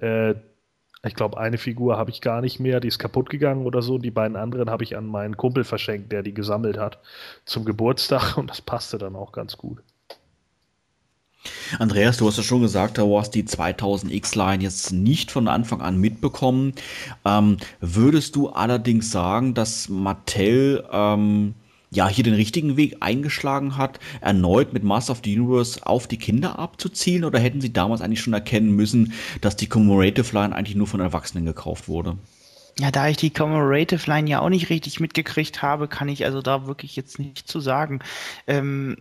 äh, 0.00 0.34
ich 1.04 1.14
glaube, 1.14 1.38
eine 1.38 1.58
Figur 1.58 1.98
habe 1.98 2.10
ich 2.10 2.20
gar 2.20 2.40
nicht 2.40 2.60
mehr, 2.60 2.80
die 2.80 2.88
ist 2.88 2.98
kaputt 2.98 3.30
gegangen 3.30 3.66
oder 3.66 3.82
so. 3.82 3.98
Die 3.98 4.10
beiden 4.10 4.36
anderen 4.36 4.70
habe 4.70 4.84
ich 4.84 4.96
an 4.96 5.06
meinen 5.06 5.36
Kumpel 5.36 5.64
verschenkt, 5.64 6.12
der 6.12 6.22
die 6.22 6.34
gesammelt 6.34 6.78
hat 6.78 7.00
zum 7.44 7.64
Geburtstag. 7.64 8.36
Und 8.36 8.50
das 8.50 8.60
passte 8.60 8.98
dann 8.98 9.16
auch 9.16 9.32
ganz 9.32 9.56
gut. 9.56 9.82
Andreas, 11.78 12.16
du 12.16 12.26
hast 12.26 12.36
ja 12.36 12.42
schon 12.42 12.62
gesagt, 12.62 12.98
du 12.98 13.18
hast 13.18 13.32
die 13.32 13.44
2000 13.44 14.12
X-Line 14.12 14.62
jetzt 14.62 14.92
nicht 14.92 15.30
von 15.30 15.48
Anfang 15.48 15.80
an 15.80 15.98
mitbekommen. 15.98 16.74
Ähm, 17.24 17.56
würdest 17.80 18.36
du 18.36 18.48
allerdings 18.48 19.10
sagen, 19.10 19.54
dass 19.54 19.88
Mattel 19.88 20.84
ähm, 20.92 21.54
ja 21.90 22.08
hier 22.08 22.24
den 22.24 22.34
richtigen 22.34 22.76
Weg 22.76 22.96
eingeschlagen 23.00 23.76
hat, 23.76 24.00
erneut 24.20 24.72
mit 24.72 24.84
Master 24.84 25.12
of 25.12 25.20
the 25.24 25.38
Universe 25.38 25.84
auf 25.86 26.06
die 26.06 26.18
Kinder 26.18 26.58
abzuzielen? 26.58 27.24
Oder 27.24 27.38
hätten 27.38 27.60
sie 27.60 27.72
damals 27.72 28.00
eigentlich 28.00 28.20
schon 28.20 28.32
erkennen 28.32 28.72
müssen, 28.72 29.12
dass 29.40 29.56
die 29.56 29.68
Commemorative 29.68 30.34
Line 30.34 30.54
eigentlich 30.54 30.76
nur 30.76 30.86
von 30.86 31.00
Erwachsenen 31.00 31.44
gekauft 31.44 31.88
wurde? 31.88 32.16
Ja, 32.78 32.90
da 32.90 33.08
ich 33.08 33.18
die 33.18 33.30
Commemorative 33.30 34.10
Line 34.10 34.30
ja 34.30 34.40
auch 34.40 34.48
nicht 34.48 34.70
richtig 34.70 34.98
mitgekriegt 34.98 35.60
habe, 35.60 35.88
kann 35.88 36.08
ich 36.08 36.24
also 36.24 36.40
da 36.40 36.66
wirklich 36.66 36.96
jetzt 36.96 37.18
nicht 37.18 37.46
zu 37.46 37.60
sagen. 37.60 38.00
Ähm, 38.46 38.96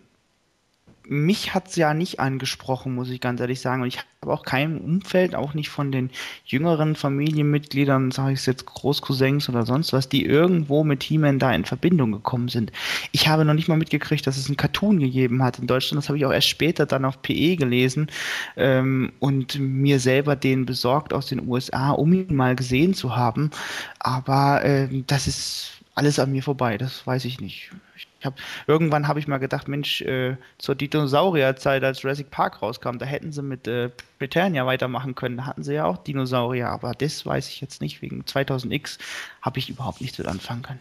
mich 1.07 1.53
hat 1.53 1.68
es 1.69 1.76
ja 1.76 1.94
nicht 1.94 2.19
angesprochen, 2.19 2.95
muss 2.95 3.10
ich 3.10 3.19
ganz 3.22 3.40
ehrlich 3.40 3.60
sagen. 3.60 3.82
Und 3.82 3.88
ich 3.88 3.98
habe 3.98 4.34
auch 4.34 4.44
kein 4.44 4.80
Umfeld, 4.80 5.36
auch 5.36 5.53
nicht 5.53 5.69
von 5.69 5.91
den 5.91 6.10
jüngeren 6.45 6.95
Familienmitgliedern, 6.95 8.11
sage 8.11 8.34
ich 8.34 8.40
es 8.40 8.45
jetzt 8.45 8.65
Großcousins 8.65 9.49
oder 9.49 9.65
sonst 9.65 9.94
was, 9.94 10.10
die 10.10 10.26
irgendwo 10.26 10.84
mit 10.84 11.03
He-Man 11.03 11.40
da 11.40 11.53
in 11.53 11.65
Verbindung 11.65 12.11
gekommen 12.11 12.49
sind. 12.49 12.72
Ich 13.11 13.28
habe 13.28 13.45
noch 13.45 13.53
nicht 13.53 13.68
mal 13.68 13.78
mitgekriegt, 13.78 14.26
dass 14.28 14.38
es 14.38 14.48
einen 14.48 14.57
Cartoon 14.57 14.99
gegeben 14.99 15.44
hat 15.44 15.60
in 15.60 15.68
Deutschland. 15.68 16.02
Das 16.02 16.10
habe 16.10 16.18
ich 16.18 16.26
auch 16.26 16.34
erst 16.34 16.49
später 16.49 16.86
dann 16.86 17.06
auf 17.06 17.22
PE 17.22 17.56
gelesen 17.56 18.07
ähm, 18.56 19.11
und 19.19 19.60
mir 19.60 19.99
selber 19.99 20.36
den 20.36 20.65
besorgt 20.65 21.14
aus 21.14 21.28
den 21.28 21.48
USA, 21.48 21.91
um 21.91 22.14
ihn 22.14 22.36
mal 22.36 22.56
gesehen 22.56 22.94
zu 22.94 23.15
haben. 23.15 23.52
Aber 23.99 24.64
äh, 24.64 24.88
das 25.07 25.28
ist 25.28 25.82
alles 25.95 26.19
an 26.19 26.32
mir 26.32 26.44
vorbei, 26.44 26.78
das 26.78 27.06
weiß 27.06 27.26
ich 27.26 27.40
nicht. 27.41 27.72
Ich 27.98 28.07
hab, 28.26 28.35
irgendwann 28.68 29.07
habe 29.07 29.19
ich 29.19 29.27
mal 29.27 29.38
gedacht, 29.38 29.68
Mensch, 29.68 30.02
äh, 30.02 30.38
zur 30.57 30.76
Dinosaurierzeit, 30.76 31.84
als 31.84 32.02
Jurassic 32.02 32.31
Park 32.31 32.61
rauskam, 32.61 32.98
da 32.98 33.06
hätten 33.06 33.31
sie 33.31 33.41
mit 33.41 33.68
äh, 33.68 33.89
Britannia 34.19 34.65
weitermachen 34.65 35.15
können. 35.15 35.38
Da 35.38 35.45
hatten 35.45 35.64
sie 35.64 35.73
ja 35.73 35.85
auch 35.85 35.98
Dinosaurier, 35.98 36.69
aber 36.69 36.93
das 36.93 37.26
weiß 37.26 37.49
ich 37.49 37.61
jetzt 37.61 37.81
nicht. 37.81 38.02
Wegen 38.02 38.23
2000X 38.23 38.99
habe 39.41 39.60
ich 39.60 39.69
überhaupt 39.69 40.02
nichts 40.02 40.18
mit 40.18 40.27
anfangen 40.27 40.61
können. 40.61 40.80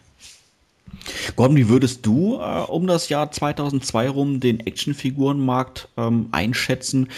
Gordon, 1.35 1.57
wie 1.57 1.69
würdest 1.69 2.05
du 2.05 2.35
äh, 2.35 2.63
um 2.67 2.87
das 2.87 3.09
Jahr 3.09 3.31
2002 3.31 4.09
rum 4.09 4.39
den 4.39 4.59
Actionfigurenmarkt 4.59 5.87
ähm, 5.97 6.27
einschätzen? 6.31 7.09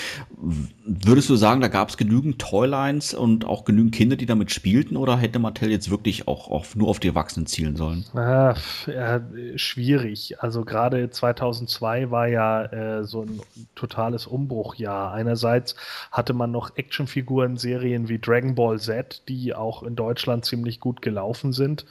Würdest 0.85 1.30
du 1.30 1.35
sagen, 1.35 1.61
da 1.61 1.69
gab 1.69 1.90
es 1.90 1.98
genügend 1.98 2.40
Toylines 2.40 3.14
und 3.14 3.45
auch 3.45 3.64
genügend 3.64 3.95
Kinder, 3.95 4.15
die 4.15 4.26
damit 4.26 4.52
spielten, 4.52 4.98
oder 4.98 5.18
hätte 5.18 5.40
Mattel 5.40 5.72
jetzt 5.72 5.90
wirklich 5.90 6.27
auch 6.27 6.49
auf, 6.49 6.76
nur 6.76 6.90
auf 6.90 6.99
die 6.99 7.07
Erwachsenen 7.07 7.45
zielen 7.45 7.76
sollen? 7.76 8.06
Ah, 8.14 8.56
ja, 8.88 9.22
schwierig. 9.56 10.41
Also 10.41 10.65
gerade 10.65 11.10
2002 11.10 12.11
war 12.11 12.27
ja 12.27 12.65
äh, 12.65 13.03
so 13.06 13.22
ein 13.22 13.40
totales 13.76 14.27
Umbruchjahr. 14.27 15.14
Einerseits 15.14 15.76
hatte 16.11 16.34
man 16.34 16.52
noch 16.52 16.76
Actionfiguren-Serien 16.76 18.10
wie 18.10 18.19
Dragon 18.19 18.56
Ball 18.56 18.80
Z, 18.80 19.23
die 19.30 19.56
auch 19.56 19.84
in 19.84 19.95
Deutschland 19.95 20.45
ziemlich 20.45 20.81
gut 20.81 21.02
gelaufen 21.02 21.53
sind. 21.53 21.85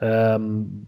Ähm, 0.00 0.86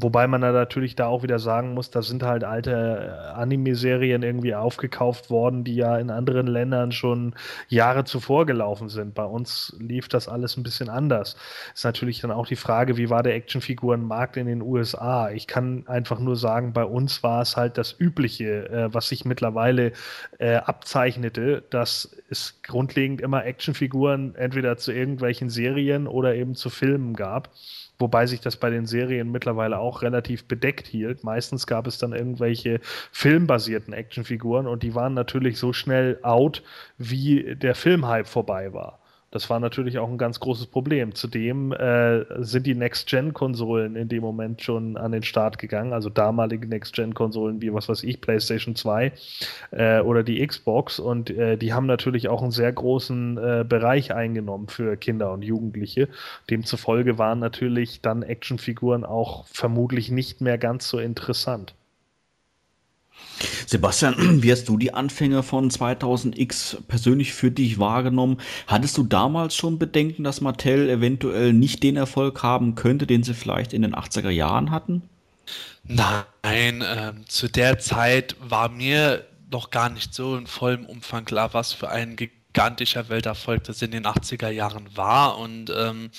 wobei 0.00 0.26
man 0.26 0.40
da 0.40 0.52
natürlich 0.52 0.96
da 0.96 1.06
auch 1.06 1.22
wieder 1.22 1.38
sagen 1.38 1.74
muss, 1.74 1.90
da 1.90 2.02
sind 2.02 2.22
halt 2.22 2.44
alte 2.44 2.70
äh, 2.72 3.32
Anime-Serien 3.34 4.22
irgendwie 4.22 4.54
aufgekauft 4.54 5.30
worden, 5.30 5.64
die 5.64 5.76
ja 5.76 5.96
in 5.98 6.10
anderen 6.10 6.46
Ländern 6.46 6.92
schon 6.92 7.34
Jahre 7.68 8.04
zuvor 8.04 8.46
gelaufen 8.46 8.88
sind. 8.88 9.14
Bei 9.14 9.24
uns 9.24 9.76
lief 9.78 10.08
das 10.08 10.28
alles 10.28 10.56
ein 10.56 10.62
bisschen 10.62 10.88
anders. 10.88 11.36
Ist 11.74 11.84
natürlich 11.84 12.20
dann 12.20 12.30
auch 12.30 12.46
die 12.46 12.56
Frage, 12.56 12.96
wie 12.96 13.10
war 13.10 13.22
der 13.22 13.34
Actionfigurenmarkt 13.34 14.36
in 14.36 14.46
den 14.46 14.62
USA? 14.62 15.30
Ich 15.30 15.46
kann 15.46 15.86
einfach 15.86 16.18
nur 16.18 16.36
sagen, 16.36 16.72
bei 16.72 16.84
uns 16.84 17.22
war 17.22 17.42
es 17.42 17.56
halt 17.56 17.78
das 17.78 17.94
Übliche, 17.98 18.68
äh, 18.68 18.94
was 18.94 19.08
sich 19.08 19.24
mittlerweile 19.24 19.92
äh, 20.38 20.56
abzeichnete, 20.56 21.62
dass 21.70 22.16
es 22.30 22.60
grundlegend 22.62 23.20
immer 23.20 23.44
Actionfiguren 23.44 24.34
entweder 24.34 24.76
zu 24.76 24.92
irgendwelchen 24.92 25.50
Serien 25.50 26.06
oder 26.06 26.34
eben 26.34 26.54
zu 26.54 26.70
Filmen 26.70 27.14
gab 27.14 27.50
wobei 28.04 28.26
sich 28.26 28.42
das 28.42 28.58
bei 28.58 28.68
den 28.68 28.84
Serien 28.84 29.32
mittlerweile 29.32 29.78
auch 29.78 30.02
relativ 30.02 30.44
bedeckt 30.44 30.86
hielt. 30.86 31.24
Meistens 31.24 31.66
gab 31.66 31.86
es 31.86 31.96
dann 31.96 32.12
irgendwelche 32.12 32.80
filmbasierten 33.12 33.94
Actionfiguren 33.94 34.66
und 34.66 34.82
die 34.82 34.94
waren 34.94 35.14
natürlich 35.14 35.58
so 35.58 35.72
schnell 35.72 36.18
out, 36.20 36.62
wie 36.98 37.56
der 37.56 37.74
Filmhype 37.74 38.26
vorbei 38.26 38.74
war. 38.74 39.00
Das 39.34 39.50
war 39.50 39.58
natürlich 39.58 39.98
auch 39.98 40.08
ein 40.08 40.16
ganz 40.16 40.38
großes 40.38 40.68
Problem. 40.68 41.12
Zudem 41.12 41.72
äh, 41.72 42.24
sind 42.44 42.68
die 42.68 42.76
Next-Gen-Konsolen 42.76 43.96
in 43.96 44.06
dem 44.06 44.22
Moment 44.22 44.62
schon 44.62 44.96
an 44.96 45.10
den 45.10 45.24
Start 45.24 45.58
gegangen, 45.58 45.92
also 45.92 46.08
damalige 46.08 46.68
Next-Gen-Konsolen 46.68 47.60
wie, 47.60 47.74
was 47.74 47.88
weiß 47.88 48.04
ich, 48.04 48.20
PlayStation 48.20 48.76
2 48.76 49.12
äh, 49.72 50.00
oder 50.02 50.22
die 50.22 50.46
Xbox. 50.46 51.00
Und 51.00 51.30
äh, 51.30 51.56
die 51.56 51.72
haben 51.72 51.86
natürlich 51.86 52.28
auch 52.28 52.42
einen 52.42 52.52
sehr 52.52 52.72
großen 52.72 53.36
äh, 53.36 53.64
Bereich 53.68 54.14
eingenommen 54.14 54.68
für 54.68 54.96
Kinder 54.96 55.32
und 55.32 55.42
Jugendliche. 55.42 56.08
Demzufolge 56.48 57.18
waren 57.18 57.40
natürlich 57.40 58.02
dann 58.02 58.22
Actionfiguren 58.22 59.04
auch 59.04 59.48
vermutlich 59.48 60.12
nicht 60.12 60.42
mehr 60.42 60.58
ganz 60.58 60.86
so 60.88 61.00
interessant. 61.00 61.74
Sebastian, 63.66 64.14
wie 64.42 64.52
hast 64.52 64.68
du 64.68 64.76
die 64.76 64.94
Anfänge 64.94 65.42
von 65.42 65.70
2000X 65.70 66.78
persönlich 66.86 67.32
für 67.32 67.50
dich 67.50 67.78
wahrgenommen? 67.78 68.38
Hattest 68.66 68.96
du 68.96 69.04
damals 69.04 69.54
schon 69.54 69.78
Bedenken, 69.78 70.24
dass 70.24 70.40
Mattel 70.40 70.88
eventuell 70.88 71.52
nicht 71.52 71.82
den 71.82 71.96
Erfolg 71.96 72.42
haben 72.42 72.74
könnte, 72.74 73.06
den 73.06 73.22
sie 73.22 73.34
vielleicht 73.34 73.72
in 73.72 73.82
den 73.82 73.94
80er 73.94 74.30
Jahren 74.30 74.70
hatten? 74.70 75.02
Nein, 75.84 76.80
äh, 76.80 77.12
zu 77.26 77.48
der 77.48 77.78
Zeit 77.78 78.36
war 78.40 78.68
mir 78.68 79.26
noch 79.50 79.70
gar 79.70 79.90
nicht 79.90 80.14
so 80.14 80.36
in 80.36 80.46
vollem 80.46 80.86
Umfang 80.86 81.24
klar, 81.24 81.52
was 81.52 81.72
für 81.72 81.90
ein 81.90 82.16
gigantischer 82.16 82.43
Welterfolg 82.54 83.64
das 83.64 83.82
in 83.82 83.90
den 83.90 84.06
80er 84.06 84.50
Jahren 84.50 84.96
war 84.96 85.38
und 85.38 85.70
ähm, 85.70 86.10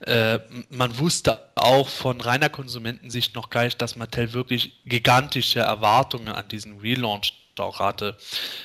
äh, 0.00 0.38
man 0.70 0.98
wusste 0.98 1.50
auch 1.54 1.88
von 1.88 2.20
reiner 2.20 2.48
Konsumentensicht 2.48 3.34
noch 3.34 3.50
gar 3.50 3.64
nicht, 3.64 3.80
dass 3.82 3.96
Mattel 3.96 4.32
wirklich 4.32 4.80
gigantische 4.84 5.60
Erwartungen 5.60 6.28
an 6.28 6.48
diesen 6.48 6.78
Relaunch 6.78 7.34
auch 7.60 7.80
hatte. 7.80 8.16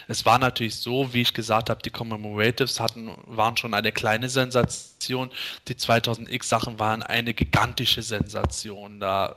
Es 0.07 0.25
war 0.25 0.39
natürlich 0.39 0.75
so, 0.75 1.13
wie 1.13 1.21
ich 1.21 1.34
gesagt 1.34 1.69
habe, 1.69 1.81
die 1.81 1.89
Commemoratives 1.89 2.80
hatten, 2.80 3.11
waren 3.25 3.57
schon 3.57 3.73
eine 3.73 3.91
kleine 3.91 4.30
Sensation. 4.30 5.31
Die 5.67 5.75
2000X 5.75 6.43
Sachen 6.43 6.80
waren 6.80 7.03
eine 7.03 7.34
gigantische 7.34 8.01
Sensation. 8.01 8.99
Da, 8.99 9.35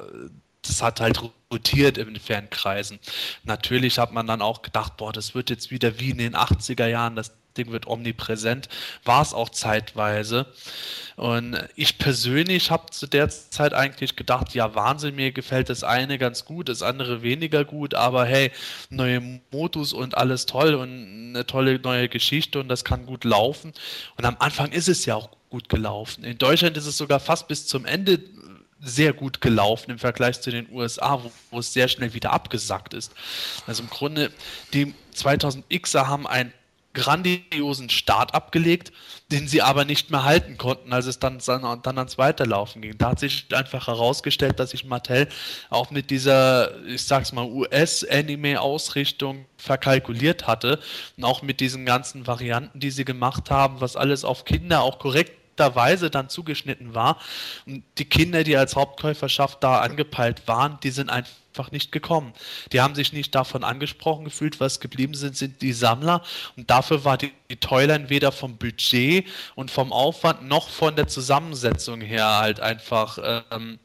das 0.62 0.82
hat 0.82 1.00
halt 1.00 1.20
rotiert 1.52 1.98
in 1.98 2.06
den 2.06 2.20
Fernkreisen. 2.20 2.98
Natürlich 3.44 3.98
hat 3.98 4.12
man 4.12 4.26
dann 4.26 4.42
auch 4.42 4.62
gedacht, 4.62 4.96
boah, 4.96 5.12
das 5.12 5.34
wird 5.34 5.50
jetzt 5.50 5.70
wieder 5.70 5.98
wie 6.00 6.10
in 6.10 6.18
den 6.18 6.36
80er 6.36 6.86
Jahren, 6.86 7.16
das 7.16 7.32
Ding 7.56 7.72
wird 7.72 7.86
omnipräsent. 7.86 8.68
War 9.04 9.22
es 9.22 9.34
auch 9.34 9.50
zeitweise. 9.50 10.46
Und 11.16 11.58
ich 11.76 11.98
persönlich 11.98 12.70
habe 12.70 12.90
zu 12.90 13.06
der 13.06 13.30
Zeit 13.30 13.72
eigentlich 13.72 14.16
gedacht, 14.16 14.54
ja 14.54 14.74
Wahnsinn, 14.74 15.14
mir 15.14 15.32
gefällt 15.32 15.70
das 15.70 15.82
eine 15.82 16.18
ganz 16.18 16.44
gut, 16.44 16.68
das 16.68 16.82
andere 16.82 17.22
weniger 17.22 17.64
gut, 17.64 17.94
aber 17.94 18.26
hey, 18.26 18.52
neue 18.90 19.40
Modus 19.50 19.94
und 19.94 20.16
alles 20.16 20.44
toll 20.44 20.74
und 20.74 21.34
eine 21.34 21.46
tolle 21.46 21.78
neue 21.78 22.08
Geschichte 22.08 22.60
und 22.60 22.68
das 22.68 22.84
kann 22.84 23.06
gut 23.06 23.24
laufen. 23.24 23.72
Und 24.18 24.24
am 24.26 24.36
Anfang 24.38 24.72
ist 24.72 24.88
es 24.88 25.06
ja 25.06 25.14
auch 25.14 25.30
gut 25.48 25.68
gelaufen. 25.70 26.22
In 26.22 26.36
Deutschland 26.36 26.76
ist 26.76 26.86
es 26.86 26.98
sogar 26.98 27.18
fast 27.18 27.48
bis 27.48 27.66
zum 27.66 27.86
Ende 27.86 28.20
sehr 28.80 29.12
gut 29.12 29.40
gelaufen 29.40 29.90
im 29.90 29.98
Vergleich 29.98 30.40
zu 30.40 30.50
den 30.50 30.70
USA, 30.70 31.22
wo, 31.22 31.32
wo 31.50 31.58
es 31.60 31.72
sehr 31.72 31.88
schnell 31.88 32.12
wieder 32.14 32.32
abgesackt 32.32 32.94
ist. 32.94 33.12
Also 33.66 33.82
im 33.82 33.90
Grunde, 33.90 34.30
die 34.72 34.94
2000Xer 35.14 36.06
haben 36.06 36.26
ein 36.26 36.52
grandiosen 36.96 37.90
Start 37.90 38.34
abgelegt, 38.34 38.90
den 39.30 39.48
sie 39.48 39.60
aber 39.60 39.84
nicht 39.84 40.10
mehr 40.10 40.24
halten 40.24 40.56
konnten, 40.56 40.94
als 40.94 41.04
es 41.04 41.18
dann, 41.18 41.38
dann 41.38 41.98
ans 41.98 42.16
Weiterlaufen 42.16 42.80
ging. 42.80 42.96
Da 42.96 43.10
hat 43.10 43.20
sich 43.20 43.54
einfach 43.54 43.86
herausgestellt, 43.86 44.58
dass 44.58 44.70
sich 44.70 44.86
Mattel 44.86 45.28
auch 45.68 45.90
mit 45.90 46.10
dieser, 46.10 46.84
ich 46.86 47.04
sag's 47.04 47.32
mal, 47.32 47.44
US-Anime-Ausrichtung 47.44 49.44
verkalkuliert 49.58 50.46
hatte 50.46 50.80
und 51.18 51.24
auch 51.24 51.42
mit 51.42 51.60
diesen 51.60 51.84
ganzen 51.84 52.26
Varianten, 52.26 52.80
die 52.80 52.90
sie 52.90 53.04
gemacht 53.04 53.50
haben, 53.50 53.80
was 53.80 53.96
alles 53.96 54.24
auf 54.24 54.44
Kinder 54.44 54.80
auch 54.80 54.98
korrekt 54.98 55.32
Weise 55.58 56.10
dann 56.10 56.28
zugeschnitten 56.28 56.94
war. 56.94 57.18
Und 57.64 57.82
die 57.96 58.04
Kinder, 58.04 58.44
die 58.44 58.58
als 58.58 58.76
Hauptkäuferschaft 58.76 59.64
da 59.64 59.80
angepeilt 59.80 60.46
waren, 60.46 60.78
die 60.82 60.90
sind 60.90 61.08
einfach 61.08 61.32
nicht 61.70 61.92
gekommen. 61.92 62.32
Die 62.72 62.80
haben 62.80 62.94
sich 62.94 63.12
nicht 63.12 63.34
davon 63.34 63.64
angesprochen 63.64 64.24
gefühlt, 64.24 64.60
was 64.60 64.80
geblieben 64.80 65.14
sind, 65.14 65.36
sind 65.36 65.62
die 65.62 65.72
Sammler. 65.72 66.22
Und 66.56 66.70
dafür 66.70 67.04
war 67.04 67.18
die, 67.18 67.32
die 67.50 67.56
Toyline 67.56 68.10
weder 68.10 68.32
vom 68.32 68.56
Budget 68.56 69.26
und 69.54 69.70
vom 69.70 69.92
Aufwand 69.92 70.46
noch 70.46 70.68
von 70.68 70.96
der 70.96 71.08
Zusammensetzung 71.08 72.00
her 72.00 72.38
halt 72.38 72.60
einfach 72.60 73.44
ähm, 73.50 73.78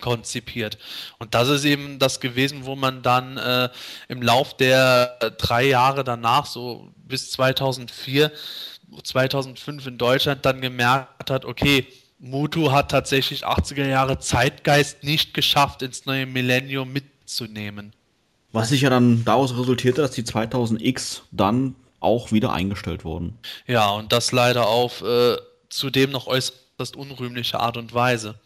konzipiert. 0.00 0.78
Und 1.18 1.34
das 1.34 1.48
ist 1.48 1.64
eben 1.64 1.98
das 1.98 2.20
gewesen, 2.20 2.66
wo 2.66 2.76
man 2.76 3.02
dann 3.02 3.36
äh, 3.36 3.68
im 4.08 4.22
Lauf 4.22 4.56
der 4.56 5.16
äh, 5.20 5.30
drei 5.30 5.64
Jahre 5.64 6.04
danach, 6.04 6.46
so 6.46 6.92
bis 6.96 7.30
2004, 7.32 8.30
2005 9.02 9.86
in 9.86 9.98
Deutschland 9.98 10.44
dann 10.44 10.60
gemerkt 10.60 11.30
hat, 11.30 11.44
okay, 11.44 11.86
Mutu 12.18 12.70
hat 12.70 12.90
tatsächlich 12.90 13.46
80er 13.46 13.86
Jahre 13.86 14.18
Zeitgeist 14.18 15.04
nicht 15.04 15.34
geschafft, 15.34 15.82
ins 15.82 16.06
neue 16.06 16.26
Millennium 16.26 16.92
mitzunehmen. 17.24 17.92
Was 18.52 18.68
sich 18.68 18.82
ja 18.82 18.90
dann 18.90 19.24
daraus 19.24 19.56
resultierte, 19.56 20.02
dass 20.02 20.12
die 20.12 20.22
2000X 20.22 21.22
dann 21.32 21.74
auch 22.00 22.30
wieder 22.30 22.52
eingestellt 22.52 23.04
wurden. 23.04 23.38
Ja, 23.66 23.90
und 23.90 24.12
das 24.12 24.30
leider 24.30 24.68
auf 24.68 25.02
äh, 25.02 25.36
zudem 25.70 26.10
noch 26.10 26.26
äußerst 26.26 26.94
unrühmliche 26.96 27.58
Art 27.58 27.76
und 27.76 27.94
Weise. 27.94 28.36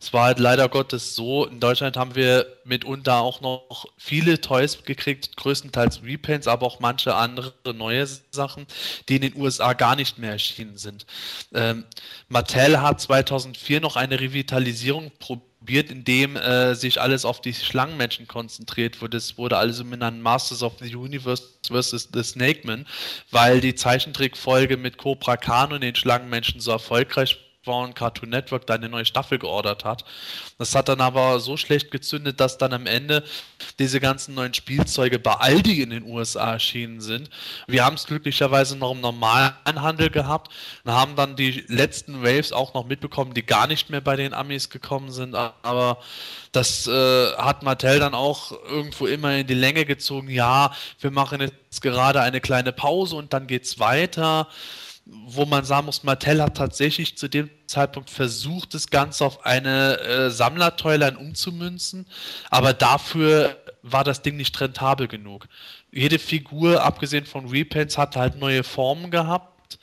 Es 0.00 0.12
war 0.12 0.24
halt 0.24 0.38
leider 0.38 0.68
Gottes 0.68 1.14
so, 1.14 1.46
in 1.46 1.60
Deutschland 1.60 1.96
haben 1.96 2.14
wir 2.14 2.46
mitunter 2.64 3.20
auch 3.20 3.40
noch 3.40 3.86
viele 3.96 4.40
Toys 4.40 4.82
gekriegt, 4.84 5.36
größtenteils 5.36 6.02
Repaints, 6.02 6.48
aber 6.48 6.66
auch 6.66 6.80
manche 6.80 7.14
andere 7.14 7.52
neue 7.74 8.06
Sachen, 8.30 8.66
die 9.08 9.16
in 9.16 9.22
den 9.22 9.36
USA 9.36 9.72
gar 9.72 9.96
nicht 9.96 10.18
mehr 10.18 10.32
erschienen 10.32 10.76
sind. 10.76 11.06
Ähm, 11.54 11.84
Mattel 12.28 12.80
hat 12.80 13.00
2004 13.00 13.80
noch 13.80 13.96
eine 13.96 14.20
Revitalisierung 14.20 15.12
probiert, 15.18 15.55
indem 15.90 16.36
äh, 16.36 16.74
sich 16.74 17.00
alles 17.00 17.24
auf 17.24 17.40
die 17.40 17.54
Schlangenmenschen 17.54 18.26
konzentriert 18.26 19.00
wurde. 19.00 19.16
Es 19.16 19.36
wurde 19.36 19.56
alles 19.56 19.80
umbenannt 19.80 20.22
Masters 20.22 20.62
of 20.62 20.74
the 20.80 20.94
Universe 20.94 21.42
vs. 21.68 22.08
The 22.12 22.22
Snake 22.22 22.66
Man, 22.66 22.86
weil 23.30 23.60
die 23.60 23.74
Zeichentrickfolge 23.74 24.76
mit 24.76 24.98
Cobra 24.98 25.36
Khan 25.36 25.72
und 25.72 25.82
den 25.82 25.94
Schlangenmenschen 25.94 26.60
so 26.60 26.70
erfolgreich 26.70 27.38
war 27.66 27.84
und 27.84 27.94
Cartoon 27.94 28.30
Network 28.30 28.66
da 28.66 28.74
eine 28.74 28.88
neue 28.88 29.04
Staffel 29.04 29.38
geordert 29.38 29.84
hat. 29.84 30.04
Das 30.58 30.74
hat 30.74 30.88
dann 30.88 31.00
aber 31.00 31.40
so 31.40 31.56
schlecht 31.56 31.90
gezündet, 31.90 32.40
dass 32.40 32.58
dann 32.58 32.72
am 32.72 32.86
Ende 32.86 33.24
diese 33.78 34.00
ganzen 34.00 34.34
neuen 34.34 34.54
Spielzeuge 34.54 35.18
bei 35.18 35.32
Aldi 35.32 35.82
in 35.82 35.90
den 35.90 36.04
USA 36.04 36.52
erschienen 36.52 37.00
sind. 37.00 37.30
Wir 37.66 37.84
haben 37.84 37.94
es 37.94 38.06
glücklicherweise 38.06 38.76
noch 38.76 38.92
im 38.92 39.00
normalen 39.00 39.54
Handel 39.64 40.10
gehabt 40.10 40.52
und 40.84 40.92
haben 40.92 41.16
dann 41.16 41.36
die 41.36 41.64
letzten 41.68 42.22
Waves 42.22 42.52
auch 42.52 42.74
noch 42.74 42.86
mitbekommen, 42.86 43.34
die 43.34 43.44
gar 43.44 43.66
nicht 43.66 43.90
mehr 43.90 44.00
bei 44.00 44.16
den 44.16 44.34
Amis 44.34 44.70
gekommen 44.70 45.10
sind. 45.10 45.34
Aber 45.34 45.98
das 46.52 46.86
äh, 46.86 47.32
hat 47.36 47.62
Mattel 47.62 47.98
dann 47.98 48.14
auch 48.14 48.52
irgendwo 48.52 49.06
immer 49.06 49.36
in 49.36 49.46
die 49.46 49.54
Länge 49.54 49.84
gezogen. 49.84 50.30
Ja, 50.30 50.72
wir 51.00 51.10
machen 51.10 51.40
jetzt 51.40 51.82
gerade 51.82 52.20
eine 52.22 52.40
kleine 52.40 52.72
Pause 52.72 53.16
und 53.16 53.32
dann 53.32 53.46
geht's 53.46 53.78
weiter 53.78 54.48
wo 55.06 55.44
man 55.44 55.64
sagen 55.64 55.86
muss, 55.86 56.02
Mattel 56.02 56.42
hat 56.42 56.56
tatsächlich 56.56 57.16
zu 57.16 57.28
dem 57.28 57.48
Zeitpunkt 57.66 58.10
versucht, 58.10 58.74
das 58.74 58.90
Ganze 58.90 59.24
auf 59.24 59.46
eine 59.46 59.98
äh, 60.00 60.30
Sammlertoyline 60.30 61.16
umzumünzen, 61.16 62.06
aber 62.50 62.72
dafür 62.72 63.56
war 63.82 64.02
das 64.02 64.22
Ding 64.22 64.36
nicht 64.36 64.60
rentabel 64.60 65.06
genug. 65.06 65.46
Jede 65.92 66.18
Figur, 66.18 66.82
abgesehen 66.82 67.24
von 67.24 67.48
Repaints, 67.48 67.96
hat 67.96 68.16
halt 68.16 68.36
neue 68.38 68.64
Formen 68.64 69.12
gehabt 69.12 69.78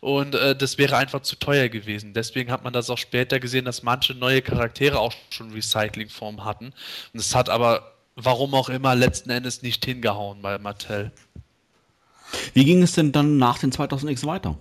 und 0.00 0.36
äh, 0.36 0.54
das 0.54 0.78
wäre 0.78 0.96
einfach 0.96 1.22
zu 1.22 1.36
teuer 1.36 1.68
gewesen. 1.68 2.14
Deswegen 2.14 2.52
hat 2.52 2.62
man 2.62 2.72
das 2.72 2.88
auch 2.88 2.98
später 2.98 3.40
gesehen, 3.40 3.64
dass 3.64 3.82
manche 3.82 4.14
neue 4.14 4.42
Charaktere 4.42 5.00
auch 5.00 5.12
schon 5.30 5.50
Recyclingform 5.50 6.44
hatten. 6.44 6.66
Und 7.12 7.20
es 7.20 7.34
hat 7.34 7.48
aber, 7.48 7.94
warum 8.14 8.54
auch 8.54 8.68
immer, 8.68 8.94
letzten 8.94 9.30
Endes 9.30 9.62
nicht 9.62 9.84
hingehauen 9.84 10.40
bei 10.40 10.58
Mattel. 10.58 11.10
Wie 12.52 12.64
ging 12.64 12.82
es 12.82 12.92
denn 12.92 13.10
dann 13.10 13.38
nach 13.38 13.58
den 13.58 13.72
2000X 13.72 14.24
weiter? 14.24 14.56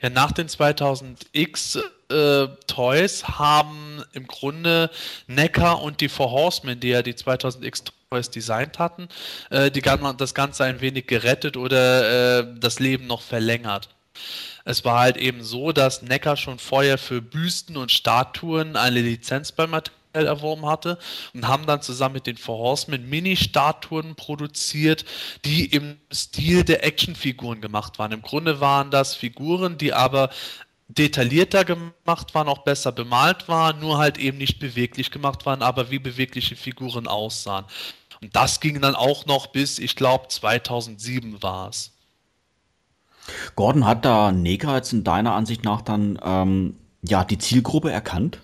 Ja, 0.00 0.10
nach 0.10 0.32
den 0.32 0.48
2000X 0.48 1.80
äh, 2.10 2.48
Toys 2.66 3.24
haben 3.24 4.02
im 4.12 4.26
Grunde 4.26 4.90
Necker 5.26 5.80
und 5.80 6.00
die 6.00 6.08
Four 6.08 6.30
Horsemen, 6.30 6.80
die 6.80 6.88
ja 6.88 7.02
die 7.02 7.14
2000X 7.14 7.84
Toys 8.10 8.30
designt 8.30 8.78
hatten, 8.78 9.08
äh, 9.50 9.70
die, 9.70 9.82
das 9.82 10.34
Ganze 10.34 10.64
ein 10.64 10.80
wenig 10.80 11.06
gerettet 11.06 11.56
oder 11.56 12.40
äh, 12.40 12.46
das 12.58 12.80
Leben 12.80 13.06
noch 13.06 13.22
verlängert. 13.22 13.88
Es 14.64 14.84
war 14.84 15.00
halt 15.00 15.16
eben 15.16 15.42
so, 15.42 15.72
dass 15.72 16.02
Necker 16.02 16.36
schon 16.36 16.58
vorher 16.58 16.98
für 16.98 17.22
Büsten 17.22 17.76
und 17.76 17.92
Statuen 17.92 18.76
eine 18.76 19.00
Lizenz 19.00 19.52
bei 19.52 19.66
Mattel 19.66 19.94
erworben 20.12 20.66
hatte 20.66 20.98
und 21.34 21.46
haben 21.46 21.66
dann 21.66 21.82
zusammen 21.82 22.14
mit 22.14 22.26
den 22.26 22.36
Four 22.36 22.58
Horsemen 22.58 23.08
Mini-Statuen 23.08 24.14
produziert, 24.14 25.04
die 25.44 25.66
im 25.66 25.96
Stil 26.12 26.64
der 26.64 26.84
Actionfiguren 26.84 27.60
gemacht 27.60 27.98
waren. 27.98 28.12
Im 28.12 28.22
Grunde 28.22 28.60
waren 28.60 28.90
das 28.90 29.14
Figuren, 29.14 29.78
die 29.78 29.92
aber 29.92 30.30
detaillierter 30.88 31.64
gemacht 31.64 32.34
waren, 32.34 32.48
auch 32.48 32.64
besser 32.64 32.92
bemalt 32.92 33.48
waren, 33.48 33.78
nur 33.80 33.98
halt 33.98 34.18
eben 34.18 34.38
nicht 34.38 34.58
beweglich 34.58 35.10
gemacht 35.10 35.46
waren, 35.46 35.62
aber 35.62 35.90
wie 35.90 35.98
bewegliche 35.98 36.56
Figuren 36.56 37.06
aussahen. 37.06 37.64
Und 38.20 38.34
das 38.36 38.60
ging 38.60 38.80
dann 38.80 38.94
auch 38.94 39.26
noch 39.26 39.46
bis, 39.48 39.78
ich 39.78 39.96
glaube, 39.96 40.28
2007 40.28 41.42
war 41.42 41.68
es. 41.68 41.92
Gordon, 43.54 43.86
hat 43.86 44.04
da 44.04 44.32
Neger 44.32 44.76
jetzt 44.76 44.92
in 44.92 45.04
deiner 45.04 45.34
Ansicht 45.34 45.64
nach 45.64 45.82
dann 45.82 46.18
ähm, 46.22 46.76
ja, 47.02 47.24
die 47.24 47.38
Zielgruppe 47.38 47.90
erkannt? 47.90 48.40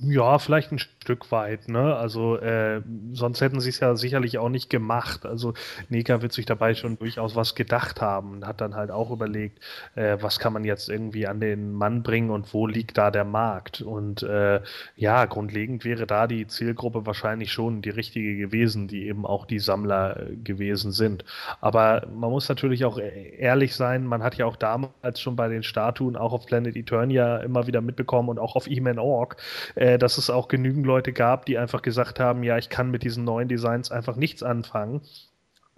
Ja, 0.00 0.38
vielleicht 0.38 0.72
ein 0.72 0.80
Stück 1.06 1.30
weit, 1.30 1.68
ne? 1.68 1.94
Also 1.94 2.36
äh, 2.36 2.82
sonst 3.12 3.40
hätten 3.40 3.60
sie 3.60 3.68
es 3.68 3.78
ja 3.78 3.94
sicherlich 3.94 4.38
auch 4.38 4.48
nicht 4.48 4.68
gemacht. 4.70 5.24
Also 5.24 5.54
Neka 5.88 6.20
wird 6.20 6.32
sich 6.32 6.46
dabei 6.46 6.74
schon 6.74 6.98
durchaus 6.98 7.36
was 7.36 7.54
gedacht 7.54 8.00
haben 8.00 8.32
und 8.32 8.44
hat 8.44 8.60
dann 8.60 8.74
halt 8.74 8.90
auch 8.90 9.12
überlegt, 9.12 9.60
äh, 9.94 10.16
was 10.20 10.40
kann 10.40 10.52
man 10.52 10.64
jetzt 10.64 10.88
irgendwie 10.88 11.28
an 11.28 11.38
den 11.38 11.72
Mann 11.74 12.02
bringen 12.02 12.30
und 12.30 12.52
wo 12.52 12.66
liegt 12.66 12.98
da 12.98 13.12
der 13.12 13.24
Markt. 13.24 13.82
Und 13.82 14.24
äh, 14.24 14.60
ja, 14.96 15.26
grundlegend 15.26 15.84
wäre 15.84 16.08
da 16.08 16.26
die 16.26 16.48
Zielgruppe 16.48 17.06
wahrscheinlich 17.06 17.52
schon 17.52 17.82
die 17.82 17.90
richtige 17.90 18.36
gewesen, 18.36 18.88
die 18.88 19.06
eben 19.06 19.24
auch 19.24 19.46
die 19.46 19.60
Sammler 19.60 20.16
äh, 20.18 20.34
gewesen 20.34 20.90
sind. 20.90 21.24
Aber 21.60 22.08
man 22.12 22.30
muss 22.30 22.48
natürlich 22.48 22.84
auch 22.84 22.98
e-, 22.98 23.36
ehrlich 23.38 23.76
sein, 23.76 24.04
man 24.04 24.24
hat 24.24 24.34
ja 24.38 24.46
auch 24.46 24.56
damals 24.56 25.20
schon 25.20 25.36
bei 25.36 25.46
den 25.46 25.62
Statuen 25.62 26.16
auch 26.16 26.32
auf 26.32 26.46
Planet 26.46 26.74
Eternia 26.74 27.36
immer 27.36 27.68
wieder 27.68 27.80
mitbekommen 27.80 28.28
und 28.28 28.40
auch 28.40 28.56
auf 28.56 28.68
E-Man 28.68 28.98
Org, 28.98 29.36
äh, 29.76 29.98
dass 29.98 30.18
es 30.18 30.30
auch 30.30 30.48
genügend 30.48 30.84
Leute 30.84 30.95
gab, 31.02 31.46
die 31.46 31.58
einfach 31.58 31.82
gesagt 31.82 32.20
haben, 32.20 32.42
ja, 32.42 32.58
ich 32.58 32.68
kann 32.68 32.90
mit 32.90 33.02
diesen 33.02 33.24
neuen 33.24 33.48
Designs 33.48 33.90
einfach 33.90 34.16
nichts 34.16 34.42
anfangen. 34.42 35.02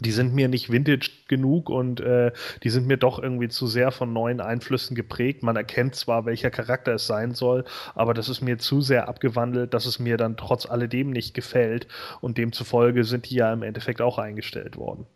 Die 0.00 0.12
sind 0.12 0.32
mir 0.32 0.46
nicht 0.46 0.70
vintage 0.70 1.10
genug 1.26 1.68
und 1.68 2.00
äh, 2.00 2.30
die 2.62 2.70
sind 2.70 2.86
mir 2.86 2.98
doch 2.98 3.20
irgendwie 3.20 3.48
zu 3.48 3.66
sehr 3.66 3.90
von 3.90 4.12
neuen 4.12 4.40
Einflüssen 4.40 4.94
geprägt. 4.94 5.42
Man 5.42 5.56
erkennt 5.56 5.96
zwar, 5.96 6.24
welcher 6.24 6.50
Charakter 6.50 6.94
es 6.94 7.08
sein 7.08 7.34
soll, 7.34 7.64
aber 7.96 8.14
das 8.14 8.28
ist 8.28 8.40
mir 8.40 8.58
zu 8.58 8.80
sehr 8.80 9.08
abgewandelt, 9.08 9.74
dass 9.74 9.86
es 9.86 9.98
mir 9.98 10.16
dann 10.16 10.36
trotz 10.36 10.66
alledem 10.66 11.10
nicht 11.10 11.34
gefällt. 11.34 11.88
Und 12.20 12.38
demzufolge 12.38 13.02
sind 13.02 13.28
die 13.28 13.34
ja 13.34 13.52
im 13.52 13.64
Endeffekt 13.64 14.00
auch 14.00 14.18
eingestellt 14.18 14.76
worden. 14.76 15.06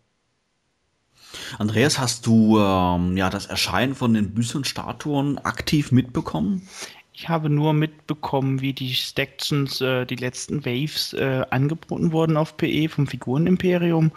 Andreas, 1.58 1.98
hast 1.98 2.26
du 2.26 2.58
ähm, 2.58 3.16
ja 3.16 3.30
das 3.30 3.46
Erscheinen 3.46 3.94
von 3.94 4.14
den 4.14 4.34
Büsten-Statuen 4.34 5.38
aktiv 5.38 5.92
mitbekommen? 5.92 6.68
Ich 7.14 7.28
habe 7.28 7.50
nur 7.50 7.74
mitbekommen, 7.74 8.62
wie 8.62 8.72
die 8.72 8.94
Stactions, 8.94 9.80
äh, 9.82 10.06
die 10.06 10.16
letzten 10.16 10.64
Waves 10.64 11.12
äh, 11.12 11.44
angeboten 11.50 12.10
wurden 12.12 12.38
auf 12.38 12.56
PE 12.56 12.88
vom 12.88 13.06
Figurenimperium. 13.06 14.12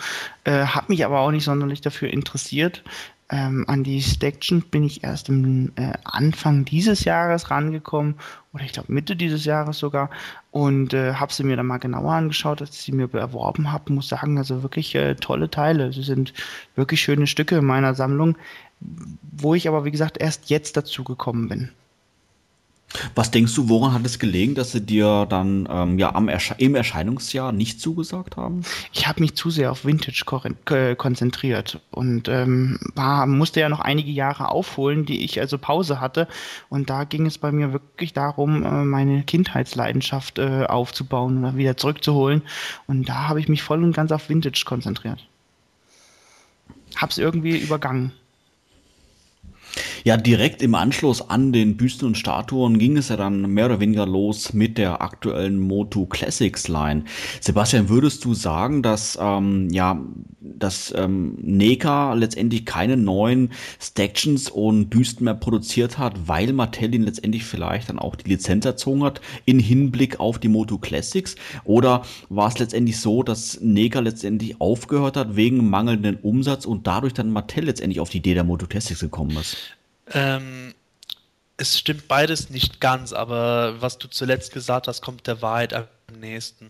Äh, 0.45 0.65
habe 0.65 0.87
mich 0.89 1.03
aber 1.03 1.19
auch 1.19 1.31
nicht 1.31 1.43
sonderlich 1.43 1.81
dafür 1.81 2.09
interessiert. 2.11 2.83
Ähm, 3.29 3.65
an 3.67 3.83
die 3.83 4.01
Staction 4.01 4.61
bin 4.61 4.83
ich 4.83 5.03
erst 5.03 5.29
im 5.29 5.71
äh, 5.75 5.93
Anfang 6.03 6.63
dieses 6.63 7.05
Jahres 7.05 7.49
rangekommen 7.49 8.15
oder 8.53 8.63
ich 8.63 8.71
glaube 8.71 8.93
Mitte 8.93 9.15
dieses 9.15 9.45
Jahres 9.45 9.79
sogar 9.79 10.11
und 10.51 10.93
äh, 10.93 11.15
habe 11.15 11.33
sie 11.33 11.43
mir 11.43 11.57
dann 11.57 11.65
mal 11.65 11.79
genauer 11.79 12.13
angeschaut, 12.13 12.61
als 12.61 12.75
ich 12.75 12.81
sie 12.83 12.91
mir 12.91 13.11
erworben 13.13 13.71
habe. 13.71 13.91
Muss 13.91 14.09
sagen, 14.09 14.37
also 14.37 14.61
wirklich 14.61 14.93
äh, 14.93 15.15
tolle 15.15 15.49
Teile. 15.49 15.91
Sie 15.91 16.03
sind 16.03 16.33
wirklich 16.75 17.01
schöne 17.01 17.25
Stücke 17.25 17.57
in 17.57 17.65
meiner 17.65 17.95
Sammlung, 17.95 18.37
wo 18.79 19.55
ich 19.55 19.67
aber 19.67 19.85
wie 19.85 19.91
gesagt 19.91 20.19
erst 20.21 20.49
jetzt 20.51 20.77
dazu 20.77 21.03
gekommen 21.03 21.49
bin. 21.49 21.71
Was 23.15 23.31
denkst 23.31 23.53
du, 23.55 23.69
woran 23.69 23.93
hat 23.93 24.05
es 24.05 24.19
gelegen, 24.19 24.55
dass 24.55 24.71
sie 24.71 24.81
dir 24.81 25.25
dann 25.29 25.67
ähm, 25.69 25.99
ja 25.99 26.13
am 26.15 26.27
Ersche 26.27 26.55
im 26.57 26.75
Erscheinungsjahr 26.75 27.51
nicht 27.51 27.79
zugesagt 27.81 28.37
haben? 28.37 28.63
Ich 28.93 29.07
habe 29.07 29.21
mich 29.21 29.35
zu 29.35 29.49
sehr 29.49 29.71
auf 29.71 29.85
Vintage 29.85 30.23
konzentriert 30.95 31.79
und 31.91 32.27
ähm, 32.27 32.79
war, 32.95 33.25
musste 33.25 33.59
ja 33.59 33.69
noch 33.69 33.79
einige 33.79 34.11
Jahre 34.11 34.49
aufholen, 34.49 35.05
die 35.05 35.23
ich 35.23 35.39
also 35.39 35.57
Pause 35.57 35.99
hatte. 35.99 36.27
Und 36.69 36.89
da 36.89 37.03
ging 37.03 37.25
es 37.25 37.37
bei 37.37 37.51
mir 37.51 37.73
wirklich 37.73 38.13
darum, 38.13 38.63
äh, 38.63 38.83
meine 38.83 39.23
Kindheitsleidenschaft 39.23 40.39
äh, 40.39 40.65
aufzubauen 40.65 41.39
oder 41.39 41.57
wieder 41.57 41.77
zurückzuholen. 41.77 42.41
Und 42.87 43.09
da 43.09 43.27
habe 43.27 43.39
ich 43.39 43.47
mich 43.47 43.63
voll 43.63 43.83
und 43.83 43.93
ganz 43.93 44.11
auf 44.11 44.29
Vintage 44.29 44.63
konzentriert. 44.65 45.25
Hab's 46.95 47.17
irgendwie 47.17 47.57
übergangen. 47.57 48.11
Ja, 50.05 50.17
direkt 50.17 50.61
im 50.61 50.75
Anschluss 50.75 51.31
an 51.31 51.51
den 51.51 51.77
Büsten 51.77 52.05
und 52.05 52.15
Statuen 52.15 52.77
ging 52.77 52.95
es 52.95 53.09
ja 53.09 53.17
dann 53.17 53.51
mehr 53.51 53.65
oder 53.65 53.79
weniger 53.79 54.05
los 54.05 54.53
mit 54.53 54.77
der 54.77 55.01
aktuellen 55.01 55.59
Moto 55.59 56.05
Classics 56.05 56.67
Line. 56.67 57.05
Sebastian, 57.41 57.89
würdest 57.89 58.23
du 58.23 58.35
sagen, 58.35 58.83
dass 58.83 59.17
ähm, 59.19 59.67
ja, 59.71 59.99
dass 60.41 60.93
ähm, 60.95 61.39
Neka 61.41 62.13
letztendlich 62.13 62.67
keine 62.67 62.97
neuen 62.97 63.49
Stactions 63.81 64.47
und 64.47 64.91
Büsten 64.91 65.25
mehr 65.25 65.33
produziert 65.33 65.97
hat, 65.97 66.27
weil 66.27 66.53
Mattel 66.53 66.93
ihn 66.93 67.01
letztendlich 67.01 67.43
vielleicht 67.43 67.89
dann 67.89 67.97
auch 67.97 68.15
die 68.15 68.29
Lizenz 68.29 68.63
erzogen 68.63 69.03
hat 69.03 69.21
in 69.45 69.57
Hinblick 69.57 70.19
auf 70.19 70.37
die 70.37 70.49
Moto 70.49 70.77
Classics? 70.77 71.35
Oder 71.63 72.03
war 72.29 72.49
es 72.49 72.59
letztendlich 72.59 72.99
so, 72.99 73.23
dass 73.23 73.59
Neka 73.59 74.01
letztendlich 74.01 74.61
aufgehört 74.61 75.17
hat 75.17 75.35
wegen 75.35 75.67
mangelnden 75.67 76.17
Umsatz 76.17 76.67
und 76.67 76.85
dadurch 76.85 77.15
dann 77.15 77.31
Mattel 77.31 77.65
letztendlich 77.65 77.99
auf 77.99 78.11
die 78.11 78.19
Idee 78.19 78.35
der 78.35 78.43
Moto 78.43 78.67
Classics 78.67 78.99
gekommen 78.99 79.35
ist? 79.37 79.75
Ähm, 80.11 80.73
es 81.57 81.79
stimmt 81.79 82.07
beides 82.07 82.49
nicht 82.49 82.81
ganz, 82.81 83.13
aber 83.13 83.81
was 83.81 83.97
du 83.97 84.07
zuletzt 84.07 84.51
gesagt 84.51 84.87
hast, 84.87 85.01
kommt 85.01 85.25
der 85.27 85.41
Wahrheit 85.41 85.73
am 85.73 85.87
nächsten. 86.19 86.69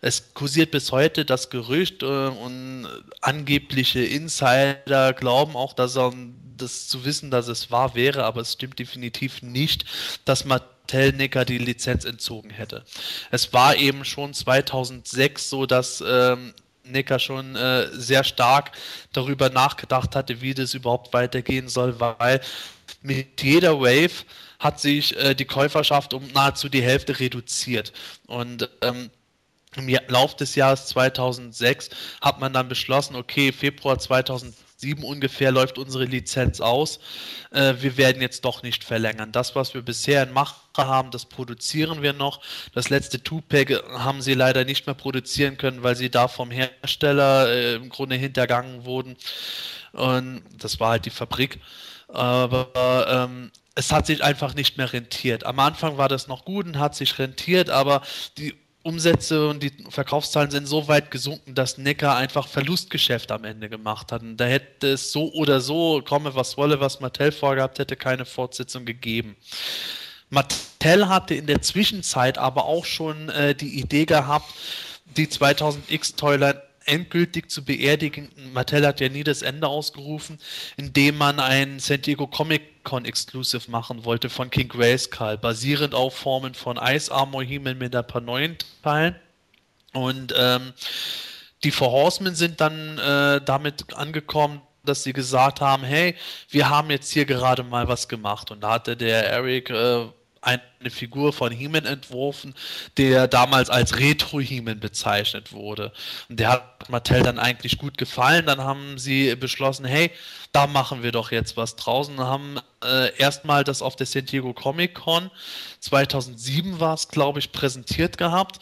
Es 0.00 0.32
kursiert 0.34 0.70
bis 0.70 0.90
heute 0.90 1.24
das 1.24 1.50
Gerücht 1.50 2.02
äh, 2.02 2.06
und 2.06 2.88
angebliche 3.20 4.02
Insider 4.02 5.12
glauben 5.12 5.54
auch, 5.54 5.74
dass 5.74 5.96
er 5.96 6.12
das 6.56 6.88
zu 6.88 7.04
wissen, 7.04 7.30
dass 7.30 7.48
es 7.48 7.70
wahr 7.70 7.94
wäre, 7.94 8.24
aber 8.24 8.40
es 8.40 8.52
stimmt 8.52 8.78
definitiv 8.78 9.42
nicht, 9.42 9.84
dass 10.24 10.44
Mattel 10.44 11.12
Necker 11.12 11.44
die 11.44 11.58
Lizenz 11.58 12.04
entzogen 12.04 12.50
hätte. 12.50 12.84
Es 13.30 13.52
war 13.52 13.76
eben 13.76 14.04
schon 14.04 14.32
2006 14.32 15.50
so, 15.50 15.66
dass 15.66 16.02
ähm, 16.06 16.54
Necker 16.92 17.18
schon 17.18 17.56
äh, 17.56 17.88
sehr 17.92 18.24
stark 18.24 18.72
darüber 19.12 19.50
nachgedacht 19.50 20.14
hatte, 20.14 20.40
wie 20.40 20.54
das 20.54 20.74
überhaupt 20.74 21.12
weitergehen 21.12 21.68
soll, 21.68 21.98
weil 21.98 22.40
mit 23.02 23.42
jeder 23.42 23.80
Wave 23.80 24.24
hat 24.58 24.80
sich 24.80 25.16
äh, 25.16 25.34
die 25.34 25.44
Käuferschaft 25.44 26.14
um 26.14 26.26
nahezu 26.28 26.68
die 26.68 26.82
Hälfte 26.82 27.18
reduziert. 27.18 27.92
Und 28.26 28.70
ähm, 28.80 29.10
im 29.76 29.88
Lauf 30.08 30.36
des 30.36 30.54
Jahres 30.54 30.86
2006 30.86 31.90
hat 32.20 32.40
man 32.40 32.52
dann 32.52 32.68
beschlossen, 32.68 33.16
okay, 33.16 33.52
Februar 33.52 33.98
2007 34.82 35.04
ungefähr 35.04 35.52
läuft 35.52 35.78
unsere 35.78 36.04
Lizenz 36.04 36.60
aus. 36.60 36.98
Äh, 37.50 37.74
wir 37.80 37.96
werden 37.96 38.20
jetzt 38.20 38.44
doch 38.44 38.62
nicht 38.62 38.84
verlängern. 38.84 39.32
Das, 39.32 39.54
was 39.54 39.74
wir 39.74 39.82
bisher 39.82 40.22
in 40.24 40.32
Mache 40.32 40.56
haben, 40.76 41.10
das 41.10 41.24
produzieren 41.26 42.02
wir 42.02 42.12
noch. 42.12 42.40
Das 42.74 42.90
letzte 42.90 43.22
Two-Pack 43.22 43.82
haben 43.92 44.22
sie 44.22 44.34
leider 44.34 44.64
nicht 44.64 44.86
mehr 44.86 44.94
produzieren 44.94 45.56
können, 45.56 45.82
weil 45.82 45.96
sie 45.96 46.10
da 46.10 46.28
vom 46.28 46.50
Hersteller 46.50 47.48
äh, 47.48 47.74
im 47.76 47.88
Grunde 47.88 48.16
hintergangen 48.16 48.84
wurden. 48.84 49.16
Und 49.92 50.42
das 50.58 50.80
war 50.80 50.90
halt 50.90 51.06
die 51.06 51.10
Fabrik. 51.10 51.60
Aber 52.08 53.06
ähm, 53.08 53.52
es 53.74 53.92
hat 53.92 54.06
sich 54.06 54.22
einfach 54.22 54.54
nicht 54.54 54.76
mehr 54.76 54.92
rentiert. 54.92 55.46
Am 55.46 55.58
Anfang 55.58 55.96
war 55.96 56.08
das 56.08 56.26
noch 56.26 56.44
gut 56.44 56.66
und 56.66 56.78
hat 56.78 56.94
sich 56.94 57.18
rentiert, 57.18 57.70
aber 57.70 58.02
die 58.36 58.54
Umsätze 58.82 59.48
und 59.48 59.62
die 59.62 59.72
Verkaufszahlen 59.90 60.50
sind 60.50 60.66
so 60.66 60.88
weit 60.88 61.10
gesunken, 61.10 61.54
dass 61.54 61.78
Necker 61.78 62.16
einfach 62.16 62.48
Verlustgeschäft 62.48 63.30
am 63.30 63.44
Ende 63.44 63.68
gemacht 63.68 64.10
hat. 64.10 64.22
Und 64.22 64.36
da 64.36 64.44
hätte 64.44 64.88
es 64.88 65.12
so 65.12 65.32
oder 65.32 65.60
so, 65.60 66.02
komme 66.04 66.34
was 66.34 66.56
wolle, 66.56 66.80
was 66.80 67.00
Mattel 67.00 67.32
vorgehabt 67.32 67.78
hätte, 67.78 67.96
keine 67.96 68.24
Fortsetzung 68.24 68.84
gegeben. 68.84 69.36
Mattel 70.30 71.08
hatte 71.08 71.34
in 71.34 71.46
der 71.46 71.62
Zwischenzeit 71.62 72.38
aber 72.38 72.64
auch 72.64 72.84
schon 72.84 73.28
äh, 73.28 73.54
die 73.54 73.78
Idee 73.78 74.06
gehabt, 74.06 74.50
die 75.16 75.26
2000X 75.26 76.16
Toyline 76.16 76.60
endgültig 76.86 77.50
zu 77.50 77.64
beerdigen. 77.64 78.30
Mattel 78.52 78.86
hat 78.86 79.00
ja 79.00 79.08
nie 79.08 79.24
das 79.24 79.42
Ende 79.42 79.68
ausgerufen, 79.68 80.38
indem 80.76 81.18
man 81.18 81.40
ein 81.40 81.78
San 81.80 82.02
Diego 82.02 82.26
Comic 82.26 82.84
Con 82.84 83.04
Exclusive 83.04 83.70
machen 83.70 84.04
wollte 84.04 84.28
von 84.28 84.50
King 84.50 84.68
Grayskull, 84.68 85.38
basierend 85.38 85.94
auf 85.94 86.16
Formen 86.16 86.54
von 86.54 86.78
Ice 86.82 87.12
Armor 87.12 87.42
He-Man 87.44 87.78
mit 87.78 87.94
ein 87.94 88.06
paar 88.06 88.20
neuen 88.20 88.56
Teilen. 88.82 89.16
Und 89.92 90.34
ähm, 90.36 90.72
die 91.64 91.70
Four 91.70 91.92
Horsemen 91.92 92.34
sind 92.34 92.60
dann 92.60 92.98
äh, 92.98 93.40
damit 93.44 93.94
angekommen, 93.94 94.62
dass 94.84 95.04
sie 95.04 95.12
gesagt 95.12 95.60
haben, 95.60 95.84
hey, 95.84 96.16
wir 96.50 96.68
haben 96.68 96.90
jetzt 96.90 97.12
hier 97.12 97.24
gerade 97.24 97.62
mal 97.62 97.86
was 97.88 98.08
gemacht. 98.08 98.50
Und 98.50 98.62
da 98.62 98.70
hatte 98.72 98.96
der 98.96 99.30
Eric 99.30 99.70
äh, 99.70 100.06
eine 100.42 100.90
Figur 100.90 101.32
von 101.32 101.52
He-Man 101.52 101.86
entworfen, 101.86 102.54
der 102.96 103.28
damals 103.28 103.70
als 103.70 103.98
Retro-He-Man 103.98 104.80
bezeichnet 104.80 105.52
wurde. 105.52 105.92
Und 106.28 106.40
der 106.40 106.50
hat 106.50 106.90
Mattel 106.90 107.22
dann 107.22 107.38
eigentlich 107.38 107.78
gut 107.78 107.96
gefallen. 107.96 108.46
Dann 108.46 108.60
haben 108.60 108.98
sie 108.98 109.34
beschlossen, 109.36 109.84
hey, 109.84 110.10
da 110.50 110.66
machen 110.66 111.02
wir 111.02 111.12
doch 111.12 111.30
jetzt 111.30 111.56
was 111.56 111.76
draußen. 111.76 112.18
Haben 112.18 112.58
äh, 112.84 113.16
erstmal 113.16 113.64
das 113.64 113.82
auf 113.82 113.96
der 113.96 114.06
San 114.06 114.26
Diego 114.26 114.52
Comic 114.52 114.94
Con 114.94 115.30
2007 115.80 116.80
war 116.80 116.94
es, 116.94 117.08
glaube 117.08 117.38
ich, 117.38 117.52
präsentiert 117.52 118.18
gehabt 118.18 118.58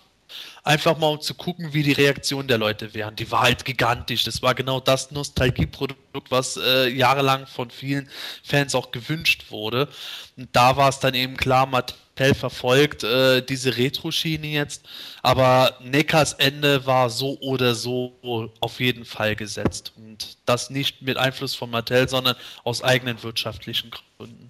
einfach 0.62 0.98
mal 0.98 1.08
um 1.08 1.20
zu 1.20 1.34
gucken, 1.34 1.72
wie 1.72 1.82
die 1.82 1.92
Reaktion 1.92 2.48
der 2.48 2.58
Leute 2.58 2.94
wären. 2.94 3.16
Die 3.16 3.30
war 3.30 3.42
halt 3.42 3.64
gigantisch. 3.64 4.24
Das 4.24 4.42
war 4.42 4.54
genau 4.54 4.80
das 4.80 5.10
Nostalgieprodukt, 5.10 6.30
was 6.30 6.56
äh, 6.56 6.88
jahrelang 6.88 7.46
von 7.46 7.70
vielen 7.70 8.08
Fans 8.42 8.74
auch 8.74 8.90
gewünscht 8.90 9.50
wurde. 9.50 9.88
Und 10.36 10.48
da 10.52 10.76
war 10.76 10.88
es 10.88 11.00
dann 11.00 11.14
eben 11.14 11.36
klar, 11.36 11.66
Mattel 11.66 12.34
verfolgt 12.34 13.02
äh, 13.02 13.40
diese 13.42 13.76
Retro-Schiene 13.76 14.46
jetzt. 14.46 14.86
Aber 15.22 15.78
Neckars 15.82 16.34
Ende 16.34 16.84
war 16.86 17.10
so 17.10 17.38
oder 17.40 17.74
so 17.74 18.52
auf 18.60 18.80
jeden 18.80 19.04
Fall 19.04 19.36
gesetzt. 19.36 19.92
Und 19.96 20.36
das 20.46 20.70
nicht 20.70 21.02
mit 21.02 21.16
Einfluss 21.16 21.54
von 21.54 21.70
Mattel, 21.70 22.08
sondern 22.08 22.36
aus 22.64 22.82
eigenen 22.82 23.22
wirtschaftlichen 23.22 23.90
Gründen. 23.90 24.49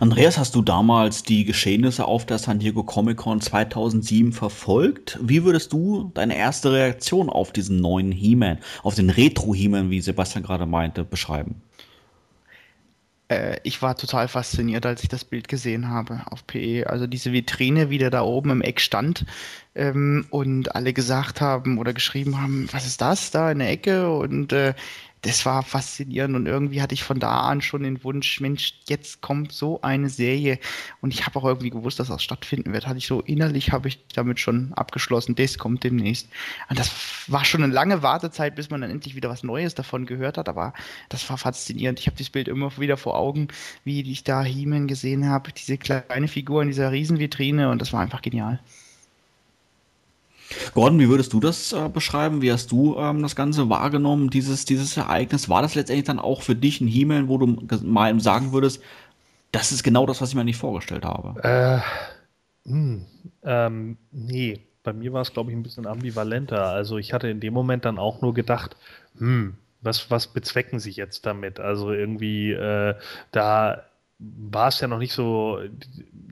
Andreas, 0.00 0.38
hast 0.38 0.54
du 0.54 0.62
damals 0.62 1.22
die 1.22 1.44
Geschehnisse 1.44 2.04
auf 2.04 2.26
der 2.26 2.38
San 2.38 2.58
Diego 2.58 2.82
Comic 2.82 3.18
Con 3.18 3.40
2007 3.40 4.32
verfolgt? 4.32 5.18
Wie 5.22 5.44
würdest 5.44 5.72
du 5.72 6.10
deine 6.14 6.36
erste 6.36 6.72
Reaktion 6.72 7.30
auf 7.30 7.52
diesen 7.52 7.80
neuen 7.80 8.12
He-Man, 8.12 8.58
auf 8.82 8.94
den 8.94 9.10
Retro-He-Man, 9.10 9.90
wie 9.90 10.00
Sebastian 10.00 10.44
gerade 10.44 10.66
meinte, 10.66 11.04
beschreiben? 11.04 11.62
Äh, 13.28 13.58
ich 13.62 13.80
war 13.80 13.96
total 13.96 14.28
fasziniert, 14.28 14.84
als 14.84 15.02
ich 15.02 15.08
das 15.08 15.24
Bild 15.24 15.48
gesehen 15.48 15.88
habe 15.88 16.22
auf 16.26 16.46
PE. 16.46 16.84
Also 16.88 17.06
diese 17.06 17.32
Vitrine, 17.32 17.90
wie 17.90 17.98
der 17.98 18.10
da 18.10 18.22
oben 18.22 18.50
im 18.50 18.60
Eck 18.62 18.80
stand 18.80 19.24
ähm, 19.74 20.26
und 20.30 20.74
alle 20.74 20.92
gesagt 20.92 21.40
haben 21.40 21.78
oder 21.78 21.94
geschrieben 21.94 22.40
haben, 22.40 22.68
was 22.72 22.86
ist 22.86 23.00
das 23.00 23.30
da 23.30 23.50
in 23.50 23.60
der 23.60 23.70
Ecke? 23.70 24.10
Und 24.10 24.52
äh, 24.52 24.74
das 25.24 25.46
war 25.46 25.62
faszinierend 25.62 26.36
und 26.36 26.46
irgendwie 26.46 26.82
hatte 26.82 26.92
ich 26.92 27.02
von 27.02 27.18
da 27.18 27.40
an 27.48 27.62
schon 27.62 27.82
den 27.82 28.04
Wunsch, 28.04 28.40
Mensch, 28.40 28.74
jetzt 28.88 29.22
kommt 29.22 29.52
so 29.52 29.80
eine 29.80 30.10
Serie 30.10 30.58
und 31.00 31.14
ich 31.14 31.24
habe 31.24 31.38
auch 31.38 31.44
irgendwie 31.44 31.70
gewusst, 31.70 31.98
dass 31.98 32.08
das 32.08 32.22
stattfinden 32.22 32.74
wird. 32.74 32.86
Hatte 32.86 32.98
ich 32.98 33.06
so 33.06 33.22
innerlich 33.22 33.72
habe 33.72 33.88
ich 33.88 34.06
damit 34.08 34.38
schon 34.38 34.74
abgeschlossen, 34.74 35.34
das 35.34 35.56
kommt 35.56 35.82
demnächst. 35.82 36.28
Und 36.68 36.78
das 36.78 36.92
war 37.26 37.44
schon 37.46 37.62
eine 37.62 37.72
lange 37.72 38.02
Wartezeit, 38.02 38.54
bis 38.54 38.68
man 38.68 38.82
dann 38.82 38.90
endlich 38.90 39.16
wieder 39.16 39.30
was 39.30 39.42
Neues 39.42 39.74
davon 39.74 40.04
gehört 40.04 40.36
hat, 40.36 40.48
aber 40.48 40.74
das 41.08 41.28
war 41.30 41.38
faszinierend. 41.38 42.00
Ich 42.00 42.06
habe 42.06 42.18
das 42.18 42.28
Bild 42.28 42.46
immer 42.46 42.76
wieder 42.76 42.98
vor 42.98 43.16
Augen, 43.16 43.48
wie 43.84 44.02
ich 44.12 44.24
da 44.24 44.42
He-Man 44.42 44.88
gesehen 44.88 45.26
habe, 45.26 45.52
diese 45.52 45.78
kleine 45.78 46.28
Figur 46.28 46.60
in 46.60 46.68
dieser 46.68 46.92
Riesenvitrine 46.92 47.70
und 47.70 47.80
das 47.80 47.94
war 47.94 48.00
einfach 48.00 48.20
genial. 48.20 48.60
Gordon, 50.74 50.98
wie 50.98 51.08
würdest 51.08 51.32
du 51.32 51.40
das 51.40 51.72
äh, 51.72 51.88
beschreiben? 51.88 52.42
Wie 52.42 52.52
hast 52.52 52.70
du 52.72 52.96
ähm, 52.98 53.22
das 53.22 53.36
Ganze 53.36 53.68
wahrgenommen, 53.68 54.30
dieses, 54.30 54.64
dieses 54.64 54.96
Ereignis? 54.96 55.48
War 55.48 55.62
das 55.62 55.74
letztendlich 55.74 56.06
dann 56.06 56.18
auch 56.18 56.42
für 56.42 56.54
dich 56.54 56.80
ein 56.80 56.86
He-Man, 56.86 57.28
wo 57.28 57.38
du 57.38 57.58
mal 57.82 58.18
sagen 58.20 58.52
würdest, 58.52 58.82
das 59.52 59.72
ist 59.72 59.82
genau 59.82 60.06
das, 60.06 60.20
was 60.20 60.30
ich 60.30 60.34
mir 60.34 60.44
nicht 60.44 60.58
vorgestellt 60.58 61.04
habe? 61.04 61.40
Äh, 61.42 62.68
mh, 62.68 62.74
hm, 62.74 63.06
ähm, 63.44 63.96
nee, 64.10 64.60
bei 64.82 64.92
mir 64.92 65.12
war 65.12 65.22
es, 65.22 65.32
glaube 65.32 65.50
ich, 65.50 65.56
ein 65.56 65.62
bisschen 65.62 65.86
ambivalenter. 65.86 66.66
Also 66.66 66.98
ich 66.98 67.12
hatte 67.12 67.28
in 67.28 67.40
dem 67.40 67.54
Moment 67.54 67.84
dann 67.84 67.98
auch 67.98 68.20
nur 68.20 68.34
gedacht, 68.34 68.76
hm, 69.18 69.54
was, 69.80 70.10
was 70.10 70.28
bezwecken 70.28 70.78
sie 70.78 70.90
jetzt 70.90 71.26
damit? 71.26 71.60
Also 71.60 71.92
irgendwie, 71.92 72.52
äh, 72.52 72.94
da 73.32 73.84
war 74.18 74.68
es 74.68 74.80
ja 74.80 74.88
noch 74.88 74.98
nicht 74.98 75.12
so 75.12 75.60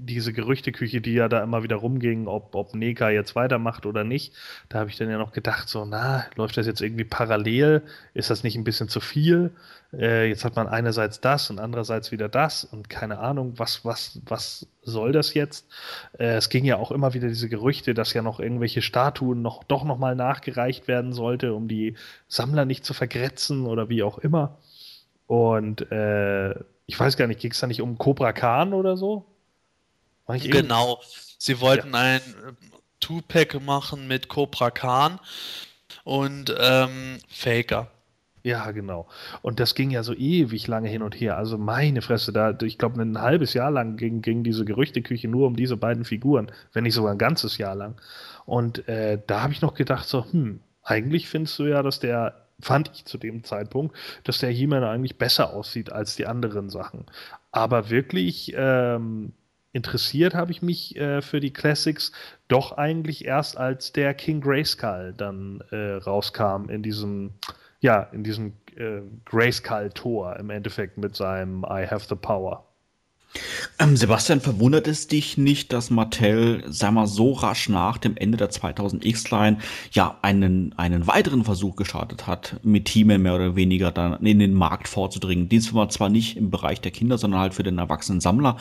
diese 0.04 0.32
Gerüchteküche, 0.32 1.00
die 1.00 1.14
ja 1.14 1.28
da 1.28 1.42
immer 1.42 1.62
wieder 1.62 1.76
rumging, 1.76 2.26
ob, 2.26 2.54
ob 2.54 2.74
Neka 2.74 3.10
jetzt 3.10 3.34
weitermacht 3.34 3.86
oder 3.86 4.04
nicht. 4.04 4.34
Da 4.68 4.80
habe 4.80 4.90
ich 4.90 4.96
dann 4.96 5.10
ja 5.10 5.18
noch 5.18 5.32
gedacht, 5.32 5.68
so, 5.68 5.84
na, 5.84 6.26
läuft 6.36 6.56
das 6.56 6.66
jetzt 6.66 6.80
irgendwie 6.80 7.04
parallel? 7.04 7.82
Ist 8.14 8.30
das 8.30 8.42
nicht 8.42 8.56
ein 8.56 8.64
bisschen 8.64 8.88
zu 8.88 9.00
viel? 9.00 9.52
Äh, 9.92 10.28
jetzt 10.28 10.44
hat 10.44 10.56
man 10.56 10.66
einerseits 10.68 11.20
das 11.20 11.50
und 11.50 11.58
andererseits 11.58 12.12
wieder 12.12 12.28
das 12.28 12.64
und 12.64 12.88
keine 12.88 13.18
Ahnung, 13.18 13.54
was, 13.58 13.84
was, 13.84 14.20
was 14.26 14.66
soll 14.82 15.12
das 15.12 15.34
jetzt? 15.34 15.66
Äh, 16.18 16.36
es 16.36 16.48
ging 16.48 16.64
ja 16.64 16.76
auch 16.76 16.90
immer 16.90 17.14
wieder 17.14 17.28
diese 17.28 17.48
Gerüchte, 17.48 17.94
dass 17.94 18.12
ja 18.12 18.22
noch 18.22 18.40
irgendwelche 18.40 18.82
Statuen 18.82 19.42
noch, 19.42 19.64
doch 19.64 19.84
nochmal 19.84 20.16
nachgereicht 20.16 20.88
werden 20.88 21.12
sollte, 21.12 21.54
um 21.54 21.68
die 21.68 21.94
Sammler 22.28 22.64
nicht 22.64 22.84
zu 22.84 22.94
vergrätzen 22.94 23.66
oder 23.66 23.88
wie 23.88 24.02
auch 24.02 24.18
immer. 24.18 24.58
Und 25.32 25.90
äh, 25.90 26.50
ich 26.84 27.00
weiß 27.00 27.16
gar 27.16 27.26
nicht, 27.26 27.40
ging 27.40 27.52
es 27.52 27.60
da 27.60 27.66
nicht 27.66 27.80
um 27.80 27.96
Cobra 27.96 28.34
Khan 28.34 28.74
oder 28.74 28.98
so? 28.98 29.24
Genau. 30.50 31.00
Sie 31.38 31.58
wollten 31.62 31.94
ja. 31.94 32.00
ein 32.00 32.20
äh, 32.20 32.52
Two-Pack 33.00 33.62
machen 33.62 34.06
mit 34.06 34.28
Cobra 34.28 34.70
Khan 34.70 35.18
und 36.04 36.54
ähm, 36.60 37.18
Faker. 37.28 37.90
Ja, 38.42 38.72
genau. 38.72 39.08
Und 39.40 39.58
das 39.58 39.74
ging 39.74 39.90
ja 39.90 40.02
so 40.02 40.12
ewig 40.12 40.66
lange 40.66 40.90
hin 40.90 41.00
und 41.00 41.18
her. 41.18 41.38
Also 41.38 41.56
meine 41.56 42.02
Fresse, 42.02 42.34
da, 42.34 42.54
ich 42.60 42.76
glaube, 42.76 43.00
ein 43.00 43.18
halbes 43.18 43.54
Jahr 43.54 43.70
lang 43.70 43.96
ging, 43.96 44.20
ging 44.20 44.44
diese 44.44 44.66
Gerüchteküche 44.66 45.28
nur 45.28 45.46
um 45.46 45.56
diese 45.56 45.78
beiden 45.78 46.04
Figuren, 46.04 46.52
wenn 46.74 46.84
nicht 46.84 46.92
sogar 46.92 47.12
ein 47.12 47.16
ganzes 47.18 47.56
Jahr 47.56 47.74
lang. 47.74 47.94
Und 48.44 48.86
äh, 48.86 49.18
da 49.26 49.40
habe 49.40 49.54
ich 49.54 49.62
noch 49.62 49.72
gedacht, 49.72 50.06
so, 50.06 50.26
hm, 50.30 50.60
eigentlich 50.82 51.26
findest 51.26 51.58
du 51.58 51.64
ja, 51.64 51.82
dass 51.82 52.00
der, 52.00 52.41
fand 52.62 52.90
ich 52.94 53.04
zu 53.04 53.18
dem 53.18 53.44
Zeitpunkt, 53.44 53.96
dass 54.24 54.38
der 54.38 54.50
He-Man 54.50 54.84
eigentlich 54.84 55.18
besser 55.18 55.52
aussieht 55.52 55.92
als 55.92 56.16
die 56.16 56.26
anderen 56.26 56.70
Sachen. 56.70 57.06
Aber 57.50 57.90
wirklich, 57.90 58.54
ähm, 58.56 59.32
interessiert 59.72 60.34
habe 60.34 60.52
ich 60.52 60.62
mich 60.62 60.96
äh, 60.96 61.22
für 61.22 61.40
die 61.40 61.52
Classics 61.52 62.12
doch 62.48 62.72
eigentlich 62.72 63.24
erst, 63.24 63.56
als 63.56 63.92
der 63.92 64.14
King 64.14 64.40
Grayskull 64.40 65.14
dann 65.16 65.62
äh, 65.70 65.94
rauskam 65.94 66.68
in 66.68 66.82
diesem, 66.82 67.32
ja, 67.80 68.02
in 68.12 68.22
diesem 68.22 68.52
äh, 68.76 69.00
Grayskull-Tor 69.24 70.36
im 70.36 70.50
Endeffekt 70.50 70.98
mit 70.98 71.16
seinem 71.16 71.64
I 71.64 71.86
have 71.86 72.06
the 72.08 72.14
power. 72.14 72.66
Ähm, 73.78 73.96
Sebastian, 73.96 74.40
verwundert 74.40 74.86
es 74.86 75.06
dich 75.06 75.38
nicht, 75.38 75.72
dass 75.72 75.90
Mattel, 75.90 76.62
sag 76.68 76.92
mal, 76.92 77.06
so 77.06 77.32
rasch 77.32 77.68
nach 77.68 77.98
dem 77.98 78.16
Ende 78.16 78.36
der 78.36 78.50
2000X-Line 78.50 79.58
ja 79.92 80.18
einen, 80.22 80.74
einen 80.76 81.06
weiteren 81.06 81.44
Versuch 81.44 81.76
gestartet 81.76 82.26
hat, 82.26 82.56
mit 82.62 82.84
Teamen 82.84 83.22
mehr 83.22 83.34
oder 83.34 83.56
weniger 83.56 83.90
dann 83.90 84.24
in 84.24 84.38
den 84.38 84.54
Markt 84.54 84.88
vorzudringen. 84.88 85.48
Diesmal 85.48 85.90
zwar 85.90 86.10
nicht 86.10 86.36
im 86.36 86.50
Bereich 86.50 86.80
der 86.80 86.90
Kinder, 86.90 87.16
sondern 87.16 87.40
halt 87.40 87.54
für 87.54 87.62
den 87.62 87.78
erwachsenen 87.78 88.20
Sammler, 88.20 88.56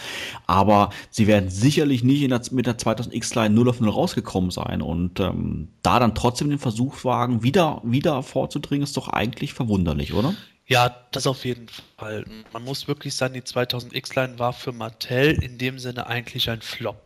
aber 0.48 0.92
sie 1.10 1.28
werden 1.28 1.50
sicherlich 1.50 2.04
nicht 2.04 2.30
der, 2.30 2.42
mit 2.52 2.66
der 2.66 2.78
2000X-Line 2.78 3.54
0 3.54 3.70
auf 3.70 3.82
0 3.82 3.90
rausgekommen 3.90 4.52
sein 4.52 4.82
und 4.82 5.20
ähm, 5.20 5.68
da 5.84 6.00
dann 6.00 6.16
trotzdem 6.16 6.50
den 6.50 6.60
Versuch 6.60 7.04
wagen, 7.04 7.44
wieder, 7.44 7.82
wieder 7.84 8.24
vorzudringen, 8.24 8.84
ist 8.84 8.96
doch 8.96 9.10
eigentlich 9.10 9.54
verwunderlich, 9.54 10.14
oder? 10.14 10.34
Ja, 10.66 11.06
das 11.12 11.28
auf 11.28 11.44
jeden 11.44 11.68
Fall. 11.98 12.26
Man 12.54 12.64
muss 12.64 12.88
wirklich 12.88 13.16
sagen, 13.16 13.34
die 13.34 13.42
2000X-Line 13.42 14.40
war 14.40 14.54
für 14.54 14.72
Mattel 14.72 15.44
in 15.44 15.58
dem 15.58 15.80
Sinne 15.80 16.08
eigentlich 16.08 16.50
ein 16.50 16.62
Flop. 16.62 17.06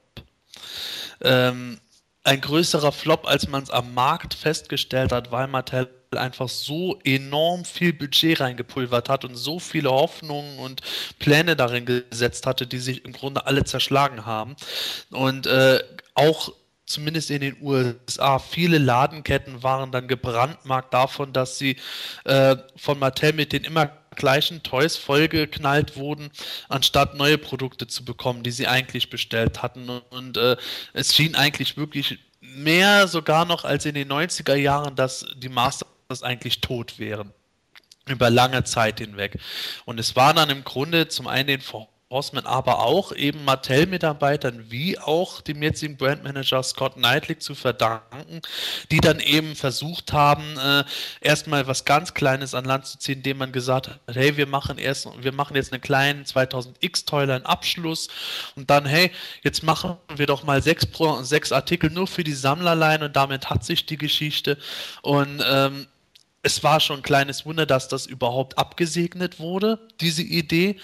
Ähm, 1.22 1.80
ein 2.24 2.42
größerer 2.42 2.92
Flop, 2.92 3.28
als 3.28 3.48
man 3.48 3.64
es 3.64 3.70
am 3.70 3.94
Markt 3.94 4.34
festgestellt 4.34 5.12
hat, 5.12 5.32
weil 5.32 5.48
Mattel 5.48 5.90
einfach 6.12 6.50
so 6.50 7.00
enorm 7.04 7.66
viel 7.66 7.94
Budget 7.94 8.40
reingepulvert 8.40 9.10
hat 9.10 9.26
und 9.26 9.36
so 9.36 9.60
viele 9.60 9.92
Hoffnungen 9.92 10.60
und 10.60 10.82
Pläne 11.20 11.56
darin 11.56 11.86
gesetzt 11.86 12.48
hatte, 12.48 12.68
die 12.68 12.80
sich 12.80 13.06
im 13.06 13.14
Grunde 13.14 13.46
alle 13.46 13.64
zerschlagen 13.64 14.26
haben. 14.26 14.56
Und 15.12 15.46
äh, 15.48 15.84
auch 16.14 16.52
zumindest 16.86 17.32
in 17.32 17.42
den 17.42 17.58
USA, 17.62 18.40
viele 18.40 18.78
Ladenketten 18.78 19.64
waren 19.64 19.92
dann 19.92 20.08
gebrandmarkt 20.08 20.94
davon, 20.94 21.34
dass 21.34 21.58
sie 21.58 21.78
äh, 22.26 22.56
von 22.76 23.00
Mattel 23.00 23.34
mit 23.34 23.54
den 23.54 23.64
immer 23.64 23.92
gleichen 24.16 24.64
Toys 24.64 24.96
vollgeknallt 24.96 25.98
wurden, 25.98 26.30
anstatt 26.70 27.16
neue 27.16 27.38
Produkte 27.38 27.88
zu 27.88 28.06
bekommen, 28.06 28.44
die 28.44 28.52
sie 28.52 28.68
eigentlich 28.68 29.10
bestellt 29.10 29.62
hatten. 29.62 29.90
Und 29.90 30.38
äh, 30.38 30.56
es 30.94 31.16
schien 31.16 31.36
eigentlich 31.36 31.78
wirklich 31.78 32.20
mehr 32.40 33.08
sogar 33.08 33.46
noch 33.46 33.66
als 33.66 33.86
in 33.86 33.96
den 33.96 34.10
90er 34.10 34.56
Jahren, 34.56 34.96
dass 34.96 35.26
die 35.36 35.50
Masters 35.50 36.24
eigentlich 36.24 36.62
tot 36.62 37.00
wären. 37.00 37.34
Über 38.08 38.30
lange 38.30 38.64
Zeit 38.64 39.00
hinweg. 39.00 39.40
Und 39.86 40.00
es 40.00 40.16
war 40.16 40.34
dann 40.34 40.52
im 40.52 40.64
Grunde 40.64 41.08
zum 41.08 41.28
einen 41.28 41.48
den 41.48 41.62
Horseman, 42.16 42.46
aber 42.46 42.80
auch 42.80 43.12
eben 43.12 43.44
Mattel-Mitarbeitern 43.44 44.66
wie 44.70 44.98
auch 44.98 45.42
dem 45.42 45.62
jetzigen 45.62 45.98
Brandmanager 45.98 46.64
Scott 46.64 46.96
Knightley 46.96 47.38
zu 47.38 47.56
verdanken, 47.56 48.42
die 48.90 49.02
dann 49.02 49.20
eben 49.20 49.54
versucht 49.54 50.14
haben, 50.14 50.58
äh, 50.58 50.86
erstmal 51.20 51.68
was 51.68 51.84
ganz 51.84 52.14
Kleines 52.14 52.54
an 52.54 52.64
Land 52.64 52.86
zu 52.86 52.98
ziehen, 53.00 53.18
indem 53.18 53.40
man 53.40 53.52
gesagt 53.52 53.90
hat, 53.90 54.00
hey, 54.16 54.38
wir 54.38 54.48
machen 54.48 54.78
erst, 54.78 55.10
wir 55.22 55.34
machen 55.34 55.58
jetzt 55.58 55.74
einen 55.74 55.82
kleinen 55.82 56.24
2000X 56.24 57.06
Toiler 57.06 57.42
Abschluss 57.44 58.08
und 58.56 58.70
dann, 58.70 58.86
hey, 58.86 59.12
jetzt 59.44 59.62
machen 59.62 59.98
wir 60.16 60.26
doch 60.26 60.44
mal 60.44 60.62
sechs, 60.62 60.86
Pro, 60.86 61.22
sechs 61.24 61.52
Artikel 61.52 61.90
nur 61.90 62.08
für 62.08 62.24
die 62.24 62.34
Sammlerlein 62.34 63.04
und 63.04 63.16
damit 63.18 63.50
hat 63.50 63.66
sich 63.66 63.86
die 63.86 63.98
Geschichte 63.98 64.58
und 65.02 65.44
ähm, 65.46 65.88
es 66.44 66.64
war 66.64 66.80
schon 66.80 66.98
ein 66.98 67.04
kleines 67.04 67.46
Wunder, 67.46 67.66
dass 67.66 67.88
das 67.88 68.06
überhaupt 68.06 68.60
abgesegnet 68.60 69.40
wurde, 69.40 69.80
diese 70.00 70.22
Idee. 70.22 70.80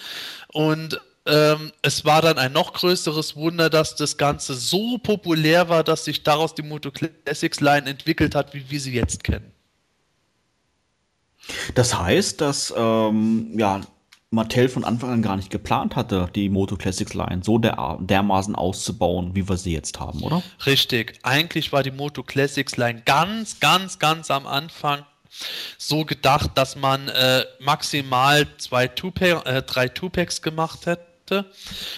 Und 0.48 1.00
ähm, 1.26 1.72
es 1.82 2.04
war 2.04 2.22
dann 2.22 2.38
ein 2.38 2.52
noch 2.52 2.74
größeres 2.74 3.36
Wunder, 3.36 3.70
dass 3.70 3.96
das 3.96 4.18
Ganze 4.18 4.56
so 4.56 4.98
populär 4.98 5.70
war, 5.70 5.84
dass 5.84 6.06
sich 6.06 6.24
daraus 6.24 6.56
die 6.56 6.64
Moto 6.64 6.92
Classics 6.92 7.60
Line 7.60 7.88
entwickelt 7.88 8.34
hat, 8.34 8.54
wie 8.54 8.70
wir 8.70 8.80
sie 8.80 8.94
jetzt 8.94 9.24
kennen. 9.24 9.52
Das 11.76 11.98
heißt, 11.98 12.42
dass 12.42 12.74
ähm, 12.76 13.54
ja, 13.58 13.82
Mattel 14.32 14.70
von 14.70 14.84
Anfang 14.84 15.12
an 15.12 15.22
gar 15.22 15.36
nicht 15.36 15.52
geplant 15.52 15.96
hatte, 15.96 16.30
die 16.34 16.50
Moto 16.50 16.76
Classics 16.76 17.14
Line 17.14 17.42
so 17.44 17.60
der, 17.60 17.98
dermaßen 18.00 18.56
auszubauen, 18.56 19.36
wie 19.36 19.48
wir 19.48 19.58
sie 19.58 19.74
jetzt 19.74 20.00
haben, 20.00 20.22
oder? 20.24 20.42
Richtig. 20.66 21.20
Eigentlich 21.22 21.72
war 21.72 21.84
die 21.84 21.92
Moto 21.92 22.24
Classics 22.24 22.78
Line 22.78 23.04
ganz, 23.06 23.60
ganz, 23.60 24.00
ganz 24.00 24.32
am 24.32 24.48
Anfang 24.48 25.06
so 25.78 26.04
gedacht, 26.04 26.52
dass 26.56 26.76
man 26.76 27.10
äh, 27.10 27.46
maximal 27.60 28.48
zwei 28.58 28.88
Two 28.88 29.12
äh, 29.20 29.62
drei 29.62 29.88
Two-Packs 29.88 30.42
gemacht 30.42 30.86
hätte 30.86 31.11
hätte 31.32 31.46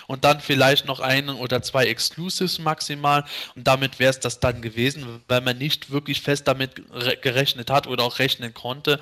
und 0.07 0.23
dann 0.23 0.39
vielleicht 0.39 0.85
noch 0.85 0.99
einen 0.99 1.29
oder 1.29 1.61
zwei 1.61 1.87
Exclusives 1.87 2.59
maximal 2.59 3.25
und 3.55 3.67
damit 3.67 3.99
wäre 3.99 4.11
es 4.11 4.19
das 4.19 4.39
dann 4.39 4.61
gewesen, 4.61 5.21
weil 5.27 5.41
man 5.41 5.57
nicht 5.57 5.91
wirklich 5.91 6.21
fest 6.21 6.47
damit 6.47 6.83
gerechnet 7.21 7.69
hat 7.69 7.87
oder 7.87 8.03
auch 8.03 8.19
rechnen 8.19 8.53
konnte, 8.53 8.99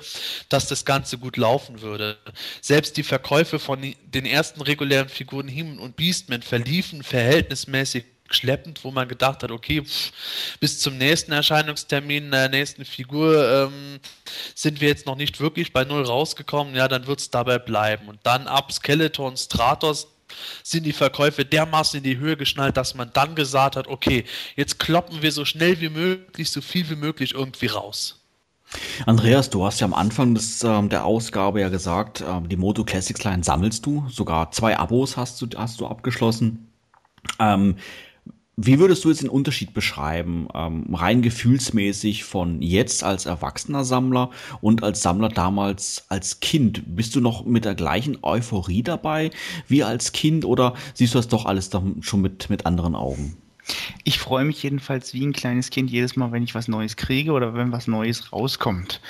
dass 0.48 0.66
das 0.66 0.84
Ganze 0.84 1.18
gut 1.18 1.36
laufen 1.36 1.82
würde. 1.82 2.18
Selbst 2.60 2.96
die 2.96 3.02
Verkäufe 3.02 3.58
von 3.58 3.94
den 4.04 4.26
ersten 4.26 4.62
regulären 4.62 5.08
Figuren 5.08 5.48
Human 5.48 5.78
und 5.78 5.96
Beastman 5.96 6.42
verliefen 6.42 7.02
verhältnismäßig 7.02 8.04
schleppend, 8.34 8.84
wo 8.84 8.90
man 8.90 9.08
gedacht 9.08 9.42
hat, 9.42 9.50
okay, 9.50 9.82
pff, 9.82 10.12
bis 10.60 10.80
zum 10.80 10.98
nächsten 10.98 11.32
Erscheinungstermin 11.32 12.30
der 12.30 12.48
nächsten 12.48 12.84
Figur 12.84 13.70
ähm, 13.70 14.00
sind 14.54 14.80
wir 14.80 14.88
jetzt 14.88 15.06
noch 15.06 15.16
nicht 15.16 15.40
wirklich 15.40 15.72
bei 15.72 15.84
Null 15.84 16.04
rausgekommen, 16.04 16.74
ja, 16.74 16.88
dann 16.88 17.06
wird 17.06 17.20
es 17.20 17.30
dabei 17.30 17.58
bleiben. 17.58 18.08
Und 18.08 18.20
dann 18.22 18.46
ab 18.46 18.72
Skeleton 18.72 19.36
Stratos 19.36 20.08
sind 20.62 20.84
die 20.84 20.92
Verkäufe 20.92 21.44
dermaßen 21.44 21.98
in 21.98 22.04
die 22.04 22.18
Höhe 22.18 22.36
geschnallt, 22.36 22.76
dass 22.76 22.94
man 22.94 23.10
dann 23.12 23.34
gesagt 23.34 23.76
hat, 23.76 23.88
okay, 23.88 24.24
jetzt 24.56 24.78
kloppen 24.78 25.22
wir 25.22 25.32
so 25.32 25.44
schnell 25.44 25.80
wie 25.80 25.88
möglich, 25.88 26.50
so 26.50 26.60
viel 26.60 26.88
wie 26.90 26.96
möglich 26.96 27.34
irgendwie 27.34 27.66
raus. 27.66 28.18
Andreas, 29.06 29.50
du 29.50 29.64
hast 29.64 29.80
ja 29.80 29.86
am 29.86 29.94
Anfang 29.94 30.34
des, 30.34 30.64
ähm, 30.64 30.88
der 30.88 31.04
Ausgabe 31.04 31.60
ja 31.60 31.68
gesagt, 31.68 32.24
ähm, 32.26 32.48
die 32.48 32.56
Moto 32.56 32.84
Classics 32.84 33.22
Line 33.24 33.44
sammelst 33.44 33.84
du, 33.84 34.06
sogar 34.08 34.50
zwei 34.50 34.78
Abos 34.78 35.16
hast 35.16 35.42
du, 35.42 35.46
hast 35.56 35.80
du 35.80 35.86
abgeschlossen. 35.86 36.68
Ähm, 37.38 37.76
wie 38.56 38.78
würdest 38.78 39.04
du 39.04 39.08
jetzt 39.08 39.22
den 39.22 39.30
Unterschied 39.30 39.72
beschreiben, 39.72 40.46
ähm, 40.54 40.94
rein 40.94 41.22
gefühlsmäßig 41.22 42.24
von 42.24 42.60
jetzt 42.60 43.02
als 43.02 43.24
erwachsener 43.24 43.84
Sammler 43.84 44.30
und 44.60 44.82
als 44.82 45.02
Sammler 45.02 45.30
damals 45.30 46.04
als 46.08 46.40
Kind? 46.40 46.82
Bist 46.94 47.16
du 47.16 47.20
noch 47.20 47.46
mit 47.46 47.64
der 47.64 47.74
gleichen 47.74 48.18
Euphorie 48.22 48.82
dabei 48.82 49.30
wie 49.68 49.84
als 49.84 50.12
Kind 50.12 50.44
oder 50.44 50.74
siehst 50.92 51.14
du 51.14 51.18
das 51.18 51.28
doch 51.28 51.46
alles 51.46 51.70
schon 52.00 52.20
mit, 52.20 52.50
mit 52.50 52.66
anderen 52.66 52.94
Augen? 52.94 53.41
Ich 54.04 54.18
freue 54.18 54.44
mich 54.44 54.62
jedenfalls 54.62 55.14
wie 55.14 55.24
ein 55.24 55.32
kleines 55.32 55.70
Kind 55.70 55.90
jedes 55.90 56.16
Mal, 56.16 56.32
wenn 56.32 56.42
ich 56.42 56.54
was 56.54 56.66
Neues 56.66 56.96
kriege 56.96 57.32
oder 57.32 57.54
wenn 57.54 57.70
was 57.70 57.86
Neues 57.86 58.32
rauskommt. 58.32 59.00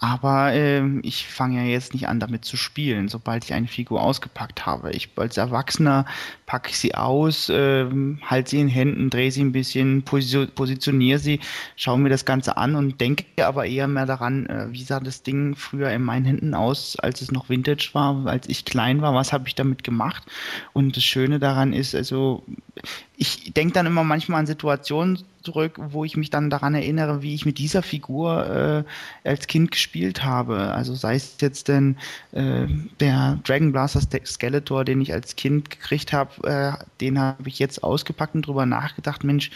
Aber 0.00 0.52
ähm, 0.52 1.00
ich 1.04 1.26
fange 1.28 1.62
ja 1.62 1.68
jetzt 1.68 1.92
nicht 1.92 2.08
an, 2.08 2.20
damit 2.20 2.44
zu 2.44 2.56
spielen, 2.56 3.08
sobald 3.08 3.44
ich 3.44 3.52
eine 3.52 3.68
Figur 3.68 4.02
ausgepackt 4.02 4.66
habe. 4.66 4.90
Ich 4.92 5.10
als 5.16 5.36
Erwachsener 5.36 6.06
packe 6.46 6.70
ich 6.70 6.78
sie 6.78 6.94
aus, 6.94 7.50
ähm, 7.54 8.18
halte 8.24 8.50
sie 8.50 8.60
in 8.60 8.68
Händen, 8.68 9.10
drehe 9.10 9.30
sie 9.30 9.42
ein 9.42 9.52
bisschen, 9.52 10.02
positioniere 10.02 11.18
sie, 11.18 11.40
schaue 11.76 11.98
mir 11.98 12.08
das 12.08 12.24
Ganze 12.24 12.56
an 12.56 12.74
und 12.74 13.00
denke 13.00 13.26
aber 13.44 13.66
eher 13.66 13.88
mehr 13.88 14.06
daran, 14.06 14.46
äh, 14.46 14.68
wie 14.70 14.82
sah 14.82 15.00
das 15.00 15.22
Ding 15.22 15.54
früher 15.54 15.90
in 15.90 16.02
meinen 16.02 16.24
Händen 16.24 16.54
aus, 16.54 16.96
als 16.96 17.20
es 17.20 17.30
noch 17.30 17.48
Vintage 17.48 17.90
war, 17.92 18.26
als 18.26 18.48
ich 18.48 18.64
klein 18.64 19.02
war, 19.02 19.14
was 19.14 19.32
habe 19.32 19.46
ich 19.46 19.54
damit 19.54 19.84
gemacht. 19.84 20.24
Und 20.72 20.96
das 20.96 21.04
Schöne 21.04 21.38
daran 21.38 21.72
ist, 21.72 21.94
also 21.94 22.42
ich 23.20 23.52
denke 23.52 23.74
dann 23.74 23.86
immer 23.86 24.02
manchmal 24.02 24.40
an 24.40 24.46
Situationen 24.46 25.18
zurück, 25.42 25.78
wo 25.78 26.04
ich 26.04 26.16
mich 26.16 26.30
dann 26.30 26.50
daran 26.50 26.74
erinnere, 26.74 27.22
wie 27.22 27.34
ich 27.34 27.46
mit 27.46 27.58
dieser 27.58 27.82
Figur 27.82 28.84
äh, 29.24 29.28
als 29.28 29.46
Kind 29.46 29.70
gespielt 29.70 30.24
habe. 30.24 30.58
Also 30.72 30.94
sei 30.94 31.14
es 31.14 31.36
jetzt 31.40 31.68
denn 31.68 31.96
äh, 32.32 32.66
der 33.00 33.38
Dragon 33.44 33.72
Blaster 33.72 34.00
Skeletor, 34.00 34.84
den 34.84 35.00
ich 35.00 35.12
als 35.12 35.36
Kind 35.36 35.70
gekriegt 35.70 36.12
habe, 36.12 36.46
äh, 36.48 36.84
den 37.00 37.18
habe 37.18 37.48
ich 37.48 37.58
jetzt 37.58 37.82
ausgepackt 37.82 38.34
und 38.34 38.46
drüber 38.46 38.66
nachgedacht, 38.66 39.24
Mensch, 39.24 39.50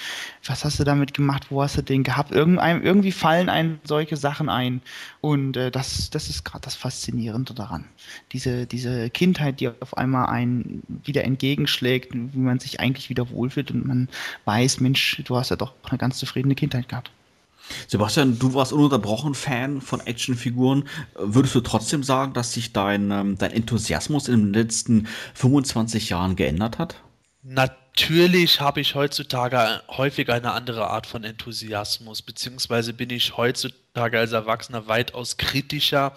was 0.46 0.64
hast 0.64 0.80
du 0.80 0.84
damit 0.84 1.14
gemacht, 1.14 1.46
wo 1.50 1.62
hast 1.62 1.76
du 1.76 1.82
den 1.82 2.02
gehabt? 2.02 2.32
Irgendein, 2.32 2.82
irgendwie 2.82 3.12
fallen 3.12 3.48
einem 3.48 3.78
solche 3.84 4.16
Sachen 4.16 4.48
ein. 4.48 4.82
Und 5.20 5.56
äh, 5.56 5.70
das, 5.70 6.10
das 6.10 6.28
ist 6.28 6.44
gerade 6.44 6.64
das 6.64 6.74
Faszinierende 6.74 7.54
daran. 7.54 7.84
Diese, 8.32 8.66
diese 8.66 9.10
Kindheit, 9.10 9.60
die 9.60 9.68
auf 9.68 9.96
einmal 9.96 10.26
einen 10.26 10.82
wieder 11.04 11.24
entgegenschlägt, 11.24 12.14
wie 12.14 12.38
man 12.38 12.58
sich 12.58 12.80
eigentlich 12.80 13.10
wieder 13.10 13.30
wohlfühlt 13.30 13.70
und 13.70 13.86
man 13.86 14.08
weiß, 14.44 14.80
Mensch, 14.80 15.22
du 15.24 15.36
hast 15.36 15.50
ja 15.50 15.56
doch 15.56 15.73
eine 15.82 15.98
ganz 15.98 16.18
zufriedene 16.18 16.54
Kindheit 16.54 16.88
gehabt. 16.88 17.10
Sebastian, 17.88 18.38
du 18.38 18.54
warst 18.54 18.72
ununterbrochen 18.72 19.34
Fan 19.34 19.80
von 19.80 20.00
Actionfiguren. 20.00 20.84
Würdest 21.18 21.54
du 21.54 21.60
trotzdem 21.60 22.02
sagen, 22.02 22.34
dass 22.34 22.52
sich 22.52 22.72
dein, 22.72 23.10
ähm, 23.10 23.38
dein 23.38 23.52
Enthusiasmus 23.52 24.28
in 24.28 24.52
den 24.52 24.52
letzten 24.52 25.06
25 25.34 26.10
Jahren 26.10 26.36
geändert 26.36 26.78
hat? 26.78 27.00
Natürlich 27.46 28.62
habe 28.62 28.80
ich 28.80 28.94
heutzutage 28.94 29.82
häufig 29.88 30.30
eine 30.30 30.52
andere 30.52 30.88
Art 30.88 31.06
von 31.06 31.24
Enthusiasmus, 31.24 32.22
beziehungsweise 32.22 32.94
bin 32.94 33.10
ich 33.10 33.36
heutzutage 33.36 34.18
als 34.18 34.32
Erwachsener 34.32 34.86
weitaus 34.86 35.36
kritischer 35.36 36.16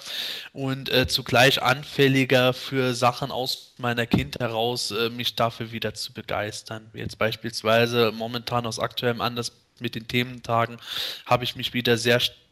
und 0.53 0.89
äh, 0.89 1.05
zugleich 1.05 1.61
anfälliger 1.61 2.53
für 2.53 2.93
Sachen 2.93 3.29
aus 3.29 3.73
meiner 3.77 4.05
Kindheit 4.05 4.39
heraus, 4.39 4.91
äh, 4.91 5.09
mich 5.09 5.35
dafür 5.35 5.73
wieder 5.73 5.93
zu 5.93 6.13
begeistern. 6.13 6.89
Jetzt 6.93 7.17
beispielsweise 7.17 8.13
momentan 8.13 8.65
aus 8.65 8.79
aktuellem 8.79 9.19
Anlass 9.19 9.51
mit 9.79 9.95
den 9.95 10.07
Thementagen 10.07 10.77
habe 11.25 11.43
ich 11.43 11.57
mich 11.57 11.73
wieder 11.73 11.97
sehr 11.97 12.21
stark 12.21 12.46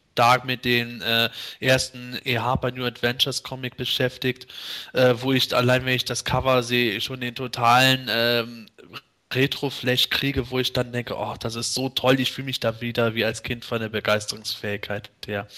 mit 0.46 0.64
den 0.64 1.02
äh, 1.02 1.28
ersten 1.60 2.18
E. 2.24 2.38
Harper 2.38 2.70
New 2.72 2.84
Adventures 2.84 3.42
Comic 3.42 3.76
beschäftigt, 3.76 4.46
äh, 4.92 5.14
wo 5.18 5.32
ich 5.32 5.54
allein, 5.54 5.84
wenn 5.84 5.94
ich 5.94 6.04
das 6.04 6.24
Cover 6.24 6.62
sehe, 6.62 7.00
schon 7.00 7.20
den 7.20 7.34
totalen 7.34 8.08
ähm, 8.10 8.66
Retro-Flash 9.34 10.10
kriege, 10.10 10.50
wo 10.50 10.60
ich 10.60 10.72
dann 10.72 10.92
denke, 10.92 11.16
oh, 11.16 11.34
das 11.38 11.56
ist 11.56 11.74
so 11.74 11.88
toll, 11.88 12.20
ich 12.20 12.30
fühle 12.30 12.46
mich 12.46 12.60
da 12.60 12.80
wieder 12.80 13.14
wie 13.14 13.24
als 13.24 13.42
Kind 13.42 13.64
von 13.64 13.80
der 13.80 13.88
Begeisterungsfähigkeit 13.88 15.10
her. 15.26 15.48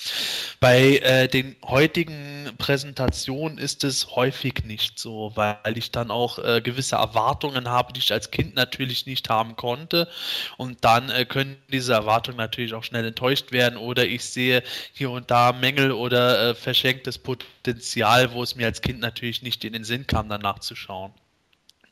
Bei 0.58 0.96
äh, 0.98 1.28
den 1.28 1.54
heutigen 1.64 2.50
Präsentationen 2.56 3.58
ist 3.58 3.84
es 3.84 4.16
häufig 4.16 4.64
nicht 4.64 4.98
so, 4.98 5.32
weil 5.34 5.76
ich 5.76 5.90
dann 5.90 6.10
auch 6.10 6.38
äh, 6.38 6.62
gewisse 6.62 6.96
Erwartungen 6.96 7.68
habe, 7.68 7.92
die 7.92 8.00
ich 8.00 8.12
als 8.12 8.30
Kind 8.30 8.54
natürlich 8.54 9.04
nicht 9.04 9.28
haben 9.28 9.54
konnte 9.54 10.08
und 10.56 10.82
dann 10.84 11.10
äh, 11.10 11.26
können 11.26 11.58
diese 11.70 11.92
Erwartungen 11.92 12.38
natürlich 12.38 12.72
auch 12.72 12.84
schnell 12.84 13.04
enttäuscht 13.04 13.52
werden 13.52 13.76
oder 13.76 14.06
ich 14.06 14.24
sehe 14.24 14.62
hier 14.94 15.10
und 15.10 15.30
da 15.30 15.52
Mängel 15.52 15.92
oder 15.92 16.50
äh, 16.50 16.54
verschenktes 16.54 17.18
Potenzial, 17.18 18.32
wo 18.32 18.42
es 18.42 18.56
mir 18.56 18.66
als 18.66 18.80
Kind 18.80 19.00
natürlich 19.00 19.42
nicht 19.42 19.62
in 19.64 19.74
den 19.74 19.84
Sinn 19.84 20.06
kam, 20.06 20.30
danach 20.30 20.60
zu 20.60 20.74
schauen. 20.74 21.12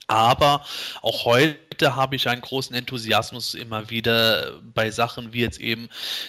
Aber 0.09 0.65
auch 1.03 1.25
heute 1.25 1.97
habe 1.97 2.17
ich 2.17 2.29
einen 2.29 2.41
großen 2.41 2.75
Enthusiasmus 2.77 3.55
immer 3.55 3.91
wieder 3.91 4.61
bei 4.63 4.91
Sachen 4.91 5.33
wie 5.33 5.41
jetzt 5.41 5.61
eben 5.61 5.89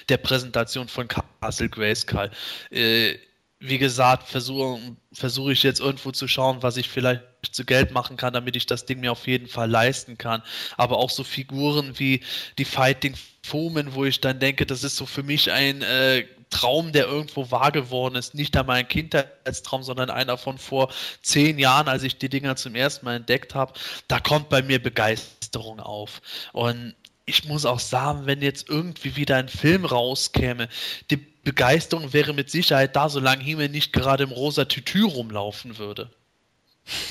der 0.09 0.17
Präsentation 0.17 0.87
von 0.87 1.07
Castle 1.07 1.69
Grayskull. 1.69 2.31
Äh, 2.71 3.17
wie 3.59 3.77
gesagt, 3.79 4.27
versuche 4.27 4.79
versuche 5.13 5.51
ich 5.51 5.63
jetzt 5.63 5.79
irgendwo 5.79 6.11
zu 6.11 6.27
schauen, 6.27 6.61
was 6.61 6.77
ich 6.77 6.89
vielleicht 6.89 7.23
zu 7.51 7.65
Geld 7.65 7.91
machen 7.91 8.17
kann, 8.17 8.33
damit 8.33 8.55
ich 8.55 8.67
das 8.67 8.85
Ding 8.85 8.99
mir 8.99 9.11
auf 9.11 9.25
jeden 9.25 9.47
Fall 9.47 9.69
leisten 9.69 10.17
kann. 10.17 10.43
Aber 10.75 10.97
auch 10.97 11.09
so 11.09 11.23
Figuren 11.23 11.97
wie 11.97 12.21
die 12.59 12.65
Fighting 12.65 13.15
Fomen, 13.43 13.95
wo 13.95 14.05
ich 14.05 14.21
dann 14.21 14.39
denke, 14.39 14.65
das 14.65 14.83
ist 14.83 14.97
so 14.97 15.05
für 15.05 15.23
mich 15.23 15.51
ein 15.51 15.81
äh, 15.81 16.25
Traum, 16.49 16.91
der 16.91 17.07
irgendwo 17.07 17.51
wahr 17.51 17.71
geworden 17.71 18.15
ist. 18.15 18.33
Nicht 18.33 18.55
einmal 18.55 18.77
ein 18.77 18.87
Kindheitstraum, 18.87 19.83
sondern 19.83 20.09
einer 20.09 20.37
von 20.37 20.57
vor 20.57 20.89
zehn 21.21 21.59
Jahren, 21.59 21.87
als 21.87 22.03
ich 22.03 22.17
die 22.17 22.29
Dinger 22.29 22.55
zum 22.55 22.75
ersten 22.75 23.05
Mal 23.05 23.17
entdeckt 23.17 23.55
habe. 23.55 23.73
Da 24.07 24.19
kommt 24.19 24.49
bei 24.49 24.61
mir 24.61 24.81
Begeisterung 24.81 25.79
auf. 25.79 26.21
Und 26.53 26.95
ich 27.25 27.45
muss 27.45 27.65
auch 27.65 27.79
sagen, 27.79 28.25
wenn 28.25 28.41
jetzt 28.41 28.69
irgendwie 28.69 29.15
wieder 29.17 29.35
ein 29.35 29.49
Film 29.49 29.85
rauskäme, 29.85 30.69
die 31.11 31.17
Begeisterung 31.17 32.13
wäre 32.13 32.33
mit 32.33 32.49
Sicherheit 32.49 32.95
da, 32.95 33.09
solange 33.09 33.43
Himmel 33.43 33.69
nicht 33.69 33.93
gerade 33.93 34.23
im 34.23 34.31
rosa 34.31 34.65
Tütü 34.65 35.03
rumlaufen 35.03 35.77
würde. 35.77 36.09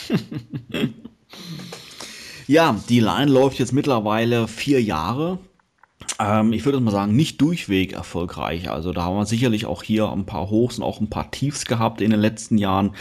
ja, 2.47 2.81
die 2.89 3.01
Line 3.01 3.31
läuft 3.31 3.59
jetzt 3.59 3.73
mittlerweile 3.73 4.49
vier 4.49 4.83
Jahre. 4.83 5.39
Ähm, 6.19 6.53
ich 6.53 6.65
würde 6.65 6.81
mal 6.81 6.91
sagen, 6.91 7.15
nicht 7.15 7.41
durchweg 7.41 7.93
erfolgreich. 7.93 8.71
Also 8.71 8.93
da 8.93 9.03
haben 9.03 9.17
wir 9.17 9.27
sicherlich 9.27 9.67
auch 9.67 9.83
hier 9.83 10.11
ein 10.11 10.27
paar 10.27 10.51
Hochs 10.51 10.79
und 10.79 10.85
auch 10.85 11.01
ein 11.01 11.11
paar 11.11 11.31
Tiefs 11.31 11.67
gehabt 11.67 12.01
in 12.01 12.11
den 12.11 12.21
letzten 12.21 12.59
Jahren, 12.59 12.93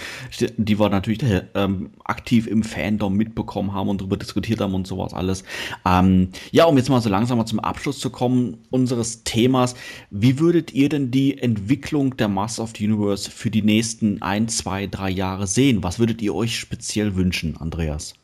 die 0.58 0.80
wir 0.80 0.90
natürlich 0.90 1.20
ähm, 1.54 1.92
aktiv 2.04 2.48
im 2.48 2.64
Fandom 2.64 3.16
mitbekommen 3.16 3.74
haben 3.74 3.90
und 3.90 4.02
darüber 4.02 4.18
diskutiert 4.18 4.60
haben 4.60 4.74
und 4.74 4.88
sowas 4.88 5.14
alles. 5.14 5.44
Ähm, 5.86 6.30
ja, 6.52 6.66
um 6.66 6.78
jetzt 6.78 6.90
mal 6.90 7.02
so 7.02 7.10
langsam 7.10 7.38
mal 7.38 7.46
zum 7.46 7.60
Abschluss 7.60 8.00
zu 8.00 8.10
kommen 8.10 8.58
unseres 8.70 9.24
Themas, 9.24 9.76
wie 10.10 10.40
würdet 10.40 10.74
ihr 10.74 10.90
denn 10.90 11.12
die 11.12 11.38
Entwicklung 11.38 12.18
der 12.18 12.28
Mass 12.28 12.60
of 12.60 12.74
the 12.78 12.86
Universe 12.88 13.32
für 13.32 13.50
die 13.50 13.62
nächsten 13.62 14.22
ein, 14.22 14.48
zwei, 14.48 14.88
drei 14.88 15.10
Jahre 15.10 15.48
sehen? 15.48 15.84
Was 15.84 16.00
würdet 16.00 16.22
ihr 16.22 16.36
euch 16.36 16.60
speziell 16.60 17.16
wünschen, 17.16 17.58
Andreas? 17.58 18.16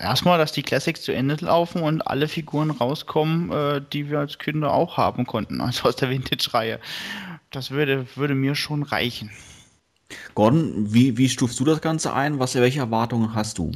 Erstmal, 0.00 0.38
dass 0.38 0.52
die 0.52 0.62
Classics 0.62 1.02
zu 1.02 1.12
Ende 1.12 1.36
laufen 1.40 1.82
und 1.82 2.02
alle 2.02 2.28
Figuren 2.28 2.70
rauskommen, 2.70 3.50
äh, 3.50 3.82
die 3.92 4.10
wir 4.10 4.18
als 4.18 4.38
Kinder 4.38 4.72
auch 4.72 4.96
haben 4.96 5.26
konnten, 5.26 5.60
also 5.60 5.88
aus 5.88 5.96
der 5.96 6.10
Vintage-Reihe. 6.10 6.80
Das 7.50 7.70
würde, 7.70 8.06
würde 8.16 8.34
mir 8.34 8.54
schon 8.54 8.82
reichen. 8.82 9.30
Gordon, 10.34 10.92
wie, 10.92 11.16
wie 11.16 11.28
stufst 11.28 11.58
du 11.58 11.64
das 11.64 11.80
Ganze 11.80 12.12
ein? 12.12 12.38
Was, 12.38 12.54
welche 12.54 12.80
Erwartungen 12.80 13.34
hast 13.34 13.58
du? 13.58 13.72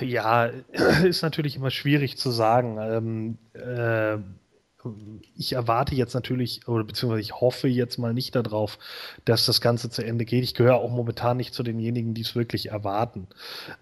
Ja, 0.00 0.46
ist 1.04 1.22
natürlich 1.22 1.56
immer 1.56 1.70
schwierig 1.70 2.16
zu 2.16 2.30
sagen. 2.30 2.78
Ähm, 2.80 3.38
äh, 3.54 4.18
ich 5.36 5.52
erwarte 5.52 5.94
jetzt 5.94 6.14
natürlich, 6.14 6.66
oder 6.66 6.84
beziehungsweise 6.84 7.20
ich 7.20 7.40
hoffe 7.40 7.68
jetzt 7.68 7.98
mal 7.98 8.14
nicht 8.14 8.34
darauf, 8.34 8.78
dass 9.24 9.44
das 9.44 9.60
Ganze 9.60 9.90
zu 9.90 10.02
Ende 10.02 10.24
geht. 10.24 10.42
Ich 10.42 10.54
gehöre 10.54 10.76
auch 10.76 10.90
momentan 10.90 11.36
nicht 11.36 11.52
zu 11.52 11.62
denjenigen, 11.62 12.14
die 12.14 12.22
es 12.22 12.34
wirklich 12.34 12.70
erwarten. 12.70 13.26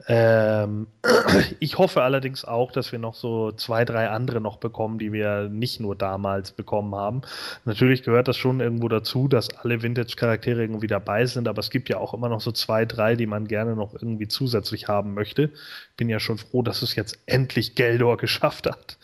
Ähm, 0.09 0.89
ich 1.61 1.79
hoffe 1.79 2.03
allerdings 2.03 2.45
auch, 2.45 2.73
dass 2.73 2.91
wir 2.91 2.99
noch 2.99 3.15
so 3.15 3.53
zwei, 3.53 3.85
drei 3.85 4.09
andere 4.09 4.41
noch 4.41 4.57
bekommen, 4.57 4.99
die 4.99 5.13
wir 5.13 5.49
nicht 5.49 5.79
nur 5.79 5.95
damals 5.95 6.51
bekommen 6.51 6.95
haben. 6.95 7.23
Natürlich 7.65 8.03
gehört 8.03 8.27
das 8.27 8.37
schon 8.37 8.61
irgendwo 8.61 8.89
dazu, 8.89 9.29
dass 9.29 9.57
alle 9.57 9.83
Vintage-Charaktere 9.83 10.63
irgendwie 10.63 10.89
dabei 10.89 11.27
sind, 11.27 11.47
aber 11.47 11.61
es 11.61 11.71
gibt 11.71 11.89
ja 11.89 11.99
auch 11.99 12.13
immer 12.13 12.29
noch 12.29 12.41
so 12.41 12.51
zwei, 12.51 12.85
drei, 12.85 13.15
die 13.15 13.27
man 13.27 13.47
gerne 13.47 13.77
noch 13.77 13.95
irgendwie 13.95 14.29
zusätzlich 14.29 14.89
haben 14.89 15.15
möchte. 15.15 15.51
Bin 15.97 16.09
ja 16.09 16.19
schon 16.19 16.39
froh, 16.39 16.63
dass 16.63 16.83
es 16.83 16.97
jetzt 16.97 17.19
endlich 17.27 17.77
Geldor 17.77 18.17
geschafft 18.19 18.67
hat. 18.67 18.99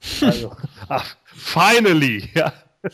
Also, 0.22 0.56
ach, 0.88 1.16
finally, 1.34 2.30
ja. 2.34 2.52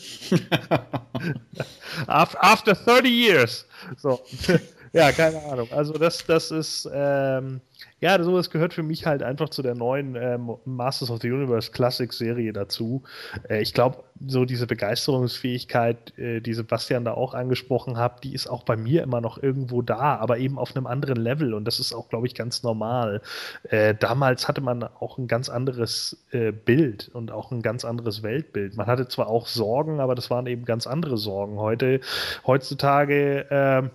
After 2.08 2.74
30 2.74 3.08
years. 3.08 3.64
So. 3.98 4.24
Ja, 4.96 5.12
keine 5.12 5.44
Ahnung. 5.44 5.68
Also 5.72 5.92
das, 5.92 6.24
das 6.24 6.50
ist, 6.50 6.88
ähm, 6.90 7.60
ja, 8.00 8.22
sowas 8.22 8.48
gehört 8.48 8.72
für 8.72 8.82
mich 8.82 9.04
halt 9.04 9.22
einfach 9.22 9.50
zu 9.50 9.60
der 9.60 9.74
neuen 9.74 10.16
ähm, 10.16 10.56
Masters 10.64 11.10
of 11.10 11.20
the 11.20 11.30
Universe 11.30 11.70
Classic 11.70 12.10
Serie 12.10 12.50
dazu. 12.54 13.02
Äh, 13.50 13.60
ich 13.60 13.74
glaube, 13.74 14.04
so 14.26 14.46
diese 14.46 14.66
Begeisterungsfähigkeit, 14.66 16.18
äh, 16.18 16.40
die 16.40 16.54
Sebastian 16.54 17.04
da 17.04 17.12
auch 17.12 17.34
angesprochen 17.34 17.98
hat, 17.98 18.24
die 18.24 18.32
ist 18.32 18.46
auch 18.46 18.62
bei 18.62 18.74
mir 18.74 19.02
immer 19.02 19.20
noch 19.20 19.42
irgendwo 19.42 19.82
da, 19.82 20.16
aber 20.16 20.38
eben 20.38 20.58
auf 20.58 20.74
einem 20.74 20.86
anderen 20.86 21.18
Level 21.18 21.52
und 21.52 21.66
das 21.66 21.78
ist 21.78 21.92
auch, 21.92 22.08
glaube 22.08 22.26
ich, 22.26 22.34
ganz 22.34 22.62
normal. 22.62 23.20
Äh, 23.68 23.94
damals 23.94 24.48
hatte 24.48 24.62
man 24.62 24.82
auch 24.82 25.18
ein 25.18 25.28
ganz 25.28 25.50
anderes 25.50 26.24
äh, 26.30 26.52
Bild 26.52 27.10
und 27.12 27.30
auch 27.30 27.50
ein 27.50 27.60
ganz 27.60 27.84
anderes 27.84 28.22
Weltbild. 28.22 28.78
Man 28.78 28.86
hatte 28.86 29.08
zwar 29.08 29.26
auch 29.26 29.46
Sorgen, 29.46 30.00
aber 30.00 30.14
das 30.14 30.30
waren 30.30 30.46
eben 30.46 30.64
ganz 30.64 30.86
andere 30.86 31.18
Sorgen. 31.18 31.58
Heute, 31.58 32.00
heutzutage, 32.46 33.44
ähm, 33.50 33.90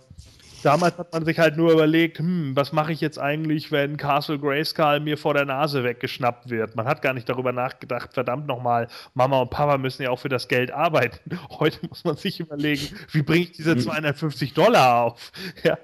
damals 0.62 0.98
hat 0.98 1.14
man 1.14 1.26
sich 1.26 1.40
halt 1.40 1.58
nur 1.58 1.72
überlegt, 1.72 2.20
hm, 2.20 2.56
was 2.56 2.72
mache 2.72 2.92
ich 2.92 3.02
jetzt 3.02 3.20
eigentlich, 3.20 3.72
wenn 3.72 3.98
Castle 3.98 4.40
Grayskull 4.40 5.00
mir 5.00 5.18
vor 5.18 5.34
der 5.34 5.46
Nase 5.46 5.84
weggeschnappt 5.84 6.50
wird? 6.50 6.76
Man 6.76 6.86
hat 6.86 7.02
gar 7.02 7.14
nicht 7.14 7.28
darüber 7.28 7.52
nachgedacht, 7.52 8.14
verdammt 8.14 8.48
nochmal, 8.48 8.88
Mama 9.14 9.42
und 9.42 9.50
Papa 9.50 9.78
müssen 9.78 10.04
ja 10.04 10.10
auch 10.10 10.20
für 10.20 10.30
das 10.30 10.48
Geld 10.48 10.72
arbeiten. 10.72 11.38
Heute 11.60 11.80
muss 11.88 12.04
man 12.04 12.18
sich 12.18 12.40
überlegen, 12.40 12.96
wie 13.12 13.22
bringe 13.22 13.44
ich 13.44 13.52
diese 13.52 13.78
250 13.78 14.50
hm. 14.50 14.56
Dollar 14.56 15.04
auf? 15.04 15.32
Ja. 15.64 15.78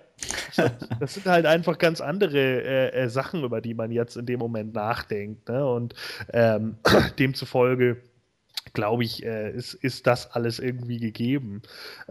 Das 0.99 1.13
sind 1.13 1.27
halt 1.27 1.45
einfach 1.45 1.77
ganz 1.77 2.01
andere 2.01 2.39
äh, 2.39 3.03
äh, 3.03 3.09
Sachen, 3.09 3.43
über 3.43 3.61
die 3.61 3.75
man 3.75 3.91
jetzt 3.91 4.17
in 4.17 4.25
dem 4.25 4.39
Moment 4.39 4.73
nachdenkt. 4.73 5.47
Ne? 5.47 5.63
Und 5.63 5.93
ähm, 6.33 6.77
demzufolge 7.19 7.97
glaube 8.73 9.03
ich, 9.03 9.23
äh, 9.25 9.51
ist, 9.51 9.73
ist 9.73 10.07
das 10.07 10.31
alles 10.31 10.59
irgendwie 10.59 10.99
gegeben. 10.99 11.61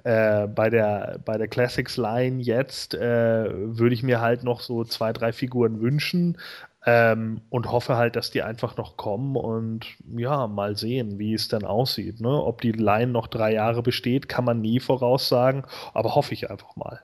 Äh, 0.04 0.46
bei, 0.46 0.70
der, 0.70 1.20
bei 1.24 1.38
der 1.38 1.48
Classics 1.48 1.96
Line 1.96 2.42
jetzt 2.42 2.94
äh, 2.94 3.48
würde 3.50 3.94
ich 3.94 4.02
mir 4.02 4.20
halt 4.20 4.44
noch 4.44 4.60
so 4.60 4.84
zwei, 4.84 5.12
drei 5.12 5.32
Figuren 5.32 5.80
wünschen 5.80 6.38
ähm, 6.86 7.40
und 7.50 7.70
hoffe 7.70 7.96
halt, 7.96 8.16
dass 8.16 8.30
die 8.30 8.42
einfach 8.42 8.76
noch 8.76 8.96
kommen 8.96 9.36
und 9.36 9.86
ja, 10.16 10.46
mal 10.46 10.76
sehen, 10.76 11.18
wie 11.18 11.34
es 11.34 11.48
dann 11.48 11.64
aussieht. 11.64 12.20
Ne? 12.20 12.28
Ob 12.28 12.60
die 12.60 12.72
Line 12.72 13.10
noch 13.10 13.26
drei 13.26 13.52
Jahre 13.52 13.82
besteht, 13.82 14.28
kann 14.28 14.44
man 14.44 14.60
nie 14.60 14.80
voraussagen, 14.80 15.64
aber 15.92 16.14
hoffe 16.14 16.32
ich 16.32 16.48
einfach 16.50 16.76
mal. 16.76 17.00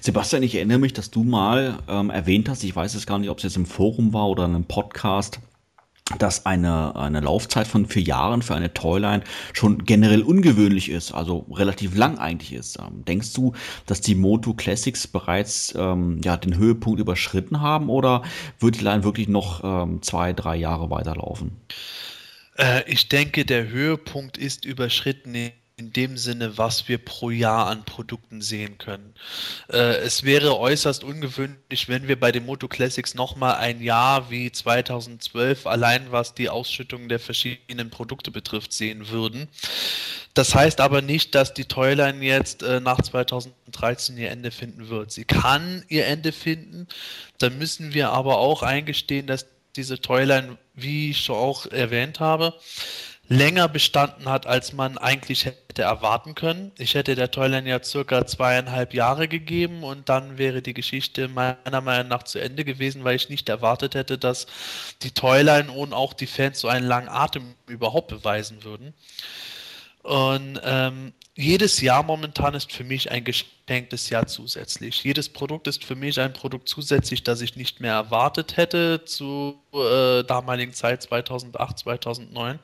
Sebastian, 0.00 0.44
ich 0.44 0.54
erinnere 0.54 0.78
mich, 0.78 0.92
dass 0.92 1.10
du 1.10 1.24
mal 1.24 1.78
ähm, 1.88 2.10
erwähnt 2.10 2.48
hast, 2.48 2.62
ich 2.64 2.74
weiß 2.74 2.94
es 2.94 3.06
gar 3.06 3.18
nicht, 3.18 3.28
ob 3.28 3.38
es 3.38 3.44
jetzt 3.44 3.56
im 3.56 3.66
Forum 3.66 4.12
war 4.12 4.28
oder 4.28 4.44
in 4.44 4.54
einem 4.54 4.64
Podcast, 4.64 5.40
dass 6.18 6.46
eine, 6.46 6.94
eine 6.94 7.20
Laufzeit 7.20 7.66
von 7.66 7.86
vier 7.86 8.02
Jahren 8.02 8.42
für 8.42 8.54
eine 8.54 8.72
Toyline 8.72 9.24
schon 9.52 9.84
generell 9.84 10.22
ungewöhnlich 10.22 10.88
ist, 10.88 11.12
also 11.12 11.46
relativ 11.50 11.96
lang 11.96 12.18
eigentlich 12.18 12.52
ist. 12.52 12.78
Ähm, 12.78 13.04
denkst 13.04 13.32
du, 13.32 13.54
dass 13.86 14.00
die 14.00 14.14
Moto 14.14 14.54
Classics 14.54 15.08
bereits 15.08 15.74
ähm, 15.76 16.20
ja, 16.22 16.36
den 16.36 16.56
Höhepunkt 16.56 17.00
überschritten 17.00 17.60
haben 17.60 17.88
oder 17.88 18.22
wird 18.60 18.76
die 18.76 18.84
Line 18.84 19.02
wirklich 19.02 19.28
noch 19.28 19.62
ähm, 19.64 20.00
zwei, 20.02 20.32
drei 20.32 20.56
Jahre 20.56 20.90
weiterlaufen? 20.90 21.56
Äh, 22.56 22.88
ich 22.90 23.08
denke, 23.08 23.44
der 23.44 23.68
Höhepunkt 23.68 24.38
ist 24.38 24.64
überschritten 24.64 25.34
in 25.78 25.92
dem 25.92 26.16
Sinne, 26.16 26.56
was 26.56 26.88
wir 26.88 26.96
pro 26.96 27.28
Jahr 27.28 27.66
an 27.66 27.84
Produkten 27.84 28.40
sehen 28.40 28.78
können. 28.78 29.14
Äh, 29.70 29.96
es 29.98 30.22
wäre 30.22 30.58
äußerst 30.58 31.04
ungewöhnlich, 31.04 31.88
wenn 31.88 32.08
wir 32.08 32.18
bei 32.18 32.32
den 32.32 32.46
Moto 32.46 32.66
Classics 32.66 33.14
nochmal 33.14 33.56
ein 33.56 33.82
Jahr 33.82 34.30
wie 34.30 34.50
2012 34.50 35.66
allein 35.66 36.10
was 36.10 36.32
die 36.32 36.48
Ausschüttung 36.48 37.10
der 37.10 37.18
verschiedenen 37.18 37.90
Produkte 37.90 38.30
betrifft 38.30 38.72
sehen 38.72 39.10
würden. 39.10 39.48
Das 40.32 40.54
heißt 40.54 40.80
aber 40.80 41.02
nicht, 41.02 41.34
dass 41.34 41.52
die 41.52 41.66
Toyline 41.66 42.24
jetzt 42.24 42.62
äh, 42.62 42.80
nach 42.80 43.02
2013 43.02 44.16
ihr 44.16 44.30
Ende 44.30 44.50
finden 44.52 44.88
wird. 44.88 45.12
Sie 45.12 45.24
kann 45.26 45.84
ihr 45.88 46.06
Ende 46.06 46.32
finden. 46.32 46.88
Dann 47.36 47.58
müssen 47.58 47.92
wir 47.92 48.12
aber 48.12 48.38
auch 48.38 48.62
eingestehen, 48.62 49.26
dass 49.26 49.46
diese 49.76 50.00
Toyline, 50.00 50.56
wie 50.74 51.10
ich 51.10 51.20
schon 51.20 51.36
auch 51.36 51.66
erwähnt 51.66 52.18
habe, 52.20 52.54
länger 53.28 53.68
bestanden 53.68 54.28
hat, 54.28 54.46
als 54.46 54.72
man 54.72 54.98
eigentlich 54.98 55.46
hätte 55.46 55.82
erwarten 55.82 56.34
können. 56.34 56.72
Ich 56.78 56.94
hätte 56.94 57.14
der 57.14 57.30
Toyline 57.30 57.68
ja 57.68 57.82
circa 57.82 58.26
zweieinhalb 58.26 58.94
Jahre 58.94 59.26
gegeben 59.26 59.82
und 59.82 60.08
dann 60.08 60.38
wäre 60.38 60.62
die 60.62 60.74
Geschichte 60.74 61.28
meiner 61.28 61.80
Meinung 61.80 62.08
nach 62.08 62.22
zu 62.22 62.38
Ende 62.38 62.64
gewesen, 62.64 63.04
weil 63.04 63.16
ich 63.16 63.28
nicht 63.28 63.48
erwartet 63.48 63.94
hätte, 63.94 64.16
dass 64.16 64.46
die 65.02 65.10
Toyline 65.10 65.70
und 65.72 65.92
auch 65.92 66.12
die 66.12 66.26
Fans 66.26 66.60
so 66.60 66.68
einen 66.68 66.86
langen 66.86 67.08
Atem 67.08 67.54
überhaupt 67.66 68.08
beweisen 68.08 68.62
würden. 68.62 68.94
Und 70.02 70.60
ähm, 70.62 71.12
jedes 71.34 71.80
Jahr 71.80 72.04
momentan 72.04 72.54
ist 72.54 72.72
für 72.72 72.84
mich 72.84 73.10
ein 73.10 73.24
geschenktes 73.24 74.08
Jahr 74.08 74.28
zusätzlich. 74.28 75.02
Jedes 75.02 75.28
Produkt 75.28 75.66
ist 75.66 75.84
für 75.84 75.96
mich 75.96 76.20
ein 76.20 76.32
Produkt 76.32 76.68
zusätzlich, 76.68 77.24
das 77.24 77.40
ich 77.40 77.56
nicht 77.56 77.80
mehr 77.80 77.94
erwartet 77.94 78.56
hätte 78.56 79.04
zu 79.04 79.60
äh, 79.74 80.22
damaligen 80.22 80.72
Zeit 80.72 81.02
2008, 81.02 81.80
2009. 81.80 82.60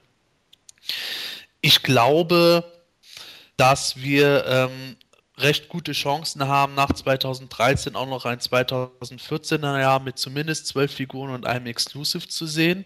Ich 1.61 1.83
glaube, 1.83 2.65
dass 3.57 3.97
wir 3.97 4.45
ähm, 4.47 4.97
recht 5.39 5.69
gute 5.69 5.93
Chancen 5.93 6.47
haben, 6.47 6.75
nach 6.75 6.93
2013 6.93 7.97
auch 7.97 8.09
noch 8.09 8.25
ein 8.25 8.39
2014er 8.39 9.81
Jahr 9.81 10.01
mit 10.01 10.19
zumindest 10.19 10.67
zwölf 10.67 10.93
Figuren 10.93 11.31
und 11.31 11.47
einem 11.47 11.67
Exclusive 11.67 12.29
zu 12.29 12.47
sehen. 12.47 12.85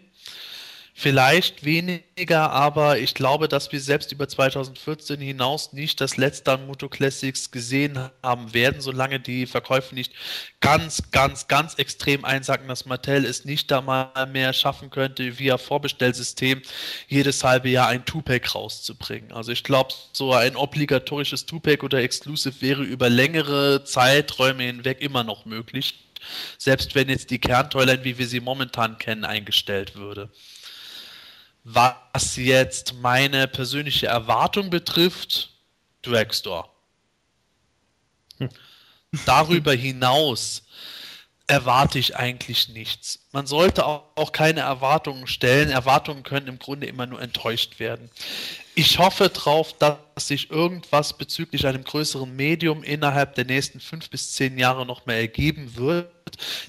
Vielleicht 0.98 1.62
weniger, 1.62 2.50
aber 2.52 2.98
ich 2.98 3.12
glaube, 3.12 3.48
dass 3.48 3.70
wir 3.70 3.80
selbst 3.82 4.12
über 4.12 4.30
2014 4.30 5.20
hinaus 5.20 5.74
nicht 5.74 6.00
das 6.00 6.16
letzte 6.16 6.52
an 6.52 6.66
Moto 6.66 6.88
Classics 6.88 7.50
gesehen 7.50 8.08
haben 8.22 8.54
werden, 8.54 8.80
solange 8.80 9.20
die 9.20 9.44
Verkäufe 9.44 9.94
nicht 9.94 10.14
ganz, 10.60 11.10
ganz, 11.10 11.48
ganz 11.48 11.74
extrem 11.74 12.24
einsacken, 12.24 12.66
dass 12.66 12.86
Mattel 12.86 13.26
es 13.26 13.44
nicht 13.44 13.70
da 13.70 13.82
mal 13.82 14.26
mehr 14.32 14.54
schaffen 14.54 14.88
könnte, 14.88 15.38
via 15.38 15.58
Vorbestellsystem 15.58 16.62
jedes 17.08 17.44
halbe 17.44 17.68
Jahr 17.68 17.88
ein 17.88 18.06
Two-Pack 18.06 18.54
rauszubringen. 18.54 19.32
Also 19.32 19.52
ich 19.52 19.64
glaube, 19.64 19.92
so 20.14 20.32
ein 20.32 20.56
obligatorisches 20.56 21.44
Two-Pack 21.44 21.84
oder 21.84 21.98
Exclusive 21.98 22.62
wäre 22.62 22.82
über 22.82 23.10
längere 23.10 23.84
Zeiträume 23.84 24.62
hinweg 24.62 25.02
immer 25.02 25.24
noch 25.24 25.44
möglich 25.44 26.06
selbst 26.58 26.94
wenn 26.94 27.08
jetzt 27.08 27.30
die 27.30 27.38
Kerntoyline, 27.38 28.02
wie 28.02 28.18
wir 28.18 28.26
sie 28.26 28.40
momentan 28.40 28.98
kennen, 28.98 29.24
eingestellt 29.24 29.94
würde. 29.94 30.30
Was 31.68 32.36
jetzt 32.36 32.94
meine 32.94 33.48
persönliche 33.48 34.06
Erwartung 34.06 34.70
betrifft, 34.70 35.50
Dragstore. 36.02 36.68
Hm. 38.38 38.50
Darüber 39.24 39.72
hinaus 39.72 40.62
erwarte 41.48 41.98
ich 41.98 42.14
eigentlich 42.14 42.68
nichts. 42.68 43.26
Man 43.32 43.48
sollte 43.48 43.84
auch, 43.84 44.30
keine 44.30 44.60
Erwartungen 44.60 45.26
stellen. 45.26 45.70
Erwartungen 45.70 46.22
können 46.22 46.46
im 46.46 46.60
Grunde 46.60 46.86
immer 46.86 47.06
nur 47.06 47.20
enttäuscht 47.20 47.80
werden. 47.80 48.10
Ich 48.76 49.00
hoffe 49.00 49.28
darauf, 49.28 49.72
dass 49.72 49.98
sich 50.18 50.52
irgendwas 50.52 51.18
bezüglich 51.18 51.66
einem 51.66 51.82
größeren 51.82 52.34
Medium 52.36 52.84
innerhalb 52.84 53.34
der 53.34 53.44
nächsten 53.44 53.80
fünf 53.80 54.08
bis 54.08 54.34
zehn 54.34 54.56
Jahre 54.56 54.86
noch 54.86 55.06
mehr 55.06 55.18
ergeben 55.18 55.74
wird. 55.74 56.12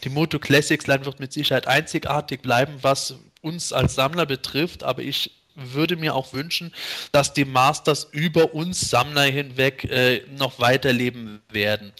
Die 0.03 0.09
Moto 0.09 0.39
Classics 0.39 0.87
Line 0.87 1.05
wird 1.05 1.19
mit 1.19 1.33
Sicherheit 1.33 1.67
einzigartig 1.67 2.41
bleiben, 2.41 2.79
was 2.81 3.13
uns 3.41 3.73
als 3.73 3.95
Sammler 3.95 4.25
betrifft, 4.25 4.83
aber 4.83 5.01
ich 5.01 5.31
würde 5.57 5.95
mir 5.95 6.13
auch 6.13 6.33
wünschen, 6.33 6.71
dass 7.11 7.33
die 7.33 7.45
Masters 7.45 8.07
über 8.11 8.53
uns 8.53 8.89
Sammler 8.89 9.23
hinweg 9.23 9.85
äh, 9.85 10.21
noch 10.37 10.59
weiterleben 10.59 11.41
werden. 11.49 11.93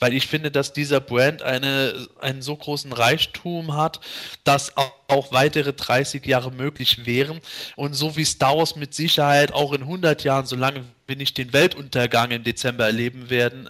Weil 0.00 0.14
ich 0.14 0.26
finde, 0.26 0.50
dass 0.50 0.72
dieser 0.72 1.00
Brand 1.00 1.42
eine, 1.42 2.08
einen 2.20 2.42
so 2.42 2.56
großen 2.56 2.92
Reichtum 2.92 3.76
hat, 3.76 4.00
dass 4.42 4.76
auch, 4.76 4.92
auch 5.06 5.32
weitere 5.32 5.72
30 5.72 6.26
Jahre 6.26 6.50
möglich 6.50 7.06
wären. 7.06 7.40
Und 7.76 7.94
so 7.94 8.16
wie 8.16 8.24
Star 8.24 8.58
Wars 8.58 8.74
mit 8.74 8.94
Sicherheit 8.94 9.52
auch 9.52 9.72
in 9.72 9.82
100 9.82 10.24
Jahren, 10.24 10.46
solange 10.46 10.84
wir 11.06 11.16
nicht 11.16 11.38
den 11.38 11.52
Weltuntergang 11.52 12.32
im 12.32 12.42
Dezember 12.42 12.86
erleben 12.86 13.30
werden, 13.30 13.68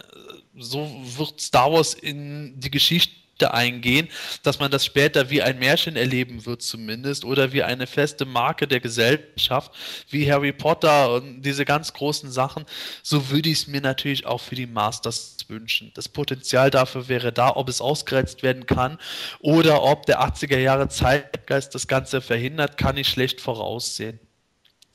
so 0.57 0.89
wird 1.17 1.39
Star 1.39 1.71
Wars 1.71 1.93
in 1.93 2.59
die 2.59 2.71
Geschichte 2.71 3.24
eingehen, 3.43 4.07
dass 4.43 4.59
man 4.59 4.71
das 4.71 4.85
später 4.85 5.29
wie 5.29 5.41
ein 5.41 5.59
Märchen 5.59 5.95
erleben 5.95 6.45
wird 6.45 6.61
zumindest 6.61 7.25
oder 7.25 7.51
wie 7.51 7.63
eine 7.63 7.87
feste 7.87 8.25
Marke 8.25 8.67
der 8.67 8.79
Gesellschaft, 8.79 9.71
wie 10.09 10.31
Harry 10.31 10.53
Potter 10.53 11.13
und 11.13 11.41
diese 11.41 11.65
ganz 11.65 11.93
großen 11.93 12.31
Sachen, 12.31 12.65
so 13.03 13.29
würde 13.29 13.49
ich 13.49 13.59
es 13.59 13.67
mir 13.67 13.81
natürlich 13.81 14.25
auch 14.25 14.41
für 14.41 14.55
die 14.55 14.67
Masters 14.67 15.37
wünschen. 15.47 15.91
Das 15.93 16.09
Potenzial 16.09 16.71
dafür 16.71 17.07
wäre 17.07 17.31
da, 17.31 17.55
ob 17.55 17.69
es 17.69 17.81
ausgereizt 17.81 18.41
werden 18.43 18.65
kann 18.65 18.97
oder 19.39 19.83
ob 19.83 20.05
der 20.05 20.21
80er 20.21 20.57
Jahre 20.57 20.87
Zeitgeist 20.87 21.75
das 21.75 21.87
Ganze 21.87 22.21
verhindert, 22.21 22.77
kann 22.77 22.97
ich 22.97 23.09
schlecht 23.09 23.41
voraussehen. 23.41 24.19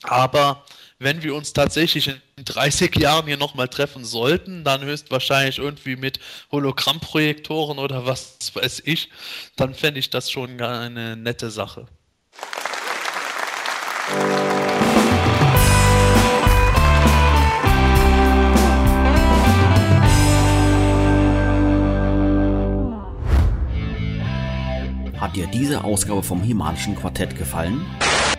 Aber 0.03 0.65
wenn 0.99 1.23
wir 1.23 1.35
uns 1.35 1.53
tatsächlich 1.53 2.09
in 2.09 2.45
30 2.45 2.97
Jahren 2.97 3.27
hier 3.27 3.37
nochmal 3.37 3.69
treffen 3.69 4.05
sollten, 4.05 4.65
dann 4.65 4.83
höchstwahrscheinlich 4.83 5.59
irgendwie 5.59 5.97
mit 5.97 6.20
Hologrammprojektoren 6.53 7.79
oder 7.79 8.07
was 8.07 8.37
weiß 8.55 8.83
ich, 8.85 9.11
dann 9.57 9.75
fände 9.75 10.01
ich 10.01 10.11
das 10.11 10.31
schon 10.31 10.61
eine 10.61 11.17
nette 11.17 11.51
Sache. 11.51 11.87
Hat 25.19 25.37
dir 25.37 25.47
diese 25.47 25.85
Ausgabe 25.85 26.23
vom 26.23 26.43
Himalischen 26.43 26.97
Quartett 26.97 27.37
gefallen? 27.37 27.87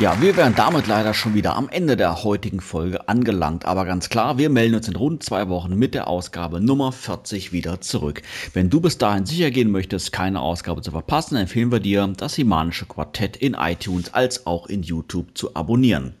Ja, 0.00 0.20
wir 0.20 0.36
wären 0.36 0.56
damit 0.56 0.88
leider 0.88 1.14
schon 1.14 1.34
wieder 1.34 1.54
am 1.54 1.68
Ende 1.68 1.96
der 1.96 2.24
heutigen 2.24 2.60
Folge 2.60 3.08
angelangt. 3.08 3.64
Aber 3.64 3.84
ganz 3.84 4.08
klar, 4.08 4.38
wir 4.38 4.50
melden 4.50 4.74
uns 4.74 4.88
in 4.88 4.96
rund 4.96 5.22
zwei 5.22 5.48
Wochen 5.48 5.76
mit 5.76 5.94
der 5.94 6.08
Ausgabe 6.08 6.60
Nummer 6.60 6.90
40 6.90 7.52
wieder 7.52 7.80
zurück. 7.80 8.22
Wenn 8.54 8.70
du 8.70 8.80
bis 8.80 8.98
dahin 8.98 9.24
sicher 9.24 9.52
gehen 9.52 9.70
möchtest, 9.70 10.10
keine 10.10 10.40
Ausgabe 10.40 10.82
zu 10.82 10.90
verpassen, 10.90 11.36
empfehlen 11.36 11.70
wir 11.70 11.78
dir, 11.78 12.12
das 12.16 12.34
Himanische 12.34 12.86
Quartett 12.86 13.36
in 13.36 13.54
iTunes 13.54 14.12
als 14.12 14.46
auch 14.46 14.66
in 14.66 14.82
YouTube 14.82 15.38
zu 15.38 15.54
abonnieren. 15.54 16.16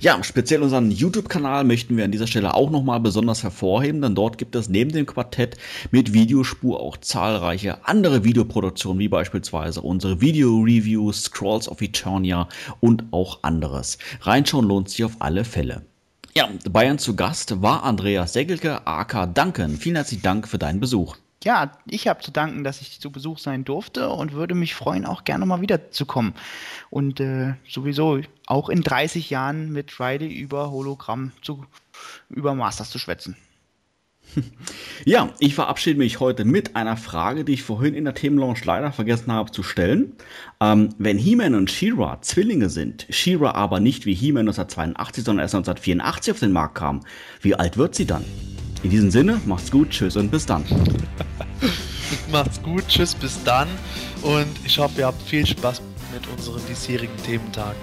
Ja, 0.00 0.22
speziell 0.22 0.62
unseren 0.62 0.90
YouTube-Kanal 0.90 1.64
möchten 1.64 1.96
wir 1.96 2.04
an 2.04 2.12
dieser 2.12 2.26
Stelle 2.26 2.54
auch 2.54 2.70
nochmal 2.70 3.00
besonders 3.00 3.42
hervorheben, 3.42 4.00
denn 4.02 4.14
dort 4.14 4.38
gibt 4.38 4.54
es 4.54 4.68
neben 4.68 4.92
dem 4.92 5.06
Quartett 5.06 5.56
mit 5.90 6.12
Videospur 6.12 6.80
auch 6.80 6.96
zahlreiche 6.96 7.86
andere 7.86 8.24
Videoproduktionen, 8.24 8.98
wie 8.98 9.08
beispielsweise 9.08 9.80
unsere 9.82 10.20
Video-Reviews, 10.20 11.24
Scrolls 11.24 11.68
of 11.68 11.80
Eternia 11.80 12.48
und 12.80 13.04
auch 13.10 13.42
anderes. 13.42 13.98
Reinschauen 14.20 14.66
lohnt 14.66 14.90
sich 14.90 15.04
auf 15.04 15.16
alle 15.20 15.44
Fälle. 15.44 15.82
Ja, 16.34 16.48
Bayern 16.70 16.98
zu 16.98 17.16
Gast 17.16 17.62
war 17.62 17.82
Andreas 17.82 18.34
Segelke, 18.34 18.86
AK 18.86 19.32
Danken. 19.32 19.78
Vielen 19.78 19.96
herzlichen 19.96 20.22
Dank 20.22 20.46
für 20.48 20.58
deinen 20.58 20.80
Besuch 20.80 21.16
ja, 21.44 21.72
ich 21.86 22.08
habe 22.08 22.22
zu 22.22 22.30
danken, 22.30 22.64
dass 22.64 22.80
ich 22.80 23.00
zu 23.00 23.10
Besuch 23.10 23.38
sein 23.38 23.64
durfte 23.64 24.08
und 24.08 24.32
würde 24.32 24.54
mich 24.54 24.74
freuen, 24.74 25.04
auch 25.06 25.24
gerne 25.24 25.46
mal 25.46 25.60
wiederzukommen. 25.60 26.34
Und 26.90 27.20
äh, 27.20 27.54
sowieso 27.68 28.20
auch 28.46 28.68
in 28.68 28.82
30 28.82 29.30
Jahren 29.30 29.72
mit 29.72 30.00
Riley 30.00 30.32
über 30.32 30.70
Hologramm 30.70 31.32
zu, 31.42 31.64
über 32.30 32.54
Masters 32.54 32.90
zu 32.90 32.98
schwätzen. 32.98 33.36
Ja, 35.04 35.30
ich 35.38 35.54
verabschiede 35.54 35.98
mich 35.98 36.18
heute 36.18 36.44
mit 36.44 36.74
einer 36.74 36.96
Frage, 36.96 37.44
die 37.44 37.52
ich 37.52 37.62
vorhin 37.62 37.94
in 37.94 38.04
der 38.04 38.14
Themenlaunch 38.14 38.64
leider 38.64 38.90
vergessen 38.90 39.30
habe 39.30 39.52
zu 39.52 39.62
stellen. 39.62 40.14
Ähm, 40.60 40.88
wenn 40.98 41.16
He-Man 41.16 41.54
und 41.54 41.70
She-Ra 41.70 42.20
Zwillinge 42.22 42.70
sind, 42.70 43.06
She-Ra 43.08 43.52
aber 43.52 43.78
nicht 43.78 44.04
wie 44.04 44.14
He-Man 44.14 44.48
1982, 44.48 45.22
sondern 45.22 45.44
erst 45.44 45.54
1984 45.54 46.32
auf 46.32 46.40
den 46.40 46.50
Markt 46.50 46.74
kam, 46.74 47.02
wie 47.40 47.54
alt 47.54 47.76
wird 47.76 47.94
sie 47.94 48.06
dann? 48.06 48.24
In 48.82 48.90
diesem 48.90 49.10
Sinne, 49.10 49.40
macht's 49.46 49.70
gut, 49.70 49.90
tschüss 49.90 50.16
und 50.16 50.30
bis 50.30 50.46
dann. 50.46 50.64
macht's 52.30 52.62
gut, 52.62 52.86
tschüss, 52.88 53.14
bis 53.14 53.42
dann. 53.44 53.68
Und 54.22 54.48
ich 54.64 54.78
hoffe, 54.78 55.00
ihr 55.00 55.06
habt 55.06 55.22
viel 55.22 55.46
Spaß 55.46 55.80
mit 56.12 56.26
unseren 56.28 56.60
diesjährigen 56.68 57.16
Thementagen. 57.24 57.78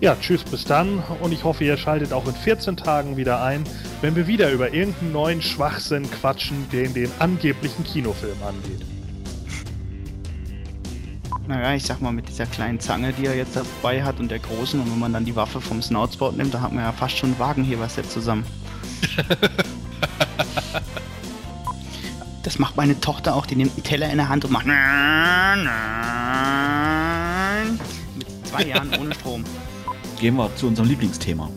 Ja, 0.00 0.16
tschüss, 0.20 0.42
bis 0.42 0.64
dann. 0.64 0.98
Und 1.20 1.32
ich 1.32 1.44
hoffe, 1.44 1.64
ihr 1.64 1.76
schaltet 1.76 2.12
auch 2.12 2.26
in 2.26 2.34
14 2.34 2.76
Tagen 2.76 3.16
wieder 3.16 3.42
ein, 3.42 3.62
wenn 4.00 4.16
wir 4.16 4.26
wieder 4.26 4.50
über 4.50 4.74
irgendeinen 4.74 5.12
neuen 5.12 5.42
Schwachsinn 5.42 6.10
quatschen, 6.10 6.68
den 6.72 6.92
den 6.92 7.10
angeblichen 7.20 7.84
Kinofilm 7.84 8.42
angeht. 8.42 8.84
Naja, 11.46 11.74
ich 11.74 11.84
sag 11.84 12.00
mal, 12.00 12.12
mit 12.12 12.28
dieser 12.28 12.46
kleinen 12.46 12.80
Zange, 12.80 13.12
die 13.12 13.26
er 13.26 13.36
jetzt 13.36 13.56
dabei 13.56 14.02
hat 14.02 14.18
und 14.18 14.30
der 14.30 14.38
großen, 14.38 14.80
und 14.80 14.90
wenn 14.90 14.98
man 14.98 15.12
dann 15.12 15.24
die 15.24 15.36
Waffe 15.36 15.60
vom 15.60 15.80
Snoutspout 15.80 16.32
nimmt, 16.32 16.52
da 16.52 16.60
hat 16.60 16.72
man 16.72 16.84
ja 16.84 16.92
fast 16.92 17.16
schon 17.16 17.30
ein 17.30 17.38
Wagenheber-Set 17.38 18.10
zusammen. 18.10 18.44
Das 22.42 22.58
macht 22.58 22.76
meine 22.76 23.00
Tochter 23.00 23.34
auch. 23.34 23.46
Die 23.46 23.56
nimmt 23.56 23.72
einen 23.74 23.82
Teller 23.84 24.10
in 24.10 24.18
der 24.18 24.28
Hand 24.28 24.44
und 24.44 24.52
macht. 24.52 24.66
Mit 24.66 24.76
zwei 28.48 28.64
Jahren 28.64 28.94
ohne 29.00 29.14
Strom. 29.14 29.44
Gehen 30.18 30.36
wir 30.36 30.54
zu 30.56 30.68
unserem 30.68 30.88
Lieblingsthema. 30.88 31.50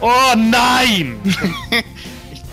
Oh 0.00 0.34
nein! 0.36 1.16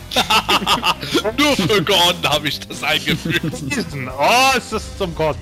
Nur 1.38 1.56
für 1.56 1.84
Gordon 1.84 2.32
habe 2.32 2.48
ich 2.48 2.60
das 2.60 2.84
eingeführt. 2.84 3.42
oh, 3.44 4.58
ist 4.58 4.74
das 4.74 4.98
zum 4.98 5.14
Gott. 5.16 5.38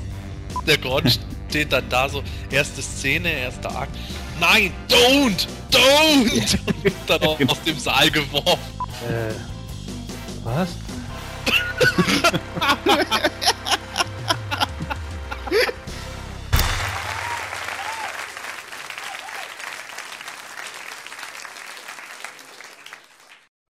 Der 0.65 0.77
Gordon 0.77 1.11
steht 1.49 1.71
dann 1.71 1.87
da 1.89 2.09
so, 2.09 2.23
erste 2.49 2.81
Szene, 2.81 3.31
erster 3.31 3.73
Akt. 3.75 3.95
Nein, 4.39 4.71
don't! 4.87 5.47
Don't! 5.71 6.59
dann 7.07 7.21
auch 7.23 7.39
aus 7.47 7.63
dem 7.65 7.79
Saal 7.79 8.11
geworfen. 8.11 8.59
Äh, 9.07 9.33
Was? 10.43 10.69